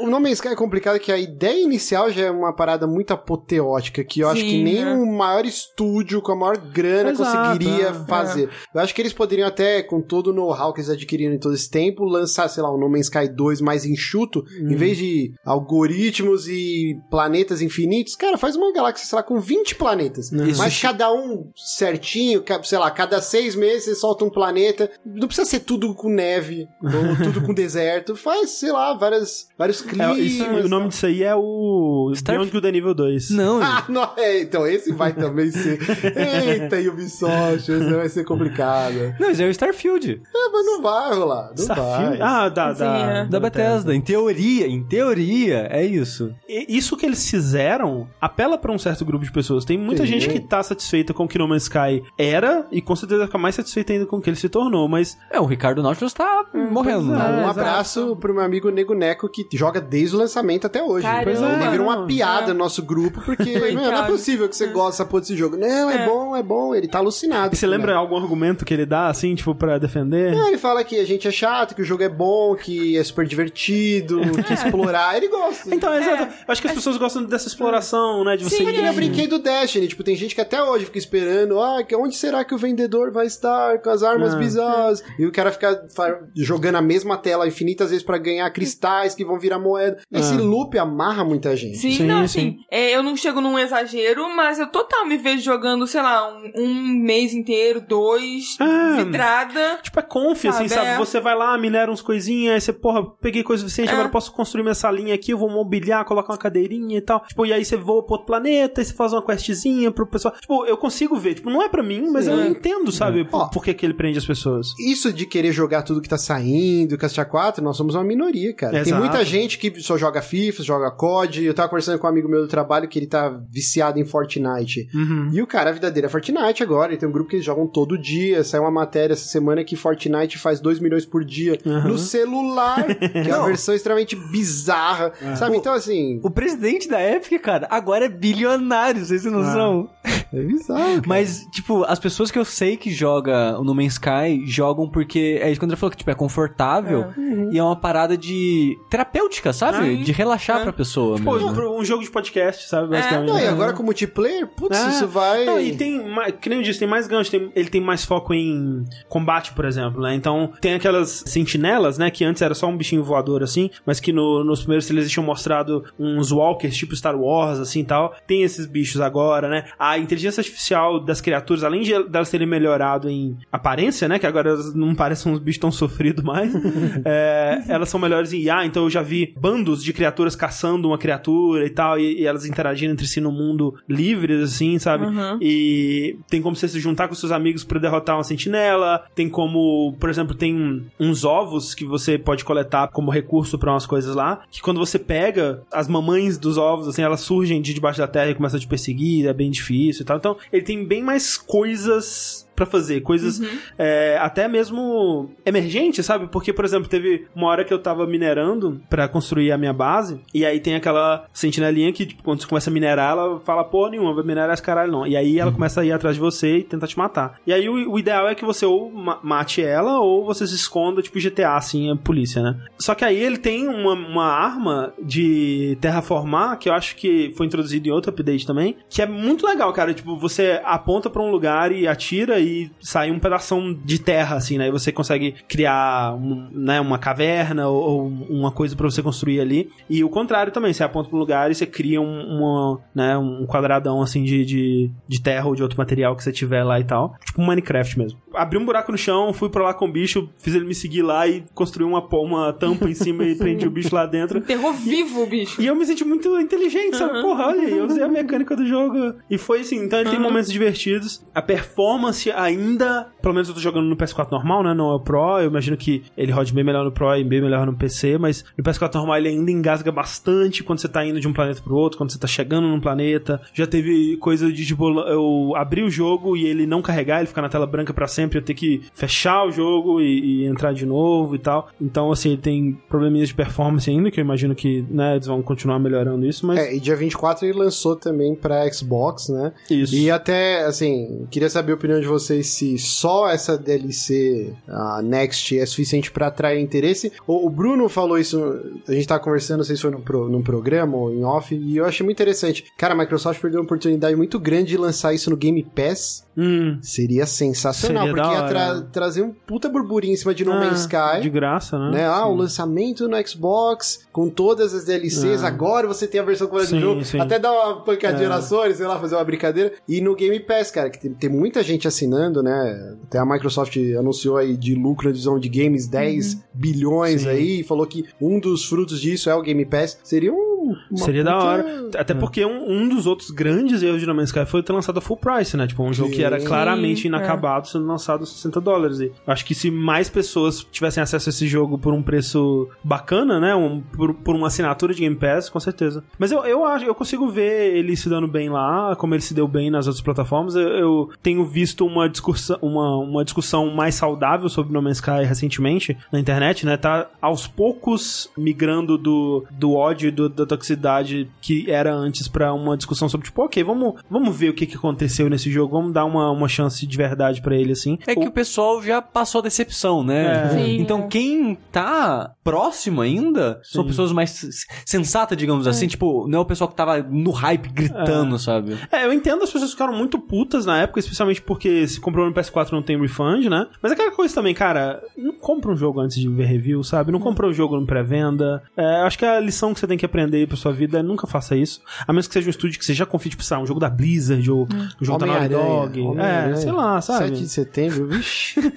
O 0.00 0.08
nome 0.08 0.30
Sky 0.32 0.48
é 0.48 0.56
complicado 0.56 0.98
que 0.98 1.12
a 1.12 1.18
ideia 1.18 1.62
inicial 1.62 2.10
já 2.10 2.26
é 2.26 2.30
uma 2.30 2.54
parada 2.54 2.86
muito 2.86 3.12
apoteótica, 3.12 4.02
que 4.04 4.20
eu 4.20 4.28
acho 4.28 4.40
Sim, 4.40 4.48
que 4.48 4.62
nem 4.64 4.82
é. 4.82 4.94
o 4.94 5.06
maior 5.06 5.44
estúdio 5.44 6.20
com 6.22 6.32
a 6.32 6.36
maior 6.36 6.56
grana 6.56 7.10
Exato, 7.10 7.30
conseguiria 7.52 7.88
é. 7.88 7.94
fazer. 8.06 8.48
Eu 8.74 8.80
acho 8.80 8.94
que 8.94 9.02
eles 9.02 9.12
poderiam 9.12 9.46
até, 9.48 9.82
com 9.82 10.00
todo 10.00 10.28
o 10.28 10.32
know-how 10.32 10.72
que 10.72 10.80
eles 10.80 10.90
adquiriram 10.90 11.34
em 11.34 11.38
todo 11.38 11.54
esse 11.54 11.70
tempo, 11.70 12.04
lançar, 12.04 12.48
sei 12.48 12.62
lá, 12.62 12.72
um 12.74 12.78
No 12.78 12.88
Man's 12.88 13.06
Sky 13.06 13.28
2 13.28 13.60
mais 13.60 13.84
enxuto, 13.84 14.42
em 14.60 14.74
vez 14.74 14.96
de 14.96 15.32
algoritmos 15.44 16.48
e 16.48 16.94
planetas 17.10 17.60
infinitos, 17.62 18.14
cara, 18.16 18.36
faz 18.38 18.56
uma 18.62 18.72
galáxia, 18.72 19.06
sei 19.06 19.16
lá, 19.16 19.22
com 19.22 19.38
20 19.40 19.74
planetas. 19.76 20.30
Mas 20.30 20.80
cada 20.80 21.12
um 21.12 21.50
certinho, 21.56 22.42
sei 22.64 22.78
lá, 22.78 22.90
cada 22.90 23.20
seis 23.20 23.54
meses 23.54 23.84
você 23.84 23.94
solta 23.94 24.24
um 24.24 24.30
planeta. 24.30 24.90
Não 25.04 25.26
precisa 25.26 25.48
ser 25.48 25.60
tudo 25.60 25.94
com 25.94 26.08
neve, 26.08 26.66
ou 26.82 27.16
tudo 27.22 27.42
com 27.42 27.52
deserto. 27.54 28.14
Faz, 28.16 28.50
sei 28.50 28.72
lá, 28.72 28.94
várias, 28.94 29.48
vários 29.58 29.82
É, 29.82 29.88
climas. 29.88 30.18
isso- 30.18 30.44
o 30.44 30.68
nome 30.68 30.88
disso 30.88 31.06
aí 31.06 31.22
é 31.22 31.34
o 31.34 32.12
Star- 32.14 32.36
Beyond 32.36 32.50
Good 32.52 32.66
and 32.68 32.76
Evil 32.76 32.94
2. 32.94 33.30
Não, 33.30 33.62
Ah, 33.62 33.84
não, 33.88 34.10
é, 34.16 34.40
então 34.42 34.66
esse 34.66 34.92
vai 34.92 35.12
também 35.12 35.50
ser. 35.50 35.78
Eita, 36.16 36.76
Ubisoft, 36.90 37.70
esse 37.72 37.92
vai 37.94 38.08
ser 38.08 38.24
complicado. 38.24 39.14
não, 39.18 39.30
isso 39.30 39.42
é 39.42 39.46
o 39.46 39.50
Starfield. 39.50 40.22
É, 40.34 40.48
mas 40.52 40.66
não 40.66 40.82
vai 40.82 41.14
rolar, 41.14 41.48
não 41.48 41.54
Starfield? 41.56 42.18
vai. 42.18 42.20
Ah, 42.20 42.48
da, 42.48 42.74
Sim, 42.74 42.80
da, 42.80 42.96
é. 42.98 43.24
Da 43.26 43.40
Bethesda. 43.40 43.94
Em 43.94 44.00
teoria, 44.00 44.66
em 44.66 44.82
teoria, 44.84 45.66
é 45.70 45.84
isso. 45.84 46.34
E 46.48 46.76
Isso 46.76 46.96
que 46.96 47.04
eles 47.06 47.28
fizeram 47.30 48.08
apela 48.20 48.51
pra 48.58 48.72
um 48.72 48.78
certo 48.78 49.04
grupo 49.04 49.24
de 49.24 49.32
pessoas. 49.32 49.64
Tem 49.64 49.76
muita 49.78 50.02
Sim. 50.04 50.12
gente 50.12 50.28
que 50.28 50.40
tá 50.40 50.62
satisfeita 50.62 51.12
com 51.14 51.24
o 51.24 51.28
que 51.28 51.38
No 51.38 51.48
Man's 51.48 51.64
Sky 51.64 52.02
era 52.18 52.66
e 52.70 52.80
com 52.80 52.94
certeza 52.96 53.18
vai 53.20 53.26
ficar 53.26 53.38
mais 53.38 53.54
satisfeita 53.54 53.92
ainda 53.92 54.06
com 54.06 54.16
o 54.16 54.20
que 54.20 54.30
ele 54.30 54.36
se 54.36 54.48
tornou, 54.48 54.88
mas 54.88 55.16
É, 55.30 55.40
o 55.40 55.44
Ricardo 55.44 55.82
Nautilus 55.82 56.12
tá 56.12 56.44
morrendo. 56.54 57.06
pois 57.08 57.20
é. 57.20 57.22
um 57.22 57.40
exato. 57.40 57.50
abraço 57.60 58.16
pro 58.16 58.34
meu 58.34 58.42
amigo 58.42 58.70
Nego 58.70 58.94
Neco 58.94 59.28
que 59.28 59.46
joga 59.52 59.80
desde 59.80 60.16
o 60.16 60.18
lançamento 60.18 60.66
até 60.66 60.82
hoje. 60.82 61.04
Caramba. 61.06 61.24
Pois 61.24 61.42
é, 61.42 61.54
ele 61.60 61.70
virou 61.70 61.86
uma 61.86 62.04
É. 62.04 62.06
piada 62.06 62.52
no 62.52 62.58
nosso 62.60 62.82
grupo, 62.82 63.20
porque 63.22 63.58
meu, 63.58 63.74
não 63.74 63.96
é 64.04 64.06
possível 64.06 64.48
que 64.48 64.56
você 64.56 64.66
goste 64.68 64.92
dessa 64.92 65.04
porra 65.04 65.20
desse 65.22 65.36
jogo. 65.36 65.56
Não, 65.56 65.90
é, 65.90 66.04
É. 66.04 66.06
bom, 66.06 66.36
é 66.36 66.42
bom. 66.42 66.74
Ele 66.74 66.88
tá 66.88 66.98
alucinado. 66.98 67.54
E 67.54 67.56
você 67.56 67.66
lembra 67.66 67.94
algum 67.96 68.16
argumento 68.16 68.64
que 68.64 68.72
ele 68.74 68.86
dá, 68.86 69.08
assim, 69.08 69.34
tipo, 69.34 69.54
pra 69.54 69.78
defender? 69.78 70.32
Não, 70.34 70.48
ele 70.48 70.58
fala 70.58 70.82
que 70.84 70.98
a 70.98 71.04
gente 71.04 71.26
é 71.26 71.30
chato, 71.30 71.74
que 71.74 71.82
o 71.82 71.84
jogo 71.84 72.02
é 72.02 72.08
bom, 72.08 72.54
que 72.54 72.96
é 72.96 73.04
super 73.04 73.26
divertido, 73.26 74.20
que 74.46 74.52
explorar. 74.54 75.16
Ele 75.16 75.28
gosta. 75.28 75.74
Então, 75.74 75.92
exato. 75.94 76.22
Eu 76.24 76.28
acho 76.52 76.60
que 76.62 76.68
as 76.68 76.74
pessoas 76.74 76.96
gostam 76.96 77.24
dessa 77.24 77.48
exploração, 77.48 78.24
né? 78.24 78.36
De 78.42 78.50
você 78.50 78.56
Sim, 78.56 78.64
Porque 78.64 78.78
ir- 78.78 78.82
nem 78.82 78.90
eu 78.90 78.94
brinquei 78.96 79.26
do 79.26 79.38
Destiny, 79.38 79.88
tipo, 79.88 80.02
tem 80.02 80.16
gente 80.16 80.34
que 80.34 80.40
até 80.40 80.62
hoje 80.62 80.84
fica 80.86 80.98
esperando, 80.98 81.60
ah, 81.60 81.82
que 81.82 81.94
onde 81.94 82.16
será 82.16 82.44
que 82.44 82.54
o 82.54 82.58
vendedor 82.58 83.10
vai 83.12 83.26
estar 83.26 83.78
com 83.80 83.90
as 83.90 84.02
armas 84.02 84.34
Ah. 84.34 84.38
bizarras? 84.38 85.02
E 85.18 85.26
o 85.26 85.32
cara 85.32 85.50
fica 85.52 85.86
jogando 86.34 86.76
a 86.76 86.82
mesma 86.82 87.16
tela 87.16 87.46
infinitas 87.46 87.90
vezes 87.90 88.04
pra 88.04 88.18
ganhar 88.18 88.48
cristais 88.50 89.14
que 89.14 89.24
vão 89.24 89.38
virar 89.38 89.58
moeda. 89.58 89.98
Esse 90.12 90.34
loop 90.36 90.78
amarra 90.78 91.24
muita 91.24 91.54
gente. 91.56 91.76
Sim, 91.78 91.92
Sim, 91.92 92.06
não, 92.06 92.26
sim. 92.26 92.40
assim, 92.40 92.56
é, 92.70 92.94
eu 92.94 93.02
não 93.02 93.16
chego 93.16 93.40
num 93.40 93.58
exagero, 93.58 94.28
mas 94.34 94.58
eu 94.58 94.66
total 94.66 95.06
me 95.06 95.16
vejo 95.16 95.42
jogando, 95.42 95.86
sei 95.86 96.02
lá, 96.02 96.28
um, 96.32 96.52
um 96.62 96.74
mês 97.02 97.32
inteiro, 97.34 97.80
dois, 97.80 98.56
Ah, 98.60 98.94
vidrada. 98.98 99.78
Tipo, 99.82 99.98
é 100.00 100.02
conf, 100.02 100.44
assim, 100.46 100.68
Sabe, 100.68 100.68
sabe? 100.68 100.86
é. 100.88 100.96
Você 100.98 101.20
vai 101.20 101.36
lá, 101.36 101.56
minera 101.58 101.90
uns 101.90 102.02
coisinhas, 102.02 102.54
aí 102.54 102.60
você, 102.60 102.72
porra, 102.72 103.04
peguei 103.20 103.42
coisa 103.42 103.62
suficiente, 103.62 103.88
É. 103.90 103.92
agora 103.92 104.08
eu 104.08 104.12
posso 104.12 104.32
construir 104.32 104.62
minha 104.62 104.74
salinha 104.74 105.14
aqui, 105.14 105.32
eu 105.32 105.38
vou 105.38 105.50
mobiliar, 105.50 106.04
colocar 106.04 106.32
uma 106.32 106.38
cadeirinha 106.38 106.98
e 106.98 107.00
tal. 107.00 107.20
Tipo, 107.26 107.46
e 107.46 107.52
aí 107.52 107.64
você 107.64 107.76
voa 107.76 108.02
pro 108.04 108.12
outro 108.14 108.26
planeta, 108.32 108.80
e 108.80 108.84
você 108.84 108.94
faz 108.94 109.12
uma 109.12 109.22
questzinha 109.22 109.90
pro 109.92 110.06
pessoal. 110.06 110.34
Tipo, 110.40 110.64
eu 110.64 110.76
consigo 110.78 111.18
ver. 111.18 111.34
Tipo, 111.34 111.50
não 111.50 111.62
é 111.62 111.68
pra 111.68 111.82
mim, 111.82 112.08
mas 112.10 112.26
eu 112.26 112.36
Sim. 112.42 112.48
entendo, 112.50 112.90
sabe? 112.90 113.24
Por, 113.24 113.42
Ó. 113.42 113.48
por 113.48 113.62
que, 113.62 113.74
que 113.74 113.84
ele 113.84 113.92
prende 113.92 114.16
as 114.16 114.24
pessoas. 114.24 114.68
Isso 114.78 115.12
de 115.12 115.26
querer 115.26 115.52
jogar 115.52 115.82
tudo 115.82 116.00
que 116.00 116.08
tá 116.08 116.16
saindo, 116.16 116.96
Castia 116.96 117.24
4, 117.26 117.62
nós 117.62 117.76
somos 117.76 117.94
uma 117.94 118.02
minoria, 118.04 118.54
cara. 118.54 118.72
Tem 118.72 118.80
Exato. 118.82 119.00
muita 119.02 119.22
gente 119.24 119.58
que 119.58 119.80
só 119.82 119.98
joga 119.98 120.22
FIFA, 120.22 120.62
joga 120.62 120.90
COD. 120.90 121.44
Eu 121.44 121.52
tava 121.54 121.68
conversando 121.68 121.98
com 121.98 122.06
um 122.06 122.10
amigo 122.10 122.28
meu 122.28 122.42
do 122.42 122.48
trabalho 122.48 122.88
que 122.88 122.98
ele 122.98 123.06
tá 123.06 123.28
viciado 123.50 123.98
em 123.98 124.04
Fortnite. 124.04 124.88
Uhum. 124.94 125.30
E 125.32 125.42
o 125.42 125.46
cara, 125.46 125.68
a 125.70 125.72
vida 125.72 125.90
dele 125.90 126.06
é 126.06 126.08
Fortnite 126.08 126.62
agora. 126.62 126.92
Ele 126.92 126.98
tem 126.98 127.08
um 127.08 127.12
grupo 127.12 127.28
que 127.28 127.36
eles 127.36 127.44
jogam 127.44 127.66
todo 127.66 127.98
dia. 127.98 128.42
Saiu 128.44 128.62
uma 128.62 128.70
matéria 128.70 129.12
essa 129.12 129.28
semana 129.28 129.62
que 129.64 129.76
Fortnite 129.76 130.38
faz 130.38 130.58
2 130.60 130.78
milhões 130.80 131.04
por 131.04 131.24
dia 131.24 131.58
Uhum. 131.66 131.88
no 131.88 131.98
celular, 131.98 132.86
que 132.96 133.30
é 133.30 133.36
uma 133.36 133.46
versão 133.46 133.74
extremamente 133.74 134.16
bizarra. 134.16 135.12
Sabe? 135.36 135.56
Então, 135.56 135.74
assim. 135.74 136.18
O 136.22 136.30
presidente 136.30 136.88
da 136.88 137.00
Epic, 137.02 137.40
cara, 137.42 137.66
agora 137.70 138.06
é 138.06 138.08
bilionário, 138.22 139.04
vocês 139.04 139.22
têm 139.22 139.32
noção? 139.32 139.90
É 140.32 140.40
bizarro. 140.42 140.78
cara. 140.94 141.02
Mas, 141.06 141.44
tipo, 141.52 141.84
as 141.84 141.98
pessoas 141.98 142.30
que 142.30 142.38
eu 142.38 142.44
sei 142.44 142.76
que 142.76 142.90
joga 142.90 143.58
o 143.58 143.64
No 143.64 143.74
Man's 143.74 143.94
Sky 143.94 144.46
jogam 144.46 144.88
porque. 144.88 145.38
É 145.42 145.50
isso 145.50 145.58
que 145.60 145.64
o 145.64 145.66
André 145.66 145.76
falou, 145.76 145.90
que 145.90 145.96
tipo, 145.98 146.10
é 146.10 146.14
confortável 146.14 147.06
e 147.50 147.58
é 147.58 147.62
uma 147.62 147.76
parada 147.76 148.16
de. 148.16 148.76
terapêutica, 148.88 149.52
sabe? 149.52 149.76
Ah, 150.00 150.04
de 150.04 150.12
relaxar 150.12 150.60
é. 150.60 150.62
pra 150.62 150.72
pessoa. 150.72 151.16
Tipo, 151.16 151.32
mesmo. 151.34 151.78
um 151.78 151.84
jogo 151.84 152.02
de 152.02 152.10
podcast, 152.10 152.66
sabe? 152.68 152.88
Basicamente. 152.88 153.28
Não, 153.28 153.38
e 153.38 153.46
agora 153.46 153.72
com 153.74 153.82
multiplayer, 153.82 154.46
putz, 154.46 154.78
É. 154.78 154.88
isso 154.88 155.06
vai. 155.06 155.44
Não, 155.44 155.60
e 155.60 155.76
tem 155.76 156.08
mais, 156.08 156.32
que 156.40 156.48
nem 156.48 156.58
eu 156.60 156.64
disse, 156.64 156.78
tem 156.78 156.88
mais 156.88 157.06
gancho, 157.06 157.30
tem- 157.30 157.52
ele 157.54 157.68
tem 157.68 157.80
mais 157.80 158.04
foco 158.04 158.32
em 158.32 158.84
combate, 159.08 159.52
por 159.52 159.64
exemplo, 159.66 160.00
né? 160.02 160.14
Então, 160.14 160.50
tem 160.60 160.74
aquelas 160.74 161.24
sentinelas, 161.26 161.98
né? 161.98 162.10
Que 162.10 162.24
antes 162.24 162.40
era 162.40 162.54
só 162.54 162.66
um 162.68 162.76
bichinho 162.76 163.04
voador, 163.04 163.42
assim, 163.42 163.68
mas 163.84 164.00
que 164.00 164.12
no- 164.12 164.42
nos 164.44 164.60
primeiros 164.60 164.88
eles 164.88 165.10
tinham 165.10 165.24
mostrado 165.26 165.84
uns 165.98 166.32
walkers, 166.32 166.74
tipo 166.74 166.96
Star 166.96 167.16
Wars, 167.20 167.58
assim 167.58 167.80
e 167.80 167.84
tal. 168.12 168.26
Tem 168.26 168.42
esses 168.42 168.66
bichos 168.66 169.00
agora, 169.00 169.48
né? 169.48 169.64
A 169.78 169.98
inteligência 169.98 170.40
artificial 170.40 171.00
das 171.00 171.20
criaturas, 171.20 171.64
além 171.64 171.82
de 171.82 171.92
delas 172.04 172.30
terem 172.30 172.46
melhorado 172.46 173.08
em 173.08 173.36
aparência, 173.50 174.08
né? 174.08 174.18
Que 174.18 174.26
agora 174.26 174.50
elas 174.50 174.74
não 174.74 174.94
parecem 174.94 175.32
uns 175.32 175.38
bichos 175.38 175.60
tão 175.60 175.70
sofridos 175.72 176.24
mais, 176.24 176.52
é, 177.04 177.62
elas 177.68 177.88
são 177.88 178.00
melhores 178.00 178.32
em 178.32 178.40
IA, 178.40 178.64
então 178.64 178.84
eu 178.84 178.90
já 178.90 179.02
vi 179.02 179.34
bandos 179.38 179.82
de 179.82 179.92
criaturas 179.92 180.36
caçando 180.36 180.88
uma 180.88 180.98
criatura 180.98 181.66
e 181.66 181.70
tal, 181.70 181.98
e, 181.98 182.20
e 182.20 182.26
elas 182.26 182.44
interagindo 182.44 182.92
entre 182.92 183.06
si 183.06 183.20
no 183.20 183.32
mundo 183.32 183.74
livres, 183.88 184.42
assim, 184.42 184.78
sabe? 184.78 185.06
Uhum. 185.06 185.38
E 185.40 186.18
tem 186.28 186.42
como 186.42 186.56
você 186.56 186.68
se 186.68 186.80
juntar 186.80 187.08
com 187.08 187.14
seus 187.14 187.32
amigos 187.32 187.64
pra 187.64 187.78
derrotar 187.78 188.16
uma 188.16 188.24
sentinela. 188.24 189.04
Tem 189.14 189.28
como, 189.28 189.94
por 189.98 190.10
exemplo, 190.10 190.34
tem 190.34 190.84
uns 190.98 191.24
ovos 191.24 191.74
que 191.74 191.84
você 191.84 192.18
pode 192.18 192.44
coletar 192.44 192.88
como 192.88 193.10
recurso 193.10 193.58
pra 193.58 193.72
umas 193.72 193.86
coisas 193.86 194.14
lá. 194.14 194.42
Que 194.50 194.60
quando 194.60 194.78
você 194.78 194.98
pega, 194.98 195.62
as 195.72 195.88
mamães 195.88 196.38
dos 196.38 196.56
ovos, 196.58 196.88
assim, 196.88 197.02
elas 197.02 197.20
surgem 197.20 197.60
de 197.60 197.74
debaixo 197.74 197.98
da 198.06 198.08
terra 198.12 198.30
e 198.30 198.34
começam 198.34 198.58
a 198.58 198.60
te 198.60 198.68
perseguir. 198.68 199.26
É 199.26 199.32
bem 199.32 199.50
difícil 199.50 200.02
e 200.02 200.04
tal. 200.04 200.16
Então, 200.16 200.36
ele 200.52 200.62
tem 200.62 200.84
bem 200.84 201.02
mais 201.02 201.36
coisas 201.36 202.46
pra 202.62 202.72
pra 202.72 202.80
fazer. 202.80 203.00
Coisas 203.00 203.40
é, 203.78 204.16
até 204.20 204.46
mesmo 204.48 205.30
emergentes, 205.44 206.06
sabe? 206.06 206.28
Porque, 206.28 206.52
por 206.52 206.64
exemplo, 206.64 206.88
teve 206.88 207.26
uma 207.34 207.48
hora 207.48 207.64
que 207.64 207.74
eu 207.74 207.78
tava 207.78 208.06
minerando 208.06 208.80
pra 208.88 209.08
construir 209.08 209.50
a 209.52 209.58
minha 209.58 209.72
base, 209.72 210.20
e 210.32 210.46
aí 210.46 210.60
tem 210.60 210.74
aquela 210.76 211.26
sentinelinha 211.32 211.92
que, 211.92 212.06
tipo, 212.06 212.22
quando 212.22 212.40
você 212.40 212.46
começa 212.46 212.70
a 212.70 212.72
minerar, 212.72 213.10
ela 213.12 213.40
fala, 213.40 213.64
porra 213.64 213.90
nenhuma, 213.90 214.14
vai 214.14 214.24
minerar 214.24 214.54
esse 214.54 214.62
caralho 214.62 214.92
não. 214.92 215.06
E 215.06 215.16
aí 215.16 215.38
ela 215.38 215.50
começa 215.52 215.80
a 215.80 215.84
ir 215.84 215.92
atrás 215.92 216.14
de 216.16 216.20
você 216.20 216.58
e 216.58 216.62
tentar 216.62 216.86
te 216.86 216.96
matar. 216.96 217.40
E 217.46 217.52
aí 217.52 217.68
o, 217.68 217.90
o 217.92 217.98
ideal 217.98 218.28
é 218.28 218.34
que 218.34 218.44
você 218.44 218.64
ou 218.64 218.90
ma- 218.92 219.18
mate 219.22 219.60
ela, 219.62 219.98
ou 220.00 220.24
você 220.24 220.46
se 220.46 220.54
esconda, 220.54 221.02
tipo 221.02 221.18
GTA, 221.18 221.56
assim, 221.56 221.90
a 221.90 221.96
polícia, 221.96 222.42
né? 222.42 222.56
Só 222.78 222.94
que 222.94 223.04
aí 223.04 223.18
ele 223.18 223.38
tem 223.38 223.66
uma, 223.68 223.94
uma 223.94 224.26
arma 224.26 224.92
de 225.02 225.76
terraformar, 225.80 226.58
que 226.58 226.68
eu 226.68 226.72
acho 226.74 226.96
que 226.96 227.32
foi 227.36 227.46
introduzido 227.46 227.88
em 227.88 227.90
outro 227.90 228.10
update 228.10 228.46
também, 228.46 228.76
que 228.88 229.02
é 229.02 229.06
muito 229.06 229.46
legal, 229.46 229.72
cara. 229.72 229.92
Tipo, 229.92 230.16
você 230.16 230.60
aponta 230.64 231.10
pra 231.10 231.22
um 231.22 231.30
lugar 231.30 231.72
e 231.72 231.86
atira 231.88 232.38
e 232.38 232.51
sai 232.80 233.10
um 233.10 233.18
pedação 233.18 233.72
de 233.72 233.98
terra, 233.98 234.36
assim, 234.36 234.58
né? 234.58 234.68
E 234.68 234.70
você 234.70 234.92
consegue 234.92 235.34
criar 235.48 236.14
um, 236.14 236.48
né, 236.52 236.80
uma 236.80 236.98
caverna 236.98 237.68
ou, 237.68 237.82
ou 237.82 238.08
uma 238.30 238.50
coisa 238.50 238.76
pra 238.76 238.88
você 238.88 239.02
construir 239.02 239.40
ali. 239.40 239.70
E 239.88 240.02
o 240.02 240.08
contrário 240.08 240.52
também, 240.52 240.72
você 240.72 240.82
aponta 240.82 241.14
um 241.14 241.18
lugar 241.18 241.50
e 241.50 241.54
você 241.54 241.66
cria 241.66 242.00
um, 242.00 242.20
uma, 242.36 242.80
né, 242.94 243.16
um 243.16 243.46
quadradão, 243.46 244.02
assim, 244.02 244.22
de, 244.22 244.44
de, 244.44 244.90
de 245.06 245.22
terra 245.22 245.46
ou 245.46 245.54
de 245.54 245.62
outro 245.62 245.78
material 245.78 246.16
que 246.16 246.22
você 246.22 246.32
tiver 246.32 246.64
lá 246.64 246.78
e 246.80 246.84
tal. 246.84 247.14
Tipo 247.24 247.42
um 247.42 247.46
Minecraft 247.46 247.98
mesmo. 247.98 248.18
Abri 248.34 248.58
um 248.58 248.64
buraco 248.64 248.92
no 248.92 248.98
chão, 248.98 249.32
fui 249.32 249.48
pra 249.48 249.62
lá 249.62 249.74
com 249.74 249.86
o 249.86 249.92
bicho, 249.92 250.28
fiz 250.38 250.54
ele 250.54 250.64
me 250.64 250.74
seguir 250.74 251.02
lá 251.02 251.26
e 251.26 251.44
construí 251.54 251.86
uma, 251.86 252.00
uma 252.00 252.52
tampa 252.52 252.88
em 252.88 252.94
cima 252.94 253.24
e 253.24 253.34
prendi 253.36 253.66
o 253.66 253.70
bicho 253.70 253.94
lá 253.94 254.06
dentro. 254.06 254.38
Enterrou 254.38 254.72
vivo 254.72 255.22
o 255.22 255.26
bicho. 255.26 255.60
E 255.60 255.66
eu 255.66 255.74
me 255.74 255.84
senti 255.84 256.04
muito 256.04 256.38
inteligente, 256.40 256.96
sabe? 256.96 257.20
Porra, 257.20 257.48
olha 257.48 257.62
aí, 257.62 257.78
eu 257.78 257.86
usei 257.86 258.02
a 258.02 258.08
mecânica 258.08 258.56
do 258.56 258.66
jogo. 258.66 259.14
E 259.30 259.38
foi 259.38 259.60
assim, 259.60 259.84
então 259.84 260.00
ele 260.00 260.10
tem 260.10 260.18
momentos 260.18 260.50
divertidos. 260.50 261.24
A 261.34 261.42
performance 261.42 262.30
ainda, 262.34 263.08
pelo 263.20 263.34
menos 263.34 263.48
eu 263.48 263.54
tô 263.54 263.60
jogando 263.60 263.86
no 263.86 263.96
PS4 263.96 264.30
normal, 264.30 264.62
né? 264.62 264.74
Não 264.74 264.90
é 264.90 264.94
o 264.94 265.00
Pro. 265.00 265.38
Eu 265.38 265.48
imagino 265.48 265.76
que 265.76 266.04
ele 266.16 266.32
rode 266.32 266.52
bem 266.52 266.64
melhor 266.64 266.84
no 266.84 266.92
Pro 266.92 267.14
e 267.16 267.24
bem 267.24 267.40
melhor 267.40 267.66
no 267.66 267.74
PC, 267.74 268.18
mas 268.18 268.44
no 268.56 268.64
PS4 268.64 268.94
normal 268.94 269.18
ele 269.18 269.28
ainda 269.28 269.50
engasga 269.50 269.92
bastante 269.92 270.62
quando 270.62 270.80
você 270.80 270.88
tá 270.88 271.04
indo 271.04 271.20
de 271.20 271.28
um 271.28 271.32
planeta 271.32 271.62
pro 271.62 271.76
outro, 271.76 271.98
quando 271.98 272.10
você 272.10 272.18
tá 272.18 272.26
chegando 272.26 272.68
num 272.68 272.80
planeta. 272.80 273.40
Já 273.52 273.66
teve 273.66 274.16
coisa 274.18 274.52
de 274.52 274.64
tipo, 274.64 274.88
eu 275.00 275.54
abrir 275.56 275.82
o 275.82 275.90
jogo 275.90 276.36
e 276.36 276.46
ele 276.46 276.66
não 276.66 276.82
carregar, 276.82 277.18
ele 277.18 277.26
ficar 277.26 277.42
na 277.42 277.48
tela 277.48 277.66
branca 277.66 277.92
pra 277.92 278.06
sempre, 278.06 278.38
eu 278.38 278.42
ter 278.42 278.54
que 278.54 278.82
fechar 278.94 279.44
o 279.44 279.50
jogo 279.50 280.00
e, 280.00 280.42
e 280.42 280.46
entrar 280.46 280.72
de 280.72 280.86
novo 280.86 281.34
e 281.34 281.38
tal. 281.38 281.68
Então, 281.80 282.10
assim, 282.10 282.32
ele 282.32 282.42
tem 282.42 282.78
probleminhas 282.88 283.28
de 283.28 283.34
performance 283.34 283.88
ainda, 283.88 284.10
que 284.10 284.20
eu 284.20 284.24
imagino 284.24 284.54
que, 284.54 284.84
né, 284.88 285.14
eles 285.16 285.26
vão 285.26 285.42
continuar 285.42 285.78
melhorando 285.78 286.26
isso, 286.26 286.46
mas. 286.46 286.58
É, 286.58 286.74
e 286.74 286.80
dia 286.80 286.96
24 286.96 287.46
ele 287.46 287.58
lançou 287.58 287.96
também 287.96 288.34
pra 288.34 288.70
Xbox, 288.72 289.28
né? 289.28 289.52
Isso. 289.70 289.94
E 289.94 290.10
até, 290.10 290.64
assim, 290.64 291.26
queria 291.30 291.48
saber 291.48 291.72
a 291.72 291.74
opinião 291.74 292.00
de 292.00 292.06
vocês 292.06 292.21
se 292.22 292.78
só 292.78 293.28
essa 293.28 293.58
DLC, 293.58 294.52
a 294.68 295.02
Next, 295.02 295.58
é 295.58 295.66
suficiente 295.66 296.10
pra 296.10 296.28
atrair 296.28 296.60
interesse. 296.60 297.12
O, 297.26 297.46
o 297.46 297.50
Bruno 297.50 297.88
falou 297.88 298.18
isso, 298.18 298.60
a 298.88 298.92
gente 298.92 299.06
tava 299.06 299.22
conversando, 299.22 299.58
não 299.58 299.64
sei 299.64 299.76
se 299.76 299.82
foi 299.82 299.90
num, 299.90 300.00
pro, 300.00 300.28
num 300.28 300.42
programa 300.42 300.96
ou 300.96 301.12
em 301.12 301.24
off, 301.24 301.54
e 301.54 301.76
eu 301.76 301.84
achei 301.84 302.04
muito 302.04 302.16
interessante. 302.16 302.64
Cara, 302.76 302.94
a 302.94 302.96
Microsoft 302.96 303.40
perdeu 303.40 303.60
uma 303.60 303.64
oportunidade 303.64 304.16
muito 304.16 304.38
grande 304.38 304.70
de 304.70 304.76
lançar 304.76 305.12
isso 305.12 305.30
no 305.30 305.36
Game 305.36 305.62
Pass. 305.74 306.24
Hum. 306.36 306.78
Seria 306.80 307.26
sensacional, 307.26 308.06
Seria 308.06 308.22
porque 308.22 308.36
ia 308.36 308.46
tra- 308.48 308.80
trazer 308.92 309.22
um 309.22 309.30
puta 309.32 309.68
burburinho 309.68 310.14
em 310.14 310.16
cima 310.16 310.34
de 310.34 310.44
No 310.44 310.52
Man's 310.52 310.86
Ah, 310.92 311.12
Sky. 311.16 311.22
De 311.22 311.30
graça, 311.30 311.78
né? 311.78 311.90
né? 311.98 312.04
Ah, 312.06 312.26
o 312.26 312.32
Sim. 312.32 312.38
lançamento 312.38 313.08
no 313.08 313.28
Xbox, 313.28 314.06
com 314.12 314.28
todas 314.30 314.74
as 314.74 314.84
DLCs, 314.84 315.44
Ah. 315.44 315.48
agora 315.48 315.86
você 315.86 316.06
tem 316.06 316.20
a 316.20 316.24
versão 316.24 316.46
completa 316.46 316.70
do 316.74 316.80
jogo. 316.80 317.04
sim. 317.04 317.20
Até 317.20 317.38
dar 317.38 317.52
uma 317.52 317.82
pancadinha 317.82 318.26
É. 318.26 318.28
na 318.28 318.40
Sony, 318.40 318.74
sei 318.74 318.86
lá, 318.86 318.98
fazer 318.98 319.14
uma 319.14 319.24
brincadeira. 319.24 319.72
E 319.88 320.00
no 320.00 320.14
Game 320.14 320.40
Pass, 320.40 320.70
cara, 320.70 320.88
que 320.90 320.98
tem, 320.98 321.12
tem 321.12 321.30
muita 321.30 321.62
gente 321.62 321.86
assinando, 321.86 322.42
né? 322.42 322.96
Até 323.04 323.18
a 323.18 323.26
Microsoft 323.26 323.76
anunciou 323.98 324.36
aí 324.38 324.56
de 324.56 324.74
lucro 324.74 325.06
na 325.08 325.12
divisão 325.12 325.38
de 325.38 325.48
games 325.48 325.86
10 325.86 326.42
bilhões 326.54 327.22
Sim. 327.22 327.28
aí, 327.28 327.60
e 327.60 327.62
falou 327.64 327.86
que 327.86 328.04
um 328.20 328.38
dos 328.40 328.64
frutos 328.64 329.00
disso 329.00 329.28
é 329.28 329.34
o 329.34 329.42
Game 329.42 329.64
Pass. 329.66 329.98
Seria 330.02 330.32
um. 330.32 330.51
Seria 330.94 331.24
da 331.24 331.32
puta- 331.34 331.44
hora. 331.46 331.90
Até 331.98 332.14
porque 332.14 332.44
um, 332.44 332.70
um 332.70 332.88
dos 332.88 333.06
outros 333.06 333.30
grandes 333.30 333.82
erros 333.82 334.00
de 334.00 334.06
No 334.06 334.14
Man's 334.14 334.28
Sky 334.30 334.44
foi 334.46 334.62
ter 334.62 334.72
lançado 334.72 334.98
a 334.98 335.00
full 335.00 335.16
price, 335.16 335.56
né? 335.56 335.66
Tipo, 335.66 335.82
um 335.84 335.92
jogo 335.92 336.10
que 336.10 336.22
era 336.22 336.40
claramente 336.40 337.02
Sim, 337.02 337.08
inacabado 337.08 337.68
sendo 337.68 337.86
lançado 337.86 338.22
a 338.24 338.26
60 338.26 338.60
dólares. 338.60 339.00
E 339.00 339.12
acho 339.26 339.44
que 339.44 339.54
se 339.54 339.70
mais 339.70 340.08
pessoas 340.08 340.64
tivessem 340.70 341.02
acesso 341.02 341.28
a 341.28 341.30
esse 341.30 341.46
jogo 341.46 341.78
por 341.78 341.92
um 341.92 342.02
preço 342.02 342.68
bacana, 342.82 343.38
né? 343.40 343.54
Um, 343.54 343.80
por, 343.80 344.14
por 344.14 344.34
uma 344.34 344.46
assinatura 344.48 344.94
de 344.94 345.00
Game 345.00 345.16
Pass, 345.16 345.48
com 345.48 345.60
certeza. 345.60 346.02
Mas 346.18 346.32
eu, 346.32 346.44
eu 346.44 346.64
acho, 346.64 346.84
eu 346.84 346.94
consigo 346.94 347.28
ver 347.28 347.76
ele 347.76 347.96
se 347.96 348.08
dando 348.08 348.26
bem 348.28 348.48
lá, 348.48 348.94
como 348.96 349.14
ele 349.14 349.22
se 349.22 349.34
deu 349.34 349.46
bem 349.48 349.70
nas 349.70 349.86
outras 349.86 350.02
plataformas. 350.02 350.54
Eu, 350.54 350.68
eu 350.68 351.10
tenho 351.22 351.44
visto 351.44 351.84
uma 351.86 352.08
discussão, 352.08 352.58
uma, 352.62 352.96
uma 352.98 353.24
discussão 353.24 353.74
mais 353.74 353.94
saudável 353.94 354.48
sobre 354.48 354.72
No 354.72 354.80
Man's 354.82 354.98
Sky 354.98 355.24
recentemente 355.24 355.96
na 356.12 356.18
internet, 356.20 356.64
né? 356.66 356.76
Tá 356.76 357.08
aos 357.20 357.46
poucos 357.46 358.30
migrando 358.36 358.96
do, 358.98 359.44
do 359.50 359.74
ódio 359.74 360.08
e 360.08 360.10
do- 360.10 360.28
da 360.28 360.46
toxicidade 360.56 361.28
que 361.40 361.70
era 361.70 361.94
antes 361.94 362.28
pra 362.28 362.52
uma 362.52 362.76
discussão 362.76 363.08
sobre, 363.08 363.26
tipo, 363.26 363.42
ok, 363.42 363.62
vamos, 363.62 363.94
vamos 364.10 364.36
ver 364.36 364.50
o 364.50 364.54
que, 364.54 364.66
que 364.66 364.76
aconteceu 364.76 365.28
nesse 365.28 365.50
jogo, 365.50 365.76
vamos 365.76 365.92
dar 365.92 366.04
uma, 366.04 366.30
uma 366.30 366.48
chance 366.48 366.86
de 366.86 366.96
verdade 366.96 367.40
pra 367.42 367.56
ele, 367.56 367.72
assim. 367.72 367.98
É 368.06 368.14
que 368.14 368.26
o 368.26 368.32
pessoal 368.32 368.82
já 368.82 369.00
passou 369.00 369.40
a 369.40 369.42
decepção, 369.42 370.02
né? 370.02 370.44
É. 370.44 370.48
Sim, 370.50 370.76
então 370.80 371.00
é. 371.00 371.06
quem 371.08 371.58
tá 371.70 372.34
próximo 372.42 373.00
ainda 373.00 373.60
são 373.62 373.82
Sim. 373.82 373.88
pessoas 373.88 374.12
mais 374.12 374.66
sensatas, 374.84 375.36
digamos 375.36 375.66
assim. 375.66 375.86
Tipo, 375.86 376.26
não 376.28 376.38
é 376.38 376.42
o 376.42 376.46
pessoal 376.46 376.68
que 376.68 376.76
tava 376.76 376.98
no 377.02 377.30
hype 377.30 377.68
gritando, 377.68 378.38
sabe? 378.38 378.76
É, 378.90 379.04
eu 379.04 379.12
entendo 379.12 379.42
as 379.42 379.50
pessoas 379.50 379.72
ficaram 379.72 379.94
muito 379.94 380.18
putas 380.18 380.66
na 380.66 380.82
época, 380.82 381.00
especialmente 381.00 381.42
porque 381.42 381.86
se 381.86 382.00
comprou 382.00 382.26
no 382.26 382.34
PS4 382.34 382.72
não 382.72 382.82
tem 382.82 383.00
refund, 383.00 383.48
né? 383.48 383.66
Mas 383.80 383.92
é 383.92 383.94
aquela 383.94 384.10
coisa 384.10 384.34
também, 384.34 384.54
cara, 384.54 385.02
não 385.16 385.32
compra 385.32 385.70
um 385.70 385.76
jogo 385.76 386.00
antes 386.00 386.18
de 386.18 386.28
ver 386.28 386.44
review, 386.44 386.82
sabe? 386.82 387.12
Não 387.12 387.20
compra 387.20 387.46
o 387.46 387.52
jogo 387.52 387.78
no 387.78 387.86
pré-venda. 387.86 388.62
É, 388.76 389.02
acho 389.02 389.18
que 389.18 389.24
a 389.24 389.40
lição 389.40 389.72
que 389.72 389.80
você 389.80 389.86
tem 389.86 389.98
que 389.98 390.06
aprender 390.06 390.41
aí 390.42 390.46
pra 390.46 390.56
sua 390.56 390.72
vida 390.72 390.98
é 390.98 391.02
nunca 391.02 391.26
faça 391.26 391.56
isso. 391.56 391.80
A 392.06 392.12
menos 392.12 392.26
que 392.26 392.34
seja 392.34 392.46
um 392.46 392.50
estúdio 392.50 392.78
que 392.78 392.84
você 392.84 392.94
já 392.94 393.06
confie, 393.06 393.30
tipo, 393.30 393.42
sabe, 393.42 393.62
um 393.62 393.66
jogo 393.66 393.80
da 393.80 393.88
Blizzard 393.88 394.50
ou 394.50 394.68
um 395.00 395.04
jogo 395.04 395.18
da 395.18 395.26
Naughty 395.26 395.48
Dog. 395.48 396.18
É, 396.18 396.56
sei 396.56 396.72
lá, 396.72 397.00
sabe? 397.00 397.28
7 397.30 397.40
de 397.40 397.48
setembro, 397.48 398.06
vixi. 398.06 398.60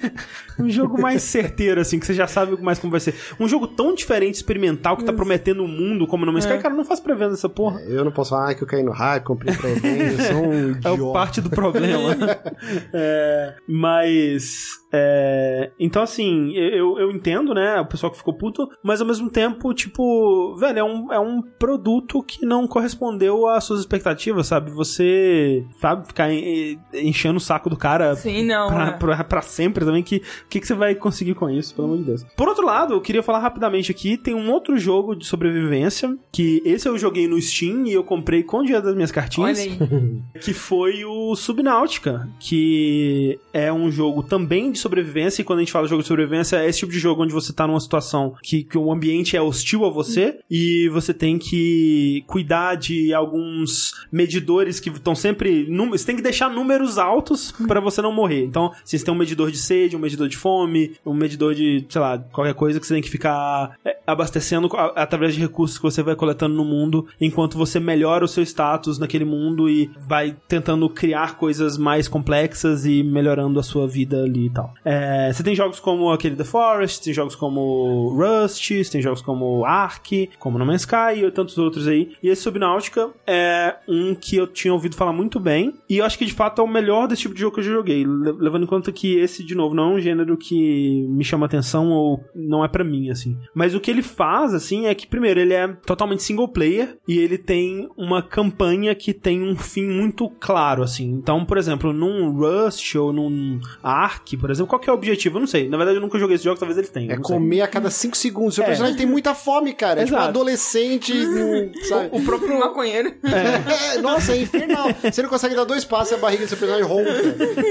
Um 0.58 0.70
jogo 0.70 0.98
mais 0.98 1.20
certeiro, 1.20 1.82
assim, 1.82 1.98
que 1.98 2.06
você 2.06 2.14
já 2.14 2.26
sabe 2.26 2.56
mais 2.62 2.78
como 2.78 2.90
vai 2.90 2.98
ser. 2.98 3.14
Um 3.38 3.46
jogo 3.46 3.66
tão 3.66 3.94
diferente, 3.94 4.36
experimental, 4.36 4.96
que 4.96 5.04
tá 5.04 5.12
prometendo 5.12 5.62
um 5.62 5.68
mundo 5.68 6.06
como 6.06 6.24
No 6.24 6.32
Man's 6.32 6.46
Sky, 6.46 6.58
cara, 6.62 6.74
não 6.74 6.82
faz 6.82 6.98
pré-venda 6.98 7.34
essa 7.34 7.46
porra. 7.46 7.78
Eu 7.82 8.02
não 8.06 8.10
posso 8.10 8.30
falar 8.30 8.50
ah, 8.50 8.54
que 8.54 8.62
eu 8.62 8.66
caí 8.66 8.82
no 8.82 8.90
hype, 8.90 9.22
comprei 9.24 9.54
pra 9.54 9.68
evento, 9.68 10.18
eu 10.18 10.32
sou 10.32 10.46
um 10.46 10.70
É 10.76 10.78
idiota. 10.78 11.02
o 11.02 11.12
parte 11.12 11.40
do 11.42 11.50
problema. 11.50 12.16
É, 12.92 13.54
mas. 13.68 14.70
É, 14.98 15.70
então, 15.78 16.02
assim, 16.02 16.52
eu, 16.54 16.98
eu 16.98 17.10
entendo, 17.10 17.52
né? 17.54 17.80
O 17.80 17.86
pessoal 17.86 18.10
que 18.10 18.18
ficou 18.18 18.34
puto, 18.34 18.68
mas 18.82 19.00
ao 19.00 19.06
mesmo 19.06 19.30
tempo, 19.30 19.72
tipo, 19.74 20.54
velho, 20.56 20.78
é 20.78 20.84
um, 20.84 21.12
é 21.12 21.18
um 21.20 21.42
produto 21.42 22.22
que 22.22 22.44
não 22.46 22.66
correspondeu 22.66 23.46
às 23.46 23.64
suas 23.64 23.80
expectativas, 23.80 24.46
sabe? 24.46 24.70
Você, 24.70 25.64
sabe, 25.80 26.06
ficar 26.06 26.32
en- 26.32 26.78
enchendo 26.94 27.36
o 27.36 27.40
saco 27.40 27.68
do 27.68 27.76
cara 27.76 28.14
Sim, 28.16 28.44
não. 28.44 28.68
pra, 28.68 28.86
é. 28.88 28.90
pra, 28.92 29.24
pra 29.24 29.42
sempre 29.42 29.84
também, 29.84 30.02
que 30.02 30.16
o 30.16 30.48
que, 30.48 30.60
que 30.60 30.66
você 30.66 30.74
vai 30.74 30.94
conseguir 30.94 31.34
com 31.34 31.48
isso, 31.50 31.74
pelo 31.74 31.86
amor 31.88 31.98
de 31.98 32.04
Deus. 32.04 32.24
Por 32.36 32.48
outro 32.48 32.64
lado, 32.64 32.94
eu 32.94 33.00
queria 33.00 33.22
falar 33.22 33.38
rapidamente 33.40 33.90
aqui, 33.90 34.16
tem 34.16 34.34
um 34.34 34.50
outro 34.50 34.76
jogo 34.78 35.14
de 35.14 35.26
sobrevivência, 35.26 36.16
que 36.32 36.62
esse 36.64 36.88
eu 36.88 36.96
joguei 36.98 37.28
no 37.28 37.40
Steam 37.40 37.86
e 37.86 37.92
eu 37.92 38.02
comprei 38.04 38.42
com 38.42 38.58
o 38.58 38.62
dinheiro 38.62 38.84
das 38.84 38.94
minhas 38.94 39.12
cartinhas 39.12 39.58
Olha 39.58 39.70
aí. 39.70 40.22
que 40.40 40.52
foi 40.52 41.04
o 41.04 41.34
Subnáutica, 41.34 42.28
que 42.40 43.38
é 43.52 43.72
um 43.72 43.90
jogo 43.90 44.22
também 44.22 44.70
de 44.72 44.78
sobrevivência, 44.86 45.42
e 45.42 45.44
quando 45.44 45.58
a 45.58 45.62
gente 45.62 45.72
fala 45.72 45.84
de 45.84 45.90
jogo 45.90 46.02
de 46.02 46.08
sobrevivência, 46.08 46.56
é 46.56 46.68
esse 46.68 46.80
tipo 46.80 46.92
de 46.92 46.98
jogo 46.98 47.22
onde 47.22 47.32
você 47.32 47.52
tá 47.52 47.66
numa 47.66 47.80
situação 47.80 48.34
que, 48.42 48.64
que 48.64 48.78
o 48.78 48.92
ambiente 48.92 49.36
é 49.36 49.42
hostil 49.42 49.84
a 49.84 49.90
você, 49.90 50.38
e 50.50 50.88
você 50.90 51.12
tem 51.12 51.38
que 51.38 52.24
cuidar 52.26 52.76
de 52.76 53.12
alguns 53.12 53.92
medidores 54.10 54.80
que 54.80 54.90
estão 54.90 55.14
sempre... 55.14 55.66
Você 55.90 56.06
tem 56.06 56.16
que 56.16 56.22
deixar 56.22 56.50
números 56.50 56.98
altos 56.98 57.52
pra 57.66 57.80
você 57.80 58.00
não 58.00 58.12
morrer. 58.12 58.44
Então, 58.44 58.72
assim, 58.84 58.98
você 58.98 59.04
tem 59.04 59.14
um 59.14 59.18
medidor 59.18 59.50
de 59.50 59.58
sede, 59.58 59.96
um 59.96 60.00
medidor 60.00 60.28
de 60.28 60.36
fome, 60.36 60.92
um 61.04 61.14
medidor 61.14 61.54
de, 61.54 61.84
sei 61.88 62.00
lá, 62.00 62.18
qualquer 62.18 62.54
coisa 62.54 62.80
que 62.80 62.86
você 62.86 62.94
tem 62.94 63.02
que 63.02 63.10
ficar 63.10 63.76
é, 63.84 63.98
abastecendo 64.06 64.68
através 64.94 65.34
de 65.34 65.40
recursos 65.40 65.78
que 65.78 65.82
você 65.82 66.02
vai 66.02 66.14
coletando 66.14 66.54
no 66.54 66.64
mundo, 66.64 67.06
enquanto 67.20 67.58
você 67.58 67.80
melhora 67.80 68.24
o 68.24 68.28
seu 68.28 68.42
status 68.42 68.98
naquele 68.98 69.24
mundo 69.24 69.68
e 69.68 69.90
vai 70.06 70.36
tentando 70.48 70.88
criar 70.88 71.36
coisas 71.36 71.76
mais 71.76 72.08
complexas 72.08 72.86
e 72.86 73.02
melhorando 73.02 73.58
a 73.58 73.62
sua 73.62 73.86
vida 73.86 74.22
ali 74.22 74.46
e 74.46 74.50
tal. 74.50 74.65
É, 74.84 75.32
você 75.32 75.42
tem 75.42 75.54
jogos 75.54 75.80
como 75.80 76.10
aquele 76.10 76.36
The 76.36 76.44
Forest, 76.44 77.02
tem 77.04 77.12
jogos 77.14 77.34
como 77.34 78.14
Rust, 78.16 78.70
tem 78.90 79.00
jogos 79.02 79.22
como 79.22 79.64
Ark, 79.64 80.30
como 80.38 80.58
No 80.58 80.66
Man's 80.66 80.82
Sky 80.82 81.24
e 81.24 81.30
tantos 81.30 81.56
outros 81.58 81.86
aí. 81.88 82.12
E 82.22 82.28
esse 82.28 82.42
Subnautica 82.42 83.10
é 83.26 83.76
um 83.88 84.14
que 84.14 84.36
eu 84.36 84.46
tinha 84.46 84.72
ouvido 84.72 84.96
falar 84.96 85.12
muito 85.12 85.38
bem. 85.40 85.74
E 85.88 85.98
eu 85.98 86.04
acho 86.04 86.18
que 86.18 86.24
de 86.26 86.32
fato 86.32 86.60
é 86.60 86.64
o 86.64 86.68
melhor 86.68 87.06
desse 87.08 87.22
tipo 87.22 87.34
de 87.34 87.40
jogo 87.40 87.54
que 87.54 87.60
eu 87.60 87.64
já 87.64 87.72
joguei. 87.72 88.04
le- 88.04 88.32
Levando 88.38 88.64
em 88.64 88.66
conta 88.66 88.92
que 88.92 89.16
esse, 89.18 89.44
de 89.44 89.54
novo, 89.54 89.74
não 89.74 89.92
é 89.92 89.94
um 89.96 90.00
gênero 90.00 90.36
que 90.36 91.06
me 91.08 91.24
chama 91.24 91.46
atenção 91.46 91.90
ou 91.90 92.22
não 92.34 92.64
é 92.64 92.68
pra 92.68 92.84
mim, 92.84 93.10
assim. 93.10 93.36
Mas 93.54 93.74
o 93.74 93.80
que 93.80 93.90
ele 93.90 94.02
faz, 94.02 94.54
assim, 94.54 94.86
é 94.86 94.94
que, 94.94 95.06
primeiro, 95.06 95.40
ele 95.40 95.52
é 95.54 95.66
totalmente 95.68 96.22
single 96.22 96.48
player 96.48 96.96
e 97.08 97.18
ele 97.18 97.38
tem 97.38 97.88
uma 97.96 98.22
campanha 98.22 98.94
que 98.94 99.12
tem 99.12 99.42
um 99.42 99.56
fim 99.56 99.86
muito 99.86 100.28
claro, 100.40 100.82
assim. 100.82 101.10
Então, 101.10 101.44
por 101.44 101.58
exemplo, 101.58 101.92
num 101.92 102.30
Rust 102.32 102.94
ou 102.96 103.12
num 103.12 103.60
Ark, 103.82 104.36
por 104.36 104.50
exemplo, 104.50 104.55
qual 104.64 104.78
que 104.78 104.88
é 104.88 104.92
o 104.92 104.96
objetivo? 104.96 105.36
Eu 105.36 105.40
não 105.40 105.46
sei. 105.46 105.68
Na 105.68 105.76
verdade, 105.76 105.98
eu 105.98 106.00
nunca 106.00 106.18
joguei 106.18 106.36
esse 106.36 106.44
jogo, 106.44 106.58
talvez 106.58 106.78
ele 106.78 106.86
tenha. 106.86 107.12
É 107.12 107.16
não 107.16 107.24
sei. 107.24 107.36
comer 107.36 107.60
a 107.62 107.66
cada 107.68 107.90
5 107.90 108.16
segundos. 108.16 108.54
Seu 108.54 108.62
É. 108.64 108.68
personagem 108.68 108.96
tem 108.96 109.06
muita 109.06 109.34
fome, 109.34 109.74
cara. 109.74 110.00
É 110.00 110.04
tipo 110.04 110.14
um 110.16 110.18
Exato. 110.20 110.30
adolescente, 110.30 111.12
sabe? 111.88 112.08
O 112.12 112.22
próprio 112.22 112.56
maconheiro. 112.60 113.12
É, 113.24 113.98
nossa, 114.00 114.32
é 114.32 114.40
infernal. 114.42 114.88
Você 115.02 115.20
não 115.22 115.28
consegue 115.28 115.54
dar 115.56 115.64
dois 115.64 115.84
passos 115.84 116.12
e 116.12 116.14
a 116.14 116.18
barriga 116.18 116.44
do 116.44 116.48
seu 116.48 116.56
personagem 116.56 116.88
ronca. 116.88 117.10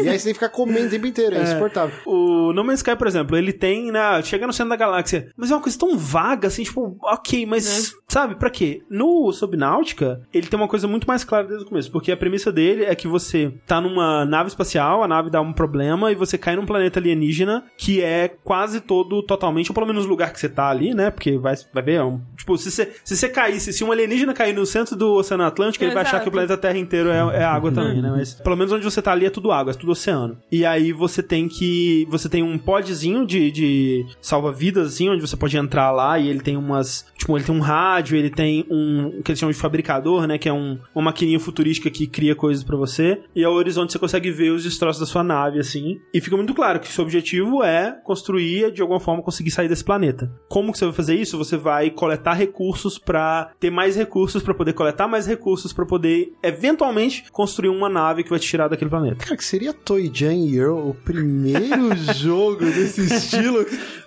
E 0.04 0.10
aí 0.10 0.20
você 0.20 0.26
tem 0.26 0.34
que 0.34 0.40
ficar 0.40 0.50
comendo 0.50 0.88
o 0.88 0.90
tempo 0.90 1.08
inteiro. 1.08 1.36
É, 1.36 1.44
insuportável. 1.44 1.96
O 2.06 2.52
No 2.54 2.64
Man's 2.64 2.80
Sky, 2.80 2.96
por 2.96 3.08
exemplo, 3.08 3.38
ele 3.38 3.54
tem, 3.54 3.92
né, 3.92 4.22
chega 4.24 4.46
no 4.46 4.54
centro 4.54 4.70
da 4.70 4.76
galáxia, 4.76 5.30
mas 5.38 5.50
é 5.52 5.56
uma 5.56 5.62
coisa 5.62 5.78
tão 5.80 5.98
vaga, 5.98 6.48
assim, 6.48 6.64
tipo, 6.64 6.98
ok, 7.02 7.46
mas, 7.46 7.94
sabe, 8.08 8.36
pra 8.36 8.50
quê? 8.50 8.82
No 8.90 9.32
Subnáutica, 9.32 10.22
ele 10.34 10.48
tem 10.48 10.60
uma 10.60 10.68
coisa 10.68 10.88
muito 10.88 11.08
mais 11.08 11.24
clara 11.24 11.48
desde 11.48 11.66
o 11.66 11.68
começo, 11.70 11.92
porque 11.92 12.12
a 12.12 12.18
premissa 12.18 12.52
dele 12.52 12.84
é 12.84 12.94
que 12.96 13.08
você 13.08 13.54
tá 13.66 13.80
numa 13.80 14.26
nave 14.26 14.50
espacial, 14.50 15.04
a 15.04 15.08
nave 15.08 15.30
dá 15.30 15.40
um 15.42 15.54
problema 15.54 16.12
e 16.12 16.16
você 16.16 16.38
cai 16.38 16.56
num 16.56 16.66
planeta 16.66 16.75
alienígena 16.76 17.66
que 17.78 18.02
é 18.02 18.28
quase 18.28 18.82
todo 18.82 19.22
totalmente, 19.24 19.70
ou 19.70 19.74
pelo 19.74 19.88
menos 19.88 20.06
o 20.06 20.08
lugar 20.08 20.32
que 20.32 20.40
você 20.40 20.50
tá 20.50 20.70
ali, 20.70 20.94
né, 20.94 21.10
porque 21.10 21.38
vai, 21.38 21.56
vai 21.74 21.84
ver, 21.84 21.94
é 21.96 22.04
um, 22.04 22.22
tipo, 22.38 22.58
se 22.58 22.72
você, 22.72 22.92
se 23.04 23.16
você 23.16 23.30
caísse, 23.30 23.74
se 23.74 23.84
um 23.84 23.92
alienígena 23.92 24.34
cair 24.34 24.54
no 24.54 24.66
centro 24.66 24.96
do 24.96 25.14
Oceano 25.14 25.44
Atlântico, 25.44 25.84
ele 25.84 25.94
vai 25.94 26.04
achar 26.04 26.18
Exato. 26.18 26.24
que 26.24 26.30
o 26.30 26.32
planeta 26.32 26.58
Terra 26.58 26.78
inteiro 26.78 27.10
é, 27.10 27.42
é 27.42 27.44
água 27.44 27.72
também, 27.72 28.02
né, 28.02 28.12
mas 28.16 28.34
pelo 28.34 28.56
menos 28.56 28.72
onde 28.72 28.84
você 28.84 29.02
tá 29.02 29.12
ali 29.12 29.26
é 29.26 29.30
tudo 29.30 29.52
água, 29.52 29.72
é 29.72 29.76
tudo 29.76 29.92
oceano. 29.92 30.38
E 30.52 30.66
aí 30.66 30.92
você 30.92 31.22
tem 31.24 31.48
que. 31.48 32.08
Você 32.10 32.30
tem 32.30 32.44
um 32.44 32.58
podzinho 32.58 33.26
de, 33.26 33.52
de 33.52 34.06
salva-vidas, 34.22 34.94
assim, 34.94 35.10
onde 35.10 35.22
você 35.22 35.36
pode 35.36 35.58
entrar 35.58 35.92
lá 35.92 36.20
e 36.20 36.28
ele 36.30 36.42
tem 36.42 36.58
umas. 36.58 37.06
Tipo, 37.26 37.38
ele 37.40 37.44
tem 37.44 37.56
um 37.56 37.60
rádio, 37.60 38.16
ele 38.16 38.30
tem 38.30 38.68
um. 38.70 39.20
que 39.24 39.32
eles 39.32 39.40
chamam 39.40 39.52
de 39.52 39.58
fabricador, 39.58 40.28
né? 40.28 40.38
Que 40.38 40.48
é 40.48 40.54
um, 40.54 40.78
uma 40.94 41.06
maquininha 41.06 41.40
futurística 41.40 41.90
que 41.90 42.06
cria 42.06 42.36
coisas 42.36 42.64
pra 42.64 42.78
você. 42.78 43.20
E 43.36 43.44
ao 43.44 43.52
horizonte 43.52 43.92
você 43.92 43.98
consegue 43.98 44.30
ver 44.30 44.52
os 44.52 44.64
destroços 44.64 45.00
da 45.00 45.08
sua 45.08 45.24
nave, 45.24 45.60
assim. 45.60 46.00
E 46.14 46.22
fica 46.22 46.38
muito 46.38 46.54
claro 46.54 46.80
que 46.80 46.88
o 46.88 46.92
seu 46.92 47.04
objetivo 47.04 47.64
é 47.64 47.98
construir, 48.04 48.72
de 48.72 48.80
alguma 48.84 49.00
forma, 49.00 49.24
conseguir 49.24 49.50
sair 49.50 49.68
desse 49.68 49.84
planeta. 49.84 50.32
Como 50.48 50.72
que 50.72 50.78
você 50.78 50.86
vai 50.86 50.94
fazer 50.94 51.16
isso? 51.16 51.36
Você 51.40 51.58
vai 51.58 51.90
coletar 51.90 52.34
recursos 52.34 53.00
pra 53.00 53.52
ter 53.60 53.72
mais 53.72 53.96
recursos 53.96 54.44
pra 54.44 54.54
poder 54.54 54.74
coletar 54.74 55.08
mais 55.08 55.26
recursos 55.26 55.74
pra 55.74 55.84
poder, 55.86 56.32
eventualmente, 56.44 57.26
construir 57.32 57.70
uma 57.70 57.90
nave 57.90 58.24
que 58.24 58.30
vai 58.30 58.38
te 58.38 58.48
tirar 58.48 58.68
daquele 58.68 58.90
planeta. 58.92 59.16
Cara, 59.26 59.36
que 59.36 59.44
seria 59.46 59.74
Toy 59.74 60.12
Jam 60.14 60.46
Earl 60.54 60.90
o 60.90 60.94
primeiro 60.94 61.96
jogo 62.14 62.66
desse 62.66 63.02
estilo? 63.02 63.66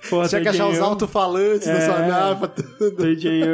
Porra, 0.09 0.29
Tinha 0.29 0.41
que 0.43 0.49
achar 0.49 0.69
os 0.69 0.79
alto-falantes 0.79 1.67
da 1.67 1.81
sua 1.81 2.05
É. 2.05 2.09
nave. 2.09 2.47
tudo. 2.79 3.08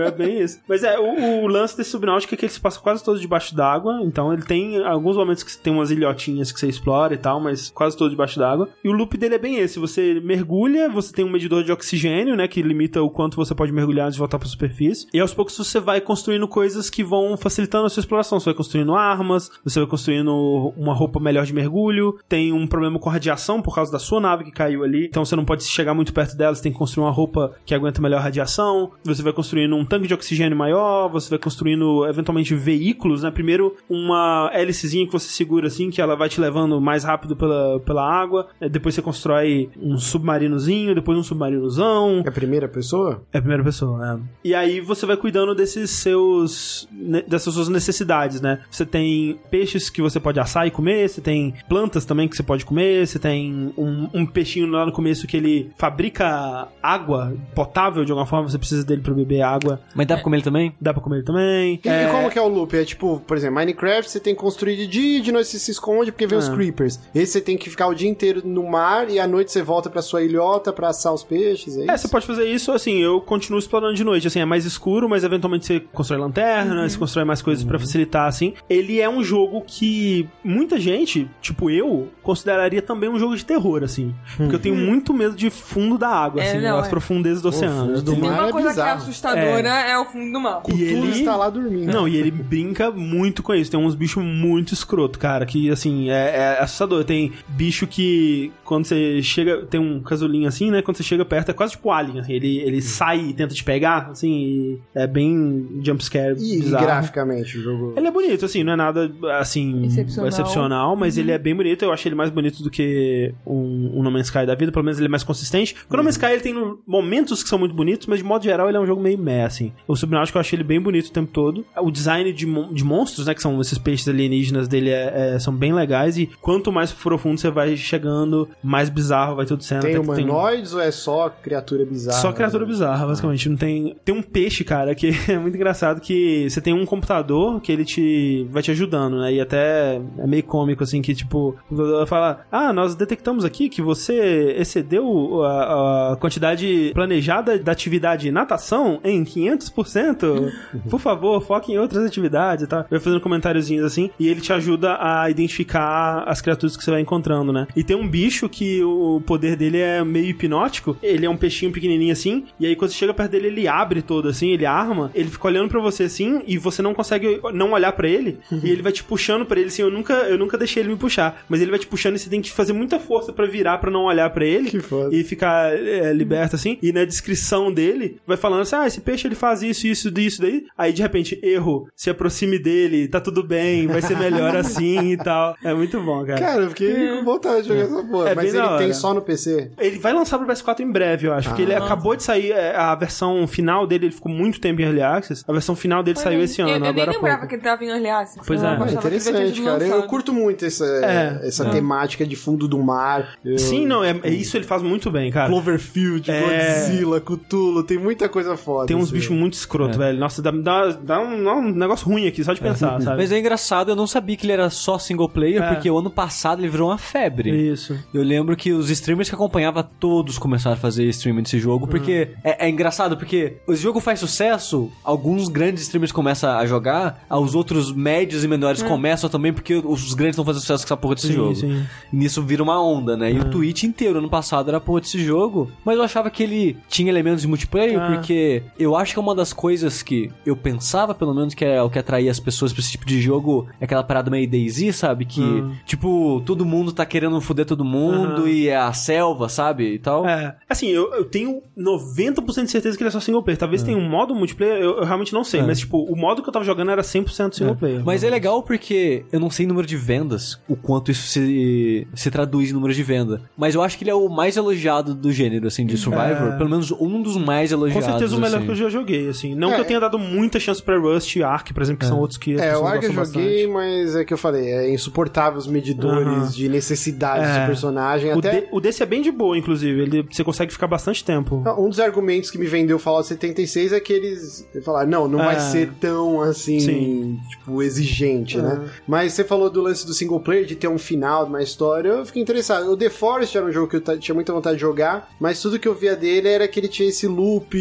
É 0.07 0.11
bem 0.11 0.41
isso. 0.41 0.61
Mas 0.69 0.83
é, 0.83 0.99
o, 0.99 1.43
o 1.45 1.47
lance 1.47 1.77
desse 1.77 1.91
Subnáutica 1.91 2.35
é 2.35 2.37
que 2.37 2.45
ele 2.45 2.53
se 2.53 2.61
passa 2.61 2.81
quase 2.81 3.05
todo 3.05 3.19
debaixo 3.19 3.55
d'água, 3.55 4.01
então 4.03 4.33
ele 4.33 4.43
tem 4.43 4.83
alguns 4.85 5.17
momentos 5.17 5.43
que 5.43 5.57
tem 5.57 5.73
umas 5.73 5.91
ilhotinhas 5.91 6.53
que 6.53 6.59
você 6.59 6.69
explora 6.69 7.15
e 7.15 7.19
tal, 7.19 7.41
mas 7.41 7.71
quase 7.71 7.97
todo 7.97 8.11
debaixo 8.11 8.39
d'água. 8.39 8.69
E 8.83 8.89
o 8.89 8.93
loop 8.93 9.17
dele 9.17 9.35
é 9.35 9.39
bem 9.39 9.59
esse, 9.59 9.79
você 9.79 10.21
mergulha, 10.21 10.89
você 10.89 11.13
tem 11.13 11.25
um 11.25 11.31
medidor 11.31 11.63
de 11.63 11.73
oxigênio, 11.73 12.37
né, 12.37 12.49
que 12.49 12.63
limita 12.63 13.03
o 13.03 13.11
quanto 13.11 13.37
você 13.37 13.55
pode 13.55 13.73
mergulhar 13.73 14.07
antes 14.07 14.15
de 14.15 14.19
voltar 14.19 14.39
pra 14.39 14.49
superfície, 14.49 15.07
e 15.13 15.21
aos 15.21 15.35
poucos 15.35 15.57
você 15.57 15.81
vai 15.81 16.01
construindo 16.01 16.49
coisas 16.49 16.89
que 16.91 17.05
vão 17.05 17.37
facilitando 17.37 17.87
a 17.87 17.91
sua 17.91 18.01
exploração. 18.01 18.41
Você 18.41 18.47
vai 18.47 18.55
construindo 18.55 18.95
armas, 18.95 19.51
você 19.63 19.81
vai 19.81 19.89
construindo 19.89 20.33
uma 20.77 20.95
roupa 20.95 21.21
melhor 21.21 21.45
de 21.45 21.53
mergulho, 21.53 22.19
tem 22.29 22.53
um 22.53 22.67
problema 22.67 22.99
com 22.99 23.11
radiação 23.11 23.61
por 23.61 23.75
causa 23.75 23.93
da 23.93 23.99
sua 23.99 24.21
nave 24.21 24.45
que 24.45 24.51
caiu 24.51 24.83
ali, 24.83 25.07
então 25.07 25.25
você 25.25 25.37
não 25.37 25.45
pode 25.45 25.65
chegar 25.65 25.95
muito 25.95 26.13
perto 26.13 26.37
dela, 26.37 26.55
você 26.55 26.63
tem 26.63 26.73
que 26.73 26.79
construir 26.79 27.05
uma 27.05 27.13
roupa 27.13 27.55
que 27.65 27.75
aguenta 27.75 28.01
melhor 28.01 28.21
radiação, 28.21 28.93
você 29.05 29.23
vai 29.23 29.33
construindo 29.35 29.77
um 29.77 29.85
tanque 29.85 30.07
de 30.09 30.15
oxigênio 30.15 30.57
maior, 30.57 31.09
você 31.09 31.29
vai 31.31 31.39
construindo 31.39 32.07
eventualmente 32.07 32.55
veículos, 32.55 33.23
né? 33.23 33.31
Primeiro 33.31 33.75
uma 33.89 34.51
hélicezinha 34.53 35.07
que 35.07 35.13
você 35.13 35.29
segura 35.29 35.67
assim, 35.67 35.91
que 35.91 36.01
ela 36.01 36.15
vai 36.17 36.29
te 36.29 36.41
levando 36.41 36.81
mais 36.81 37.05
rápido 37.05 37.37
pela, 37.37 37.81
pela 37.81 38.03
água, 38.09 38.49
Eh, 38.61 38.69
depois 38.69 38.95
você 38.95 39.03
constrói 39.03 39.69
um 39.81 39.99
submarinozinho, 39.99 40.95
depois 40.95 41.19
um 41.19 41.23
submarinozão, 41.23 42.23
É 42.25 42.29
a 42.29 42.33
primeira 42.33 42.69
pessoa? 42.69 43.23
é 43.33 43.39
a 43.39 43.41
primeira 43.41 43.63
pessoa, 43.65 44.15
é. 44.15 44.49
E 44.49 44.55
aí 44.55 44.81
você 44.81 45.07
vai 45.07 45.17
cuidando 45.17 45.55
desses 45.55 45.91
seus. 45.91 46.89
dessas 47.29 47.55
suas 47.55 47.69
necessidades, 47.69 48.41
né? 48.41 48.61
Você 48.71 48.87
tem 48.87 49.39
peixes 49.51 49.91
que 49.91 50.01
você 50.03 50.19
pode 50.21 50.39
assar 50.41 50.67
e 50.67 50.71
comer, 50.71 51.09
você 51.09 51.21
tem 51.21 51.55
plantas 51.69 52.05
também 52.05 52.29
que 52.29 52.37
você 52.37 52.43
pode 52.43 52.65
comer, 52.65 53.07
você 53.07 53.19
tem 53.19 53.73
um, 53.77 54.09
um 54.15 54.27
peixinho 54.27 54.67
lá 54.69 54.87
no 54.87 54.93
começo 54.93 55.27
que 55.27 55.37
ele 55.37 55.71
fabrica 55.77 56.69
água 56.83 57.35
potável 57.55 58.05
de 58.05 58.13
alguma 58.13 58.27
forma, 58.27 58.49
você 58.49 58.59
precisa 58.59 58.85
dele 58.85 59.01
beber 59.01 59.24
água. 59.43 59.81
Mas 59.95 60.07
dá 60.07 60.15
pra 60.15 60.25
comer 60.25 60.37
ele 60.39 60.45
também? 60.45 60.75
Dá 60.81 60.93
pra 60.93 61.03
comer 61.03 61.17
ele 61.17 61.25
também. 61.25 61.81
E, 61.85 61.89
e 61.89 62.07
como 62.11 62.31
que 62.31 62.39
é 62.39 62.43
o 62.43 62.49
loop? 62.49 62.75
É 62.77 62.85
tipo, 62.85 63.21
por 63.27 63.37
exemplo, 63.37 63.57
Minecraft 63.57 64.11
você 64.11 64.21
tem 64.21 64.35
que 64.35 64.41
construir 64.41 64.77
de 64.77 64.87
dia 64.87 65.19
e 65.19 65.21
de 65.21 65.33
noite 65.33 65.49
você 65.49 65.59
se 65.59 65.71
esconde 65.71 66.11
porque 66.13 66.27
vem 66.27 66.39
os 66.39 66.49
É. 66.49 66.53
creepers. 66.53 67.01
Esse 67.15 67.33
você 67.33 67.41
tem 67.41 67.57
que 67.57 67.69
ficar 67.71 67.87
o 67.89 67.95
dia 67.95 68.09
inteiro 68.09 68.43
no 68.45 68.69
mar 68.69 69.09
e 69.11 69.19
à 69.19 69.27
noite 69.27 69.51
você 69.53 69.63
volta 69.63 69.89
pra 69.91 70.03
sua 70.03 70.23
ilhota 70.23 70.73
pra 70.73 70.89
assar 70.89 71.13
os 71.13 71.23
peixes, 71.25 71.77
é? 71.77 71.87
É, 71.91 71.97
você 71.97 72.09
pode 72.09 72.27
fazer 72.27 72.45
isso, 72.47 72.73
assim, 72.73 72.99
eu 73.03 73.21
continuo 73.21 73.59
explorando 73.59 73.95
de 73.95 74.05
noite, 74.05 74.27
assim, 74.27 74.41
é 74.41 74.45
mais 74.45 74.65
escuro, 74.65 75.09
mas 75.09 75.25
eventualmente 75.25 75.67
você 75.67 75.81
constrói 75.81 76.19
lanterna, 76.21 76.89
você 76.89 76.99
constrói 76.99 77.25
mais 77.25 77.41
coisas 77.43 77.65
pra 77.65 77.79
facilitar, 77.79 78.27
assim. 78.27 78.55
Ele 78.69 79.01
é 79.01 79.09
um 79.09 79.23
jogo 79.23 79.63
que 79.67 80.29
muita 80.43 80.79
gente, 80.79 81.29
tipo 81.41 81.71
eu, 81.71 82.09
consideraria 82.23 82.83
também 82.83 83.09
um 83.09 83.19
jogo 83.19 83.37
de 83.37 83.45
terror, 83.45 83.83
assim. 83.83 84.15
Porque 84.37 84.55
eu 84.55 84.59
tenho 84.59 84.75
muito 84.77 85.13
medo 85.15 85.35
de 85.35 85.51
fundo 85.51 85.97
da 85.99 86.09
água, 86.09 86.43
É, 86.43 86.51
assim, 86.51 86.61
não, 86.61 86.79
as 86.79 86.87
é. 86.87 86.91
profundezas 86.91 87.43
do 87.43 87.49
oceano. 87.49 88.01
do 88.03 88.13
Tem 88.13 88.21
mar 88.21 88.41
uma 88.41 88.49
é 88.49 88.53
coisa 88.53 88.75
que 88.75 88.81
é. 88.81 88.83
Assustadora, 89.15 89.69
é. 89.69 89.99
o 89.99 90.05
fundo 90.05 90.33
do 90.33 90.41
mar. 90.41 90.63
E 90.75 90.83
ele... 90.83 91.11
está 91.11 91.37
lá 91.37 91.49
dormindo. 91.49 91.93
Não, 91.93 92.07
e 92.07 92.17
ele 92.17 92.31
brinca 92.31 92.91
muito 92.91 93.43
com 93.43 93.55
isso. 93.55 93.71
Tem 93.71 93.81
uns 93.81 93.95
bichos 93.95 94.23
muito 94.23 94.75
escroto, 94.75 95.19
cara, 95.19 95.47
que 95.47 95.71
assim, 95.71 96.11
é, 96.11 96.37
é 96.37 96.59
assustador. 96.61 97.05
Tem 97.05 97.33
bicho 97.49 97.87
que 97.87 98.53
quando 98.65 98.87
você 98.87 99.23
chega, 99.23 99.65
tem 99.67 99.81
um 99.81 100.01
casulinho 100.01 100.49
assim, 100.49 100.71
né? 100.71 100.83
Quando 100.83 100.97
você 100.97 101.03
chega 101.03 101.25
perto, 101.25 101.51
é 101.51 101.55
quase 101.55 101.73
tipo 101.73 101.91
alien. 101.91 102.21
assim, 102.21 102.33
ele, 102.33 102.59
ele 102.59 102.83
sai 102.83 103.21
e 103.21 103.33
tenta 103.33 103.55
te 103.55 103.65
pegar, 103.65 104.11
assim, 104.11 104.31
e 104.31 104.79
é 104.95 105.07
bem 105.07 105.81
jumpscare 105.83 106.37
E, 106.39 106.61
bizarro. 106.61 106.85
graficamente 106.85 107.59
o 107.59 107.63
jogo. 107.63 107.95
Ele 107.97 108.07
é 108.07 108.11
bonito, 108.11 108.45
assim, 108.45 108.65
não 108.65 108.73
é 108.73 108.77
nada, 108.77 109.11
assim, 109.39 109.85
Excepcional. 109.87 110.29
excepcional, 110.29 110.97
mas 110.97 111.17
ele 111.17 111.31
é 111.31 111.39
bem 111.39 111.55
bonito. 111.55 111.85
Eu 111.85 111.93
acho 111.93 112.07
ele 112.09 112.15
mais 112.15 112.31
bonito 112.31 112.63
do 112.63 112.71
que 112.71 113.33
um, 113.47 113.99
um 113.99 114.03
No 114.03 114.11
Man's 114.11 114.27
Sky 114.27 114.47
da 114.47 114.55
vida, 114.55 114.73
pelo 114.73 114.85
menos 114.85 114.99
ele 114.99 115.07
é 115.07 115.11
mais 115.11 115.25
consistente. 115.25 115.75
Porque 115.75 115.95
o 115.95 115.97
No 115.97 116.03
Man's 116.03 116.17
Sky, 116.17 116.33
ele 116.33 116.41
tem 116.41 116.55
momentos 116.87 117.43
que 117.43 117.49
são 117.49 117.59
muito 117.59 117.75
bonitos, 117.75 118.07
mas 118.07 118.19
de 118.19 118.25
modo 118.25 118.43
geral 118.45 118.69
ele 118.69 118.77
é 118.77 118.81
um 118.81 118.87
jogo 118.87 119.03
meio 119.05 119.19
meh, 119.19 119.45
assim. 119.45 119.73
O 119.87 119.95
Subnautica 119.97 120.39
eu 120.39 120.41
achei 120.41 120.57
ele 120.57 120.65
bem 120.65 120.81
bonito 120.81 121.07
o 121.09 121.13
tempo 121.13 121.31
todo. 121.33 121.65
O 121.81 121.91
design 121.91 122.33
de, 122.33 122.47
mon- 122.47 122.73
de 122.73 122.83
monstros, 122.85 123.27
né, 123.27 123.35
que 123.35 123.43
são 123.43 123.61
esses 123.61 123.79
peixes 123.79 124.09
alienígenas 124.09 124.67
dele, 124.67 124.91
é, 124.91 125.35
é- 125.35 125.39
são 125.39 125.55
bem 125.55 125.73
legais. 125.73 126.17
E 126.19 126.27
quanto 126.41 126.73
mais 126.73 126.93
profundo 126.93 127.39
você 127.39 127.51
vai 127.51 127.77
chegando, 127.77 128.49
mais 128.63 128.89
bizarro 128.89 129.37
vai 129.37 129.47
tudo 129.47 129.63
sendo. 129.63 129.83
Tem 129.83 129.99
humanoides 129.99 130.73
ou 130.75 130.81
é 130.81 130.91
só 130.91 131.29
criatura 131.29 131.85
bizarra? 131.85 132.19
só 132.21 132.33
criatura 132.33 132.65
bizarra, 132.67 133.07
basicamente. 133.07 133.49
Não 133.49 133.57
tem. 133.57 133.97
Tem 134.05 134.15
um 134.15 134.23
peixe, 134.23 134.65
cara, 134.65 134.95
que 134.95 135.11
é 135.29 135.39
muito 135.39 135.55
engraçado 135.57 136.01
que 136.01 136.49
você 136.49 136.61
tem 136.61 136.73
um 136.73 136.87
computador 136.87 137.61
que 137.61 137.71
ele 137.71 137.85
te. 137.85 138.47
vai 138.51 138.63
te 138.63 138.71
ajudando, 138.71 139.19
né? 139.21 139.33
E 139.35 139.41
até 139.41 140.01
é 140.19 140.27
meio 140.27 140.43
cômico, 140.43 140.83
assim, 140.83 141.03
que 141.03 141.15
tipo, 141.15 141.51
o 141.51 141.69
computador 141.69 142.07
fala: 142.07 142.47
Ah, 142.51 142.73
nós 142.73 142.95
detectamos 142.95 143.45
aqui 143.45 143.69
que 143.69 143.83
você 143.83 144.55
excedeu 144.59 145.43
a, 145.45 146.13
a 146.13 146.17
quantidade 146.17 146.91
planejada 146.95 147.59
da 147.59 147.73
atividade 147.73 148.31
natação 148.31 148.94
em 149.03 149.25
500%. 149.25 150.53
Por 150.89 151.01
favor, 151.01 151.41
foque 151.41 151.73
em 151.73 151.79
outras 151.79 152.05
atividades 152.05 152.65
e 152.65 152.67
tal. 152.69 152.87
Vai 152.91 153.01
fazendo 153.01 153.21
comentáriozinhos 153.21 153.85
assim, 153.85 154.11
e 154.19 154.29
ele 154.29 154.41
te 154.41 154.53
ajuda 154.53 154.97
a 155.01 155.29
identificar 155.31 156.25
as 156.27 156.41
criaturas 156.41 156.77
que 156.77 156.85
você 156.85 156.91
vai 156.91 157.01
encontrando, 157.01 157.53
né? 157.53 157.67
E 157.77 157.83
tem 157.83 157.97
um 157.97 158.07
bicho 158.07 158.49
que 158.49 158.83
o 158.83 159.21
poder 159.25 159.57
dele 159.57 159.79
é 159.79 160.05
meio 160.05 160.27
hipnótico. 160.27 160.97
Ele 161.03 161.27
é 161.27 161.31
um 161.31 161.37
peixinho 161.37 161.73
pequenininho 161.73 162.13
assim, 162.13 162.45
e 162.59 162.67
aí 162.67 162.77
quando 162.77 162.91
você 162.91 162.97
chega 162.99 163.15
perto 163.15 163.31
dele, 163.33 163.49
ele 163.49 163.69
abre 163.69 164.03
todo 164.03 164.29
assim, 164.29 164.49
ele 164.51 164.67
arma, 164.67 165.11
ele 165.15 165.29
fica 165.31 165.47
olhando 165.49 165.69
pra 165.69 165.81
você 165.81 166.05
assim, 166.05 166.43
e 166.47 166.59
você 166.59 166.83
não 166.83 166.95
consegue 166.95 167.41
não 167.53 167.73
olhar 167.73 167.93
pra 167.93 168.07
ele, 168.09 168.39
e 168.63 168.71
ele 168.71 168.83
vai 168.83 168.93
te 168.93 169.03
puxando 169.05 169.45
pra 169.47 169.59
ele 169.59 169.69
assim. 169.69 169.83
Eu 169.83 169.91
nunca, 169.91 170.13
eu 170.15 170.39
nunca 170.39 170.57
deixei 170.59 170.83
ele 170.83 170.91
me 170.91 170.97
puxar, 170.97 171.45
mas 171.49 171.61
ele 171.61 171.71
vai 171.71 171.79
te 171.81 171.87
puxando 171.87 172.17
e 172.17 172.19
você 172.19 172.29
tem 172.31 172.41
que 172.43 172.51
fazer 172.51 172.73
muita 172.73 172.99
força 172.99 173.33
pra 173.33 173.47
virar 173.47 173.79
pra 173.79 173.91
não 173.91 174.05
olhar 174.05 174.29
pra 174.31 174.45
ele 174.45 174.71
Que 174.71 174.81
foda. 174.81 175.15
e 175.15 175.23
ficar 175.25 175.73
é, 175.75 176.13
liberto 176.13 176.57
assim. 176.57 176.79
E 176.83 176.93
na 176.93 177.05
descrição 177.05 177.73
dele 177.73 178.19
vai 178.27 178.37
falando 178.37 178.63
assim: 178.63 178.77
ah, 178.77 178.84
esse 178.87 179.01
peixe 179.01 179.27
ele 179.27 179.35
faz 179.35 179.63
isso, 179.63 179.87
isso, 179.87 180.13
isso, 180.19 180.41
daí. 180.43 180.65
Aí 180.77 180.93
de 180.93 181.03
repente, 181.03 181.39
erro, 181.43 181.89
se 181.97 182.11
aproxime 182.11 182.59
dele, 182.59 183.09
tá 183.09 183.21
tudo 183.21 183.43
bem, 183.43 183.87
vai 183.87 184.01
ser 184.03 184.17
melhor 184.17 184.55
assim 184.57 185.13
e 185.13 185.17
tal. 185.17 185.57
É 185.63 185.73
muito 185.75 186.01
bom, 186.01 186.25
cara. 186.25 186.41
Cara, 186.41 186.63
eu 186.63 186.69
fiquei 186.71 187.09
com 187.19 187.25
vontade 187.25 187.63
de 187.63 187.69
jogar 187.69 187.83
essa 187.83 188.03
porra. 188.05 188.31
É 188.31 188.35
mas 188.35 188.55
ele 188.55 188.69
tem 188.79 188.93
só 188.93 189.15
no 189.15 189.23
PC. 189.23 189.71
Ele 189.79 189.99
vai 189.99 190.13
lançar 190.13 190.39
pro 190.39 190.47
PS4 190.47 190.81
em 190.81 190.91
breve, 190.91 191.27
eu 191.27 191.33
acho. 191.33 191.49
Porque 191.49 191.63
ele 191.63 191.75
acabou 191.75 192.17
de 192.17 192.23
sair, 192.23 192.51
é, 192.53 192.75
a 192.77 192.95
versão 192.95 193.47
final 193.47 193.87
dele, 193.87 194.07
ele 194.07 194.15
ficou 194.15 194.31
muito 194.33 194.61
tempo 194.61 194.81
em 194.81 194.85
Early 194.85 195.03
Access. 195.03 195.45
A 195.47 195.53
versão 195.53 195.75
final 195.77 196.03
dele 196.03 196.19
saiu 196.19 196.43
esse 196.43 196.61
ano, 196.61 196.71
eu, 196.71 196.75
eu 196.77 196.81
nem 196.81 196.91
agora 196.91 197.11
lembrava 197.13 197.37
pouco. 197.39 197.49
que 197.49 197.55
ele 197.55 197.63
tava 197.63 197.85
em 197.85 197.89
Early 197.89 198.09
Access. 198.09 198.41
Pois 198.47 198.63
Eu 198.63 198.69
é. 198.69 198.73
Ah, 198.75 198.87
tinha 198.87 198.99
interessante, 198.99 199.63
cara. 199.63 199.85
Eu, 199.85 199.91
lançado. 199.91 200.09
curto 200.09 200.33
muito 200.33 200.65
essa, 200.65 200.85
É, 200.85 201.47
essa 201.47 201.67
é. 201.67 201.71
temática 201.71 202.27
de 202.27 202.37
fundo 202.37 202.67
do 202.69 202.79
mar. 202.79 203.37
Eu- 203.45 203.59
Sim, 203.59 203.87
não, 203.87 204.03
é, 204.05 204.19
é 204.23 204.31
isso 204.31 204.57
ele 204.57 204.65
faz 204.65 204.83
muito 204.83 205.11
bem, 205.11 205.31
cara. 205.31 205.49
Cloverfield, 205.49 206.31
É. 206.31 206.41
Godzilla, 206.41 207.21
Cthulhu, 207.21 207.83
tem 207.83 207.99
muita 207.99 208.29
coisa 208.29 208.57
foda. 208.57 208.74
Tem 208.87 208.97
uns 208.97 209.05
assim. 209.05 209.13
bichos 209.15 209.37
muito 209.37 209.55
escroto, 209.55 209.99
velho. 209.99 210.19
Nossa, 210.19 210.43
dá, 210.43 210.51
dá, 210.51 210.89
dá 210.93 211.21
um, 211.21 211.43
dá 211.45 211.55
um 211.55 211.71
negócio 211.73 212.07
ruim 212.07 212.27
aqui, 212.27 212.43
só 212.45 212.53
de 212.53 212.61
pensar, 212.61 213.01
sabe? 213.01 213.17
Mas 213.19 213.33
é 213.33 213.39
engraçado, 213.39 213.91
eu 213.91 213.97
não 213.97 214.07
sabia 214.07 214.37
que 214.37 214.45
ele 214.47 214.53
era 214.53 214.69
só 214.71 214.99
single 214.99 215.29
player, 215.29 215.63
É. 215.63 215.75
porque 215.75 215.91
o 215.91 215.99
ano 215.99 216.11
passado 216.11 216.61
ele 216.61 216.69
virou 216.69 216.89
uma 216.91 216.99
febre. 216.99 217.51
Isso. 217.73 217.97
Eu 218.13 218.23
lembro 218.23 218.57
que 218.57 218.73
os 218.73 218.91
streamers 218.91 219.29
que 219.29 219.35
acompanhava 219.35 219.83
todos 219.83 220.39
começaram 220.39 220.75
a 220.75 220.79
fazer 220.79 221.05
streaming 221.09 221.43
desse 221.43 221.59
jogo, 221.59 221.87
porque 221.87 222.31
é, 222.43 222.67
é 222.67 222.69
engraçado, 222.69 223.17
porque 223.17 223.57
o 223.67 223.75
jogo 223.75 224.01
faz 224.01 224.21
sucesso, 224.21 224.91
alguns 225.03 225.49
grandes 225.49 225.83
streamers 225.85 226.13
começam 226.13 226.51
a 226.51 226.67
jogar, 226.67 227.25
os 227.31 227.55
outros 227.55 227.93
médios 227.93 228.45
e 228.45 228.49
menores 228.49 228.83
começam 228.83 229.29
também, 229.31 229.53
porque 229.53 229.75
os 229.77 230.15
grandes 230.15 230.35
estão 230.35 230.45
fazendo 230.45 230.61
sucesso 230.63 230.85
com 230.85 230.89
essa 230.89 230.97
porra 230.97 231.15
desse 231.15 231.29
Sim, 231.29 231.33
jogo. 231.35 231.55
sim. 231.55 231.85
E 232.13 232.17
nisso 232.17 232.43
vira 232.43 232.63
uma 232.63 232.83
onda, 232.83 233.17
né? 233.17 233.31
E 233.33 233.39
o 233.39 233.45
Twitch 233.51 233.85
inteiro 233.85 234.19
ano 234.19 234.29
passado 234.29 234.69
era 234.69 234.79
a 234.79 234.81
porra 234.81 235.01
desse 235.01 235.23
jogo, 235.25 235.71
mas 235.85 235.97
eu 235.97 236.03
achava 236.03 236.31
que 236.31 236.43
ele 236.43 236.77
tinha 236.89 237.09
elementos 237.11 237.43
de 237.43 237.49
multiplayer, 237.49 238.01
Ah. 238.01 238.13
porque 238.15 238.63
eu 238.79 238.97
acho 238.97 239.13
que 239.13 239.19
é 239.19 239.23
uma 239.23 239.35
das 239.35 239.53
coisas 239.53 240.03
que 240.03 240.31
eu 240.45 240.57
pensava, 240.57 241.15
pelo 241.15 241.35
menos, 241.35 241.55
que 241.55 241.65
é 241.65 241.83
o 241.83 241.91
que 241.91 241.99
atraía 241.99 242.31
as 242.31 242.41
pessoas 242.41 242.73
pra 242.73 242.81
esse 242.81 242.91
tipo 242.93 243.07
de 243.07 243.21
jogo, 243.21 243.67
é 243.81 243.85
aquela 243.85 244.03
parada 244.03 244.31
meio 244.31 244.49
Daisy, 244.49 244.93
sabe? 244.93 245.25
Que, 245.25 245.41
Hum. 245.41 245.73
tipo, 245.87 246.43
todo 246.45 246.65
mundo 246.65 246.93
tá 246.93 247.05
querendo 247.07 247.41
foder 247.41 247.65
todo 247.67 247.85
mundo 247.85 248.43
Aham. 248.43 248.49
e 248.49 248.69
é 248.69 248.77
a 248.77 248.93
selva, 248.93 249.49
sabe? 249.49 249.95
E 249.95 249.99
tal. 249.99 250.27
É. 250.27 250.57
Assim, 250.69 250.89
eu, 250.89 251.13
eu 251.15 251.25
tenho 251.25 251.63
90% 251.77 252.65
de 252.65 252.71
certeza 252.71 252.97
que 252.97 253.03
ele 253.03 253.09
é 253.09 253.11
só 253.13 253.21
single 253.21 253.43
player. 253.43 253.59
Talvez 253.59 253.83
tenha 253.83 253.97
um 253.97 254.09
modo 254.09 254.35
multiplayer, 254.35 254.77
eu, 254.77 254.99
eu 254.99 255.05
realmente 255.05 255.33
não 255.33 255.45
sei. 255.45 255.63
Mas, 255.63 255.79
tipo, 255.81 256.03
o 256.03 256.17
modo 256.17 256.43
que 256.43 256.49
eu 256.49 256.53
tava 256.53 256.65
jogando 256.65 256.91
era 256.91 257.03
100% 257.03 257.53
single 257.55 257.77
player. 257.77 258.03
Mas 258.05 258.25
é 258.25 258.31
legal 258.31 258.63
porque 258.63 259.25
eu 259.33 259.41
não 259.41 259.51
sei 259.51 259.67
número 259.67 259.87
de 259.87 259.97
vendas, 259.97 260.61
o 260.69 260.77
quanto 260.77 261.11
isso 261.11 261.27
se, 261.29 262.07
se 262.15 262.31
traduz 262.31 262.71
em 262.71 262.73
número 262.73 262.93
de 262.95 263.03
venda. 263.03 263.43
Mas 263.57 263.75
eu 263.75 263.83
acho 263.83 263.97
que 263.99 264.05
ele 264.05 264.11
é 264.11 264.15
o 264.15 264.29
mais 264.29 264.57
elogiado 264.57 265.15
do 265.15 265.33
gênero, 265.33 265.67
assim, 265.67 265.87
de 265.87 265.97
Survivor. 265.97 266.55
É. 266.55 266.57
Pelo 266.57 266.71
menos 266.71 266.91
um 266.93 267.23
dos 267.23 267.37
mais 267.37 267.71
Com 267.71 267.77
elogiados. 267.79 268.05
certeza 268.07 268.37
o 268.37 268.41
melhor 268.45 268.57
assim. 268.59 268.67
que 268.67 268.73
eu 268.73 268.77
já 268.77 268.89
joguei, 268.89 269.29
assim. 269.29 269.55
Não 269.55 269.71
É. 269.73 269.75
que 269.75 269.81
eu 269.81 269.85
tenha 269.85 270.01
dado 270.01 270.19
muita 270.19 270.59
chance 270.61 270.83
pra 270.83 270.97
Rust 270.99 271.37
e 271.37 271.43
Ark, 271.43 271.73
por 271.73 271.83
exemplo, 271.83 272.01
que 272.01 272.07
são 272.07 272.19
outros 272.19 272.39
que 272.39 272.55
É, 272.61 272.77
o 272.77 272.85
Ark 272.87 273.05
eu 273.05 273.13
joguei, 273.13 273.17
bastante. 273.17 273.67
mas 273.69 274.17
é 274.17 274.25
que 274.25 274.33
eu 274.33 274.39
falei, 274.39 274.67
é 274.71 274.91
insuportável 274.91 275.59
os 275.59 275.67
medidores 275.67 276.27
Aham. 276.29 276.51
de 276.51 276.69
necessidades 276.69 277.49
É. 277.49 277.61
do 277.61 277.67
personagem. 277.67 278.33
O, 278.35 278.39
Até 278.39 278.61
de- 278.63 278.67
o 278.73 278.81
desse 278.81 279.03
é 279.03 279.07
bem 279.07 279.23
de 279.23 279.31
boa, 279.31 279.57
inclusive. 279.59 280.01
Ele, 280.03 280.23
você 280.31 280.45
consegue 280.45 280.73
ficar 280.73 280.87
bastante 280.87 281.25
tempo. 281.25 281.63
um 281.79 281.89
dos 281.89 282.01
argumentos 282.01 282.51
que 282.51 282.59
me 282.59 282.67
vendeu 282.67 282.99
Fallout 282.99 283.27
76 283.27 283.93
é 283.93 284.01
que 284.01 284.13
eles 284.13 284.67
falaram, 284.85 285.09
não, 285.11 285.29
não 285.29 285.39
vai 285.39 285.57
É. 285.57 285.59
ser 285.59 285.91
tão 286.01 286.41
assim, 286.41 286.81
Sim. 286.81 287.41
tipo, 287.51 287.83
exigente, 287.83 288.59
né? 288.59 288.83
É. 288.87 288.91
Mas 289.07 289.33
você 289.33 289.45
falou 289.45 289.71
do 289.71 289.81
lance 289.83 290.07
do 290.07 290.13
single 290.15 290.41
player, 290.41 290.65
de 290.65 290.75
ter 290.77 290.89
um 290.89 290.99
final, 290.99 291.47
uma 291.47 291.63
história, 291.63 292.09
eu 292.11 292.27
fiquei 292.27 292.43
interessado. 292.43 292.91
O 292.91 292.97
The 292.97 293.11
Forest 293.11 293.57
era 293.57 293.67
um 293.67 293.73
jogo 293.73 293.89
que 293.89 293.97
eu 293.97 294.19
tinha 294.19 294.35
muita 294.35 294.53
vontade 294.53 294.77
de 294.77 294.81
jogar, 294.83 295.31
mas 295.41 295.61
tudo 295.61 295.79
que 295.79 295.89
eu 295.89 295.95
via 295.95 296.15
dele 296.17 296.49
era 296.49 296.67
que 296.69 296.79
ele 296.81 296.89
tinha 296.89 297.09
esse 297.09 297.27
loop 297.27 297.75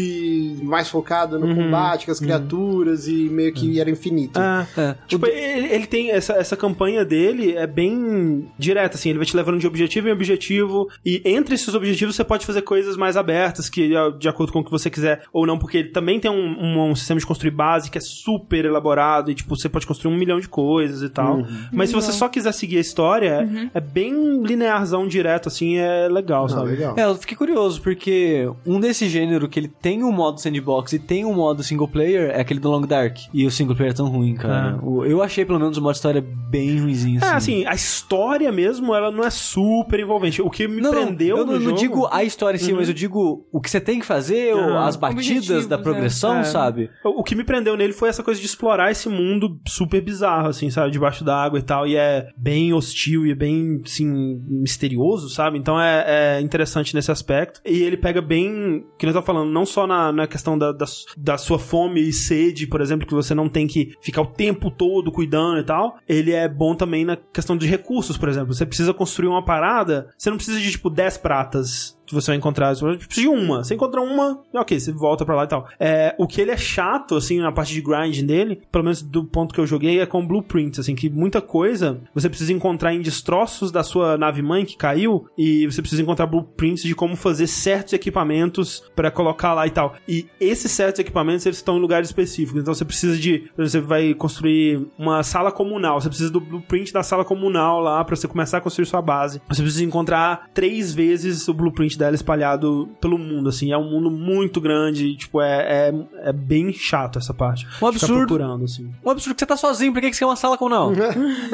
mais 0.62 0.88
focado 0.88 1.38
no 1.38 1.46
Uhum. 1.46 1.54
combate 1.54 2.06
com 2.06 2.12
as 2.12 2.20
criaturas 2.20 3.06
e 3.08 3.28
meio 3.30 3.52
que 3.52 3.80
era 3.80 3.90
infinito. 3.90 4.38
Ah, 4.38 4.66
É. 4.76 4.94
Tipo, 5.06 5.26
ele, 5.26 5.66
ele 5.68 5.86
tem 5.86 6.10
essa, 6.10 6.34
essa 6.34 6.56
campanha 6.56 7.04
dele 7.04 7.52
é 7.56 7.66
bem 7.66 8.46
direta, 8.58 8.96
assim, 8.96 9.10
ele 9.10 9.18
vai 9.18 9.26
te 9.26 9.36
levando 9.36 9.58
de 9.58 9.66
objetivo 9.66 10.08
em 10.08 10.12
objetivo, 10.12 10.88
e 11.04 11.22
entre 11.24 11.54
esses 11.54 11.74
objetivos 11.74 12.14
você 12.16 12.24
pode 12.24 12.44
fazer 12.46 12.62
coisas 12.62 12.96
mais 12.96 13.16
abertas, 13.16 13.68
que 13.68 13.94
é 13.94 14.10
de 14.10 14.28
acordo 14.28 14.52
com 14.52 14.60
o 14.60 14.64
que 14.64 14.70
você 14.70 14.90
quiser, 14.90 15.22
ou 15.32 15.46
não, 15.46 15.58
porque 15.58 15.78
ele 15.78 15.88
também 15.90 16.18
tem 16.20 16.30
um, 16.30 16.34
um- 16.58 16.90
um 16.90 16.94
sistema 16.94 17.18
de 17.20 17.26
construir 17.26 17.50
base 17.52 17.90
que 17.90 17.98
é 17.98 18.00
super 18.00 18.64
elaborado, 18.64 19.30
e 19.30 19.34
tipo, 19.34 19.54
você 19.56 19.68
pode 19.68 19.86
construir 19.86 20.12
um 20.14 20.16
milhão 20.18 20.40
de 20.40 20.48
coisas 20.48 21.02
e 21.02 21.08
tal. 21.08 21.44
Mas 21.72 21.88
se 21.90 21.94
você 21.94 22.12
só 22.12 22.28
quiser 22.28 22.52
seguir 22.52 22.78
a 22.78 22.80
história, 22.80 23.48
é 23.72 23.80
bem 23.80 24.42
linearzão, 24.42 25.06
direto, 25.06 25.48
assim, 25.48 25.76
é 25.76 26.08
legal, 26.08 26.46
Ah, 26.46 26.48
sabe? 26.48 26.70
legal. 26.70 26.94
É, 26.96 27.04
eu 27.04 27.14
fiquei 27.16 27.36
curioso, 27.36 27.80
porque 27.82 28.48
um 28.66 28.80
desse 28.80 29.08
gênero 29.08 29.48
que 29.48 29.58
ele 29.58 29.68
tem 29.68 30.02
um 30.02 30.12
modo 30.12 30.40
sandbox 30.44 30.92
e 30.92 30.98
tem 30.98 31.24
um 31.24 31.34
modo 31.34 31.62
single 31.62 31.88
player 31.88 32.30
é 32.30 32.40
aquele 32.40 32.60
do 32.60 32.70
Long 32.70 32.82
Dark. 32.86 33.16
E 33.32 33.46
o 33.46 33.50
single 33.50 33.74
player 33.76 33.92
é 33.92 33.96
tão 33.96 34.08
ruim, 34.08 34.34
cara. 34.34 34.78
É. 34.80 35.10
Eu 35.12 35.22
achei 35.22 35.44
pelo 35.44 35.58
menos 35.58 35.76
o 35.76 35.82
modo 35.82 35.94
história 35.94 36.24
bem 36.24 36.78
ruimzinho, 36.80 37.20
É, 37.22 37.26
assim. 37.28 37.34
assim, 37.62 37.66
a 37.66 37.74
história 37.74 38.50
mesmo, 38.52 38.94
ela 38.94 39.10
não 39.10 39.24
é 39.24 39.30
super 39.30 39.98
envolvente. 40.00 40.40
O 40.40 40.48
que 40.50 40.68
me 40.68 40.80
Não, 40.80 40.92
não, 40.92 41.04
prendeu 41.06 41.36
eu 41.38 41.46
no 41.46 41.52
não, 41.52 41.58
não 41.58 41.64
jogo... 41.70 41.78
digo 41.78 42.08
a 42.10 42.22
história 42.24 42.56
em 42.56 42.60
si, 42.60 42.72
mas 42.72 42.88
eu 42.88 42.94
digo 42.94 43.46
o 43.52 43.60
que 43.60 43.70
você 43.70 43.80
tem 43.80 43.98
que 43.98 44.06
fazer, 44.06 44.54
ou 44.54 44.74
Ah. 44.74 44.86
as 44.86 44.96
batidas 44.96 45.66
da 45.66 45.76
é. 45.76 45.78
progressão, 45.82 46.38
É. 46.38 46.44
sabe? 46.44 46.90
O 47.04 47.22
que 47.24 47.34
me 47.34 47.44
prendeu 47.44 47.76
nele 47.76 47.92
foi 47.92 48.08
essa 48.08 48.22
coisa 48.22 48.40
de 48.40 48.46
explorar 48.46 48.90
esse 48.90 49.08
mundo 49.08 49.58
super 49.66 50.00
bizarro, 50.00 50.48
assim, 50.48 50.70
sabe? 50.70 50.90
Debaixo 50.90 51.24
d'água 51.24 51.58
e 51.58 51.62
tal. 51.62 51.86
E 51.86 51.96
é 51.96 52.28
bem 52.36 52.72
hostil 52.72 53.26
e 53.26 53.32
é 53.32 53.34
bem, 53.34 53.80
assim, 53.84 54.06
misterioso, 54.48 55.28
sabe? 55.28 55.58
Então 55.58 55.80
é, 55.80 56.36
é 56.38 56.40
interessante 56.40 56.94
nesse 56.94 57.10
aspecto. 57.10 57.60
E 57.64 57.82
ele 57.82 57.96
pega 57.96 58.20
bem, 58.20 58.84
que 58.98 59.06
nós 59.06 59.14
tá 59.14 59.22
falando, 59.22 59.50
não 59.50 59.64
só 59.66 59.86
na, 59.86 60.12
na 60.12 60.26
questão 60.34 60.58
da, 60.58 60.72
da, 60.72 60.84
da 61.16 61.38
sua 61.38 61.60
fome 61.60 62.00
e 62.00 62.12
sede, 62.12 62.66
por 62.66 62.80
exemplo, 62.80 63.06
que 63.06 63.14
você 63.14 63.34
não 63.36 63.48
tem 63.48 63.68
que 63.68 63.94
ficar 64.00 64.22
o 64.22 64.26
tempo 64.26 64.68
todo 64.68 65.12
cuidando 65.12 65.60
e 65.60 65.64
tal. 65.64 65.96
Ele 66.08 66.32
é 66.32 66.48
bom 66.48 66.74
também 66.74 67.04
na 67.04 67.16
questão 67.16 67.56
de 67.56 67.68
recursos, 67.68 68.18
por 68.18 68.28
exemplo. 68.28 68.52
Você 68.52 68.66
precisa 68.66 68.92
construir 68.92 69.28
uma 69.28 69.44
parada, 69.44 70.12
você 70.18 70.30
não 70.30 70.36
precisa 70.36 70.60
de, 70.60 70.72
tipo, 70.72 70.90
10 70.90 71.18
pratas 71.18 71.96
você 72.12 72.30
vai 72.30 72.36
encontrar. 72.36 72.74
Você 72.74 72.96
precisa 72.96 73.28
de 73.28 73.28
uma. 73.28 73.64
Você 73.64 73.74
encontra 73.74 74.00
uma, 74.00 74.42
ok, 74.52 74.78
você 74.78 74.92
volta 74.92 75.24
pra 75.24 75.34
lá 75.34 75.44
e 75.44 75.48
tal. 75.48 75.68
É, 75.78 76.14
o 76.18 76.26
que 76.26 76.40
ele 76.40 76.50
é 76.50 76.56
chato, 76.56 77.16
assim, 77.16 77.38
na 77.38 77.52
parte 77.52 77.72
de 77.72 77.80
grind 77.80 78.22
dele, 78.22 78.60
pelo 78.70 78.84
menos 78.84 79.02
do 79.02 79.24
ponto 79.24 79.54
que 79.54 79.60
eu 79.60 79.66
joguei, 79.66 80.00
é 80.00 80.06
com 80.06 80.26
blueprints, 80.26 80.78
assim, 80.78 80.94
que 80.94 81.08
muita 81.08 81.40
coisa 81.40 82.00
você 82.14 82.28
precisa 82.28 82.52
encontrar 82.52 82.94
em 82.94 83.00
destroços 83.00 83.70
da 83.70 83.82
sua 83.82 84.16
nave 84.16 84.42
mãe 84.42 84.64
que 84.64 84.76
caiu 84.76 85.26
e 85.36 85.66
você 85.66 85.80
precisa 85.80 86.02
encontrar 86.02 86.26
blueprints 86.26 86.82
de 86.82 86.94
como 86.94 87.16
fazer 87.16 87.46
certos 87.46 87.92
equipamentos 87.92 88.82
pra 88.94 89.10
colocar 89.10 89.54
lá 89.54 89.66
e 89.66 89.70
tal. 89.70 89.94
E 90.08 90.26
esses 90.40 90.70
certos 90.70 91.00
equipamentos, 91.00 91.46
eles 91.46 91.58
estão 91.58 91.76
em 91.76 91.80
lugares 91.80 92.08
específicos. 92.08 92.60
Então 92.60 92.74
você 92.74 92.84
precisa 92.84 93.16
de, 93.16 93.50
você 93.56 93.80
vai 93.80 94.14
construir 94.14 94.86
uma 94.98 95.22
sala 95.22 95.50
comunal, 95.50 96.00
você 96.00 96.08
precisa 96.08 96.30
do 96.30 96.40
blueprint 96.40 96.92
da 96.92 97.02
sala 97.02 97.24
comunal 97.24 97.80
lá 97.80 98.04
pra 98.04 98.16
você 98.16 98.28
começar 98.28 98.58
a 98.58 98.60
construir 98.60 98.86
sua 98.86 99.02
base. 99.02 99.40
Você 99.48 99.62
precisa 99.62 99.84
encontrar 99.84 100.50
três 100.52 100.92
vezes 100.92 101.48
o 101.48 101.54
blueprint 101.54 101.93
dela 101.98 102.14
espalhado 102.14 102.88
pelo 103.00 103.18
mundo, 103.18 103.48
assim. 103.48 103.72
É 103.72 103.78
um 103.78 103.90
mundo 103.90 104.10
muito 104.10 104.60
grande, 104.60 105.16
tipo, 105.16 105.40
é, 105.40 105.88
é, 105.88 106.28
é 106.28 106.32
bem 106.32 106.72
chato 106.72 107.18
essa 107.18 107.34
parte. 107.34 107.66
Um 107.66 107.70
Ficar 107.70 107.88
absurdo. 107.88 108.26
procurando, 108.26 108.64
assim. 108.64 108.90
Um 109.04 109.10
absurdo 109.10 109.34
que 109.34 109.40
você 109.40 109.46
tá 109.46 109.56
sozinho, 109.56 109.92
por 109.92 110.00
que 110.00 110.10
que 110.10 110.16
você 110.16 110.20
quer 110.20 110.26
uma 110.26 110.36
sala 110.36 110.56
com 110.56 110.68
não? 110.68 110.92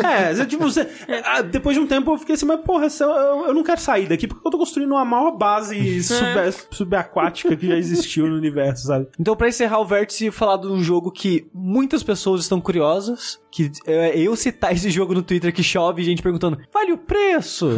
É, 0.03 0.35
tipo, 0.47 0.65
você, 0.65 0.87
ah, 1.25 1.43
depois 1.43 1.77
de 1.77 1.83
um 1.83 1.87
tempo 1.87 2.13
eu 2.13 2.19
fiquei 2.19 2.35
assim, 2.35 2.47
mas 2.47 2.61
porra, 2.61 2.87
eu, 3.01 3.47
eu, 3.47 3.55
não 3.55 3.63
quero 3.63 3.81
sair 3.81 4.09
daqui 4.09 4.27
porque 4.27 4.47
eu 4.47 4.51
tô 4.51 4.59
construindo 4.59 4.91
uma 4.93 5.05
maior 5.05 5.33
base 5.33 6.03
sub, 6.03 6.25
subaquática 6.71 7.57
que 7.57 7.67
já 7.67 7.77
existiu 7.77 8.27
no 8.27 8.37
universo, 8.37 8.87
sabe? 8.87 9.09
Então, 9.19 9.37
pra 9.37 9.49
encerrar 9.49 9.81
o 9.81 9.85
vértice, 9.85 10.31
falar 10.31 10.57
de 10.57 10.67
um 10.67 10.83
jogo 10.83 11.11
que 11.11 11.49
muitas 11.53 12.03
pessoas 12.03 12.43
estão 12.43 12.61
curiosas, 12.61 13.39
que 13.51 13.71
é 13.87 14.19
eu 14.19 14.37
citar 14.37 14.73
esse 14.73 14.91
jogo 14.91 15.15
no 15.15 15.23
Twitter 15.23 15.53
que 15.53 15.63
chove 15.63 16.03
gente 16.03 16.23
perguntando, 16.23 16.59
vale 16.73 16.93
o 16.93 16.99
preço? 16.99 17.69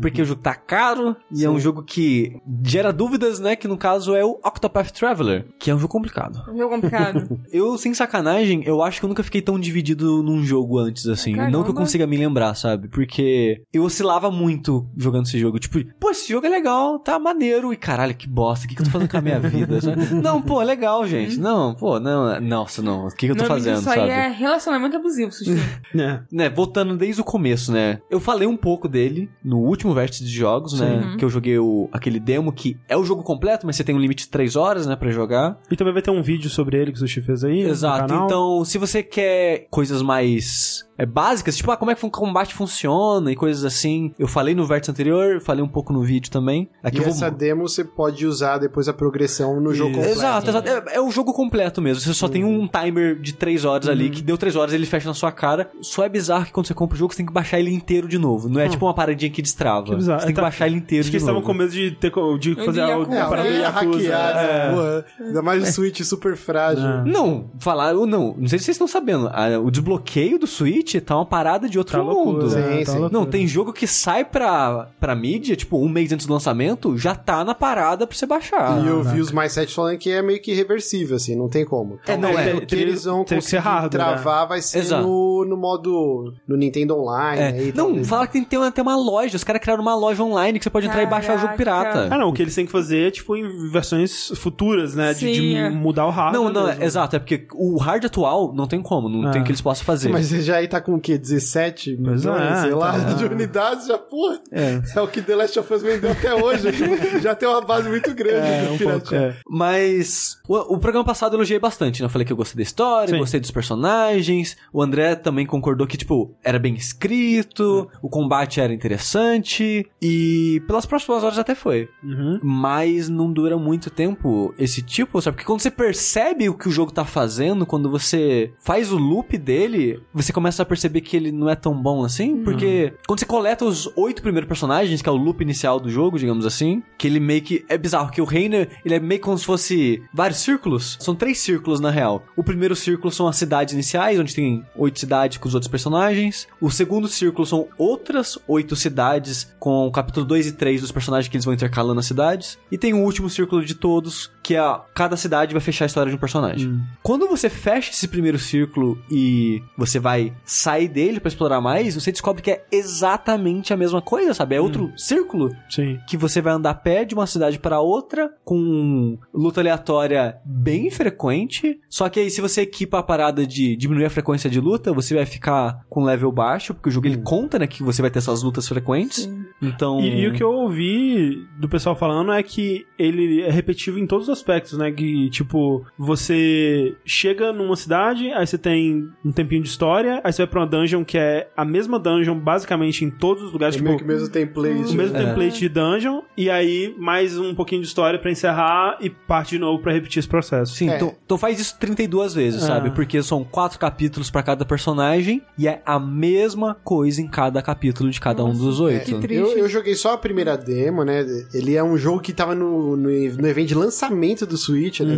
Porque 0.00 0.22
o 0.22 0.24
jogo 0.24 0.40
tá 0.40 0.54
caro 0.54 1.16
e 1.30 1.44
é 1.44 1.50
um 1.50 1.58
jogo 1.58 1.82
que 1.88 2.36
gera 2.62 2.92
dúvidas, 2.92 3.40
né? 3.40 3.56
Que 3.56 3.66
no 3.66 3.78
caso 3.78 4.14
é 4.14 4.22
o 4.24 4.38
Octopath 4.44 4.90
Traveler, 4.90 5.46
que 5.58 5.70
é 5.70 5.74
um 5.74 5.78
jogo 5.78 5.90
complicado. 5.92 6.44
É 6.46 6.50
um 6.50 6.58
jogo 6.58 6.74
complicado. 6.74 7.40
Eu, 7.50 7.78
sem 7.78 7.94
sacanagem, 7.94 8.62
eu 8.66 8.82
acho 8.82 9.00
que 9.00 9.06
eu 9.06 9.08
nunca 9.08 9.22
fiquei 9.22 9.40
tão 9.40 9.58
dividido 9.58 10.22
num 10.22 10.44
jogo 10.44 10.78
antes, 10.78 11.06
assim. 11.06 11.32
Caramba. 11.34 11.50
Não 11.50 11.64
que 11.64 11.70
eu 11.70 11.74
consiga 11.74 12.06
me 12.06 12.16
lembrar, 12.16 12.54
sabe? 12.54 12.88
Porque 12.88 13.62
eu 13.72 13.84
oscilava 13.84 14.30
muito 14.30 14.86
jogando 14.96 15.26
esse 15.26 15.38
jogo. 15.38 15.58
Tipo, 15.58 15.78
pô, 15.98 16.10
esse 16.10 16.28
jogo 16.30 16.46
é 16.46 16.50
legal, 16.50 16.98
tá 16.98 17.18
maneiro. 17.18 17.72
E 17.72 17.76
caralho, 17.76 18.14
que 18.14 18.28
bosta, 18.28 18.66
o 18.66 18.68
que, 18.68 18.74
que 18.74 18.82
eu 18.82 18.86
tô 18.86 18.92
fazendo 18.92 19.10
com 19.10 19.16
a 19.16 19.22
minha 19.22 19.40
vida? 19.40 19.78
Não, 20.22 20.42
pô, 20.42 20.60
é 20.60 20.64
legal, 20.64 21.06
gente. 21.06 21.38
Não, 21.38 21.74
pô, 21.74 21.98
não, 21.98 22.40
nossa, 22.40 22.82
não. 22.82 23.06
O 23.06 23.10
que, 23.10 23.26
que 23.26 23.32
eu 23.32 23.36
tô 23.36 23.44
O 23.44 23.48
nome 23.48 23.60
fazendo, 23.60 23.78
disso 23.78 23.90
aí 23.90 24.00
sabe? 24.00 24.10
é 24.10 24.28
relacionamento 24.28 24.96
abusivo, 24.96 25.32
Sustinho. 25.32 25.58
É. 25.98 26.20
Né, 26.30 26.48
voltando 26.50 26.96
desde 26.96 27.20
o 27.20 27.24
começo, 27.24 27.72
né? 27.72 28.00
Eu 28.10 28.20
falei 28.20 28.46
um 28.46 28.56
pouco 28.56 28.88
dele 28.88 29.28
no 29.42 29.58
último 29.58 29.94
vértice 29.94 30.24
de 30.24 30.30
jogos, 30.30 30.78
né? 30.78 31.16
Que 31.18 31.24
eu 31.24 31.30
joguei 31.30 31.58
o, 31.58 31.77
aquele 31.92 32.18
demo 32.18 32.50
que 32.50 32.76
é 32.88 32.96
o 32.96 33.04
jogo 33.04 33.22
completo, 33.22 33.66
mas 33.66 33.76
você 33.76 33.84
tem 33.84 33.94
um 33.94 33.98
limite 33.98 34.24
de 34.24 34.30
3 34.30 34.56
horas, 34.56 34.86
né, 34.86 34.96
pra 34.96 35.10
jogar. 35.10 35.58
E 35.70 35.76
também 35.76 35.92
vai 35.92 36.02
ter 36.02 36.10
um 36.10 36.22
vídeo 36.22 36.48
sobre 36.48 36.80
ele 36.80 36.90
que 36.90 36.96
o 36.96 37.00
Sushi 37.00 37.20
fez 37.20 37.44
aí 37.44 37.60
Exato. 37.62 38.14
Então, 38.14 38.64
se 38.64 38.78
você 38.78 39.02
quer 39.02 39.66
coisas 39.70 40.02
mais 40.02 40.87
é, 40.98 41.06
básicas, 41.06 41.56
tipo, 41.56 41.70
ah, 41.70 41.76
como 41.76 41.90
é 41.90 41.94
que 41.94 42.04
o 42.04 42.10
combate 42.10 42.52
funciona 42.54 43.30
e 43.32 43.36
coisas 43.36 43.64
assim. 43.64 44.12
Eu 44.18 44.26
falei 44.28 44.54
no 44.54 44.66
vértice 44.66 44.90
anterior, 44.90 45.40
falei 45.40 45.62
um 45.64 45.68
pouco 45.68 45.92
no 45.92 46.02
vídeo 46.02 46.30
também. 46.30 46.68
Aqui 46.82 46.98
e 46.98 47.00
vou... 47.00 47.08
essa 47.10 47.30
demo 47.30 47.68
você 47.68 47.84
pode 47.84 48.26
usar 48.26 48.58
depois 48.58 48.88
a 48.88 48.92
progressão 48.92 49.60
no 49.60 49.72
jogo 49.72 49.90
Isso. 49.92 49.98
completo. 50.00 50.18
Exato, 50.18 50.50
exato. 50.50 50.68
É, 50.68 50.96
é 50.96 51.00
o 51.00 51.10
jogo 51.10 51.32
completo 51.32 51.80
mesmo. 51.80 52.02
Você 52.02 52.12
só 52.14 52.28
tem 52.28 52.44
um 52.44 52.66
timer 52.66 53.18
de 53.20 53.32
3 53.32 53.64
horas 53.64 53.88
ali, 53.88 54.10
que 54.10 54.20
deu 54.22 54.36
3 54.36 54.56
horas 54.56 54.74
ele 54.74 54.84
fecha 54.86 55.06
na 55.08 55.14
sua 55.14 55.30
cara. 55.30 55.70
Só 55.80 56.04
é 56.04 56.08
bizarro 56.08 56.46
que 56.46 56.52
quando 56.52 56.66
você 56.66 56.74
compra 56.74 56.96
o 56.96 56.98
jogo, 56.98 57.12
você 57.12 57.18
tem 57.18 57.26
que 57.26 57.32
baixar 57.32 57.60
ele 57.60 57.72
inteiro 57.72 58.08
de 58.08 58.18
novo. 58.18 58.48
Não 58.48 58.60
é 58.60 58.68
tipo 58.68 58.84
uma 58.84 58.94
paradinha 58.94 59.30
que 59.30 59.40
destrava. 59.40 59.86
Que 59.86 59.94
bizarro. 59.94 60.20
Você 60.20 60.26
tem 60.26 60.34
que 60.34 60.40
Tá- 60.40 60.46
baixar 60.46 60.66
ele 60.66 60.76
inteiro 60.76 61.00
Acho 61.02 61.06
de 61.06 61.10
que 61.12 61.16
eles 61.16 61.22
estavam 61.22 61.40
novo. 61.40 61.52
com 61.52 61.58
medo 61.58 61.70
de, 61.70 61.90
ter, 61.92 62.10
de 62.40 62.54
fazer 62.64 62.80
ia 62.80 62.96
a, 62.96 63.04
com- 63.06 63.14
É, 63.14 63.20
a 63.20 63.26
parada 63.28 63.48
alguém 63.48 63.52
do 63.52 63.58
ia 63.58 63.68
Yakuza. 63.68 64.16
hackear 64.16 65.04
É. 65.18 65.24
Ainda 65.26 65.42
mais 65.42 65.62
o 65.62 65.72
Switch 65.72 66.00
super 66.02 66.36
frágil. 66.36 66.84
É. 66.86 67.04
Não, 67.04 67.50
falaram, 67.60 68.04
não. 68.06 68.34
Não 68.36 68.48
sei 68.48 68.58
se 68.58 68.64
vocês 68.66 68.74
estão 68.74 68.88
sabendo. 68.88 69.28
a- 69.32 69.58
o 69.60 69.70
desbloqueio 69.70 70.38
do 70.38 70.46
Switch 70.46 70.87
tá 71.00 71.16
uma 71.16 71.26
parada 71.26 71.68
de 71.68 71.78
outro 71.78 71.98
Tá 71.98 72.02
loucura, 72.02 72.32
mundo. 72.44 72.50
Sim, 72.50 72.56
né? 72.60 72.78
Tá 72.84 72.92
sim. 72.92 72.98
loucura. 72.98 73.10
Não, 73.20 73.26
tem 73.26 73.46
jogo 73.46 73.72
que 73.72 73.86
sai 73.86 74.24
pra, 74.24 74.88
pra 74.98 75.14
mídia, 75.14 75.54
tipo, 75.56 75.78
um 75.78 75.88
mês 75.88 76.12
antes 76.12 76.26
do 76.26 76.32
lançamento, 76.32 76.96
já 76.96 77.14
tá 77.14 77.44
na 77.44 77.54
parada 77.54 78.06
pra 78.06 78.16
você 78.16 78.26
baixar. 78.26 78.82
E 78.82 78.86
eu 78.88 79.02
vi 79.02 79.20
os 79.20 79.30
mais 79.32 79.52
sete 79.52 79.74
falando 79.74 79.98
que 79.98 80.10
é 80.10 80.22
meio 80.22 80.40
que 80.40 80.52
reversível, 80.54 81.16
assim, 81.16 81.34
não 81.36 81.48
tem 81.48 81.64
como. 81.64 81.98
É, 82.06 82.16
não, 82.16 82.30
é. 82.30 82.54
O 82.54 82.66
que 82.66 82.74
eles 82.74 83.04
vão 83.04 83.24
conseguir 83.24 83.56
hardware, 83.58 83.90
travar 83.90 84.48
vai 84.48 84.60
ser 84.62 84.78
Exato. 84.80 85.02
no, 85.06 85.44
no 85.44 85.56
modo 85.56 86.32
no 86.46 86.56
Nintendo 86.56 86.96
Online. 86.98 87.40
É. 87.42 87.46
aí, 87.48 87.72
Não, 87.74 87.86
talvez. 87.86 88.08
fala 88.08 88.26
que 88.26 88.32
tem 88.32 88.44
que 88.44 88.50
ter 88.50 88.58
uma, 88.58 88.70
ter 88.72 88.80
uma 88.82 88.96
loja. 88.96 89.36
Os 89.36 89.44
caras 89.44 89.60
criaram 89.62 89.82
uma 89.82 89.94
loja 89.94 90.22
online 90.22 90.58
que 90.58 90.64
você 90.64 90.70
pode 90.70 90.86
entrar 90.86 91.02
e 91.02 91.06
baixar 91.06 91.36
o 91.36 91.38
jogo 91.38 91.54
pirata. 91.56 92.08
Ah, 92.10 92.18
não, 92.18 92.28
o 92.28 92.32
que 92.32 92.42
eles 92.42 92.54
têm 92.54 92.66
que 92.66 92.72
fazer 92.72 93.08
é, 93.08 93.10
tipo, 93.10 93.36
em 93.36 93.70
versões 93.70 94.28
futuras, 94.36 94.94
né? 94.94 95.12
De, 95.14 95.32
de 95.32 95.54
é. 95.56 95.70
mudar 95.70 96.06
o 96.06 96.10
hardware. 96.10 96.42
Não, 96.44 96.52
não, 96.52 96.62
é, 96.68 96.72
mesmo. 96.72 96.84
exato. 96.84 97.16
É 97.16 97.18
porque 97.18 97.46
o 97.54 97.76
hard 97.78 98.04
atual 98.04 98.52
não 98.54 98.66
tem 98.66 98.80
como, 98.80 99.08
não 99.08 99.28
Ah. 99.28 99.30
tem 99.32 99.40
o 99.42 99.44
que 99.44 99.50
eles 99.50 99.60
possam 99.60 99.84
fazer. 99.84 100.08
Mas 100.08 100.28
já 100.28 100.56
aí 100.56 100.68
tá 100.68 100.77
com 100.80 100.94
o 100.94 101.00
quê? 101.00 101.18
17 101.18 101.98
Pois 102.02 102.24
milhões, 102.24 102.42
é, 102.42 102.62
sei 102.62 102.74
lá, 102.74 102.98
então, 102.98 103.16
de 103.16 103.24
é. 103.24 103.26
unidades, 103.28 103.86
já, 103.86 103.98
porra. 103.98 104.40
É. 104.50 104.80
É 104.94 105.00
o 105.00 105.08
que 105.08 105.22
The 105.22 105.36
Last 105.36 105.58
of 105.58 105.72
Us 105.72 105.82
vendeu 105.82 106.10
até 106.10 106.34
hoje. 106.34 106.68
já 107.22 107.34
tem 107.34 107.48
uma 107.48 107.60
base 107.60 107.88
muito 107.88 108.14
grande 108.14 108.46
É, 108.46 108.66
do 108.66 108.74
um 108.74 108.78
pouco, 108.78 109.14
é. 109.14 109.36
Mas 109.48 110.38
o, 110.48 110.74
o 110.74 110.78
programa 110.78 111.04
passado 111.04 111.34
eu 111.34 111.38
elogiei 111.38 111.58
bastante, 111.58 112.00
né? 112.00 112.06
Eu 112.06 112.10
falei 112.10 112.24
que 112.26 112.32
eu 112.32 112.36
gostei 112.36 112.56
da 112.56 112.62
história, 112.62 113.14
Sim. 113.14 113.18
gostei 113.18 113.40
dos 113.40 113.50
personagens. 113.50 114.56
O 114.72 114.82
André 114.82 115.14
também 115.14 115.46
concordou 115.46 115.86
que, 115.86 115.96
tipo, 115.96 116.34
era 116.42 116.58
bem 116.58 116.74
escrito, 116.74 117.88
o 118.02 118.08
combate 118.08 118.60
era 118.60 118.72
interessante. 118.72 119.88
E 120.00 120.62
pelas 120.66 120.86
próximas 120.86 121.22
horas 121.24 121.38
até 121.38 121.54
foi. 121.54 121.88
Uhum. 122.02 122.38
Mas 122.42 123.08
não 123.08 123.32
dura 123.32 123.56
muito 123.56 123.90
tempo 123.90 124.54
esse 124.58 124.82
tipo, 124.82 125.20
sabe? 125.20 125.36
Porque 125.36 125.46
quando 125.46 125.60
você 125.60 125.70
percebe 125.70 126.48
o 126.48 126.54
que 126.54 126.68
o 126.68 126.70
jogo 126.70 126.92
tá 126.92 127.04
fazendo, 127.04 127.66
quando 127.66 127.90
você 127.90 128.52
faz 128.58 128.92
o 128.92 128.96
loop 128.98 129.36
dele, 129.38 130.02
você 130.12 130.32
começa 130.32 130.62
a 130.62 130.66
perceber 130.68 131.00
que 131.00 131.16
ele 131.16 131.32
não 131.32 131.48
é 131.48 131.54
tão 131.54 131.74
bom 131.74 132.04
assim. 132.04 132.42
Porque 132.42 132.94
quando 133.06 133.18
você 133.18 133.26
coleta 133.26 133.64
os 133.64 133.90
oito 133.96 134.22
primeiros 134.22 134.48
personagens, 134.48 135.02
que 135.02 135.08
é 135.08 135.12
o 135.12 135.16
loop 135.16 135.42
inicial 135.42 135.80
do 135.80 135.90
jogo, 135.90 136.18
digamos 136.18 136.46
assim, 136.46 136.82
que 136.96 137.06
ele 137.06 137.20
meio 137.20 137.42
que. 137.42 137.64
É 137.68 137.76
bizarro, 137.76 138.10
que 138.10 138.20
o 138.20 138.24
Reiner, 138.24 138.68
ele 138.84 138.94
é 138.94 139.00
meio 139.00 139.20
como 139.20 139.38
se 139.38 139.44
fosse 139.44 140.02
vários 140.12 140.38
círculos. 140.40 140.96
São 141.00 141.14
três 141.14 141.38
círculos, 141.38 141.80
na 141.80 141.90
real. 141.90 142.24
O 142.36 142.44
primeiro 142.44 142.76
círculo 142.76 143.12
são 143.12 143.26
as 143.26 143.36
cidades 143.36 143.74
iniciais, 143.74 144.18
onde 144.18 144.34
tem 144.34 144.64
oito 144.76 144.98
cidades 144.98 145.38
com 145.38 145.48
os 145.48 145.54
outros 145.54 145.70
personagens. 145.70 146.46
O 146.60 146.70
segundo 146.70 147.08
círculo 147.08 147.46
são 147.46 147.68
outras 147.76 148.38
oito 148.46 148.76
cidades, 148.76 149.52
com 149.58 149.86
o 149.86 149.92
capítulo 149.92 150.26
2 150.26 150.48
e 150.48 150.52
3 150.52 150.80
dos 150.80 150.92
personagens 150.92 151.28
que 151.28 151.36
eles 151.36 151.44
vão 151.44 151.54
intercalando 151.54 152.00
as 152.00 152.06
cidades. 152.06 152.58
E 152.70 152.78
tem 152.78 152.92
o 152.92 153.02
último 153.02 153.28
círculo 153.30 153.64
de 153.64 153.74
todos, 153.74 154.30
que 154.42 154.54
é 154.54 154.80
cada 154.94 155.16
cidade 155.16 155.52
vai 155.52 155.60
fechar 155.60 155.84
a 155.84 155.86
história 155.86 156.10
de 156.10 156.16
um 156.16 156.20
personagem. 156.20 156.80
Quando 157.02 157.28
você 157.28 157.48
fecha 157.48 157.90
esse 157.90 158.08
primeiro 158.08 158.38
círculo 158.38 158.98
e 159.10 159.62
você 159.76 159.98
vai 159.98 160.32
sair 160.58 160.88
dele 160.88 161.20
pra 161.20 161.28
explorar 161.28 161.60
mais, 161.60 161.94
você 161.94 162.10
descobre 162.10 162.42
que 162.42 162.50
é 162.50 162.64
exatamente 162.70 163.72
a 163.72 163.76
mesma 163.76 164.02
coisa, 164.02 164.34
sabe? 164.34 164.56
É 164.56 164.60
outro 164.60 164.92
círculo 164.96 165.54
Sim. 165.68 165.98
que 166.06 166.16
você 166.16 166.40
vai 166.40 166.52
andar 166.52 166.70
a 166.70 166.74
pé 166.74 167.04
de 167.04 167.14
uma 167.14 167.26
cidade 167.26 167.58
para 167.58 167.80
outra 167.80 168.30
com 168.44 169.18
luta 169.32 169.60
aleatória 169.60 170.36
bem 170.44 170.90
frequente. 170.90 171.80
Só 171.88 172.08
que 172.08 172.20
aí 172.20 172.30
se 172.30 172.40
você 172.40 172.62
equipa 172.62 172.98
a 172.98 173.02
parada 173.02 173.46
de 173.46 173.76
diminuir 173.76 174.06
a 174.06 174.10
frequência 174.10 174.50
de 174.50 174.60
luta, 174.60 174.92
você 174.92 175.14
vai 175.14 175.26
ficar 175.26 175.84
com 175.88 176.04
level 176.04 176.32
baixo, 176.32 176.74
porque 176.74 176.88
o 176.88 176.92
jogo 176.92 177.06
ele 177.06 177.18
conta, 177.18 177.58
né, 177.58 177.66
que 177.66 177.82
você 177.82 178.02
vai 178.02 178.10
ter 178.10 178.18
essas 178.18 178.42
lutas 178.42 178.68
frequentes. 178.68 179.30
Então, 179.60 180.00
E, 180.00 180.22
e 180.22 180.28
o 180.28 180.32
que 180.32 180.42
eu 180.42 180.50
ouvi 180.50 181.46
do 181.58 181.68
pessoal 181.68 181.96
falando 181.96 182.32
é 182.32 182.42
que 182.42 182.86
ele 182.98 183.42
é 183.42 183.50
repetitivo 183.50 183.98
em 183.98 184.06
todos 184.06 184.28
os 184.28 184.32
aspectos, 184.32 184.78
né? 184.78 184.90
Que, 184.90 185.28
tipo, 185.30 185.84
você 185.98 186.94
chega 187.04 187.52
numa 187.52 187.76
cidade, 187.76 188.30
aí 188.32 188.46
você 188.46 188.58
tem 188.58 189.08
um 189.24 189.32
tempinho 189.32 189.62
de 189.62 189.68
história, 189.68 190.20
aí 190.24 190.32
você 190.38 190.42
vai 190.42 190.46
pra 190.50 190.60
uma 190.60 190.66
dungeon 190.66 191.04
que 191.04 191.18
é 191.18 191.48
a 191.56 191.64
mesma 191.64 191.98
dungeon 191.98 192.38
basicamente 192.38 193.04
em 193.04 193.10
todos 193.10 193.42
os 193.44 193.52
lugares, 193.52 193.74
É 193.74 193.78
tipo, 193.78 193.86
meio 193.88 193.98
que 193.98 194.04
o 194.04 194.06
mesmo 194.06 194.28
template. 194.28 194.92
o 194.92 194.94
mesmo 194.94 195.16
É. 195.16 195.24
template 195.24 195.58
de 195.58 195.68
dungeon, 195.68 196.22
e 196.36 196.48
aí 196.48 196.94
mais 196.98 197.36
um 197.38 197.54
pouquinho 197.54 197.82
de 197.82 197.88
história 197.88 198.18
pra 198.18 198.30
encerrar 198.30 198.96
e 199.00 199.10
parte 199.10 199.50
de 199.50 199.58
novo 199.58 199.82
pra 199.82 199.92
repetir 199.92 200.20
esse 200.20 200.28
processo. 200.28 200.74
Sim, 200.74 200.90
É. 200.90 200.96
então, 200.96 201.14
então 201.24 201.38
faz 201.38 201.58
isso 201.60 201.76
32 201.78 202.34
vezes, 202.34 202.62
Ah. 202.64 202.66
sabe? 202.68 202.90
Porque 202.90 203.22
são 203.22 203.42
quatro 203.44 203.78
capítulos 203.78 204.30
pra 204.30 204.42
cada 204.42 204.64
personagem 204.64 205.42
e 205.58 205.66
é 205.66 205.82
a 205.84 205.98
mesma 205.98 206.74
coisa 206.84 207.20
em 207.20 207.26
cada 207.26 207.60
capítulo 207.62 208.10
de 208.10 208.20
cada 208.20 208.44
um 208.44 208.52
dos 208.52 208.80
oito. 208.80 209.04
que 209.06 209.18
triste. 209.20 209.40
Eu, 209.42 209.58
eu 209.58 209.68
joguei 209.68 209.94
só 209.94 210.12
a 210.14 210.18
primeira 210.18 210.56
demo, 210.56 211.04
né? 211.04 211.24
Ele 211.52 211.74
é 211.76 211.82
um 211.82 211.96
jogo 211.96 212.20
que 212.20 212.32
tava 212.32 212.54
no, 212.54 212.96
no, 212.96 213.08
no 213.08 213.46
evento 213.48 213.68
de 213.68 213.74
lançamento 213.74 214.46
do 214.46 214.56
Switch, 214.56 215.00
né? 215.00 215.16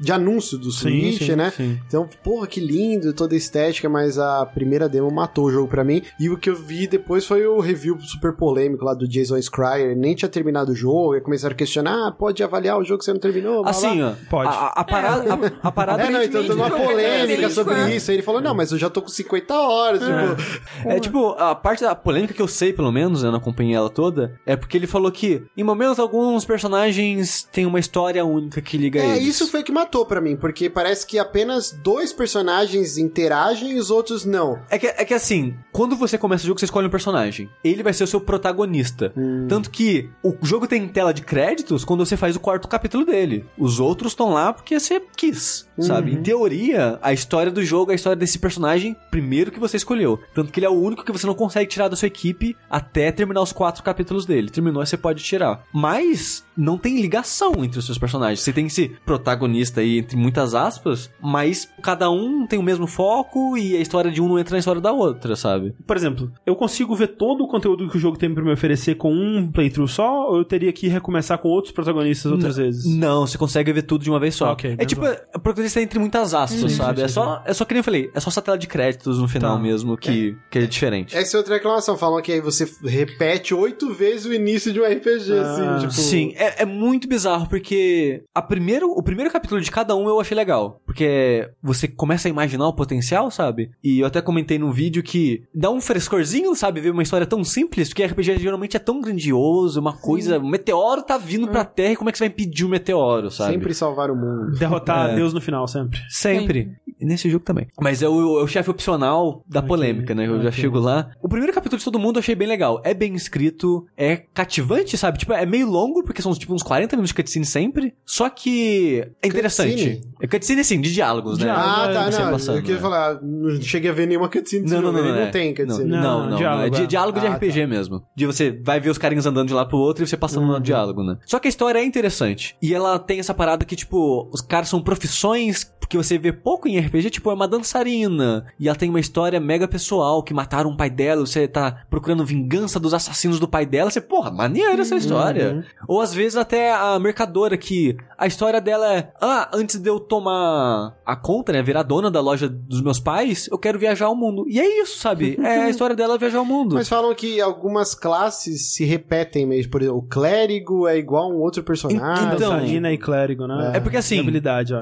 De 0.00 0.12
anúncio 0.12 0.56
do 0.58 0.70
Switch, 0.70 1.22
sim, 1.22 1.36
né? 1.36 1.52
sim. 1.56 1.78
Então, 1.86 2.08
porra, 2.22 2.46
que 2.46 2.60
lindo, 2.60 3.12
toda 3.12 3.34
a 3.34 3.36
estética, 3.36 3.88
mas 3.88 4.18
a 4.18 4.46
primeira 4.54 4.88
demo 4.88 5.10
matou 5.10 5.46
o 5.46 5.50
jogo 5.50 5.68
pra 5.68 5.84
mim. 5.84 6.02
E 6.18 6.30
o 6.30 6.38
que 6.38 6.48
eu 6.48 6.54
vi 6.56 6.86
depois 6.86 7.26
foi 7.26 7.46
o 7.46 7.60
review 7.60 7.98
super 8.00 8.32
polêmico 8.34 8.84
lá 8.84 8.94
do 8.94 9.06
Jason 9.08 9.40
Schreier. 9.42 9.96
Nem 9.96 10.14
tinha 10.14 10.28
terminado 10.28 10.72
o 10.72 10.74
jogo, 10.74 11.16
e 11.16 11.20
começaram 11.20 11.52
a 11.54 11.56
questionar: 11.56 12.08
ah, 12.08 12.12
pode 12.12 12.42
avaliar 12.42 12.78
o 12.78 12.84
jogo 12.84 12.98
que 13.00 13.04
você 13.04 13.12
não 13.12 13.20
terminou? 13.20 13.62
blá, 13.62 13.70
Assim, 13.70 13.96
blá. 13.98 14.16
ó, 14.22 14.30
Pode. 14.30 14.48
A, 14.48 14.66
a 14.68 14.84
parada, 14.84 15.34
a, 15.62 15.68
a 15.68 15.72
parada 15.72 16.02
É, 16.04 16.10
não, 16.10 16.22
então 16.22 16.42
teve 16.42 16.54
uma 16.54 16.70
polêmica 16.70 17.50
sobre 17.50 17.74
né? 17.74 17.96
isso. 17.96 18.10
Aí 18.10 18.16
ele 18.16 18.22
falou: 18.22 18.40
não, 18.40 18.54
mas 18.54 18.70
eu 18.72 18.78
já 18.78 18.88
tô 18.88 19.02
com 19.02 19.08
50 19.08 19.54
horas. 19.54 20.00
Tipo, 20.00 20.88
É 20.88 21.00
tipo, 21.00 21.28
a 21.30 21.54
parte 21.54 21.82
da 21.82 21.94
polêmica 21.94 22.32
que 22.34 22.42
eu 22.42 22.48
sei, 22.48 22.72
pelo 22.72 22.92
menos, 22.92 23.22
eu 23.22 23.30
não 23.30 23.38
acompanhei 23.38 23.74
ela 23.74 23.90
toda, 23.90 24.38
é 24.46 24.56
porque 24.56 24.76
ele 24.76 24.86
falou 24.86 25.10
que, 25.10 25.42
em 25.56 25.64
momentos 25.64 25.98
alguns 25.98 26.44
personagens 26.44 27.42
têm 27.52 27.66
uma 27.66 27.78
história 27.80 28.24
única 28.24 28.60
que 28.60 28.76
liga 28.76 29.00
É, 29.00 29.16
eles. 29.16 29.28
isso 29.28 29.48
foi 29.48 29.60
o 29.60 29.64
que 29.64 29.72
matou 29.72 30.04
pra 30.06 30.20
mim, 30.20 30.36
porque 30.36 30.68
parece 30.68 31.06
que 31.06 31.18
apenas 31.18 31.70
dois 31.72 32.12
personagens 32.12 32.98
interagem 32.98 33.72
e 33.72 33.78
os 33.78 33.90
outros 33.90 34.24
não. 34.24 34.43
É 34.70 34.78
que, 34.78 34.86
é 34.86 35.04
que 35.04 35.14
assim, 35.14 35.54
quando 35.72 35.96
você 35.96 36.18
começa 36.18 36.44
o 36.44 36.46
jogo, 36.46 36.58
você 36.58 36.64
escolhe 36.64 36.86
um 36.86 36.90
personagem. 36.90 37.48
Ele 37.62 37.82
vai 37.82 37.92
ser 37.92 38.04
o 38.04 38.06
seu 38.06 38.20
protagonista. 38.20 39.12
Hum. 39.16 39.46
Tanto 39.48 39.70
que 39.70 40.10
o 40.22 40.34
jogo 40.42 40.66
tem 40.66 40.86
tela 40.88 41.12
de 41.12 41.22
créditos 41.22 41.84
quando 41.84 42.04
você 42.04 42.16
faz 42.16 42.36
o 42.36 42.40
quarto 42.40 42.68
capítulo 42.68 43.04
dele. 43.04 43.44
Os 43.58 43.80
outros 43.80 44.12
estão 44.12 44.32
lá 44.32 44.52
porque 44.52 44.78
você 44.78 45.00
quis, 45.16 45.68
sabe? 45.78 46.12
Uhum. 46.12 46.18
Em 46.18 46.22
teoria, 46.22 46.98
a 47.02 47.12
história 47.12 47.50
do 47.50 47.64
jogo 47.64 47.90
é 47.90 47.94
a 47.94 47.96
história 47.96 48.16
desse 48.16 48.38
personagem 48.38 48.96
primeiro 49.10 49.50
que 49.50 49.60
você 49.60 49.76
escolheu. 49.76 50.20
Tanto 50.34 50.52
que 50.52 50.60
ele 50.60 50.66
é 50.66 50.70
o 50.70 50.80
único 50.80 51.04
que 51.04 51.12
você 51.12 51.26
não 51.26 51.34
consegue 51.34 51.70
tirar 51.70 51.88
da 51.88 51.96
sua 51.96 52.08
equipe 52.08 52.56
até 52.68 53.10
terminar 53.10 53.42
os 53.42 53.52
quatro 53.52 53.82
capítulos 53.82 54.26
dele. 54.26 54.50
Terminou, 54.50 54.84
você 54.84 54.96
pode 54.96 55.22
tirar. 55.22 55.62
Mas 55.72 56.44
não 56.56 56.78
tem 56.78 57.00
ligação 57.00 57.64
entre 57.64 57.78
os 57.78 57.86
seus 57.86 57.98
personagens. 57.98 58.40
Você 58.40 58.52
tem 58.52 58.66
esse 58.66 58.88
protagonista 59.04 59.80
aí, 59.80 59.98
entre 59.98 60.16
muitas 60.16 60.54
aspas, 60.54 61.10
mas 61.20 61.68
cada 61.82 62.10
um 62.10 62.46
tem 62.46 62.58
o 62.58 62.62
mesmo 62.62 62.86
foco 62.86 63.56
e 63.56 63.76
a 63.76 63.80
história 63.80 64.10
de 64.10 64.20
um 64.20 64.28
não 64.34 64.40
entra 64.40 64.54
na 64.54 64.58
história 64.58 64.80
da 64.80 64.92
outra, 64.92 65.36
sabe? 65.36 65.74
Por 65.86 65.96
exemplo, 65.96 66.30
eu 66.44 66.54
consigo 66.56 66.94
ver 66.94 67.08
todo 67.08 67.44
o 67.44 67.48
conteúdo 67.48 67.88
que 67.88 67.96
o 67.96 68.00
jogo 68.00 68.18
tem 68.18 68.32
pra 68.32 68.42
me 68.42 68.52
oferecer 68.52 68.96
com 68.96 69.12
um 69.12 69.50
playthrough 69.50 69.88
só, 69.88 70.28
ou 70.30 70.38
eu 70.38 70.44
teria 70.44 70.72
que 70.72 70.88
recomeçar 70.88 71.38
com 71.38 71.48
outros 71.48 71.72
protagonistas 71.72 72.30
outras 72.32 72.56
vezes? 72.56 72.84
Não, 72.84 73.26
você 73.26 73.38
consegue 73.38 73.72
ver 73.72 73.82
tudo 73.82 74.02
de 74.04 74.10
uma 74.10 74.18
vez 74.20 74.34
só. 74.34 74.52
Ok, 74.52 74.74
é 74.78 74.84
tipo, 74.84 75.04
é 75.06 75.16
protagonista 75.42 75.80
entre 75.80 75.98
muitas 75.98 76.34
aspas, 76.34 76.72
sabe? 76.72 77.02
é 77.02 77.08
só, 77.08 77.42
é 77.44 77.52
só 77.52 77.64
que 77.64 77.74
nem 77.74 77.78
eu 77.80 77.84
falei, 77.84 78.10
é 78.14 78.20
só 78.20 78.28
essa 78.30 78.42
tela 78.42 78.58
de 78.58 78.66
créditos 78.66 79.18
no 79.18 79.28
final 79.28 79.56
Tá. 79.56 79.62
mesmo 79.62 79.96
que 79.96 80.30
é, 80.30 80.50
que 80.50 80.58
é 80.58 80.66
diferente. 80.66 81.16
Essa 81.16 81.36
é 81.36 81.38
outra 81.38 81.54
reclamação. 81.54 81.96
Falam 81.96 82.20
que 82.22 82.32
aí 82.32 82.40
você 82.40 82.68
repete 82.82 83.54
oito 83.54 83.92
vezes 83.92 84.26
o 84.26 84.32
início 84.32 84.72
de 84.72 84.80
um 84.80 84.84
RPG, 84.84 85.32
Ah, 85.32 85.42
assim, 85.76 85.78
tipo... 85.80 85.92
Sim, 85.92 86.32
é, 86.36 86.62
é 86.62 86.64
muito 86.64 87.06
bizarro, 87.08 87.48
porque 87.48 88.24
a 88.34 88.42
primeiro, 88.42 88.90
o 88.90 89.02
primeiro 89.02 89.30
capítulo 89.30 89.60
de 89.60 89.70
cada 89.70 89.94
um 89.94 90.08
eu 90.08 90.18
achei 90.20 90.34
legal. 90.36 90.80
Porque 90.86 91.48
você 91.62 91.86
começa 91.86 92.28
a 92.28 92.30
imaginar 92.30 92.66
o 92.68 92.72
potencial, 92.72 93.30
sabe? 93.30 93.70
E 93.82 94.00
eu 94.00 94.06
até 94.06 94.20
comentei 94.24 94.58
num 94.58 94.72
vídeo 94.72 95.02
que 95.02 95.44
dá 95.54 95.70
um 95.70 95.80
frescorzinho, 95.80 96.54
sabe? 96.54 96.80
Ver 96.80 96.90
uma 96.90 97.02
história 97.02 97.26
tão 97.26 97.44
simples, 97.44 97.88
porque 97.88 98.04
RPG 98.04 98.38
geralmente 98.38 98.76
é 98.76 98.80
tão 98.80 99.00
grandioso, 99.00 99.80
uma 99.80 99.92
coisa. 99.92 100.38
Um 100.38 100.48
meteoro 100.48 101.02
tá 101.02 101.16
vindo 101.16 101.46
pra 101.48 101.64
Terra 101.64 101.92
e 101.92 101.96
como 101.96 102.08
é 102.08 102.12
que 102.12 102.18
você 102.18 102.24
vai 102.24 102.28
impedir 102.28 102.64
o 102.64 102.68
meteoro, 102.68 103.30
sabe? 103.30 103.52
Sempre 103.52 103.74
salvar 103.74 104.10
o 104.10 104.16
mundo. 104.16 104.58
Derrotar 104.58 105.10
É. 105.10 105.14
Deus 105.14 105.32
no 105.32 105.40
final, 105.40 105.66
sempre. 105.68 106.00
Sempre. 106.08 106.72
E 106.83 106.83
nesse 107.00 107.28
jogo 107.30 107.44
também. 107.44 107.66
Mas 107.80 108.02
é 108.02 108.08
o, 108.08 108.40
é 108.40 108.42
o 108.42 108.46
chefe 108.46 108.70
opcional 108.70 109.42
da 109.48 109.60
Ok, 109.60 109.68
polêmica, 109.68 110.14
né? 110.14 110.26
Eu 110.26 110.40
já 110.40 110.48
ok. 110.48 110.52
chego 110.62 110.78
lá. 110.78 111.10
O 111.22 111.28
primeiro 111.28 111.52
capítulo 111.52 111.78
de 111.78 111.84
todo 111.84 111.98
mundo 111.98 112.16
eu 112.16 112.20
achei 112.20 112.34
bem 112.34 112.48
legal. 112.48 112.80
É 112.84 112.94
bem 112.94 113.14
escrito, 113.14 113.86
é 113.96 114.16
cativante, 114.16 114.96
sabe? 114.96 115.18
Tipo, 115.18 115.32
é 115.32 115.44
meio 115.46 115.68
longo, 115.68 116.02
porque 116.04 116.22
são 116.22 116.32
tipo 116.34 116.54
uns 116.54 116.62
40 116.62 116.96
minutos 116.96 117.08
de 117.10 117.14
cutscene 117.14 117.44
sempre. 117.44 117.94
Só 118.04 118.28
que 118.28 119.04
é 119.22 119.26
interessante. 119.28 119.72
Cutscene? 119.74 120.00
É 120.20 120.26
cutscene 120.26 120.60
assim, 120.60 120.80
de 120.80 120.92
diálogos, 120.92 121.38
né? 121.38 121.44
Diálogo, 121.44 121.68
Ah, 121.68 121.90
é, 121.90 122.10
tá, 122.10 122.24
não. 122.24 122.30
passando, 122.32 122.56
eu 122.56 122.62
queria 122.62 122.76
é. 122.76 122.80
falar, 122.80 123.20
não 123.22 123.60
cheguei 123.60 123.90
a 123.90 123.94
ver 123.94 124.06
nenhuma 124.06 124.28
cutscene 124.28 124.62
desse 124.62 124.74
Não, 124.74 124.82
não, 124.82 124.88
jogo, 124.92 124.98
não, 124.98 125.04
ele 125.04 125.12
não, 125.14 125.20
não 125.22 125.28
é. 125.28 125.30
tem 125.30 125.54
cutscene. 125.54 125.90
Não, 125.90 126.00
Não, 126.02 126.30
não, 126.30 126.36
diálogo, 126.36 126.66
é 126.66 126.70
de 126.70 126.82
é. 126.82 126.86
diálogo 126.86 127.20
de 127.20 127.26
Ah, 127.26 127.34
RPG 127.34 127.66
mesmo. 127.66 128.02
De 128.16 128.26
você 128.26 128.50
vai 128.62 128.80
ver 128.80 128.90
os 128.90 128.98
carinhas 128.98 129.26
andando 129.26 129.48
de 129.48 129.54
lá 129.54 129.64
pro 129.64 129.78
outro 129.78 130.04
e 130.04 130.06
você 130.06 130.16
passando 130.16 130.46
no 130.46 130.60
diálogo, 130.60 131.02
né? 131.02 131.16
Só 131.26 131.38
que 131.38 131.48
a 131.48 131.50
história 131.50 131.78
é 131.78 131.84
interessante. 131.84 132.56
E 132.62 132.74
ela 132.74 132.98
tem 132.98 133.18
essa 133.18 133.34
parada 133.34 133.64
que, 133.64 133.76
tipo, 133.76 134.28
os 134.32 134.40
caras 134.40 134.68
são 134.68 134.80
profissões 134.82 135.72
que 135.88 135.96
você 135.98 136.16
vê 136.18 136.32
pouco 136.32 136.66
em 136.66 136.78
RPG, 136.78 136.93
tipo, 137.02 137.30
é 137.30 137.34
uma 137.34 137.48
dançarina. 137.48 138.46
E 138.58 138.68
ela 138.68 138.76
tem 138.76 138.90
uma 138.90 139.00
história 139.00 139.40
mega 139.40 139.66
pessoal, 139.66 140.22
que 140.22 140.34
mataram 140.34 140.70
o 140.70 140.76
pai 140.76 140.90
dela, 140.90 141.26
você 141.26 141.48
tá 141.48 141.84
procurando 141.90 142.24
vingança 142.24 142.78
dos 142.78 142.94
assassinos 142.94 143.40
do 143.40 143.48
pai 143.48 143.66
dela. 143.66 143.90
Você, 143.90 144.00
porra, 144.00 144.30
maneira 144.30 144.82
essa 144.82 144.96
história. 144.96 145.64
Ou 145.88 146.00
às 146.00 146.12
vezes 146.12 146.36
até 146.36 146.72
a 146.72 146.98
mercadora 146.98 147.56
que 147.56 147.96
a 148.18 148.26
história 148.26 148.60
dela 148.60 148.92
é, 148.94 149.12
ah, 149.20 149.50
antes 149.52 149.76
de 149.78 149.88
eu 149.88 149.98
tomar 149.98 150.96
a 151.04 151.16
conta, 151.16 151.52
né, 151.52 151.62
virar 151.62 151.82
dona 151.82 152.10
da 152.10 152.20
loja 152.20 152.48
dos 152.48 152.80
meus 152.80 153.00
pais, 153.00 153.48
eu 153.50 153.58
quero 153.58 153.78
viajar 153.78 154.06
ao 154.06 154.16
mundo. 154.16 154.44
E 154.48 154.60
é 154.60 154.82
isso, 154.82 154.98
sabe? 154.98 155.38
É 155.44 155.64
a 155.64 155.70
história 155.70 155.94
dela 155.94 156.16
viajar 156.18 156.38
ao 156.38 156.44
mundo. 156.44 156.74
Mas 156.74 156.88
falam 156.88 157.14
que 157.14 157.40
algumas 157.40 157.94
classes 157.94 158.72
se 158.72 158.84
repetem 158.84 159.46
mesmo. 159.46 159.70
Por 159.70 159.82
exemplo, 159.82 159.98
o 159.98 160.02
clérigo 160.02 160.88
é 160.88 160.96
igual 160.96 161.24
a 161.24 161.34
um 161.34 161.40
outro 161.40 161.62
personagem. 161.62 162.34
Então, 162.34 162.50
Dançarina 162.50 162.92
e 162.92 162.98
clérigo, 162.98 163.46
né? 163.46 163.72
É 163.74 163.80
porque 163.80 163.96
assim. 163.96 164.22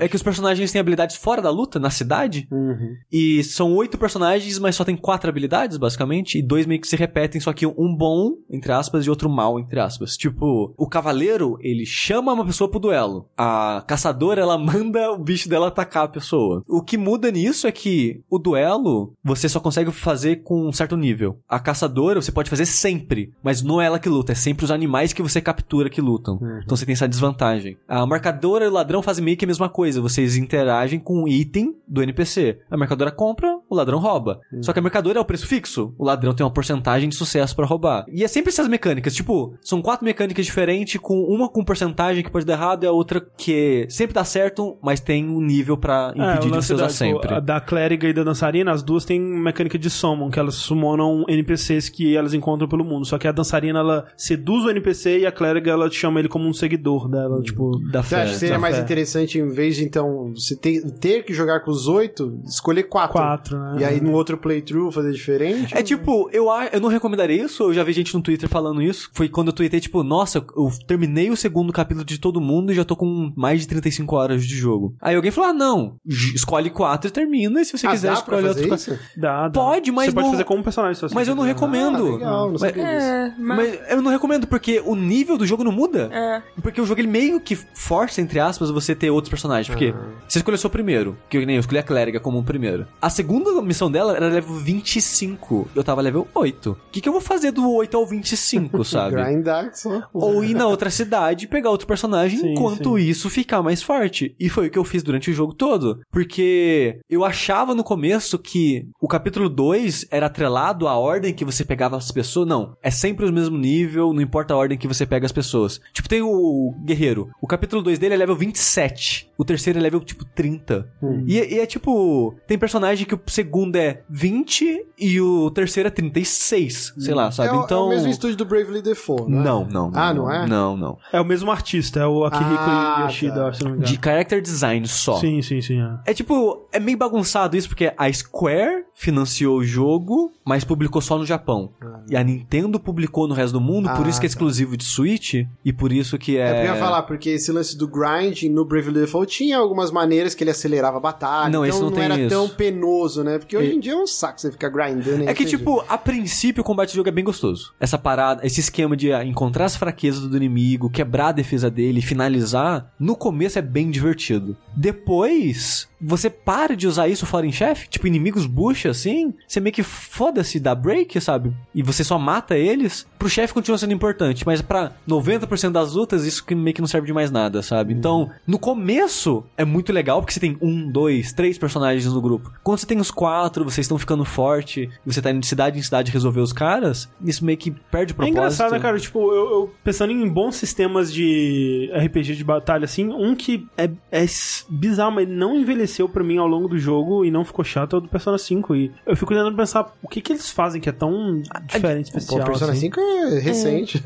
É 0.01 0.09
que 0.09 0.17
os 0.17 0.23
personagens 0.23 0.71
têm 0.71 0.81
habilidades 0.81 1.17
fora 1.17 1.43
da 1.43 1.51
luta, 1.51 1.79
na 1.79 1.91
cidade. 1.93 2.49
Uhum. 2.51 2.95
E 3.11 3.43
são 3.45 3.75
oito 3.77 3.99
personagens, 3.99 4.59
mas 4.59 4.77
só 4.77 4.85
tem 4.85 4.97
quatro 4.97 5.29
habilidades, 5.29 5.77
basicamente. 5.77 6.39
E 6.39 6.43
dois 6.43 6.67
meio 6.67 6.81
que 6.81 6.89
se 6.89 6.97
repetem, 6.97 7.41
só 7.41 7.53
que 7.53 7.67
um 7.67 7.95
bom, 7.95 8.33
entre 8.51 8.73
aspas, 8.73 9.07
e 9.07 9.11
outro 9.11 9.29
mal, 9.29 9.59
entre 9.59 9.81
aspas. 9.81 10.17
Tipo, 10.17 10.75
o 10.77 10.89
cavaleiro, 10.89 11.57
ele 11.61 11.87
chama 11.87 12.33
uma 12.33 12.45
pessoa 12.45 12.71
pro 12.71 12.81
duelo. 12.81 13.29
A 13.37 13.85
caçadora, 13.87 14.41
ela 14.41 14.59
manda 14.59 15.13
o 15.13 15.19
bicho 15.19 15.49
dela 15.49 15.69
atacar 15.69 16.05
a 16.05 16.09
pessoa. 16.09 16.63
O 16.69 16.83
que 16.83 16.97
muda 16.97 17.31
nisso 17.31 17.67
é 17.67 17.73
que 17.73 18.23
o 18.31 18.39
duelo, 18.39 19.15
você 19.23 19.49
só 19.49 19.61
consegue 19.61 19.91
fazer 19.91 20.43
com 20.43 20.67
um 20.69 20.73
certo 20.73 20.97
nível. 20.97 21.39
A 21.49 21.61
caçadora, 21.61 22.21
você 22.21 22.33
pode 22.33 22.51
fazer 22.51 22.67
sempre. 22.67 23.33
Mas 23.43 23.63
não 23.63 23.81
é 23.81 23.87
ela 23.87 23.99
que 23.99 24.09
luta, 24.09 24.33
é 24.33 24.35
sempre 24.35 24.65
os 24.65 24.71
animais 24.71 25.13
que 25.13 25.23
você 25.23 25.41
captura 25.41 25.91
que 25.91 26.01
lutam. 26.01 26.39
Então 26.65 26.77
você 26.77 26.87
tem 26.87 26.93
essa 26.93 27.09
desvantagem. 27.09 27.77
A 27.87 28.07
marcadora 28.07 28.65
e 28.65 28.69
o 28.69 28.73
ladrão 28.73 29.03
fazem 29.03 29.25
meio 29.25 29.37
que 29.37 29.45
a 29.45 29.49
mesma 29.49 29.69
coisa. 29.69 30.01
Vocês 30.01 30.37
interagem 30.37 30.99
com 30.99 31.23
um 31.23 31.29
item 31.29 31.77
do 31.87 32.03
NPC. 32.03 32.61
A 32.71 32.77
marcadora 32.77 33.11
compra, 33.11 33.59
o 33.75 33.77
ladrão 33.77 33.99
rouba. 33.99 34.41
Só 34.61 34.73
que 34.73 34.79
a 34.79 34.83
marcadora 34.83 35.19
é 35.19 35.21
o 35.21 35.25
preço 35.25 35.47
fixo. 35.47 35.95
O 35.99 36.05
ladrão 36.05 36.35
tem 36.35 36.45
uma 36.45 36.53
porcentagem 36.53 37.09
de 37.09 37.15
sucesso 37.17 37.55
pra 37.57 37.67
roubar. 37.67 38.05
E 38.13 38.23
é 38.25 38.29
sempre 38.29 38.51
essas 38.51 38.69
mecânicas. 38.69 39.15
Tipo, 39.15 39.55
são 39.61 39.81
quatro 39.83 40.05
mecânicas 40.05 40.45
diferentes, 40.47 41.01
com 41.01 41.23
uma 41.25 41.49
com 41.49 41.65
porcentagem 41.65 42.23
que 42.23 42.31
pode 42.31 42.45
dar 42.47 42.55
errado 42.55 42.85
e 42.85 42.87
a 42.87 42.93
outra 42.93 43.21
que 43.37 43.87
sempre 43.89 44.15
dá 44.15 44.25
certo, 44.25 44.77
mas 44.83 45.01
tem 45.01 45.29
um 45.29 45.41
nível 45.41 45.77
pra 45.77 46.13
É, 46.17 46.33
impedir 46.33 46.49
o 46.49 46.51
de 46.53 46.57
você 46.57 46.75
usar 46.75 46.85
da, 46.85 46.89
sempre. 46.91 47.35
a 47.35 47.41
da 47.41 47.61
clériga 47.61 48.09
e 48.09 48.13
da 48.13 48.23
dançarina, 48.23 48.73
as 48.73 48.83
duas 48.83 49.05
têm 49.05 49.21
mecânica 49.21 49.79
de 49.79 49.89
summon, 49.91 50.31
que 50.31 50.39
elas 50.39 50.55
summonam 50.55 51.25
NPCs 51.29 51.89
que 51.89 52.17
elas 52.17 52.35
encontram 52.35 52.69
pelo 52.69 52.85
mundo. 52.85 53.05
Só 53.07 53.19
que 53.19 53.27
a 53.29 53.33
dançarina, 53.33 53.79
ela 53.79 54.07
seduz 54.17 54.65
o 54.65 54.71
NPC 54.71 55.21
e 55.21 55.27
a 55.27 55.33
clériga, 55.33 55.71
ela 55.71 55.91
chama 55.91 56.19
ele 56.21 56.29
como 56.29 56.49
um 56.49 56.53
seguidor 56.53 57.09
dela, 57.09 57.41
tipo... 57.43 57.79
Da 57.91 58.03
Você 58.03 58.09
fé. 58.15 58.23
acha 58.23 58.33
que 58.33 58.39
seria 58.39 58.59
mais 58.59 58.77
fé. 58.77 58.83
interessante, 58.83 59.39
em 59.39 59.49
vez 59.49 59.77
de, 59.77 59.85
então, 59.85 60.33
você 60.35 60.57
ter, 60.57 60.83
ter 60.93 61.25
que 61.25 61.33
jogar 61.35 61.61
com 61.61 61.71
os 61.71 61.89
oito, 61.89 62.39
escolher 62.45 62.85
quatro? 62.85 63.13
Quatro, 63.19 63.57
né? 63.75 63.81
E 63.81 63.85
aí 63.85 64.01
no 64.01 64.13
outro 64.13 64.37
playthrough 64.37 64.91
fazer 64.93 65.13
diferente? 65.13 65.77
É 65.77 65.83
tipo, 65.83 66.29
eu, 66.33 66.47
eu 66.73 66.81
não 66.81 66.89
recomendaria 66.89 67.45
isso, 67.45 67.65
eu 67.65 67.75
já 67.75 67.83
vi 67.85 67.93
gente 67.93 68.15
no 68.15 68.23
Twitter 68.23 68.49
falando 68.49 68.83
isso. 68.83 69.11
Foi 69.13 69.29
quando 69.29 69.49
eu 69.49 69.53
tuitei, 69.53 69.81
tipo, 69.81 70.03
nossa, 70.03 70.39
eu 70.39 70.71
terminei 70.87 71.31
o 71.31 71.37
segundo 71.37 71.73
capítulo 71.73 72.05
de 72.05 72.19
todo 72.19 72.41
mundo 72.41 72.73
e 72.73 72.75
já 72.75 72.85
tô 72.85 72.97
com 72.97 73.33
mais 73.37 73.61
de 73.61 73.69
35 73.69 74.17
horas 74.17 74.45
de 74.45 74.55
jogo. 74.57 74.95
Aí 75.01 75.15
alguém 75.15 75.31
falou, 75.31 75.51
ah, 75.51 75.53
não, 75.55 75.97
escolhe 76.07 76.71
quatro 76.71 77.09
e 77.09 77.11
termina, 77.13 77.61
e 77.61 77.65
se 77.65 77.77
você 77.77 77.87
Ah, 77.87 77.91
quiser, 77.91 78.13
escolhe 78.13 78.47
outro. 78.47 78.75
isso? 78.75 78.99
Dá, 79.17 79.49
dá. 79.49 79.61
Pode, 79.61 79.91
mas 79.93 80.07
Você 80.07 80.13
pode 80.13 80.25
não- 80.27 80.33
fazer 80.33 80.45
como 80.45 80.63
personagem, 80.63 80.95
se 80.95 81.03
você 81.03 81.15
Mas 81.15 81.29
eu 81.29 81.35
não 81.35 81.45
recomendo. 81.45 82.09
Ah, 82.09 82.13
legal, 82.13 82.51
não 82.51 82.59
mas. 82.61 82.77
É, 82.77 83.35
mas... 83.39 83.59
mas 83.59 83.91
eu 83.91 84.03
não 84.03 84.11
recomendo, 84.11 84.47
porque 84.47 84.83
o 84.85 84.95
nível 84.95 85.37
do 85.39 85.47
jogo 85.47 85.63
não 85.65 85.73
muda. 85.73 86.09
É. 86.13 86.43
Porque 86.61 86.81
o 86.81 86.87
jogo 86.87 87.01
ele 87.01 87.09
meio 87.09 87.41
que 87.41 87.57
força, 87.57 88.21
entre 88.21 88.41
aspas, 88.41 88.71
você 88.71 88.95
ter 88.95 89.11
outros 89.11 89.31
personagens. 89.31 89.69
Porque 89.69 89.95
você 90.29 90.39
escolheu 90.39 90.57
o 90.57 90.61
seu 90.61 90.71
primeiro, 90.71 91.17
que 91.29 91.45
nem 91.45 91.57
eu 91.57 91.61
escolhi 91.61 91.79
a 91.79 91.83
clériga 91.83 92.21
como 92.21 92.39
um 92.39 92.43
primeiro. 92.43 92.87
A 93.01 93.11
segunda 93.11 93.52
missão 93.61 93.91
dela 93.91 94.17
era 94.17 94.29
level 94.29 94.55
25. 94.55 95.69
Eu 95.75 95.85
tava 95.85 96.01
level 96.01 96.27
8. 96.35 96.71
O 96.71 96.77
que, 96.91 97.01
que 97.01 97.09
eu 97.09 97.13
vou 97.13 97.21
fazer 97.21 97.51
do 97.51 97.71
8 97.71 97.97
ao 97.97 98.07
25, 98.07 98.85
sabe? 98.85 99.17
Grindar 99.17 99.75
só. 99.75 100.09
Ou 100.13 100.45
ir 100.45 100.55
na 100.55 100.67
outra 100.67 100.91
cidade 100.91 101.45
e 101.45 101.49
pegar 101.49 101.71
outro 101.71 101.87
personagem 101.87 102.39
Sim, 102.39 102.53
enquanto 102.53 102.99
isso 102.99 103.29
ficar 103.29 103.63
mais 103.63 103.83
forte. 103.83 104.35
E 104.39 104.49
foi 104.49 104.69
o 104.69 104.71
que 104.71 104.79
eu 104.79 104.85
fiz 104.85 105.03
durante 105.03 105.31
o 105.31 105.35
jogo 105.35 105.53
todo. 105.55 106.01
Porque 106.11 107.01
eu 107.11 107.25
achava 107.25 107.75
no 107.75 107.85
começo 107.85 108.39
que 108.39 108.87
o 109.01 109.09
capítulo 109.09 109.49
2 109.49 110.07
era 110.11 110.27
atrelado 110.27 110.87
à 110.87 110.97
ordem 110.97 111.35
que 111.35 111.45
você 111.45 111.65
pegava 111.65 111.97
as 111.97 112.11
pessoas. 112.11 112.47
Não, 112.47 112.77
é 112.83 112.91
sempre 112.91 113.27
o 113.27 113.33
mesmo 113.33 113.59
nível, 113.59 114.13
não 114.13 114.23
importa 114.23 114.55
a 114.55 114.57
ordem 114.57 114.79
que 114.79 114.87
você 114.87 115.05
pega 115.05 115.27
as 115.27 115.33
pessoas. 115.33 115.81
Tipo, 115.93 116.09
tem 116.09 116.23
o 116.23 116.75
guerreiro. 116.85 117.29
O 117.41 117.47
capítulo 117.47 117.83
2 117.83 117.99
dele 117.99 118.15
é 118.15 118.19
level 118.19 118.37
27. 118.37 119.32
O 119.43 119.45
terceiro 119.45 119.79
é 119.79 119.83
level 119.83 119.99
tipo 120.01 120.25
30. 120.25 120.89
E, 121.27 121.37
e 121.55 121.59
é 121.59 121.67
tipo, 121.67 122.35
tem 122.47 122.57
personagem 122.57 123.05
que 123.05 123.15
o 123.15 123.21
segundo 123.27 123.75
é 123.77 124.03
20 124.09 124.87
e 124.99 125.21
o 125.21 125.51
terceiro 125.51 125.89
é 125.89 125.91
36. 125.91 126.95
Sei 126.97 127.13
lá, 127.13 127.31
sabe? 127.33 127.49
É, 127.49 127.53
o- 127.53 127.65
então. 127.65 127.83
é 127.83 127.87
o 127.87 127.89
mesmo 127.89 128.09
estúdio 128.09 128.37
do 128.37 128.45
Bravely 128.45 128.81
Default, 128.83 129.31
né? 129.31 129.43
Não, 129.43 129.65
não, 129.65 129.91
não. 129.91 130.01
Ah, 130.01 130.15
não 130.15 130.31
é? 130.33 130.47
Não, 130.47 130.77
não. 130.77 130.99
É 131.13 131.21
o 131.21 131.25
mesmo 131.25 131.51
artista, 131.51 132.01
é 132.01 132.07
o 132.07 132.25
Akihiko 132.25 132.55
Ah, 132.57 133.03
Yoshida, 133.07 133.35
tá. 133.35 133.53
se 133.53 133.65
não 133.65 133.71
me 133.73 133.77
engano. 133.79 133.93
De 133.93 134.01
character 134.03 134.41
design 134.41 134.87
só. 134.87 135.19
Sim, 135.19 135.43
sim, 135.43 135.61
sim. 135.61 135.81
É. 135.81 136.13
É 136.13 136.15
tipo, 136.15 136.69
é 136.73 136.79
meio 136.79 136.97
bagunçado 136.97 137.57
isso, 137.57 137.69
porque 137.69 137.93
a 137.99 138.13
Square 138.13 138.85
financiou 138.95 139.59
o 139.59 139.65
jogo, 139.65 140.31
mas 140.45 140.63
publicou 140.65 141.01
só 141.03 141.19
no 141.19 141.27
Japão. 141.27 141.73
E 142.09 142.17
a 142.17 142.23
Nintendo 142.23 142.79
publicou 142.79 143.27
no 143.27 143.35
resto 143.35 143.55
do 143.55 143.61
mundo, 143.61 143.89
por 143.97 144.07
Ah, 144.07 144.09
isso 144.09 144.21
que 144.21 144.27
é 144.27 144.29
tá. 144.29 144.33
exclusivo 144.33 144.77
de 144.77 144.85
Switch, 144.85 145.35
e 145.65 145.73
por 145.73 145.91
isso 145.93 146.17
que 146.19 146.37
É, 146.37 146.41
é... 146.43 146.47
porque 146.55 146.69
eu 146.69 146.75
ia 146.75 146.81
falar, 146.81 147.03
porque 147.03 147.31
esse 147.31 147.51
lance 147.51 147.77
do 147.77 147.89
grind 147.89 148.43
no 148.45 148.65
Bravely 148.65 149.01
Default 149.01 149.32
tinha 149.33 149.57
algumas 149.57 149.91
maneiras 149.91 150.35
que 150.35 150.45
ele 150.45 150.51
acelerava 150.51 150.99
a 150.99 151.01
batalha. 151.01 151.51
Não, 151.51 151.65
então 151.65 151.81
não 151.81 151.91
tem 151.91 152.05
era 152.05 152.19
isso. 152.19 152.29
tão 152.29 152.49
penoso, 152.51 153.25
né? 153.25 153.39
Porque 153.39 153.57
hoje 153.57 153.75
em 153.75 153.81
dia 153.81 153.93
é 153.93 153.97
um 153.97 154.07
saco 154.07 154.39
você 154.39 154.53
ficar 154.53 154.69
grindando. 154.69 155.25
em 155.25 155.27
É 155.27 155.33
que, 155.33 155.47
tipo, 155.47 155.83
a 155.89 155.97
princípio 155.97 156.61
o 156.61 156.65
combate 156.65 156.91
do 156.91 156.97
jogo 156.97 157.09
é 157.09 157.13
bem 157.13 157.25
gostoso. 157.25 157.73
Essa 157.81 157.97
parada, 157.97 158.47
esse 158.47 158.61
esquema 158.61 158.95
de 158.95 159.11
ah, 159.11 159.25
encontrar 159.25 159.65
as 159.65 159.75
fraquezas 159.75 160.29
do 160.29 160.37
inimigo, 160.37 160.91
quebrar 160.91 161.29
a 161.29 161.33
defesa 161.33 161.71
dele 161.71 162.01
e 162.01 162.03
finalizar, 162.03 162.93
no 162.99 163.17
começo 163.17 163.59
é 163.59 163.63
bem 163.63 163.91
divertido. 163.91 164.55
Depois, 164.77 165.89
você 166.03 166.29
para 166.29 166.77
de 166.77 166.87
usar 166.87 167.09
isso 167.09 167.25
fora 167.27 167.47
em 167.47 167.53
chefe, 167.53 167.89
tipo, 167.89 168.07
inimigos 168.07 168.47
bucha 168.47 168.91
assim, 168.91 169.33
você 169.47 169.61
meio 169.61 169.73
que 169.75 169.83
foda-se 169.83 170.59
da 170.59 170.75
break, 170.75 171.21
sabe? 171.21 171.53
E 171.75 171.83
você 171.83 172.03
só 172.03 172.19
mata 172.19 172.57
eles, 172.57 173.07
pro 173.19 173.29
chefe 173.29 173.55
continua 173.55 173.79
sendo 173.79 173.93
importante, 173.93 174.45
mas 174.45 174.61
pra 174.61 174.93
90% 175.09 175.71
das 175.71 175.93
lutas, 175.95 176.25
isso 176.27 176.45
que 176.45 176.55
meio 176.55 176.75
que 176.75 176.81
não 176.81 176.89
serve 176.89 177.07
de 177.07 177.13
mais 177.13 177.31
nada, 177.31 177.63
sabe? 177.63 177.93
Então, 177.95 178.31
no 178.47 178.59
começo, 178.59 179.45
é 179.57 179.65
muito 179.65 179.93
legal, 179.93 180.21
porque 180.21 180.33
você 180.35 180.41
tem 180.41 180.57
um, 180.61 180.91
dois, 180.91 181.33
três 181.33 181.57
personagens 181.57 182.05
no 182.13 182.21
grupo. 182.21 182.51
Quando 182.63 182.79
você 182.79 182.87
tem 182.87 182.99
os 182.99 183.11
quatro, 183.11 183.65
vocês 183.65 183.85
estão 183.85 183.99
ficando 183.99 184.25
forte, 184.25 184.91
e 185.07 185.13
você 185.13 185.23
tá 185.23 185.31
indo 185.31 185.41
de 185.41 185.47
cidade 185.47 185.79
em 185.79 185.83
cidade 185.83 186.11
resolver 186.11 186.41
os 186.41 186.53
caras, 186.53 187.09
isso 187.25 187.45
meio 187.45 187.57
que 187.59 187.71
perde 187.71 188.13
o 188.13 188.15
É 188.15 188.17
propósito. 188.17 188.31
engraçado, 188.39 188.73
né, 188.73 188.81
cara? 188.81 188.99
Tipo, 188.99 189.21
eu, 189.33 189.51
eu- 189.51 189.75
pensando 189.85 190.11
em 190.13 190.29
bons 190.29 190.57
sistemas 190.57 191.13
de 191.13 191.91
RPG 191.95 192.35
de 192.35 192.45
batalha, 192.45 192.85
assim, 192.85 193.09
um 193.13 193.35
que 193.35 193.67
é, 193.77 193.89
é 194.11 194.27
bizarro, 194.69 195.13
mas 195.13 195.29
não 195.29 195.57
envelheceu 195.59 195.92
pra 196.09 196.23
mim 196.25 196.39
ao 196.39 196.47
longo 196.47 196.69
do 196.69 196.79
jogo 196.79 197.25
e 197.25 197.31
não 197.31 197.45
ficou 197.45 197.65
chato 197.65 197.97
é 197.97 197.99
o 197.99 198.03
do 198.03 198.09
Persona 198.09 198.39
5. 198.39 198.75
E 198.77 198.93
eu 199.07 199.17
fico 199.17 199.33
tentando 199.35 199.57
pensar 199.57 199.93
o 200.03 200.09
que 200.09 200.21
que 200.21 200.33
eles 200.33 200.51
fazem 200.51 200.81
que 200.81 200.89
é 200.89 200.93
tão 200.93 201.43
diferente, 201.67 202.11
Pô, 202.13 202.19
especial. 202.19 202.43
o 202.43 202.51
Persona 202.51 202.73
assim. 202.73 202.81
5 202.83 203.01
é 203.01 203.39
recente. 203.41 204.03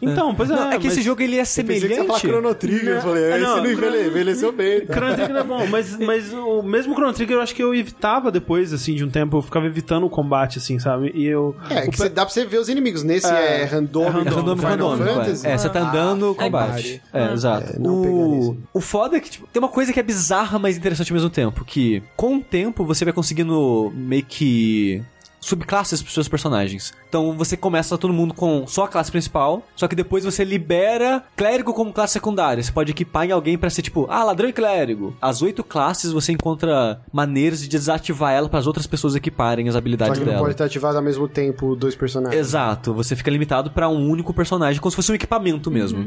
Então, 0.00 0.34
pois 0.34 0.50
é. 0.50 0.54
Não, 0.56 0.70
é 0.72 0.78
que 0.78 0.86
esse 0.86 0.96
mas- 0.96 1.04
jogo 1.04 1.22
ele 1.22 1.36
é 1.36 1.40
Eu 1.40 1.44
pensei 1.44 1.64
que 1.64 1.70
você 1.70 1.74
ia 1.74 1.80
semelhante. 1.80 2.06
falar 2.06 2.18
Chrono 2.20 2.54
Trigger. 2.54 2.88
Eu 2.88 2.94
Não, 2.96 3.02
falei, 3.02 3.24
é, 3.24 3.30
esse 3.30 3.40
não, 3.46 3.56
não 3.62 3.70
envelhe- 3.70 4.06
envelheceu 4.06 4.52
bem. 4.52 4.80
Tá? 4.86 4.94
Chrono 4.94 5.14
Trigger 5.14 5.36
é 5.36 5.42
bom, 5.44 5.66
mas, 5.66 5.96
mas 5.98 6.32
o 6.32 6.62
mesmo 6.62 6.94
Chrono 6.94 7.12
Trigger 7.12 7.36
eu 7.36 7.40
acho 7.42 7.54
que 7.54 7.62
eu 7.62 7.74
evitava 7.74 8.30
depois, 8.30 8.72
assim, 8.72 8.94
de 8.94 9.04
um 9.04 9.10
tempo. 9.10 9.36
Eu 9.38 9.42
ficava 9.42 9.66
evitando 9.66 10.04
o 10.06 10.10
combate, 10.10 10.58
assim, 10.58 10.78
sabe? 10.78 11.12
E 11.14 11.24
eu. 11.26 11.54
É, 11.70 11.84
o 11.86 11.90
que 11.90 11.98
você- 11.98 12.08
dá 12.08 12.24
pra 12.24 12.32
você 12.32 12.44
ver 12.44 12.58
os 12.58 12.68
inimigos. 12.68 13.02
Nesse 13.02 13.26
é, 13.26 13.62
É, 13.62 13.64
random, 13.64 14.02
é 14.04 14.06
É 14.06 14.10
randômico, 14.10 14.66
randômico. 14.66 15.04
Fantasy. 15.08 15.46
É, 15.46 15.50
É, 15.52 15.58
você 15.58 15.68
tá 15.68 15.80
andando, 15.88 16.34
Ah, 16.38 16.42
combate. 16.44 17.02
É, 17.12 17.32
exato. 17.32 17.72
É, 17.74 17.78
não 17.78 17.94
o, 18.02 18.56
o 18.74 18.80
foda 18.80 19.16
é 19.16 19.20
que, 19.20 19.30
tipo, 19.30 19.46
tem 19.52 19.60
uma 19.62 19.68
coisa 19.68 19.92
que 19.92 20.00
é 20.00 20.02
bizarra, 20.02 20.58
mas 20.58 20.76
interessante 20.76 21.12
mesmo 21.16 21.30
tempo. 21.30 21.64
Que, 21.64 22.02
com 22.16 22.36
o 22.36 22.42
tempo, 22.42 22.84
você 22.84 23.04
vai 23.04 23.12
conseguindo 23.12 23.92
meio 23.94 24.24
que 24.24 25.02
subclasses 25.40 26.02
pros 26.02 26.14
seus 26.14 26.28
personagens. 26.28 26.92
Então 27.08 27.36
você 27.36 27.56
começa 27.56 27.96
todo 27.96 28.12
mundo 28.12 28.34
com 28.34 28.66
só 28.66 28.84
a 28.84 28.88
classe 28.88 29.10
principal, 29.10 29.62
só 29.74 29.86
que 29.88 29.96
depois 29.96 30.24
você 30.24 30.44
libera 30.44 31.22
clérigo 31.36 31.72
como 31.72 31.92
classe 31.92 32.14
secundária. 32.14 32.62
Você 32.62 32.72
pode 32.72 32.90
equipar 32.90 33.24
em 33.26 33.32
alguém 33.32 33.56
pra 33.56 33.70
ser 33.70 33.82
tipo, 33.82 34.06
ah, 34.10 34.24
ladrão 34.24 34.48
e 34.48 34.52
clérigo. 34.52 35.16
As 35.20 35.42
oito 35.42 35.62
classes 35.64 36.12
você 36.12 36.32
encontra 36.32 37.00
maneiras 37.12 37.60
de 37.60 37.68
desativar 37.68 38.32
ela 38.32 38.48
para 38.48 38.58
as 38.58 38.66
outras 38.66 38.86
pessoas 38.86 39.14
equiparem 39.14 39.68
as 39.68 39.72
Só 39.74 39.78
habilidades 39.78 40.18
que 40.18 40.24
não 40.24 40.32
dela. 40.32 40.42
pode 40.42 40.54
estar 40.54 40.64
ativado 40.64 40.96
ao 40.96 41.02
mesmo 41.02 41.28
tempo 41.28 41.74
dois 41.76 41.94
personagens. 41.94 42.38
Exato, 42.38 42.92
você 42.92 43.14
fica 43.14 43.30
limitado 43.30 43.70
pra 43.70 43.88
um 43.88 44.08
único 44.08 44.32
personagem, 44.34 44.80
como 44.80 44.90
se 44.90 44.96
fosse 44.96 45.12
um 45.12 45.14
equipamento 45.14 45.70
mesmo. 45.70 46.04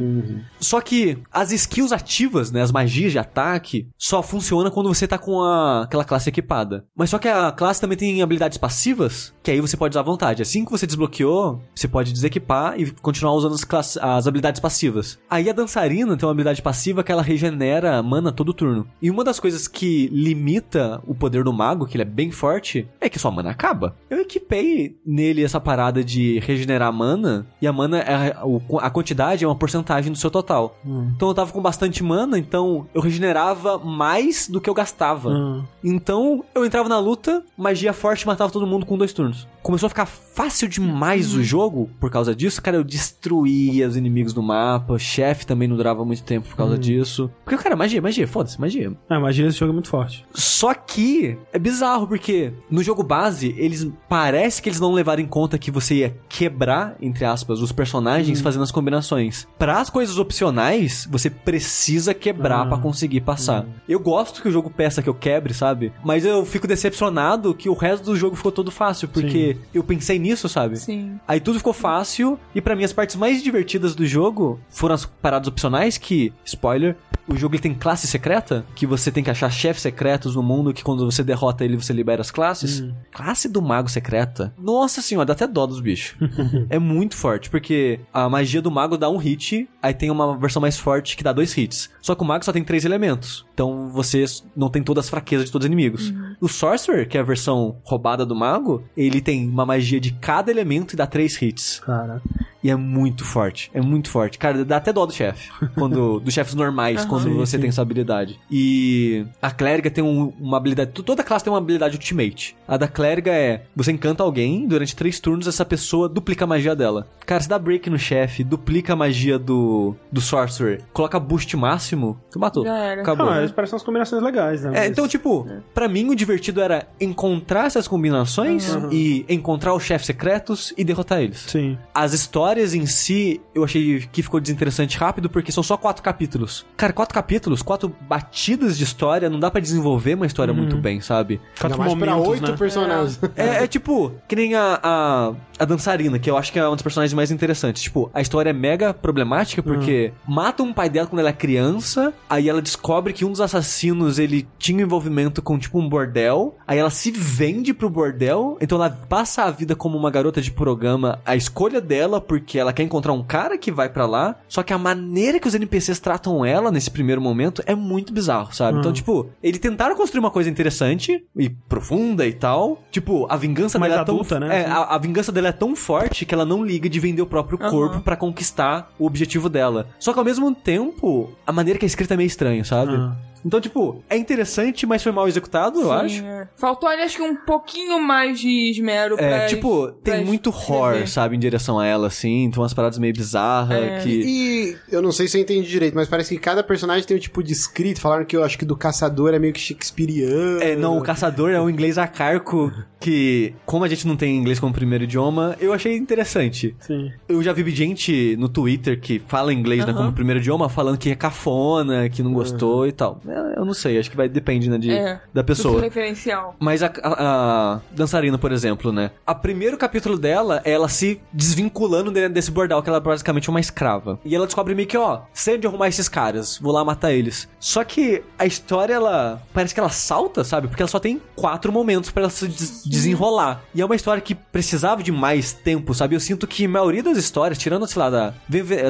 Só 0.59 0.81
que 0.81 1.17
as 1.31 1.51
skills 1.51 1.91
ativas, 1.91 2.51
né, 2.51 2.61
as 2.61 2.71
magias 2.71 3.11
de 3.11 3.19
ataque, 3.19 3.88
só 3.97 4.21
funcionam 4.21 4.71
quando 4.71 4.93
você 4.93 5.07
tá 5.07 5.17
com 5.17 5.41
a, 5.41 5.84
aquela 5.84 6.03
classe 6.03 6.30
equipada. 6.30 6.85
Mas 6.95 7.09
só 7.09 7.17
que 7.17 7.27
a 7.27 7.51
classe 7.51 7.81
também 7.81 7.97
tem 7.97 8.21
habilidades 8.21 8.57
passivas, 8.57 9.34
que 9.41 9.51
aí 9.51 9.61
você 9.61 9.77
pode 9.77 9.93
usar 9.93 10.01
à 10.01 10.03
vontade. 10.03 10.41
Assim 10.41 10.65
que 10.65 10.71
você 10.71 10.85
desbloqueou, 10.99 11.61
você 11.73 11.88
pode 11.88 12.11
desequipar 12.11 12.80
e 12.80 12.91
continuar 12.91 13.34
usando 13.34 13.53
as, 13.53 13.63
classes, 13.63 13.97
as 13.97 14.27
habilidades 14.27 14.59
passivas. 14.59 15.17
Aí 15.30 15.49
a 15.49 15.53
dançarina 15.53 16.17
tem 16.17 16.27
uma 16.27 16.31
habilidade 16.31 16.61
passiva 16.61 17.03
que 17.03 17.11
ela 17.11 17.21
regenera 17.21 18.03
mana 18.03 18.31
todo 18.31 18.53
turno. 18.53 18.85
E 19.01 19.09
uma 19.09 19.23
das 19.23 19.39
coisas 19.39 19.67
que 19.67 20.07
limita 20.07 21.01
o 21.07 21.15
poder 21.15 21.43
do 21.43 21.53
mago, 21.53 21.85
que 21.85 21.95
ele 21.95 22.03
é 22.03 22.05
bem 22.05 22.31
forte, 22.31 22.88
é 22.99 23.07
que 23.07 23.17
sua 23.17 23.31
mana 23.31 23.51
acaba. 23.51 23.95
Eu 24.09 24.19
equipei 24.19 24.97
nele 25.05 25.43
essa 25.43 25.59
parada 25.59 26.03
de 26.03 26.39
regenerar 26.39 26.91
mana, 26.91 27.47
e 27.61 27.67
a 27.67 27.73
mana, 27.73 27.99
é, 27.99 28.35
a 28.81 28.89
quantidade 28.89 29.45
é 29.45 29.47
uma 29.47 29.55
porcentagem 29.55 30.11
do 30.11 30.17
seu 30.17 30.30
total. 30.30 30.77
Então 31.15 31.30
eu 31.30 31.34
tava 31.34 31.51
com 31.51 31.61
bastante 31.61 32.03
mana, 32.03 32.38
então 32.38 32.88
eu 32.93 33.01
regenerava 33.01 33.77
mais 33.77 34.47
do 34.47 34.59
que 34.59 34.69
eu 34.69 34.73
gastava. 34.73 35.30
Hum. 35.30 35.63
Então 35.84 36.43
eu 36.53 36.65
entrava 36.65 36.89
na 36.89 36.99
luta, 36.99 37.43
magia 37.57 37.93
forte 37.93 38.27
matava 38.27 38.51
todo 38.51 38.67
mundo 38.67 38.85
com 38.85 38.97
dois 38.97 39.13
turnos. 39.13 39.47
Começou 39.61 39.88
a 39.88 39.89
ficar 39.89 40.05
fácil 40.05 40.67
demais 40.80 41.34
o 41.34 41.43
jogo 41.43 41.89
por 41.99 42.10
causa 42.10 42.35
disso. 42.35 42.61
Cara, 42.61 42.77
eu 42.77 42.84
destruía 42.84 43.88
os 43.88 43.95
inimigos 43.97 44.34
do 44.34 44.41
mapa. 44.41 44.93
O 44.93 44.99
chefe 44.99 45.45
também 45.45 45.68
não 45.68 45.76
durava 45.76 46.03
muito 46.06 46.23
tempo 46.23 46.47
por 46.47 46.56
causa 46.56 46.77
disso. 46.77 47.30
Porque, 47.43 47.61
cara, 47.61 47.76
magia, 47.76 48.01
magia, 48.01 48.27
foda-se, 48.27 48.60
magia. 48.60 48.91
Ah, 49.10 49.19
magia 49.19 49.45
desse 49.45 49.60
jogo 49.60 49.72
é 49.72 49.73
muito 49.73 49.89
forte. 49.89 50.26
Só 50.34 50.73
que 50.73 51.38
é 51.53 51.60
bizarro, 51.60 52.07
porque 52.07 52.53
no 52.69 52.81
jogo 52.84 53.03
base, 53.03 53.53
eles 53.57 53.88
parece 54.07 54.61
que 54.61 54.69
eles 54.69 54.80
não 54.80 54.91
levaram 54.93 55.22
em 55.22 55.27
conta 55.27 55.57
que 55.57 55.72
você 55.72 55.95
ia 55.95 56.15
quebrar, 56.27 56.95
entre 57.01 57.26
aspas, 57.26 57.61
os 57.61 57.72
personagens 57.72 58.41
fazendo 58.41 58.64
as 58.64 58.72
combinações. 58.72 59.47
Para 59.57 59.80
as 59.80 59.89
coisas 59.89 60.18
opcionais, 60.18 61.07
você 61.11 61.30
precisa 61.30 62.14
quebrar 62.14 62.61
Ah. 62.61 62.65
pra 62.65 62.77
conseguir 62.77 63.22
passar. 63.22 63.65
Eu 63.88 63.99
gosto 63.99 64.41
que 64.41 64.47
o 64.47 64.51
jogo 64.51 64.69
peça 64.69 65.01
que 65.01 65.10
eu 65.10 65.14
quebre, 65.14 65.53
sabe? 65.53 65.91
Mas 66.03 66.26
eu 66.26 66.45
fico 66.45 66.68
decepcionado 66.68 67.53
que 67.53 67.69
o 67.69 67.73
resto 67.73 68.06
do 68.06 68.15
jogo 68.15 68.35
ficou 68.35 68.51
todo 68.51 68.72
fácil, 68.72 69.07
porque 69.07 69.57
eu 69.73 69.84
pensei 69.84 70.18
nisso, 70.19 70.47
sabe? 70.49 70.68
Sim. 70.75 71.19
Aí 71.27 71.39
tudo 71.39 71.57
ficou 71.57 71.73
fácil, 71.73 72.39
e 72.53 72.61
pra 72.61 72.75
mim 72.75 72.83
as 72.83 72.93
partes 72.93 73.15
mais 73.15 73.41
divertidas 73.41 73.95
do 73.95 74.05
jogo 74.05 74.59
foram 74.69 74.95
as 74.95 75.05
paradas 75.05 75.47
opcionais 75.47 75.97
que, 75.97 76.33
spoiler, 76.45 76.95
o 77.27 77.37
jogo 77.37 77.55
ele 77.55 77.61
tem 77.61 77.73
classe 77.73 78.07
secreta, 78.07 78.65
que 78.75 78.87
você 78.87 79.11
tem 79.11 79.23
que 79.23 79.29
achar 79.29 79.49
chefes 79.51 79.83
secretos 79.83 80.35
no 80.35 80.41
mundo, 80.41 80.73
que 80.73 80.83
quando 80.83 81.09
você 81.09 81.23
derrota 81.23 81.63
ele 81.63 81.75
você 81.75 81.93
libera 81.93 82.21
as 82.21 82.31
classes. 82.31 82.83
Classe 83.11 83.47
do 83.47 83.61
mago 83.61 83.89
secreta. 83.89 84.53
Nossa 84.57 85.01
senhora, 85.01 85.27
dá 85.27 85.33
até 85.33 85.45
dó 85.45 85.65
dos 85.67 85.79
bichos. 85.79 86.15
é 86.69 86.79
muito 86.79 87.15
forte, 87.15 87.49
porque 87.49 87.99
a 88.11 88.27
magia 88.27 88.61
do 88.61 88.71
mago 88.71 88.97
dá 88.97 89.09
um 89.09 89.17
hit, 89.17 89.69
aí 89.81 89.93
tem 89.93 90.09
uma 90.09 90.35
versão 90.37 90.61
mais 90.61 90.77
forte 90.77 91.15
que 91.15 91.23
dá 91.23 91.31
dois 91.31 91.55
hits. 91.55 91.89
Só 92.01 92.15
que 92.15 92.23
o 92.23 92.25
mago 92.25 92.43
só 92.43 92.51
tem 92.51 92.63
três 92.63 92.83
elementos. 92.83 93.45
Então 93.53 93.89
você 93.89 94.25
não 94.55 94.69
tem 94.69 94.81
todas 94.81 95.05
as 95.05 95.09
fraquezas 95.09 95.45
de 95.45 95.51
todos 95.51 95.65
os 95.65 95.67
inimigos. 95.67 96.13
O 96.41 96.47
Sorcerer, 96.47 97.07
que 97.07 97.17
é 97.17 97.21
a 97.21 97.23
versão 97.23 97.77
roubada 97.83 98.25
do 98.25 98.35
mago, 98.35 98.83
ele 98.95 99.21
tem 99.21 99.47
uma 99.47 99.65
magia 99.65 99.99
de 99.99 100.11
cada 100.13 100.49
elemento 100.49 100.59
e 100.94 100.95
dá 100.95 101.06
três 101.07 101.40
hits. 101.41 101.80
Cara. 101.86 102.22
E 102.61 102.69
é 102.69 102.76
muito 102.76 103.23
forte. 103.23 103.72
É 103.73 103.80
muito 103.81 104.10
forte. 104.10 104.38
Cara, 104.38 104.65
dá 104.65 104.77
até 104.77 104.91
dó 104.91 105.06
do 105.06 105.14
chefe. 105.14 105.49
Quando, 105.76 106.19
dos 106.19 106.34
chefes 106.34 106.53
normais, 106.56 107.06
quando 107.06 107.23
Sim, 107.23 107.34
você 107.36 107.56
sim. 107.56 107.61
tem 107.61 107.69
essa 107.69 107.81
habilidade. 107.81 108.38
E 108.52 109.26
a 109.41 109.49
clériga 109.49 109.90
tem 109.90 110.03
um- 110.03 110.34
uma 110.38 110.57
habilidade. 110.57 110.91
Toda 110.91 111.23
classe 111.23 111.45
tem 111.45 111.53
uma 111.53 111.60
habilidade 111.60 111.95
ultimate. 111.95 112.57
A 112.68 112.76
da 112.76 112.88
clériga 112.88 113.31
é: 113.31 113.64
você 113.73 113.94
encanta 113.94 114.23
alguém, 114.23 114.68
durante 114.68 114.94
três 114.94 115.22
turnos, 115.22 115.48
essa 115.48 115.64
pessoa 115.64 116.10
duplica 116.10 116.44
a 116.44 116.48
magia 116.48 116.76
dela. 116.76 117.07
Cara, 117.26 117.40
você 117.41 117.48
dá 117.48 117.57
break 117.57 117.90
no 117.90 117.98
chefe, 117.98 118.44
duplica 118.44 118.91
a 118.91 118.95
magia 118.95 119.40
do, 119.40 119.95
do 120.11 120.19
Sorcerer, 120.19 120.81
coloca 120.91 121.18
boost 121.19 121.56
máximo, 121.56 122.19
tu 122.30 122.40
matou. 122.40 122.65
Já 122.65 122.77
era. 122.77 123.02
Acabou. 123.02 123.30
Ah, 123.30 123.36
mas 123.41 123.52
parecem 123.53 123.76
umas 123.76 123.84
combinações 123.84 124.22
legais, 124.22 124.64
né? 124.64 124.72
É, 124.72 124.80
Mas- 124.81 124.90
então, 124.90 125.07
tipo, 125.07 125.48
pra 125.73 125.88
mim 125.88 126.10
o 126.10 126.15
divertido 126.15 126.60
era 126.60 126.88
encontrar 126.99 127.68
essas 127.68 127.88
combinações 127.88 128.68
e 128.91 129.26
encontrar 129.30 129.73
os 129.73 129.84
chefes 129.84 130.07
secretos 130.49 130.73
e 130.77 130.84
derrotar 130.84 131.21
eles. 131.21 131.38
Sim. 131.47 131.77
As 131.93 132.13
histórias 132.13 132.73
em 132.73 132.85
si, 132.85 133.41
eu 133.53 133.63
achei 133.63 134.07
que 134.11 134.23
ficou 134.23 134.39
desinteressante 134.39 134.97
rápido, 134.97 135.30
porque 135.30 135.51
são 135.51 135.63
só 135.63 135.77
quatro 135.77 136.01
capítulos. 136.01 136.65
Cara, 136.76 136.93
quatro 136.93 137.13
capítulos, 137.13 137.61
quatro 137.61 137.93
batidas 138.01 138.77
de 138.77 138.84
história, 138.84 139.30
não 139.30 139.39
dá 139.39 139.51
pra 139.51 139.61
desenvolver 139.61 140.15
uma 140.15 140.26
história 140.26 140.53
muito 140.53 140.77
bem, 140.77 141.01
sabe? 141.01 141.39
Quatro 141.59 141.77
mais 141.77 141.93
pra 141.93 142.15
momentos, 142.15 142.30
oito 142.30 142.51
né? 142.51 142.57
personagens. 142.57 143.19
É, 143.35 143.63
é 143.63 143.67
tipo, 143.67 144.11
que 144.27 144.35
nem 144.35 144.55
a, 144.55 144.80
a, 144.81 145.34
a 145.60 145.65
dançarina, 145.65 146.18
que 146.18 146.30
eu 146.30 146.38
acho 146.38 146.52
que 146.52 146.60
é 146.60 146.64
uma 146.64 146.76
das 146.76 146.81
personagens 146.81 147.14
mais 147.14 147.31
interessantes. 147.31 147.84
Tipo, 147.84 148.10
a 148.14 148.22
história 148.22 148.49
é 148.49 148.53
mega 148.53 148.94
problemática 148.94 149.61
porque 149.61 150.14
matam 150.27 150.69
o 150.69 150.73
pai 150.73 150.90
dela 150.90 151.07
quando 151.07 151.19
ela 151.19 151.30
é 151.30 151.34
criança, 151.34 152.14
aí 152.30 152.48
ela 152.48 152.61
descobre 152.61 153.14
que 153.14 153.26
um 153.26 153.31
dos 153.31 153.41
assassinos, 153.41 154.19
ele 154.19 154.48
tinha 154.57 154.80
um 154.80 154.81
envolvimento 154.81 155.41
com, 155.41 155.57
tipo, 155.60 155.80
um 155.80 155.88
bordel, 155.88 156.56
aí 156.65 156.80
ela 156.80 156.90
se 156.90 157.11
vende 157.11 157.73
pro 157.73 157.90
bordel, 157.90 158.57
então 158.61 158.77
ela 158.77 158.90
passa 158.90 159.44
a 159.44 159.52
vida 159.52 159.76
como 159.76 159.98
uma 159.98 160.10
garota 160.10 160.41
de 160.41 160.52
programa, 160.52 161.19
a 161.26 161.36
escolha 161.36 161.81
dela, 161.81 162.22
porque 162.22 162.57
ela 162.57 162.73
quer 162.73 162.84
encontrar 162.84 163.14
um 163.14 163.23
cara 163.23 163.57
que 163.57 163.72
vai 163.72 163.90
pra 163.90 164.06
lá, 164.06 164.36
só 164.48 164.64
que 164.64 164.73
a 164.73 164.77
maneira 164.77 165.40
que 165.40 165.48
os 165.48 165.56
NPCs 165.56 165.99
tratam 165.99 166.45
ela 166.45 166.72
nesse 166.72 166.90
primeiro 166.90 167.22
momento 167.22 167.61
é 167.65 167.76
muito 167.76 168.14
bizarro, 168.14 168.53
sabe? 168.53 168.80
Então, 168.80 168.94
tipo, 168.94 169.30
eles 169.44 169.60
tentaram 169.60 169.95
construir 169.95 170.19
uma 170.19 170.31
coisa 170.31 170.49
interessante 170.49 171.23
e 171.36 171.49
profunda 171.49 172.26
e 172.26 172.34
tal. 172.34 172.81
Tipo, 172.91 173.27
a 173.30 173.36
vingança 173.36 173.77
Mais 173.77 173.91
dela 173.91 174.02
é 174.02 174.03
adulta, 174.03 174.40
tão, 174.40 174.48
né? 174.48 174.61
É, 174.61 174.65
a, 174.65 174.95
a 174.95 174.98
vingança 174.98 175.31
dela 175.31 175.48
é 175.48 175.48
tão 175.53 175.76
forte 175.76 176.26
que 176.26 176.34
ela 176.34 176.45
não 176.45 176.63
liga 176.63 176.89
de 176.89 176.99
vender 176.99 177.21
o 177.21 177.26
próprio 177.26 177.59
Aham. 177.61 177.69
corpo 177.69 177.99
pra 178.01 178.15
conquistar 178.15 178.91
o 178.97 179.05
objetivo 179.05 179.49
dela. 179.49 179.88
Só 179.99 180.13
que 180.13 180.19
ao 180.19 180.26
mesmo 180.26 180.53
tempo, 180.53 181.31
a 181.45 181.51
maneira 181.51 181.80
que 181.80 181.85
é 181.85 181.88
escrita 181.88 182.13
é 182.13 182.17
meio 182.17 182.27
estranha, 182.27 182.63
sabe? 182.63 182.93
Ah. 182.95 183.15
Então, 183.45 183.60
tipo, 183.61 184.03
é 184.10 184.18
interessante, 184.18 184.86
mas 184.86 185.02
foi 185.03 185.11
mal 185.11 185.28
executado, 185.28 185.80
eu 185.80 185.86
Sim, 185.88 185.91
acho. 185.94 186.26
é. 186.26 186.48
Faltou 186.57 186.88
ali, 186.90 187.02
acho 187.02 187.16
que 187.18 187.22
um 187.24 187.36
pouquinho 187.36 187.99
mais 188.02 188.40
de 188.40 188.72
esmero 188.72 189.16
É, 189.20 189.38
pra 189.38 189.45
tipo, 189.48 189.91
tem 190.03 190.16
pra 190.16 190.24
muito 190.26 190.48
horror, 190.48 190.90
escrever. 190.90 191.07
sabe, 191.07 191.36
em 191.36 191.40
direção 191.40 191.80
a 191.80 191.86
ela, 191.86 192.07
assim. 192.07 192.44
Então, 192.45 192.61
umas 192.64 192.74
paradas 192.74 192.98
meio 192.99 193.14
bizarras 193.14 193.78
É. 193.82 193.99
que... 193.99 194.10
E 194.10 194.78
eu 194.91 195.02
não 195.02 195.11
sei 195.11 195.28
se 195.28 195.38
eu 195.38 195.41
entendi 195.41 195.68
direito, 195.70 195.94
mas 195.95 196.07
parece 196.07 196.36
que 196.36 196.40
cada 196.41 196.64
personagem 196.64 197.06
tem 197.06 197.16
um 197.18 197.20
tipo 197.20 197.41
de 197.44 197.53
escrito. 197.53 198.02
Falaram 198.02 198.26
que 198.26 198.36
eu 198.36 198.44
acho 198.44 198.57
que 198.57 198.66
do 198.66 198.76
caçador 198.76 199.34
é 199.34 199.40
meio 199.40 199.53
que 199.53 199.60
shakespeariano. 199.60 200.61
É, 200.61 200.76
não, 200.76 200.98
o 200.98 201.02
caçador 201.02 201.52
é 201.52 201.61
um 201.61 201.70
inglês 201.70 201.98
arcaico 201.98 202.72
que, 202.99 203.53
como 203.66 203.84
a 203.84 203.88
gente 203.88 204.06
não 204.07 204.16
tem 204.16 204.36
inglês 204.38 204.60
como 204.60 204.74
primeiro 204.74 205.03
idioma, 205.06 205.56
eu 205.60 205.74
achei 205.74 205.95
interessante. 205.98 206.76
Sim. 206.80 207.11
Eu 207.28 207.41
já 207.41 207.53
vi 207.53 207.70
gente 207.72 208.36
no 208.38 208.49
Twitter 208.49 208.99
que 208.99 209.20
fala 209.28 209.53
inglês 209.53 209.86
né, 209.86 209.94
como 209.94 210.11
primeiro 210.11 210.40
idioma, 210.40 210.68
falando 210.70 210.98
que 210.98 211.10
é 211.11 211.16
cafona, 211.16 212.10
que 212.10 212.22
não 212.24 212.34
gostou 212.34 212.88
e 212.88 212.91
tal. 212.91 213.22
Eu, 213.31 213.45
eu 213.57 213.65
não 213.65 213.73
sei, 213.73 213.97
acho 213.99 214.10
que 214.10 214.18
vai 214.18 214.27
depende 214.30 214.69
né, 214.69 214.77
de, 214.77 214.91
É, 214.91 215.19
da 215.34 215.43
pessoa. 215.43 215.81
referencial. 215.81 216.56
Mas 216.60 216.81
a, 216.84 216.88
a- 217.03 217.73
a 217.76 217.80
dançarina, 217.91 218.38
por 218.38 218.51
exemplo, 218.51 218.91
né? 218.91 219.11
O 219.27 219.35
primeiro 219.35 219.77
capítulo 219.77 220.18
dela 220.18 220.61
é 220.65 220.72
ela 220.72 220.88
se 220.89 221.22
desvinculando 221.34 222.11
de- 222.11 222.30
desse 222.30 222.51
bordel, 222.51 222.81
que 222.81 222.89
ela 222.89 222.97
é 222.97 223.01
basicamente 223.01 223.49
uma 223.49 223.60
escrava. 223.60 224.19
E 224.23 224.35
ela 224.35 224.45
descobre 224.45 224.73
meio 224.76 224.88
que, 224.88 224.97
ó, 224.97 225.22
sei 225.34 225.57
de 225.57 225.68
arrumar 225.68 225.88
esses 225.88 226.07
caras, 226.07 226.57
vou 226.61 226.72
lá 226.72 226.84
matar 226.85 227.11
eles. 227.11 227.47
Só 227.60 227.84
que 227.84 228.23
a 228.38 228.45
história, 228.45 228.93
ela. 228.93 229.41
Parece 229.53 229.73
que 229.73 229.80
ela 229.80 229.89
salta, 229.89 230.43
sabe? 230.43 230.68
Porque 230.68 230.81
ela 230.81 230.88
só 230.89 230.99
tem 230.99 231.22
quatro 231.35 231.72
momentos 231.72 232.10
pra 232.11 232.23
ela 232.23 232.30
se 232.30 232.47
des- 232.47 232.84
desenrolar. 232.85 233.61
E 233.73 233.81
é 233.81 233.85
uma 233.85 233.95
história 233.95 234.22
que 234.22 234.34
precisava 234.35 235.03
de 235.03 235.11
mais 235.11 235.53
tempo, 235.53 235.93
sabe? 235.93 236.15
Eu 236.15 236.19
sinto 236.19 236.47
que 236.47 236.65
a 236.65 236.69
maioria 236.69 237.03
das 237.03 237.18
histórias, 237.18 237.57
tirando, 237.57 237.88
sei 237.88 237.99
lá, 238.01 238.10
da, 238.10 238.34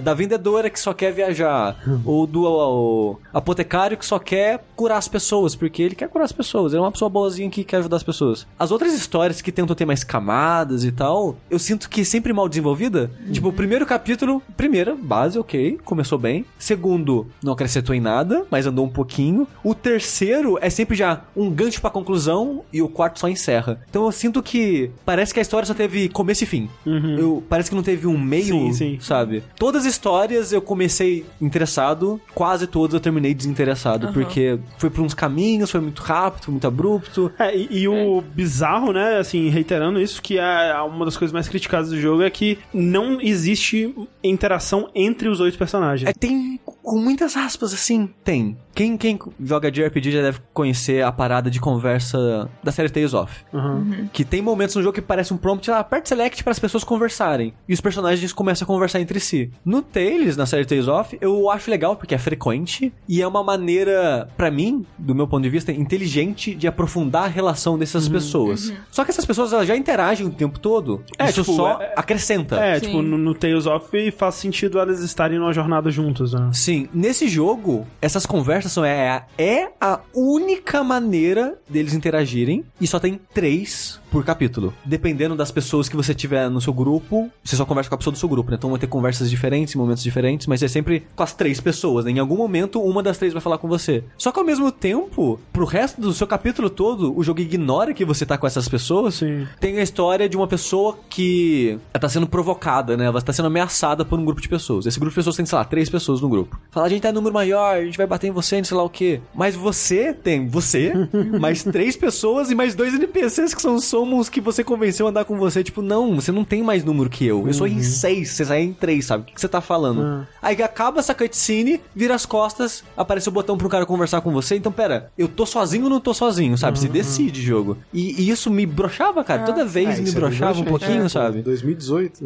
da 0.03 0.13
vendedora 0.13 0.69
que 0.69 0.79
só 0.79 0.93
quer 0.93 1.11
viajar, 1.13 1.75
ou 2.05 2.27
do 2.27 3.17
apotecário 3.33 3.97
que 3.97 4.05
só 4.05 4.19
quer 4.19 4.28
curar 4.75 4.97
as 4.97 5.07
pessoas, 5.07 5.55
porque 5.55 5.81
ele 5.81 5.95
quer 5.95 6.07
curar 6.09 6.25
as 6.25 6.31
pessoas, 6.31 6.71
ele 6.73 6.79
é 6.79 6.83
uma 6.83 6.91
pessoa 6.91 7.09
boazinha 7.09 7.49
que 7.49 7.63
quer 7.63 7.77
ajudar 7.77 7.97
as 7.97 8.03
pessoas. 8.03 8.45
As 8.57 8.71
outras 8.71 8.93
histórias 8.93 9.41
que 9.41 9.51
tentam 9.51 9.75
ter 9.75 9.85
mais 9.85 10.03
camadas 10.03 10.83
e 10.83 10.91
tal, 10.91 11.35
eu 11.49 11.59
sinto 11.59 11.89
que 11.89 12.01
é 12.01 12.03
sempre 12.03 12.33
mal 12.33 12.47
desenvolvida. 12.49 13.11
Tipo, 13.31 13.49
o 13.49 13.53
primeiro 13.53 13.85
capítulo, 13.85 14.41
primeira, 14.55 14.95
base, 14.95 15.37
ok, 15.39 15.79
começou 15.83 16.17
bem. 16.17 16.45
Segundo, 16.57 17.27
não 17.43 17.53
acrescentou 17.53 17.93
em 17.95 17.99
nada, 17.99 18.45
mas 18.49 18.65
andou 18.65 18.85
um 18.85 18.89
pouquinho. 18.89 19.47
O 19.63 19.73
terceiro 19.73 20.57
é 20.61 20.69
sempre 20.69 20.95
já 20.95 21.21
um 21.35 21.49
gancho 21.49 21.81
pra 21.81 21.89
conclusão 21.89 22.63
e 22.71 22.81
o 22.81 22.89
quarto 22.89 23.19
só 23.19 23.27
encerra. 23.27 23.81
Então 23.89 24.05
eu 24.05 24.11
sinto 24.11 24.41
que 24.43 24.91
parece 25.05 25.33
que 25.33 25.39
a 25.39 25.41
história 25.41 25.65
só 25.65 25.73
teve 25.73 26.09
começo 26.09 26.43
e 26.43 26.47
fim. 26.47 26.69
Eu, 26.85 27.43
parece 27.49 27.69
que 27.69 27.75
não 27.75 27.83
teve 27.83 28.07
um 28.07 28.17
meio, 28.17 28.45
Sim, 28.45 28.73
sim. 28.73 28.97
sabe? 29.01 29.43
Todas 29.57 29.85
as 29.85 29.91
histórias 29.91 30.51
eu 30.53 30.61
comecei 30.61 31.25
interessado, 31.41 32.19
quase 32.33 32.67
todas 32.67 32.93
eu 32.93 32.99
terminei 32.99 33.33
desinteressado, 33.33 34.11
Porque 34.23 34.59
foi 34.77 34.89
por 34.89 35.03
uns 35.03 35.13
caminhos, 35.13 35.71
foi 35.71 35.81
muito 35.81 36.01
rápido, 36.01 36.45
foi 36.45 36.51
muito 36.51 36.67
abrupto. 36.67 37.31
É, 37.37 37.55
e, 37.55 37.81
e 37.81 37.87
o 37.87 38.21
bizarro, 38.21 38.91
né, 38.91 39.17
assim, 39.17 39.49
reiterando 39.49 39.99
isso, 39.99 40.21
que 40.21 40.37
é 40.37 40.81
uma 40.81 41.05
das 41.05 41.17
coisas 41.17 41.33
mais 41.33 41.47
criticadas 41.47 41.89
do 41.89 41.99
jogo 41.99 42.23
é 42.23 42.29
que 42.29 42.57
não 42.73 43.19
existe 43.21 43.93
interação 44.23 44.89
entre 44.93 45.27
os 45.27 45.39
oito 45.39 45.57
personagens. 45.57 46.09
É, 46.09 46.13
tem 46.13 46.59
com 46.89 46.97
muitas 46.97 47.37
aspas, 47.37 47.71
assim, 47.71 48.09
tem. 48.23 48.57
Quem, 48.73 48.97
quem 48.97 49.19
joga 49.39 49.69
de 49.69 49.83
RPG 49.83 50.11
já 50.11 50.21
deve 50.23 50.39
conhecer 50.53 51.03
a 51.03 51.11
parada 51.11 51.51
de 51.51 51.59
conversa 51.59 52.49
da 52.63 52.71
série 52.71 52.89
Tales 52.89 53.13
of. 53.13 53.31
Uhum. 53.53 54.09
Que 54.11 54.25
tem 54.25 54.41
momentos 54.41 54.75
no 54.75 54.81
jogo 54.81 54.95
que 54.95 55.01
parece 55.01 55.31
um 55.31 55.37
prompt, 55.37 55.69
ah, 55.69 55.79
aperte 55.79 56.09
select 56.09 56.43
para 56.43 56.51
as 56.51 56.57
pessoas 56.57 56.83
conversarem. 56.83 57.53
E 57.67 57.73
os 57.73 57.81
personagens 57.81 58.33
começam 58.33 58.65
a 58.65 58.67
conversar 58.67 58.99
entre 58.99 59.19
si. 59.19 59.51
No 59.63 59.83
Tales, 59.83 60.35
na 60.35 60.47
série 60.47 60.65
Tales 60.65 60.87
of, 60.87 61.15
eu 61.21 61.49
acho 61.51 61.69
legal 61.69 61.95
porque 61.95 62.15
é 62.15 62.17
frequente 62.17 62.91
e 63.07 63.21
é 63.21 63.27
uma 63.27 63.43
maneira, 63.43 64.08
pra 64.37 64.49
mim, 64.51 64.85
do 64.97 65.13
meu 65.15 65.27
ponto 65.27 65.43
de 65.43 65.49
vista, 65.49 65.71
inteligente 65.71 66.53
de 66.55 66.67
aprofundar 66.67 67.23
a 67.25 67.27
relação 67.27 67.77
dessas 67.77 68.07
pessoas. 68.07 68.73
Só 68.91 69.03
que 69.03 69.11
essas 69.11 69.25
pessoas 69.25 69.53
elas 69.53 69.67
já 69.67 69.75
interagem 69.75 70.25
o 70.27 70.29
tempo 70.29 70.59
todo. 70.59 71.03
É, 71.17 71.25
Isso 71.29 71.41
tipo, 71.43 71.55
só 71.55 71.81
é- 71.81 71.93
acrescenta. 71.95 72.55
É, 72.57 72.79
Sim. 72.79 72.85
tipo, 72.87 73.01
no, 73.01 73.17
no 73.17 73.33
Tales 73.33 73.65
of 73.65 74.11
faz 74.11 74.35
sentido 74.35 74.79
elas 74.79 75.01
estarem 75.01 75.37
numa 75.39 75.53
jornada 75.53 75.89
juntas, 75.91 76.33
né? 76.33 76.49
Sim, 76.53 76.87
nesse 76.93 77.27
jogo, 77.27 77.85
essas 78.01 78.25
conversas 78.25 78.71
são 78.71 78.83
é, 78.85 79.09
a- 79.09 79.25
é 79.37 79.69
a 79.79 79.99
única 80.13 80.83
maneira 80.83 81.57
deles 81.69 81.93
interagirem 81.93 82.63
e 82.79 82.87
só 82.87 82.99
tem 82.99 83.19
três 83.33 83.99
por 84.11 84.23
capítulo. 84.25 84.73
Dependendo 84.83 85.35
das 85.35 85.51
pessoas 85.51 85.87
que 85.87 85.95
você 85.95 86.13
tiver 86.15 86.49
no 86.49 86.59
seu 86.59 86.73
grupo, 86.73 87.29
você 87.43 87.55
só 87.55 87.65
conversa 87.65 87.89
com 87.89 87.95
a 87.95 87.97
pessoa 87.97 88.11
do 88.11 88.17
seu 88.17 88.27
grupo, 88.29 88.49
né? 88.51 88.57
Então 88.57 88.69
vai 88.71 88.79
ter 88.79 88.87
conversas 88.87 89.29
diferentes, 89.29 89.75
em 89.75 89.77
momentos 89.77 90.01
diferentes, 90.03 90.47
mas 90.47 90.63
é 90.63 90.67
sempre 90.67 91.05
com 91.15 91.21
as 91.23 91.33
três 91.33 91.59
pessoas, 91.61 92.05
né? 92.05 92.11
Em 92.11 92.19
algum 92.19 92.35
momento, 92.37 92.81
uma 92.81 93.03
das 93.03 93.17
três 93.17 93.33
vai 93.33 93.41
falar 93.41 93.57
com 93.59 93.67
você. 93.67 93.98
Só 94.17 94.31
que 94.31 94.39
ao 94.39 94.45
mesmo 94.45 94.71
tempo, 94.71 95.39
pro 95.51 95.65
resto 95.65 96.01
do 96.01 96.13
seu 96.13 96.27
capítulo 96.27 96.69
todo, 96.69 97.17
o 97.17 97.23
jogo 97.23 97.39
ignora 97.39 97.93
que 97.93 98.05
você 98.05 98.25
tá 98.25 98.37
com 98.37 98.47
essas 98.47 98.67
pessoas. 98.67 99.15
Sim. 99.15 99.47
Tem 99.59 99.77
a 99.77 99.83
história 99.83 100.27
de 100.27 100.37
uma 100.37 100.47
pessoa 100.47 100.97
que 101.09 101.77
tá 101.99 102.07
sendo 102.07 102.27
provocada, 102.27 102.95
né? 102.95 103.05
Ela 103.05 103.21
tá 103.21 103.33
sendo 103.33 103.47
ameaçada 103.47 104.05
por 104.05 104.17
um 104.17 104.25
grupo 104.25 104.41
de 104.41 104.47
pessoas. 104.47 104.85
Esse 104.85 104.99
grupo 104.99 105.11
de 105.11 105.15
pessoas 105.15 105.35
tem, 105.35 105.45
sei 105.45 105.57
lá, 105.57 105.65
três 105.65 105.89
pessoas 105.89 106.21
no 106.21 106.29
grupo. 106.29 106.59
Fala, 106.71 106.85
a 106.85 106.89
gente 106.89 107.01
tá 107.01 107.09
em 107.09 107.13
número 107.13 107.33
maior, 107.33 107.75
a 107.75 107.83
gente 107.83 107.97
vai 107.97 108.07
bater 108.07 108.27
em 108.27 108.31
você, 108.31 108.57
não 108.57 108.63
sei 108.63 108.77
lá 108.77 108.83
o 108.83 108.89
quê. 108.89 109.21
Mas 109.33 109.55
você 109.55 110.13
tem 110.13 110.47
você, 110.47 110.93
mais 111.39 111.63
três 111.63 111.95
pessoas 111.95 112.51
e 112.51 112.55
mais 112.55 112.75
dois 112.75 112.93
NPCs 112.93 113.53
que 113.53 113.61
são 113.61 113.79
somos 113.79 114.29
que 114.29 114.41
você 114.41 114.63
convenceu 114.63 115.07
a 115.07 115.09
andar 115.09 115.25
com 115.25 115.37
você. 115.37 115.63
Tipo, 115.63 115.81
não, 115.81 116.15
você 116.15 116.31
não 116.31 116.43
tem 116.43 116.63
mais 116.63 116.83
número 116.83 117.09
que 117.09 117.25
eu. 117.25 117.47
Eu 117.47 117.53
sou 117.53 117.67
em 117.67 117.81
seis, 117.81 118.29
você 118.29 118.45
sai 118.45 118.61
em 118.61 118.73
três, 118.73 119.05
sabe? 119.05 119.23
O 119.23 119.25
que, 119.25 119.39
você 119.39 119.47
tá 119.47 119.61
falando? 119.61 120.27
Aí 120.41 120.55
que 120.55 120.63
acaba 120.63 120.99
essa 120.99 121.13
cutscene, 121.13 121.81
vira 121.95 122.15
as 122.15 122.25
costas, 122.25 122.83
aparece 122.95 123.29
o 123.29 123.31
botão 123.31 123.57
pro 123.57 123.69
cara 123.69 123.85
conversar 123.89 124.21
com 124.21 124.31
você. 124.31 124.55
Então, 124.55 124.71
pera, 124.71 125.11
eu 125.17 125.27
tô 125.27 125.45
sozinho 125.45 125.83
ou 125.85 125.89
não 125.89 125.99
tô 125.99 126.13
sozinho, 126.13 126.57
sabe? 126.57 126.79
Se 126.79 126.87
decide, 126.87 127.41
jogo. 127.41 127.77
E, 127.93 128.21
e 128.21 128.29
isso 128.29 128.49
me 128.49 128.65
broxava, 128.65 129.23
cara. 129.23 129.43
Toda 129.43 129.65
vez 129.65 129.99
É, 129.99 130.01
me 130.01 130.09
é 130.09 130.13
broxava 130.13 130.59
um 130.61 130.63
pouquinho, 130.63 130.99
broxante, 130.99 131.11
sabe? 131.11 131.41
2018. 131.41 132.25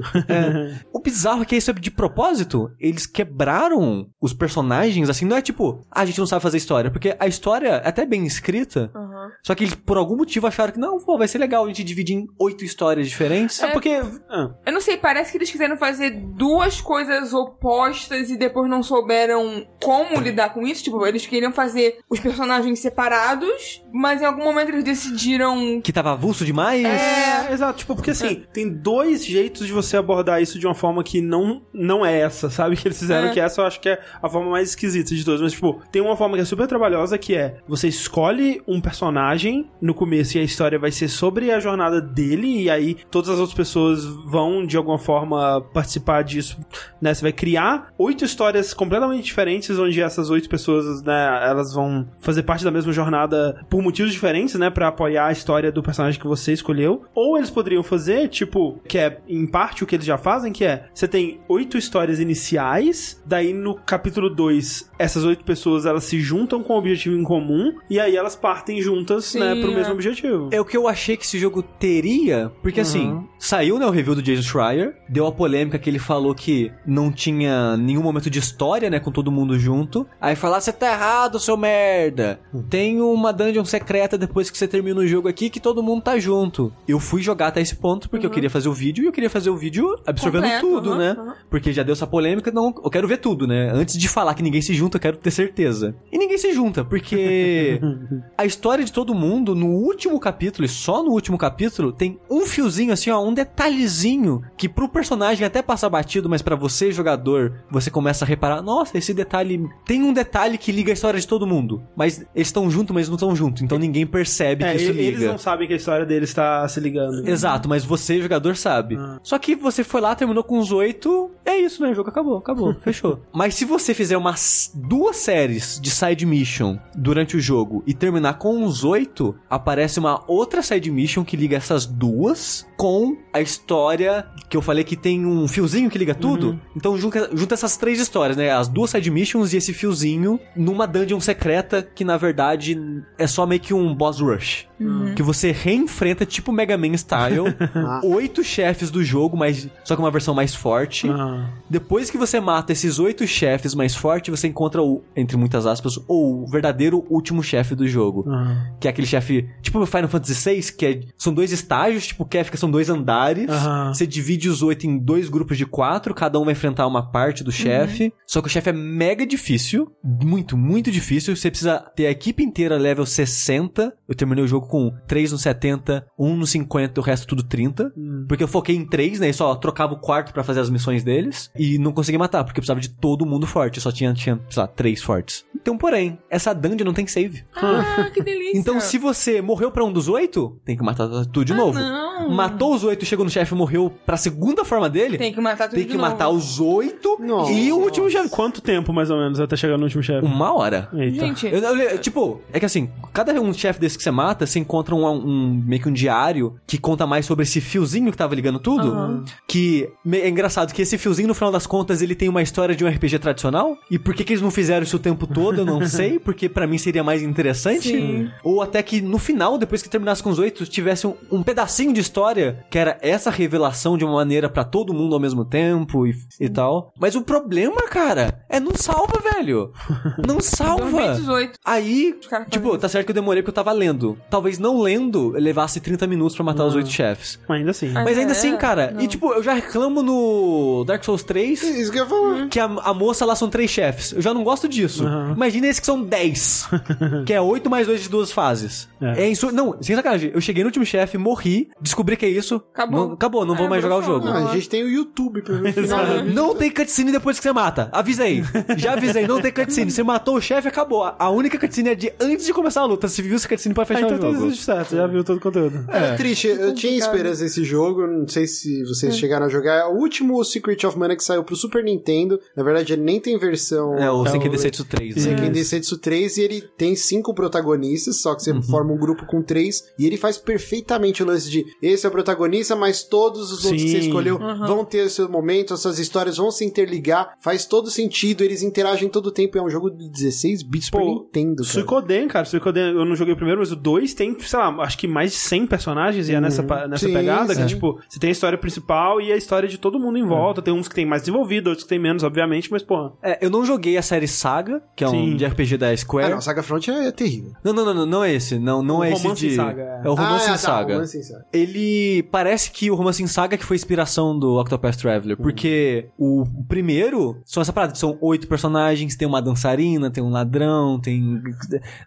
O 0.91 0.99
bizarro 0.99 1.41
é 1.41 1.45
que 1.45 1.55
isso 1.55 1.71
é 1.71 1.73
de 1.73 1.89
propósito. 1.91 2.71
Eles 2.79 3.05
quebraram 3.05 4.07
os 4.21 4.33
personagens, 4.33 5.09
assim, 5.09 5.25
não 5.25 5.37
é 5.37 5.41
tipo, 5.41 5.81
ah, 5.91 6.01
a 6.01 6.05
gente 6.05 6.19
não 6.19 6.27
sabe 6.27 6.41
fazer 6.43 6.57
história. 6.57 6.91
Porque 6.91 7.15
a 7.19 7.27
história 7.27 7.67
é 7.83 7.87
até 7.87 8.05
bem 8.05 8.25
escrita, 8.25 8.91
Aham. 8.95 9.31
só 9.43 9.55
que 9.55 9.63
eles, 9.63 9.75
por 9.75 9.97
algum 9.97 10.15
motivo, 10.17 10.47
acharam 10.47 10.73
que, 10.73 10.79
não, 10.79 10.99
pô, 10.99 11.17
vai 11.17 11.27
ser 11.27 11.37
legal 11.37 11.63
a 11.63 11.67
gente 11.67 11.83
dividir 11.83 12.15
em 12.17 12.27
oito 12.39 12.63
histórias 12.63 13.07
diferentes. 13.07 13.61
É 13.61 13.67
porque. 13.67 14.01
ah, 14.29 14.51
Eu 14.65 14.73
não 14.73 14.81
sei, 14.81 14.97
parece 14.97 15.31
que 15.31 15.37
eles 15.37 15.49
quiseram 15.51 15.77
fazer 15.77 16.11
duas 16.35 16.81
coisas 16.81 17.33
opostas 17.33 18.29
e 18.29 18.37
depois 18.37 18.69
não 18.69 18.83
souberam 18.83 19.65
como 19.81 20.19
lidar 20.19 20.53
com 20.53 20.61
isso. 20.65 20.83
Tipo, 20.83 21.05
eles 21.05 21.25
queriam 21.25 21.42
fazer 21.51 21.99
os 22.09 22.19
personagens 22.19 22.79
separados, 22.79 23.81
mas 23.91 24.21
em 24.21 24.25
algum 24.25 24.43
momento 24.43 24.69
eles 24.69 24.83
decidiram. 24.83 25.81
Que 25.81 25.91
tava 25.91 26.11
avulso 26.11 26.45
demais. 26.45 26.83
É, 26.85 27.51
exato, 27.51 27.79
tipo, 27.79 27.95
porque 27.95 28.11
assim, 28.11 28.43
tem 28.53 28.69
dois 28.69 29.25
jeitos 29.25 29.65
de 29.67 29.73
você 29.73 29.97
abordar 29.97 30.41
isso 30.41 30.57
de 30.59 30.65
uma 30.65 30.75
forma 30.75 31.03
que 31.03 31.21
não, 31.21 31.61
não 31.73 32.05
é 32.05 32.19
essa, 32.19 32.49
sabe? 32.49 32.75
Que 32.83 32.87
eles 32.87 32.99
fizeram, 32.99 33.29
É. 33.29 33.31
que 33.31 33.39
essa 33.39 33.61
eu 33.61 33.65
acho 33.65 33.79
que 33.79 33.89
é 33.89 33.99
a 34.21 34.27
forma 34.29 34.49
mais 34.51 34.69
esquisita 34.69 35.15
de 35.15 35.23
todas. 35.23 35.41
Mas, 35.41 35.53
tipo, 35.53 35.81
tem 35.91 36.01
uma 36.01 36.17
forma 36.17 36.35
que 36.35 36.41
é 36.41 36.45
super 36.45 36.67
trabalhosa, 36.67 37.17
que 37.17 37.35
é 37.35 37.57
você 37.67 37.87
escolhe 37.87 38.61
um 38.67 38.81
personagem 38.81 39.69
no 39.81 39.93
começo 39.93 40.37
e 40.37 40.41
a 40.41 40.43
história 40.43 40.77
vai 40.77 40.91
ser 40.91 41.07
sobre 41.07 41.51
a 41.51 41.59
jornada 41.59 42.01
dele, 42.01 42.63
e 42.63 42.69
aí 42.69 42.95
todas 43.09 43.29
as 43.29 43.39
outras 43.39 43.55
pessoas 43.55 44.03
vão, 44.05 44.65
de 44.65 44.75
alguma 44.75 44.97
forma, 44.99 45.61
participar 45.73 46.23
disso, 46.23 46.57
né? 47.01 47.13
Você 47.13 47.21
vai 47.21 47.31
criar 47.31 47.91
oito 47.97 48.25
histórias 48.25 48.73
completamente 48.73 49.23
diferentes, 49.23 49.77
onde 49.79 50.01
essas 50.01 50.29
oito 50.29 50.49
pessoas, 50.49 51.01
né, 51.03 51.32
elas 51.41 51.73
vão 51.73 52.07
fazer 52.19 52.43
parte 52.43 52.63
da 52.63 52.71
mesma 52.71 52.91
jornada 52.91 53.63
por 53.69 53.81
motivos 53.81 54.11
diferentes, 54.11 54.55
né, 54.55 54.69
Pra 54.69 54.87
apoiar 54.87 55.27
a 55.27 55.31
história 55.31 55.71
do 55.71 55.83
personagem 55.83 56.19
que 56.19 56.27
você 56.27 56.51
escolheu. 56.53 57.03
Ou 57.13 57.37
eles 57.37 57.49
poderiam 57.49 57.83
fazer, 57.83 58.27
tipo, 58.27 58.79
que 58.87 58.97
é 58.97 59.19
em 59.27 59.45
parte 59.45 59.83
o 59.83 59.87
que 59.87 59.95
eles 59.95 60.05
já 60.05 60.17
fazem, 60.17 60.51
que 60.51 60.65
é 60.65 60.85
você 60.93 61.07
tem 61.07 61.39
oito 61.47 61.77
histórias 61.77 62.19
iniciais, 62.19 63.21
daí 63.25 63.53
no 63.53 63.75
capítulo 63.75 64.29
2, 64.29 64.91
essas 64.97 65.23
oito 65.23 65.43
pessoas 65.45 65.85
elas 65.85 66.03
se 66.03 66.19
juntam 66.19 66.63
com 66.63 66.73
um 66.73 66.77
objetivo 66.77 67.15
em 67.15 67.23
comum 67.23 67.73
e 67.89 67.99
aí 67.99 68.15
elas 68.15 68.35
partem 68.35 68.81
juntas, 68.81 69.25
Sim, 69.25 69.39
né, 69.39 69.55
pro 69.61 69.71
é. 69.71 69.75
mesmo 69.75 69.93
objetivo. 69.93 70.49
É 70.51 70.59
o 70.59 70.65
que 70.65 70.75
eu 70.75 70.87
achei 70.87 71.15
que 71.17 71.25
esse 71.25 71.39
jogo 71.39 71.61
teria, 71.61 72.51
porque 72.61 72.81
assim, 72.81 73.23
saiu 73.37 73.79
né, 73.79 73.85
o 73.85 73.91
review 73.91 74.15
do 74.15 74.21
Jason 74.21 74.41
Schreier, 74.41 74.95
deu 75.07 75.27
a 75.27 75.31
polêmica 75.31 75.77
que 75.77 75.89
ele 75.89 75.99
falou 75.99 76.33
que 76.33 76.71
não 76.85 77.11
tinha 77.11 77.77
nenhum 77.77 78.01
momento 78.01 78.29
de 78.29 78.39
história, 78.39 78.89
né, 78.89 78.99
com 78.99 79.11
todo 79.11 79.31
mundo 79.31 79.57
junto. 79.57 80.07
Aí 80.19 80.35
falar, 80.35 80.61
você 80.61 80.71
tá 80.71 80.91
errado, 80.91 81.22
seu 81.39 81.57
merda. 81.57 82.39
Tem 82.69 83.01
uma 83.01 83.31
dungeon 83.31 83.65
secreta 83.65 84.17
depois 84.17 84.49
que 84.49 84.57
você 84.57 84.67
termina 84.67 84.99
o 84.99 85.07
jogo 85.07 85.27
aqui 85.27 85.49
que 85.49 85.59
todo 85.59 85.83
mundo 85.83 86.01
tá 86.01 86.17
junto. 86.19 86.73
Eu 86.87 86.99
fui 86.99 87.21
jogar 87.21 87.47
até 87.47 87.61
esse 87.61 87.75
ponto 87.75 88.09
porque 88.09 88.25
eu 88.25 88.29
queria 88.29 88.49
fazer 88.49 88.69
o 88.69 88.73
vídeo 88.73 89.03
e 89.03 89.07
eu 89.07 89.11
queria 89.11 89.29
fazer 89.29 89.49
o 89.49 89.57
vídeo 89.57 89.95
absorvendo 90.05 90.43
Completo, 90.43 90.67
tudo, 90.67 90.89
aham, 90.91 90.99
né? 90.99 91.15
aham. 91.17 91.35
Porque 91.49 91.71
já 91.73 91.83
deu 91.83 91.93
essa 91.93 92.07
polêmica, 92.07 92.51
não, 92.51 92.73
eu 92.83 92.89
quero 92.89 93.07
ver 93.07 93.17
tudo, 93.17 93.47
né? 93.47 93.71
Antes 93.73 93.97
de 93.97 94.07
falar 94.07 94.33
que 94.33 94.43
ninguém 94.43 94.61
se 94.61 94.73
junta, 94.73 94.97
eu 94.97 95.01
quero 95.01 95.17
ter 95.17 95.31
certeza. 95.31 95.95
E 96.11 96.17
ninguém 96.17 96.37
se 96.37 96.53
junta, 96.53 96.83
porque 96.83 97.79
a 98.37 98.45
história 98.45 98.83
de 98.83 98.91
todo 98.91 99.13
mundo, 99.13 99.55
no 99.55 99.67
último 99.67 100.19
capítulo, 100.19 100.65
e 100.65 100.69
só 100.69 101.03
no 101.03 101.11
último 101.11 101.37
capítulo, 101.37 101.91
tem 101.91 102.19
um 102.29 102.45
fiozinho 102.45 102.93
assim, 102.93 103.09
ó, 103.09 103.23
um 103.23 103.33
detalhezinho 103.33 104.41
que 104.57 104.67
pro 104.69 104.89
personagem 104.89 105.45
até 105.45 105.61
passa 105.61 105.89
batido, 105.89 106.29
mas 106.29 106.41
pra 106.41 106.55
você, 106.55 106.91
jogador, 106.91 107.63
você 107.69 107.89
começa 107.89 108.25
a 108.25 108.27
reparar, 108.27 108.61
nossa, 108.61 108.97
esse 108.97 109.13
detalhe 109.13 109.67
tem 109.85 110.03
um 110.03 110.13
detalhe 110.13 110.57
que 110.57 110.71
liga 110.71 110.91
a 110.91 110.93
história 110.93 111.12
de 111.19 111.27
todo 111.27 111.45
mundo, 111.47 111.83
mas 111.95 112.19
eles 112.35 112.47
estão 112.47 112.69
juntos, 112.69 112.93
mas 112.93 113.07
não 113.07 113.15
estão 113.15 113.35
juntos, 113.35 113.61
então 113.61 113.77
ninguém 113.77 114.05
percebe 114.05 114.63
É, 114.63 114.71
que 114.75 114.81
isso 114.81 114.91
eles 114.91 115.19
liga. 115.19 115.31
não 115.31 115.37
sabem 115.37 115.67
que 115.67 115.73
a 115.73 115.77
história 115.77 116.05
deles 116.05 116.33
tá 116.33 116.67
se 116.67 116.79
ligando. 116.79 117.27
Exato, 117.27 117.67
mas 117.69 117.83
você, 117.83 118.21
jogador, 118.21 118.55
sabe. 118.55 118.97
Só 119.21 119.37
que 119.39 119.55
você 119.55 119.83
foi 119.83 120.01
lá, 120.01 120.15
terminou 120.15 120.43
com 120.43 120.59
os 120.59 120.71
oito. 120.71 121.31
É 121.45 121.57
isso, 121.57 121.81
né? 121.81 121.91
O 121.91 121.95
jogo 121.95 122.09
acabou, 122.09 122.37
acabou, 122.37 122.73
fechou. 122.83 123.19
Mas 123.33 123.55
se 123.55 123.65
você 123.65 123.93
fizer 123.93 124.17
umas 124.17 124.71
duas 124.73 125.17
séries 125.17 125.79
de 125.81 125.89
side 125.89 126.25
mission 126.25 126.77
durante 126.95 127.35
o 127.37 127.39
jogo 127.39 127.83
e 127.85 127.93
terminar 127.93 128.33
com 128.37 128.63
os 128.63 128.83
oito, 128.83 129.35
aparece 129.49 129.99
uma 129.99 130.23
outra 130.27 130.61
side 130.61 130.89
mission 130.91 131.23
que 131.23 131.35
liga 131.37 131.57
essas 131.57 131.85
duas 131.85 132.65
com 132.77 133.17
a 133.31 133.39
história 133.41 134.25
que 134.49 134.57
eu 134.57 134.61
falei 134.61 134.83
que 134.83 134.95
tem 134.95 135.25
um 135.25 135.47
fiozinho 135.47 135.89
que 135.89 135.97
liga 135.97 136.13
tudo. 136.13 136.59
Então 136.75 136.97
junta, 136.97 137.29
junta 137.33 137.53
essas 137.53 137.77
três 137.77 137.99
histórias, 137.99 138.35
né? 138.37 138.51
As 138.51 138.67
duas 138.67 138.89
side 138.91 139.09
missions 139.09 139.53
e 139.53 139.57
esse 139.57 139.73
fiozinho 139.73 140.39
numa 140.55 140.85
dungeon 140.85 141.02
secreta 141.19 141.81
que 141.81 142.03
na 142.03 142.17
verdade 142.17 142.77
é 143.17 143.27
só 143.27 143.45
meio 143.45 143.61
que 143.61 143.73
um 143.73 143.93
boss 143.93 144.19
rush. 144.19 144.67
Que 145.15 145.23
você 145.23 145.51
reenfrenta, 145.51 146.25
tipo 146.25 146.51
Mega 146.51 146.77
Man 146.77 146.93
style, 146.93 147.43
oito 148.03 148.43
chefes 148.43 148.89
do 148.91 149.03
jogo, 149.03 149.37
mas 149.37 149.67
só 149.83 149.95
que 149.95 150.01
uma 150.01 150.11
versão 150.11 150.33
mais 150.33 150.53
forte. 150.55 151.09
Ah. 151.09 151.49
Depois 151.69 152.09
que 152.09 152.17
você 152.17 152.39
mata 152.39 152.71
esses 152.71 152.99
oito 152.99 153.25
chefes 153.27 153.73
mais 153.75 153.95
fortes, 153.95 154.29
você 154.39 154.47
encontra 154.47 154.81
o, 154.81 155.01
entre 155.15 155.37
muitas 155.37 155.65
aspas, 155.65 155.97
o 156.07 156.45
verdadeiro 156.49 157.05
último 157.09 157.43
chefe 157.43 157.75
do 157.75 157.87
jogo. 157.87 158.25
Ah. 158.29 158.67
Que 158.79 158.87
é 158.87 158.91
aquele 158.91 159.07
chefe, 159.07 159.47
tipo 159.61 159.83
Final 159.85 160.07
Fantasy 160.07 160.49
VI, 160.49 160.73
que 160.77 160.85
é- 160.85 160.99
são 161.17 161.33
dois 161.33 161.51
estágios, 161.51 162.07
tipo 162.07 162.25
Kefka 162.25 162.57
são 162.57 162.69
dois 162.69 162.89
andares. 162.89 163.47
Você 163.89 164.05
divide 164.07 164.49
os 164.49 164.61
oito 164.63 164.85
em 164.87 164.97
dois 164.97 165.29
grupos 165.29 165.57
de 165.57 165.65
quatro, 165.65 166.13
cada 166.13 166.39
um 166.39 166.45
vai 166.45 166.53
enfrentar 166.53 166.87
uma 166.87 167.11
parte 167.11 167.43
do 167.43 167.51
chefe. 167.51 168.13
Só 168.27 168.41
que 168.41 168.47
o 168.47 168.51
chefe 168.51 168.69
é 168.69 168.73
mega 168.73 169.25
difícil, 169.25 169.91
muito, 170.03 170.57
muito 170.57 170.91
difícil. 170.91 171.35
Você 171.35 171.49
precisa 171.49 171.79
ter 171.95 172.07
a 172.07 172.11
equipe 172.11 172.43
inteira 172.43 172.77
level 172.77 173.05
60. 173.05 173.93
Eu 174.07 174.15
terminei 174.15 174.43
o 174.43 174.47
jogo 174.47 174.67
com 174.73 174.91
3 175.05 175.31
no 175.31 175.37
70, 175.37 176.03
1 176.17 176.35
no 176.35 176.47
50, 176.47 176.99
o 176.99 177.03
resto 177.03 177.27
tudo 177.27 177.43
30. 177.43 177.93
Porque 178.27 178.43
eu 178.43 178.47
foquei 178.47 178.75
em 178.75 178.83
3, 178.83 179.19
né? 179.19 179.29
E 179.29 179.33
só 179.33 179.53
trocava 179.53 179.93
o 179.93 179.99
quarto 179.99 180.33
pra 180.33 180.43
fazer 180.43 180.61
as 180.61 180.69
missões 180.71 181.03
deles. 181.03 181.51
E 181.55 181.77
não 181.77 181.91
consegui 181.91 182.17
matar, 182.17 182.43
porque 182.43 182.57
eu 182.57 182.61
precisava 182.63 182.79
de 182.79 182.89
todo 182.89 183.23
mundo 183.23 183.45
forte. 183.45 183.79
Só 183.79 183.91
tinha, 183.91 184.11
tinha 184.15 184.41
sei 184.49 184.61
lá, 184.61 184.67
3 184.67 185.03
fortes. 185.03 185.45
Então, 185.63 185.77
porém, 185.77 186.19
essa 186.29 186.53
dungeon 186.53 186.83
não 186.85 186.93
tem 186.93 187.07
save. 187.07 187.45
Ah, 187.55 188.09
que 188.13 188.21
delícia. 188.21 188.59
Então, 188.59 188.81
se 188.81 188.97
você 188.97 189.41
morreu 189.41 189.71
pra 189.71 189.81
um 189.85 189.93
dos 189.93 190.09
oito, 190.09 190.59
tem 190.65 190.75
que 190.75 190.83
matar 190.83 191.07
tudo 191.07 191.45
de 191.45 191.53
Ah, 191.53 191.55
novo. 191.55 191.79
Não. 191.79 192.29
matou 192.29 192.75
os 192.75 192.83
oito, 192.83 193.05
chegou 193.05 193.23
no 193.23 193.31
chefe 193.31 193.53
e 193.53 193.57
morreu 193.57 193.91
pra 194.05 194.17
segunda 194.17 194.65
forma 194.65 194.89
dele, 194.89 195.17
Tem 195.17 195.33
que 195.33 195.39
matar 195.39 195.69
tudo 195.69 195.77
tem 195.79 195.87
que 195.87 195.93
novo. 195.95 196.09
matar 196.09 196.27
os 196.29 196.59
oito 196.59 197.17
Nossa. 197.19 197.51
e 197.51 197.71
o 197.71 197.77
último 197.77 198.09
chefe. 198.09 198.27
Quanto 198.29 198.61
tempo, 198.61 198.91
mais 198.91 199.09
ou 199.09 199.17
menos, 199.17 199.39
até 199.39 199.55
chegar 199.55 199.77
no 199.77 199.85
último 199.85 200.03
chefe? 200.03 200.25
Uma 200.25 200.53
hora. 200.53 200.89
Eita. 200.93 201.25
Gente, 201.25 201.47
Eu- 201.47 201.59
eu- 201.59 201.97
tipo, 201.97 202.41
é 202.51 202.59
que 202.59 202.65
assim, 202.65 202.89
cada 203.13 203.31
um 203.41 203.53
chefe 203.53 203.79
desse 203.79 203.97
que 203.97 204.03
você 204.03 204.11
mata, 204.11 204.45
você 204.45 204.59
encontra 204.59 204.93
um, 204.93 205.07
um- 205.07 205.63
meio 205.65 205.81
que 205.81 205.87
um 205.87 205.93
diário 205.93 206.55
que 206.67 206.77
conta 206.77 207.07
mais 207.07 207.25
sobre 207.25 207.43
esse 207.43 207.61
fiozinho 207.61 208.11
que 208.11 208.17
tava 208.17 208.35
ligando 208.35 208.59
tudo. 208.59 209.23
Que 209.47 209.89
me- 210.03 210.19
é 210.19 210.27
engraçado 210.27 210.73
que 210.73 210.81
esse 210.81 210.97
fiozinho, 210.97 211.29
no 211.29 211.33
final 211.33 211.51
das 211.53 211.65
contas, 211.65 212.01
ele 212.01 212.15
tem 212.15 212.27
uma 212.27 212.41
história 212.41 212.75
de 212.75 212.83
um 212.83 212.87
RPG 212.87 213.17
tradicional. 213.19 213.77
E 213.89 213.97
por 213.97 214.13
que, 214.13 214.23
que 214.25 214.33
eles 214.33 214.41
não 214.41 214.51
fizeram 214.51 214.83
isso 214.83 214.97
o 214.97 214.99
tempo 214.99 215.25
todo, 215.25 215.52
eu 215.61 215.65
não 215.65 215.85
sei, 215.87 216.19
porque 216.19 216.47
pra 216.49 216.67
mim 216.67 216.77
seria 216.77 217.03
mais 217.03 217.21
interessante. 217.21 217.89
Sim. 217.89 218.29
Ou 218.43 218.61
até 218.61 218.81
que 218.83 219.01
no 219.01 219.17
final, 219.17 219.57
depois 219.57 219.81
que 219.81 219.89
terminasse 219.89 220.21
com 220.23 220.29
os 220.29 220.39
oito, 220.39 220.65
tivesse 220.65 221.07
um, 221.07 221.15
um 221.31 221.43
pedacinho 221.43 221.93
de 221.93 221.99
história 222.01 222.65
que 222.69 222.77
era 222.77 222.97
essa 223.01 223.29
revelação 223.29 223.97
de 223.97 224.03
uma 224.05 224.13
maneira 224.13 224.49
pra 224.49 224.63
todo 224.63 224.93
mundo 224.93 225.13
ao 225.13 225.19
mesmo 225.19 225.43
tempo 225.45 226.07
e, 226.07 226.15
e 226.39 226.49
tal. 226.49 226.91
Mas 226.99 227.15
o 227.15 227.21
problema, 227.21 227.81
cara, 227.89 228.43
é 228.49 228.59
não 228.59 228.73
salva, 228.75 229.19
velho. 229.19 229.71
Não 230.27 230.39
salva. 230.39 230.83
2018. 230.91 231.59
Aí, 231.65 232.15
tipo, 232.49 232.77
tá 232.77 232.87
certo 232.87 233.05
que 233.05 233.11
eu 233.11 233.15
demorei 233.15 233.41
porque 233.41 233.49
eu 233.49 233.53
tava 233.63 233.71
lendo. 233.71 234.17
Talvez 234.29 234.57
não 234.59 234.81
lendo 234.81 235.29
levasse 235.31 235.79
30 235.79 236.07
minutos 236.07 236.35
pra 236.35 236.43
matar 236.45 236.65
os 236.65 236.75
oito 236.75 236.89
chefes. 236.89 237.39
Mas 237.47 237.59
ainda 237.59 237.71
assim. 237.71 237.89
Mas 237.89 238.17
ainda 238.17 238.31
é? 238.31 238.35
assim, 238.35 238.55
cara, 238.57 238.91
Não. 238.91 239.01
e 239.01 239.07
tipo, 239.07 239.31
eu 239.33 239.43
já 239.43 239.53
reclamo 239.53 240.01
no 240.01 240.83
Dark 240.85 241.03
Souls 241.03 241.23
3 241.23 241.61
Isso 241.61 241.91
que 241.91 241.99
eu 241.99 242.03
ia 242.03 242.09
falar. 242.09 242.47
que 242.47 242.59
a, 242.59 242.65
a 242.65 242.93
moça 242.93 243.25
lá 243.25 243.35
são 243.35 243.49
três 243.49 243.69
chefes. 243.69 244.13
Eu 244.13 244.21
já 244.21 244.33
não 244.33 244.43
gosto 244.43 244.67
disso. 244.67 245.05
Uhum. 245.05 245.35
Imagina 245.43 245.67
esse 245.67 245.79
que 245.81 245.85
são 245.85 246.01
10. 246.01 246.67
que 247.25 247.33
é 247.33 247.41
8 247.41 247.69
mais 247.69 247.85
2 247.87 248.03
de 248.03 248.09
duas 248.09 248.31
fases. 248.31 248.87
É. 249.01 249.23
É, 249.25 249.29
insu... 249.29 249.51
Não, 249.51 249.75
sem 249.81 249.95
sacanagem. 249.95 250.31
Eu 250.33 250.39
cheguei 250.39 250.63
no 250.63 250.67
último 250.69 250.85
chefe, 250.85 251.17
morri, 251.17 251.69
descobri 251.81 252.15
que 252.15 252.25
é 252.25 252.29
isso. 252.29 252.61
Acabou. 252.73 253.07
Não, 253.07 253.13
acabou, 253.13 253.45
não 253.45 253.55
vou 253.55 253.65
É, 253.65 253.69
mais 253.69 253.81
jogar 253.81 253.97
o 253.97 254.01
jogo. 254.03 254.27
Ah, 254.27 254.49
a 254.49 254.53
gente 254.55 254.69
tem 254.69 254.83
o 254.83 254.89
YouTube 254.89 255.41
pra 255.41 255.55
ver 255.57 255.69
o 255.69 255.73
final. 255.83 256.05
Não 256.25 256.55
tem 256.55 256.71
cutscene 256.71 257.11
depois 257.11 257.37
que 257.37 257.43
você 257.43 257.51
mata. 257.51 257.89
Avisei. 257.91 258.43
Já 258.77 258.93
avisei, 258.93 259.27
não 259.27 259.41
tem 259.41 259.51
cutscene. 259.51 259.91
Você 259.91 260.01
matou 260.03 260.37
o 260.37 260.41
chefe, 260.41 260.67
acabou. 260.69 261.03
A- 261.03 261.29
única 261.29 261.59
cutscene 261.59 261.89
é 261.89 261.95
de 261.95 262.13
antes 262.21 262.45
de 262.45 262.53
começar 262.53 262.81
a 262.81 262.85
luta. 262.85 263.07
Se 263.09 263.21
viu 263.21 263.35
essa 263.35 263.47
cutscene, 263.47 263.75
pode 263.75 263.91
Ah, 263.91 263.95
fechar 263.95 264.05
então 264.05 264.17
o 264.17 264.21
tá 264.21 264.27
jogo. 264.37 264.39
tudo 264.51 264.55
certo, 264.55 264.95
já 264.95 265.07
viu 265.07 265.23
todo 265.23 265.37
o 265.37 265.41
conteúdo. 265.41 265.85
É 265.89 266.15
triste, 266.15 266.47
eu 266.47 266.73
tinha 266.73 266.95
esperança 266.97 267.43
nesse 267.43 267.63
jogo, 267.65 268.07
não 268.07 268.27
sei 268.27 268.47
se 268.47 268.83
vocês 268.83 269.17
chegaram 269.17 269.47
a 269.47 269.49
jogar. 269.49 269.73
É 269.81 269.85
o 269.85 269.95
último 269.97 270.41
Secret 270.43 270.85
of 270.85 270.97
Mana 270.97 271.15
que 271.15 271.23
saiu 271.23 271.43
pro 271.43 271.55
Super 271.55 271.83
Nintendo. 271.83 272.39
Na 272.55 272.63
verdade, 272.63 272.93
ele 272.93 273.01
nem 273.03 273.19
tem 273.19 273.37
versão. 273.37 273.97
É, 273.97 274.09
o 274.11 274.25
É, 274.25 274.29
Senki 274.29 274.47
Densetsu 274.47 274.85
3. 274.85 275.15
Sei 275.21 275.31
né? 275.32 275.32
Que 275.35 275.45
em 275.45 275.51
Densetsu 275.51 275.97
3 275.97 276.37
e 276.37 276.41
ele 276.41 276.61
tem 276.77 276.95
cinco 276.95 277.33
protagonistas, 277.33 278.21
só 278.21 278.35
que 278.35 278.43
você 278.43 278.61
forma 278.63 278.93
um 278.93 278.97
grupo 278.97 279.25
com 279.25 279.41
três 279.41 279.83
e 279.97 280.05
ele 280.05 280.17
faz 280.17 280.37
perfeitamente 280.37 281.21
o 281.23 281.25
lance 281.25 281.49
de 281.49 281.65
esse 281.81 282.05
é 282.05 282.09
o 282.09 282.11
protagonista, 282.11 282.75
mas 282.75 283.03
todos 283.03 283.51
os 283.51 283.65
outros 283.65 283.81
que 283.83 283.89
você 283.89 284.01
Sim. 284.01 284.07
escolheu 284.07 284.37
vão 284.39 284.83
ter 284.85 285.09
seu 285.09 285.29
momento, 285.29 285.73
as 285.73 285.79
suas 285.81 285.99
histórias 285.99 286.37
vão 286.37 286.51
se 286.51 286.63
interligar, 286.65 287.33
faz 287.41 287.65
todo 287.65 287.89
sentido, 287.89 288.43
eles 288.43 288.61
interagem 288.63 289.09
todo 289.09 289.27
o 289.27 289.31
tempo, 289.31 289.57
é 289.57 289.61
um 289.61 289.69
jogo 289.69 289.89
de 289.89 290.09
16 290.09 290.63
bits 290.63 290.89
Pô, 290.89 290.99
Super 290.99 291.11
Nintendo, 291.11 291.63
cara. 291.63 291.69
Suicoden, 291.73 292.27
cara. 292.27 292.45
Suicoden, 292.45 292.83
eu 292.93 293.05
não 293.05 293.15
joguei 293.15 293.33
o 293.33 293.37
primeiro, 293.37 293.59
mas 293.59 293.71
o 293.71 293.75
2 293.75 294.13
tem, 294.13 294.37
sei 294.39 294.59
lá, 294.59 294.69
acho 294.83 294.97
que 294.97 295.07
mais 295.07 295.31
de 295.31 295.37
100 295.37 295.67
personagens 295.67 296.29
e 296.29 296.33
é 296.35 296.41
nessa, 296.41 296.63
pa- 296.63 296.87
nessa 296.87 297.07
Sim, 297.07 297.13
pegada. 297.13 297.55
Que, 297.55 297.61
sim. 297.61 297.67
tipo, 297.67 297.99
você 298.07 298.19
tem 298.19 298.29
a 298.29 298.31
história 298.31 298.57
principal 298.57 299.21
e 299.21 299.31
a 299.31 299.37
história 299.37 299.67
de 299.67 299.77
todo 299.77 299.99
mundo 299.99 300.17
em 300.17 300.25
volta. 300.25 300.61
Tem 300.61 300.73
uns 300.73 300.87
que 300.87 300.95
tem 300.95 301.05
mais 301.05 301.21
desenvolvido, 301.21 301.67
outros 301.67 301.83
que 301.83 301.89
tem 301.89 301.99
menos, 301.99 302.23
obviamente, 302.23 302.71
mas, 302.71 302.83
pô. 302.83 303.11
É, 303.21 303.43
eu 303.45 303.49
não 303.49 303.65
joguei 303.65 303.97
a 303.97 304.01
série 304.01 304.27
Saga, 304.27 304.81
que 304.95 305.03
é 305.03 305.07
um 305.09 305.22
Sim. 305.31 305.35
de 305.37 305.45
RPG 305.45 305.77
da 305.77 305.89
Ah, 305.89 305.97
Square. 305.97 306.29
não, 306.31 306.41
Saga 306.41 306.63
Front 306.63 306.87
é 306.87 307.11
terrível. 307.11 307.53
Não, 307.63 307.73
não, 307.73 307.85
não, 307.85 307.93
não, 307.93 308.05
não 308.05 308.23
é 308.23 308.33
esse. 308.33 308.57
Não, 308.57 308.81
não 308.81 308.99
O 308.99 309.03
é 309.03 309.11
esse 309.11 309.33
de. 309.33 309.55
Saga, 309.55 309.81
é. 309.81 310.01
É 310.07 310.09
o 310.09 310.13
Romance 310.13 310.45
ah, 310.45 310.49
em 310.49 310.51
tá, 310.51 310.57
Saga. 310.57 310.93
Romance 310.93 311.17
em 311.17 311.23
Saga. 311.23 311.45
Ele 311.53 312.23
parece 312.31 312.71
que 312.71 312.89
o 312.91 312.95
Romance 312.95 313.21
em 313.23 313.27
Saga 313.27 313.57
que 313.57 313.65
foi 313.65 313.75
inspiração 313.75 314.37
do 314.37 314.59
Octopath 314.59 314.95
Traveler, 314.97 315.37
porque 315.37 316.09
o 316.17 316.43
primeiro 316.67 317.41
são 317.45 317.61
essa 317.61 317.71
parada, 317.73 317.95
são 317.95 318.17
oito 318.21 318.47
personagens, 318.47 319.15
tem 319.15 319.27
uma 319.27 319.41
dançarina, 319.41 320.09
tem 320.09 320.23
um 320.23 320.29
ladrão, 320.29 320.99
tem 320.99 321.41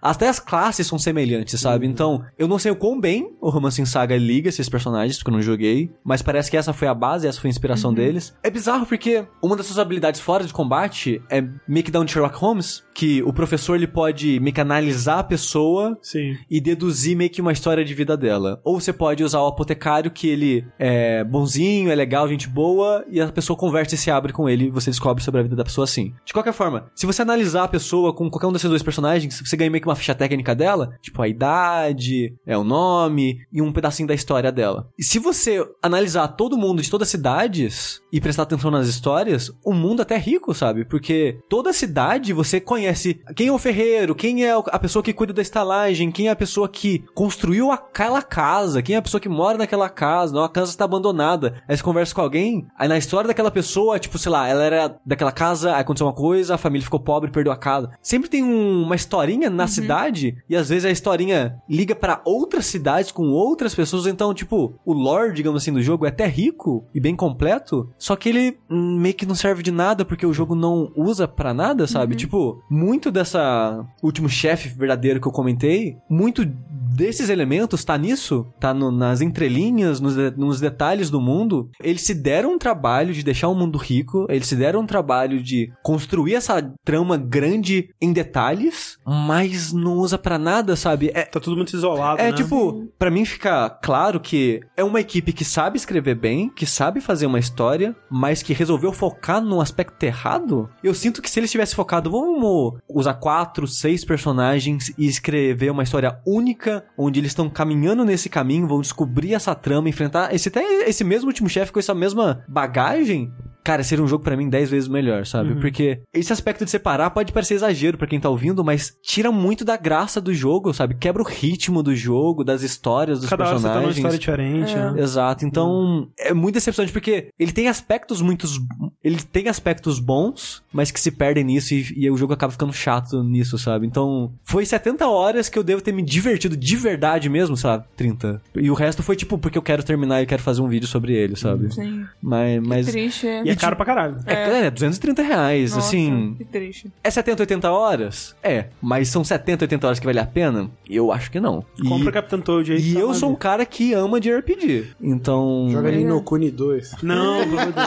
até 0.01 0.29
as 0.29 0.39
classes 0.41 0.87
são 0.87 0.99
semelhantes, 0.99 1.61
sabe? 1.61 1.87
Então, 1.87 2.25
eu 2.39 2.49
não 2.49 2.59
sei 2.59 2.73
o 2.73 2.77
quão 2.77 3.01
bem 3.01 3.35
o 3.41 3.51
Romance 3.51 3.81
em 3.81 3.87
Saga 3.87 4.17
liga 4.17 4.49
esses 4.49 4.69
personagens, 4.69 5.19
porque 5.19 5.31
eu 5.31 5.35
não 5.35 5.43
joguei, 5.43 5.91
mas 6.05 6.23
parece 6.23 6.51
que 6.51 6.57
essa 6.57 6.73
foi 6.73 6.89
a 6.89 6.95
base, 6.95 7.27
essa 7.27 7.41
foi 7.41 7.49
a 7.49 7.51
inspiração 7.53 7.93
deles. 7.93 8.35
É 8.43 8.51
bizarro 8.51 8.87
porque 8.87 9.25
uma 9.43 9.57
das 9.57 9.67
suas 9.67 9.79
habilidades 9.79 10.21
fora 10.21 10.45
de 10.45 10.53
combate 10.53 11.23
é 11.31 11.43
meio 11.67 11.85
que 11.85 11.91
dar 11.91 12.01
um 12.01 12.05
de 12.05 12.13
Sherlock 12.13 12.37
Holmes, 12.37 12.85
que 12.97 13.23
o 13.25 13.33
professor 13.33 13.75
ele 13.75 13.87
pode 13.87 14.41
meio 14.41 14.55
que 14.55 14.61
analisar 14.61 15.19
a 15.19 15.23
pessoa 15.23 15.99
Sim. 16.01 16.35
e 16.51 16.63
deduzir 16.63 17.15
meio 17.15 17.29
que 17.29 17.43
uma 17.43 17.53
história 17.53 17.85
de 17.85 17.93
vida 17.93 18.17
dela. 18.17 18.59
Ou 18.65 18.81
você 18.81 18.91
pode 18.91 19.23
usar 19.23 19.43
o 19.43 19.47
apotecário, 19.47 20.11
que 20.11 20.27
ele 20.27 20.67
é 20.79 21.23
bonzinho, 21.23 21.91
é 21.91 21.95
legal, 21.95 22.27
gente 22.27 22.49
boa, 22.49 23.05
e 23.11 23.21
a 23.21 23.31
pessoa 23.31 23.55
conversa 23.55 23.95
e 23.95 23.99
se 23.99 24.11
abre 24.11 24.33
com 24.33 24.49
ele 24.49 24.69
e 24.69 24.71
você 24.71 24.89
descobre 24.89 25.23
sobre 25.23 25.41
a 25.41 25.43
vida 25.43 25.55
da 25.55 25.63
pessoa 25.63 25.85
assim. 25.85 26.15
De 26.25 26.33
qualquer 26.33 26.55
forma, 26.55 26.91
se 26.95 27.05
você 27.05 27.21
analisar 27.21 27.65
a 27.65 27.69
pessoa 27.69 28.15
com 28.15 28.31
qualquer 28.31 28.47
um 28.47 28.53
desses 28.53 28.71
dois 28.71 28.83
personagens, 28.83 29.43
você 29.45 29.57
ganha 29.59 29.71
meio 29.71 29.83
que 29.83 29.89
uma 29.89 29.95
ficha 29.95 30.15
técnica 30.15 30.55
dela, 30.55 30.95
tipo 31.03 31.21
a 31.21 31.29
idade, 31.29 32.35
é 32.47 32.57
o 32.57 32.65
nome 32.65 33.41
e 33.53 33.61
um 33.61 33.73
pedacinho 33.73 34.09
da 34.09 34.15
história 34.15 34.51
dela. 34.51 34.89
E 34.99 35.05
se 35.05 35.19
você 35.19 35.63
analisar 35.83 36.29
todo 36.29 36.57
mundo 36.57 36.81
de 36.81 36.91
todas 36.91 37.09
as 37.09 37.11
cidades 37.11 38.01
e 38.11 38.23
prestar 38.23 38.45
atenção 38.45 38.71
nas 38.71 38.89
histórias, 38.89 39.53
o 39.63 39.75
mundo 39.75 40.01
até 40.01 40.15
é 40.15 40.19
rico, 40.19 40.55
sabe? 40.55 40.87
Porque 40.87 41.39
toda 41.47 41.75
cidade 41.75 42.33
você 42.33 42.59
conhece 42.59 42.86
quem 43.35 43.49
é 43.49 43.53
o 43.53 43.59
ferreiro, 43.59 44.15
quem 44.15 44.45
é 44.45 44.53
a 44.53 44.79
pessoa 44.79 45.03
que 45.03 45.13
cuida 45.13 45.33
da 45.33 45.43
estalagem, 45.43 46.11
quem 46.11 46.29
é 46.29 46.31
a 46.31 46.37
pessoa 46.37 46.69
que 46.69 47.05
construiu 47.15 47.71
aquela 47.71 48.23
casa, 48.23 48.83
quem 48.83 48.95
é 48.95 48.99
a 48.99 49.03
pessoa 49.03 49.21
que 49.21 49.29
mora 49.29 49.59
naquela 49.59 49.89
casa, 49.89 50.35
não, 50.35 50.45
a 50.45 50.49
casa 50.49 50.71
está 50.71 50.85
abandonada. 50.85 51.63
Aí 51.69 51.77
você 51.77 51.83
conversa 51.83 52.15
com 52.15 52.21
alguém, 52.21 52.67
aí 52.79 52.89
na 52.89 52.99
história 52.99 53.29
daquela 53.29 53.51
pessoa, 53.51 53.99
tipo, 53.99 54.19
sei 54.19 54.31
lá, 54.33 54.49
ela 54.49 54.63
era 54.65 54.97
daquela 55.05 55.33
casa, 55.33 55.75
aí 55.75 55.81
aconteceu 55.81 56.07
uma 56.07 56.13
coisa, 56.13 56.55
a 56.55 56.59
família 56.59 56.85
ficou 56.85 57.01
pobre, 57.01 57.31
perdeu 57.31 57.53
a 57.53 57.57
casa. 57.57 57.91
Sempre 58.03 58.29
tem 58.31 58.43
um- 58.45 58.83
uma 58.83 58.95
historinha 58.97 59.49
na 59.51 59.67
cidade, 59.67 60.37
e 60.49 60.57
às 60.57 60.69
vezes 60.69 60.85
a 60.85 60.91
historinha 60.91 61.57
liga 61.69 61.95
pra 61.95 62.21
outras 62.25 62.67
cidades 62.67 63.11
com 63.13 63.31
outras 63.31 63.75
pessoas, 63.75 64.07
então, 64.07 64.33
tipo, 64.35 64.75
o 64.85 64.93
lore, 64.93 65.33
digamos 65.33 65.63
assim, 65.63 65.73
do 65.73 65.83
jogo 65.83 66.07
é 66.07 66.09
até 66.09 66.27
rico 66.27 66.85
e 66.95 67.01
bem 67.01 67.15
completo, 67.17 67.91
só 67.99 68.17
que 68.17 68.29
ele 68.29 68.59
hum, 68.71 68.99
meio 68.99 69.15
que 69.15 69.27
não 69.27 69.35
serve 69.35 69.63
de 69.63 69.71
nada 69.71 70.05
porque 70.05 70.27
o 70.27 70.33
jogo 70.33 70.55
não 70.55 70.91
usa 70.97 71.27
pra 71.29 71.53
nada, 71.55 71.87
sabe? 71.87 72.15
Tipo, 72.17 72.63
muito 72.77 73.11
dessa 73.11 73.85
último 74.03 74.29
chefe 74.29 74.69
verdadeiro 74.69 75.21
que 75.21 75.27
eu 75.27 75.33
comentei, 75.33 75.97
muito 76.09 76.45
desses 76.45 77.29
elementos 77.29 77.85
tá 77.85 77.97
nisso, 77.99 78.47
tá 78.59 78.73
no- 78.73 78.91
nas 78.91 79.21
entrelinhas, 79.21 80.01
nos, 80.01 80.15
de- 80.15 80.31
nos 80.37 80.61
detalhes 80.61 81.11
do 81.11 81.21
mundo. 81.21 81.69
Eles 81.83 82.03
se 82.03 82.15
deram 82.15 82.55
um 82.55 82.59
trabalho 82.59 83.13
de 83.13 83.23
deixar 83.23 83.49
o 83.49 83.55
mundo 83.55 83.77
rico, 83.77 84.27
eles 84.31 84.47
se 84.47 84.57
deram 84.57 84.81
um 84.81 84.87
trabalho 84.87 85.43
de 85.43 85.71
construir 85.83 86.35
essa 86.37 86.63
trama 86.85 87.19
grande 87.19 87.91
em 88.01 88.13
detalhes, 88.15 88.97
mas 89.07 89.73
não 89.75 89.95
usa 89.99 90.17
pra 90.17 90.39
nada, 90.39 90.75
sabe? 90.75 91.11
É, 91.15 91.23
Tá 91.23 91.39
tudo 91.41 91.57
muito 91.57 91.77
isolado, 91.77 92.21
é 92.21 92.31
né? 92.31 92.33
tipo, 92.33 92.87
pra 92.99 93.11
mim 93.11 93.25
fica 93.27 93.69
claro 93.69 94.19
que 94.19 94.61
é 94.77 94.83
uma 94.83 95.01
equipe 95.01 95.33
que 95.35 95.45
sabe 95.45 95.77
escrever 95.77 96.15
bem, 96.15 96.49
que 96.49 96.65
sabe 96.65 97.01
fazer 97.03 97.27
uma 97.27 97.39
história, 97.39 97.95
mas 98.11 98.43
que 98.43 98.55
resolveu 98.55 98.93
focar 98.93 99.43
num 99.43 99.61
aspecto 99.61 100.03
errado. 100.03 100.69
Eu 100.83 100.95
sinto 100.95 101.21
que 101.21 101.29
se 101.31 101.39
eles 101.41 101.51
tivessem 101.51 101.77
focado, 101.77 102.11
vamos 102.11 102.41
usar 102.89 103.15
quatro, 103.15 103.67
seis 103.67 104.05
personagens 104.05 104.93
e 104.97 105.07
escrever 105.07 105.71
uma 105.71 105.83
história 105.83 106.19
única, 106.27 106.85
onde 106.97 107.21
eles 107.21 107.33
estão 107.33 107.49
caminhando 107.49 108.05
nesse 108.05 108.29
caminho, 108.29 108.69
vão 108.69 108.81
descobrir 108.81 109.35
essa 109.35 109.55
trama, 109.55 109.89
enfrentar 109.89 110.35
esse 110.35 110.49
até 110.49 110.63
esse 110.89 111.05
mesmo 111.05 111.29
último 111.29 111.49
chefe 111.49 111.73
com 111.73 111.79
essa 111.79 111.95
mesma 111.95 112.45
bagagem. 112.49 113.33
Cara, 113.67 113.83
seria 113.83 114.05
um 114.05 114.07
jogo 114.07 114.23
pra 114.23 114.37
mim 114.37 114.49
10 114.49 114.71
vezes 114.71 114.89
melhor, 114.89 115.27
sabe? 115.27 115.55
Uhum. 115.55 115.61
Porque 115.61 115.99
esse 116.15 116.33
aspecto 116.33 116.65
de 116.65 116.71
separar 116.71 117.11
pode 117.11 117.33
parecer 117.33 117.55
exagero 117.55 117.99
pra 117.99 118.07
quem 118.07 118.21
tá 118.21 118.31
ouvindo, 118.31 118.63
mas 118.65 118.97
tira 119.03 119.33
muito 119.33 119.65
da 119.65 119.77
graça 119.77 120.21
do 120.21 120.33
jogo, 120.33 120.73
sabe? 120.73 120.95
Quebra 120.95 121.21
o 121.21 121.27
ritmo 121.27 121.83
do 121.83 121.93
jogo, 121.93 122.45
das 122.45 122.63
histórias 122.63 123.19
dos 123.19 123.29
Cada 123.29 123.45
hora 123.45 123.59
você 123.59 123.63
tá 123.67 123.75
numa 123.75 123.93
personagens. 123.93 124.15
história 124.15 124.19
diferente, 124.21 124.73
É. 124.73 124.93
né? 124.93 125.03
Exato. 125.03 125.45
Então, 125.45 126.09
é 126.17 126.33
muito 126.33 126.55
decepcionante 126.55 126.93
porque 126.93 127.27
ele 127.37 127.51
tem 127.51 127.67
aspectos 127.67 128.23
muitos. 128.23 128.61
Ele 129.03 129.17
tem 129.21 129.49
aspectos 129.49 129.99
bons, 129.99 130.63
mas 130.73 130.93
que 130.93 131.01
se 131.01 131.11
perdem 131.11 131.43
nisso 131.43 131.75
e, 131.75 131.93
e 131.97 132.09
o 132.09 132.17
jogo 132.17 132.35
acaba 132.35 132.53
ficando 132.53 132.73
chato 132.73 133.21
nisso, 133.25 133.59
sabe? 133.59 133.85
Então, 133.85 134.33
foi 134.45 134.65
70 134.65 135.09
horas 135.09 135.49
que 135.49 135.59
eu 135.59 135.65
devo 135.65 135.81
ter 135.83 135.93
me 135.93 136.03
divertido 136.03 136.57
de 136.57 136.77
verdade 136.77 137.29
mesmo, 137.29 137.57
sabe? 137.57 137.85
30. 137.97 138.41
E 138.55 138.71
o 138.71 138.75
resto 138.75 139.03
foi 139.03 139.17
tipo, 139.17 139.37
porque 139.39 139.59
eu 139.59 139.63
quero 139.63 139.83
terminar 139.83 140.23
e 140.23 140.27
quero 140.27 140.43
fazer 140.43 140.63
um 140.63 140.69
vídeo 140.69 140.87
sobre 140.87 141.15
ele, 141.15 141.35
sabe? 141.35 141.75
Sim. 141.75 142.05
Mas. 142.23 142.63
mas 142.65 142.87
Triste. 142.87 143.27
E 143.27 143.56
é 143.57 143.61
caro 143.61 143.77
pra 143.77 143.85
caralho. 143.87 144.19
é, 144.27 144.67
é, 144.67 144.71
230 144.71 145.23
reais, 145.23 145.73
Nossa, 145.75 145.87
assim. 145.89 146.35
Que 146.39 146.45
triste. 146.45 146.91
É 147.03 147.11
70, 147.11 147.43
80 147.43 147.71
horas? 147.71 148.37
É. 148.43 148.67
Mas 148.81 149.09
são 149.09 149.25
70, 149.25 149.65
80 149.65 149.87
horas 149.87 149.99
que 149.99 150.07
vale 150.07 150.19
a 150.19 150.27
pena? 150.27 150.71
Eu 150.89 151.11
acho 151.13 151.31
que 151.31 151.41
não. 151.41 151.65
E- 151.83 151.89
Compra 151.89 152.13
Capitão 152.13 152.41
Toad 152.41 152.73
aí. 152.73 152.79
e 152.91 152.95
tá 152.95 153.01
eu 153.01 153.15
sou 153.15 153.31
um 153.31 153.35
cara 153.35 153.65
que 153.67 153.93
ama 153.93 154.21
de 154.21 154.33
RPG. 154.33 154.89
Então. 155.01 155.69
Joga 155.71 155.89
ali 155.89 156.05
no 156.05 156.23
Kuni 156.23 156.51
2. 156.51 157.03
Não. 157.03 157.41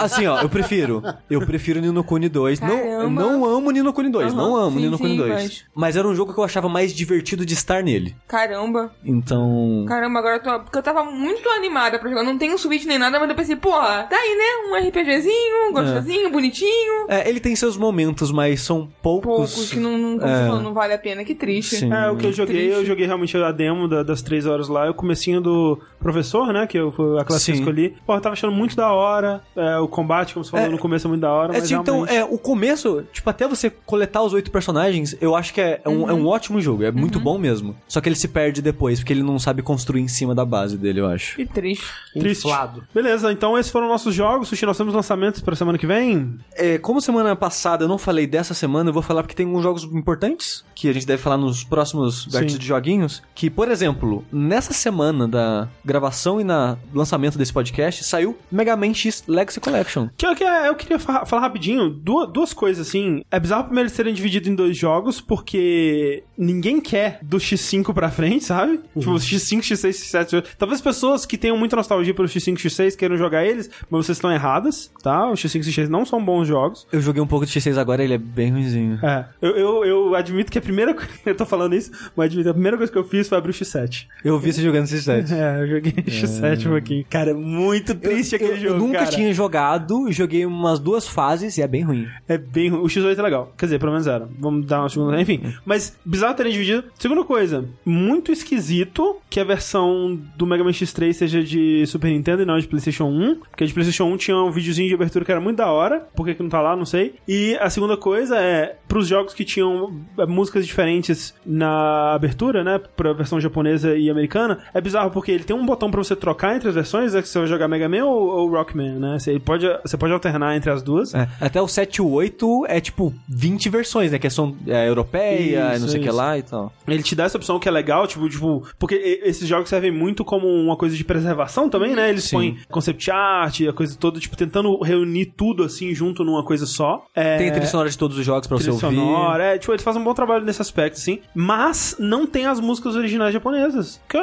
Assim, 0.03 0.25
ó, 0.27 0.41
eu 0.41 0.49
prefiro 0.49 1.01
Eu 1.29 1.45
prefiro 1.45 1.79
Nino 1.79 2.03
Kuni 2.03 2.29
2. 2.29 2.59
Não, 2.59 2.69
Caramba. 2.69 3.21
não 3.21 3.45
amo 3.45 3.71
Nino 3.71 3.91
Kuni 3.93 4.09
2, 4.09 4.33
Aham, 4.33 4.35
não 4.41 4.55
amo 4.55 4.77
sim, 4.77 4.83
Nino 4.85 4.97
Kuni 4.97 5.11
sim, 5.11 5.17
2. 5.17 5.29
mas- 5.33 5.65
Mas... 5.73 5.95
era 5.95 6.07
um 6.07 6.15
jogo 6.15 6.33
que 6.33 6.39
eu 6.39 6.43
achava 6.43 6.69
mais 6.69 6.93
divertido 6.93 7.45
de 7.45 7.53
estar 7.53 7.83
nele. 7.83 8.15
Caramba. 8.27 8.91
Então. 9.03 9.85
Caramba, 9.87 10.19
agora 10.19 10.35
eu 10.37 10.43
tô. 10.43 10.59
Porque 10.61 10.77
eu 10.77 10.83
tava 10.83 11.03
muito 11.03 11.47
animada 11.49 11.99
pra 11.99 12.09
jogar. 12.09 12.23
Não 12.23 12.37
tenho 12.37 12.57
Switch 12.57 12.85
nem 12.85 12.97
nada, 12.97 13.19
mas 13.19 13.29
eu 13.29 13.35
pensei, 13.35 13.55
porra, 13.55 14.03
tá 14.09 14.15
aí, 14.15 14.35
né? 14.37 14.69
Um 14.69 14.87
RPGzinho, 14.87 15.58
gostosinho, 15.73 16.29
bonitinho. 16.31 17.05
É, 17.07 17.27
ele 17.29 17.39
tem 17.39 17.55
seus 17.55 17.77
momentos, 17.77 18.31
mas 18.31 18.61
são 18.61 18.87
poucos. 19.01 19.25
Poucos 19.53 19.69
que 19.71 19.79
não, 19.79 19.97
não, 19.97 20.27
É. 20.27 20.45
falou, 20.47 20.61
não 20.61 20.73
vale 20.73 20.93
a 20.93 20.97
pena. 20.97 21.23
Que 21.23 21.35
triste. 21.35 21.77
Sim. 21.77 21.93
É, 21.93 22.09
o 22.09 22.15
que 22.17 22.25
eu 22.27 22.33
joguei, 22.33 22.55
triste. 22.67 22.73
eu 22.79 22.85
joguei 22.85 23.05
realmente 23.05 23.35
a 23.37 23.51
demo 23.51 23.87
da- 23.87 24.03
das 24.03 24.21
três 24.21 24.45
horas 24.45 24.67
lá, 24.67 24.89
o 24.89 24.93
comecinho 24.93 25.41
do 25.41 25.79
professor, 25.99 26.51
né, 26.53 26.65
que 26.67 26.77
eu, 26.77 26.91
foi 26.91 27.19
a 27.19 27.23
classe 27.23 27.45
que 27.45 27.51
eu 27.51 27.55
Sim. 27.55 27.61
escolhi. 27.61 27.95
Pô, 28.05 28.15
eu 28.15 28.21
tava 28.21 28.33
achando 28.33 28.53
muito 28.53 28.75
da 28.75 28.91
hora, 28.91 29.41
é, 29.55 29.77
o 29.77 29.87
combate, 29.87 30.33
como 30.33 30.43
você 30.45 30.51
falou, 30.51 30.65
É, 30.65 30.69
no 30.69 30.77
começo 30.77 31.07
é 31.07 31.09
muito 31.09 31.21
da 31.21 31.31
hora, 31.31 31.53
É, 31.53 31.59
mas 31.59 31.67
tipo, 31.67 31.81
então, 31.81 32.01
realmente... 32.01 32.15
é, 32.31 32.33
o 32.33 32.37
começo, 32.37 33.03
tipo, 33.11 33.29
até 33.29 33.47
você 33.47 33.69
coletar 33.69 34.21
os 34.23 34.33
oito 34.33 34.49
personagens, 34.51 35.15
eu 35.19 35.35
acho 35.35 35.53
que 35.53 35.61
é, 35.61 35.81
é 35.83 35.89
um, 35.89 36.09
é 36.09 36.13
um 36.13 36.25
ótimo 36.27 36.59
jogo, 36.61 36.83
é 36.83 36.91
muito 36.91 37.19
bom 37.19 37.37
mesmo. 37.37 37.75
Só 37.87 37.99
que 38.01 38.07
ele 38.09 38.15
se 38.15 38.27
perde 38.27 38.61
depois, 38.61 38.99
porque 38.99 39.13
ele 39.13 39.23
não 39.23 39.37
sabe 39.39 39.61
construir 39.61 40.01
em 40.01 40.07
cima 40.07 40.33
da 40.33 40.45
base 40.45 40.77
dele, 40.77 40.99
eu 41.01 41.07
acho. 41.07 41.35
Que 41.35 41.45
triste. 41.45 41.85
Triste. 42.13 42.45
Inflado. 42.47 42.83
Beleza, 42.93 43.31
então 43.31 43.57
esses 43.57 43.71
foram 43.71 43.87
nossos 43.87 44.13
jogos. 44.15 44.47
Sushi, 44.47 44.65
nós 44.65 44.77
temos 44.77 44.93
lançamentos 44.93 45.41
pra 45.49 45.55
semana 45.57 45.77
que 45.77 45.87
vem. 45.87 46.37
É, 46.55 46.77
como 46.77 47.01
semana 47.01 47.35
passada 47.35 47.83
eu 47.83 47.87
não 47.87 47.97
falei 47.97 48.25
dessa 48.27 48.53
semana, 48.53 48.89
eu 48.89 48.93
vou 48.93 49.01
falar 49.03 49.23
porque 49.23 49.35
tem 49.35 49.45
alguns 49.45 49.63
jogos 49.63 49.83
importantes 49.83 50.63
que 50.75 50.87
a 50.89 50.93
gente 50.93 51.05
deve 51.05 51.21
falar 51.21 51.37
nos 51.37 51.63
próximos 51.63 52.25
vértices 52.25 52.59
de 52.59 52.65
joguinhos. 52.65 53.21
Que, 53.35 53.49
por 53.49 53.69
exemplo, 53.69 54.23
nessa 54.31 54.73
semana 54.73 55.27
da 55.27 55.67
gravação 55.83 56.39
e 56.39 56.43
na 56.43 56.77
lançamento 56.93 57.37
desse 57.37 57.51
podcast, 57.53 58.03
saiu 58.03 58.37
Mega 58.51 58.75
Man 58.77 58.93
X 58.93 59.23
Legacy 59.27 59.59
Collection. 59.59 60.07
Que 60.17 60.25
eu, 60.25 60.35
que 60.35 60.43
é, 60.43 60.69
eu 60.69 60.75
queria 60.75 60.99
fa- 60.99 61.25
falar 61.25 61.41
rapidinho 61.41 61.89
duas, 61.89 62.31
duas 62.31 62.53
coisas, 62.53 62.87
assim. 62.87 63.21
É 63.29 63.39
bizarro 63.39 63.65
primeiro 63.65 63.87
eles 63.87 63.95
serem 63.95 64.13
divididos 64.13 64.47
em 64.49 64.55
dois 64.55 64.77
jogos, 64.77 65.19
porque 65.19 66.23
ninguém 66.37 66.79
quer 66.79 67.19
do 67.21 67.37
X5 67.37 67.93
pra 67.93 68.09
frente, 68.11 68.45
sabe? 68.45 68.79
Tipo, 68.97 69.11
X5, 69.15 69.59
X6, 69.61 69.89
X7. 69.89 70.45
Talvez 70.57 70.81
pessoas 70.81 71.25
que 71.25 71.37
tenham 71.37 71.57
muita 71.57 71.75
nostalgia 71.75 72.13
pelo 72.13 72.27
X5, 72.27 72.55
X6 72.57 72.95
queiram 72.95 73.17
jogar 73.17 73.45
eles, 73.45 73.69
mas 73.89 74.05
vocês 74.05 74.17
estão 74.17 74.31
erradas, 74.31 74.91
tá? 75.03 75.28
O 75.31 75.33
X5 75.33 75.65
e 75.67 75.71
X6 75.71 75.87
não 75.87 76.05
são 76.05 76.23
bons 76.23 76.47
jogos. 76.47 76.87
Eu 76.91 77.01
joguei 77.01 77.21
um 77.21 77.27
pouco 77.27 77.45
de 77.45 77.51
X6 77.51 77.77
agora, 77.77 78.03
ele 78.03 78.13
é 78.13 78.17
bem 78.17 78.51
ruimzinho. 78.51 78.99
É, 79.03 79.25
eu, 79.41 79.55
eu, 79.55 79.85
eu 79.85 80.15
admito 80.15 80.51
que 80.51 80.57
a 80.57 80.61
primeira 80.61 80.93
coisa. 80.93 81.09
Eu 81.25 81.35
tô 81.35 81.45
falando 81.45 81.75
isso, 81.75 81.91
mas 82.15 82.25
admito, 82.25 82.49
a 82.49 82.53
primeira 82.53 82.75
coisa 82.77 82.91
que 82.91 82.97
eu 82.97 83.03
fiz 83.03 83.27
foi 83.27 83.37
abrir 83.37 83.51
o 83.51 83.53
X7. 83.53 84.07
Eu 84.23 84.39
vi 84.39 84.51
você 84.51 84.61
jogando 84.61 84.85
X7. 84.85 85.31
É, 85.31 85.61
eu 85.61 85.67
joguei 85.67 85.91
X7 85.91 86.67
um 86.67 86.71
pouquinho. 86.71 87.05
Cara, 87.09 87.31
é 87.31 87.33
muito 87.33 87.93
triste 87.93 88.35
aquele 88.35 88.53
eu, 88.53 88.57
jogo. 88.57 88.73
eu 88.75 88.79
nunca 88.79 88.99
cara. 88.99 89.11
tinha 89.11 89.33
jogado, 89.33 90.11
joguei 90.11 90.45
umas 90.45 90.79
duas 90.79 91.07
fases 91.07 91.57
e 91.57 91.61
é 91.61 91.67
bem 91.67 91.83
ruim. 91.83 92.07
É 92.27 92.37
bem 92.37 92.69
ruim. 92.69 92.81
O 92.81 92.85
X8 92.85 93.17
é 93.17 93.21
legal. 93.21 93.53
Quer 93.57 93.67
dizer, 93.67 93.79
pelo 93.79 93.91
menos 93.91 94.07
era. 94.07 94.27
Vamos 94.39 94.65
dar 94.65 94.81
uma 94.81 94.89
segunda. 94.89 95.21
Enfim. 95.21 95.53
Mas 95.65 95.95
bizarro 96.03 96.33
terem 96.33 96.51
dividido. 96.51 96.85
Segunda 96.97 97.23
coisa, 97.23 97.65
muito 97.85 98.31
esquisito 98.31 99.17
que 99.29 99.39
a 99.39 99.43
versão 99.43 100.19
do 100.35 100.45
Mega 100.45 100.63
Man 100.63 100.71
X3 100.71 101.13
seja 101.13 101.43
de 101.43 101.85
Super 101.85 102.09
Nintendo 102.09 102.41
e 102.41 102.45
não 102.45 102.57
de 102.57 102.67
PlayStation 102.67 103.05
1. 103.05 103.35
Porque 103.49 103.63
a 103.63 103.67
de 103.67 103.73
PlayStation 103.73 104.05
1 104.05 104.17
tinha 104.17 104.37
um 104.37 104.51
videozinho 104.51 104.87
de 104.87 104.95
abertura 104.95 105.18
que 105.25 105.31
era 105.31 105.41
muito 105.41 105.57
da 105.57 105.71
hora. 105.71 106.07
Por 106.15 106.25
que, 106.25 106.35
que 106.35 106.43
não 106.43 106.49
tá 106.49 106.61
lá? 106.61 106.75
Não 106.75 106.85
sei. 106.85 107.15
E 107.27 107.55
a 107.59 107.69
segunda 107.69 107.97
coisa 107.97 108.37
é, 108.37 108.75
pros 108.87 109.07
jogos 109.07 109.33
que 109.33 109.45
tinham 109.45 110.01
é, 110.17 110.25
músicas 110.25 110.65
diferentes 110.65 111.33
na 111.45 112.13
abertura, 112.13 112.63
né? 112.63 112.79
Pra 112.95 113.13
versão 113.13 113.39
japonesa 113.39 113.95
e 113.95 114.09
americana, 114.09 114.59
é 114.73 114.81
bizarro 114.81 115.11
porque 115.11 115.31
ele 115.31 115.43
tem 115.43 115.55
um 115.55 115.65
botão 115.65 115.91
pra 115.91 116.03
você 116.03 116.15
trocar 116.15 116.55
entre 116.55 116.69
as 116.69 116.75
versões, 116.75 117.15
é 117.15 117.21
que 117.21 117.27
você 117.27 117.39
vai 117.39 117.47
jogar 117.47 117.67
Mega 117.67 117.89
Man 117.89 118.05
ou, 118.05 118.27
ou 118.27 118.49
Rockman, 118.49 118.99
né? 118.99 119.19
Você 119.19 119.39
pode, 119.39 119.65
você 119.83 119.97
pode 119.97 120.13
alternar 120.13 120.55
entre 120.55 120.71
as 120.71 120.81
duas. 120.81 121.13
É, 121.13 121.27
até 121.39 121.61
o 121.61 121.67
7 121.67 121.97
e 121.97 122.01
o 122.01 122.09
8 122.09 122.65
é 122.67 122.79
tipo 122.79 123.13
20 123.27 123.69
versões, 123.69 124.11
né? 124.11 124.19
Que 124.19 124.29
são 124.29 124.55
é, 124.67 124.87
europeia, 124.87 125.73
Isso, 125.73 125.81
não 125.81 125.87
sei 125.87 125.99
o 125.99 126.03
que 126.03 126.11
lá 126.11 126.37
e 126.37 126.43
tal. 126.43 126.71
Ele 126.87 127.03
te 127.03 127.15
dá 127.15 127.25
essa 127.25 127.37
opção 127.37 127.59
que 127.59 127.67
é 127.67 127.71
legal, 127.71 128.07
tipo, 128.07 128.27
tipo, 128.29 128.63
porque 128.77 129.21
esses 129.23 129.47
jogos 129.47 129.69
servem 129.69 129.91
muito 129.91 130.23
como 130.23 130.47
uma 130.47 130.75
coisa 130.75 130.95
de 130.95 131.03
preservação 131.03 131.69
também, 131.69 131.95
né? 131.95 132.09
Eles 132.09 132.25
Sim. 132.25 132.35
põem 132.35 132.57
concept 132.69 133.11
art, 133.11 133.61
a 133.61 133.73
coisa 133.73 133.95
toda, 133.97 134.19
tipo, 134.19 134.35
tentando 134.35 134.77
reunir 134.81 135.08
tudo 135.25 135.63
assim 135.63 135.93
junto 135.93 136.23
numa 136.23 136.43
coisa 136.43 136.65
só. 136.65 137.05
É, 137.15 137.37
Tem 137.37 137.49
a 137.49 137.51
trilha 137.51 137.67
sonora 137.67 137.89
de 137.89 137.97
todos 137.97 138.17
os 138.17 138.25
jogos 138.25 138.47
pra 138.47 138.57
você 138.57 138.71
trilha 138.71 138.73
ouvir. 138.85 138.95
sonora, 138.97 139.43
é, 139.43 139.57
tipo, 139.57 139.71
eles 139.71 139.83
fazem 139.83 140.01
um 140.01 140.05
bom 140.05 140.13
trabalho 140.13 140.45
nesse 140.45 140.61
aspecto, 140.61 140.97
assim, 140.97 141.19
mas 141.35 141.95
não 141.99 142.25
tem 142.25 142.45
as 142.45 142.59
músicas 142.59 142.95
originais 142.95 143.33
japonesas. 143.33 143.99
Que, 144.09 144.17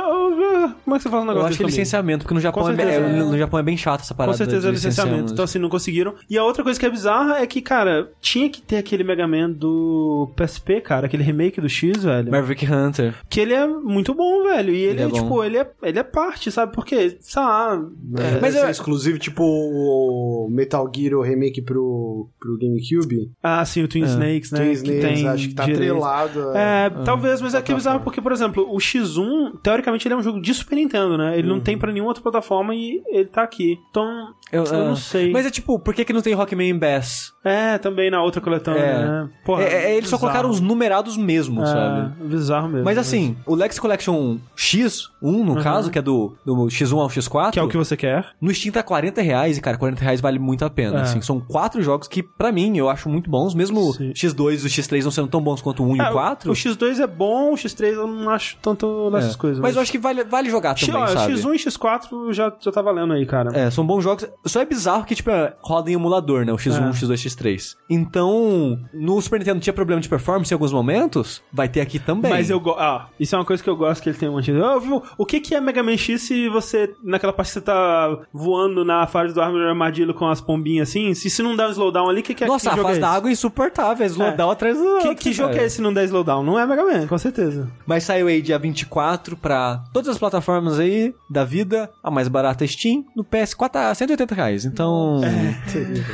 como 0.84 0.96
é 0.96 0.98
que 0.98 1.02
você 1.02 1.08
faz 1.10 1.22
um 1.22 1.26
negócio 1.26 1.40
Eu 1.42 1.46
acho 1.46 1.56
que 1.58 1.62
é 1.62 1.66
licenciamento, 1.66 2.24
porque 2.24 2.34
no 2.34 2.40
Japão, 2.40 2.62
Com 2.62 2.70
é, 2.70 2.74
bem- 2.74 2.86
certeza, 2.86 3.06
é- 3.06 3.18
é. 3.18 3.22
no 3.22 3.38
Japão 3.38 3.60
é 3.60 3.62
bem 3.62 3.76
chato 3.76 4.00
essa 4.00 4.14
Com 4.14 4.18
parada. 4.18 4.36
certeza 4.36 4.68
é 4.68 4.70
de 4.70 4.76
licenciamento. 4.76 5.32
Então, 5.32 5.44
assim, 5.44 5.58
não 5.58 5.68
conseguiram. 5.68 6.14
E 6.28 6.36
a 6.38 6.44
outra 6.44 6.62
coisa 6.62 6.78
que 6.78 6.86
é 6.86 6.90
bizarra 6.90 7.38
é 7.38 7.46
que, 7.46 7.60
cara, 7.60 8.10
tinha 8.20 8.48
que 8.48 8.60
ter 8.62 8.76
aquele 8.78 9.04
Mega 9.04 9.26
Man 9.26 9.50
do 9.50 10.30
PSP, 10.36 10.80
cara, 10.80 11.06
aquele 11.06 11.22
remake 11.22 11.60
do 11.60 11.68
X, 11.68 12.02
velho. 12.04 12.30
Maverick 12.30 12.66
Hunter. 12.70 13.14
Que 13.28 13.40
ele 13.40 13.54
é 13.54 13.66
muito 13.66 14.14
bom, 14.14 14.44
velho. 14.44 14.72
E 14.74 14.78
ele, 14.80 14.86
Ele 14.96 15.02
é 15.02 15.06
é, 15.06 15.10
tipo, 15.10 15.44
ele 15.44 15.58
é, 15.58 15.70
ele 15.82 15.98
é 15.98 16.02
parte, 16.02 16.50
sabe? 16.50 16.72
Porque, 16.74 17.16
sei 17.20 17.42
lá. 17.42 17.80
É, 18.18 18.40
mas 18.40 18.54
eu- 18.54 18.66
é 18.66 18.70
exclusivo, 18.70 19.18
tipo 19.18 19.42
o 19.44 20.48
Metal 20.77 20.93
Gear 20.94 21.15
o 21.15 21.23
remake 21.23 21.62
pro, 21.62 22.28
pro 22.39 22.59
GameCube. 22.59 23.31
Ah, 23.43 23.65
sim, 23.65 23.82
o 23.82 23.89
Twin 23.89 24.05
Snakes, 24.05 24.51
né? 24.53 24.59
Twin 24.59 24.73
Snakes, 24.73 25.01
tem 25.03 25.28
acho 25.28 25.48
que 25.48 25.55
tá 25.55 25.65
direito. 25.65 25.93
atrelado. 26.05 26.51
a- 26.51 26.59
É, 26.59 26.90
talvez, 27.05 27.40
mas 27.40 27.55
é 27.55 27.62
que 27.62 27.73
é 27.73 27.74
bizarro 27.74 28.01
porque, 28.01 28.20
por 28.20 28.32
exemplo, 28.32 28.66
o 28.69 28.78
X1, 28.78 29.59
teoricamente, 29.62 30.07
ele 30.07 30.15
é 30.15 30.16
um 30.16 30.23
jogo 30.23 30.40
de 30.40 30.53
Super 30.55 30.77
Nintendo, 30.77 31.16
né? 31.16 31.39
Ele 31.39 31.48
não 31.48 31.61
tem 31.61 31.77
pra 31.78 31.90
nenhuma 31.93 32.11
outra 32.11 32.23
plataforma 32.23 32.74
e 32.74 33.03
ele 33.09 33.27
tá 33.27 33.43
aqui. 33.43 33.77
Então, 33.90 34.05
eu, 34.53 34.65
ah, 34.70 34.73
não 34.89 34.97
sei. 34.97 35.32
Mas 35.32 35.47
é 35.47 35.51
tipo, 35.51 35.78
por 35.78 35.94
que, 35.94 36.05
que 36.05 36.12
não 36.12 36.23
tem 36.23 36.35
Rockman 36.35 36.78
Bass? 36.78 37.32
É, 37.44 37.78
também 37.78 38.11
na 38.11 38.23
outra 38.23 38.40
coletânea, 38.40 38.81
É. 38.81 38.98
né? 39.05 39.28
Porra, 39.44 39.62
É, 39.62 39.93
é, 39.93 39.97
eles 39.97 40.09
só 40.09 40.16
bizarro. 40.16 40.20
colocaram 40.20 40.51
os 40.51 40.61
numerados 40.61 41.16
mesmo, 41.16 41.62
É, 41.62 41.66
sabe? 41.66 42.24
bizarro 42.28 42.69
mesmo. 42.69 42.85
Mas 42.85 42.98
assim, 42.98 43.36
o 43.47 43.55
Lex 43.55 43.78
Collection 43.78 44.39
X1, 44.57 45.44
no 45.44 45.62
caso, 45.62 45.90
que 45.90 45.98
é 45.98 46.03
do, 46.03 46.35
do 46.44 46.55
X1 46.69 46.98
ao 47.01 47.09
X4, 47.09 47.53
Que 47.53 47.59
é 47.59 47.62
o 47.62 47.69
que 47.69 47.77
você 47.77 47.97
quer. 47.97 48.27
no 48.40 48.53
Steam 48.53 48.73
tá 48.73 48.82
40 48.82 49.23
reais, 49.23 49.57
e 49.57 49.61
cara, 49.61 49.78
40 49.78 50.03
reais 50.03 50.20
vale 50.20 50.39
muito 50.39 50.65
a 50.65 50.65
pena. 50.70 50.98
É. 50.98 51.02
Assim, 51.02 51.20
são 51.20 51.40
quatro 51.40 51.82
jogos 51.82 52.09
que, 52.09 52.22
pra 52.22 52.51
mim, 52.52 52.76
eu 52.76 52.88
acho 52.88 53.09
muito 53.09 53.28
bons, 53.30 53.55
mesmo 53.55 53.93
Sim. 53.94 54.10
o 54.10 54.12
X2 54.14 54.62
e 54.62 54.66
o 54.66 54.70
X3 54.70 55.05
não 55.05 55.10
sendo 55.10 55.28
tão 55.28 55.40
bons 55.40 55.60
quanto 55.62 55.82
o 55.82 55.86
1 55.90 55.97
e 55.97 56.01
É, 56.01 56.10
o 56.10 56.12
4. 56.12 56.51
O 56.51 56.55
X2 56.55 57.01
é 57.01 57.06
bom, 57.06 57.52
o 57.52 57.55
X3 57.56 57.93
eu 57.94 58.06
não 58.06 58.30
acho 58.30 58.56
tanto 58.62 59.10
nessas 59.10 59.34
É. 59.34 59.38
coisas. 59.38 59.59
Mas 59.60 59.76
eu 59.76 59.82
acho 59.82 59.90
que 59.93 59.98
vale, 59.98 60.24
vale 60.24 60.51
jogar 60.51 60.76
X- 60.76 60.86
também, 60.86 61.02
ó, 61.02 61.06
sabe? 61.06 61.32
X1 61.34 61.55
e 61.55 61.59
X4 61.59 62.32
já, 62.32 62.52
já 62.60 62.72
tá 62.72 62.82
valendo 62.82 63.12
aí, 63.12 63.24
cara. 63.26 63.51
É, 63.56 63.70
são 63.70 63.86
bons 63.86 64.02
jogos. 64.02 64.26
Só 64.44 64.60
é 64.60 64.64
bizarro 64.64 65.05
que, 65.05 65.14
tipo, 65.14 65.30
é, 65.30 65.55
roda 65.60 65.90
em 65.90 65.94
emulador, 65.94 66.44
né? 66.44 66.52
O 66.52 66.56
X1, 66.56 66.88
É. 66.88 66.90
X2, 66.93 67.16
X3. 67.26 67.76
Então, 67.88 68.78
no 68.93 69.20
Super 69.20 69.38
Nintendo 69.38 69.60
tinha 69.60 69.72
problema 69.72 70.01
de 70.01 70.09
performance 70.09 70.52
em 70.52 70.55
alguns 70.55 70.72
momentos, 70.72 71.43
vai 71.52 71.68
ter 71.68 71.80
aqui 71.80 71.98
também. 71.98 72.30
Mas 72.30 72.51
eu 72.51 72.59
gosto. 72.60 72.80
Ah, 72.80 73.09
isso 73.18 73.34
é 73.34 73.38
uma 73.38 73.44
coisa 73.44 73.62
que 73.62 73.68
eu 73.70 73.76
gosto 73.76 74.02
que 74.02 74.09
ele 74.09 74.18
tem 74.18 74.28
um 74.28 74.40
de. 74.40 74.52
Ah, 74.52 74.78
viu? 74.78 75.02
O 75.18 75.26
que, 75.26 75.40
que 75.40 75.55
é 75.55 75.60
Mega 75.60 75.82
Man 75.82 75.97
X 75.97 76.22
se 76.22 76.48
você. 76.48 76.94
Naquela 77.02 77.32
parte 77.32 77.48
que 77.48 77.55
você 77.55 77.60
tá 77.60 78.18
voando 78.32 78.84
na 78.84 79.06
fase 79.06 79.34
do 79.34 79.40
Armadilho 79.40 80.14
com 80.14 80.26
as 80.28 80.40
pombinhas 80.57 80.89
assim? 80.89 81.15
Se, 81.15 81.28
se 81.31 81.43
não 81.43 81.55
der 81.57 81.66
um 81.69 81.70
slowdown 81.70 82.09
ali, 82.09 82.20
o 82.20 82.23
que, 82.24 82.35
que 82.35 82.45
é 82.45 82.47
Nossa, 82.47 82.70
que 82.70 82.81
a 82.81 82.83
fase 82.83 82.99
é 82.99 83.01
da 83.01 83.11
água 83.11 83.28
é 83.31 83.33
insuportável, 83.33 84.05
é 84.05 84.09
slowdown 84.09 84.51
atrás 84.51 84.77
do 84.77 84.83
Que, 84.83 85.09
outro, 85.09 85.15
que 85.16 85.33
jogo 85.33 85.55
é 85.55 85.65
esse 85.65 85.77
se 85.77 85.83
não 85.83 85.93
der 85.93 86.05
slowdown? 86.05 86.43
Não 86.43 86.59
é 86.59 86.66
Mega 86.66 86.83
Man, 86.85 87.07
com 87.07 87.19
certeza. 87.19 87.69
Mas 87.87 88.05
saiu 88.05 88.27
aí 88.28 88.41
dia 88.41 88.59
24 88.59 89.37
pra 89.37 89.83
todas 89.93 90.09
as 90.09 90.19
plataformas 90.19 90.78
aí 90.81 91.15
da 91.28 91.45
vida. 91.45 91.91
A 92.03 92.11
mais 92.11 92.28
barata 92.28 92.65
é 92.65 92.66
Steam. 92.66 93.05
No 93.15 93.24
PS4 93.24 93.69
tá 93.70 93.95
180 93.95 94.35
reais. 94.35 94.65
Então. 94.65 95.20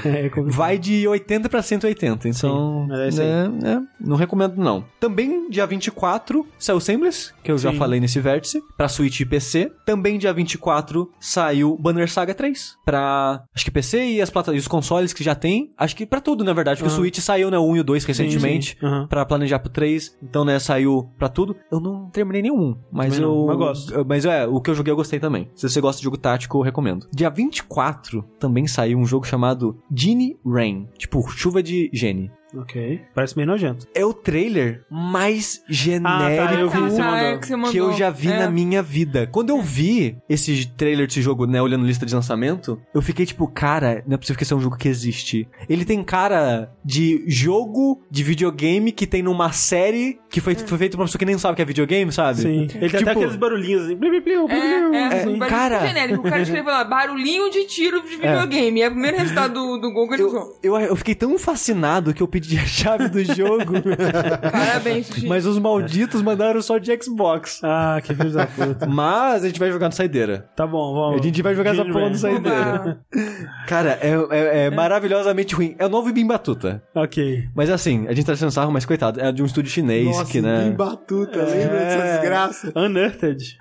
É, 0.05 0.31
Vai 0.47 0.79
de 0.79 1.07
80 1.07 1.49
pra 1.49 1.63
180. 1.63 2.29
Então. 2.29 2.89
é 2.91 3.09
isso 3.09 3.21
aí. 3.21 3.29
né, 3.29 3.49
né, 3.49 3.83
não 4.01 4.17
recomendo, 4.17 4.57
não. 4.57 4.85
Também 4.99 5.49
dia 5.49 5.67
24 5.67 6.47
saiu 6.59 6.81
Seamless, 6.81 7.33
que 7.43 7.51
eu 7.51 7.59
já 7.59 7.71
Sim. 7.71 7.79
falei 7.79 8.01
nesse 8.01 8.19
vértice, 8.21 8.61
pra 8.77 8.89
Switch 8.89 9.21
e 9.21 9.27
PC. 9.27 9.71
Também 9.87 10.19
dia 10.19 10.33
24 10.33 11.11
saiu 11.21 11.77
Banner 11.79 12.11
Saga 12.11 12.35
3. 12.35 12.77
Pra. 12.85 13.43
Acho 13.55 13.65
que 13.65 13.71
PC 13.71 14.05
e, 14.05 14.23
as 14.23 14.31
plata 14.33 14.53
e 14.55 14.59
os 14.59 14.67
consoles 14.69 15.13
que 15.13 15.23
já 15.23 15.35
tem. 15.35 15.71
Acho 15.77 15.95
que 15.95 16.05
pra 16.07 16.21
tudo, 16.21 16.43
na 16.45 16.53
verdade. 16.53 16.81
Porque 16.81 16.93
o 16.93 16.97
Switch 16.97 17.19
saiu, 17.19 17.51
né? 17.51 17.59
O 17.59 17.65
1 17.69 17.77
e 17.77 17.81
o 17.81 17.85
2 17.85 18.05
recentemente. 18.05 18.77
sim. 18.81 18.87
Aham. 18.87 19.07
Pra 19.07 19.25
planejar 19.25 19.59
pro 19.59 19.71
3. 19.71 20.17
Então, 20.23 20.45
né, 20.45 20.59
saiu 20.59 21.09
pra 21.19 21.29
tudo. 21.29 21.55
Eu 21.71 21.79
não 21.81 22.09
terminei 22.11 22.43
nenhum. 22.43 22.77
Mas 22.91 23.15
Também 23.15 23.29
eu. 23.29 23.35
não, 23.37 23.47
mas 23.47 23.57
gosto. 23.57 23.95
eu- 23.95 24.05
Mas 24.05 24.25
é, 24.25 24.47
o 24.47 24.61
que 24.61 24.71
eu 24.71 24.75
joguei 24.75 24.93
eu 24.93 24.97
gostei 24.97 25.21
também. 25.21 25.49
Se 25.55 25.69
você 25.69 25.81
gosta 25.81 25.99
de 26.01 26.05
jogo 26.05 26.17
tático, 26.17 26.59
eu 26.59 26.63
recomendo. 26.63 27.07
Dia 27.15 27.31
24 27.31 28.25
também 28.39 28.67
saiu 28.67 28.99
um 28.99 29.05
jogo 29.07 29.27
chamado 29.27 29.79
Genie 29.95 30.37
Rain. 30.47 30.89
Tipo, 30.99 31.27
chuva 31.29 31.63
de 31.63 31.91
gene. 31.93 32.31
Ok. 32.57 33.01
Parece 33.15 33.37
meio 33.37 33.47
nojento. 33.49 33.87
É 33.95 34.05
o 34.05 34.13
trailer 34.13 34.85
mais 34.91 35.63
Ah, 36.05 36.19
tá, 36.47 36.55
eu 36.55 36.69
vi, 36.69 36.77
genérico 36.77 37.03
Ah, 37.03 37.23
é 37.23 37.39
que 37.39 37.47
você 37.47 37.57
mandou. 37.57 37.71
que 37.73 37.79
eu 37.79 37.93
já 37.95 38.11
vi 38.11 38.29
É. 38.31 38.39
na 38.41 38.51
minha 38.51 38.83
vida. 38.83 39.27
Quando 39.31 39.51
eu 39.51 39.61
vi 39.63 40.17
esse 40.29 40.67
trailer 40.77 41.07
desse 41.07 41.23
jogo, 41.23 41.47
né, 41.47 41.61
olhando 41.63 41.87
lista 41.87 42.05
de 42.07 42.15
lançamento, 42.15 42.81
eu 42.95 43.01
fiquei 43.03 43.25
tipo, 43.27 43.47
cara, 43.49 44.03
não 44.07 44.15
é 44.15 44.19
possível 44.19 44.37
que 44.37 44.43
esse 44.45 44.53
é 44.53 44.57
um 44.57 44.61
jogo 44.61 44.77
que 44.77 44.89
existe. 44.89 45.49
Ele 45.69 45.85
tem 45.85 46.03
cara 46.05 46.71
de 46.85 47.25
jogo 47.27 48.03
de 48.11 48.23
videogame 48.23 48.93
que 48.93 49.07
tem 49.07 49.23
numa 49.23 49.53
série 49.53 50.19
que 50.31 50.41
foi, 50.41 50.55
foi 50.55 50.79
feito 50.79 50.93
pra 50.93 51.01
uma 51.01 51.07
pessoa 51.07 51.19
que 51.19 51.25
nem 51.27 51.39
sabe 51.39 51.57
que 51.57 51.63
é 51.63 51.65
videogame, 51.65 52.11
sabe? 52.13 52.41
Sim. 52.41 52.49
Ele 52.63 52.67
tem 52.69 52.87
até 52.89 52.99
Tipo- 52.99 53.11
aqueles 53.11 53.37
barulhinhos 53.37 53.83
assim. 53.85 53.95
Blim, 53.97 54.11
blim, 54.11 54.21
blim, 54.21 54.33
É, 54.51 54.97
é, 54.97 55.07
assim. 55.07 55.29
um 55.35 55.39
barulho 55.39 55.49
cara- 55.59 55.87
genérico. 55.87 56.21
O 56.21 56.31
cara 56.31 56.43
escreveu 56.43 56.73
lá, 56.73 56.85
barulhinho 56.85 57.51
de 57.51 57.65
tiro 57.67 58.03
de 58.03 58.17
videogame. 58.17 58.81
É, 58.83 58.89
o 58.89 58.93
primeiro 58.93 59.17
resultado 59.19 59.55
do, 59.55 59.77
do 59.79 59.93
Google 59.93 60.15
ele 60.15 60.23
usou. 60.25 60.59
Eu, 60.63 60.75
eu, 60.79 60.87
eu 60.89 60.97
fiquei 60.97 61.15
tão 61.15 61.39
fascinado 61.39 62.13
que 62.15 62.23
eu 62.23 62.29
pedi 62.29 62.42
a 62.59 62.65
chave 62.67 63.09
do 63.09 63.23
jogo, 63.25 63.75
Parabéns, 64.51 65.07
Sushi. 65.07 65.27
mas 65.27 65.47
os 65.47 65.59
malditos 65.59 66.23
mandaram 66.23 66.61
só 66.63 66.79
de 66.79 66.91
Xbox. 67.03 67.61
Ah, 67.63 68.01
que 68.03 68.15
filho 68.15 68.31
da 68.31 68.47
puta. 68.47 68.87
Mas 68.87 69.45
a 69.45 69.47
gente 69.49 69.59
vai 69.59 69.71
jogar 69.71 69.87
no 69.89 69.95
saideira. 69.95 70.49
Tá 70.57 70.67
bom, 70.67 70.95
vamos. 70.95 71.21
A 71.21 71.25
gente 71.25 71.43
vai 71.43 71.55
jogar 71.55 71.73
essa 71.75 71.85
porra 71.85 72.09
no 72.11 72.17
saideira. 72.17 72.99
Cara, 73.67 73.99
é, 74.01 74.13
é- 74.31 74.67
é 74.67 74.71
maravilhosamente 74.71 75.55
ruim. 75.55 75.75
É 75.79 75.87
o 75.87 75.89
novo 75.89 76.09
Ibim 76.11 76.27
Batuta. 76.27 76.83
Ok. 76.95 77.45
Mas 77.55 77.71
assim, 77.71 78.07
a 78.09 78.13
gente 78.15 78.27
tá 78.27 78.35
sendo 78.37 78.51
sarro, 78.51 78.73
mas 78.73 78.85
coitado, 78.85 79.21
é 79.21 79.31
de 79.33 79.43
um 79.43 79.47
estúdio 79.47 79.71
chinês 79.71 80.05
Nossa, 80.07 80.31
que, 80.31 80.41
né? 80.41 80.65
bem 80.65 80.73
batuta, 80.73 81.39
lembra 81.39 81.79
dessa 81.79 82.03
É. 82.05 82.13
desgraça? 82.19 82.73
Unearthed. 82.77 83.59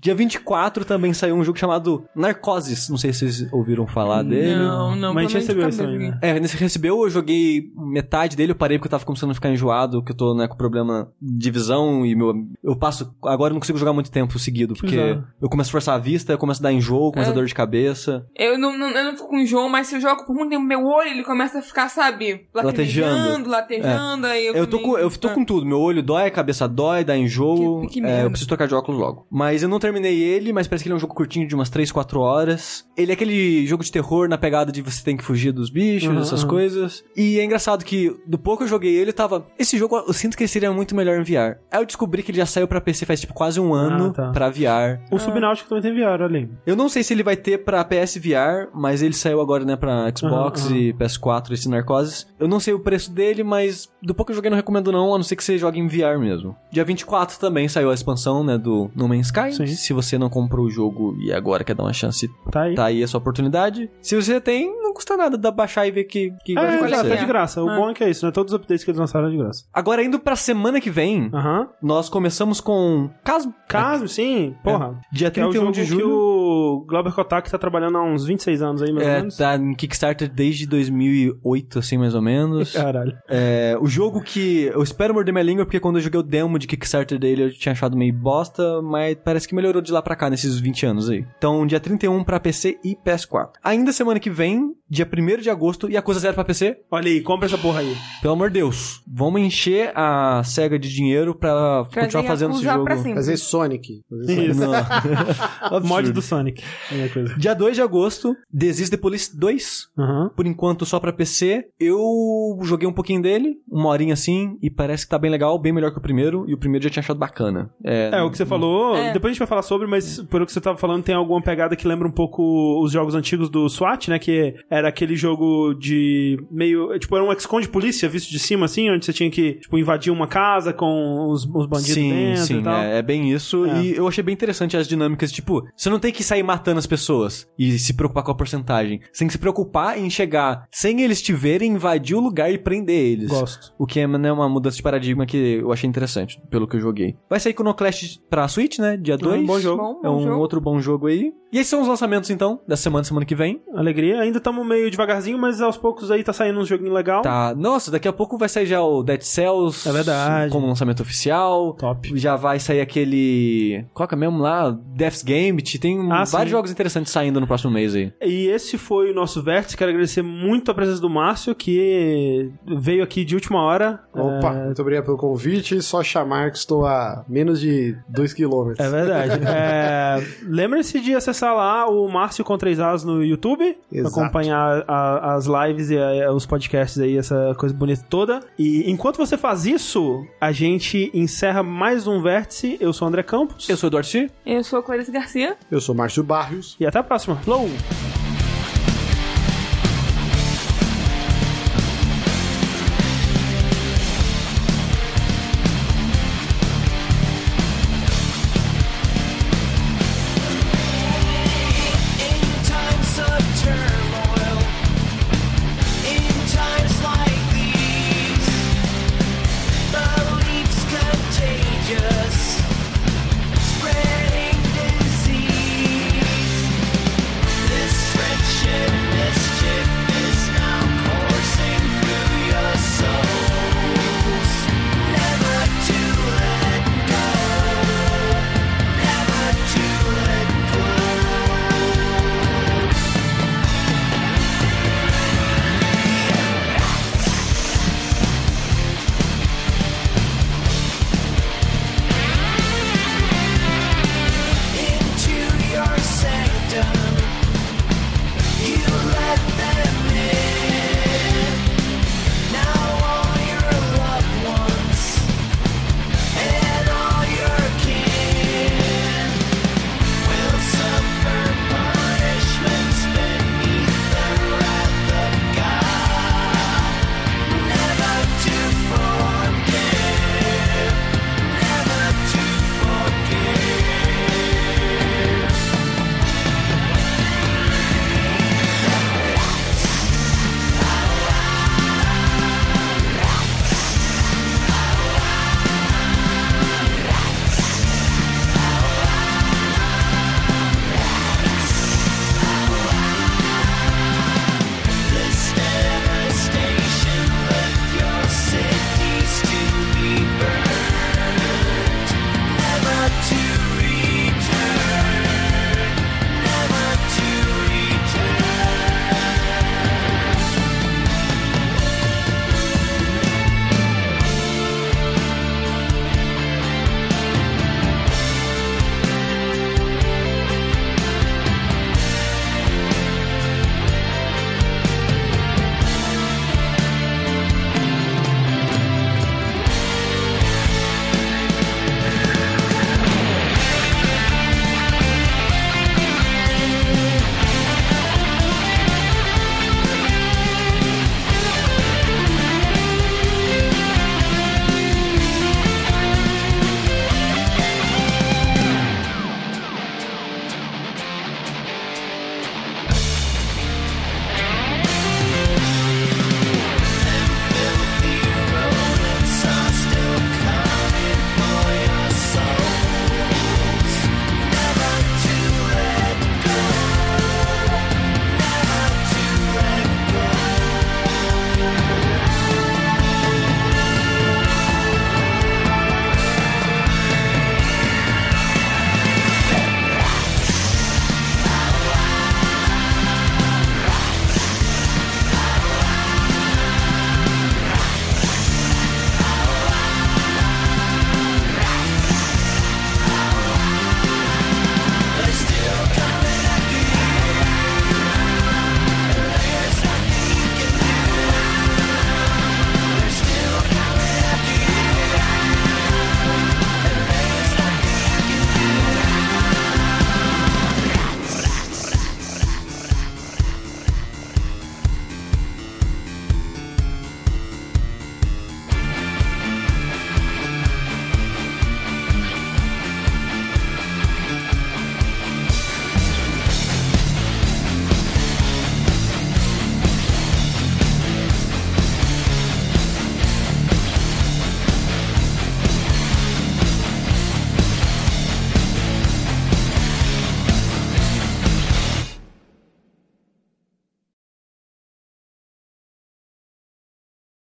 Dia 0.00 0.14
24 0.14 0.84
também 0.84 1.12
saiu 1.12 1.34
um 1.36 1.44
jogo 1.44 1.58
chamado 1.58 2.04
Narcoses. 2.14 2.88
Não 2.88 2.96
sei 2.96 3.12
se 3.12 3.30
vocês 3.30 3.52
ouviram 3.52 3.86
falar 3.86 4.22
dele. 4.22 4.54
Não, 4.56 4.94
não. 4.96 5.14
Mas 5.14 5.26
a 5.26 5.28
gente 5.28 5.40
recebeu 5.40 5.62
cabeça 5.62 5.84
aí, 5.86 5.98
né? 5.98 6.18
É, 6.22 6.40
nesse 6.40 6.56
que 6.56 6.62
recebeu, 6.62 7.02
eu 7.02 7.10
joguei 7.10 7.70
metade 7.96 8.36
dele, 8.36 8.52
eu 8.52 8.56
parei 8.56 8.78
porque 8.78 8.86
eu 8.86 8.90
tava 8.90 9.04
começando 9.04 9.30
a 9.30 9.34
ficar 9.34 9.50
enjoado, 9.50 10.02
que 10.02 10.12
eu 10.12 10.16
tô, 10.16 10.34
né, 10.34 10.46
com 10.46 10.56
problema 10.56 11.10
de 11.20 11.50
visão 11.50 12.04
e 12.04 12.14
meu. 12.14 12.32
Eu 12.62 12.76
passo. 12.76 13.14
Agora 13.24 13.50
eu 13.50 13.54
não 13.54 13.60
consigo 13.60 13.78
jogar 13.78 13.92
muito 13.92 14.10
tempo 14.10 14.38
seguido, 14.38 14.74
porque 14.74 14.96
bizarro. 14.96 15.24
eu 15.40 15.48
começo 15.48 15.70
a 15.70 15.72
forçar 15.72 15.94
a 15.94 15.98
vista, 15.98 16.32
eu 16.32 16.38
começo 16.38 16.60
a 16.60 16.64
dar 16.64 16.72
enjoo, 16.72 17.10
começo 17.12 17.30
a 17.30 17.32
É. 17.32 17.34
dor 17.34 17.46
de 17.46 17.54
cabeça. 17.54 18.26
Eu 18.36 18.58
não, 18.58 18.76
não, 18.76 18.90
eu 18.90 19.04
não 19.04 19.12
fico 19.16 19.28
com 19.28 19.38
enjoo, 19.38 19.68
mas 19.68 19.86
se 19.86 19.96
eu 19.96 20.00
jogo 20.00 20.24
por 20.26 20.34
muito 20.34 20.50
tempo, 20.50 20.62
meu 20.64 20.84
olho 20.84 21.08
ele 21.10 21.24
começa 21.24 21.58
a 21.58 21.62
ficar, 21.62 21.88
sabe, 21.88 22.46
Latejando. 22.54 23.48
latejando, 23.48 23.50
latejando, 23.50 24.26
aí 24.26 24.46
eu, 24.46 24.54
Eu 24.54 24.66
tô, 24.66 24.78
com, 24.80 24.98
eu 24.98 25.10
tô 25.10 25.30
com 25.30 25.44
tudo. 25.44 25.64
Meu 25.66 25.80
olho 25.80 26.02
dói, 26.02 26.26
a 26.26 26.30
cabeça 26.30 26.68
dói, 26.68 27.04
dá 27.04 27.16
enjoo. 27.16 27.82
Que- 27.88 28.00
que 28.00 28.06
É, 28.06 28.24
eu 28.24 28.30
preciso 28.30 28.48
trocar 28.48 28.68
de 28.68 28.74
óculos 28.74 29.00
logo. 29.00 29.26
Mas 29.30 29.62
eu 29.62 29.68
não 29.68 29.78
terminei 29.78 30.18
ele, 30.22 30.52
mas 30.52 30.66
parece 30.68 30.82
que 30.84 30.88
ele 30.88 30.94
é 30.94 30.96
um 30.96 31.00
jogo 31.00 31.14
curtinho 31.14 31.46
de 31.48 31.54
umas 31.54 31.70
3, 31.70 31.90
4 31.90 32.20
horas. 32.20 32.84
Ele 32.96 33.10
é 33.10 33.14
aquele 33.14 33.66
jogo 33.66 33.82
de 33.82 33.90
terror 33.90 34.28
na 34.28 34.36
pegada 34.38 34.70
de 34.70 34.82
você 34.82 35.02
tem 35.02 35.16
que 35.16 35.24
fugir 35.24 35.52
dos 35.52 35.70
bichos, 35.70 36.08
Uhum, 36.10 36.20
essas 36.20 36.42
uhum. 36.42 36.48
coisas. 36.48 37.04
E 37.16 37.38
é 37.38 37.44
engraçado 37.44 37.84
que, 37.86 38.14
do 38.26 38.38
pouco 38.38 38.58
que 38.58 38.64
eu 38.64 38.68
joguei 38.68 38.94
ele, 38.94 39.12
tava. 39.12 39.46
Esse 39.58 39.78
jogo 39.78 39.96
eu 40.06 40.12
sinto 40.12 40.36
que 40.36 40.42
ele 40.42 40.48
seria 40.48 40.72
muito 40.72 40.94
melhor 40.94 41.18
em 41.18 41.22
VR. 41.22 41.58
Aí 41.70 41.80
eu 41.80 41.86
descobri 41.86 42.22
que 42.22 42.30
ele 42.30 42.38
já 42.38 42.46
saiu 42.46 42.66
pra 42.68 42.80
PC 42.80 43.06
faz 43.06 43.20
tipo 43.20 43.32
quase 43.32 43.58
um 43.60 43.72
ano 43.72 44.12
tá. 44.12 44.30
pra 44.32 44.50
VR. 44.50 45.00
O 45.10 45.18
Subnáutico 45.18 45.68
também 45.68 45.82
tem 45.82 45.94
VR, 45.94 46.20
olha 46.22 46.38
aí. 46.40 46.48
Eu 46.66 46.76
não 46.76 46.88
sei 46.88 47.02
se 47.02 47.14
ele 47.14 47.22
vai 47.22 47.36
ter 47.36 47.58
pra 47.58 47.84
PS 47.84 48.16
VR, 48.16 48.68
mas 48.74 49.02
ele 49.02 49.14
saiu 49.14 49.40
agora, 49.40 49.64
né, 49.64 49.76
pra 49.76 50.10
Xbox 50.16 50.66
aham. 50.66 50.76
e 50.76 50.92
PS4, 50.94 51.52
esse 51.52 51.68
Narcoses. 51.68 52.26
Eu 52.38 52.48
não 52.48 52.58
sei 52.60 52.74
o 52.74 52.80
preço 52.80 53.12
dele, 53.12 53.42
mas 53.44 53.88
do 54.02 54.14
pouco 54.14 54.26
que 54.28 54.32
eu 54.32 54.36
joguei 54.36 54.50
não 54.50 54.56
recomendo 54.56 54.90
não, 54.90 55.14
a 55.14 55.18
não 55.18 55.22
ser 55.24 55.36
que 55.36 55.44
você 55.44 55.56
jogue 55.58 55.78
em 55.78 55.86
VR 55.86 56.18
mesmo. 56.18 56.56
Dia 56.70 56.84
24 56.84 57.38
também 57.38 57.68
saiu 57.68 57.90
a 57.90 57.94
expansão, 57.94 58.42
né, 58.42 58.58
do 58.58 58.90
No 58.94 59.06
Man's 59.08 59.26
Sky. 59.26 59.52
Sim. 59.52 59.66
Se 59.66 59.92
você 59.92 60.18
não 60.18 60.28
comprou 60.28 60.66
o 60.66 60.70
jogo 60.70 61.16
e 61.20 61.32
agora 61.32 61.62
quer 61.64 61.74
dar 61.74 61.84
uma 61.84 61.92
chance, 61.92 62.28
Tá 62.50 62.62
aí. 62.62 62.74
tá 62.74 62.84
aí 62.86 63.02
a 63.02 63.06
sua 63.08 63.18
oportunidade. 63.18 63.90
Se 64.00 64.16
você 64.16 64.40
tem, 64.40 64.72
não 64.82 64.92
custa 64.94 65.16
nada, 65.16 65.36
dá 65.36 65.52
pra 65.52 65.66
baixar 65.66 65.86
e 65.86 65.90
ver 65.90 66.04
que, 66.04 66.32
que 66.44 66.56
É, 66.58 66.70
de 66.72 66.78
qual 66.78 66.88
é 66.88 67.08
tá 67.08 67.14
de 67.16 67.26
graça. 67.26 67.62
O 67.62 67.66
Bom 67.76 67.90
é 67.90 67.94
que 67.94 68.04
é 68.04 68.10
isso, 68.10 68.24
né? 68.26 68.32
Todos 68.32 68.52
os 68.52 68.56
updates 68.58 68.84
que 68.84 68.90
eles 68.90 68.98
lançaram 68.98 69.28
é 69.28 69.30
de 69.30 69.36
graça. 69.36 69.64
Agora 69.72 70.02
indo 70.02 70.18
pra 70.18 70.36
semana 70.36 70.80
que 70.80 70.90
vem, 70.90 71.30
Aham. 71.32 71.68
nós 71.82 72.08
começamos 72.08 72.60
com 72.60 73.10
Caso. 73.24 73.52
Caso, 73.68 74.06
sim, 74.08 74.54
porra. 74.62 74.98
Dia 75.12 75.30
Que 75.30 75.40
é 75.40 75.44
o 75.46 75.50
31 75.50 75.60
jogo 75.60 75.72
de 75.72 75.80
que 75.82 75.86
julho. 75.86 76.10
o 76.10 76.84
Glauber 76.86 77.12
Kotak 77.12 77.50
tá 77.50 77.58
trabalhando 77.58 77.98
há 77.98 78.02
uns 78.04 78.24
26 78.24 78.62
anos 78.62 78.82
aí, 78.82 78.92
mais 78.92 79.06
ou 79.06 79.12
É, 79.12 79.16
menos. 79.18 79.36
tá 79.36 79.56
em 79.56 79.74
Kickstarter 79.74 80.28
desde 80.28 80.66
2008, 80.66 81.78
assim, 81.78 81.98
mais 81.98 82.14
ou 82.14 82.22
menos. 82.22 82.72
Caralho. 82.76 83.16
É, 83.28 83.76
o 83.80 83.86
jogo 83.86 84.20
que 84.22 84.70
eu 84.72 84.82
espero 84.82 85.14
morder 85.14 85.32
minha 85.32 85.42
língua, 85.44 85.64
porque 85.64 85.80
quando 85.80 85.96
eu 85.96 86.02
joguei 86.02 86.20
o 86.20 86.22
demo 86.22 86.58
de 86.58 86.66
Kickstarter 86.66 87.18
dele 87.18 87.44
eu 87.44 87.52
tinha 87.52 87.72
achado 87.72 87.96
meio 87.96 88.12
bosta, 88.12 88.80
mas 88.82 89.16
parece 89.24 89.48
que 89.48 89.54
melhorou 89.54 89.82
de 89.82 89.92
lá 89.92 90.00
pra 90.02 90.16
cá 90.16 90.30
nesses 90.30 90.58
20 90.58 90.86
anos 90.86 91.10
aí. 91.10 91.24
Então, 91.38 91.66
dia 91.66 91.80
31 91.80 92.22
pra 92.24 92.38
PC 92.40 92.78
e 92.84 92.94
PS4. 92.96 93.50
Ainda 93.62 93.92
semana 93.92 94.20
que 94.20 94.30
vem, 94.30 94.72
dia 94.88 95.06
1 95.10 95.40
de 95.42 95.50
agosto, 95.50 95.90
e 95.90 95.96
a 95.96 96.02
coisa 96.02 96.20
zero 96.20 96.34
pra 96.34 96.44
PC, 96.44 96.78
Olha 96.90 97.08
aí, 97.08 97.20
compra 97.20 97.46
essa 97.46 97.55
porra 97.58 97.80
aí. 97.80 97.96
pelo 98.22 98.34
amor 98.34 98.48
de 98.50 98.54
Deus. 98.60 99.02
Vamos 99.06 99.40
encher 99.40 99.92
a 99.94 100.42
SEGA 100.44 100.78
de 100.78 100.88
dinheiro 100.92 101.34
pra 101.34 101.84
continuar 101.92 102.24
fazendo 102.24 102.54
esse 102.54 102.62
jogo. 102.64 102.84
pra 102.84 102.96
sempre. 102.96 103.14
Fazer 103.14 103.36
Sonic. 103.36 104.02
Fazer 104.08 104.34
Sonic. 104.34 104.50
Isso. 104.50 104.60
Mod 105.86 106.12
do 106.12 106.22
Sonic. 106.22 106.62
É. 106.92 107.06
Dia 107.38 107.54
2 107.54 107.76
de 107.76 107.82
agosto, 107.82 108.34
Desist 108.52 108.90
the 108.90 108.96
Police 108.96 109.36
2. 109.38 109.88
Aham. 109.98 110.30
Por 110.34 110.46
enquanto 110.46 110.84
só 110.86 110.98
pra 111.00 111.12
PC. 111.12 111.66
Eu 111.78 112.58
joguei 112.62 112.88
um 112.88 112.92
pouquinho 112.92 113.22
dele, 113.22 113.54
uma 113.70 113.88
horinha 113.88 114.14
assim, 114.14 114.56
e 114.62 114.70
parece 114.70 115.04
que 115.04 115.10
tá 115.10 115.18
bem 115.18 115.30
legal, 115.30 115.58
bem 115.58 115.72
melhor 115.72 115.90
que 115.92 115.98
o 115.98 116.02
primeiro, 116.02 116.44
e 116.48 116.54
o 116.54 116.58
primeiro 116.58 116.82
eu 116.84 116.88
já 116.88 116.92
tinha 116.94 117.00
achado 117.02 117.18
bacana. 117.18 117.70
É, 117.84 118.22
o 118.22 118.30
que 118.30 118.36
você 118.36 118.46
falou, 118.46 118.96
É. 118.96 119.12
depois 119.12 119.30
a 119.30 119.32
gente 119.32 119.38
vai 119.38 119.48
falar 119.48 119.62
sobre, 119.62 119.86
mas 119.86 120.20
pelo 120.22 120.44
que 120.46 120.52
você 120.52 120.60
tava 120.60 120.76
falando, 120.76 121.02
tem 121.02 121.14
alguma 121.14 121.40
pegada 121.42 121.76
que 121.76 121.86
lembra 121.86 122.06
um 122.08 122.12
pouco 122.12 122.82
os 122.82 122.92
jogos 122.92 123.14
antigos 123.14 123.48
do 123.48 123.68
SWAT, 123.68 124.08
né? 124.08 124.18
Que 124.18 124.54
era 124.70 124.88
aquele 124.88 125.16
jogo 125.16 125.74
de 125.74 126.38
meio. 126.50 126.98
Tipo, 126.98 127.16
era 127.16 127.24
um 127.24 127.30
esconde 127.46 127.68
polícia 127.68 128.08
visto 128.08 128.30
de 128.30 128.38
cima, 128.38 128.66
assim, 128.66 128.90
onde 128.90 129.04
você 129.04 129.12
tinha 129.12 129.30
que, 129.30 129.54
tipo, 129.54 129.78
invadir 129.78 130.12
uma 130.12 130.26
casa 130.26 130.72
com 130.72 131.28
os, 131.30 131.44
os 131.44 131.66
bandidos 131.66 131.94
sim, 131.94 132.10
dentro 132.10 132.44
sim, 132.44 132.58
e 132.58 132.62
tal. 132.62 132.74
É, 132.74 132.98
é 132.98 133.02
bem 133.02 133.32
isso. 133.32 133.64
É. 133.64 133.82
E 133.82 133.96
eu 133.96 134.06
achei 134.06 134.22
bem 134.22 134.32
interessante 134.32 134.76
as 134.76 134.86
dinâmicas, 134.86 135.32
tipo, 135.32 135.66
você 135.74 135.88
não 135.88 135.98
tem 135.98 136.12
que 136.12 136.22
sair 136.22 136.42
matando 136.42 136.78
as 136.78 136.86
pessoas 136.86 137.48
e 137.58 137.78
se 137.78 137.94
preocupar 137.94 138.22
com 138.24 138.30
a 138.30 138.34
porcentagem. 138.34 139.00
Você 139.12 139.20
tem 139.20 139.28
que 139.28 139.32
se 139.32 139.38
preocupar 139.38 139.98
em 139.98 140.10
chegar 140.10 140.66
sem 140.70 141.00
eles 141.02 141.22
te 141.22 141.32
verem, 141.32 141.72
invadir 141.72 142.16
o 142.16 142.20
lugar 142.20 142.52
e 142.52 142.58
prender 142.58 142.96
eles. 142.96 143.28
Gosto. 143.28 143.72
O 143.78 143.86
que 143.86 144.00
é 144.00 144.06
né, 144.06 144.32
uma 144.32 144.48
mudança 144.48 144.76
de 144.76 144.82
paradigma 144.82 145.26
que 145.26 145.58
eu 145.60 145.72
achei 145.72 145.88
interessante, 145.88 146.40
pelo 146.50 146.66
que 146.66 146.76
eu 146.76 146.80
joguei. 146.80 147.16
Vai 147.28 147.40
sair 147.40 147.54
com 147.54 147.62
o 147.62 147.66
No 147.66 147.74
Clash 147.74 148.20
pra 148.28 148.48
Switch, 148.48 148.78
né? 148.78 148.96
Dia 148.96 149.16
2. 149.16 149.46
bom 149.46 149.60
jogo. 149.60 149.82
Bom, 149.82 150.00
É 150.04 150.08
bom 150.08 150.16
um 150.16 150.22
jogo. 150.22 150.40
outro 150.40 150.60
bom 150.60 150.80
jogo 150.80 151.06
aí. 151.06 151.32
E 151.52 151.58
esses 151.58 151.68
são 151.68 151.80
os 151.80 151.88
lançamentos, 151.88 152.28
então, 152.28 152.60
da 152.66 152.76
semana, 152.76 153.04
semana 153.04 153.24
que 153.24 153.34
vem. 153.34 153.62
Alegria. 153.74 154.20
Ainda 154.20 154.38
estamos 154.38 154.66
meio 154.66 154.90
devagarzinho, 154.90 155.38
mas 155.38 155.60
aos 155.60 155.76
poucos 155.76 156.10
aí 156.10 156.22
tá 156.22 156.32
saindo 156.32 156.58
um 156.58 156.64
joguinho 156.64 156.92
legal. 156.92 157.22
Tá. 157.22 157.35
Nossa, 157.56 157.90
daqui 157.90 158.06
a 158.08 158.12
pouco 158.12 158.36
vai 158.38 158.48
sair 158.48 158.66
já 158.66 158.82
o 158.82 159.02
Dead 159.02 159.20
Cells. 159.22 159.88
É 159.88 159.92
verdade. 159.92 160.50
Como 160.52 160.66
lançamento 160.66 161.00
oficial. 161.00 161.72
Top. 161.74 162.10
Já 162.18 162.36
vai 162.36 162.58
sair 162.58 162.80
aquele. 162.80 163.84
Qual 163.94 164.08
que 164.08 164.14
é 164.14 164.18
mesmo 164.18 164.38
lá? 164.38 164.70
Death's 164.94 165.22
Gambit. 165.22 165.78
Tem 165.78 165.98
Ah, 166.10 166.24
vários 166.24 166.30
sim. 166.32 166.48
jogos 166.48 166.70
interessantes 166.70 167.12
saindo 167.12 167.40
no 167.40 167.46
próximo 167.46 167.70
mês 167.72 167.94
aí. 167.94 168.12
E 168.22 168.46
esse 168.48 168.76
foi 168.78 169.10
o 169.10 169.14
nosso 169.14 169.42
vértice. 169.42 169.76
Quero 169.76 169.90
agradecer 169.90 170.22
muito 170.22 170.70
a 170.70 170.74
presença 170.74 171.00
do 171.00 171.10
Márcio, 171.10 171.54
que 171.54 172.50
veio 172.78 173.02
aqui 173.02 173.24
de 173.24 173.34
última 173.34 173.60
hora. 173.62 174.00
Opa, 174.14 174.52
É, 174.54 174.64
muito 174.66 174.80
obrigado 174.82 175.04
pelo 175.04 175.16
convite. 175.16 175.80
Só 175.82 176.02
chamar 176.02 176.50
que 176.50 176.58
estou 176.58 176.86
a 176.86 177.24
menos 177.28 177.60
de 177.60 177.96
2 178.08 178.32
quilômetros. 178.32 178.84
É 178.84 178.90
verdade. 178.90 179.40
É, 179.46 180.22
Lembre-se 180.42 181.00
de 181.00 181.14
acessar 181.14 181.54
lá 181.54 181.86
o 181.88 182.08
Márcio 182.08 182.44
com 182.44 182.56
3 182.58 182.78
As 182.80 183.04
no 183.04 183.22
YouTube, 183.24 183.76
Exato. 183.92 184.20
acompanhar 184.20 184.84
a- 184.86 185.34
as 185.34 185.46
lives 185.46 185.90
e 185.90 185.98
a- 185.98 186.32
os 186.32 186.46
podcasts 186.46 186.98
aí, 187.00 187.18
essa 187.26 187.54
coisa 187.56 187.74
bonita 187.74 188.04
toda. 188.08 188.40
E 188.58 188.90
enquanto 188.90 189.16
você 189.16 189.36
faz 189.36 189.66
isso, 189.66 190.26
a 190.40 190.52
gente 190.52 191.10
encerra 191.12 191.62
mais 191.62 192.06
um 192.06 192.22
vértice. 192.22 192.76
Eu 192.80 192.92
sou 192.92 193.06
o 193.06 193.08
André 193.08 193.22
Campos. 193.22 193.68
Eu 193.68 193.76
sou 193.76 193.88
o 193.88 193.90
Eduardo 193.90 194.08
Chi. 194.08 194.30
Eu 194.44 194.62
sou 194.62 194.78
a 194.78 194.82
Clarice 194.82 195.10
Garcia. 195.10 195.56
Eu 195.70 195.80
sou 195.80 195.94
Márcio 195.94 196.22
Barrios. 196.22 196.76
E 196.78 196.86
até 196.86 196.98
a 196.98 197.02
próxima. 197.02 197.36
Flow! 197.36 197.68